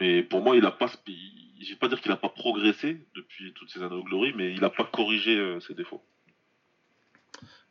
Et 0.00 0.22
pour 0.22 0.42
moi, 0.42 0.56
il 0.56 0.64
a 0.64 0.70
pas, 0.70 0.90
il- 1.06 1.64
je 1.64 1.70
vais 1.70 1.76
pas 1.76 1.88
dire 1.88 2.00
qu'il 2.00 2.10
a 2.10 2.16
pas 2.16 2.30
progressé 2.30 3.06
depuis 3.14 3.52
toutes 3.52 3.70
ces 3.70 3.82
années 3.82 3.94
au 3.94 4.02
Glory, 4.02 4.32
mais 4.34 4.52
il 4.52 4.64
a 4.64 4.70
pas 4.70 4.84
corrigé 4.84 5.36
euh, 5.36 5.60
ses 5.60 5.74
défauts. 5.74 6.02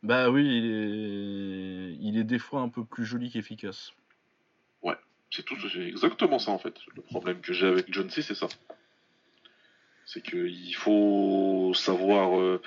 Bah 0.03 0.29
oui, 0.29 0.45
il 0.45 0.65
est, 0.65 1.97
il 1.99 2.17
est 2.17 2.23
des 2.23 2.39
fois 2.39 2.61
un 2.61 2.69
peu 2.69 2.85
plus 2.85 3.05
joli 3.05 3.29
qu'efficace. 3.29 3.91
Ouais, 4.81 4.95
c'est 5.31 5.43
tout, 5.43 5.57
c'est 5.69 5.81
exactement 5.87 6.39
ça 6.39 6.51
en 6.51 6.59
fait. 6.59 6.75
Le 6.95 7.01
problème 7.01 7.41
que 7.41 7.51
j'ai 7.51 7.67
avec 7.67 7.91
John 7.91 8.09
C, 8.09 8.21
c'est 8.21 8.35
ça. 8.35 8.47
C'est 10.05 10.21
qu'il 10.23 10.75
faut 10.75 11.73
savoir. 11.75 12.39
Euh... 12.39 12.61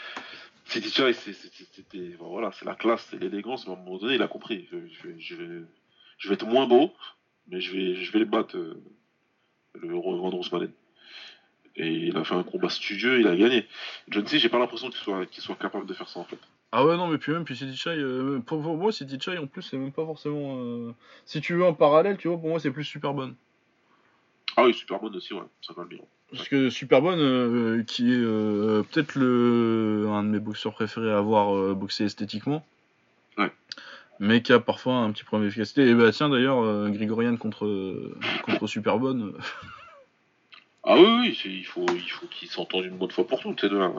C'était, 0.66 1.12
c'était, 1.12 2.16
voilà, 2.18 2.52
c'est 2.52 2.64
la 2.64 2.74
classe, 2.74 3.06
c'est 3.10 3.18
l'élégance. 3.18 3.66
À 3.66 3.72
un 3.72 3.76
moment 3.76 3.98
donné, 3.98 4.14
il 4.14 4.22
a 4.22 4.28
compris. 4.28 4.68
Je, 4.70 4.76
vais, 4.76 5.18
je, 5.18 5.34
vais, 5.34 5.62
je 6.18 6.28
vais 6.28 6.34
être 6.34 6.46
moins 6.46 6.66
beau, 6.66 6.92
mais 7.48 7.60
je 7.60 7.72
vais, 7.72 7.94
je 7.96 8.12
vais 8.12 8.20
les 8.20 8.24
battre. 8.24 8.56
Euh, 8.56 8.82
le 9.80 9.96
revendre 9.96 10.44
Smanen. 10.44 10.70
Et 11.76 11.88
il 11.88 12.16
a 12.16 12.24
fait 12.24 12.34
un 12.34 12.42
combat 12.42 12.68
studieux, 12.68 13.20
il 13.20 13.26
a 13.26 13.36
gagné. 13.36 13.66
John 14.08 14.26
C, 14.26 14.38
j'ai 14.38 14.48
pas 14.48 14.58
l'impression 14.58 14.90
qu'il 14.90 14.98
soit, 14.98 15.26
qu'il 15.26 15.42
soit 15.42 15.56
capable 15.56 15.86
de 15.86 15.94
faire 15.94 16.08
ça 16.08 16.20
en 16.20 16.24
fait. 16.24 16.38
Ah 16.70 16.86
ouais, 16.86 16.96
non, 16.96 17.06
mais 17.06 17.18
puis 17.18 17.32
même, 17.32 17.44
puis 17.44 17.54
City 17.54 17.76
Chai, 17.76 17.90
euh, 17.98 18.40
pour, 18.40 18.60
moi, 18.62 18.92
City 18.92 19.18
Chai, 19.20 19.36
en 19.36 19.46
plus, 19.46 19.60
c'est 19.60 19.76
même 19.76 19.92
pas 19.92 20.06
forcément. 20.06 20.56
Euh, 20.56 20.94
si 21.26 21.42
tu 21.42 21.54
veux 21.54 21.66
un 21.66 21.74
parallèle, 21.74 22.16
tu 22.16 22.28
vois, 22.28 22.38
pour 22.38 22.48
moi, 22.48 22.60
c'est 22.60 22.70
plus 22.70 22.84
super 22.84 23.12
bonne. 23.12 23.34
Ah 24.56 24.64
oui, 24.64 24.72
super 24.72 24.98
bonne 24.98 25.14
aussi, 25.14 25.34
ouais, 25.34 25.42
ça 25.60 25.74
va 25.74 25.84
bien. 25.84 25.98
Parce 26.30 26.48
que 26.48 26.70
super 26.70 27.02
bonne, 27.02 27.20
euh, 27.20 27.82
qui 27.82 28.10
est 28.10 28.22
peut-être 28.22 29.16
le 29.16 30.06
un 30.08 30.24
de 30.24 30.28
mes 30.28 30.38
boxeurs 30.38 30.72
préférés 30.72 31.10
à 31.10 31.18
avoir 31.18 31.74
boxé 31.74 32.04
esthétiquement. 32.04 32.64
Ouais. 33.36 33.52
Mais 34.20 34.42
qui 34.42 34.52
a 34.52 34.60
parfois 34.60 34.94
un 34.94 35.10
petit 35.10 35.24
problème 35.24 35.48
d'efficacité. 35.48 35.88
Et 35.88 35.94
bah 35.94 36.12
tiens, 36.12 36.28
d'ailleurs, 36.28 36.90
Grigorian 36.90 37.36
contre, 37.36 38.12
contre 38.42 38.66
super 38.66 38.98
bonne. 38.98 39.32
ah 40.84 40.96
oui, 40.96 41.06
oui, 41.20 41.40
il 41.44 41.66
faut, 41.66 41.86
il 41.92 42.10
faut 42.10 42.26
qu'ils 42.26 42.48
s'entendent 42.48 42.84
une 42.84 42.98
bonne 42.98 43.10
fois 43.10 43.26
pour 43.26 43.40
toutes, 43.40 43.60
ces 43.60 43.68
deux-là. 43.68 43.92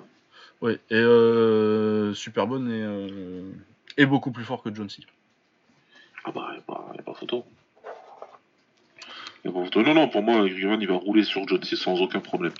Oui, 0.64 0.80
et 0.90 0.96
euh, 0.96 2.14
Superbonne 2.14 2.72
est, 2.72 2.84
euh, 2.84 3.52
est 3.98 4.06
beaucoup 4.06 4.32
plus 4.32 4.46
fort 4.46 4.64
que 4.64 4.74
John 4.74 4.90
C. 4.90 5.04
Ah 6.24 6.32
bah, 6.32 6.52
il 6.52 6.54
n'y 6.54 7.00
a, 7.00 7.04
pas 7.04 7.14
photo. 7.14 7.44
Y 9.44 9.50
a 9.50 9.52
pas 9.52 9.64
photo. 9.66 9.84
Non, 9.84 9.94
non, 9.94 10.08
pour 10.08 10.24
moi, 10.24 10.48
Griezmann, 10.48 10.82
il 10.82 10.88
va 10.88 10.96
rouler 10.96 11.26
sur 11.26 11.46
John 11.50 11.62
C 11.62 11.76
sans 11.76 12.00
aucun 12.00 12.22
problème. 12.22 12.54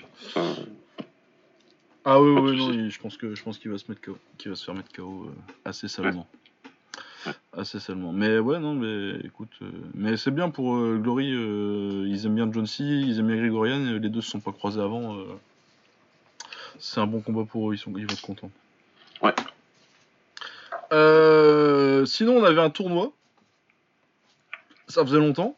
ah 2.04 2.20
oui, 2.20 2.30
oui, 2.42 2.56
non, 2.58 2.90
je 2.90 3.00
pense 3.00 3.16
que 3.16 3.34
je 3.34 3.42
pense 3.42 3.56
qu'il 3.56 3.70
va 3.70 3.78
se 3.78 3.90
mettre 3.90 4.02
KO, 4.02 4.18
qu'il 4.36 4.50
va 4.50 4.56
se 4.56 4.66
faire 4.66 4.74
mettre 4.74 4.92
KO 4.92 5.24
euh, 5.24 5.30
assez 5.64 5.88
salement. 5.88 6.26
Assez 7.56 7.80
salement. 7.80 8.12
Mais 8.12 8.38
ouais, 8.38 8.58
non, 8.58 8.74
mais 8.74 9.18
écoute, 9.24 9.52
euh, 9.62 9.70
mais 9.94 10.16
c'est 10.16 10.30
bien 10.30 10.50
pour 10.50 10.76
euh, 10.76 10.98
Glory. 10.98 11.28
ils 11.28 12.26
aiment 12.26 12.34
bien 12.34 12.50
John 12.52 12.66
C, 12.66 12.84
ils 12.84 13.18
aiment 13.18 13.28
bien 13.28 13.36
Grigorian. 13.36 13.98
Les 14.00 14.08
deux 14.08 14.20
se 14.20 14.30
sont 14.30 14.40
pas 14.40 14.52
croisés 14.52 14.80
avant 14.80 15.16
c'est 16.78 17.00
un 17.00 17.06
bon 17.06 17.20
combat 17.20 17.44
pour 17.44 17.70
eux, 17.70 17.74
ils, 17.74 17.78
sont, 17.78 17.92
ils 17.96 18.06
vont 18.06 18.12
être 18.12 18.22
contents. 18.22 18.50
Ouais. 19.22 19.34
Euh, 20.92 22.04
sinon, 22.04 22.36
on 22.38 22.44
avait 22.44 22.60
un 22.60 22.70
tournoi. 22.70 23.12
Ça 24.88 25.04
faisait 25.04 25.18
longtemps. 25.18 25.56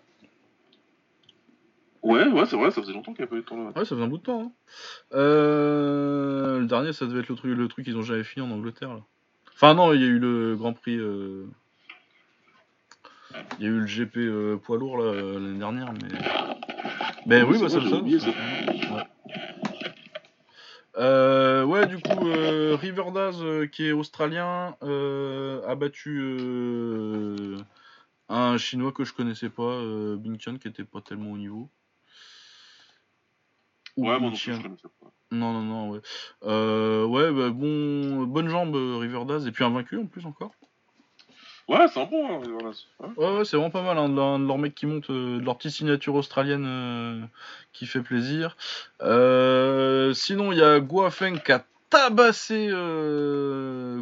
Ouais, 2.02 2.28
ouais, 2.28 2.46
c'est 2.46 2.56
vrai, 2.56 2.70
ça 2.70 2.80
faisait 2.80 2.92
longtemps 2.92 3.12
qu'il 3.12 3.24
n'y 3.24 3.28
a 3.28 3.30
pas 3.30 3.36
eu 3.36 3.40
de 3.40 3.44
tournoi. 3.44 3.72
Ouais, 3.74 3.84
ça 3.84 3.96
faisait 3.96 4.02
un 4.02 4.06
bout 4.06 4.18
de 4.18 4.22
temps. 4.22 4.42
Hein. 4.42 4.52
Euh, 5.14 6.60
le 6.60 6.66
dernier, 6.66 6.92
ça 6.92 7.06
devait 7.06 7.20
être 7.20 7.28
le 7.28 7.34
truc, 7.34 7.56
le 7.56 7.68
truc 7.68 7.84
qu'ils 7.84 7.96
ont 7.96 8.02
jamais 8.02 8.22
fini 8.22 8.46
en 8.46 8.50
Angleterre. 8.52 8.94
Là. 8.94 9.00
Enfin, 9.56 9.72
non, 9.72 9.94
il 9.94 10.00
y 10.02 10.04
a 10.04 10.08
eu 10.08 10.18
le 10.18 10.54
Grand 10.54 10.74
Prix. 10.74 10.98
Euh, 10.98 11.46
il 13.58 13.64
y 13.64 13.66
a 13.66 13.70
eu 13.70 13.80
le 13.80 13.86
GP 13.86 14.60
poids 14.62 14.76
lourd 14.76 14.98
l'année 14.98 15.58
dernière, 15.58 15.92
mais. 15.94 16.18
Ben 17.24 17.44
oui, 17.44 17.58
bah 17.58 17.70
ça, 17.70 17.80
ça. 17.80 17.96
Ouais. 17.96 19.02
Euh, 20.98 21.64
ouais, 21.64 21.86
du 21.86 21.98
coup, 21.98 22.28
euh, 22.28 22.76
Riverdaz, 22.76 23.42
euh, 23.42 23.66
qui 23.66 23.86
est 23.86 23.92
australien, 23.92 24.76
a 24.82 25.74
battu 25.74 26.20
un 28.28 28.58
chinois 28.58 28.92
que 28.92 29.04
je 29.04 29.14
connaissais 29.14 29.50
pas, 29.50 29.80
Bing 30.16 30.38
Chan, 30.38 30.56
qui 30.58 30.68
était 30.68 30.84
pas 30.84 31.00
tellement 31.00 31.32
au 31.32 31.38
niveau. 31.38 31.70
ouais, 33.96 34.18
moi 34.20 34.30
non 34.30 34.34
je 34.34 34.50
connaissais 34.50 34.88
pas. 35.00 35.12
Non, 35.32 35.52
non, 35.52 35.62
non, 35.62 35.90
ouais. 35.90 36.00
ouais, 36.42 37.32
bah, 37.32 37.50
bon, 37.50 38.24
bonne 38.24 38.48
jambe, 38.48 38.74
Riverdaz, 38.74 39.46
et 39.46 39.52
puis 39.52 39.64
un 39.64 39.70
vaincu 39.70 39.98
en 39.98 40.06
plus 40.06 40.24
encore. 40.26 40.52
Ouais, 41.68 41.88
c'est 41.92 42.00
un 42.00 42.04
bon. 42.04 42.40
Hein, 42.40 42.42
ouais, 43.16 43.38
ouais, 43.38 43.44
c'est 43.44 43.56
vraiment 43.56 43.70
pas 43.70 43.82
mal. 43.82 43.98
Hein, 43.98 44.08
de, 44.08 44.46
leur, 44.46 44.58
mec 44.58 44.74
qui 44.74 44.86
monte, 44.86 45.10
euh, 45.10 45.40
de 45.40 45.44
leur 45.44 45.56
petite 45.56 45.72
signature 45.72 46.14
australienne 46.14 46.64
euh, 46.64 47.26
qui 47.72 47.86
fait 47.86 48.02
plaisir. 48.02 48.56
Euh, 49.02 50.14
sinon, 50.14 50.52
il 50.52 50.58
y 50.58 50.62
a 50.62 50.78
Guafeng 50.78 51.38
qui 51.42 51.50
a 51.50 51.64
tabassé 51.90 52.68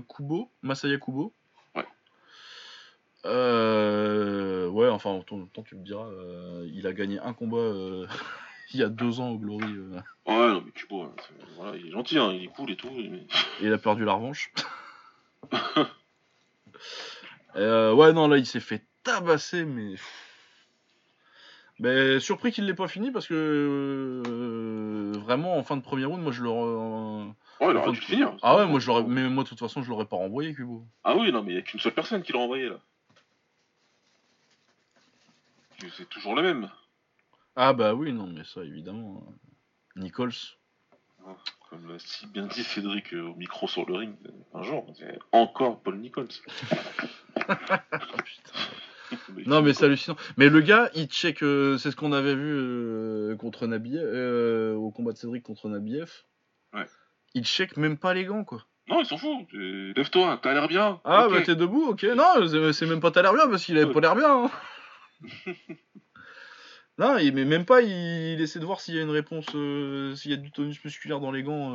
Kubo, 0.09 0.51
Masaya 0.63 0.99
Kubo. 0.99 1.33
Ouais. 1.75 1.87
ouais, 3.25 4.89
enfin, 4.91 5.11
en 5.11 5.23
temps, 5.23 5.63
tu 5.65 5.77
me 5.77 5.85
diras, 5.85 6.07
il 6.67 6.87
a 6.87 6.93
gagné 6.93 7.19
un 7.21 7.33
combat 7.33 7.57
il 8.75 8.81
y 8.81 8.83
a 8.83 8.89
deux 8.89 9.21
ans 9.21 9.31
au 9.31 9.39
Glory. 9.39 9.65
Ouais, 9.65 10.03
non, 10.27 10.65
mais 10.65 10.73
hein, 10.97 11.11
voilà, 11.57 11.77
il 11.77 11.89
est 11.89 11.91
gentil, 11.91 12.19
hein, 12.19 12.33
il 12.33 12.45
est 12.45 12.49
cool 12.49 12.71
et 12.71 12.77
tout. 12.77 12.89
Et 13.61 13.67
il 13.67 13.73
a 13.73 13.79
perdu 13.79 14.05
la 14.05 14.15
revanche. 14.15 14.53
Euh, 17.57 17.93
ouais, 17.93 18.13
non, 18.13 18.27
là, 18.27 18.37
il 18.37 18.47
s'est 18.47 18.59
fait 18.59 18.85
tabasser, 19.05 19.65
mais. 19.65 19.95
Mais 21.79 22.21
surpris 22.21 22.53
qu'il 22.53 22.67
l'ait 22.67 22.75
pas 22.75 22.89
fini 22.89 23.11
parce 23.11 23.27
que 23.27 24.23
euh, 24.27 25.13
vraiment 25.19 25.57
en 25.57 25.63
fin 25.65 25.77
de 25.77 25.83
première 25.83 26.09
round, 26.09 26.23
moi 26.23 26.33
je 26.33 26.43
l'aurais. 26.43 27.33
ouais, 27.61 27.71
il 27.71 27.77
aurait 27.77 27.93
dû 27.93 28.01
finir. 28.01 28.37
Ah 28.43 28.57
ouais, 28.57 28.67
moi 28.67 28.79
je 28.79 28.87
l'aurais. 28.87 29.05
Mais 29.05 29.29
moi 29.29 29.45
de 29.45 29.49
toute 29.49 29.59
façon, 29.59 29.83
je 29.83 29.91
l'aurais 29.91 30.07
pas 30.07 30.17
renvoyé, 30.17 30.55
Kubo. 30.55 30.85
Ah 31.03 31.17
oui, 31.17 31.33
non, 31.33 31.43
mais 31.43 31.53
il 31.53 31.55
y 31.57 31.59
a 31.59 31.63
qu'une 31.63 31.81
seule 31.81 31.95
personne 31.95 32.23
qui 32.23 32.33
l'a 32.33 32.39
renvoyé 32.39 32.69
là. 32.69 32.81
C'est 35.97 36.09
toujours 36.09 36.35
le 36.35 36.43
même. 36.43 36.71
Ah 37.57 37.73
bah 37.73 37.95
oui, 37.95 38.13
non, 38.13 38.27
mais 38.27 38.45
ça 38.45 38.63
évidemment. 38.63 39.25
Nichols. 39.97 40.33
Ah, 41.27 41.37
comme 41.71 41.89
l'a 41.89 41.99
si 41.99 42.27
bien 42.27 42.47
dit 42.47 42.63
Cédric 42.63 43.15
euh, 43.15 43.29
au 43.29 43.35
micro 43.35 43.67
sur 43.67 43.89
le 43.89 43.95
ring 43.95 44.15
un 44.53 44.63
jour, 44.63 44.85
c'est 44.99 45.19
encore 45.33 45.81
Paul 45.81 45.99
Nichols. 45.99 46.29
non 49.47 49.63
mais 49.63 49.73
c'est 49.73 49.87
hallucinant. 49.87 50.17
Mais 50.37 50.49
le 50.49 50.61
gars, 50.61 50.91
il 50.95 51.07
check, 51.07 51.43
euh, 51.43 51.79
c'est 51.79 51.91
ce 51.91 51.97
qu'on 51.97 52.13
avait 52.13 52.35
vu 52.35 52.53
euh, 52.53 53.37
contre 53.37 53.67
Nabiev, 53.67 54.03
euh, 54.05 54.75
au 54.75 54.91
combat 54.91 55.13
de 55.13 55.17
Cédric 55.17 55.43
contre 55.43 55.69
Nabiev. 55.69 56.11
Ouais. 56.75 56.87
Il 57.35 57.45
check 57.45 57.77
même 57.77 57.97
pas 57.97 58.13
les 58.13 58.25
gants 58.25 58.45
quoi. 58.45 58.65
Non, 58.89 59.01
il 59.01 59.07
s'en 59.07 59.17
fout. 59.17 59.47
Lève-toi, 59.53 60.39
t'as 60.43 60.53
l'air 60.53 60.69
bien. 60.69 61.01
Ah 61.05 61.29
bah 61.31 61.41
t'es 61.41 61.57
debout, 61.57 61.87
ok. 61.87 62.03
Non, 62.03 62.73
c'est 62.73 62.87
même 62.87 63.01
pas 63.01 63.11
t'as 63.11 63.23
l'air 63.23 63.33
bien 63.33 63.49
parce 63.49 63.65
qu'il 63.65 63.79
avait 63.79 63.93
pas 63.93 64.01
l'air 64.01 64.15
bien. 64.15 64.45
Hein. 64.45 64.51
non, 66.99 67.19
il, 67.19 67.35
mais 67.35 67.45
même 67.45 67.65
pas, 67.65 67.83
il, 67.83 68.41
essaie 68.41 68.61
de 68.61 68.65
voir 68.65 68.81
s'il 68.81 68.95
y 68.95 68.99
a 68.99 69.03
une 69.03 69.11
réponse, 69.11 69.47
s'il 69.47 70.31
y 70.31 70.35
a 70.35 70.37
du 70.37 70.51
tonus 70.51 70.83
musculaire 70.85 71.21
dans 71.21 71.33
les 71.33 71.43
gants. 71.43 71.73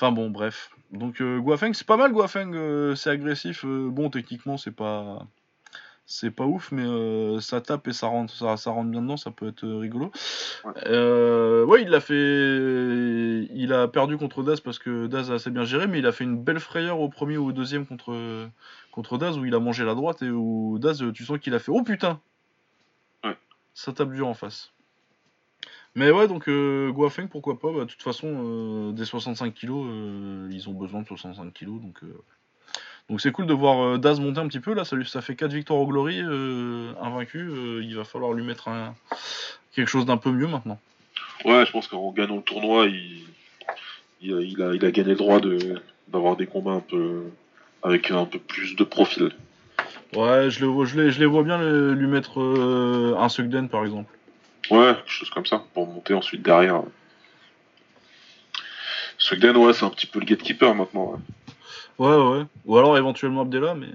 Enfin 0.00 0.12
bon, 0.12 0.30
bref. 0.30 0.70
Donc 0.92 1.20
euh, 1.20 1.38
Guafeng, 1.40 1.74
c'est 1.74 1.86
pas 1.86 1.98
mal 1.98 2.12
Guafeng, 2.12 2.54
euh, 2.54 2.94
c'est 2.94 3.10
agressif. 3.10 3.66
Euh, 3.66 3.90
bon, 3.90 4.08
techniquement, 4.08 4.56
c'est 4.56 4.70
pas 4.70 5.26
c'est 6.06 6.30
pas 6.30 6.46
ouf, 6.46 6.72
mais 6.72 6.84
euh, 6.84 7.38
ça 7.40 7.60
tape 7.60 7.86
et 7.86 7.92
ça 7.92 8.06
rentre, 8.06 8.34
ça, 8.34 8.56
ça, 8.56 8.70
rentre 8.70 8.90
bien 8.90 9.02
dedans, 9.02 9.18
ça 9.18 9.30
peut 9.30 9.48
être 9.48 9.68
rigolo. 9.68 10.10
Ouais, 10.86 11.82
il 11.82 11.88
l'a 11.90 12.00
fait, 12.00 13.46
il 13.54 13.72
a 13.74 13.88
perdu 13.88 14.16
contre 14.16 14.42
Daz 14.42 14.60
parce 14.60 14.78
que 14.78 15.06
Daz 15.06 15.30
a 15.30 15.34
assez 15.34 15.50
bien 15.50 15.64
géré, 15.64 15.86
mais 15.86 15.98
il 15.98 16.06
a 16.06 16.12
fait 16.12 16.24
une 16.24 16.42
belle 16.42 16.60
frayeur 16.60 16.98
au 16.98 17.10
premier 17.10 17.36
ou 17.36 17.48
au 17.48 17.52
deuxième 17.52 17.84
contre 17.84 18.48
contre 18.92 19.18
Daz 19.18 19.36
où 19.38 19.44
il 19.44 19.54
a 19.54 19.60
mangé 19.60 19.84
la 19.84 19.94
droite 19.94 20.22
et 20.22 20.30
où 20.30 20.78
Daz, 20.80 21.04
tu 21.12 21.26
sens 21.26 21.38
qu'il 21.38 21.54
a 21.54 21.58
fait 21.58 21.70
oh 21.70 21.82
putain. 21.82 22.20
Ça 23.74 23.92
tape 23.92 24.12
dur 24.12 24.28
en 24.28 24.34
mais 25.96 26.10
ouais, 26.10 26.28
donc 26.28 26.48
euh, 26.48 26.90
Guafeng, 26.92 27.26
pourquoi 27.26 27.58
pas 27.58 27.72
bah, 27.72 27.80
De 27.80 27.90
toute 27.90 28.02
façon, 28.02 28.28
euh, 28.28 28.92
des 28.92 29.04
65 29.04 29.52
kilos, 29.52 29.86
euh, 29.88 30.48
ils 30.52 30.68
ont 30.68 30.72
besoin 30.72 31.02
de 31.02 31.06
65 31.06 31.52
kilos. 31.52 31.80
Donc 33.08 33.20
c'est 33.20 33.32
cool 33.32 33.46
de 33.46 33.54
voir 33.54 33.98
Daz 33.98 34.20
monter 34.20 34.38
un 34.38 34.46
petit 34.46 34.60
peu. 34.60 34.72
Là, 34.72 34.84
ça, 34.84 35.20
fait 35.20 35.34
4 35.34 35.52
victoires 35.52 35.80
au 35.80 35.86
Glory, 35.86 36.20
invaincu. 36.20 37.50
il 37.82 37.96
va 37.96 38.04
falloir 38.04 38.32
lui 38.32 38.44
mettre 38.44 38.70
quelque 39.72 39.88
chose 39.88 40.06
d'un 40.06 40.16
peu 40.16 40.30
mieux 40.30 40.46
maintenant. 40.46 40.78
Ouais, 41.44 41.66
je 41.66 41.72
pense 41.72 41.88
qu'en 41.88 42.12
gagnant 42.12 42.36
le 42.36 42.42
tournoi, 42.42 42.86
il, 42.86 43.24
il, 44.20 44.62
a, 44.62 44.74
il, 44.74 44.84
a, 44.84 44.90
gagné 44.92 45.10
le 45.10 45.16
droit 45.16 45.40
d'avoir 46.06 46.36
des 46.36 46.46
combats 46.46 46.72
un 46.72 46.80
peu 46.80 47.24
avec 47.82 48.12
un 48.12 48.26
peu 48.26 48.38
plus 48.38 48.76
de 48.76 48.84
profil. 48.84 49.32
Ouais, 50.14 50.50
je, 50.50 50.64
le, 50.64 50.84
je, 50.84 51.00
les, 51.00 51.10
je 51.10 51.20
les 51.20 51.26
vois 51.26 51.42
bien 51.42 51.58
lui 51.92 52.06
mettre 52.06 52.40
un 52.40 53.28
Sugden 53.28 53.68
par 53.68 53.84
exemple. 53.84 54.12
Ouais, 54.70 54.94
quelque 54.94 55.10
chose 55.10 55.30
comme 55.30 55.46
ça, 55.46 55.64
pour 55.74 55.86
monter 55.86 56.14
ensuite 56.14 56.42
derrière. 56.42 56.82
Sugden, 59.18 59.56
ouais, 59.56 59.72
c'est 59.72 59.84
un 59.84 59.90
petit 59.90 60.06
peu 60.06 60.18
le 60.18 60.24
gatekeeper 60.24 60.74
maintenant. 60.74 61.20
Ouais. 61.98 62.08
ouais, 62.08 62.38
ouais. 62.38 62.44
Ou 62.64 62.78
alors 62.78 62.96
éventuellement 62.96 63.42
Abdella, 63.42 63.74
mais. 63.74 63.90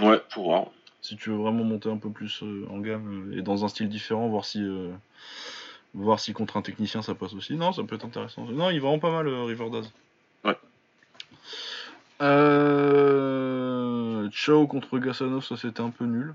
Ouais, 0.00 0.20
pour 0.32 0.44
voir. 0.44 0.66
Si 1.02 1.16
tu 1.16 1.30
veux 1.30 1.36
vraiment 1.36 1.64
monter 1.64 1.90
un 1.90 1.96
peu 1.96 2.10
plus 2.10 2.42
euh, 2.42 2.66
en 2.70 2.78
gamme 2.78 3.32
euh, 3.32 3.38
et 3.38 3.42
dans 3.42 3.64
un 3.64 3.68
style 3.68 3.88
différent, 3.88 4.28
voir 4.28 4.44
si. 4.44 4.62
Euh, 4.62 4.90
voir 5.94 6.20
si 6.20 6.32
contre 6.32 6.56
un 6.56 6.62
technicien 6.62 7.02
ça 7.02 7.14
passe 7.14 7.34
aussi. 7.34 7.54
Non, 7.56 7.72
ça 7.72 7.82
peut 7.82 7.96
être 7.96 8.06
intéressant. 8.06 8.46
Non, 8.46 8.70
il 8.70 8.80
va 8.80 8.88
vraiment 8.88 9.00
pas 9.00 9.10
mal, 9.10 9.28
Riverdaz. 9.28 9.90
Ouais. 10.44 10.56
Euh... 12.22 13.11
Ciao 14.44 14.66
contre 14.66 14.98
Gassanov, 14.98 15.44
ça 15.44 15.56
c'était 15.56 15.82
un 15.82 15.90
peu 15.90 16.04
nul. 16.04 16.34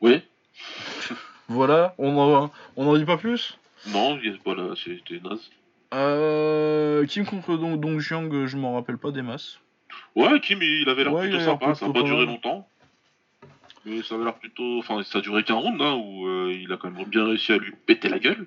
Oui. 0.00 0.22
Voilà, 1.48 1.96
on 1.98 2.16
en, 2.16 2.52
on 2.76 2.86
en 2.86 2.96
dit 2.96 3.04
pas 3.04 3.16
plus? 3.16 3.58
Non, 3.88 4.16
voilà, 4.44 4.74
c'était 4.76 5.20
naze. 5.20 5.50
Euh, 5.92 7.04
Kim 7.06 7.26
contre 7.26 7.56
Dong, 7.56 7.80
Dong 7.80 7.98
Jiang, 7.98 8.46
je 8.46 8.56
m'en 8.56 8.74
rappelle 8.74 8.98
pas 8.98 9.10
des 9.10 9.20
masses. 9.20 9.58
Ouais, 10.14 10.38
Kim, 10.40 10.62
il 10.62 10.88
avait 10.88 11.02
l'air 11.02 11.18
plutôt 11.18 11.40
sympa, 11.40 11.74
ça 11.74 11.88
n'a 11.88 11.92
pas 11.92 12.04
duré 12.04 12.24
longtemps. 12.24 12.68
Mais 13.84 14.00
ça 14.02 14.14
avait 14.14 14.24
l'air 14.24 14.36
plutôt. 14.36 14.78
Enfin, 14.78 15.02
ça 15.02 15.18
a 15.18 15.22
duré 15.22 15.42
qu'un 15.42 15.56
round, 15.56 15.82
hein, 15.82 15.94
où 15.94 16.28
euh, 16.28 16.52
il 16.54 16.72
a 16.72 16.76
quand 16.76 16.90
même 16.90 17.04
bien 17.04 17.26
réussi 17.26 17.52
à 17.52 17.58
lui 17.58 17.72
péter 17.84 18.08
la 18.08 18.20
gueule. 18.20 18.46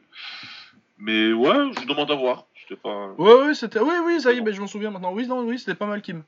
Mais 0.97 1.33
ouais, 1.33 1.73
je 1.79 1.85
demande 1.85 2.09
à 2.09 2.15
voir. 2.15 2.45
Pas. 2.81 3.09
Ouais, 3.17 3.33
ouais, 3.33 3.53
c'était. 3.53 3.81
Oui, 3.81 3.95
oui, 4.05 4.21
ça 4.21 4.31
y 4.31 4.37
est, 4.37 4.41
ben, 4.41 4.53
je 4.53 4.61
m'en 4.61 4.67
souviens 4.67 4.89
maintenant. 4.91 5.11
Oui, 5.11 5.27
non, 5.27 5.41
oui, 5.41 5.59
c'était 5.59 5.75
pas 5.75 5.85
mal, 5.85 6.01
Kim. 6.01 6.23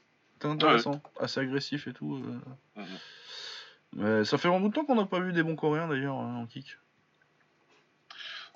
C'était 0.51 0.65
intéressant. 0.65 1.01
Assez 1.19 1.39
agressif 1.39 1.87
et 1.87 1.93
tout. 1.93 2.15
Euh. 2.15 2.81
Mhm. 2.81 2.85
Mais 3.93 4.25
ça 4.25 4.37
fait 4.37 4.53
un 4.53 4.59
bout 4.59 4.69
de 4.69 4.73
temps 4.73 4.85
qu'on 4.85 4.95
n'a 4.95 5.05
pas 5.05 5.19
vu 5.19 5.31
des 5.31 5.43
bons 5.43 5.55
coréens 5.55 5.87
d'ailleurs 5.87 6.15
hein, 6.15 6.35
en 6.41 6.45
kick. 6.45 6.77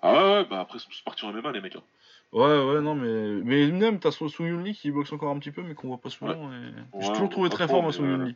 Ah 0.02 0.14
ouais, 0.14 0.34
ouais, 0.34 0.46
bah 0.46 0.62
après, 0.62 0.78
ils 0.78 0.82
sont 0.82 1.04
partis 1.04 1.26
en 1.26 1.34
MMA, 1.34 1.52
les 1.52 1.62
mecs. 1.62 1.76
Hein. 1.76 1.84
Ouais, 2.32 2.64
ouais, 2.64 2.82
non, 2.82 2.96
mais. 2.96 3.42
Mais 3.44 3.68
même, 3.68 4.00
t'as 4.00 4.12
Sung 4.12 4.30
Yun 4.40 4.64
Lee 4.64 4.74
qui 4.74 4.92
boxe 4.92 5.12
encore 5.12 5.34
un 5.34 5.40
petit 5.40 5.52
peu, 5.52 5.62
mais 5.62 5.74
qu'on 5.74 5.88
voit 5.88 5.98
pas 5.98 6.10
souvent. 6.10 6.52
Et... 6.52 7.02
J'ai 7.02 7.10
toujours 7.10 7.30
trouvé 7.30 7.50
très 7.50 7.68
fort, 7.68 7.82
moi, 7.82 7.92
Sung 7.92 8.06
Yun 8.06 8.26
Lee. 8.26 8.36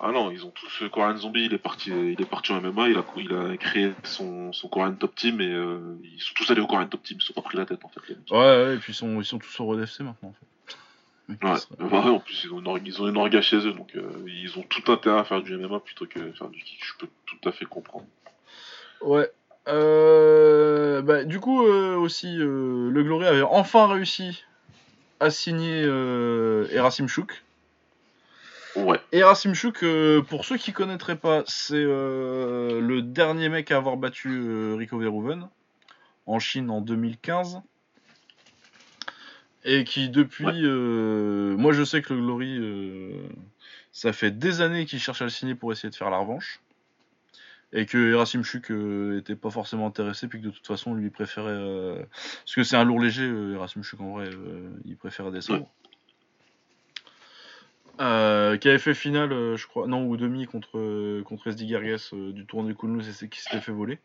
Ah 0.00 0.10
non, 0.10 0.30
ils 0.30 0.44
ont 0.44 0.50
tous. 0.50 0.80
Le 0.80 0.88
Korean 0.88 1.16
Zombie, 1.16 1.44
il 1.44 1.54
est 1.54 1.58
parti, 1.58 1.90
il 1.90 2.20
est 2.20 2.28
parti 2.28 2.52
en 2.52 2.60
MMA, 2.60 2.88
il 2.88 2.98
a, 2.98 3.04
il 3.16 3.32
a 3.32 3.56
créé 3.56 3.92
son, 4.02 4.52
son 4.52 4.68
Korean 4.68 4.92
Top 4.94 5.14
Team 5.14 5.40
et 5.40 5.46
euh, 5.46 5.96
ils 6.02 6.20
sont 6.20 6.34
tous 6.34 6.50
allés 6.50 6.60
au 6.60 6.66
Korean 6.66 6.88
Top 6.88 7.02
Team, 7.04 7.18
ils 7.18 7.22
se 7.22 7.28
sont 7.28 7.32
pas 7.32 7.42
pris 7.42 7.56
la 7.56 7.64
tête 7.64 7.84
en 7.84 7.88
fait. 7.88 8.00
Ouais, 8.30 8.36
ouais, 8.36 8.74
et 8.74 8.78
puis 8.78 8.92
ils 8.92 8.96
sont, 8.96 9.20
ils 9.20 9.24
sont 9.24 9.38
tous 9.38 9.60
au 9.60 9.68
RDFC 9.68 10.00
maintenant 10.00 10.30
en 10.30 10.32
fait. 10.32 10.46
Ouais, 11.28 11.36
bah 11.78 11.86
en 11.90 12.20
plus 12.20 12.44
ils 12.44 12.52
ont 12.52 12.60
une, 12.60 12.86
ils 12.86 13.00
ont 13.00 13.08
une 13.08 13.16
orga 13.16 13.40
chez 13.40 13.56
eux, 13.56 13.72
donc 13.72 13.96
euh, 13.96 14.02
ils 14.26 14.58
ont 14.58 14.62
tout 14.62 14.92
intérêt 14.92 15.20
à 15.20 15.24
faire 15.24 15.42
du 15.42 15.56
MMA 15.56 15.80
plutôt 15.80 16.06
que 16.06 16.32
faire 16.32 16.48
du 16.48 16.62
kick, 16.62 16.84
je 16.84 16.92
peux 16.98 17.08
tout 17.24 17.48
à 17.48 17.52
fait 17.52 17.64
comprendre. 17.64 18.04
Ouais. 19.00 19.30
Euh, 19.66 21.00
bah, 21.00 21.24
du 21.24 21.40
coup, 21.40 21.66
euh, 21.66 21.96
aussi, 21.96 22.36
le 22.36 23.02
Glory 23.02 23.26
avait 23.26 23.42
enfin 23.42 23.86
réussi 23.86 24.44
à 25.20 25.30
signer 25.30 25.82
Erasim 26.70 27.06
Chouk. 27.06 27.42
Ouais. 28.76 29.00
Erasim 29.12 29.54
Chouk, 29.54 29.82
pour 30.28 30.44
ceux 30.44 30.58
qui 30.58 30.72
connaîtraient 30.74 31.16
pas, 31.16 31.42
c'est 31.46 31.84
le 31.84 33.00
dernier 33.00 33.48
mec 33.48 33.70
à 33.70 33.78
avoir 33.78 33.96
battu 33.96 34.74
Rico 34.74 34.98
Verhoeven 34.98 35.48
en 36.26 36.38
Chine 36.38 36.68
en 36.70 36.82
2015. 36.82 37.62
Et 39.64 39.84
qui 39.84 40.10
depuis... 40.10 40.46
Euh, 40.64 41.56
moi 41.56 41.72
je 41.72 41.84
sais 41.84 42.02
que 42.02 42.12
le 42.12 42.20
Glory, 42.20 42.58
euh, 42.58 43.28
ça 43.92 44.12
fait 44.12 44.30
des 44.30 44.60
années 44.60 44.84
qu'il 44.84 45.00
cherche 45.00 45.22
à 45.22 45.24
le 45.24 45.30
signer 45.30 45.54
pour 45.54 45.72
essayer 45.72 45.90
de 45.90 45.94
faire 45.94 46.10
la 46.10 46.18
revanche. 46.18 46.60
Et 47.72 47.86
que 47.86 48.12
Erasim 48.12 48.42
Chuk 48.44 48.70
euh, 48.70 49.18
était 49.18 49.34
pas 49.34 49.50
forcément 49.50 49.86
intéressé, 49.86 50.28
puis 50.28 50.40
que 50.40 50.46
de 50.46 50.50
toute 50.50 50.66
façon 50.66 50.94
lui 50.94 51.10
préférait... 51.10 52.06
Parce 52.10 52.54
que 52.54 52.62
c'est 52.62 52.76
un 52.76 52.84
lourd 52.84 53.00
léger, 53.00 53.26
Erasim 53.26 53.82
Chuk 53.82 54.00
en 54.00 54.12
vrai, 54.12 54.30
il 54.84 54.96
préférait 54.96 55.32
descendre. 55.32 55.66
qui 57.98 58.68
avait 58.68 58.78
fait 58.78 58.94
finale, 58.94 59.56
je 59.56 59.66
crois, 59.66 59.86
non, 59.86 60.06
ou 60.06 60.16
demi 60.16 60.46
contre, 60.46 61.22
contre 61.22 61.48
SD 61.48 61.64
du 61.64 62.46
tournoi 62.46 62.70
du 62.70 62.76
Kunlun, 62.76 63.02
c'est 63.02 63.28
qui 63.28 63.40
s'était 63.40 63.60
fait 63.60 63.72
voler. 63.72 63.98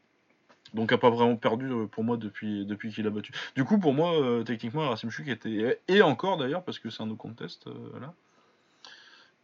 Donc 0.73 0.91
a 0.91 0.97
pas 0.97 1.09
vraiment 1.09 1.35
perdu 1.35 1.65
euh, 1.71 1.85
pour 1.87 2.03
moi 2.03 2.17
depuis, 2.17 2.65
depuis 2.65 2.91
qu'il 2.91 3.07
a 3.07 3.09
battu. 3.09 3.31
Du 3.55 3.63
coup 3.63 3.79
pour 3.79 3.93
moi 3.93 4.13
euh, 4.13 4.43
techniquement 4.43 4.89
Rasim 4.89 5.09
Chuk 5.09 5.27
était 5.27 5.79
et 5.87 6.01
encore 6.01 6.37
d'ailleurs 6.37 6.63
parce 6.63 6.79
que 6.79 6.89
c'est 6.89 7.01
un 7.01 7.07
no 7.07 7.15
contest 7.15 7.67
euh, 7.67 7.99
là. 7.99 8.13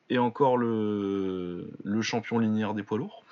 Et 0.10 0.19
encore 0.19 0.57
le, 0.57 1.68
le 1.84 2.02
champion 2.03 2.38
linéaire 2.38 2.76
des 2.76 2.84
poids 2.84 2.99
lourds. 2.99 3.23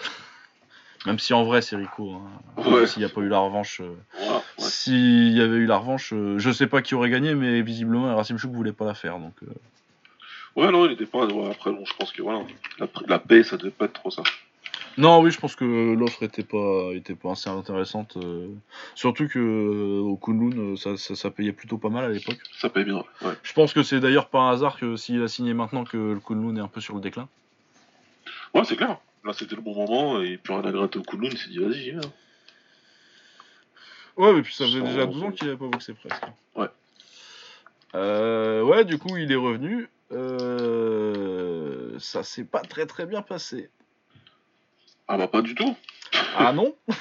Même 1.05 1.19
si 1.19 1.33
en 1.33 1.43
vrai 1.43 1.61
c'est 1.61 1.75
Rico. 1.75 2.13
Hein. 2.13 2.85
S'il 2.87 2.99
n'y 2.99 3.05
a 3.05 3.09
pas 3.09 3.21
eu 3.21 3.27
la 3.27 3.39
revanche. 3.39 3.81
S'il 4.57 5.33
y 5.37 5.41
avait 5.41 5.57
eu 5.57 5.65
la 5.65 5.77
revanche, 5.77 6.13
je 6.13 6.51
sais 6.51 6.67
pas 6.67 6.81
qui 6.81 6.95
aurait 6.95 7.09
gagné, 7.09 7.35
mais 7.35 7.61
visiblement 7.61 8.15
Rasim 8.15 8.37
Chouk 8.37 8.53
voulait 8.53 8.71
pas 8.71 8.85
la 8.85 8.93
faire. 8.93 9.19
Donc, 9.19 9.35
Ouais 10.55 10.71
non 10.71 10.85
il 10.85 10.93
était 10.93 11.05
pas. 11.05 11.23
après 11.25 11.71
bon 11.71 11.83
je 11.85 11.93
pense 11.95 12.11
que 12.11 12.21
voilà. 12.21 12.43
La, 12.79 12.87
la 13.07 13.19
paix 13.19 13.43
ça 13.43 13.57
devait 13.57 13.71
pas 13.71 13.85
être 13.85 13.93
trop 13.93 14.11
ça. 14.11 14.23
Non, 14.97 15.21
oui, 15.21 15.31
je 15.31 15.39
pense 15.39 15.55
que 15.55 15.93
l'offre 15.93 16.23
était 16.23 16.43
pas, 16.43 16.91
était 16.93 17.15
pas 17.15 17.31
assez 17.31 17.49
intéressante. 17.49 18.17
Euh, 18.17 18.49
surtout 18.95 19.27
que 19.27 19.39
euh, 19.39 19.99
au 20.01 20.17
Kunlun, 20.17 20.57
euh, 20.57 20.75
ça, 20.75 20.97
ça, 20.97 21.31
payait 21.31 21.51
plutôt 21.51 21.77
pas 21.77 21.89
mal 21.89 22.05
à 22.05 22.09
l'époque. 22.09 22.37
Ça 22.55 22.69
paye 22.69 22.83
bien, 22.83 23.03
ouais. 23.21 23.33
Je 23.41 23.53
pense 23.53 23.73
que 23.73 23.81
c'est 23.81 23.99
d'ailleurs 23.99 24.29
pas 24.29 24.39
un 24.41 24.51
hasard 24.51 24.77
que 24.77 24.95
s'il 24.95 25.21
a 25.23 25.27
signé 25.27 25.53
maintenant 25.53 25.83
que 25.83 25.97
le 25.97 26.19
Kunlun 26.19 26.55
est 26.57 26.61
un 26.61 26.67
peu 26.67 26.79
sur 26.79 26.95
le 26.95 27.01
déclin. 27.01 27.27
Ouais, 28.53 28.63
c'est 28.65 28.75
clair. 28.75 28.99
Là, 29.25 29.33
c'était 29.33 29.55
le 29.55 29.61
bon 29.61 29.73
moment 29.73 30.21
et 30.21 30.37
puis 30.37 30.53
rien 30.53 30.63
à 30.63 30.71
gratter 30.71 30.99
au 30.99 31.03
Kunlun, 31.03 31.29
il 31.31 31.37
s'est 31.37 31.49
dit 31.49 31.59
vas-y, 31.59 31.81
j'y 31.81 31.93
Ouais, 34.15 34.31
mais 34.31 34.43
puis 34.43 34.53
ça 34.53 34.65
faisait 34.65 34.81
déjà 34.81 35.07
12 35.07 35.23
ans 35.23 35.31
qu'il 35.31 35.47
avait 35.47 35.57
pas 35.57 35.67
boxé 35.67 35.93
presque. 35.93 36.23
Ouais. 36.55 36.69
ouais, 38.61 38.85
du 38.85 38.99
coup, 38.99 39.17
il 39.17 39.31
est 39.31 39.35
revenu. 39.35 39.89
ça 41.99 42.21
s'est 42.21 42.43
pas 42.43 42.61
très 42.61 42.85
très 42.85 43.07
bien 43.07 43.23
passé. 43.23 43.71
Ah 45.07 45.17
bah 45.17 45.27
pas 45.27 45.41
du 45.41 45.55
tout. 45.55 45.75
ah 46.37 46.53
non. 46.53 46.75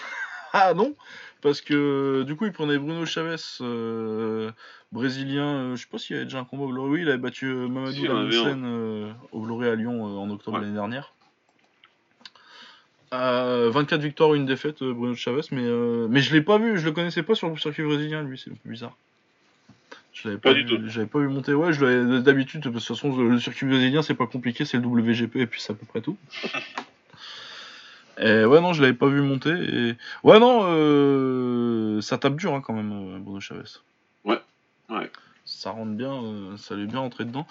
Ah 0.54 0.74
non. 0.74 0.94
Parce 1.40 1.60
que 1.60 2.22
du 2.22 2.36
coup 2.36 2.46
il 2.46 2.52
prenait 2.52 2.78
Bruno 2.78 3.04
Chavez, 3.04 3.36
euh, 3.60 4.50
brésilien, 4.92 5.46
euh, 5.46 5.76
je 5.76 5.82
sais 5.82 5.88
pas 5.90 5.98
s'il 5.98 6.16
avait 6.16 6.26
déjà 6.26 6.38
un 6.38 6.44
combat 6.44 6.64
au 6.64 6.68
Glory, 6.68 6.90
oui 6.90 7.00
il 7.02 7.08
avait 7.08 7.18
battu 7.18 7.46
euh, 7.46 7.68
Mamadou 7.68 7.92
si, 7.92 8.08
au 8.08 9.40
Glory 9.40 9.68
à 9.68 9.74
Lyon 9.74 10.04
en 10.04 10.30
octobre 10.30 10.58
l'année 10.58 10.74
dernière. 10.74 11.12
24 13.10 14.00
victoires, 14.00 14.34
une 14.34 14.46
défaite, 14.46 14.82
Bruno 14.82 15.14
Chavez, 15.14 15.42
mais, 15.50 15.68
mais 16.08 16.20
je 16.20 16.32
l'ai 16.32 16.42
pas 16.42 16.58
vu, 16.58 16.78
je 16.78 16.84
le 16.84 16.92
connaissais 16.92 17.22
pas 17.22 17.34
sur 17.34 17.48
le 17.48 17.56
circuit 17.56 17.82
brésilien, 17.82 18.22
lui, 18.22 18.38
c'est 18.38 18.50
un 18.50 18.54
peu 18.54 18.70
bizarre. 18.70 18.96
Je 20.14 20.28
l'avais 20.28 20.40
pas, 20.40 20.52
vu, 20.52 20.64
j'avais 20.86 21.06
pas 21.06 21.18
vu 21.18 21.28
monter, 21.28 21.52
ouais, 21.52 21.72
je 21.72 22.20
d'habitude, 22.20 22.60
de 22.60 22.70
toute 22.70 22.82
façon, 22.82 23.14
le 23.14 23.38
circuit 23.38 23.66
brésilien, 23.66 24.00
c'est 24.00 24.14
pas 24.14 24.26
compliqué, 24.26 24.64
c'est 24.64 24.78
le 24.78 24.86
WGP, 24.86 25.36
et 25.36 25.46
puis 25.46 25.60
c'est 25.60 25.72
à 25.72 25.76
peu 25.76 25.84
près 25.86 26.00
tout. 26.00 26.16
Et 28.18 28.44
ouais, 28.44 28.60
non, 28.60 28.72
je 28.72 28.82
l'avais 28.82 28.94
pas 28.94 29.08
vu 29.08 29.22
monter. 29.22 29.50
Et... 29.50 29.96
Ouais, 30.22 30.38
non, 30.38 30.62
euh, 30.64 32.00
ça 32.00 32.18
tape 32.18 32.36
dur 32.36 32.54
hein, 32.54 32.60
quand 32.60 32.74
même, 32.74 32.92
euh, 32.92 33.18
Bruno 33.18 33.40
Chavez. 33.40 33.62
Ouais, 34.24 34.40
ouais. 34.90 35.10
Ça 35.44 35.70
rentre 35.70 35.92
bien, 35.92 36.12
euh, 36.12 36.56
ça 36.56 36.74
lui 36.76 36.84
est 36.84 36.86
bien 36.86 37.00
entré 37.00 37.24
dedans. 37.24 37.46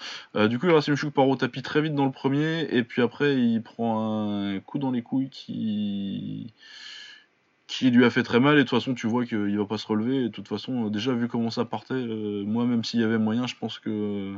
du 0.48 0.58
coup, 0.58 0.72
Racing 0.72 0.94
Chouk 0.94 1.12
part 1.12 1.28
au 1.28 1.36
tapis 1.36 1.62
très 1.62 1.82
vite 1.82 1.94
dans 1.94 2.06
le 2.06 2.12
premier, 2.12 2.66
et 2.70 2.84
puis 2.84 3.02
après, 3.02 3.36
il 3.36 3.62
prend 3.62 4.38
un 4.40 4.60
coup 4.60 4.78
dans 4.78 4.90
les 4.90 5.02
couilles 5.02 5.30
qui 5.30 6.52
qui 7.68 7.90
lui 7.90 8.04
a 8.04 8.10
fait 8.10 8.22
très 8.22 8.38
mal 8.38 8.56
et 8.56 8.64
de 8.64 8.68
toute 8.68 8.78
façon 8.78 8.92
tu 8.92 9.06
vois 9.06 9.24
qu'il 9.24 9.56
va 9.56 9.64
pas 9.64 9.78
se 9.78 9.86
relever 9.86 10.16
et 10.16 10.22
de 10.24 10.28
toute 10.28 10.46
façon 10.46 10.88
déjà 10.88 11.14
vu 11.14 11.26
comment 11.26 11.48
ça 11.48 11.64
partait 11.64 11.94
moi 11.94 12.66
même 12.66 12.84
s'il 12.84 13.00
y 13.00 13.02
avait 13.02 13.16
moyen 13.16 13.46
je 13.46 13.54
pense 13.56 13.78
que 13.78 14.34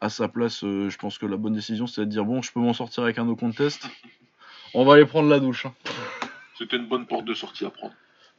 à 0.00 0.08
sa 0.08 0.26
place 0.28 0.60
je 0.62 0.96
pense 0.96 1.18
que 1.18 1.26
la 1.26 1.36
bonne 1.36 1.52
décision 1.52 1.86
c'est 1.86 2.00
de 2.00 2.06
dire 2.06 2.24
bon 2.24 2.40
je 2.40 2.50
peux 2.50 2.60
m'en 2.60 2.72
sortir 2.72 3.02
avec 3.02 3.18
un 3.18 3.26
no 3.26 3.36
contest 3.36 3.90
on 4.74 4.84
va 4.84 4.94
aller 4.94 5.06
prendre 5.06 5.28
la 5.28 5.40
douche. 5.40 5.66
Hein. 5.66 5.74
C'était 6.58 6.76
une 6.76 6.86
bonne 6.86 7.06
porte 7.06 7.24
de 7.24 7.34
sortie 7.34 7.64
à 7.64 7.70
prendre. 7.70 7.94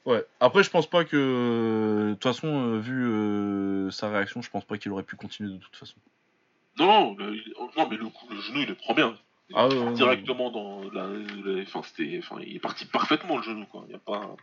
Ouais. 0.06 0.26
Après, 0.40 0.64
je 0.64 0.70
pense 0.70 0.88
pas 0.88 1.03
que. 1.03 2.10
De 2.10 2.14
toute 2.14 2.24
façon, 2.24 2.48
euh, 2.48 2.80
vu 2.80 3.06
euh, 3.06 3.91
sa 3.91 4.10
réaction, 4.10 4.41
je 4.41 4.49
pense 4.49 4.66
pas 4.66 4.78
qu'il 4.78 4.91
aurait 4.91 5.03
pu 5.03 5.16
continuer 5.16 5.52
de 5.52 5.58
toute 5.58 5.76
façon. 5.76 5.95
Non, 6.80 7.16
non, 7.16 7.88
mais 7.90 7.98
le, 7.98 8.41
genou, 8.41 8.60
il 8.60 8.68
le 8.68 8.76
prend 8.76 8.94
bien. 8.94 9.16
Ah, 9.53 9.68
directement 9.94 10.49
dans 10.49 10.82
la. 10.91 11.08
Enfin, 11.64 11.82
enfin, 12.20 12.38
il 12.41 12.56
est 12.56 12.60
parti 12.60 12.86
parfaitement 12.86 13.38
le 13.38 13.44
genou, 13.44 13.66
quoi. 13.66 13.84
Il 13.88 13.90
n'y 13.90 13.95
a 13.95 13.99
pas. 13.99 14.36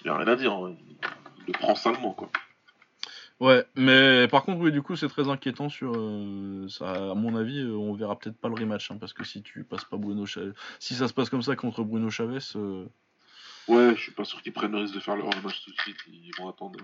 Il 0.00 0.04
n'y 0.04 0.10
a 0.10 0.16
rien 0.18 0.28
à 0.28 0.36
dire. 0.36 0.52
Hein. 0.52 0.74
Il 1.38 1.46
le 1.46 1.52
prend 1.52 1.74
salement, 1.74 2.12
quoi. 2.12 2.28
Ouais, 3.38 3.66
mais 3.74 4.28
par 4.28 4.44
contre, 4.44 4.60
oui, 4.60 4.72
du 4.72 4.80
coup, 4.80 4.96
c'est 4.96 5.08
très 5.08 5.28
inquiétant 5.28 5.68
sur 5.68 5.92
euh, 5.94 6.66
ça. 6.70 7.10
À 7.10 7.14
mon 7.14 7.36
avis, 7.36 7.60
euh, 7.60 7.72
on 7.72 7.92
verra 7.92 8.18
peut-être 8.18 8.38
pas 8.38 8.48
le 8.48 8.54
rematch, 8.54 8.90
hein, 8.90 8.96
parce 8.98 9.12
que 9.12 9.24
si 9.24 9.42
tu 9.42 9.62
passes 9.62 9.84
pas 9.84 9.98
Bruno 9.98 10.24
Chavez, 10.24 10.52
si 10.78 10.94
ça 10.94 11.06
se 11.06 11.12
passe 11.12 11.28
comme 11.28 11.42
ça 11.42 11.54
contre 11.54 11.84
Bruno 11.84 12.08
Chavez. 12.08 12.38
Euh, 12.56 12.86
ouais, 13.68 13.94
je 13.94 14.00
suis 14.00 14.12
pas 14.12 14.24
sûr 14.24 14.40
qu'ils 14.40 14.54
prennent 14.54 14.72
le 14.72 14.78
risque 14.78 14.94
de 14.94 15.00
faire 15.00 15.16
le 15.16 15.22
rematch 15.22 15.64
tout 15.64 15.70
de 15.70 15.76
suite. 15.80 15.98
Ils 16.08 16.30
vont 16.38 16.48
attendre. 16.48 16.78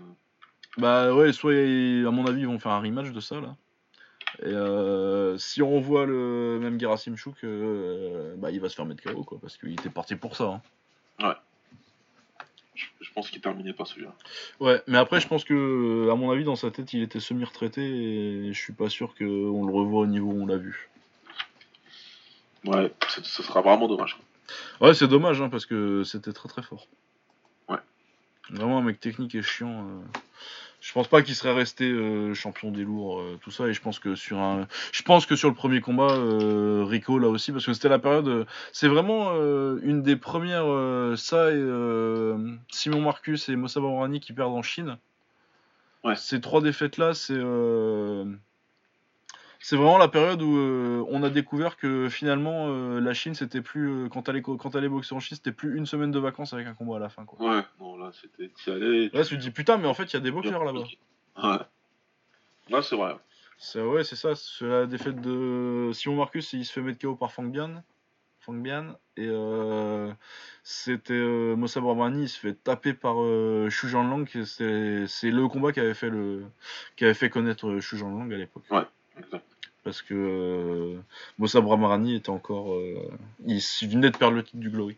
Bah 0.77 1.15
ouais, 1.15 1.33
soit 1.33 1.53
à 1.53 2.11
mon 2.11 2.27
avis, 2.27 2.43
ils 2.43 2.47
vont 2.47 2.59
faire 2.59 2.73
un 2.73 2.81
rematch 2.81 3.13
de 3.13 3.21
ça 3.21 3.41
là. 3.41 3.57
Et 4.43 5.39
si 5.39 5.63
on 5.63 5.81
voit 5.81 6.05
le 6.05 6.59
même 6.61 6.79
Gerasim 6.79 7.17
Chouk, 7.17 7.45
bah 8.37 8.51
il 8.51 8.61
va 8.61 8.69
se 8.69 8.75
faire 8.75 8.87
mettre 8.87 9.03
KO 9.03 9.25
quoi, 9.25 9.39
parce 9.41 9.57
qu'il 9.57 9.73
était 9.73 9.91
parti 9.91 10.17
pour 10.17 10.37
ça. 10.37 10.45
Hein. 11.21 11.27
Ouais 11.27 11.35
pense 13.13 13.31
qu'il 13.31 13.41
terminait 13.41 13.73
pas 13.73 13.85
celui-là. 13.85 14.15
Ouais, 14.61 14.83
mais 14.87 14.99
après, 14.99 15.21
je 15.21 15.29
pense 15.29 15.45
que, 15.45 16.09
à 16.11 16.15
mon 16.15 16.31
avis, 16.31 16.45
dans 16.45 16.57
sa 16.57 16.71
tête, 16.71 16.93
il 16.93 17.03
était 17.03 17.21
semi-retraité 17.21 17.83
et 17.83 18.53
je 18.53 18.59
suis 18.59 18.73
pas 18.73 18.89
sûr 18.89 19.15
qu'on 19.15 19.67
le 19.67 19.73
revoit 19.73 20.03
au 20.03 20.07
niveau 20.07 20.31
où 20.31 20.43
on 20.43 20.47
l'a 20.47 20.57
vu. 20.57 20.89
Ouais, 22.65 22.93
ce 23.09 23.43
sera 23.43 23.61
vraiment 23.61 23.89
dommage. 23.89 24.19
Ouais, 24.81 24.95
c'est 24.95 25.09
dommage 25.09 25.41
hein, 25.41 25.49
parce 25.49 25.67
que 25.67 26.05
c'était 26.05 26.33
très 26.33 26.49
très 26.49 26.63
fort. 26.63 26.87
Ouais. 27.69 27.79
Vraiment 28.51 28.79
un 28.79 28.83
mec 28.83 29.01
technique 29.01 29.35
et 29.35 29.43
chiant. 29.43 29.89
Euh. 29.89 30.03
Je 30.83 30.93
pense 30.93 31.07
pas 31.07 31.23
qu'il 31.23 31.37
serait 31.37 31.53
resté 31.55 31.89
euh, 31.89 32.35
champion 32.35 32.73
des 32.73 32.83
lourds, 32.83 33.21
euh, 33.21 33.39
tout 33.41 33.53
ça. 33.53 33.69
Et 33.69 33.73
je 33.73 33.81
pense 33.81 34.01
que 34.01 34.17
sur 34.17 34.39
un, 34.41 34.67
je 34.91 35.03
pense 35.03 35.27
que 35.27 35.37
sur 35.37 35.49
le 35.49 35.55
premier 35.55 35.81
combat, 35.81 36.11
euh, 36.11 36.85
Rico 36.85 37.21
là 37.21 37.29
aussi, 37.29 37.53
parce 37.53 37.65
que 37.65 37.73
c'était 37.73 37.89
la 37.89 38.01
période. 38.01 38.27
euh, 38.27 38.45
c'est 38.73 38.89
vraiment 38.89 39.31
euh, 39.35 39.79
une 39.85 40.03
des 40.03 40.17
premières. 40.17 40.67
euh, 40.67 41.15
ça 41.17 41.53
et 41.53 41.55
euh, 41.57 42.37
Simon 42.69 43.01
Marcus 43.01 43.49
et 43.49 43.55
Mossa 43.55 43.81
Bahrani 43.81 44.19
qui 44.19 44.33
perdent 44.33 44.55
en 44.55 44.63
Chine. 44.63 44.99
Ouais. 46.03 46.17
Ces 46.17 46.41
trois 46.41 46.61
défaites 46.61 46.99
là, 46.99 47.15
c'est. 47.15 47.39
C'est 49.63 49.77
vraiment 49.77 49.97
la 49.97 50.09
période 50.09 50.43
où 50.43 50.57
euh, 50.57 51.05
on 51.09 51.23
a 51.23 51.31
découvert 51.31 51.77
que 51.77 52.09
finalement 52.09 52.67
euh, 52.67 53.01
la 53.01 53.15
Chine 53.15 53.35
c'était 53.37 53.63
plus 53.63 53.89
euh, 53.89 54.09
quand 54.09 54.23
t'allais 54.23 54.43
quand 54.43 54.59
t'allais 54.59 54.89
boxer 54.89 55.15
en 55.15 55.21
Chine 55.21 55.37
c'était 55.37 55.53
plus 55.53 55.79
une 55.79 55.87
semaine 55.87 56.11
de 56.11 56.19
vacances 56.19 56.53
avec 56.53 56.67
un 56.67 56.75
combat 56.75 56.97
à 56.97 56.99
la 56.99 57.09
fin 57.09 57.25
quoi. 57.25 57.39
Ouais, 57.41 57.63
non, 57.81 57.97
là, 57.97 58.11
c'était. 58.13 58.49
T'y 58.49 58.71
allais. 58.71 59.09
Là 59.13 59.25
tu 59.25 59.37
te 59.37 59.41
dis 59.41 59.53
putain 59.53 59.79
mais 59.79 59.87
en 59.87 59.95
fait 59.95 60.13
il 60.13 60.15
y 60.15 60.17
a 60.17 60.21
des 60.21 60.33
boxeurs 60.33 60.65
là-bas. 60.65 60.83
Ouais. 61.43 61.59
Là, 62.69 62.83
c'est 62.83 62.97
vrai. 62.97 63.17
C'est 63.57 63.81
ouais, 63.81 64.03
c'est 64.03 64.17
ça. 64.17 64.35
C'est 64.35 64.67
la 64.67 64.87
défaite 64.87 65.21
de 65.21 65.91
Simon 65.93 66.17
Marcus, 66.17 66.53
il 66.53 66.65
se 66.65 66.73
fait 66.73 66.83
mettre 66.83 66.99
KO 66.99 67.15
par 67.15 67.31
Fang 67.31 67.45
Bian. 67.45 67.85
Fang 68.41 68.55
Bian. 68.55 68.97
Et 69.17 69.31
c'était 70.65 71.55
Mossa 71.55 71.81
Barbani, 71.81 72.23
il 72.23 72.29
se 72.29 72.39
fait 72.39 72.55
taper 72.55 72.95
par 72.95 73.15
Shu 73.71 73.89
Lang. 73.93 74.29
C'est 74.35 75.31
le 75.31 75.47
combat 75.47 75.71
qui 75.71 75.79
avait 75.79 75.95
fait 75.95 76.11
le 76.11 76.45
qui 76.97 77.05
avait 77.05 77.15
fait 77.15 77.31
connaître 77.31 77.79
Shu 77.79 77.97
Lang 77.99 78.33
à 78.33 78.37
l'époque. 78.37 78.65
Exact. 79.19 79.52
Parce 79.85 80.01
que 80.01 80.15
euh, 80.15 80.97
Bramani 81.39 82.15
était 82.15 82.31
encore, 82.31 82.75
euh, 82.75 83.11
il 83.45 83.61
venait 83.89 84.11
de 84.11 84.17
perdre 84.17 84.37
le 84.37 84.45
titre 84.45 84.59
du 84.59 84.71
Glory. 84.71 84.97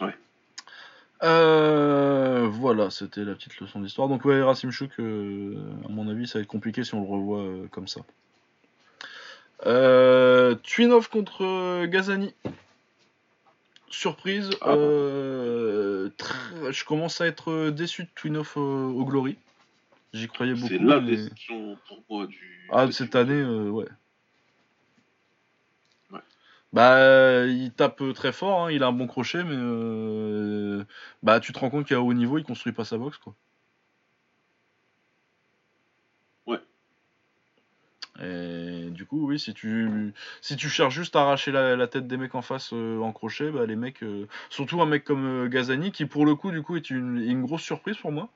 Ouais. 0.00 0.14
Euh, 1.22 2.48
voilà, 2.50 2.90
c'était 2.90 3.24
la 3.24 3.34
petite 3.34 3.58
leçon 3.60 3.80
d'histoire. 3.80 4.08
Donc 4.08 4.26
ouais, 4.26 4.42
Racim 4.42 4.70
Chouk, 4.70 4.90
euh, 5.00 5.56
à 5.86 5.88
mon 5.88 6.06
avis, 6.08 6.26
ça 6.26 6.38
va 6.38 6.42
être 6.42 6.48
compliqué 6.48 6.84
si 6.84 6.94
on 6.94 7.00
le 7.00 7.08
revoit 7.08 7.46
comme 7.70 7.88
ça. 7.88 8.02
Euh, 9.64 10.54
Twinov 10.56 11.08
contre 11.08 11.86
Gazani. 11.86 12.34
Surprise. 13.88 14.50
Ah. 14.60 14.74
je 14.74 16.10
commence 16.84 17.22
à 17.22 17.26
être 17.26 17.70
déçu 17.70 18.04
de 18.04 18.10
Twinov 18.14 18.58
au 18.58 19.02
Glory. 19.06 19.38
J'y 20.16 20.28
croyais 20.28 20.54
beaucoup. 20.54 20.68
C'est 20.68 20.78
la 20.78 21.00
mais- 21.00 21.10
déception 21.16 21.76
pour 21.86 22.02
moi 22.08 22.26
du. 22.26 22.66
ah, 22.70 22.90
cette 22.90 23.14
année, 23.14 23.34
euh, 23.34 23.68
ouais. 23.68 23.86
Ouais. 26.10 26.20
Bah, 26.72 27.44
il 27.46 27.70
tape 27.72 28.02
très 28.14 28.32
fort, 28.32 28.64
hein, 28.66 28.70
il 28.72 28.82
a 28.82 28.86
un 28.86 28.92
bon 28.92 29.06
crochet, 29.06 29.44
mais 29.44 29.54
euh, 29.56 30.84
bah, 31.22 31.38
tu 31.40 31.52
te 31.52 31.58
rends 31.58 31.68
compte 31.70 31.86
qu'à 31.86 32.00
haut 32.00 32.14
niveau, 32.14 32.38
il 32.38 32.44
construit 32.44 32.72
pas 32.72 32.84
sa 32.86 32.96
boxe, 32.96 33.18
quoi. 33.18 33.34
Ouais. 36.46 36.60
Et 38.22 38.88
du 38.90 39.04
coup, 39.04 39.26
oui, 39.28 39.38
si 39.38 39.52
tu, 39.52 40.14
si 40.40 40.56
tu 40.56 40.70
cherches 40.70 40.94
juste 40.94 41.14
à 41.16 41.20
arracher 41.22 41.52
la, 41.52 41.76
la 41.76 41.86
tête 41.88 42.06
des 42.06 42.16
mecs 42.16 42.34
en 42.34 42.40
face 42.42 42.70
euh, 42.72 42.98
en 43.00 43.12
crochet, 43.12 43.50
bah, 43.50 43.66
les 43.66 43.76
mecs, 43.76 44.02
surtout 44.48 44.80
un 44.80 44.86
mec 44.86 45.04
comme 45.04 45.48
Gazani, 45.48 45.92
qui 45.92 46.06
pour 46.06 46.24
le 46.24 46.34
coup, 46.34 46.50
du 46.52 46.62
coup, 46.62 46.76
est 46.76 46.88
une, 46.88 47.18
une 47.18 47.42
grosse 47.42 47.62
surprise 47.62 47.98
pour 47.98 48.12
moi. 48.12 48.30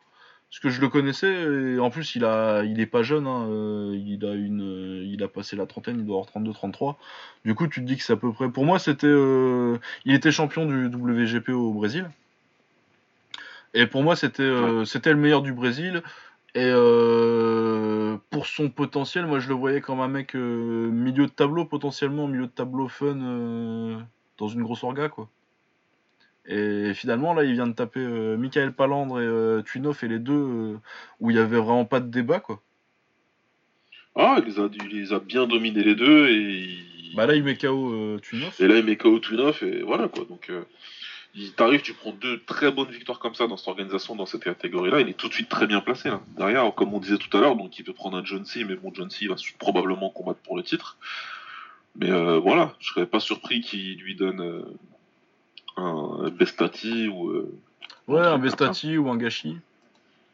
Parce 0.51 0.59
que 0.61 0.69
je 0.69 0.81
le 0.81 0.89
connaissais, 0.89 1.33
et 1.33 1.79
en 1.79 1.91
plus 1.91 2.17
il 2.17 2.25
a, 2.25 2.65
il 2.65 2.81
est 2.81 2.87
pas 2.87 3.03
jeune, 3.05 3.27
hein, 3.29 3.47
euh, 3.49 3.97
il 3.97 4.25
a 4.25 4.35
une, 4.35 4.63
euh, 4.63 5.05
il 5.07 5.23
a 5.23 5.29
passé 5.29 5.55
la 5.55 5.67
trentaine, 5.67 6.01
il 6.01 6.05
doit 6.05 6.17
avoir 6.17 6.27
32-33. 6.27 6.97
Du 7.45 7.55
coup, 7.55 7.69
tu 7.69 7.81
te 7.81 7.87
dis 7.87 7.97
que 7.97 8.03
c'est 8.03 8.15
à 8.15 8.17
peu 8.17 8.33
près. 8.33 8.49
Pour 8.51 8.65
moi, 8.65 8.81
c'était, 8.81 9.07
euh, 9.07 9.79
il 10.05 10.15
était 10.15 10.33
champion 10.33 10.67
du 10.67 10.87
WGP 10.87 11.51
au 11.51 11.73
Brésil. 11.73 12.11
Et 13.75 13.87
pour 13.87 14.03
moi, 14.03 14.17
c'était, 14.17 14.43
euh, 14.43 14.85
c'était 14.85 15.11
le 15.11 15.19
meilleur 15.19 15.43
du 15.43 15.53
Brésil. 15.53 16.03
Et 16.55 16.65
euh, 16.65 18.17
pour 18.31 18.47
son 18.47 18.71
potentiel, 18.71 19.27
moi 19.27 19.39
je 19.39 19.49
le 19.49 19.55
voyais 19.55 19.81
comme 19.81 20.01
un 20.01 20.09
mec 20.09 20.35
euh, 20.35 20.91
milieu 20.91 21.27
de 21.27 21.31
tableau 21.31 21.65
potentiellement, 21.65 22.27
milieu 22.27 22.47
de 22.47 22.51
tableau 22.51 22.89
fun 22.89 23.21
euh, 23.21 24.01
dans 24.37 24.49
une 24.49 24.63
grosse 24.65 24.83
orga 24.83 25.09
quoi. 25.09 25.29
Et 26.47 26.95
finalement 26.95 27.35
là 27.35 27.45
il 27.45 27.53
vient 27.53 27.67
de 27.67 27.73
taper 27.75 28.01
euh, 28.01 28.37
Michael 28.37 28.73
Palandre 28.73 29.21
et 29.21 29.25
euh, 29.27 29.63
et 30.03 30.09
les 30.09 30.19
deux 30.19 30.33
euh, 30.33 30.77
où 31.21 31.31
il 31.31 31.37
y 31.37 31.39
avait 31.39 31.59
vraiment 31.59 31.85
pas 31.85 32.01
de 32.01 32.09
débat 32.11 32.41
quoi. 32.41 32.61
Ah, 34.17 34.39
il 34.39 34.45
les, 34.53 34.59
a, 34.61 34.69
il 34.73 34.99
les 35.01 35.13
a 35.13 35.19
bien 35.21 35.47
dominés 35.47 35.85
les 35.85 35.95
deux 35.95 36.29
et. 36.29 36.35
il- 36.37 37.15
Bah 37.15 37.27
là 37.27 37.35
il 37.35 37.45
met 37.45 37.57
KO 37.57 37.93
euh, 37.93 38.19
Twinov. 38.19 38.55
Et 38.59 38.67
là, 38.67 38.79
il 38.79 38.85
met 38.85 38.97
KO 38.97 39.19
Twinoff 39.19 39.63
et 39.63 39.83
voilà 39.83 40.09
quoi. 40.09 40.25
Donc, 40.25 40.51
il 41.35 41.53
t'arrive, 41.53 41.81
tu 41.83 41.93
prends 41.95 42.13
deux 42.13 42.41
très 42.45 42.73
bonnes 42.73 42.91
victoires 42.91 43.21
comme 43.21 43.35
ça 43.35 43.47
dans 43.47 43.57
cette 43.57 43.69
organisation, 43.69 44.17
dans 44.17 44.27
cette 44.27 44.43
catégorie-là. 44.43 45.01
Il 45.01 45.09
est 45.09 45.15
tout 45.17 45.29
de 45.29 45.33
suite 45.33 45.49
très 45.49 45.67
bien 45.69 45.81
placé 45.81 46.09
là. 46.09 46.21
Derrière, 46.37 46.75
comme 46.75 46.93
on 46.93 46.99
disait 46.99 47.19
tout 47.19 47.35
à 47.37 47.41
l'heure, 47.41 47.55
donc 47.55 47.79
il 47.79 47.85
peut 47.85 47.93
prendre 47.93 48.17
un 48.17 48.25
John 48.25 48.45
C, 48.45 48.65
mais 48.65 48.75
bon, 48.75 48.91
John 48.93 49.11
C 49.11 49.29
va 49.29 49.37
probablement 49.59 50.11
combattre 50.11 50.41
pour 50.41 50.57
le 50.57 50.65
titre. 50.65 50.99
Mais 51.97 52.11
voilà, 52.41 52.75
je 52.81 52.89
serais 52.89 53.07
pas 53.07 53.21
surpris 53.21 53.61
qu'il 53.61 53.99
lui 54.01 54.17
donne 54.17 54.65
un 55.81 56.29
Bestati 56.31 57.09
ou. 57.09 57.29
euh, 57.31 57.53
Ouais, 58.09 58.21
un. 58.21 58.39
Bestati 58.39 58.97
ou 58.99 59.09
un 59.11 59.17
Gachi. 59.17 59.57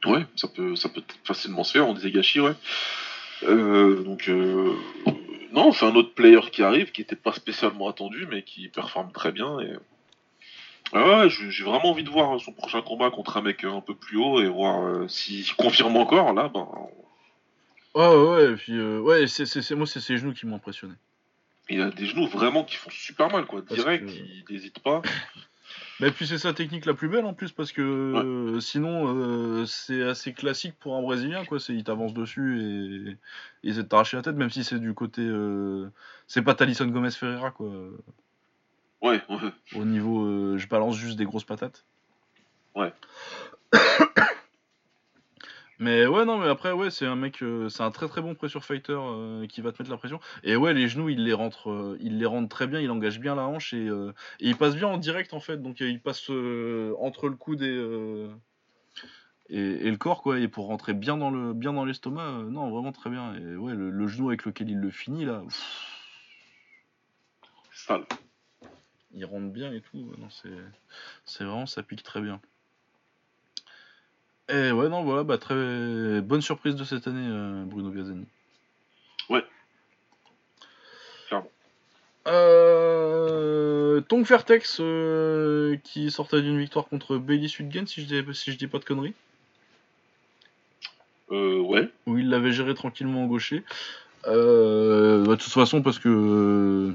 Ouais, 0.05 0.27
ça 0.37 0.49
peut, 0.49 0.77
ça 0.77 0.89
peut 0.89 1.03
facilement 1.25 1.65
se 1.65 1.73
faire, 1.73 1.89
on 1.89 1.95
disait 1.95 2.11
Gachi, 2.11 2.41
ouais. 2.41 2.53
Euh, 3.43 4.03
donc, 4.03 4.29
euh, 4.29 4.73
non, 5.53 5.73
c'est 5.73 5.85
un 5.87 5.95
autre 5.95 6.15
player 6.15 6.41
qui 6.53 6.63
arrive, 6.63 6.93
qui 6.93 7.01
n'était 7.01 7.17
pas 7.17 7.33
spécialement 7.33 7.89
attendu, 7.89 8.27
mais 8.31 8.43
qui 8.43 8.69
performe 8.69 9.11
très 9.13 9.33
bien. 9.33 9.59
Et... 9.61 9.73
Ah 10.93 11.05
ouais, 11.25 11.29
j'ai 11.31 11.65
vraiment 11.65 11.91
envie 11.91 12.05
de 12.05 12.11
voir 12.11 12.41
son 12.41 12.53
prochain 12.53 12.81
combat 12.83 13.11
contre 13.11 13.37
un 13.37 13.43
mec 13.43 13.65
un 13.65 13.81
peu 13.81 13.95
plus 13.95 14.19
haut 14.19 14.41
et 14.41 14.49
voir 14.49 14.85
euh, 14.85 15.09
s'il 15.09 15.53
confirme 15.57 15.97
encore. 15.97 16.33
Là, 16.33 16.49
ben, 16.53 16.69
Ouais 17.95 18.07
ouais 18.07 18.29
ouais. 18.29 18.53
Et 18.53 18.57
puis 18.57 18.79
euh, 18.79 19.01
ouais, 19.01 19.27
c'est- 19.27 19.71
moi 19.75 19.87
c'est 19.87 20.01
ses 20.01 20.17
genoux 20.19 20.33
qui 20.35 20.47
m'ont 20.47 20.57
impressionné. 20.57 20.95
Il 21.69 21.81
a 21.83 21.91
des 21.91 22.07
genoux 22.07 22.27
vraiment 22.29 22.65
qui 22.65 22.77
font 22.77 22.91
super 22.91 23.31
mal, 23.31 23.47
quoi. 23.47 23.61
Direct, 23.63 24.07
que- 24.07 24.11
il 24.13 24.45
n'hésite 24.51 24.79
pas. 24.81 25.03
Mais 25.99 26.11
puis 26.11 26.27
c'est 26.27 26.39
sa 26.39 26.53
technique 26.53 26.85
la 26.87 26.95
plus 26.95 27.09
belle 27.09 27.25
en 27.25 27.33
plus 27.35 27.51
parce 27.53 27.73
que 27.73 28.59
sinon 28.61 29.07
euh, 29.17 29.65
c'est 29.67 30.03
assez 30.03 30.33
classique 30.35 30.75
pour 30.79 30.95
un 30.95 31.03
Brésilien 31.03 31.45
quoi. 31.45 31.59
C'est 31.59 31.75
il 31.75 31.83
t'avance 31.85 32.13
dessus 32.15 32.61
et, 32.61 33.11
et 33.13 33.17
il 33.65 33.71
essaie 33.71 33.83
de 33.83 33.89
t'arracher 33.89 34.17
la 34.19 34.23
tête 34.23 34.37
même 34.37 34.51
si 34.51 34.63
c'est 34.63 34.79
du 34.79 34.93
côté 34.95 35.23
euh, 35.23 35.91
c'est 36.29 36.43
pas 36.43 36.55
Talisson 36.55 36.87
Gomez 36.87 37.11
Ferreira 37.11 37.51
quoi. 37.51 37.69
Ouais, 39.03 39.21
ouais. 39.29 39.53
Au 39.75 39.85
niveau 39.85 40.25
euh, 40.27 40.59
je 40.59 40.69
balance 40.69 40.97
juste 40.97 41.17
des 41.17 41.25
grosses 41.25 41.45
patates. 41.45 41.85
Ouais. 42.75 42.93
Mais 45.79 46.07
ouais 46.07 46.25
non 46.25 46.39
mais 46.39 46.49
après 46.49 46.73
ouais 46.73 46.91
c'est 46.91 47.05
un 47.05 47.17
mec 47.17 47.43
euh, 47.43 47.69
c'est 47.69 47.83
un 47.83 47.91
très 47.91 48.09
très 48.09 48.23
bon 48.23 48.35
pressure 48.35 48.65
fighter 48.65 48.97
euh, 48.99 49.47
qui 49.47 49.61
va 49.61 49.73
te 49.73 49.83
mettre 49.83 49.91
la 49.91 49.99
pression. 49.99 50.21
Et 50.43 50.57
ouais 50.57 50.73
les 50.73 50.89
genoux 50.89 51.11
il 51.11 51.23
les 51.23 51.35
rentre 51.35 51.71
euh, 51.71 51.99
il 52.01 52.19
les 52.19 52.25
rentre 52.25 52.49
très 52.49 52.67
bien 52.67 52.81
il 52.81 52.91
engage 52.91 53.21
bien 53.21 53.35
la 53.35 53.47
hanche 53.47 53.75
et, 53.75 53.87
et 53.87 54.13
il 54.41 54.57
passe 54.57 54.75
bien 54.75 54.89
en 54.89 54.97
direct 54.97 55.35
en 55.35 55.41
fait. 55.41 55.61
Donc 55.61 55.81
il 55.81 56.01
passe 56.01 56.31
entre 56.31 57.29
le 57.29 57.37
coude 57.37 57.63
et, 57.63 58.29
et 59.51 59.87
et 59.87 59.91
le 59.91 59.99
corps 59.99 60.23
quoi. 60.23 60.39
Et 60.41 60.49
pour 60.49 60.67
rentrer 60.67 60.95
bien 60.95 61.19
dans 61.19 61.31
le 61.31 61.53
bien 61.53 61.75
dans 61.75 61.85
l'estomac 61.85 62.45
non 62.49 62.71
vraiment 62.71 62.93
très 62.93 63.11
bien. 63.11 63.35
Et 63.35 63.57
ouais 63.57 63.75
le, 63.75 63.91
le 63.91 64.07
genou 64.07 64.29
avec 64.29 64.47
lequel 64.47 64.71
il 64.71 64.79
le 64.79 64.91
finit 64.91 65.27
là 65.27 65.43
pff, 65.45 65.93
Sale. 67.73 68.07
il 69.13 69.25
rentre 69.27 69.53
bien 69.53 69.73
et 69.73 69.83
tout. 69.83 70.11
Non 70.19 70.31
c'est 70.31 70.49
c'est 71.27 71.45
vraiment 71.45 71.67
ça 71.67 71.83
pique 71.83 72.03
très 72.03 72.23
bien 72.23 72.41
et 74.49 74.71
ouais 74.71 74.89
non 74.89 75.03
voilà 75.03 75.25
bah 75.25 75.39
très 75.39 76.21
bonne 76.21 76.41
surprise 76.43 76.77
de 76.77 76.85
cette 76.85 77.07
année 77.09 77.27
euh, 77.29 77.65
Bruno 77.65 77.91
Biazani 77.91 78.25
Ouais. 79.29 79.45
Clairement. 81.27 81.51
Euh, 82.29 84.01
Tong 84.03 84.25
Fairtex 84.25 84.79
euh, 84.81 85.77
qui 85.83 86.11
sortait 86.13 86.43
d'une 86.43 86.59
victoire 86.59 86.87
contre 86.87 87.17
Bailey 87.19 87.49
Sudgen 87.49 87.87
si 87.87 88.03
je 88.03 88.07
dis 88.23 88.35
si 88.37 88.53
je 88.53 88.59
dis 88.59 88.67
pas 88.69 88.79
de 88.79 88.85
conneries 88.85 89.15
Euh, 91.33 91.59
ouais. 91.61 91.89
où 92.07 92.17
il 92.19 92.29
l'avait 92.31 92.53
géré 92.53 92.75
tranquillement 92.75 93.25
en 93.25 93.27
gaucher 93.27 93.65
Euh, 94.27 95.25
bah, 95.25 95.33
de 95.37 95.41
toute 95.41 95.53
façon 95.53 95.83
parce 95.83 95.99
que 95.99 96.09
euh, 96.09 96.95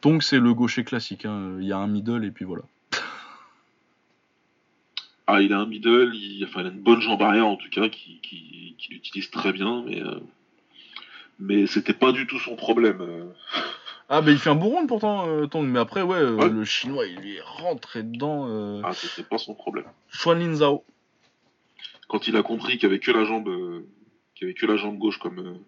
Tong 0.00 0.20
c'est 0.22 0.38
le 0.40 0.54
gaucher 0.54 0.82
classique 0.84 1.24
hein. 1.24 1.56
il 1.60 1.66
y 1.66 1.72
a 1.72 1.78
un 1.78 1.86
middle 1.86 2.24
et 2.24 2.30
puis 2.32 2.44
voilà 2.44 2.62
Ah, 5.30 5.42
il 5.42 5.52
a 5.52 5.58
un 5.58 5.66
middle, 5.66 6.12
il, 6.14 6.42
enfin, 6.46 6.62
il 6.62 6.66
a 6.68 6.70
une 6.70 6.80
bonne 6.80 7.02
jambe 7.02 7.20
arrière 7.22 7.46
en 7.46 7.56
tout 7.56 7.68
cas, 7.68 7.90
qui, 7.90 8.18
qui, 8.22 8.74
qui 8.78 8.92
l'utilise 8.94 9.30
très 9.30 9.52
bien, 9.52 9.84
mais, 9.86 10.00
euh, 10.02 10.18
mais 11.38 11.66
c'était 11.66 11.92
pas 11.92 12.12
du 12.12 12.26
tout 12.26 12.38
son 12.40 12.56
problème. 12.56 13.00
euh. 13.02 13.24
Ah, 14.10 14.22
bah 14.22 14.30
il 14.30 14.38
fait 14.38 14.48
un 14.48 14.54
bon 14.54 14.70
round 14.70 14.88
pourtant, 14.88 15.28
euh, 15.28 15.46
Tong, 15.46 15.66
mais 15.68 15.78
après, 15.78 16.00
ouais, 16.00 16.22
Ouais. 16.24 16.48
le 16.48 16.64
chinois 16.64 17.04
il 17.06 17.16
lui 17.18 17.34
est 17.36 17.42
rentré 17.42 18.02
dedans. 18.02 18.80
Ah, 18.82 18.94
c'était 18.94 19.22
pas 19.22 19.36
son 19.36 19.54
problème. 19.54 19.84
Xuan 20.14 20.38
Lin 20.38 20.54
Zhao. 20.54 20.82
Quand 22.08 22.26
il 22.26 22.34
a 22.38 22.42
compris 22.42 22.78
qu'il 22.78 22.84
y 22.84 22.86
avait 22.86 23.00
que 23.00 23.10
la 23.10 23.24
jambe, 23.24 23.50
qu'il 24.34 24.44
y 24.46 24.50
avait 24.50 24.54
que 24.54 24.64
la 24.64 24.78
jambe 24.78 24.96
gauche 24.96 25.18
comme, 25.18 25.58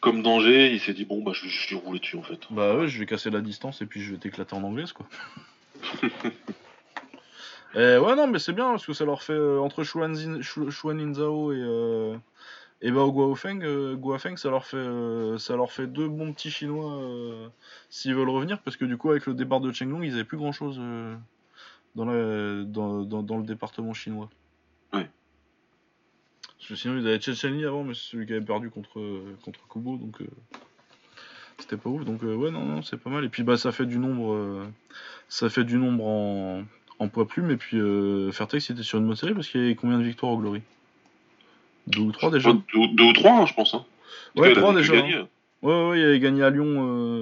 comme 0.00 0.20
danger, 0.24 0.72
il 0.72 0.80
s'est 0.80 0.94
dit 0.94 1.04
bon 1.04 1.22
bah 1.22 1.30
je 1.32 1.44
vais 1.44 1.48
juste 1.48 1.68
lui 1.70 1.76
rouler 1.76 2.00
dessus 2.00 2.16
en 2.16 2.24
fait. 2.24 2.40
Bah 2.50 2.74
ouais, 2.76 2.88
je 2.88 2.98
vais 2.98 3.06
casser 3.06 3.30
la 3.30 3.40
distance 3.40 3.82
et 3.82 3.86
puis 3.86 4.02
je 4.02 4.10
vais 4.10 4.18
t'éclater 4.18 4.54
en 4.56 4.64
anglaise, 4.64 4.92
quoi. 4.92 5.06
Et 7.74 7.98
ouais, 7.98 8.16
non, 8.16 8.26
mais 8.26 8.38
c'est 8.38 8.52
bien 8.54 8.70
parce 8.70 8.86
que 8.86 8.94
ça 8.94 9.04
leur 9.04 9.22
fait 9.22 9.34
euh, 9.34 9.58
entre 9.58 9.82
Xuan, 9.82 10.14
Zin- 10.14 10.40
et, 10.40 11.60
euh, 11.62 12.16
et 12.80 12.90
Bao 12.90 13.12
Guofeng, 13.12 13.62
euh, 13.62 13.96
Guofeng, 13.96 14.36
ça 14.36 14.48
leur 14.50 14.64
fait 14.64 14.76
euh, 14.76 15.36
ça 15.36 15.56
leur 15.56 15.72
fait 15.72 15.86
deux 15.86 16.08
bons 16.08 16.32
petits 16.32 16.50
chinois 16.50 17.02
euh, 17.02 17.48
s'ils 17.90 18.14
veulent 18.14 18.30
revenir 18.30 18.60
parce 18.60 18.76
que 18.76 18.86
du 18.86 18.96
coup 18.96 19.10
avec 19.10 19.26
le 19.26 19.34
départ 19.34 19.60
de 19.60 19.72
Chenglong, 19.72 20.02
ils 20.04 20.14
avaient 20.14 20.24
plus 20.24 20.38
grand 20.38 20.52
chose 20.52 20.80
dans, 21.96 22.06
dans, 22.06 23.02
dans, 23.02 23.22
dans 23.22 23.36
le 23.36 23.44
département 23.44 23.92
chinois. 23.92 24.30
Ouais. 24.94 25.10
Parce 26.58 26.68
que 26.68 26.74
sinon 26.76 26.98
ils 26.98 27.06
avaient 27.06 27.20
Chen 27.20 27.34
Shenli 27.34 27.64
avant, 27.66 27.84
mais 27.84 27.94
c'est 27.94 28.10
celui 28.10 28.26
qui 28.26 28.32
avait 28.32 28.44
perdu 28.44 28.70
contre 28.70 29.00
contre 29.42 29.68
Kubo, 29.68 29.96
donc 29.98 30.22
euh, 30.22 30.26
c'était 31.58 31.76
pas 31.76 31.90
ouf. 31.90 32.04
Donc 32.04 32.22
euh, 32.22 32.34
ouais, 32.34 32.50
non, 32.50 32.64
non, 32.64 32.82
c'est 32.82 32.96
pas 32.96 33.10
mal. 33.10 33.24
Et 33.24 33.28
puis 33.28 33.42
bah 33.42 33.56
ça 33.58 33.72
fait 33.72 33.86
du 33.86 33.98
nombre, 33.98 34.32
euh, 34.32 34.66
ça 35.28 35.50
fait 35.50 35.64
du 35.64 35.76
nombre 35.76 36.06
en 36.06 36.64
en 36.98 37.08
poids 37.08 37.26
plume 37.28 37.50
et 37.50 37.56
puis 37.56 37.78
euh, 37.78 38.32
Fairtex 38.32 38.70
était 38.70 38.82
sur 38.82 38.98
une 38.98 39.06
bonne 39.06 39.16
série 39.16 39.34
parce 39.34 39.48
qu'il 39.48 39.60
y 39.60 39.64
avait 39.64 39.74
combien 39.74 39.98
de 39.98 40.04
victoires 40.04 40.32
au 40.32 40.38
Glory? 40.38 40.62
Deux 41.88 42.00
ou 42.00 42.12
trois 42.12 42.30
déjà 42.30 42.52
Deux, 42.52 42.88
deux 42.94 43.04
ou 43.04 43.12
trois, 43.12 43.32
hein, 43.32 43.46
je 43.46 43.54
pense. 43.54 43.74
Hein. 43.74 43.84
Ouais, 44.34 44.52
trois 44.54 44.74
déjà, 44.74 44.94
gagner. 44.94 45.18
Ouais, 45.62 45.88
ouais, 45.88 46.00
il 46.00 46.04
avait 46.04 46.20
gagné 46.20 46.42
à 46.42 46.50
Lyon 46.50 46.64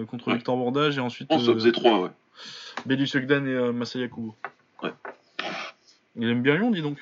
euh, 0.00 0.04
contre 0.06 0.28
Ouais. 0.28 0.34
Victor 0.34 0.56
Bordage 0.56 0.96
et 0.96 1.00
ensuite 1.00 1.28
que 1.28 1.38
ça 1.38 1.50
euh, 1.50 1.54
faisait 1.54 1.72
trois, 1.72 2.00
ouais. 2.00 2.10
Belus 2.86 3.08
Ogdan 3.14 3.46
et 3.46 3.50
euh, 3.54 3.72
Masaya 3.72 4.08
Kubo. 4.08 4.34
Ouais. 4.82 4.90
Il 6.16 6.28
aime 6.28 6.42
bien 6.42 6.56
Lyon, 6.56 6.70
dis 6.70 6.82
donc. 6.82 6.98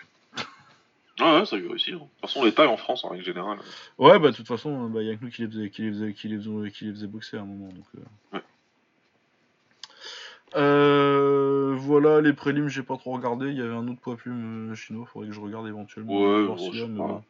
Ouais, 1.20 1.38
ouais, 1.38 1.46
ça 1.46 1.56
a 1.56 1.58
eu 1.58 1.68
réussi. 1.68 1.92
hein. 1.92 1.96
De 1.96 2.00
toute 2.00 2.10
façon, 2.22 2.44
les 2.44 2.52
tailles 2.52 2.66
en 2.66 2.76
France, 2.76 3.04
en 3.04 3.08
règle 3.10 3.24
générale. 3.24 3.58
Ouais, 3.98 4.18
bah 4.18 4.30
de 4.30 4.36
toute 4.36 4.48
façon, 4.48 4.90
il 4.96 5.06
y 5.06 5.10
a 5.10 5.14
que 5.14 5.24
nous 5.24 5.30
qui 5.30 5.42
les 5.42 5.48
faisait, 5.48 5.70
qui 5.70 5.82
les 5.82 5.90
faisait, 5.90 6.12
qui 6.14 6.28
les 6.28 6.38
faisait, 6.38 6.70
qui 6.70 6.84
les 6.86 6.90
faisait 6.92 7.06
boxer 7.06 7.36
à 7.36 7.40
un 7.42 7.44
moment. 7.44 7.68
Donc, 7.68 7.84
euh. 7.96 8.36
Ouais. 8.36 8.42
Euh, 10.54 11.74
voilà, 11.76 12.20
les 12.20 12.32
prélims, 12.32 12.68
j'ai 12.68 12.82
pas 12.82 12.96
trop 12.96 13.12
regardé. 13.12 13.48
Il 13.48 13.56
y 13.56 13.62
avait 13.62 13.74
un 13.74 13.86
autre 13.88 14.00
poids 14.00 14.16
plume 14.16 14.72
euh, 14.72 14.74
chinois, 14.74 15.06
faudrait 15.06 15.28
que 15.28 15.34
je 15.34 15.40
regarde 15.40 15.66
éventuellement. 15.66 16.12
Ouais, 16.12 16.46
bon, 16.46 16.56
mais 16.72 16.86
bon. 16.86 17.22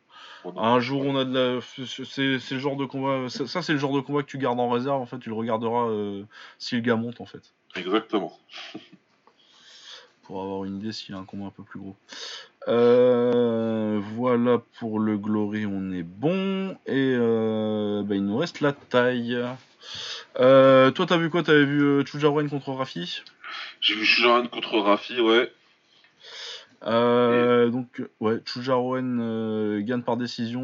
Un 0.56 0.80
jour, 0.80 1.02
on 1.06 1.16
a 1.16 1.24
de 1.24 1.32
la. 1.32 1.60
C'est 1.62 2.38
c'est 2.38 2.54
le 2.54 2.60
genre 2.60 2.76
de 2.76 2.84
combat. 2.84 3.28
Ça, 3.28 3.46
ça, 3.46 3.62
c'est 3.62 3.72
le 3.72 3.78
genre 3.78 3.94
de 3.94 4.00
combat 4.00 4.22
que 4.22 4.28
tu 4.28 4.38
gardes 4.38 4.58
en 4.58 4.68
réserve. 4.68 5.00
En 5.00 5.06
fait, 5.06 5.18
tu 5.18 5.28
le 5.28 5.36
regarderas 5.36 5.88
euh, 5.88 6.24
si 6.58 6.74
le 6.74 6.80
gars 6.80 6.96
monte, 6.96 7.20
en 7.20 7.26
fait. 7.26 7.52
Exactement. 7.76 8.36
Pour 10.24 10.42
avoir 10.42 10.64
une 10.64 10.76
idée 10.76 10.92
s'il 10.92 11.14
y 11.14 11.18
a 11.18 11.20
un 11.20 11.24
combat 11.24 11.46
un 11.46 11.50
peu 11.50 11.62
plus 11.62 11.80
gros. 11.80 11.96
Euh, 12.68 14.00
voilà 14.14 14.62
pour 14.78 15.00
le 15.00 15.18
Glory, 15.18 15.66
on 15.66 15.90
est 15.90 16.04
bon. 16.04 16.76
Et 16.86 17.16
bah, 17.16 18.14
il 18.14 18.24
nous 18.24 18.36
reste 18.36 18.60
la 18.60 18.72
taille. 18.72 19.36
Euh, 20.38 20.90
toi, 20.90 21.06
t'as 21.06 21.16
vu 21.16 21.30
quoi? 21.30 21.42
T'avais 21.42 21.64
vu 21.64 21.82
euh, 21.82 22.48
contre 22.48 22.72
Rafi? 22.72 23.22
J'ai 23.80 23.94
vu 23.94 24.04
Shujaran 24.04 24.46
contre 24.46 24.78
Rafi, 24.78 25.20
ouais. 25.20 25.52
Euh, 26.84 27.68
donc, 27.70 28.02
ouais, 28.20 28.40
Chujaroen 28.44 29.20
euh, 29.20 29.80
gagne 29.82 30.02
par 30.02 30.16
décision. 30.16 30.62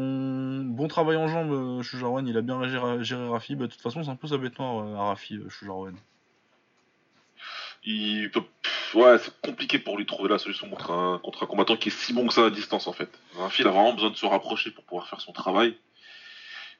Bon 0.65 0.87
travail 0.87 1.15
en 1.15 1.27
jambes, 1.27 1.51
euh, 1.51 1.81
Chujaroen, 1.81 2.27
il 2.27 2.37
a 2.37 2.41
bien 2.41 2.67
géré, 2.67 3.03
géré 3.03 3.27
Rafi. 3.29 3.55
Bah, 3.55 3.67
de 3.67 3.71
toute 3.71 3.81
façon, 3.81 4.03
c'est 4.03 4.09
un 4.09 4.15
peu 4.15 4.27
sa 4.27 4.37
bête 4.37 4.57
noire 4.59 4.85
à 4.99 5.07
Rafi, 5.09 5.39
Chujaroen. 5.49 5.95
Il 7.83 8.29
peut... 8.31 8.41
Ouais, 8.95 9.17
c'est 9.19 9.31
compliqué 9.41 9.79
pour 9.79 9.97
lui 9.97 10.03
de 10.03 10.09
trouver 10.09 10.29
la 10.29 10.39
solution 10.39 10.67
contre 10.67 10.91
un, 10.91 11.19
contre 11.19 11.43
un 11.43 11.45
combattant 11.45 11.77
qui 11.77 11.89
est 11.89 11.91
si 11.91 12.11
bon 12.11 12.27
que 12.27 12.33
ça 12.33 12.45
à 12.45 12.49
distance, 12.49 12.87
en 12.87 12.93
fait. 12.93 13.09
Rafi, 13.37 13.61
il 13.61 13.67
a 13.67 13.71
vraiment 13.71 13.93
besoin 13.93 14.09
de 14.09 14.17
se 14.17 14.25
rapprocher 14.25 14.71
pour 14.71 14.83
pouvoir 14.83 15.07
faire 15.07 15.21
son 15.21 15.31
travail. 15.31 15.77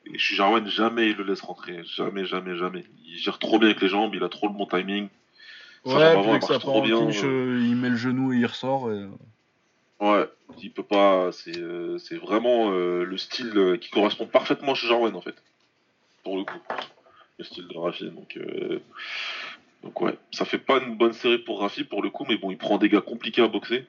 Et 0.05 0.17
Shujaran, 0.17 0.65
jamais 0.65 1.09
il 1.11 1.17
le 1.17 1.23
laisse 1.23 1.41
rentrer. 1.41 1.83
Jamais, 1.83 2.25
jamais, 2.25 2.55
jamais. 2.57 2.83
Il 3.05 3.17
gère 3.17 3.37
trop 3.39 3.59
bien 3.59 3.69
avec 3.69 3.81
les 3.81 3.89
jambes, 3.89 4.15
il 4.15 4.23
a 4.23 4.29
trop 4.29 4.47
le 4.47 4.53
bon 4.53 4.65
timing. 4.65 5.07
Ça, 5.85 5.91
Ouais, 6.19 6.23
que 6.23 6.35
elle 6.35 6.41
ça 6.43 6.59
trop 6.59 6.81
bien, 6.81 6.97
euh. 7.07 7.23
euh, 7.23 7.59
il 7.65 7.75
met 7.75 7.89
le 7.89 7.95
genou 7.95 8.33
et 8.33 8.37
il 8.37 8.45
ressort. 8.45 8.91
Et... 8.91 8.95
euh, 8.95 9.07
Ouais, 9.99 10.27
il 10.61 10.71
peut 10.71 10.83
pas. 10.83 11.31
C'est 11.31 12.15
vraiment 12.17 12.71
euh, 12.71 13.03
le 13.03 13.17
style 13.17 13.77
qui 13.81 13.89
correspond 13.89 14.25
parfaitement 14.25 14.71
à 14.71 14.75
Shujaran, 14.75 15.13
en 15.13 15.21
fait. 15.21 15.35
Pour 16.23 16.37
le 16.37 16.43
coup. 16.43 16.59
Le 17.37 17.43
style 17.45 17.67
de 17.67 17.77
Rafi. 17.77 18.09
Donc, 18.09 18.35
euh, 18.37 18.79
donc 19.83 19.99
ouais, 20.01 20.17
ça 20.31 20.43
fait 20.45 20.57
pas 20.57 20.79
une 20.79 20.95
bonne 20.95 21.13
série 21.13 21.37
pour 21.37 21.61
Rafi 21.61 21.83
pour 21.85 22.01
le 22.01 22.09
coup, 22.09 22.25
mais 22.27 22.37
bon, 22.37 22.51
il 22.51 22.57
prend 22.57 22.77
des 22.77 22.89
gars 22.89 23.01
compliqués 23.01 23.41
à 23.41 23.47
boxer. 23.47 23.85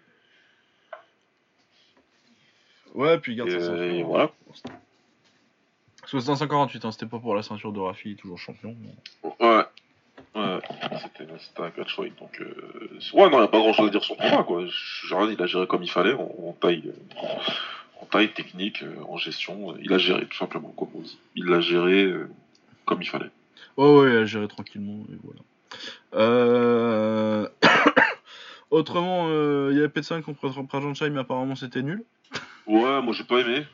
Ouais, 2.95 3.19
puis 3.19 3.33
il 3.33 3.37
garde 3.37 3.51
Et, 3.51 3.53
sa 3.61 3.67
ceinture. 3.67 3.83
et 3.83 4.03
voilà. 4.03 4.31
Parce 4.47 4.61
que 4.63 4.69
c'était 4.69 4.75
un 4.75 6.00
148, 6.19 6.85
hein, 6.85 6.91
c'était 6.93 7.07
pas 7.07 7.19
pour 7.19 7.35
la 7.35 7.43
ceinture 7.43 7.73
de 7.73 7.81
Rafi, 7.81 8.17
toujours 8.17 8.39
champion. 8.39 8.75
mais- 8.81 9.31
Ouais. 9.41 9.65
Ouais, 10.35 10.59
c'était 10.99 11.63
un 11.63 11.71
catchweight. 11.71 12.19
Donc, 12.19 12.41
euh... 12.41 12.89
ouais, 13.15 13.31
non, 13.31 13.39
n'y 13.39 13.45
a 13.45 13.49
pas 13.49 13.59
grand 13.59 13.73
chose 13.73 13.89
à 13.89 13.91
dire 13.91 14.03
sur 14.05 14.17
le 14.19 14.29
combat, 14.29 14.43
quoi. 14.45 14.63
Il 14.63 15.43
a 15.43 15.47
géré 15.47 15.67
comme 15.67 15.83
il 15.83 15.91
fallait, 15.91 16.13
en, 16.13 16.53
taille, 16.61 16.85
euh, 16.87 17.27
en 18.01 18.07
taille 18.07 18.33
technique, 18.33 18.83
euh, 18.83 18.95
en 19.09 19.17
gestion. 19.17 19.77
Il 19.83 19.93
a 19.93 19.99
géré, 19.99 20.27
tout 20.27 20.37
simplement, 20.37 20.69
comme 20.77 20.89
on 20.95 21.01
dit. 21.01 21.19
Il 21.35 21.47
l'a 21.47 21.61
géré 21.61 22.05
euh, 22.05 22.29
comme 22.85 23.03
il 23.03 23.09
fallait. 23.09 23.31
Ouais, 23.77 23.89
ouais, 23.89 24.11
il 24.11 24.17
a 24.19 24.25
géré 24.25 24.47
tranquillement, 24.49 25.05
et 25.13 25.17
voilà. 25.25 25.41
Euh... 26.15 27.49
Autrement, 28.71 29.27
euh, 29.29 29.71
il 29.73 29.77
y 29.77 29.81
avait 29.81 29.89
P5 29.89 30.23
contre 30.23 30.49
Prajanchai, 30.67 31.11
mais 31.11 31.21
apparemment 31.21 31.57
c'était 31.57 31.83
nul. 31.83 32.05
Ouais, 32.67 33.03
moi 33.03 33.13
j'ai 33.13 33.25
pas 33.25 33.41
aimé. 33.41 33.65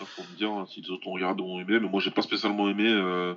Après, 0.00 0.22
faut 0.22 0.22
me 0.30 0.36
dire 0.36 0.50
hein, 0.50 0.66
si 0.70 0.80
les 0.80 0.90
autres 0.90 1.06
ont 1.06 1.12
regardé 1.12 1.42
ont 1.42 1.60
aimé, 1.60 1.78
mais 1.80 1.88
moi 1.88 2.00
j'ai 2.00 2.10
pas 2.10 2.22
spécialement 2.22 2.68
aimé. 2.68 2.88
Euh... 2.88 3.34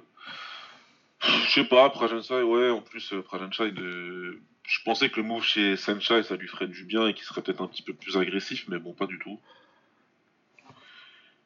Je 1.22 1.52
sais 1.52 1.66
pas, 1.66 1.90
Prajanchai, 1.90 2.42
ouais, 2.42 2.70
en 2.70 2.82
plus, 2.82 3.14
euh, 3.14 3.22
Prajanchai, 3.22 3.72
de... 3.72 4.40
je 4.64 4.80
pensais 4.84 5.10
que 5.10 5.18
le 5.22 5.24
move 5.28 5.44
chez 5.44 5.76
Senchai 5.78 6.24
ça 6.24 6.36
lui 6.36 6.48
ferait 6.48 6.68
du 6.68 6.84
bien 6.86 7.08
et 7.08 7.14
qu'il 7.14 7.24
serait 7.24 7.42
peut-être 7.42 7.62
un 7.62 7.68
petit 7.68 7.82
peu 7.84 7.94
plus 7.94 8.18
agressif, 8.18 8.66
mais 8.68 8.78
bon, 8.80 8.94
pas 8.94 9.08
du 9.08 9.20
tout. 9.20 9.40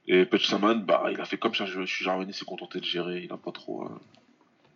Et 0.07 0.25
Pechsaman, 0.25 0.85
bah, 0.85 1.09
il 1.11 1.19
a 1.19 1.25
fait 1.25 1.37
comme 1.37 1.53
ça, 1.53 1.65
je 1.65 1.85
suis 1.85 2.05
Jarvani 2.05 2.33
s'est 2.33 2.45
contenté 2.45 2.79
de 2.79 2.85
gérer, 2.85 3.23
il 3.23 3.33
a 3.33 3.37
pas 3.37 3.51
trop. 3.51 3.83
euh, 3.85 3.99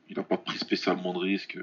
Il 0.09 0.19
a 0.19 0.23
pas 0.23 0.37
pris 0.37 0.57
spécialement 0.57 1.13
de 1.13 1.19
risques. 1.19 1.57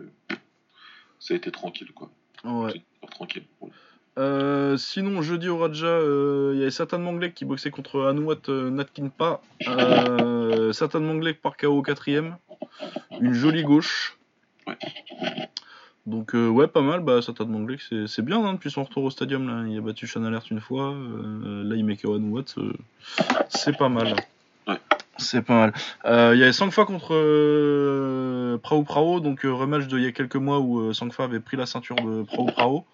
Ça 1.19 1.35
a 1.35 1.37
été 1.37 1.51
tranquille, 1.51 1.93
quoi. 1.93 2.11
Ouais. 2.45 2.83
Tranquille. 3.11 3.45
ouais. 3.61 3.71
Euh, 4.19 4.77
sinon, 4.77 5.23
jeudi 5.23 5.49
au 5.49 5.59
Raja, 5.59 5.87
euh, 5.87 6.51
il 6.55 6.59
y 6.59 6.63
avait 6.63 6.71
Satan 6.71 6.99
Manglek 6.99 7.35
qui 7.35 7.45
boxait 7.45 7.71
contre 7.71 8.07
Anouat 8.07 8.37
euh, 8.49 8.69
Natkinpa. 8.71 9.41
Euh, 9.69 10.73
Satan 10.73 11.01
Manglek 11.01 11.41
par 11.41 11.57
KO 11.57 11.69
au 11.69 11.83
quatrième. 11.83 12.37
Une 13.21 13.33
jolie 13.33 13.63
gauche. 13.63 14.19
Ouais. 14.67 14.77
Donc, 16.07 16.35
euh, 16.35 16.49
ouais, 16.49 16.67
pas 16.67 16.81
mal. 16.81 17.01
Bah, 17.01 17.23
Satan 17.23 17.47
Manglek, 17.47 17.81
c'est 18.07 18.23
bien 18.23 18.45
hein, 18.45 18.55
depuis 18.55 18.71
son 18.71 18.83
retour 18.85 19.05
au 19.05 19.11
stadium. 19.11 19.47
Là. 19.47 19.69
Il 19.69 19.79
a 19.79 19.81
battu 19.81 20.07
Sean 20.07 20.25
Alert 20.25 20.51
une 20.51 20.61
fois. 20.61 20.93
euh, 20.93 21.63
là, 21.65 21.77
il 21.77 21.85
met 21.85 21.97
KO 21.97 22.15
Anouat. 22.15 22.45
euh, 22.59 22.73
c'est 23.49 23.77
pas 23.77 23.89
mal. 23.89 24.17
Ouais. 24.67 24.79
C'est 25.19 25.43
pas 25.43 25.55
mal. 25.55 25.73
Euh, 26.07 26.33
Il 26.35 26.41
y 26.41 26.43
avait 26.43 26.53
Sangfa 26.53 26.85
contre 26.85 27.11
euh, 27.13 28.57
Prao 28.59 28.83
Prao, 28.85 29.21
donc 29.21 29.45
euh, 29.45 29.53
rematch 29.53 29.87
d'il 29.87 30.01
y 30.01 30.07
a 30.07 30.13
quelques 30.13 30.37
mois 30.37 30.61
où 30.61 30.81
euh, 30.81 30.93
Sangfa 30.93 31.25
avait 31.25 31.41
pris 31.41 31.57
la 31.57 31.67
ceinture 31.67 31.97
de 31.97 32.23
Prao 32.23 32.47
Prao. 32.47 32.85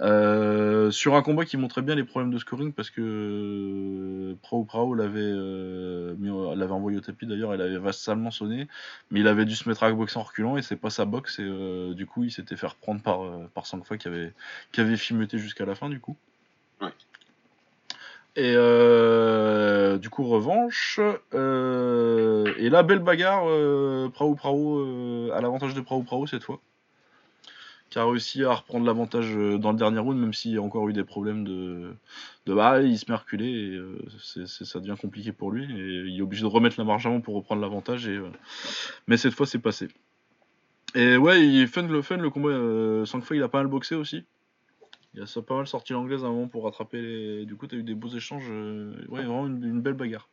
Euh, 0.00 0.90
sur 0.90 1.14
un 1.16 1.22
combat 1.22 1.44
qui 1.44 1.58
montrait 1.58 1.82
bien 1.82 1.94
les 1.94 2.04
problèmes 2.04 2.32
de 2.32 2.38
scoring 2.38 2.72
parce 2.72 2.88
que 2.88 3.00
euh, 3.02 4.34
Prao 4.40 4.64
Prao 4.64 4.94
l'avait 4.94 5.20
euh, 5.20 6.14
l'avait 6.56 6.72
envoyé 6.72 6.96
au 6.96 7.02
tapis 7.02 7.26
d'ailleurs, 7.26 7.52
elle 7.52 7.60
avait 7.60 7.76
vassalement 7.76 8.30
sonné, 8.30 8.68
mais 9.10 9.20
il 9.20 9.28
avait 9.28 9.44
dû 9.44 9.54
se 9.54 9.68
mettre 9.68 9.82
à 9.82 9.92
boxer 9.92 10.18
en 10.18 10.22
reculant 10.22 10.56
et 10.56 10.62
c'est 10.62 10.76
pas 10.76 10.88
sa 10.88 11.04
boxe 11.04 11.38
et 11.40 11.44
euh, 11.44 11.92
du 11.92 12.06
coup 12.06 12.24
il 12.24 12.32
s'était 12.32 12.56
fait 12.56 12.66
reprendre 12.66 13.02
par, 13.02 13.22
euh, 13.22 13.50
par 13.52 13.66
Sangfa 13.66 13.98
qui 13.98 14.08
avait, 14.08 14.32
qui 14.72 14.80
avait 14.80 14.96
filmeuté 14.96 15.36
jusqu'à 15.38 15.66
la 15.66 15.74
fin 15.74 15.90
du 15.90 16.00
coup. 16.00 16.16
Ouais. 16.80 16.88
Et 18.34 18.54
euh, 18.56 19.98
du 19.98 20.08
coup, 20.08 20.24
revanche. 20.24 20.98
euh, 21.34 22.54
et 22.56 22.70
là, 22.70 22.82
belle 22.82 23.00
bagarre. 23.00 23.44
Euh, 23.46 24.08
Prao 24.08 24.34
Prao 24.34 24.78
euh, 24.78 25.30
à 25.34 25.40
l'avantage 25.42 25.74
de 25.74 25.80
Prao 25.82 26.02
Prao 26.02 26.26
cette 26.26 26.44
fois. 26.44 26.60
Qui 27.92 27.98
a 27.98 28.06
réussi 28.06 28.42
à 28.42 28.54
reprendre 28.54 28.86
l'avantage 28.86 29.36
euh, 29.36 29.58
dans 29.58 29.70
le 29.70 29.76
dernier 29.76 29.98
round, 29.98 30.18
même 30.18 30.32
s'il 30.32 30.56
a 30.56 30.62
encore 30.62 30.88
eu 30.88 30.94
des 30.94 31.04
problèmes 31.04 31.44
de. 31.44 31.94
de 32.46 32.86
il 32.86 32.98
se 32.98 33.04
met 33.06 33.12
à 33.12 33.18
reculer 33.18 33.50
et 33.50 33.76
euh, 33.76 33.98
ça 34.46 34.80
devient 34.80 34.94
compliqué 34.98 35.30
pour 35.30 35.50
lui. 35.50 35.64
Et 35.64 36.08
il 36.08 36.18
est 36.18 36.22
obligé 36.22 36.40
de 36.40 36.46
remettre 36.46 36.76
la 36.78 36.84
marge 36.84 37.06
avant 37.06 37.20
pour 37.20 37.34
reprendre 37.34 37.60
l'avantage. 37.60 38.08
Euh, 38.08 38.30
mais 39.08 39.18
cette 39.18 39.34
fois, 39.34 39.44
c'est 39.44 39.58
passé. 39.58 39.88
Et 40.94 41.18
ouais, 41.18 41.46
il 41.46 41.60
est 41.60 41.66
fun 41.66 41.82
le 41.82 42.00
fun 42.00 42.16
le 42.16 42.30
combat. 42.30 42.48
Euh, 42.48 43.04
Sangfa, 43.04 43.34
il 43.34 43.42
a 43.42 43.48
pas 43.48 43.58
mal 43.58 43.66
boxé 43.66 43.94
aussi. 43.94 44.24
Il 45.12 45.20
a 45.20 45.26
ça 45.26 45.42
pas 45.42 45.56
mal 45.56 45.66
sorti 45.66 45.92
l'anglaise 45.92 46.24
à 46.24 46.28
un 46.28 46.30
moment 46.30 46.48
pour 46.48 46.64
rattraper 46.64 47.02
les. 47.02 47.44
Du 47.44 47.56
coup, 47.56 47.66
t'as 47.66 47.76
eu 47.76 47.82
des 47.82 47.94
beaux 47.94 48.08
échanges. 48.08 48.48
Ouais, 49.10 49.22
vraiment 49.22 49.46
une 49.46 49.82
belle 49.82 49.92
bagarre. 49.92 50.30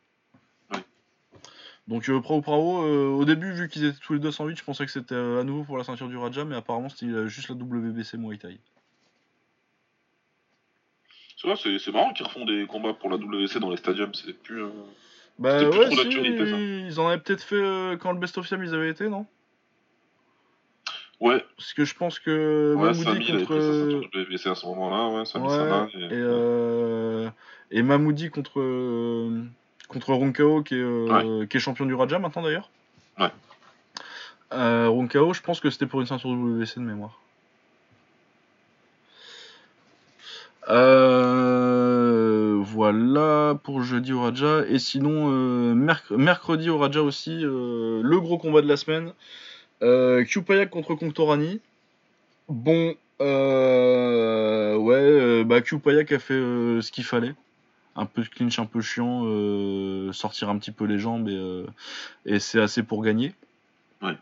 Donc, 1.90 2.08
euh, 2.08 2.20
Prao 2.20 2.40
Prao, 2.40 2.84
euh, 2.84 3.08
au 3.08 3.24
début, 3.24 3.50
vu 3.50 3.68
qu'ils 3.68 3.84
étaient 3.84 3.98
tous 3.98 4.12
les 4.12 4.20
deux 4.20 4.30
108, 4.30 4.56
je 4.56 4.62
pensais 4.62 4.86
que 4.86 4.92
c'était 4.92 5.16
euh, 5.16 5.40
à 5.40 5.44
nouveau 5.44 5.64
pour 5.64 5.76
la 5.76 5.82
ceinture 5.82 6.06
du 6.06 6.16
Raja, 6.16 6.44
mais 6.44 6.54
apparemment, 6.54 6.88
c'était 6.88 7.06
euh, 7.06 7.26
juste 7.26 7.48
la 7.48 7.56
WBC 7.56 8.16
Muay 8.16 8.38
Thai. 8.38 8.60
C'est 11.36 11.48
vrai, 11.48 11.56
c'est 11.56 11.90
marrant 11.92 12.12
qu'ils 12.12 12.26
refont 12.26 12.44
des 12.44 12.66
combats 12.68 12.94
pour 12.94 13.10
la 13.10 13.16
WC 13.16 13.58
dans 13.58 13.70
les 13.70 13.76
stadiums, 13.76 14.14
c'est 14.14 14.40
plus. 14.40 14.62
Bah 15.40 15.56
plus 15.56 15.66
ouais, 15.78 15.86
trop 15.86 15.96
si, 15.96 16.86
ils 16.86 17.00
en 17.00 17.08
avaient 17.08 17.18
peut-être 17.18 17.42
fait 17.42 17.96
quand 17.98 18.12
le 18.12 18.18
Best 18.18 18.38
of 18.38 18.46
Siam 18.46 18.62
ils 18.62 18.74
avaient 18.74 18.90
été, 18.90 19.08
non? 19.08 19.26
Ouais. 21.18 21.44
Parce 21.56 21.72
que 21.72 21.84
je 21.86 21.94
pense 21.94 22.18
que 22.18 22.74
Ouais, 22.76 22.92
Mamoudi 22.92 23.08
avait 23.32 23.44
contre. 23.44 23.54
pris 23.56 23.62
sa 23.62 23.72
ceinture 23.72 24.10
WBC 24.14 24.48
à 24.50 24.54
ce 24.54 24.66
moment-là, 24.66 25.08
ouais, 25.16 25.24
Sami 25.24 25.46
Ouais, 25.48 25.56
Sana. 25.56 25.88
et, 25.94 27.74
Et... 27.74 27.78
et 27.78 27.82
Mamoudi 27.82 28.28
contre, 28.30 28.60
contre 29.90 30.12
qui 30.62 30.74
est, 30.74 30.78
euh, 30.78 31.46
qui 31.46 31.56
est 31.56 31.60
champion 31.60 31.84
du 31.84 31.94
Raja 31.94 32.18
maintenant 32.18 32.42
d'ailleurs. 32.42 32.70
Ouais. 33.18 33.28
Euh, 34.52 34.86
je 35.34 35.42
pense 35.42 35.60
que 35.60 35.68
c'était 35.70 35.86
pour 35.86 36.00
une 36.00 36.06
ceinture 36.06 36.30
WBC 36.30 36.76
de 36.80 36.84
mémoire. 36.84 37.18
Euh, 41.30 42.58
voilà 42.62 43.58
pour 43.62 43.82
jeudi 43.82 44.12
au 44.12 44.22
Raja. 44.22 44.64
Et 44.68 44.78
sinon, 44.78 45.30
euh, 45.32 45.74
merc- 45.74 46.10
mercredi 46.10 46.70
au 46.70 46.78
Raja 46.78 47.02
aussi, 47.02 47.40
euh, 47.44 48.00
le 48.02 48.20
gros 48.20 48.38
combat 48.38 48.62
de 48.62 48.68
la 48.68 48.76
semaine. 48.76 49.12
Euh, 49.82 50.24
Kupayak 50.24 50.70
contre 50.70 50.94
Conctorani. 50.94 51.60
Bon, 52.48 52.94
ouais, 54.78 55.44
bah 55.44 55.60
Kupayak 55.60 56.12
a 56.12 56.18
fait 56.18 56.34
ce 56.34 56.90
qu'il 56.92 57.04
fallait. 57.04 57.34
Un 57.96 58.06
peu 58.06 58.22
de 58.22 58.28
clinch 58.28 58.58
un 58.58 58.66
peu 58.66 58.80
chiant, 58.80 59.22
euh, 59.24 60.12
sortir 60.12 60.48
un 60.48 60.58
petit 60.58 60.70
peu 60.70 60.84
les 60.84 60.98
jambes 60.98 61.28
et, 61.28 61.36
euh, 61.36 61.66
et 62.24 62.38
c'est 62.38 62.60
assez 62.60 62.82
pour 62.82 63.02
gagner. 63.02 63.34
Ouais. 64.00 64.16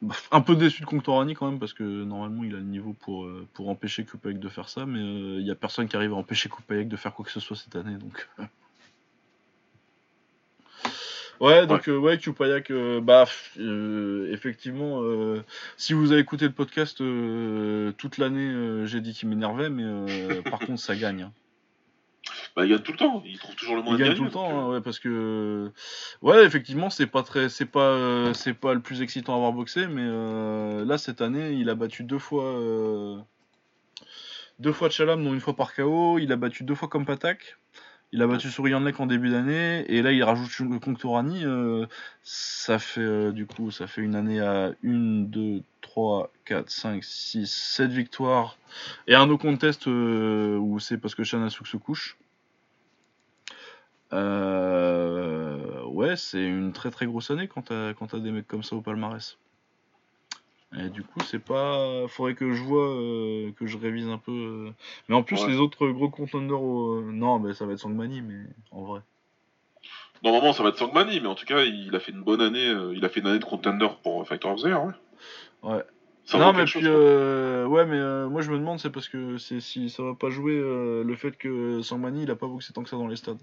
Bah, 0.00 0.14
Un 0.32 0.40
peu 0.40 0.56
déçu 0.56 0.80
de 0.80 0.86
Conctorani 0.86 1.34
quand 1.34 1.48
même 1.50 1.60
parce 1.60 1.74
que 1.74 1.82
normalement 1.84 2.42
il 2.44 2.54
a 2.54 2.58
le 2.58 2.64
niveau 2.64 2.94
pour, 3.00 3.24
euh, 3.24 3.46
pour 3.54 3.68
empêcher 3.68 4.04
Kupayak 4.04 4.38
de 4.40 4.48
faire 4.48 4.68
ça, 4.68 4.86
mais 4.86 5.00
il 5.00 5.46
y 5.46 5.50
a 5.50 5.54
personne 5.54 5.86
qui 5.86 5.96
arrive 5.96 6.12
à 6.12 6.16
empêcher 6.16 6.48
Kupayak 6.48 6.88
de 6.88 6.96
faire 6.96 7.12
quoi 7.14 7.24
que 7.24 7.30
ce 7.30 7.40
soit 7.40 7.56
cette 7.56 7.76
année 7.76 7.96
donc. 7.98 8.26
Ouais, 11.40 11.66
donc 11.66 11.88
euh, 11.88 11.96
ouais, 11.98 12.18
Kupayak, 12.18 12.70
euh, 12.70 13.00
bah, 13.00 13.24
euh, 13.58 14.32
effectivement, 14.32 15.02
si 15.76 15.92
vous 15.92 16.12
avez 16.12 16.20
écouté 16.20 16.46
le 16.46 16.52
podcast 16.52 16.98
toute 17.98 18.18
l'année, 18.18 18.86
j'ai 18.86 19.00
dit 19.00 19.12
qu'il 19.12 19.28
m'énervait, 19.28 19.68
mais 19.68 20.40
par 20.42 20.60
contre, 20.60 20.80
ça 20.80 20.94
gagne. 20.96 21.22
hein. 21.22 21.32
Bah, 22.56 22.64
il 22.64 22.70
gagne 22.70 22.78
tout 22.80 22.92
le 22.92 22.98
temps, 22.98 23.22
il 23.24 23.38
trouve 23.38 23.54
toujours 23.54 23.76
le 23.76 23.82
Il 23.82 23.84
moyen 23.84 23.98
de 23.98 24.02
gagne 24.04 24.08
gagner. 24.14 24.18
tout 24.18 24.24
le 24.24 24.30
temps, 24.30 24.50
hein, 24.50 24.68
euh, 24.70 24.74
ouais, 24.74 24.80
parce 24.80 24.98
que 24.98 25.70
ouais, 26.22 26.44
effectivement, 26.44 26.90
c'est 26.90 27.06
pas 27.06 27.22
très, 27.22 27.48
c'est 27.48 27.66
pas, 27.66 27.80
euh, 27.80 28.32
c'est 28.34 28.54
pas 28.54 28.74
le 28.74 28.80
plus 28.80 29.02
excitant 29.02 29.32
à 29.34 29.36
avoir 29.36 29.52
boxé, 29.52 29.86
mais 29.86 30.02
euh, 30.04 30.84
là 30.84 30.98
cette 30.98 31.20
année, 31.20 31.52
il 31.52 31.68
a 31.70 31.74
battu 31.74 32.04
deux 32.04 32.18
fois, 32.18 32.44
euh, 32.44 33.18
deux 34.58 34.72
fois 34.72 34.90
Chalam, 34.90 35.22
dont 35.24 35.32
une 35.34 35.40
fois 35.40 35.56
par 35.56 35.74
KO. 35.74 36.18
Il 36.18 36.30
a 36.32 36.36
battu 36.36 36.64
deux 36.64 36.74
fois 36.74 36.88
comme 36.88 37.06
Patak. 37.06 37.56
Il 38.12 38.20
a 38.20 38.26
battu 38.26 38.50
Sourianlek 38.50 39.00
en 39.00 39.06
début 39.06 39.30
d'année, 39.30 39.84
et 39.88 40.02
là 40.02 40.12
il 40.12 40.22
rajoute 40.22 40.58
le 40.58 40.78
Conctorani. 40.78 41.44
euh, 41.46 41.86
ça 42.22 42.78
fait 42.78 43.00
euh, 43.00 43.32
du 43.32 43.46
coup, 43.46 43.70
ça 43.70 43.86
fait 43.86 44.02
une 44.02 44.14
année 44.14 44.40
à 44.40 44.72
1, 44.84 45.22
2, 45.28 45.62
3, 45.80 46.30
4, 46.44 46.70
5, 46.70 47.02
6, 47.02 47.50
7 47.50 47.90
victoires, 47.90 48.58
et 49.06 49.14
un 49.14 49.26
no 49.26 49.38
contest 49.38 49.86
euh, 49.88 50.56
où 50.58 50.78
c'est 50.78 50.98
parce 50.98 51.14
que 51.14 51.24
Chanasuk 51.24 51.66
se 51.66 51.76
couche. 51.78 52.18
Euh, 54.12 55.82
ouais, 55.84 56.16
c'est 56.16 56.44
une 56.44 56.72
très 56.72 56.90
très 56.90 57.06
grosse 57.06 57.30
année 57.30 57.48
quand 57.48 57.62
t'as 57.62 57.94
quand 57.94 58.08
t'as 58.08 58.18
des 58.18 58.30
mecs 58.30 58.46
comme 58.46 58.62
ça 58.62 58.76
au 58.76 58.82
palmarès. 58.82 59.38
Et 60.78 60.88
du 60.88 61.02
coup, 61.02 61.20
c'est 61.20 61.38
pas. 61.38 62.06
Faudrait 62.08 62.34
que 62.34 62.52
je 62.54 62.62
vois, 62.62 62.88
euh, 62.88 63.52
que 63.58 63.66
je 63.66 63.76
révise 63.76 64.08
un 64.08 64.18
peu. 64.18 64.32
euh. 64.32 64.70
Mais 65.08 65.14
en 65.14 65.22
plus, 65.22 65.42
Ouais. 65.42 65.48
les 65.50 65.56
autres 65.58 65.86
gros 65.88 66.08
contenders. 66.08 66.60
au- 66.62 67.02
Non, 67.02 67.38
mais 67.38 67.52
ça 67.52 67.66
va 67.66 67.72
être 67.74 67.78
Sangmani, 67.80 68.22
mais 68.22 68.40
en 68.70 68.82
vrai. 68.82 69.00
Normalement, 70.24 70.52
ça 70.52 70.62
va 70.62 70.68
être 70.70 70.78
Sangmani, 70.78 71.20
mais 71.20 71.26
en 71.26 71.34
tout 71.34 71.44
cas, 71.46 71.62
il 71.62 71.94
a 71.94 72.00
fait 72.00 72.12
une 72.12 72.22
bonne 72.22 72.40
année. 72.40 72.68
euh, 72.68 72.94
il 72.94 73.04
a 73.04 73.08
fait 73.08 73.20
une 73.20 73.26
année 73.26 73.38
de 73.38 73.44
contender 73.44 73.88
pour 74.02 74.26
Fighter 74.26 74.48
of 74.48 74.60
the 74.62 74.66
Year, 74.66 74.82
ouais. 74.84 74.92
Ouais. 75.62 75.82
Ça 76.24 76.38
non, 76.38 76.52
mais 76.52 76.58
quelque 76.60 76.70
puis. 76.70 76.72
chose, 76.80 76.82
quoi. 76.84 76.90
euh, 76.92 77.66
Ouais, 77.66 77.84
mais 77.84 77.98
euh, 77.98 78.28
moi 78.28 78.40
je 78.42 78.50
me 78.52 78.56
demande, 78.58 78.78
c'est 78.78 78.90
parce 78.90 79.08
que 79.08 79.38
c'est 79.38 79.58
si 79.60 79.90
ça 79.90 80.04
va 80.04 80.14
pas 80.14 80.30
jouer 80.30 80.54
euh, 80.54 81.02
le 81.02 81.16
fait 81.16 81.36
que 81.36 81.82
Sangmani 81.82 82.22
il 82.22 82.30
a 82.30 82.36
pas 82.36 82.46
boxé 82.46 82.72
tant 82.72 82.82
que 82.84 82.88
ça 82.88 82.96
dans 82.96 83.08
les 83.08 83.16
stades. 83.16 83.40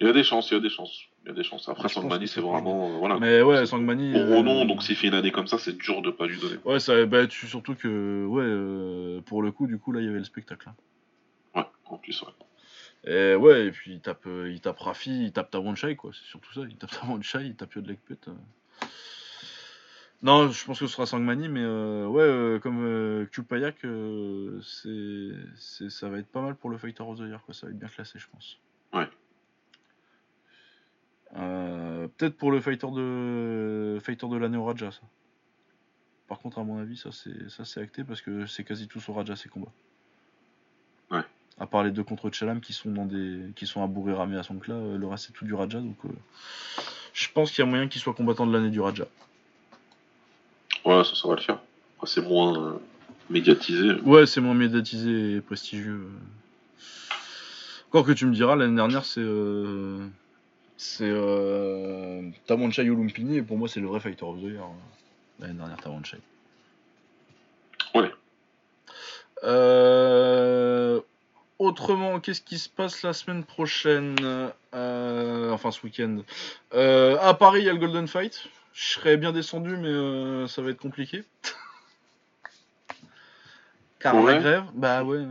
Il 0.00 0.06
y 0.06 0.10
a 0.10 0.12
des 0.12 0.22
chances, 0.22 0.50
il 0.50 0.54
y 0.54 0.56
a 0.56 0.60
des 0.60 0.70
chances. 0.70 1.00
Il 1.24 1.28
y 1.28 1.30
a 1.32 1.34
des 1.34 1.42
chances. 1.42 1.68
Après, 1.68 1.82
pense 1.82 1.92
Sangmani, 1.92 2.28
c'est 2.28 2.40
vraiment. 2.40 2.88
euh, 2.88 2.98
voilà. 2.98 3.18
Mais 3.18 3.42
ouais, 3.42 3.66
Sangmani. 3.66 4.12
Pour 4.12 4.20
euh, 4.20 4.36
Renom, 4.38 4.64
donc 4.64 4.82
s'il 4.84 4.94
fait 4.94 5.08
une 5.08 5.14
année 5.14 5.32
comme 5.32 5.48
ça, 5.48 5.58
c'est 5.58 5.76
dur 5.76 6.02
de 6.02 6.10
pas 6.12 6.26
lui 6.26 6.38
donner. 6.38 6.56
Ouais, 6.64 6.78
ça 6.78 7.04
bah, 7.06 7.26
tu, 7.26 7.48
surtout 7.48 7.74
que, 7.74 8.24
ouais, 8.26 8.44
euh, 8.44 9.20
pour 9.22 9.42
le 9.42 9.50
coup, 9.50 9.66
du 9.66 9.78
coup, 9.78 9.90
là, 9.92 10.00
il 10.00 10.06
y 10.06 10.08
avait 10.08 10.18
le 10.18 10.24
spectacle. 10.24 10.68
hein. 10.68 10.74
Ouais, 11.56 11.66
en 11.86 11.96
plus, 11.98 12.22
ouais. 12.22 12.28
Et 13.04 13.34
ouais, 13.34 13.66
et 13.66 13.70
puis 13.72 13.92
il 13.94 14.00
tape, 14.00 14.26
euh, 14.26 14.50
il 14.52 14.60
tape 14.60 14.78
Rafi, 14.78 15.24
il 15.26 15.32
tape 15.32 15.50
Tawanchai, 15.50 15.96
quoi, 15.96 16.10
c'est 16.12 16.28
surtout 16.28 16.52
ça. 16.52 16.60
Il 16.68 16.76
tape 16.76 16.90
Tawanchai, 17.00 17.46
il 17.46 17.56
tape 17.56 17.74
Yodlek 17.74 17.98
Pet. 18.04 18.28
euh. 18.28 18.32
Non, 20.22 20.50
je 20.50 20.64
pense 20.64 20.80
que 20.80 20.86
ce 20.86 20.92
sera 20.92 21.06
Sangmani, 21.06 21.48
mais 21.48 21.62
euh, 21.62 22.06
ouais, 22.06 22.22
euh, 22.22 22.58
comme 22.58 22.84
euh, 22.84 23.26
Kupayak, 23.26 23.84
euh, 23.84 24.60
c'est, 24.62 25.28
c'est, 25.56 25.90
ça 25.90 26.08
va 26.08 26.18
être 26.18 26.26
pas 26.26 26.40
mal 26.40 26.56
pour 26.56 26.70
le 26.70 26.78
Fighter 26.78 27.04
of 27.04 27.18
the 27.18 27.22
Year, 27.22 27.40
quoi. 27.44 27.54
Ça 27.54 27.66
va 27.66 27.72
être 27.72 27.78
bien 27.78 27.88
classé, 27.88 28.18
je 28.18 28.26
pense. 28.28 28.58
Ouais. 28.92 29.08
Euh, 31.38 32.08
peut-être 32.16 32.36
pour 32.36 32.50
le 32.50 32.60
Fighter 32.60 32.88
de, 32.90 33.98
fighter 34.02 34.28
de 34.28 34.36
l'année 34.36 34.56
au 34.56 34.64
Raja, 34.64 34.90
ça. 34.90 35.00
Par 36.26 36.38
contre, 36.40 36.58
à 36.58 36.64
mon 36.64 36.78
avis, 36.78 36.96
ça 36.96 37.10
c'est, 37.12 37.48
ça 37.48 37.64
c'est 37.64 37.80
acté 37.80 38.04
parce 38.04 38.20
que 38.20 38.46
c'est 38.46 38.64
quasi 38.64 38.86
tous 38.86 39.08
au 39.08 39.14
Raja 39.14 39.34
ces 39.36 39.48
combats. 39.48 39.72
Ouais. 41.10 41.22
À 41.58 41.66
part 41.66 41.84
les 41.84 41.90
deux 41.90 42.04
contre 42.04 42.30
Chalam 42.30 42.60
qui 42.60 42.72
sont 42.72 42.90
dans 42.90 43.06
des, 43.06 43.40
qui 43.56 43.66
sont 43.66 43.82
à 43.82 43.86
bourrer 43.86 44.12
ramé 44.12 44.36
à 44.36 44.42
son 44.42 44.60
euh, 44.68 44.98
le 44.98 45.06
reste 45.06 45.26
c'est 45.26 45.32
tout 45.32 45.46
du 45.46 45.54
Raja, 45.54 45.80
donc 45.80 45.96
euh, 46.04 46.08
je 47.14 47.28
pense 47.32 47.50
qu'il 47.50 47.64
y 47.64 47.66
a 47.66 47.70
moyen 47.70 47.88
qu'il 47.88 48.00
soit 48.00 48.14
combattant 48.14 48.46
de 48.46 48.52
l'année 48.52 48.70
du 48.70 48.80
Raja. 48.80 49.06
Ouais, 50.84 51.02
ça, 51.04 51.14
ça 51.14 51.28
va 51.28 51.34
le 51.34 51.40
faire. 51.40 51.60
C'est 52.04 52.20
moins 52.20 52.62
euh, 52.62 52.78
médiatisé. 53.30 53.94
Ouais, 54.02 54.26
c'est 54.26 54.40
moins 54.40 54.54
médiatisé 54.54 55.36
et 55.36 55.40
prestigieux. 55.40 56.08
Encore 57.88 58.04
que 58.04 58.12
tu 58.12 58.26
me 58.26 58.34
diras, 58.34 58.54
l'année 58.54 58.76
dernière, 58.76 59.04
c'est. 59.04 59.22
Euh... 59.22 60.06
C'est. 60.78 61.04
Euh... 61.10 62.22
Tamanchai 62.46 62.88
Olumpini, 62.88 63.36
et 63.38 63.42
pour 63.42 63.58
moi, 63.58 63.68
c'est 63.68 63.80
le 63.80 63.88
vrai 63.88 63.98
Fighter 64.00 64.24
of 64.24 64.38
the 64.38 64.42
Year. 64.44 64.62
euh, 64.62 64.66
L'année 65.40 65.54
dernière, 65.54 65.76
Tamanchai. 65.78 66.18
Ouais. 67.94 68.10
Euh... 69.44 71.00
Autrement, 71.58 72.20
qu'est-ce 72.20 72.40
qui 72.42 72.58
se 72.58 72.68
passe 72.68 73.02
la 73.02 73.12
semaine 73.12 73.42
prochaine 73.44 74.16
Euh, 74.74 75.50
Enfin, 75.52 75.72
ce 75.72 75.82
week-end? 75.84 76.18
Euh, 76.74 77.18
à 77.20 77.34
Paris, 77.34 77.60
il 77.62 77.66
y 77.66 77.68
a 77.68 77.72
le 77.72 77.78
Golden 77.78 78.06
Fight. 78.06 78.48
Je 78.72 78.92
serais 78.92 79.16
bien 79.16 79.32
descendu, 79.32 79.76
mais 79.76 79.88
euh, 79.88 80.46
ça 80.46 80.62
va 80.62 80.70
être 80.70 80.78
compliqué. 80.80 81.24
Car 83.98 84.14
la 84.14 84.20
Ouais. 84.22 84.38
grève, 84.38 84.64
bah 84.74 85.02
ouais. 85.02 85.24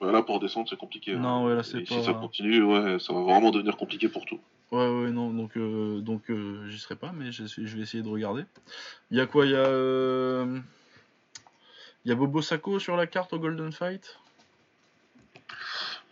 Ouais, 0.00 0.12
là, 0.12 0.22
pour 0.22 0.38
descendre, 0.40 0.68
c'est 0.68 0.76
compliqué. 0.78 1.14
hein. 1.14 1.18
Non, 1.18 1.46
ouais, 1.46 1.54
là, 1.54 1.62
c'est 1.62 1.80
pas- 1.80 1.94
si 1.94 2.02
ça 2.04 2.12
continue, 2.14 2.62
ouais, 2.62 2.98
ça 3.00 3.12
va 3.12 3.20
vraiment 3.22 3.50
devenir 3.50 3.76
compliqué 3.76 4.08
pour 4.08 4.24
tout. 4.26 4.38
Ouais, 4.70 4.86
ouais, 4.86 5.10
non, 5.10 5.30
donc, 5.30 5.56
euh, 5.56 6.00
donc 6.00 6.30
euh, 6.30 6.68
j'y 6.68 6.78
serai 6.78 6.94
pas, 6.94 7.10
mais 7.12 7.32
je, 7.32 7.44
je 7.46 7.76
vais 7.76 7.82
essayer 7.82 8.02
de 8.02 8.08
regarder. 8.08 8.44
Il 9.10 9.16
y 9.16 9.20
a 9.20 9.26
quoi? 9.26 9.46
Il 9.46 9.52
y 9.52 9.56
a. 9.56 9.58
euh, 9.66 10.60
Il 12.04 12.08
y 12.10 12.12
a 12.12 12.14
Bobo 12.14 12.42
Sacco 12.42 12.78
sur 12.78 12.96
la 12.96 13.06
carte 13.06 13.32
au 13.32 13.38
Golden 13.38 13.72
Fight? 13.72 14.18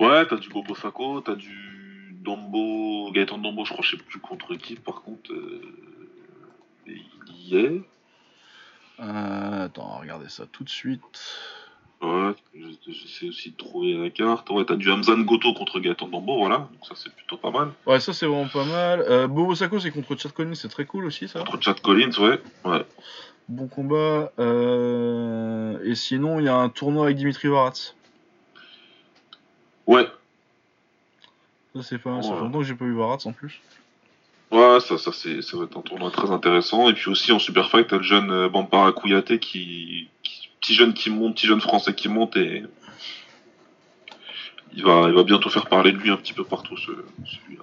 Ouais, 0.00 0.26
t'as 0.26 0.36
du 0.36 0.48
Bobo 0.48 0.74
Sako, 0.74 1.20
t'as 1.20 1.36
du 1.36 2.16
Dombo, 2.20 3.10
Gaëtan 3.12 3.38
Dombo, 3.38 3.64
je 3.64 3.72
crois, 3.72 3.84
je 3.84 3.96
sais 3.96 4.02
plus 4.02 4.18
contre 4.18 4.54
qui, 4.56 4.74
par 4.74 5.02
contre, 5.02 5.30
il 6.86 7.02
y 7.36 7.56
est. 7.56 7.82
Attends, 8.98 9.86
on 9.86 9.94
va 9.94 10.00
regarder 10.00 10.28
ça 10.28 10.46
tout 10.46 10.64
de 10.64 10.68
suite. 10.68 11.02
Ouais, 12.02 12.32
je- 12.54 12.92
j'essaie 12.92 13.28
aussi 13.28 13.50
de 13.52 13.56
trouver 13.56 13.94
la 13.94 14.10
carte. 14.10 14.50
Ouais, 14.50 14.64
t'as 14.66 14.76
du 14.76 14.90
Hamzan 14.90 15.22
Goto 15.24 15.54
contre 15.54 15.80
Gaëtan 15.80 16.08
Dombo, 16.08 16.36
voilà, 16.38 16.58
donc 16.58 16.86
ça 16.86 16.94
c'est 16.94 17.12
plutôt 17.14 17.36
pas 17.38 17.50
mal. 17.50 17.72
Ouais, 17.86 18.00
ça 18.00 18.12
c'est 18.12 18.26
vraiment 18.26 18.48
pas 18.48 18.64
mal. 18.64 19.00
Euh, 19.08 19.26
Bobo 19.26 19.54
Sacco, 19.54 19.80
c'est 19.80 19.90
contre 19.90 20.14
Chad 20.16 20.32
Collins, 20.32 20.54
c'est 20.54 20.68
très 20.68 20.84
cool 20.84 21.06
aussi 21.06 21.26
ça. 21.26 21.40
Contre 21.40 21.62
Chad 21.62 21.80
Collins, 21.80 22.10
ouais. 22.18 22.38
Ouais. 22.64 22.84
Bon 23.48 23.66
combat. 23.68 24.30
Euh, 24.38 25.78
Et 25.84 25.94
sinon, 25.94 26.38
il 26.40 26.44
y 26.46 26.48
a 26.48 26.56
un 26.56 26.68
tournoi 26.68 27.04
avec 27.06 27.16
Dimitri 27.16 27.48
Varatz. 27.48 27.94
Ouais, 29.86 30.06
Ça 31.76 31.82
c'est 31.82 31.98
pas 31.98 32.10
mal, 32.10 32.24
ça 32.24 32.34
fait 32.34 32.40
longtemps 32.40 32.58
que 32.58 32.64
j'ai 32.64 32.74
pas 32.74 32.84
vu 32.84 32.94
Varatz 32.96 33.24
en 33.26 33.32
plus. 33.32 33.60
ouais, 34.50 34.80
ça, 34.80 34.98
ça, 34.98 35.12
c'est, 35.12 35.42
ça 35.42 35.56
va 35.56 35.64
être 35.64 35.76
un 35.78 35.82
tournoi 35.82 36.10
très 36.10 36.30
intéressant. 36.30 36.88
Et 36.90 36.94
puis 36.94 37.08
aussi 37.10 37.30
en 37.32 37.38
Super 37.38 37.70
Fight, 37.70 37.86
t'as 37.86 37.96
le 37.98 38.02
jeune 38.02 38.30
euh, 38.30 38.48
Bampara 38.48 38.92
Kouyaté 38.92 39.38
qui- 39.38 40.08
Petit 40.66 40.74
jeune 40.74 40.94
qui 40.94 41.10
monte, 41.10 41.36
petit 41.36 41.46
jeune 41.46 41.60
français 41.60 41.94
qui 41.94 42.08
monte 42.08 42.36
et. 42.36 42.64
Il 44.72 44.82
va, 44.82 45.04
il 45.06 45.14
va 45.14 45.22
bientôt 45.22 45.48
faire 45.48 45.66
parler 45.66 45.92
de 45.92 45.96
lui 45.98 46.10
un 46.10 46.16
petit 46.16 46.32
peu 46.32 46.42
partout, 46.42 46.76
ce, 46.76 46.90
celui-là. 47.24 47.62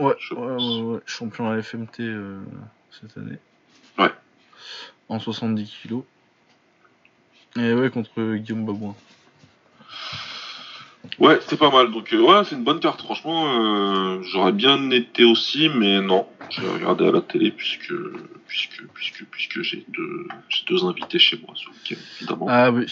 Ouais, 0.00 0.14
Je 0.18 0.34
ouais, 0.34 0.48
pense. 0.48 0.62
ouais, 0.64 0.82
ouais, 0.82 1.00
champion 1.06 1.48
à 1.48 1.62
FMT 1.62 2.00
euh, 2.00 2.40
cette 2.90 3.16
année. 3.18 3.38
Ouais. 3.98 4.10
En 5.08 5.20
70 5.20 5.72
kilos. 5.80 6.02
Et 7.54 7.72
ouais, 7.72 7.88
contre 7.88 8.34
Guillaume 8.34 8.66
Babouin. 8.66 8.96
Ouais, 11.20 11.38
c'est 11.46 11.56
pas 11.56 11.70
mal. 11.70 11.92
Donc, 11.92 12.12
euh, 12.14 12.20
ouais, 12.20 12.42
c'est 12.44 12.56
une 12.56 12.64
bonne 12.64 12.80
carte. 12.80 13.00
Franchement, 13.00 13.46
euh, 13.46 14.22
j'aurais 14.22 14.50
bien 14.50 14.90
été 14.90 15.22
aussi, 15.22 15.68
mais 15.68 16.00
non. 16.00 16.26
Je 16.50 16.60
vais 16.60 16.68
regarder 16.68 17.06
à 17.08 17.12
la 17.12 17.20
télé 17.20 17.50
puisque, 17.50 17.92
puisque, 18.46 18.82
puisque, 18.94 19.24
puisque 19.26 19.62
j'ai 19.62 19.84
deux, 19.88 20.26
deux 20.68 20.84
invités 20.84 21.18
chez 21.18 21.38
moi 21.38 21.54
ce 21.56 21.68
week-end, 21.68 22.00
évidemment. 22.20 22.46
Ah 22.48 22.70
oui. 22.70 22.86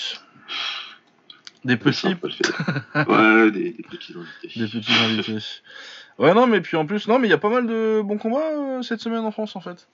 Des 1.65 1.77
petits, 1.79 2.09
ouais, 2.09 3.51
des, 3.51 3.71
des 3.71 3.83
petits 3.83 4.15
invités. 4.15 4.59
des 4.61 4.67
petits 4.69 4.93
invités. 4.93 5.39
Ouais, 6.19 6.35
non, 6.35 6.47
mais 6.47 6.61
puis 6.61 6.77
en 6.77 6.85
plus, 6.85 7.09
non, 7.09 7.19
mais 7.19 7.27
il 7.27 7.31
y 7.31 7.35
a 7.35 7.39
pas 7.39 7.49
mal 7.49 7.67
de 7.67 8.03
bons 8.05 8.19
combats 8.19 8.51
euh, 8.53 8.83
cette 8.83 9.01
semaine 9.01 9.25
en 9.25 9.31
France 9.31 9.57
en 9.57 9.61
fait. 9.61 9.89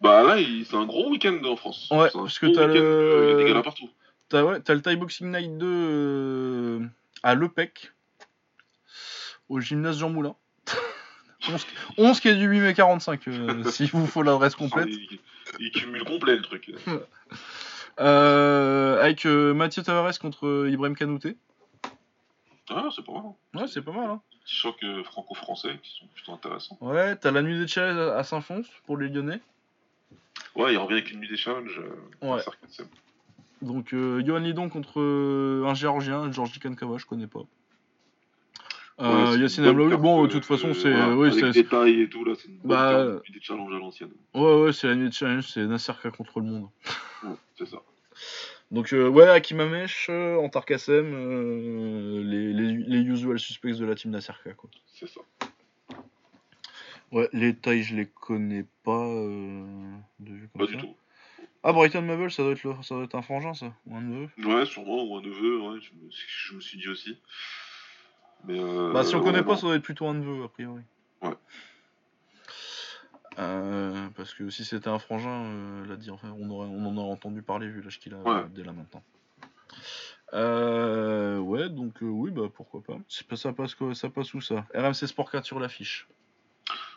Bah 0.00 0.22
là, 0.22 0.36
c'est 0.68 0.76
un 0.76 0.84
gros 0.84 1.10
week-end 1.10 1.38
en 1.44 1.56
France. 1.56 1.88
Ouais, 1.90 2.08
parce 2.12 2.38
que 2.38 2.46
t'as 2.46 2.66
le- 2.66 2.74
euh, 2.76 3.24
Il 3.24 3.30
y 3.30 3.34
a 3.34 3.36
des 3.44 3.48
galas 3.50 3.62
partout. 3.62 3.90
T'as 4.28 4.42
ouais, 4.44 4.60
t'as 4.60 4.74
le 4.74 4.80
Thai 4.82 4.96
Boxing 4.96 5.30
Night 5.32 5.58
2 5.58 5.66
euh, 5.66 6.80
à 7.22 7.34
Lepec, 7.34 7.92
au 9.48 9.60
gymnase 9.60 9.98
Jean 9.98 10.10
Moulin. 10.10 10.34
11, 11.48 11.66
11 11.98 12.20
qui 12.20 12.28
est 12.28 12.36
du 12.36 12.46
8 12.46 12.60
mai 12.60 12.74
45, 12.74 13.28
euh, 13.28 13.64
s'il 13.70 13.90
vous 13.90 14.06
faut 14.06 14.22
l'adresse 14.22 14.54
complète. 14.54 14.88
Il, 14.88 15.18
il 15.60 15.70
cumule 15.72 16.04
complet 16.04 16.36
le 16.36 16.42
truc. 16.42 16.72
Euh, 18.00 19.02
avec 19.02 19.26
euh, 19.26 19.52
Mathieu 19.52 19.82
Tavares 19.82 20.18
contre 20.18 20.66
Ibrahim 20.70 20.96
Kanouté. 20.96 21.36
Ah, 22.70 22.88
c'est 22.96 23.04
pas 23.04 23.12
mal. 23.12 23.22
hein. 23.26 23.34
Ouais, 23.60 23.66
c'est 23.68 23.82
pas 23.82 23.92
mal. 23.92 24.08
Hein. 24.08 24.20
Petits 24.44 24.54
chocs 24.56 24.82
euh, 24.82 25.04
franco-français 25.04 25.78
qui 25.82 25.90
sont 26.00 26.06
plutôt 26.14 26.32
intéressants. 26.32 26.78
Ouais, 26.80 27.16
t'as 27.16 27.30
la 27.30 27.42
nuit 27.42 27.58
des 27.58 27.66
challenges 27.68 27.98
à 28.16 28.24
Saint-Fons 28.24 28.62
pour 28.86 28.96
les 28.96 29.08
Lyonnais. 29.10 29.40
Ouais, 30.56 30.72
il 30.72 30.78
revient 30.78 30.94
avec 30.94 31.10
une 31.12 31.20
nuit 31.20 31.28
des 31.28 31.36
challenges. 31.36 31.78
euh, 32.22 32.26
Ouais. 32.26 32.40
Donc, 33.60 33.92
euh, 33.92 34.24
Johan 34.24 34.38
Lidon 34.38 34.70
contre 34.70 35.00
euh, 35.00 35.64
un 35.66 35.74
Géorgien, 35.74 36.32
Georgi 36.32 36.60
Kankava, 36.60 36.96
je 36.96 37.04
connais 37.04 37.26
pas. 37.26 37.42
Euh, 39.00 39.32
Ouais, 39.32 39.38
Yacine 39.38 39.64
Ablaoui, 39.64 39.96
bon, 39.96 40.22
de 40.22 40.28
euh, 40.28 40.30
toute 40.32 40.44
façon, 40.44 40.74
c'est. 40.74 40.90
voilà, 40.90 41.08
euh, 41.08 41.14
oui, 41.14 41.42
avec 41.42 41.68
tailles 41.68 42.02
et 42.02 42.08
tout, 42.08 42.24
là, 42.24 42.34
c'est 42.36 42.48
une 42.48 42.58
bonne 42.58 42.68
Bah, 42.68 42.90
carte 42.90 43.00
euh, 43.00 43.14
de 43.14 43.22
nuit 43.24 43.32
des 43.32 43.40
challenges 43.40 43.72
à 43.74 43.78
l'ancienne. 43.78 44.10
ouais, 44.34 44.62
ouais, 44.62 44.72
c'est 44.72 44.86
la 44.86 44.94
nuit 44.94 45.06
des 45.08 45.12
challenges, 45.14 45.48
c'est 45.48 45.66
Nasser 45.66 45.92
K 46.02 46.10
contre 46.10 46.40
le 46.40 46.46
monde. 46.46 46.68
Ouais, 47.22 47.34
c'est 47.56 47.66
ça. 47.66 47.78
Donc, 48.70 48.92
euh, 48.92 49.08
ouais, 49.08 49.28
Akimamesh, 49.28 50.08
euh, 50.10 50.36
Antar 50.36 50.64
Kassem, 50.66 51.12
euh, 51.14 52.22
les, 52.22 52.52
les, 52.52 52.72
les 52.76 52.98
usual 53.00 53.38
suspects 53.38 53.72
de 53.78 53.84
la 53.84 53.94
team 53.94 54.10
Nasser 54.10 54.32
K, 54.44 54.54
quoi. 54.54 54.70
C'est 54.86 55.08
ça. 55.08 55.20
Ouais, 57.10 57.28
les 57.32 57.54
tailles, 57.54 57.82
je 57.82 57.94
les 57.96 58.06
connais 58.06 58.64
pas 58.84 59.06
de 59.06 60.32
vue 60.32 60.48
comme 60.52 60.60
Pas 60.60 60.66
ça. 60.66 60.72
du 60.72 60.76
tout. 60.78 60.94
Ah, 61.62 61.72
Brighton 61.72 62.02
Mabel, 62.02 62.30
ça 62.30 62.42
doit, 62.42 62.52
être 62.52 62.64
le- 62.64 62.74
ça 62.82 62.94
doit 62.94 63.04
être 63.04 63.14
un 63.14 63.22
frangin, 63.22 63.54
ça, 63.54 63.72
ou 63.86 63.94
un 63.96 64.00
neveu. 64.00 64.28
Ouais, 64.38 64.66
sûrement, 64.66 65.04
ou 65.04 65.16
un 65.16 65.20
neveu, 65.22 65.60
ouais, 65.60 65.78
je, 65.80 65.90
me, 65.92 66.10
je 66.10 66.54
me 66.56 66.60
suis 66.60 66.78
dit 66.78 66.88
aussi. 66.88 67.18
Mais 68.44 68.58
euh, 68.58 68.92
Bah, 68.92 69.04
si 69.04 69.14
on 69.14 69.22
connaît 69.22 69.42
pas, 69.42 69.56
ça 69.56 69.62
doit 69.62 69.76
être 69.76 69.82
plutôt 69.82 70.06
un 70.06 70.14
neveu, 70.14 70.44
a 70.44 70.48
priori. 70.48 70.82
Ouais. 71.22 71.34
Euh, 73.38 74.08
parce 74.16 74.34
que 74.34 74.50
si 74.50 74.64
c'était 74.64 74.88
un 74.88 74.98
frangin, 74.98 75.44
euh, 75.44 75.96
enfin, 76.10 76.34
on, 76.38 76.50
aurait, 76.50 76.68
on 76.68 76.84
en 76.86 76.96
aurait 76.96 77.12
entendu 77.12 77.42
parler 77.42 77.68
vu 77.68 77.80
l'âge 77.80 77.98
qu'il 77.98 78.14
a 78.14 78.18
Ouais. 78.18 78.44
dès 78.54 78.64
là 78.64 78.72
maintenant. 78.72 79.02
Ouais, 80.32 81.68
donc 81.68 81.94
oui, 82.00 82.30
bah 82.30 82.48
pourquoi 82.54 82.82
pas. 82.82 82.96
Ça 83.08 83.52
passe, 83.52 83.74
quoi, 83.74 83.94
ça 83.94 84.08
passe 84.08 84.34
où 84.34 84.40
ça? 84.40 84.66
RMC 84.74 85.06
Sport 85.06 85.30
4 85.30 85.44
sur 85.44 85.60
l'affiche. 85.60 86.06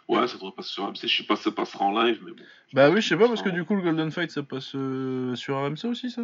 Ouais, 0.07 0.27
ça 0.27 0.35
devrait 0.35 0.51
passer 0.51 0.69
sur 0.69 0.85
AMC. 0.85 1.07
Je 1.07 1.17
sais 1.17 1.23
pas 1.23 1.35
si 1.35 1.43
ça 1.43 1.51
passera 1.51 1.85
en 1.85 2.03
live, 2.03 2.21
mais 2.23 2.31
bon. 2.31 2.43
Bah 2.73 2.89
oui, 2.89 3.01
je 3.01 3.07
sais 3.07 3.17
pas, 3.17 3.27
parce 3.27 3.41
que 3.41 3.49
du 3.49 3.65
coup, 3.65 3.75
le 3.75 3.81
Golden 3.81 4.11
Fight, 4.11 4.31
ça 4.31 4.43
passe 4.43 4.75
sur 5.35 5.57
RMC 5.57 5.85
aussi, 5.85 6.11
ça? 6.11 6.23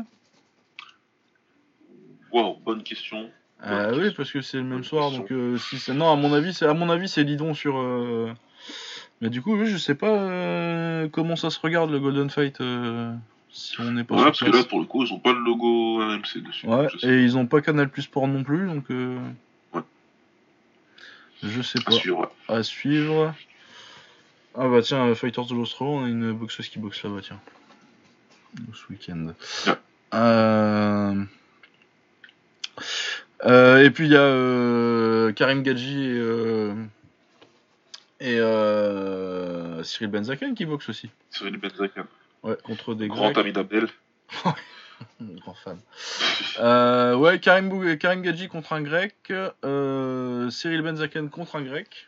Waouh, 2.32 2.60
bonne 2.60 2.84
question. 2.84 3.30
Ah 3.64 3.90
Bonne 3.92 4.00
oui, 4.06 4.12
parce 4.18 4.32
que 4.32 4.42
c'est 4.42 4.58
le 4.58 4.64
même 4.64 4.84
soir, 4.84 5.12
donc 5.12 5.32
euh, 5.32 5.58
si 5.58 5.78
c'est 5.78 5.94
non, 5.94 6.12
à 6.12 6.16
mon 6.16 6.34
avis, 6.34 6.54
c'est 6.54 6.66
à 6.66 6.74
mon 6.74 6.90
avis, 6.90 7.08
c'est 7.08 7.24
Lidon 7.24 7.54
sur. 7.54 7.78
euh, 7.78 8.32
Mais 9.22 9.30
du 9.30 9.42
coup, 9.44 9.56
oui, 9.56 9.68
je 9.68 9.78
sais 9.78 9.94
pas 9.96 10.10
euh, 10.10 11.08
comment 11.10 11.36
ça 11.36 11.50
se 11.52 11.60
regarde 11.60 11.92
le 11.92 12.00
Golden 12.00 12.30
Fight 12.32 12.60
euh, 12.62 13.14
si 13.52 13.80
on 13.80 13.92
n'est 13.92 14.04
pas 14.04 14.16
Ouais, 14.16 14.22
sur 14.22 14.28
parce 14.30 14.40
que 14.40 14.46
place. 14.46 14.62
là, 14.64 14.68
pour 14.68 14.80
le 14.80 14.86
coup, 14.86 15.04
ils 15.06 15.14
ont 15.14 15.20
pas 15.20 15.34
le 15.34 15.40
logo 15.40 15.98
RMC 16.00 16.42
dessus. 16.44 16.66
Ouais, 16.68 16.88
je 16.92 16.98
sais 16.98 17.08
et 17.08 17.24
ils 17.24 17.38
ont 17.38 17.46
pas 17.46 17.62
Canal 17.62 17.88
Plus 17.90 18.02
Sport 18.04 18.28
non 18.28 18.44
plus, 18.44 18.66
donc. 18.68 18.86
euh, 18.90 19.20
Ouais. 19.74 19.82
Je 21.44 21.62
sais 21.62 21.80
pas. 21.82 21.92
pas. 21.92 21.96
À 21.96 22.00
suivre, 22.00 22.20
ouais. 22.20 22.56
À 22.56 22.64
suivre. 22.64 23.36
Ah 24.56 24.68
bah 24.68 24.82
tiens, 24.82 25.14
Fighters 25.16 25.46
de 25.46 25.54
l'Ostro, 25.56 25.86
on 26.00 26.06
a 26.06 26.08
une 26.10 26.32
boxeuse 26.34 26.68
qui 26.68 26.80
boxe 26.80 27.04
là-bas, 27.04 27.20
tiens. 27.22 27.40
Ce 28.74 28.92
week-end. 28.92 29.34
Ouais. 29.68 29.74
Euh... 30.16 31.24
euh, 33.46 33.84
et 33.84 33.90
puis 33.92 34.06
il 34.06 34.12
y 34.12 34.16
a 34.16 34.22
euh, 34.22 35.32
Karim 35.34 35.64
Gadji 35.64 36.04
et, 36.06 36.18
euh, 38.40 39.80
et 39.80 39.84
Cyril 39.84 40.10
Benzaken 40.10 40.54
qui 40.54 40.66
boxent 40.66 40.90
aussi. 40.90 41.10
Cyril 41.30 41.58
Benzaken, 41.58 42.06
Ouais, 42.44 42.58
contre 42.64 42.96
des 42.96 43.08
grand 43.08 43.36
ami 43.38 43.52
d'Abdel. 43.54 43.88
Grand 45.20 45.56
fan. 45.56 45.80
Ouais, 47.20 47.40
Karim, 47.40 47.70
Bou- 47.70 47.98
Karim 47.98 48.22
Gadji 48.22 48.48
contre 48.48 48.74
un 48.74 48.82
grec, 48.82 49.16
Cyril 50.52 50.82
Benzaken 50.84 51.30
contre 51.30 51.56
un 51.56 51.64
grec. 51.64 52.08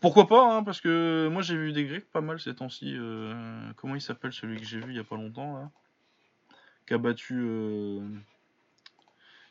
Pourquoi 0.00 0.26
pas, 0.28 0.54
hein, 0.56 0.62
parce 0.62 0.80
que 0.80 1.28
moi 1.30 1.42
j'ai 1.42 1.56
vu 1.56 1.72
des 1.72 1.84
grecs 1.84 2.08
pas 2.10 2.20
mal 2.20 2.38
ces 2.40 2.54
temps-ci. 2.54 2.96
comment 3.76 3.94
il 3.94 4.00
s'appelle 4.00 4.32
celui 4.32 4.58
que 4.58 4.64
j'ai 4.64 4.78
vu 4.78 4.92
il 4.92 4.96
y 4.96 5.00
a 5.00 5.04
pas 5.04 5.16
longtemps 5.16 5.54
là? 5.58 5.70
Qui 6.86 6.94
a 6.94 6.98
battu. 6.98 7.44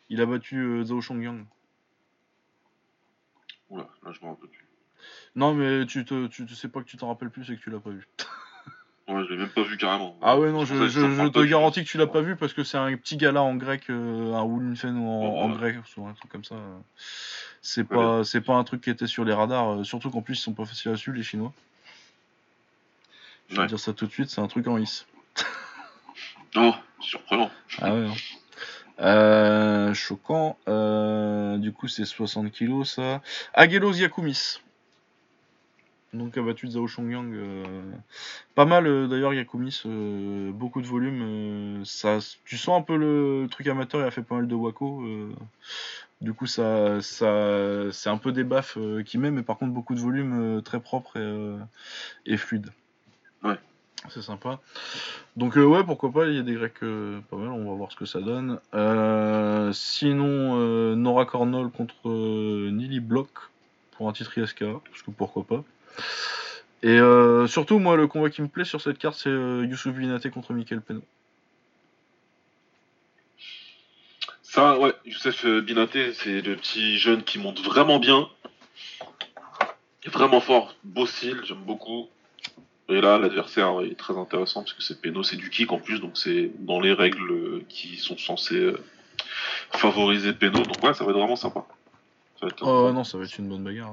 Euh, 0.09 0.13
il 0.13 0.21
a 0.21 0.25
battu 0.25 0.57
euh, 0.57 0.83
Zhao 0.83 1.01
Shongyang. 1.01 1.45
Oula, 3.69 3.87
là, 4.03 4.11
je 4.11 4.25
me 4.25 4.29
rappelle 4.31 4.49
plus. 4.49 4.65
Non, 5.35 5.53
mais 5.53 5.85
tu 5.85 6.05
te, 6.05 6.27
tu 6.27 6.47
sais 6.47 6.67
pas 6.69 6.81
que 6.81 6.87
tu 6.87 6.97
t'en 6.97 7.09
rappelles 7.09 7.29
plus, 7.29 7.45
c'est 7.45 7.55
que 7.55 7.61
tu 7.61 7.69
l'as 7.69 7.79
pas 7.79 7.91
vu. 7.91 8.07
Ouais, 9.09 9.23
je 9.23 9.29
l'ai 9.33 9.37
même 9.37 9.47
pas 9.47 9.63
vu 9.63 9.77
carrément. 9.77 10.17
Ah 10.21 10.37
ouais, 10.37 10.51
non, 10.51 10.65
je, 10.65 10.73
te 11.29 11.45
garantis 11.45 11.81
que 11.85 11.89
tu 11.89 11.97
l'as 11.97 12.07
pas 12.07 12.19
vu 12.19 12.35
parce 12.35 12.51
que 12.51 12.65
c'est 12.65 12.77
un 12.77 12.93
petit 12.97 13.15
gala 13.15 13.41
en 13.41 13.55
grec, 13.55 13.83
euh, 13.89 14.33
un 14.33 14.43
Wulfen 14.43 14.97
ou 14.97 15.07
en, 15.07 15.43
en 15.43 15.49
Ouais. 15.49 15.57
grec, 15.57 15.77
ou 15.95 16.05
un 16.05 16.13
truc 16.13 16.29
comme 16.29 16.43
ça. 16.43 16.55
C'est 17.61 17.85
pas, 17.85 18.25
c'est 18.25 18.41
pas 18.41 18.55
un 18.55 18.65
truc 18.65 18.81
qui 18.81 18.89
était 18.89 19.07
sur 19.07 19.23
les 19.23 19.31
radars, 19.31 19.79
euh, 19.79 19.83
surtout 19.85 20.09
qu'en 20.09 20.21
plus 20.21 20.37
ils 20.37 20.41
sont 20.41 20.51
pas 20.53 20.65
faciles 20.65 20.91
à 20.91 20.97
suivre 20.97 21.15
les 21.15 21.23
Chinois. 21.23 21.53
Je 23.47 23.61
vais 23.61 23.67
dire 23.67 23.79
ça 23.79 23.93
tout 23.93 24.07
de 24.07 24.11
suite, 24.11 24.29
c'est 24.29 24.41
un 24.41 24.47
truc 24.49 24.67
en 24.67 24.77
is. 24.77 25.05
Oh, 26.57 26.73
surprenant. 26.99 27.49
Ah 27.81 27.93
ouais. 27.93 28.07
hein. 28.07 28.13
Euh, 28.99 29.93
choquant. 29.93 30.57
Euh, 30.67 31.57
du 31.57 31.71
coup, 31.71 31.87
c'est 31.87 32.05
60 32.05 32.51
kilos 32.51 32.95
ça. 32.95 33.21
Agelos 33.53 33.93
Yakumis. 33.93 34.59
Donc 36.13 36.37
a 36.37 36.41
battu 36.41 36.67
Zhao 36.67 36.87
Shongyang. 36.87 37.33
euh, 37.33 37.63
Pas 38.55 38.65
mal 38.65 38.87
euh, 38.87 39.07
d'ailleurs 39.07 39.33
Yakumis. 39.33 39.81
euh, 39.85 40.51
beaucoup 40.51 40.81
de 40.81 40.87
volume. 40.87 41.83
ça, 41.85 42.19
tu 42.45 42.57
sens 42.57 42.79
un 42.79 42.83
peu 42.83 42.97
le 42.97 43.47
truc 43.51 43.67
amateur. 43.67 44.01
Il 44.01 44.05
a 44.05 44.11
fait 44.11 44.23
pas 44.23 44.35
mal 44.35 44.47
de 44.47 44.55
wako. 44.55 45.03
du 46.21 46.33
coup, 46.33 46.47
ça, 46.47 47.01
ça, 47.01 47.91
c'est 47.91 48.09
un 48.09 48.17
peu 48.17 48.31
des 48.31 48.43
baffes 48.43 48.77
qu'il 49.05 49.19
met, 49.19 49.29
mais 49.31 49.43
par 49.43 49.57
contre 49.57 49.73
beaucoup 49.73 49.93
de 49.95 49.99
volume 49.99 50.61
très 50.63 50.79
propre 50.79 51.17
et 52.25 52.37
fluide. 52.37 52.71
C'est 54.09 54.21
sympa. 54.21 54.59
Donc 55.35 55.57
euh, 55.57 55.65
ouais, 55.65 55.83
pourquoi 55.83 56.11
pas, 56.11 56.27
il 56.27 56.35
y 56.35 56.39
a 56.39 56.43
des 56.43 56.53
Grecs 56.53 56.83
euh, 56.83 57.19
pas 57.29 57.35
mal, 57.35 57.49
on 57.49 57.69
va 57.69 57.75
voir 57.75 57.91
ce 57.91 57.97
que 57.97 58.05
ça 58.05 58.21
donne. 58.21 58.59
Euh, 58.73 59.71
sinon, 59.73 60.55
Nora 60.95 61.25
Cornell 61.25 61.67
contre 61.69 62.07
Nili 62.07 62.99
Block 62.99 63.29
pour 63.91 64.07
un 64.07 64.13
titre 64.13 64.37
ISK, 64.37 64.59
parce 64.89 65.01
que 65.01 65.11
pourquoi 65.11 65.43
pas. 65.43 65.63
Et 66.83 66.99
surtout, 67.47 67.79
moi, 67.79 67.97
le 67.97 68.07
combat 68.07 68.29
qui 68.29 68.41
me 68.41 68.47
plaît 68.47 68.65
sur 68.65 68.81
cette 68.81 68.99
carte, 68.99 69.17
c'est 69.17 69.31
Youssouf 69.31 69.93
Binaté 69.93 70.29
contre 70.29 70.53
Michael 70.53 70.81
Peno. 70.81 71.01
Ça, 74.43 74.79
ouais, 74.79 74.93
Youssef 75.05 75.45
Binaté, 75.45 76.13
c'est 76.13 76.41
le 76.41 76.55
petit 76.55 76.97
jeune 76.97 77.23
qui 77.23 77.39
monte 77.39 77.61
vraiment 77.61 77.99
bien. 77.99 78.29
Vraiment 80.05 80.39
fort, 80.39 80.75
beau 80.85 81.05
style, 81.05 81.41
j'aime 81.43 81.63
beaucoup. 81.65 82.07
Et 82.89 83.01
là, 83.01 83.17
l'adversaire 83.17 83.81
est 83.81 83.95
très 83.97 84.17
intéressant 84.17 84.61
parce 84.61 84.73
que 84.73 84.81
c'est 84.81 85.01
Peno, 85.01 85.21
c'est 85.23 85.35
du 85.35 85.49
kick 85.49 85.71
en 85.71 85.79
plus, 85.79 85.99
donc 85.99 86.17
c'est 86.17 86.51
dans 86.59 86.79
les 86.79 86.93
règles 86.93 87.31
euh, 87.31 87.65
qui 87.67 87.97
sont 87.97 88.17
censées 88.17 88.55
euh, 88.55 88.79
favoriser 89.71 90.31
Peno. 90.33 90.63
Donc 90.63 90.81
ouais, 90.83 90.93
ça 90.93 91.03
va 91.03 91.11
être 91.11 91.17
vraiment 91.17 91.35
sympa. 91.35 91.65
Ça 92.39 92.45
va 92.45 92.47
être, 92.51 92.63
Oh 92.65 92.87
euh, 92.87 92.93
non, 92.93 93.03
ça 93.03 93.17
va 93.17 93.25
être 93.25 93.37
une 93.39 93.49
bonne 93.49 93.63
bagarre. 93.63 93.91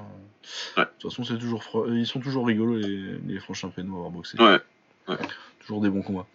Ouais. 0.76 0.84
De 0.84 0.88
toute 0.98 1.10
façon, 1.10 1.24
c'est 1.24 1.38
toujours 1.38 1.62
fro- 1.62 1.92
ils 1.92 2.06
sont 2.06 2.20
toujours 2.20 2.46
rigolos 2.46 2.76
les, 2.76 3.18
les 3.26 3.40
franchins 3.40 3.70
Peno 3.70 3.94
à 3.94 3.96
avoir 3.96 4.10
boxé. 4.10 4.38
Ouais, 4.40 4.58
Toujours 5.60 5.80
des 5.80 5.88
bons 5.90 6.02
combats. 6.02 6.26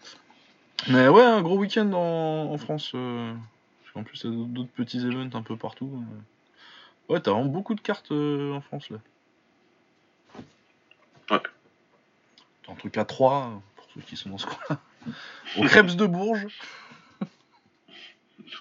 Mais 0.90 1.08
ouais, 1.08 1.24
un 1.24 1.42
gros 1.42 1.58
week-end 1.58 1.92
en, 1.94 2.52
en 2.52 2.58
France. 2.58 2.92
euh, 2.96 3.34
parce 3.84 3.94
qu'en 3.94 4.04
plus, 4.04 4.22
il 4.26 4.32
y 4.32 4.34
a 4.34 4.46
d'autres- 4.48 4.70
petits 4.76 4.98
events 5.00 5.30
un 5.38 5.44
peu 5.44 5.56
partout. 5.56 5.90
euh. 7.10 7.14
Ouais, 7.14 7.20
t'as 7.22 7.32
vraiment 7.32 7.46
beaucoup 7.48 7.74
de 7.76 7.82
cartes 7.82 8.12
euh, 8.12 8.54
en 8.54 8.62
France 8.62 8.90
là. 8.90 8.98
Ouais. 11.32 11.40
Un 12.72 12.76
truc 12.76 12.98
à 12.98 13.06
3 13.06 13.62
pour 13.76 13.86
ceux 13.94 14.02
qui 14.02 14.16
sont 14.18 14.30
dans 14.30 14.38
ce 14.38 14.46
coin. 14.46 14.78
Au 15.58 15.64
Crêpes 15.64 15.96
de 15.96 16.06
Bourges, 16.06 16.48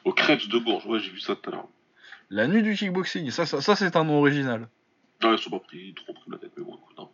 au 0.04 0.12
Krebs 0.12 0.48
de 0.48 0.58
Bourges, 0.58 0.86
ouais, 0.86 1.00
j'ai 1.00 1.10
vu 1.10 1.20
ça 1.20 1.34
tout 1.36 1.50
à 1.50 1.52
l'heure. 1.54 1.68
la 2.30 2.46
nuit 2.46 2.62
du 2.62 2.74
kickboxing. 2.74 3.30
Ça, 3.30 3.46
ça, 3.46 3.60
ça, 3.60 3.74
c'est 3.76 3.96
un 3.96 4.04
nom 4.04 4.18
original. 4.20 4.68
Ouais, 5.22 5.32
ils 5.34 5.38
sont 5.38 5.50
pas 5.50 5.58
pris, 5.60 5.92
trop 5.94 6.12
pris 6.14 6.30
la 6.30 6.38
tête, 6.38 6.52
mais 6.56 6.64
bon, 6.64 6.76
écoute, 6.76 6.96
hein. 6.98 7.08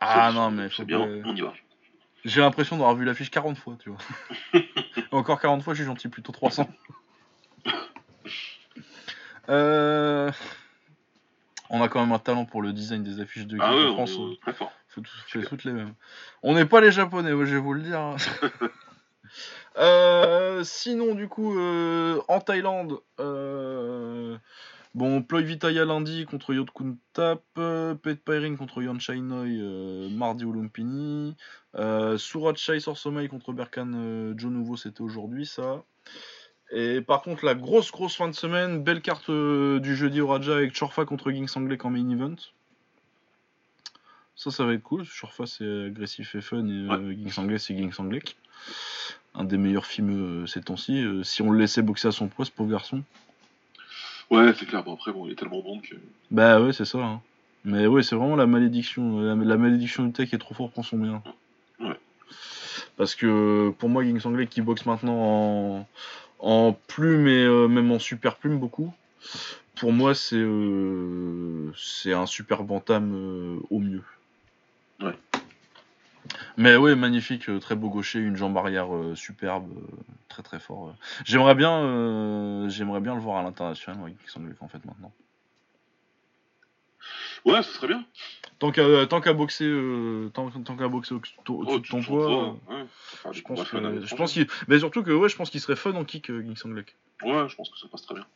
Ah 0.00 0.32
non, 0.32 0.50
mais 0.50 0.68
C'est 0.76 0.84
bien, 0.84 1.00
on 1.00 1.34
y 1.34 1.40
va. 1.40 1.52
J'ai 2.24 2.40
l'impression 2.40 2.76
d'avoir 2.76 2.94
vu 2.96 3.04
l'affiche 3.04 3.30
40 3.30 3.56
fois, 3.58 3.76
tu 3.78 3.90
vois. 3.90 3.98
Encore 5.12 5.40
40 5.40 5.62
fois, 5.62 5.74
je 5.74 5.78
suis 5.78 5.86
gentil, 5.86 6.08
plutôt 6.08 6.32
300. 6.32 6.68
Euh, 9.48 10.30
On 11.70 11.82
a 11.82 11.88
quand 11.88 12.00
même 12.00 12.12
un 12.12 12.18
talent 12.18 12.44
pour 12.46 12.62
le 12.62 12.72
design 12.72 13.02
des 13.02 13.20
affiches 13.20 13.46
de 13.46 13.58
Ah 13.60 13.74
ouais, 13.74 13.92
France. 13.92 14.14
on 14.18 14.34
très 14.36 14.52
fort. 14.54 14.72
Fait 15.26 15.42
toutes 15.42 15.64
les 15.64 15.72
mêmes. 15.72 15.94
On 16.42 16.54
n'est 16.54 16.66
pas 16.66 16.80
les 16.80 16.92
Japonais, 16.92 17.30
je 17.30 17.54
vais 17.54 17.58
vous 17.58 17.74
le 17.74 17.82
dire. 17.82 18.00
hein. 18.00 18.16
Euh, 19.76 20.62
sinon, 20.62 21.14
du 21.14 21.28
coup, 21.28 21.58
euh, 21.58 22.20
en 22.28 22.40
Thaïlande, 22.40 23.00
euh, 23.18 24.36
bon, 24.94 25.22
Ploy 25.22 25.42
Vitaya 25.42 25.84
lundi 25.84 26.26
contre 26.26 26.54
Yot 26.54 26.66
Kuntap, 26.66 27.42
Pet 28.02 28.24
Pairing 28.24 28.56
contre 28.56 28.82
Yon 28.82 28.98
Chainoi 29.00 29.46
euh, 29.46 30.08
mardi 30.10 30.44
au 30.44 30.52
Lumpini, 30.52 31.36
Surat 32.16 32.54
Chai 32.54 32.78
Sorsomai 32.78 33.26
contre 33.28 33.52
Berkan 33.52 34.34
Joe 34.36 34.52
Nouveau, 34.52 34.76
c'était 34.76 35.02
aujourd'hui 35.02 35.46
ça. 35.46 35.82
Et 36.70 37.00
par 37.00 37.22
contre, 37.22 37.44
la 37.44 37.54
grosse 37.54 37.90
grosse 37.90 38.16
fin 38.16 38.28
de 38.28 38.34
semaine, 38.34 38.82
belle 38.82 39.02
carte 39.02 39.30
du 39.30 39.96
jeudi 39.96 40.20
au 40.20 40.28
Raja 40.28 40.54
avec 40.54 40.78
Chorfa 40.78 41.04
contre 41.04 41.30
Ging 41.30 41.48
Sanglek 41.48 41.84
en 41.84 41.90
main 41.90 42.08
event. 42.10 42.36
Ça, 44.36 44.50
ça 44.50 44.64
va 44.64 44.74
être 44.74 44.82
cool. 44.82 45.04
Chorfa 45.06 45.46
c'est 45.46 45.86
agressif 45.86 46.34
et 46.34 46.40
fun 46.40 46.66
et 46.66 46.90
euh, 46.90 47.12
Ging 47.12 47.30
Sanglek 47.30 47.60
c'est 47.60 47.76
Ging 47.76 47.92
Sanglek. 47.92 48.36
Un 49.34 49.44
des 49.44 49.58
meilleurs 49.58 49.86
films 49.86 50.42
euh, 50.42 50.46
ces 50.46 50.60
temps-ci. 50.62 51.02
Euh, 51.02 51.22
si 51.22 51.42
on 51.42 51.50
le 51.50 51.58
laissait 51.58 51.82
boxer 51.82 52.08
à 52.08 52.12
son 52.12 52.28
poids, 52.28 52.44
ce 52.44 52.50
pauvre 52.50 52.70
garçon. 52.70 53.02
Ouais, 54.30 54.52
c'est 54.58 54.66
clair. 54.66 54.82
Bon, 54.82 54.94
après, 54.94 55.12
bon, 55.12 55.26
il 55.26 55.32
est 55.32 55.34
tellement 55.36 55.60
bon 55.62 55.80
que. 55.80 55.94
Bah 56.30 56.60
ouais, 56.60 56.72
c'est 56.72 56.84
ça. 56.84 56.98
hein. 56.98 57.20
Mais 57.64 57.86
ouais, 57.86 58.02
c'est 58.02 58.16
vraiment 58.16 58.36
la 58.36 58.46
malédiction. 58.46 59.20
La, 59.20 59.34
la 59.34 59.56
malédiction 59.56 60.04
du 60.04 60.12
tech 60.12 60.32
est 60.32 60.38
trop 60.38 60.54
fort 60.54 60.70
pour 60.70 60.84
son 60.84 60.98
bien. 60.98 61.22
Ouais. 61.80 61.98
Parce 62.96 63.14
que 63.14 63.70
pour 63.78 63.88
moi, 63.88 64.02
Ging 64.04 64.18
Sanglek 64.20 64.50
qui 64.50 64.60
boxe 64.62 64.86
maintenant 64.86 65.16
en, 65.18 65.88
en 66.38 66.72
plume 66.72 67.26
et 67.28 67.44
euh, 67.44 67.68
même 67.68 67.90
en 67.90 67.98
super 67.98 68.36
plume 68.36 68.58
beaucoup, 68.58 68.92
pour 69.76 69.92
moi, 69.92 70.14
c'est 70.14 70.36
euh, 70.36 71.72
c'est 71.76 72.12
un 72.12 72.26
super 72.26 72.62
bantam 72.64 73.12
euh, 73.14 73.58
au 73.70 73.78
mieux. 73.80 74.02
Mais 76.56 76.76
ouais, 76.76 76.94
magnifique, 76.94 77.48
euh, 77.48 77.58
très 77.58 77.74
beau 77.76 77.88
gaucher, 77.90 78.18
une 78.18 78.36
jambe 78.36 78.56
arrière 78.56 78.94
euh, 78.94 79.14
superbe, 79.14 79.70
euh, 79.76 79.96
très 80.28 80.42
très 80.42 80.58
fort. 80.58 80.94
J'aimerais 81.24 81.54
bien, 81.54 82.68
j'aimerais 82.68 83.00
bien 83.00 83.14
le 83.14 83.20
voir 83.20 83.38
à 83.38 83.42
l'international, 83.42 83.98
Ging 84.06 84.16
Sanglek 84.26 84.62
en 84.62 84.68
fait 84.68 84.84
maintenant. 84.84 85.12
Ouais, 87.44 87.62
ce 87.62 87.72
serait 87.72 87.88
bien. 87.88 88.04
Tant 88.58 88.70
qu'à 88.70 89.06
tant 89.06 89.20
qu'à 89.20 89.32
boxer, 89.34 89.70
tant, 90.32 90.50
tant 90.50 90.76
qu'à 90.76 90.88
boxer 90.88 91.14
au- 91.14 91.18
au- 91.48 91.52
au-dessus 91.52 91.74
Oh, 91.76 91.78
de 91.78 91.86
ton 91.88 92.00
tu- 92.00 92.06
poids, 92.06 92.56
des 92.68 93.32
je 93.32 93.42
combats 93.42 93.62
pense 93.62 93.70
que, 93.70 94.00
je 94.06 94.32
qu'il, 94.32 94.46
mais 94.68 94.78
surtout 94.78 95.02
que 95.02 95.10
ouais, 95.10 95.28
je 95.28 95.36
pense 95.36 95.50
qu'il 95.50 95.60
serait 95.60 95.76
fun 95.76 95.92
en 95.94 96.04
kick, 96.04 96.26
Ging 96.28 96.56
Sanglek. 96.56 96.96
Ouais, 97.22 97.48
je 97.48 97.56
pense 97.56 97.68
que 97.70 97.78
ça 97.78 97.86
passe 97.88 98.02
très 98.02 98.14
bien. 98.14 98.26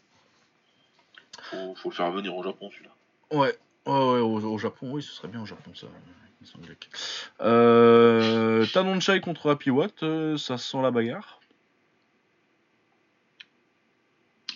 Faut, 1.44 1.74
faut 1.76 1.90
le 1.90 1.94
faire 1.94 2.10
venir 2.10 2.36
au 2.36 2.42
Japon, 2.42 2.68
celui-là. 2.70 2.90
Ouais, 3.30 3.56
ouais, 3.86 3.92
ouais, 3.92 4.20
au, 4.20 4.40
au 4.52 4.58
Japon, 4.58 4.90
oui, 4.92 5.02
ce 5.02 5.12
serait 5.12 5.28
bien 5.28 5.40
au 5.40 5.46
Japon 5.46 5.70
ça. 5.74 5.86
Ging 6.40 6.46
Sanglek. 6.46 6.90
Euh, 7.40 8.66
contre 9.20 9.50
Happy 9.50 9.70
Watt, 9.70 10.02
euh, 10.02 10.36
ça 10.36 10.58
sent 10.58 10.80
la 10.82 10.90
bagarre. 10.90 11.40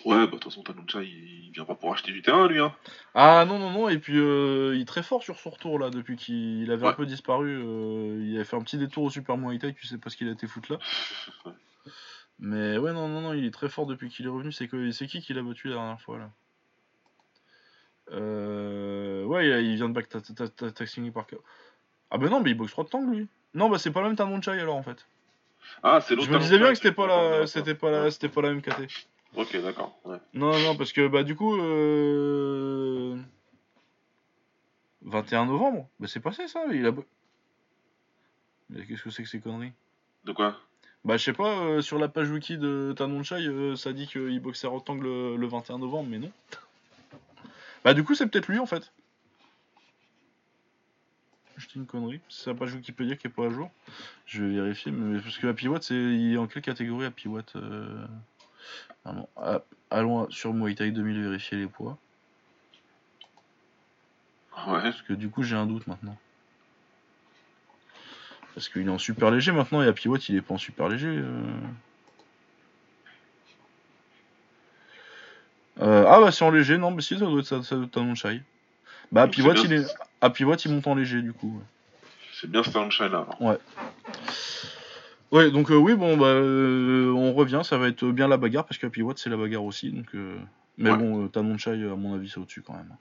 Ouais, 0.05 0.17
bah 0.17 0.25
de 0.25 0.31
toute 0.31 0.43
façon, 0.45 0.63
Tanuncha, 0.63 1.01
il, 1.01 1.45
il 1.45 1.51
vient 1.51 1.63
pas 1.63 1.75
pour 1.75 1.93
acheter 1.93 2.11
du 2.11 2.21
terrain, 2.21 2.47
lui, 2.47 2.59
hein. 2.59 2.75
Ah 3.13 3.45
non 3.45 3.57
non 3.57 3.71
non 3.71 3.87
et 3.89 3.99
puis 3.99 4.17
euh, 4.17 4.73
il 4.75 4.81
est 4.81 4.85
très 4.85 5.03
fort 5.03 5.23
sur 5.23 5.39
son 5.39 5.51
retour 5.51 5.79
là 5.79 5.89
depuis 5.91 6.17
qu'il 6.17 6.69
avait 6.71 6.87
un 6.87 6.93
peu 6.93 7.05
disparu. 7.05 7.55
euh, 7.63 8.19
il 8.21 8.35
avait 8.35 8.43
fait 8.43 8.57
un 8.57 8.63
petit 8.63 8.77
détour 8.77 9.03
au 9.03 9.09
Super 9.09 9.37
Muay 9.37 9.59
Thai, 9.59 9.73
tu 9.73 9.87
sais 9.87 9.97
pas 9.97 10.09
ce 10.09 10.17
qu'il 10.17 10.27
a 10.27 10.31
été 10.31 10.47
foutre 10.47 10.73
là. 10.73 10.79
Mais 12.39 12.77
ouais, 12.77 12.91
non, 12.91 13.07
non, 13.07 13.21
non, 13.21 13.33
il 13.33 13.45
est 13.45 13.53
très 13.53 13.69
fort 13.69 13.85
depuis 13.85 14.09
qu'il 14.09 14.25
est 14.25 14.29
revenu. 14.29 14.51
C'est 14.51 14.67
qui 14.67 15.21
qui 15.21 15.33
l'a 15.33 15.41
battu 15.43 15.69
la 15.69 15.75
dernière 15.75 16.01
fois 16.01 16.17
là? 16.17 16.31
Euh... 18.11 19.23
Ouais, 19.23 19.47
il, 19.47 19.67
il 19.71 19.75
vient 19.75 19.87
de 19.87 19.93
back 19.93 20.09
ta- 20.09 20.19
ta- 20.19 20.49
ta- 20.49 20.71
Taxing 20.71 21.11
par. 21.13 21.27
Ah 22.13 22.19
bah 22.19 22.29
non, 22.29 22.41
mais 22.41 22.51
il 22.51 22.53
boxe 22.53 22.71
3 22.71 22.85
de 22.85 23.11
lui. 23.11 23.27
Non, 23.55 23.69
bah 23.69 23.79
c'est 23.79 23.89
pas 23.89 24.01
le 24.01 24.07
même 24.07 24.15
Tanon 24.15 24.39
Chai 24.39 24.51
alors 24.51 24.75
en 24.75 24.83
fait. 24.83 25.05
Ah, 25.81 25.99
c'est 25.99 26.15
l'autre 26.15 26.27
Je 26.27 26.31
me 26.31 26.39
disais 26.39 26.59
bien 26.59 26.69
que 26.69 26.75
c'était 26.75 26.91
pas 26.91 27.07
la, 27.07 27.47
c'était 27.47 27.73
pas 27.73 27.89
la, 27.89 28.11
c'était 28.11 28.29
pas 28.29 28.43
la 28.43 28.49
même 28.49 28.61
KT. 28.61 28.87
Ok, 29.35 29.59
d'accord. 29.63 29.97
Ouais. 30.05 30.17
Non, 30.35 30.57
non, 30.59 30.75
parce 30.75 30.93
que 30.93 31.07
bah 31.07 31.23
du 31.23 31.35
coup, 31.35 31.57
euh... 31.57 33.17
21 35.01 35.47
novembre, 35.47 35.87
bah 35.99 36.07
c'est 36.07 36.19
passé 36.19 36.47
ça. 36.47 36.63
Il 36.71 36.85
a. 36.85 36.91
Mais 38.69 38.85
qu'est-ce 38.85 39.01
que 39.01 39.09
c'est 39.09 39.23
que 39.23 39.29
ces 39.29 39.39
conneries? 39.39 39.73
De 40.25 40.33
quoi? 40.33 40.55
Bah 41.05 41.17
je 41.17 41.23
sais 41.23 41.33
pas, 41.33 41.57
euh, 41.63 41.81
sur 41.81 41.97
la 41.97 42.09
page 42.09 42.29
wiki 42.29 42.57
de 42.59 42.93
Tanonchai, 42.95 43.47
euh, 43.47 43.75
ça 43.75 43.91
dit 43.91 44.07
qu'il 44.07 44.39
boxait 44.39 44.67
à 44.67 44.69
rectangle 44.69 45.03
le, 45.03 45.35
le 45.35 45.47
21 45.47 45.79
novembre, 45.79 46.09
mais 46.09 46.19
non. 46.19 46.31
Bah 47.83 47.95
du 47.95 48.03
coup 48.03 48.13
c'est 48.13 48.27
peut-être 48.27 48.47
lui 48.47 48.59
en 48.59 48.65
fait. 48.67 48.93
Je 51.63 51.69
dis 51.69 51.75
une 51.77 51.85
connerie, 51.85 52.19
c'est 52.27 52.49
la 52.49 52.55
page 52.57 52.73
Wikipédia 52.73 53.15
qui 53.15 53.27
est 53.27 53.29
pas 53.29 53.45
à 53.45 53.49
jour. 53.49 53.71
Je 54.25 54.43
vais 54.43 54.55
vérifier, 54.55 54.91
mais 54.91 55.21
parce 55.21 55.37
que 55.37 55.47
Happy 55.47 55.69
Watt, 55.69 55.81
c'est 55.81 55.95
il 55.95 56.33
est 56.33 56.37
en 56.37 56.45
quelle 56.45 56.61
catégorie 56.61 57.05
Happy 57.05 57.29
Watt 57.29 57.55
euh... 57.55 58.05
ah 59.05 59.13
non, 59.13 59.27
ah, 59.37 59.61
Allons 59.89 60.29
sur 60.29 60.53
Muay 60.53 60.75
Thai 60.75 60.91
2000 60.91 61.21
vérifier 61.23 61.57
les 61.57 61.67
poids, 61.67 61.97
Ouais. 64.67 64.81
parce 64.81 65.01
que 65.03 65.13
du 65.13 65.29
coup 65.29 65.43
j'ai 65.43 65.55
un 65.55 65.65
doute 65.65 65.87
maintenant. 65.87 66.17
Parce 68.53 68.67
qu'il 68.67 68.85
est 68.85 68.89
en 68.89 68.97
super 68.99 69.31
léger 69.31 69.51
maintenant 69.53 69.81
et 69.81 69.87
Happy 69.87 70.09
Watt 70.09 70.27
il 70.29 70.35
est 70.35 70.41
pas 70.41 70.55
en 70.55 70.57
super 70.57 70.89
léger. 70.89 71.07
euh. 71.07 71.41
Euh, 75.81 76.05
ah 76.07 76.19
bah 76.19 76.31
c'est 76.31 76.43
en 76.43 76.51
léger, 76.51 76.77
non, 76.77 76.91
mais 76.91 77.01
si 77.01 77.17
ça 77.17 77.25
doit 77.25 77.39
être 77.39 77.45
ça, 77.47 77.63
ça 77.63 77.75
doit 77.75 77.85
être 77.85 77.97
un 77.97 78.13
Chai. 78.15 78.41
Bah 79.11 79.23
Happy 79.23 79.41
Watt, 79.41 79.57
il 79.63 79.73
est... 79.73 79.85
Happy 80.23 80.45
Watt 80.45 80.63
il 80.65 80.71
monte 80.71 80.87
en 80.87 80.95
léger 80.95 81.21
du 81.21 81.33
coup. 81.33 81.61
C'est 82.39 82.49
bien 82.49 82.63
ce 82.63 82.69
Tanuncha 82.69 83.07
là. 83.09 83.25
alors. 83.39 83.57
Ouais, 85.31 85.49
donc 85.49 85.71
euh, 85.71 85.75
oui, 85.75 85.95
bon, 85.95 86.15
bah, 86.15 86.27
euh, 86.27 87.11
on 87.11 87.33
revient, 87.33 87.61
ça 87.63 87.77
va 87.79 87.87
être 87.87 88.05
bien 88.05 88.27
la 88.27 88.37
bagarre, 88.37 88.65
parce 88.65 88.77
qu'Happy 88.77 89.01
Watt, 89.01 89.17
c'est 89.17 89.31
la 89.31 89.37
bagarre 89.37 89.63
aussi, 89.63 89.91
donc... 89.91 90.05
euh, 90.13 90.37
Mais 90.77 90.91
Ouais. 90.91 90.97
bon, 90.97 91.25
euh, 91.25 91.27
Tanon 91.27 91.57
Chai, 91.57 91.71
à 91.71 91.95
mon 91.95 92.13
avis, 92.13 92.29
c'est 92.29 92.37
au-dessus 92.39 92.61
quand 92.61 92.73
même. 92.73 92.95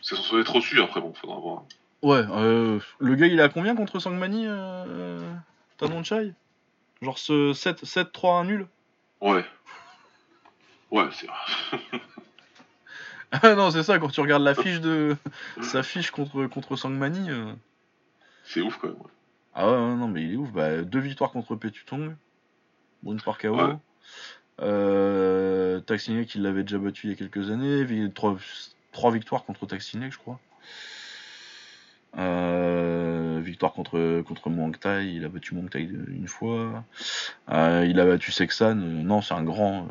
C'est 0.00 0.16
censé 0.16 0.36
être 0.40 0.52
reçu 0.54 0.80
après, 0.80 1.02
bon, 1.02 1.12
faudra 1.12 1.38
voir. 1.38 1.64
Ouais, 2.00 2.24
euh, 2.30 2.80
le 2.98 3.14
gars, 3.16 3.26
il 3.26 3.38
à 3.42 3.50
combien 3.50 3.76
contre 3.76 3.98
Sangmani, 4.00 4.46
euh, 4.46 5.20
Tanon 5.76 6.02
Chai? 6.02 6.32
Genre 7.02 7.18
ce 7.18 7.52
7, 7.52 7.84
7 7.84 8.10
3 8.10 8.40
1 8.40 8.44
nul? 8.44 8.66
Ouais. 9.20 9.44
Ouais, 10.90 11.04
c'est. 11.12 11.28
Ah 13.32 13.54
non, 13.54 13.70
c'est 13.70 13.82
ça, 13.82 13.98
quand 13.98 14.08
tu 14.08 14.20
regardes 14.20 14.42
la 14.42 14.54
fiche 14.54 14.80
de... 14.80 15.16
sa 15.62 15.82
fiche 15.82 16.10
contre, 16.10 16.46
contre 16.46 16.76
Sangmani... 16.76 17.30
euh, 17.30 17.52
C'est 18.44 18.60
ouf 18.60 18.76
quand 18.78 18.88
même. 18.88 18.96
ouais. 18.96 19.10
Ah 19.54 19.66
ouais, 19.70 19.76
ouais, 19.76 19.94
non, 19.96 20.08
mais 20.08 20.22
il 20.22 20.32
est 20.34 20.36
ouf. 20.36 20.50
Bah, 20.52 20.82
deux 20.82 20.98
victoires 21.00 21.30
contre 21.30 21.56
Petutong. 21.56 22.14
Bon, 23.02 23.12
une 23.12 23.20
par 23.20 23.38
KO. 23.38 23.56
Ouais. 23.56 23.74
Euh, 24.60 25.80
Taxinek, 25.80 26.28
qui 26.28 26.38
l'avait 26.38 26.62
déjà 26.62 26.78
battu 26.78 27.06
il 27.06 27.10
y 27.10 27.12
a 27.12 27.16
quelques 27.16 27.50
années. 27.50 27.86
Trois, 28.14 28.36
trois 28.92 29.10
victoires 29.10 29.44
contre 29.44 29.66
Taxinek, 29.66 30.12
je 30.12 30.18
crois. 30.18 30.38
Euh, 32.18 33.40
victoire 33.42 33.72
contre, 33.72 34.22
contre 34.22 34.50
Muang 34.50 34.78
Thai. 34.78 35.06
Il 35.14 35.24
a 35.24 35.28
battu 35.28 35.54
Muang 35.54 35.68
Thai 35.70 35.82
une 35.82 36.28
fois. 36.28 36.84
Euh, 37.50 37.86
il 37.88 37.98
a 38.00 38.06
battu 38.06 38.30
Sexan. 38.32 38.74
Non, 38.74 39.22
c'est 39.22 39.34
un 39.34 39.42
grand. 39.44 39.88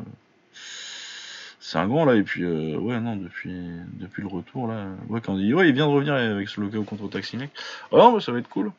Euh, 1.62 1.64
c'est 1.64 1.78
un 1.78 1.86
grand 1.86 2.04
là. 2.04 2.16
Et 2.16 2.22
puis, 2.22 2.42
euh, 2.44 2.76
ouais, 2.76 3.00
non, 3.00 3.16
depuis, 3.16 3.54
depuis 3.94 4.22
le 4.22 4.28
retour 4.28 4.68
là. 4.68 4.86
Ouais, 5.08 5.20
quand 5.20 5.36
il, 5.38 5.54
ouais, 5.54 5.68
il 5.68 5.74
vient 5.74 5.86
de 5.86 5.92
revenir 5.92 6.14
avec 6.14 6.48
ce 6.48 6.60
logo 6.60 6.82
contre 6.84 7.08
Taxinek. 7.08 7.50
Ah 7.92 7.96
non, 7.96 8.12
mais 8.12 8.20
ça 8.20 8.32
va 8.32 8.38
être 8.38 8.48
cool. 8.48 8.72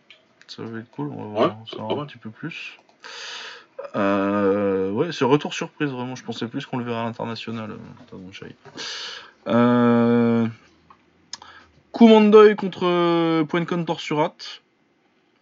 Ça 0.48 0.64
va 0.64 0.80
être 0.80 0.92
cool, 0.92 1.10
on 1.16 1.24
va 1.24 1.30
voir 1.30 1.58
Ouais, 1.96 2.02
un 2.02 2.06
petit 2.06 2.18
peu 2.18 2.30
plus. 2.30 2.78
Euh, 3.96 4.92
ouais, 4.92 5.12
c'est 5.12 5.26
retour 5.26 5.54
surprise 5.54 5.90
vraiment. 5.90 6.16
Je 6.16 6.24
pensais 6.24 6.48
plus 6.48 6.66
qu'on 6.66 6.78
le 6.78 6.84
verrait 6.84 7.02
à 7.02 7.04
l'international, 7.04 7.72
euh, 7.72 8.32
Chai. 8.32 8.56
Euh... 9.48 10.48
Kumandoy 11.94 12.56
contre 12.56 12.86
euh, 12.86 13.44
Poencon 13.44 13.86
Torsurat. 13.86 14.36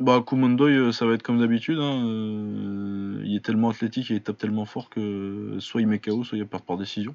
Bah, 0.02 0.24
Kumandoy, 0.26 0.72
euh, 0.74 0.92
ça 0.92 1.06
va 1.06 1.14
être 1.14 1.22
comme 1.22 1.40
d'habitude. 1.40 1.78
hein, 1.78 2.04
euh, 2.08 3.22
il 3.24 3.36
est 3.36 3.46
tellement 3.46 3.70
athlétique 3.70 4.10
et 4.10 4.16
il 4.16 4.22
tape 4.24 4.40
tellement 4.40 4.66
fort 4.66 4.90
que 4.90 5.58
soit 5.60 5.80
il 5.80 5.86
met 5.86 6.00
KO, 6.00 6.24
soit 6.24 6.40
il 6.40 6.48
perd 6.48 6.64
par 6.64 6.78
décision. 6.78 7.14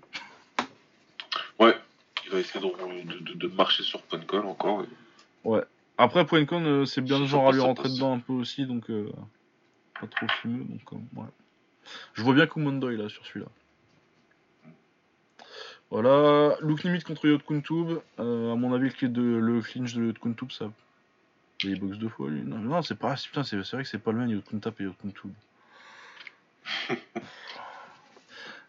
Ouais. 1.58 1.74
Il 2.24 2.30
va 2.30 2.38
essayer 2.38 2.64
de, 2.64 3.34
de, 3.34 3.48
marcher 3.48 3.82
sur 3.82 4.02
Puncol 4.02 4.46
encore. 4.46 4.84
et- 4.84 5.60
Après, 5.98 6.24
Poencon, 6.24 6.64
euh, 6.64 6.84
c'est 6.84 7.00
bien 7.00 7.18
le 7.18 7.26
genre 7.26 7.48
à 7.48 7.52
lui 7.52 7.58
rentrer 7.58 7.88
dedans 7.88 8.14
un 8.14 8.20
peu 8.20 8.34
aussi, 8.34 8.66
donc 8.66 8.88
euh, 8.88 9.10
pas 10.00 10.06
trop 10.06 10.28
fumeux. 10.40 10.64
Donc, 10.64 10.92
ouais. 10.92 11.26
Je 12.14 12.22
vois 12.22 12.34
bien 12.34 12.46
Kumandoy 12.46 12.96
là 12.96 13.08
sur 13.08 13.26
celui-là. 13.26 13.50
Voilà, 15.90 16.56
look 16.60 16.84
limite 16.84 17.02
contre 17.02 17.26
Yot 17.26 17.38
Kuntub. 17.40 17.98
Euh, 18.20 18.52
à 18.52 18.54
mon 18.54 18.72
avis, 18.72 18.92
le, 19.02 19.08
de, 19.08 19.22
le 19.22 19.60
clinch 19.60 19.94
de 19.94 20.04
Yot 20.04 20.12
Kuntub, 20.22 20.52
ça 20.52 20.70
Il 21.64 21.80
boxe 21.80 21.98
deux 21.98 22.08
fois 22.08 22.28
lui. 22.30 22.42
Non, 22.42 22.58
non 22.58 22.82
c'est 22.82 22.98
pas. 22.98 23.14
Putain, 23.14 23.42
c'est 23.44 23.56
vrai 23.56 23.82
que 23.82 23.88
c'est 23.88 23.98
pas 23.98 24.12
le 24.12 24.18
même, 24.18 24.28
il 24.28 24.36
y 24.36 24.38
a 24.38 24.42
Kunta 24.42 24.70
et 24.78 24.84
Kuntu. 25.00 25.28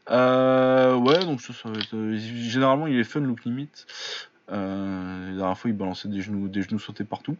Euh, 0.09 0.95
ouais, 0.95 1.19
donc 1.25 1.41
ça, 1.41 1.53
ça 1.53 1.69
va 1.69 1.77
être. 1.77 1.93
euh, 1.93 2.17
généralement, 2.17 2.87
il 2.87 2.97
est 2.97 3.03
fun, 3.03 3.19
look 3.19 3.43
limit. 3.43 3.69
Euh, 4.51 5.31
la 5.31 5.35
dernière 5.37 5.57
fois, 5.57 5.69
il 5.69 5.75
balançait 5.75 6.07
des 6.07 6.21
genoux, 6.21 6.47
des 6.47 6.61
genoux 6.61 6.79
sautés 6.79 7.03
partout. 7.03 7.35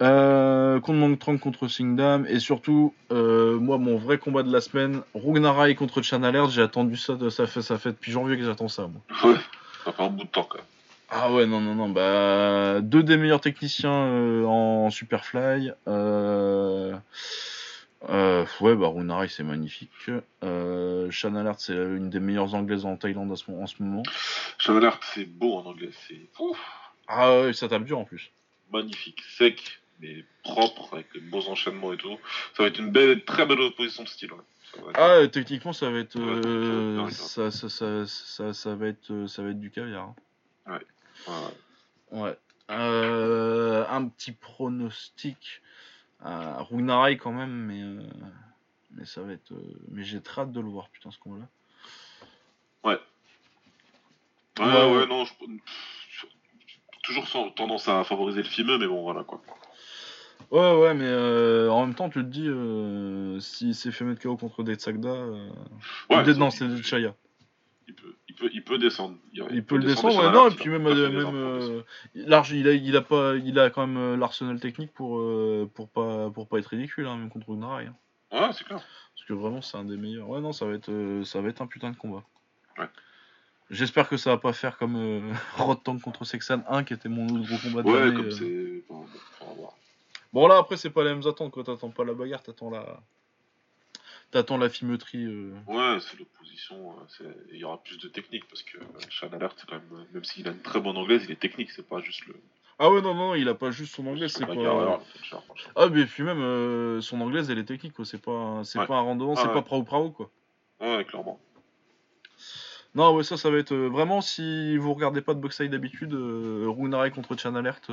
Euh, 0.00 0.80
contre 0.80 0.98
Mangtrang 0.98 1.38
contre 1.38 1.68
Singdam. 1.68 2.26
Et 2.28 2.40
surtout, 2.40 2.94
euh, 3.12 3.60
moi, 3.60 3.78
mon 3.78 3.96
vrai 3.96 4.18
combat 4.18 4.42
de 4.42 4.52
la 4.52 4.60
semaine, 4.60 5.02
Rugnarai 5.14 5.76
contre 5.76 6.02
Chan 6.02 6.24
Alert. 6.24 6.50
J'ai 6.50 6.62
attendu 6.62 6.96
ça, 6.96 7.14
de- 7.14 7.28
ça, 7.30 7.46
fait, 7.46 7.62
ça 7.62 7.78
fait 7.78 7.90
depuis 7.92 8.10
janvier 8.10 8.36
que 8.36 8.42
j'attends 8.44 8.66
ça, 8.68 8.88
moi. 8.88 9.00
Ouais, 9.32 9.38
ça 9.84 9.92
fait 9.92 10.02
un 10.02 10.08
bout 10.10 10.24
de 10.24 10.28
temps 10.30 10.48
quand 10.50 10.56
même. 10.58 10.66
Ah 11.14 11.30
ouais, 11.30 11.44
non, 11.46 11.60
non, 11.60 11.74
non. 11.74 11.90
Bah, 11.90 12.80
deux 12.80 13.02
des 13.02 13.18
meilleurs 13.18 13.40
techniciens 13.42 13.92
euh, 14.06 14.44
en 14.46 14.88
Superfly. 14.90 15.70
Euh, 15.86 16.96
euh, 18.08 18.46
ouais, 18.60 18.74
bah, 18.74 18.88
Runarai, 18.88 19.28
c'est 19.28 19.42
magnifique. 19.42 19.90
Euh, 20.42 21.10
Shan 21.10 21.34
Alert, 21.34 21.60
c'est 21.60 21.74
une 21.74 22.08
des 22.08 22.18
meilleures 22.18 22.54
anglaises 22.54 22.86
en 22.86 22.96
Thaïlande 22.96 23.30
en 23.30 23.36
ce, 23.36 23.50
en 23.50 23.66
ce 23.66 23.82
moment. 23.82 24.02
Chan 24.58 24.74
Alert, 24.76 25.02
c'est 25.14 25.26
beau 25.26 25.54
en 25.58 25.66
anglais, 25.66 25.90
c'est 26.08 26.28
ouf, 26.40 26.58
Ah 27.08 27.42
ouais, 27.42 27.52
ça 27.52 27.68
tape 27.68 27.84
dur 27.84 27.98
en 27.98 28.04
plus. 28.04 28.30
magnifique, 28.72 29.20
sec, 29.36 29.82
mais 30.00 30.24
propre, 30.42 30.94
avec 30.94 31.08
les 31.14 31.20
beaux 31.20 31.46
enchaînements 31.46 31.92
et 31.92 31.98
tout. 31.98 32.16
Ça 32.56 32.62
va 32.62 32.70
être 32.70 32.78
une 32.78 32.90
belle, 32.90 33.22
très 33.24 33.44
belle 33.44 33.60
opposition 33.60 34.02
de 34.04 34.08
style. 34.08 34.32
ouais. 34.32 34.38
Être- 34.78 34.90
Ah, 34.94 35.18
ouais, 35.18 35.28
techniquement, 35.28 35.74
ça 35.74 35.90
va 35.90 35.98
être, 35.98 36.16
euh, 36.16 37.10
ça, 37.10 37.50
ça, 37.50 37.68
ça, 38.06 38.52
ça 38.54 38.74
va 38.74 38.86
être, 38.88 39.10
euh, 39.10 39.26
ça 39.26 39.42
va 39.42 39.50
être 39.50 39.60
du 39.60 39.70
caviar. 39.70 40.04
hein. 40.66 40.72
ouais, 40.72 40.80
ouais. 42.12 42.38
Euh, 42.70 43.84
un 43.88 44.08
petit 44.08 44.32
pronostic. 44.32 45.62
Euh, 46.24 46.62
Rugnarai 46.62 47.16
quand 47.16 47.32
même, 47.32 47.50
mais, 47.50 47.82
euh, 47.82 48.00
mais 48.92 49.04
ça 49.04 49.22
va 49.22 49.32
être. 49.32 49.52
mais 49.88 50.04
j'ai 50.04 50.20
très 50.20 50.42
hâte 50.42 50.52
de 50.52 50.60
le 50.60 50.68
voir, 50.68 50.88
putain, 50.90 51.10
ce 51.10 51.18
combat-là. 51.18 51.48
Ouais, 52.84 53.00
Ouais, 54.58 54.66
ouais, 54.66 54.96
ouais. 54.96 55.06
non, 55.06 55.24
je... 55.24 55.32
toujours 57.02 57.26
sans 57.26 57.50
tendance 57.50 57.88
à 57.88 58.04
favoriser 58.04 58.42
le 58.42 58.48
fimeux, 58.48 58.78
mais 58.78 58.86
bon, 58.86 59.02
voilà 59.02 59.24
quoi. 59.24 59.40
Ouais, 60.50 60.74
ouais, 60.74 60.94
mais 60.94 61.06
euh, 61.06 61.70
en 61.70 61.86
même 61.86 61.94
temps, 61.94 62.10
tu 62.10 62.18
te 62.20 62.28
dis, 62.28 62.46
euh, 62.46 63.40
s'il 63.40 63.74
s'est 63.74 63.90
fait 63.90 64.04
mettre 64.04 64.20
KO 64.20 64.36
contre 64.36 64.62
Detsagda, 64.62 65.08
euh, 65.08 65.48
Ouais, 66.10 66.28
ou 66.28 66.34
non, 66.34 66.50
c'est 66.50 66.68
Dechaya. 66.68 67.14
Il 67.88 67.94
peut, 67.94 68.14
il 68.32 68.34
peut, 68.34 68.50
il 68.54 68.64
peut 68.64 68.78
descendre. 68.78 69.16
Il 69.32 69.64
peut 69.64 69.76
le 69.76 69.84
descendre, 69.84 70.16
ouais, 70.24 70.32
non, 70.32 70.48
et 70.48 70.54
puis 70.54 70.70
même, 70.70 70.86
euh, 70.86 71.10
même 71.10 71.34
euh, 71.34 71.82
large, 72.14 72.52
il 72.52 72.66
a, 72.66 72.72
il 72.72 72.96
a 72.96 73.02
pas, 73.02 73.34
il 73.36 73.58
a 73.58 73.68
quand 73.68 73.86
même 73.86 73.98
euh, 73.98 74.16
l'arsenal 74.16 74.58
technique 74.58 74.92
pour, 74.92 75.18
euh, 75.18 75.70
pour 75.74 75.88
pas, 75.88 76.30
pour 76.30 76.48
pas 76.48 76.58
être 76.58 76.68
ridicule, 76.68 77.06
hein, 77.06 77.16
même 77.16 77.28
contre 77.28 77.50
Rugnarai. 77.50 77.86
hein. 77.86 77.94
Ouais, 78.32 78.48
c'est 78.54 78.64
clair. 78.64 78.78
Parce 79.14 79.26
que 79.28 79.34
vraiment, 79.34 79.60
c'est 79.60 79.76
un 79.76 79.84
des 79.84 79.96
meilleurs. 79.98 80.28
Ouais, 80.28 80.40
non, 80.40 80.52
ça 80.52 80.64
va 80.64 80.72
être, 80.72 80.88
euh, 80.90 81.24
ça 81.24 81.40
va 81.42 81.50
être 81.50 81.60
un 81.60 81.66
putain 81.66 81.90
de 81.90 81.96
combat. 81.96 82.22
Ouais. 82.78 82.86
J'espère 83.70 84.08
que 84.08 84.16
ça 84.16 84.30
va 84.30 84.38
pas 84.38 84.52
faire 84.54 84.78
comme 84.78 85.32
Rod 85.56 85.82
Tank 85.82 86.00
contre 86.00 86.24
Sexan 86.24 86.62
1, 86.68 86.84
qui 86.84 86.94
était 86.94 87.10
mon 87.10 87.26
autre 87.26 87.46
gros 87.48 87.58
combat 87.58 87.82
de 87.82 87.88
Ouais, 87.88 88.14
comme 88.16 88.30
c'est. 88.30 88.84
Bon, 88.88 89.04
bon, 90.32 90.46
là, 90.46 90.56
après, 90.58 90.78
c'est 90.78 90.90
pas 90.90 91.04
les 91.04 91.10
mêmes 91.10 91.26
attentes, 91.26 91.50
quoi. 91.52 91.64
T'attends 91.64 91.90
pas 91.90 92.04
la 92.04 92.14
bagarre, 92.14 92.42
t'attends 92.42 92.70
la. 92.70 93.00
T'attends 94.32 94.56
la 94.56 94.70
fimeutrie. 94.70 95.26
euh. 95.26 95.52
Ouais, 95.66 95.98
c'est 96.00 96.18
l'opposition. 96.18 96.94
euh, 97.20 97.32
Il 97.52 97.58
y 97.58 97.64
aura 97.64 97.82
plus 97.82 97.98
de 97.98 98.08
technique 98.08 98.48
parce 98.48 98.62
que 98.62 98.78
euh, 98.78 98.82
Chan 99.10 99.28
Alert, 99.30 99.64
quand 99.68 99.74
même. 99.76 100.06
Même 100.14 100.24
s'il 100.24 100.48
a 100.48 100.52
une 100.52 100.62
très 100.62 100.80
bonne 100.80 100.96
anglaise, 100.96 101.22
il 101.26 101.30
est 101.32 101.38
technique, 101.38 101.70
c'est 101.70 101.86
pas 101.86 102.00
juste 102.00 102.26
le. 102.26 102.34
Ah 102.78 102.90
ouais, 102.90 103.02
non, 103.02 103.14
non, 103.14 103.34
il 103.34 103.46
a 103.50 103.54
pas 103.54 103.70
juste 103.70 103.94
son 103.94 104.06
anglais, 104.06 104.28
son 104.28 104.38
c'est 104.40 104.46
pas. 104.46 105.00
Ah, 105.76 105.86
mais 105.88 106.06
puis 106.06 106.22
même, 106.22 106.40
euh, 106.40 107.02
son 107.02 107.20
anglaise, 107.20 107.50
elle 107.50 107.58
est 107.58 107.64
technique, 107.64 107.92
quoi. 107.92 108.06
C'est 108.06 108.20
pas, 108.22 108.62
c'est 108.64 108.78
Ouais. 108.78 108.86
pas 108.86 108.96
un 108.96 109.02
randonnant, 109.02 109.34
Ah 109.36 109.40
c'est 109.42 109.48
ouais. 109.48 109.54
pas 109.54 109.62
prao 109.62 109.82
prao, 109.82 110.10
quoi. 110.10 110.30
Ouais, 110.80 111.04
clairement. 111.04 111.38
Non, 112.94 113.14
ouais, 113.14 113.22
ça, 113.22 113.36
ça 113.36 113.50
va 113.50 113.58
être. 113.58 113.72
euh, 113.72 113.88
vraiment, 113.88 114.22
si 114.22 114.78
vous 114.78 114.94
regardez 114.94 115.20
pas 115.20 115.34
de 115.34 115.40
boxe 115.40 115.60
d'habitude, 115.60 116.14
Runarai 116.14 117.10
contre 117.10 117.36
Chan 117.38 117.54
Alert, 117.54 117.90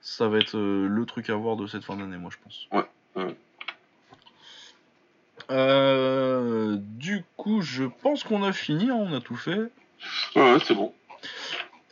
ça 0.00 0.28
va 0.28 0.38
être 0.38 0.56
le 0.56 1.04
truc 1.06 1.28
à 1.28 1.34
voir 1.34 1.56
de 1.56 1.66
cette 1.66 1.82
fin 1.84 1.96
d'année, 1.96 2.18
moi, 2.18 2.30
je 2.32 2.38
pense. 2.42 2.68
Ouais, 2.70 2.86
ouais. 3.16 3.36
Euh, 5.50 6.76
du 6.78 7.24
coup, 7.36 7.62
je 7.62 7.84
pense 7.84 8.24
qu'on 8.24 8.42
a 8.42 8.52
fini, 8.52 8.90
hein, 8.90 8.98
on 8.98 9.14
a 9.14 9.20
tout 9.20 9.36
fait. 9.36 9.70
Ouais, 10.36 10.52
ouais, 10.52 10.58
c'est 10.66 10.74
bon. 10.74 10.92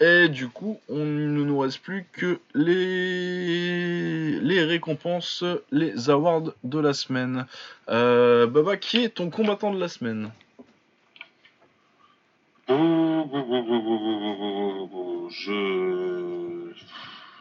Et 0.00 0.28
du 0.28 0.48
coup, 0.48 0.80
on 0.88 1.04
ne 1.04 1.44
nous 1.44 1.58
reste 1.58 1.80
plus 1.80 2.06
que 2.12 2.40
les, 2.54 4.40
les 4.40 4.64
récompenses, 4.64 5.44
les 5.70 6.08
awards 6.08 6.54
de 6.64 6.78
la 6.78 6.94
semaine. 6.94 7.46
Euh, 7.90 8.46
Baba, 8.46 8.78
qui 8.78 9.04
est 9.04 9.10
ton 9.10 9.28
combattant 9.28 9.74
de 9.74 9.78
la 9.78 9.88
semaine? 9.88 10.30
Je. 15.30 16.72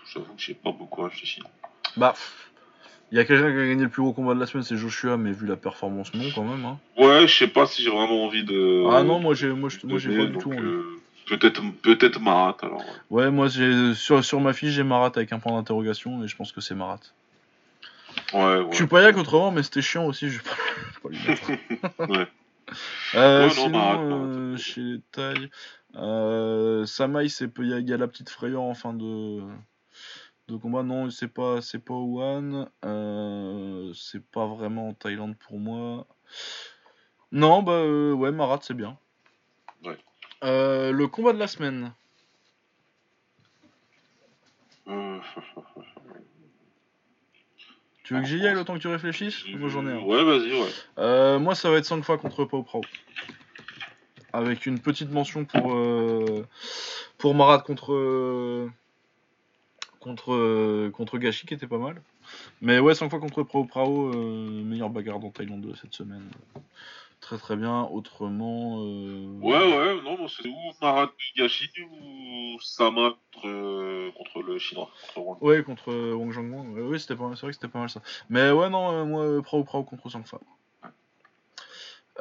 J'avoue 0.06 0.34
que 0.34 0.42
j'ai 0.42 0.54
pas 0.54 0.72
beaucoup 0.72 1.02
réfléchi. 1.02 1.42
Bah, 1.98 2.14
il 3.12 3.18
y 3.18 3.22
a 3.22 3.26
quelqu'un 3.26 3.52
qui 3.52 3.58
a 3.60 3.66
gagné 3.68 3.84
le 3.84 3.90
plus 3.90 4.02
gros 4.04 4.14
combat 4.14 4.34
de 4.36 4.40
la 4.40 4.46
semaine, 4.46 4.64
c'est 4.64 4.78
Joshua, 4.78 5.18
mais 5.18 5.32
vu 5.32 5.46
la 5.48 5.56
performance, 5.56 6.14
non, 6.14 6.26
quand 6.36 6.44
même. 6.44 6.64
Hein. 6.66 6.78
Ouais, 6.98 7.28
je 7.28 7.36
sais 7.36 7.48
pas 7.48 7.66
si 7.66 7.82
j'ai 7.84 7.90
vraiment 7.90 8.26
envie 8.26 8.44
de. 8.44 8.84
ah 8.92 9.04
non, 9.04 9.20
moi 9.20 9.34
j'ai, 9.34 9.50
moi, 9.50 9.70
j'ai 9.70 9.80
pas 10.18 10.26
du 10.26 10.38
tout 10.38 10.50
envie. 10.52 10.60
euh, 10.60 10.84
Peut-être, 11.28 11.62
peut-être 11.84 12.20
Marat 12.20 12.58
alors. 12.64 12.80
ouais. 13.12 13.24
Ouais, 13.26 13.30
moi 13.32 13.48
j'ai 13.50 13.94
sur, 13.94 14.24
sur 14.26 14.42
ma 14.42 14.52
fiche 14.54 14.72
j'ai 14.72 14.82
Marat 14.84 15.12
avec 15.16 15.32
un 15.32 15.38
point 15.38 15.52
d'interrogation 15.54 16.24
et 16.24 16.28
je 16.28 16.36
pense 16.36 16.52
que 16.52 16.60
c'est 16.62 16.74
Marat. 16.74 17.00
Ouais, 18.34 18.40
ouais. 18.62 18.68
Je 18.72 18.76
suis 18.76 18.88
pas 18.88 19.08
autrement, 19.12 19.52
mais 19.52 19.62
c'était 19.64 19.82
chiant 19.84 20.06
aussi. 20.08 20.28
Je 20.30 20.40
vais 20.40 20.44
pas, 20.44 21.10
lui. 21.10 21.20
Ouais. 22.14 22.28
Euh, 23.16 23.42
Ouais, 23.42 23.46
non, 23.48 23.50
sinon, 23.52 23.70
Marat, 23.70 24.00
euh, 24.02 24.58
chez 24.58 24.82
les 24.82 25.00
tailles, 25.12 25.50
euh, 25.96 26.86
Samaï, 26.86 27.30
c'est 27.30 27.50
il 27.60 27.66
y, 27.80 27.90
y 27.90 27.94
a 27.94 27.98
la 27.98 28.08
petite 28.08 28.30
frayeur 28.30 28.62
en 28.62 28.74
fin 28.76 28.94
de, 28.94 29.40
de 30.52 30.58
combat. 30.58 30.84
Non, 30.84 31.10
c'est 31.10 31.28
pas 31.28 31.62
c'est 31.62 31.80
pas 31.80 31.94
Wuhan. 31.94 32.70
Euh, 32.86 33.94
c'est 33.94 34.24
pas 34.24 34.48
vraiment 34.48 34.90
en 34.90 34.94
Thaïlande 34.94 35.36
pour 35.38 35.60
moi. 35.60 36.08
Non, 37.32 37.64
bah 37.64 37.74
euh, 37.74 38.14
ouais, 38.14 38.32
Marat, 38.32 38.60
c'est 38.62 38.74
bien. 38.74 38.98
Ouais. 39.84 39.98
Euh, 40.44 40.92
le 40.92 41.08
combat 41.08 41.34
de 41.34 41.40
la 41.40 41.48
semaine. 41.48 41.92
Euh, 44.88 45.20
Tu 48.04 48.16
veux 48.16 48.22
que 48.22 48.28
j'y 48.28 48.44
aille 48.48 48.56
le 48.56 48.66
temps 48.66 48.74
que 48.74 48.80
tu 48.80 48.88
réfléchisses 48.88 49.46
Moi 49.50 49.70
j'en 49.70 49.86
ai 49.86 49.92
un? 49.92 50.00
Ouais, 50.00 50.24
vas-y, 50.24 50.52
ouais. 50.52 51.38
Moi, 51.38 51.54
ça 51.54 51.70
va 51.70 51.78
être 51.78 51.86
5 51.86 52.04
fois 52.04 52.18
contre 52.18 52.44
Pau 52.44 52.64
Prao. 52.64 52.82
Avec 54.34 54.66
une 54.66 54.80
petite 54.80 55.12
mention 55.12 55.46
pour, 55.46 55.80
pour 57.20 57.36
Marat 57.36 57.60
contre, 57.60 58.72
contre, 60.00 60.34
euh, 60.34 60.92
contre 60.92 61.18
Gachi 61.18 61.46
qui 61.46 61.54
était 61.54 61.68
pas 61.68 61.78
mal. 61.78 62.02
Mais 62.62 62.80
ouais, 62.80 62.96
5 62.96 63.10
fois 63.10 63.20
contre 63.20 63.44
Pau 63.44 63.66
Prao, 63.66 64.14
euh, 64.14 64.64
meilleur 64.64 64.90
bagarre 64.90 65.20
dans 65.20 65.30
Thaïlande 65.32 65.74
cette 65.82 65.94
semaine. 65.94 66.30
Très 67.22 67.38
très 67.38 67.56
bien. 67.56 67.84
Autrement. 67.84 68.80
euh, 68.80 69.28
Ouais, 69.42 69.58
ouais, 69.58 70.02
non, 70.04 70.28
c'est 70.28 70.48
ou 70.48 70.56
Marat 70.82 71.12
Gashi 71.38 71.70
ou 71.82 72.60
Sama 72.62 73.12
contre, 73.34 73.48
euh, 73.48 74.12
contre 74.18 74.42
le 74.42 74.58
chinois. 74.58 74.90
Contre. 75.14 75.44
Ouais, 75.44 75.64
contre 75.64 76.14
Wang. 76.14 76.34
Ouais, 76.74 76.82
oui, 76.82 77.00
c'était 77.00 77.16
pas 77.16 77.28
mal. 77.28 77.36
C'est 77.36 77.42
vrai 77.42 77.52
que 77.52 77.56
c'était 77.56 77.68
pas 77.68 77.80
mal 77.80 77.90
ça. 77.90 78.02
Mais 78.30 78.52
ouais, 78.52 78.70
non, 78.70 79.06
moi, 79.06 79.42
Prao 79.44 79.64
Prao 79.64 79.84
contre 79.84 80.10
Sangfa. 80.10 80.40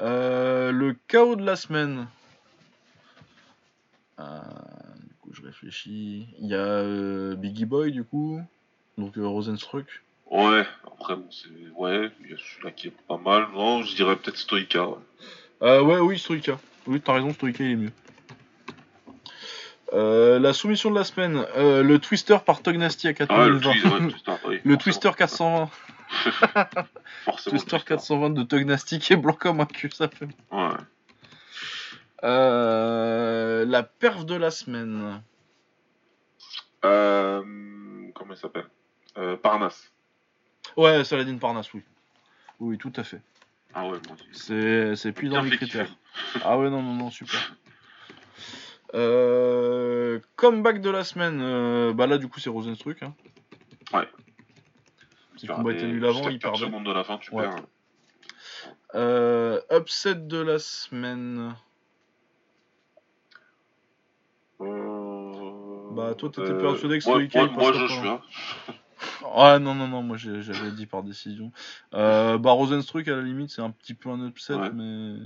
Euh, 0.00 0.70
le 0.72 0.96
chaos 1.06 1.36
de 1.36 1.44
la 1.44 1.56
semaine. 1.56 2.06
Euh, 4.20 4.40
je 5.32 5.42
réfléchis. 5.42 6.26
Il 6.40 6.48
y 6.48 6.54
a 6.54 6.58
euh, 6.58 7.34
Biggie 7.36 7.64
Boy, 7.66 7.92
du 7.92 8.04
coup. 8.04 8.40
Donc 8.96 9.16
euh, 9.18 9.26
Rosenstruck. 9.26 9.86
Ouais, 10.30 10.64
après, 10.86 11.16
bon, 11.16 11.26
c'est. 11.30 11.48
Ouais, 11.76 12.10
il 12.22 12.30
y 12.30 12.34
a 12.34 12.36
celui-là 12.36 12.70
qui 12.72 12.88
est 12.88 12.94
pas 13.08 13.16
mal. 13.18 13.46
Non, 13.54 13.82
je 13.82 13.94
dirais 13.96 14.16
peut-être 14.16 14.36
Stoïka. 14.36 14.88
Ouais. 14.88 14.96
Euh, 15.62 15.82
ouais, 15.82 15.98
oui, 15.98 16.18
Stoïka. 16.18 16.58
Oui, 16.86 17.00
t'as 17.00 17.14
raison, 17.14 17.32
Stoïka, 17.32 17.64
il 17.64 17.70
est 17.72 17.76
mieux. 17.76 17.92
Euh, 19.94 20.38
la 20.38 20.52
soumission 20.52 20.90
de 20.90 20.96
la 20.96 21.04
semaine. 21.04 21.44
Euh, 21.56 21.82
le 21.82 21.98
Twister 21.98 22.36
par 22.44 22.60
Tognasty 22.62 23.08
à 23.08 23.12
Ah, 23.30 23.46
le, 23.48 23.58
4020. 23.58 24.08
twi- 24.08 24.28
ouais, 24.28 24.34
oui, 24.46 24.60
le. 24.64 24.76
Twister 24.76 25.10
420. 25.16 25.70
Forcément. 27.24 27.50
Twister 27.56 27.78
420 27.86 28.30
de 28.34 28.42
Tognasty 28.42 28.98
qui 28.98 29.14
est 29.14 29.16
blanc 29.16 29.32
comme 29.38 29.60
un 29.60 29.66
cul, 29.66 29.90
ça 29.90 30.08
fait 30.08 30.26
Ouais. 30.52 30.68
Euh, 32.24 33.64
la 33.64 33.82
perf 33.82 34.24
de 34.24 34.34
la 34.34 34.50
semaine. 34.50 35.22
Euh, 36.84 37.42
comment 38.14 38.34
il 38.34 38.36
s'appelle? 38.36 38.66
Euh, 39.16 39.36
Parnasse. 39.36 39.92
Ouais, 40.76 41.04
Saladin 41.04 41.38
Parnasse, 41.38 41.72
oui. 41.74 41.82
Oui, 42.60 42.78
tout 42.78 42.92
à 42.96 43.04
fait. 43.04 43.20
Ah 43.74 43.86
ouais, 43.86 43.98
aussi. 44.12 44.24
C'est, 44.32 44.96
c'est 44.96 45.12
plus 45.12 45.28
dans 45.28 45.42
les 45.42 45.56
critères. 45.56 45.94
Ah 46.44 46.58
ouais, 46.58 46.70
non, 46.70 46.82
non, 46.82 46.94
non, 46.94 47.10
super. 47.10 47.56
Euh, 48.94 50.18
comeback 50.36 50.80
de 50.80 50.90
la 50.90 51.04
semaine. 51.04 51.92
bah 51.92 52.06
là, 52.06 52.18
du 52.18 52.28
coup, 52.28 52.40
c'est 52.40 52.50
Rosenstruck. 52.50 53.02
Hein. 53.02 53.14
Ouais. 53.92 54.08
Si 55.36 55.46
le 55.46 55.54
combat 55.54 55.72
était 55.72 55.86
nul 55.86 56.04
avant, 56.04 56.28
il 56.28 56.38
perdait. 56.40 56.58
secondes 56.58 56.84
de 56.86 56.92
la 56.92 57.04
fin, 57.04 57.18
tu 57.18 57.32
Ouais. 57.32 57.48
perds. 58.94 59.60
Upset 59.70 60.16
de 60.16 60.38
la 60.38 60.58
semaine. 60.58 61.54
Euh, 64.60 65.87
Bah, 65.98 66.14
toi, 66.14 66.28
t'étais 66.30 66.50
euh, 66.52 66.60
persuadé 66.60 66.98
que 66.98 67.02
Stoïka, 67.04 67.40
Moi, 67.40 67.48
il 67.50 67.56
moi, 67.58 67.72
je 67.72 67.80
pas. 67.80 67.88
suis 67.88 68.02
là. 68.04 68.22
Ah 69.36 69.58
non, 69.60 69.74
non, 69.76 69.86
non, 69.86 70.02
moi 70.02 70.16
j'avais 70.16 70.72
dit 70.72 70.86
par 70.86 71.02
décision. 71.04 71.52
Euh, 71.94 72.36
bah, 72.38 72.50
Rosenstruck, 72.52 73.06
à 73.08 73.16
la 73.16 73.22
limite, 73.22 73.50
c'est 73.50 73.62
un 73.62 73.70
petit 73.70 73.94
peu 73.94 74.10
un 74.10 74.26
upset, 74.26 74.54
Ouais. 74.54 74.70
mais 74.72 75.16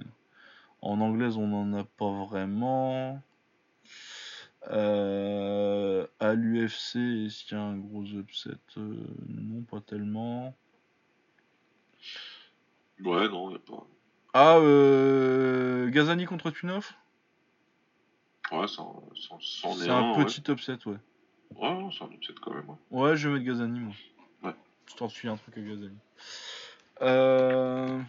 en 0.82 1.00
anglaise, 1.00 1.36
on 1.38 1.46
n'en 1.46 1.78
a 1.78 1.84
pas 1.84 2.10
vraiment. 2.26 3.22
Euh, 4.70 6.06
à 6.20 6.34
l'UFC, 6.34 6.96
est-ce 7.26 7.44
qu'il 7.44 7.56
y 7.56 7.60
a 7.60 7.64
un 7.64 7.76
gros 7.78 8.04
upset? 8.04 8.50
Euh, 8.76 8.96
Non, 9.28 9.62
pas 9.62 9.80
tellement. 9.80 10.54
Ouais, 13.04 13.28
non, 13.28 13.50
y 13.50 13.54
a 13.56 13.58
pas. 13.58 13.86
Ah, 14.34 14.56
euh, 14.58 15.88
Gazani 15.90 16.24
contre 16.26 16.50
Tunov 16.50 16.92
Ouais, 18.52 18.66
C'est 18.68 18.80
un 19.90 20.12
ouais. 20.12 20.24
petit 20.24 20.42
upset, 20.50 20.78
ouais. 20.86 20.96
Ouais, 21.56 21.88
c'est 21.96 22.04
un 22.04 22.10
upset 22.10 22.34
quand 22.40 22.52
même. 22.54 22.68
ouais. 22.68 22.76
Ouais, 22.90 23.16
je 23.16 23.28
vais 23.28 23.34
mettre 23.34 23.46
Gazani, 23.46 23.80
moi. 23.80 23.94
Ouais. 24.44 24.54
Je 24.90 24.94
t'en 24.94 25.08
suis 25.08 25.28
un 25.28 25.36
truc 25.36 25.56
à 25.58 25.60
Gazani. 25.60 25.96
Euh... 27.02 28.00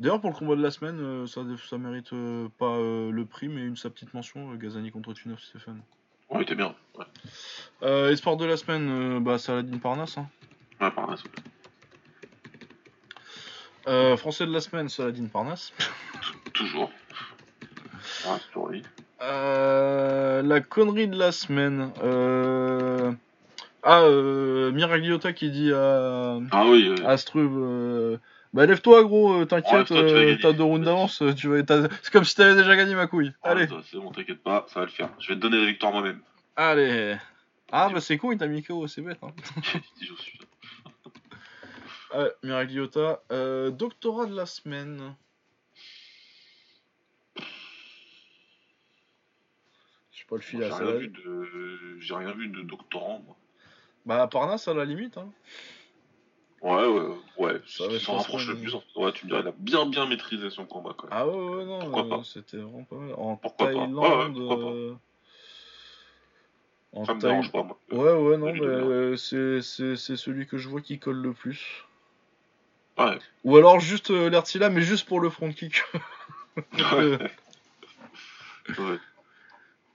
D'ailleurs, 0.00 0.20
pour 0.20 0.30
le 0.30 0.36
combat 0.36 0.56
de 0.56 0.62
la 0.62 0.70
semaine, 0.70 0.98
euh, 1.00 1.26
ça, 1.26 1.42
ça 1.68 1.78
mérite 1.78 2.12
euh, 2.12 2.48
pas 2.58 2.76
euh, 2.76 3.10
le 3.10 3.24
prix, 3.24 3.48
mais 3.48 3.60
une 3.62 3.76
sa 3.76 3.88
petite 3.88 4.12
mention, 4.14 4.52
Gazani 4.54 4.90
contre 4.90 5.12
Tunov, 5.12 5.38
Stéphane. 5.40 5.80
Ouais, 6.28 6.38
il 6.40 6.42
était 6.42 6.54
bien. 6.56 6.74
Ouais, 7.82 8.12
espoir 8.12 8.36
de 8.36 8.44
la 8.44 8.56
semaine, 8.56 9.22
bah, 9.22 9.38
Saladin 9.38 9.78
Parnasse. 9.78 10.18
Hein. 10.18 10.28
ouais 10.80 10.90
par 10.90 11.08
là, 11.10 11.16
Euh, 13.86 14.16
français 14.16 14.46
de 14.46 14.52
la 14.52 14.60
semaine, 14.60 14.88
Saladin 14.88 15.26
Parnasse. 15.26 15.72
toujours. 16.54 16.90
Ah. 18.26 18.38
Euh, 19.22 20.42
la 20.42 20.60
connerie 20.60 21.08
de 21.08 21.16
la 21.16 21.32
semaine. 21.32 21.90
Euh... 22.02 23.12
Ah, 23.84 24.02
euh, 24.02 24.70
Miragliota 24.70 25.32
qui 25.32 25.50
dit 25.50 25.72
à, 25.72 26.38
Ah 26.52 26.66
oui, 26.66 26.94
à 27.04 27.16
Struve, 27.16 28.18
bah 28.52 28.66
lève-toi 28.66 29.02
gros, 29.02 29.44
t'inquiète, 29.44 29.88
t'as 30.40 30.52
deux 30.52 30.62
rounds 30.62 30.84
d'avance, 30.84 31.22
tu 31.36 31.48
vas, 31.48 31.64
c'est 32.02 32.12
comme 32.12 32.24
si 32.24 32.36
t'avais 32.36 32.54
déjà 32.54 32.76
gagné 32.76 32.94
ma 32.94 33.08
couille. 33.08 33.32
ah, 33.42 33.50
Allez, 33.50 33.66
ça, 33.66 33.76
c'est 33.90 33.96
bon, 33.96 34.12
t'inquiète 34.12 34.42
pas, 34.42 34.66
ça 34.68 34.80
va 34.80 34.86
le 34.86 34.92
faire. 34.92 35.08
Je 35.18 35.28
vais 35.28 35.34
te 35.34 35.40
donner 35.40 35.58
la 35.58 35.66
victoire 35.66 35.90
moi-même. 35.92 36.20
allez. 36.56 37.16
Ah 37.72 37.88
bah 37.92 38.00
c'est 38.00 38.18
con, 38.18 38.30
il 38.32 38.38
t'a 38.38 38.46
mis 38.46 38.62
KO, 38.62 38.86
c'est 38.86 39.00
bête. 39.00 39.18
Hein. 39.22 39.32
Miragliota. 42.42 43.22
Doctorat 43.70 44.26
de 44.26 44.36
la 44.36 44.46
semaine. 44.46 45.14
Sais 50.22 50.28
pas 50.28 50.36
le 50.36 50.42
fil 50.42 50.62
à 50.62 50.70
ça. 50.70 50.84
j'ai 51.98 52.14
rien 52.14 52.32
vu 52.32 52.48
de 52.48 52.62
doctorant, 52.62 53.22
moi. 53.26 53.36
Bah 54.06 54.26
Parnasse 54.26 54.66
à 54.68 54.74
la 54.74 54.84
limite. 54.84 55.16
Hein. 55.18 55.30
Ouais, 56.60 56.86
ouais, 56.86 57.16
ouais. 57.38 57.60
Ça 57.66 57.84
s'en 57.98 58.16
rapproche 58.18 58.48
le 58.48 58.56
plus. 58.56 58.74
en- 58.74 58.82
Ouais, 58.96 59.12
tu 59.12 59.26
me 59.26 59.30
dirais, 59.30 59.42
il 59.42 59.48
a 59.48 59.54
bien, 59.56 59.86
bien 59.86 60.06
maîtrisé 60.06 60.48
son 60.50 60.64
combat, 60.64 60.94
quand 60.96 61.08
même. 61.08 61.12
Ah 61.12 61.26
ouais, 61.26 61.34
ouais, 61.34 61.64
non, 61.64 61.80
Pourquoi 61.80 62.04
euh, 62.04 62.08
pas 62.08 62.24
c'était 62.24 62.56
vraiment 62.56 62.84
pas 62.84 62.96
mal. 62.96 63.14
En 63.14 63.36
Pourquoi 63.36 63.66
pas 63.66 63.72
Thaïlande. 63.72 63.94
Ouais, 63.94 64.16
ouais, 64.16 64.32
pourquoi 64.32 64.56
pas. 64.56 64.70
euh, 64.70 64.94
En 66.92 67.04
ça 67.04 67.14
me 67.14 67.20
Thaï- 67.20 67.30
dérange 67.30 67.52
pas, 67.52 67.62
moi. 67.62 67.78
Ouais, 67.90 68.12
ouais, 68.14 68.36
non, 68.36 68.52
mais 68.54 68.60
euh, 68.60 69.16
c'est 69.16 69.60
celui 70.16 70.46
que 70.46 70.56
je 70.58 70.68
vois 70.68 70.80
qui 70.80 70.98
colle 70.98 71.20
le 71.20 71.32
plus. 71.32 71.84
Ouais. 72.98 73.18
Ou 73.44 73.56
alors 73.56 73.80
juste 73.80 74.10
euh, 74.10 74.28
l'Ertila, 74.30 74.68
mais 74.70 74.82
juste 74.82 75.08
pour 75.08 75.20
le 75.20 75.30
front 75.30 75.52
kick. 75.52 75.82
Ouais. 76.56 77.18
ouais. 78.78 78.98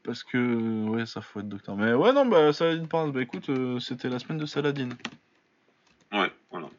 Parce 0.08 0.24
que, 0.24 0.86
ouais, 0.88 1.06
ça 1.06 1.19
faut 1.19 1.42
être 1.42 1.50
docteur. 1.50 1.76
Mais 1.76 1.92
ouais, 1.94 2.14
non, 2.14 2.26
bah, 2.26 2.53
Saladin 2.53 2.86
Parnasse, 2.86 3.14
bah 3.14 3.22
écoute, 3.22 3.50
euh, 3.50 3.77
c'était 3.82 4.08
la 4.08 4.19
semaine 4.19 4.38
de 4.38 4.45
Saladin. 4.45 4.88
Ouais, 6.14 6.32
voilà. 6.50 6.69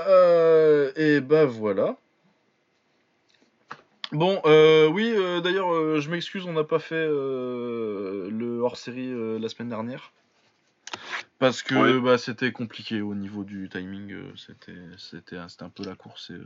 Euh, 0.00 0.92
et 0.96 1.22
bah 1.22 1.46
voilà. 1.46 1.96
Bon, 4.12 4.42
euh, 4.44 4.86
oui, 4.88 5.10
euh, 5.16 5.40
d'ailleurs, 5.40 5.72
euh, 5.72 5.98
je 5.98 6.10
m'excuse, 6.10 6.44
on 6.44 6.52
n'a 6.52 6.64
pas 6.64 6.78
fait 6.78 7.06
le 7.06 8.60
hors-série 8.62 9.40
la 9.40 9.48
semaine 9.48 9.70
dernière. 9.70 10.12
Parce 11.38 11.62
que 11.62 11.74
Ouais. 11.74 12.00
bah, 12.02 12.18
c'était 12.18 12.52
compliqué 12.52 13.00
au 13.00 13.14
niveau 13.14 13.44
du 13.44 13.70
timing, 13.70 14.14
c'était 14.36 14.76
c'était 14.98 15.38
un 15.38 15.70
peu 15.74 15.86
la 15.86 15.94
course. 15.94 16.28
Et, 16.28 16.36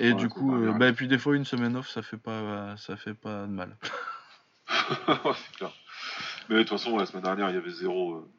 et 0.00 0.14
du 0.14 0.28
coup, 0.28 0.54
euh, 0.54 0.72
bah, 0.72 0.88
et 0.88 0.92
puis 0.92 1.08
des 1.08 1.18
fois, 1.18 1.36
une 1.36 1.44
semaine 1.44 1.76
off, 1.76 1.88
ça 1.88 2.02
fait 2.02 2.16
pas, 2.16 2.76
ça 2.76 2.96
fait 2.96 3.14
pas 3.14 3.42
de 3.46 3.52
mal. 3.52 3.76
Ouais, 5.24 5.32
c'est 5.36 5.56
clair. 5.56 5.72
Mais 6.48 6.56
de 6.56 6.60
toute 6.62 6.70
façon, 6.70 6.96
la 6.96 7.06
semaine 7.06 7.22
dernière, 7.22 7.48
il 7.50 7.54
y 7.54 7.58
avait 7.58 7.70
zéro. 7.70 8.14
euh, 8.16 8.30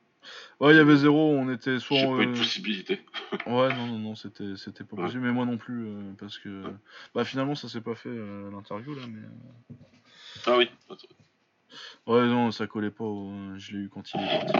Ouais, 0.59 0.73
il 0.73 0.77
y 0.77 0.80
avait 0.80 0.95
zéro, 0.98 1.31
on 1.31 1.49
était 1.51 1.80
soit. 1.80 1.98
J'ai 1.98 2.07
pas 2.07 2.23
eu 2.23 2.25
de 2.27 2.31
euh, 2.31 2.35
possibilité. 2.38 3.06
Ouais, 3.48 3.69
non, 3.75 3.88
non, 3.88 3.98
non, 3.99 4.15
c'était, 4.15 4.56
c'était 4.56 4.83
pas 4.83 4.95
Ouais. 4.98 5.03
possible, 5.03 5.23
mais 5.23 5.31
moi 5.31 5.45
non 5.45 5.57
plus, 5.57 5.88
euh, 5.88 6.14
parce 6.19 6.38
que, 6.38 6.64
bah 7.15 7.23
finalement, 7.25 7.56
ça 7.56 7.67
s'est 7.69 7.81
pas 7.81 7.95
fait 7.95 8.09
euh, 8.09 8.51
l'interview 8.51 8.93
là, 8.93 9.01
mais, 9.07 9.75
Ah 10.45 10.57
oui. 10.57 10.69
ouais, 12.07 12.27
non, 12.27 12.51
ça 12.51 12.67
collait 12.67 12.91
pas. 12.91 13.03
au- 13.06 13.57
Je 13.57 13.72
l'ai 13.72 13.83
eu 13.85 13.90
quand 13.90 14.03
il 14.14 14.22
est 14.22 14.27
parti, 14.27 14.53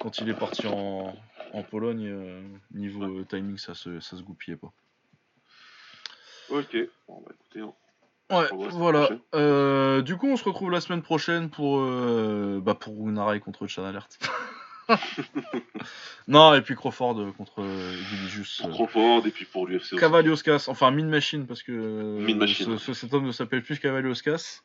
quand 0.00 0.18
il 0.18 0.28
est 0.30 0.34
parti 0.38 0.66
en, 0.66 1.14
en 1.52 1.62
Pologne. 1.62 2.06
euh, 2.08 2.42
niveau 2.72 3.22
timing, 3.24 3.56
ça 3.58 3.74
se, 3.74 4.00
ça 4.00 4.16
se 4.16 4.22
goupillait 4.22 4.56
pas. 4.56 4.72
Ok. 6.50 6.76
Bon, 7.08 7.22
bah 7.26 7.32
écoutez, 7.34 7.62
on- 7.62 7.74
Ouais, 8.34 8.48
voilà. 8.72 9.10
Euh, 9.34 10.00
du 10.00 10.16
coup, 10.16 10.26
on 10.28 10.36
se 10.36 10.44
retrouve 10.44 10.70
la 10.70 10.80
semaine 10.80 11.02
prochaine 11.02 11.50
pour, 11.50 11.78
euh, 11.80 12.58
bah, 12.62 12.74
pour 12.74 13.06
Unarai 13.08 13.38
contre 13.40 13.66
Chan 13.66 13.84
Alert. 13.84 14.18
non, 16.28 16.54
et 16.54 16.62
puis 16.62 16.74
Crawford 16.74 17.18
euh, 17.20 17.32
contre 17.32 17.62
Villicius, 17.62 18.60
pour 18.62 18.70
Crawford 18.70 19.26
et 19.26 19.30
puis 19.30 19.44
pour 19.44 19.66
l'UFC 19.66 19.92
aussi. 19.92 19.96
Cavalioscas, 19.96 20.64
enfin 20.68 20.90
Min 20.90 21.06
Machine, 21.06 21.46
parce 21.46 21.62
que 21.62 21.72
Min 21.72 22.36
Machine. 22.36 22.66
ce- 22.66 22.76
ce- 22.78 22.94
cet 22.94 23.12
homme 23.14 23.26
ne 23.26 23.32
s'appelle 23.32 23.62
plus 23.62 23.78
Cavalioscas. 23.78 24.62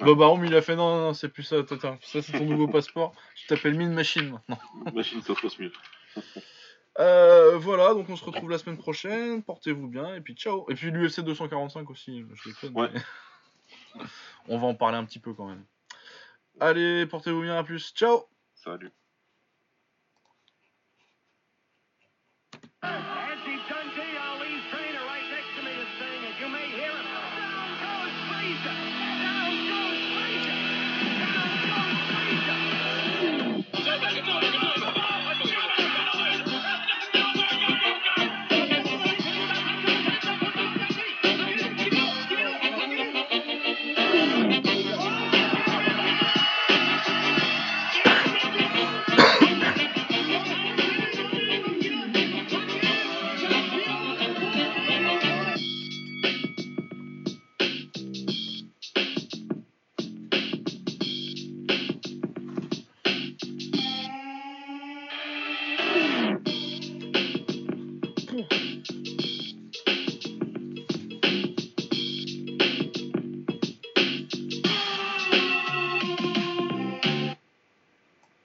Ouais. 0.00 0.06
Bob 0.06 0.20
Arum, 0.22 0.44
il 0.44 0.54
a 0.54 0.60
fait 0.62 0.76
non, 0.76 0.88
non, 0.90 1.00
non, 1.06 1.14
c'est 1.14 1.28
plus 1.28 1.42
ça, 1.42 1.56
attends, 1.58 1.96
ça 2.02 2.20
c'est 2.22 2.32
ton 2.38 2.44
nouveau 2.44 2.68
passeport, 2.68 3.14
tu 3.34 3.46
t'appelles 3.46 3.76
Min 3.76 3.90
Machine 3.90 4.30
maintenant. 4.48 4.58
Machine, 4.94 5.22
ça 5.22 5.34
se 5.34 5.40
passe 5.40 5.58
mieux. 5.58 5.72
Euh, 6.98 7.58
voilà, 7.58 7.92
donc 7.94 8.08
on 8.08 8.16
se 8.16 8.24
retrouve 8.24 8.50
la 8.50 8.58
semaine 8.58 8.78
prochaine, 8.78 9.42
portez-vous 9.42 9.88
bien, 9.88 10.14
et 10.14 10.20
puis 10.20 10.34
ciao. 10.34 10.66
Et 10.70 10.74
puis 10.74 10.90
l'UFC 10.90 11.20
245 11.20 11.90
aussi, 11.90 12.24
je 12.34 12.48
déconne. 12.48 12.74
Ouais. 12.74 12.90
mais 13.94 14.02
on 14.48 14.58
va 14.58 14.66
en 14.66 14.74
parler 14.74 14.96
un 14.96 15.04
petit 15.04 15.18
peu 15.18 15.34
quand 15.34 15.46
même. 15.46 15.64
Allez, 16.58 17.06
portez-vous 17.06 17.42
bien, 17.42 17.56
à 17.58 17.64
plus, 17.64 17.92
ciao 17.94 18.24
Salut. 18.54 18.92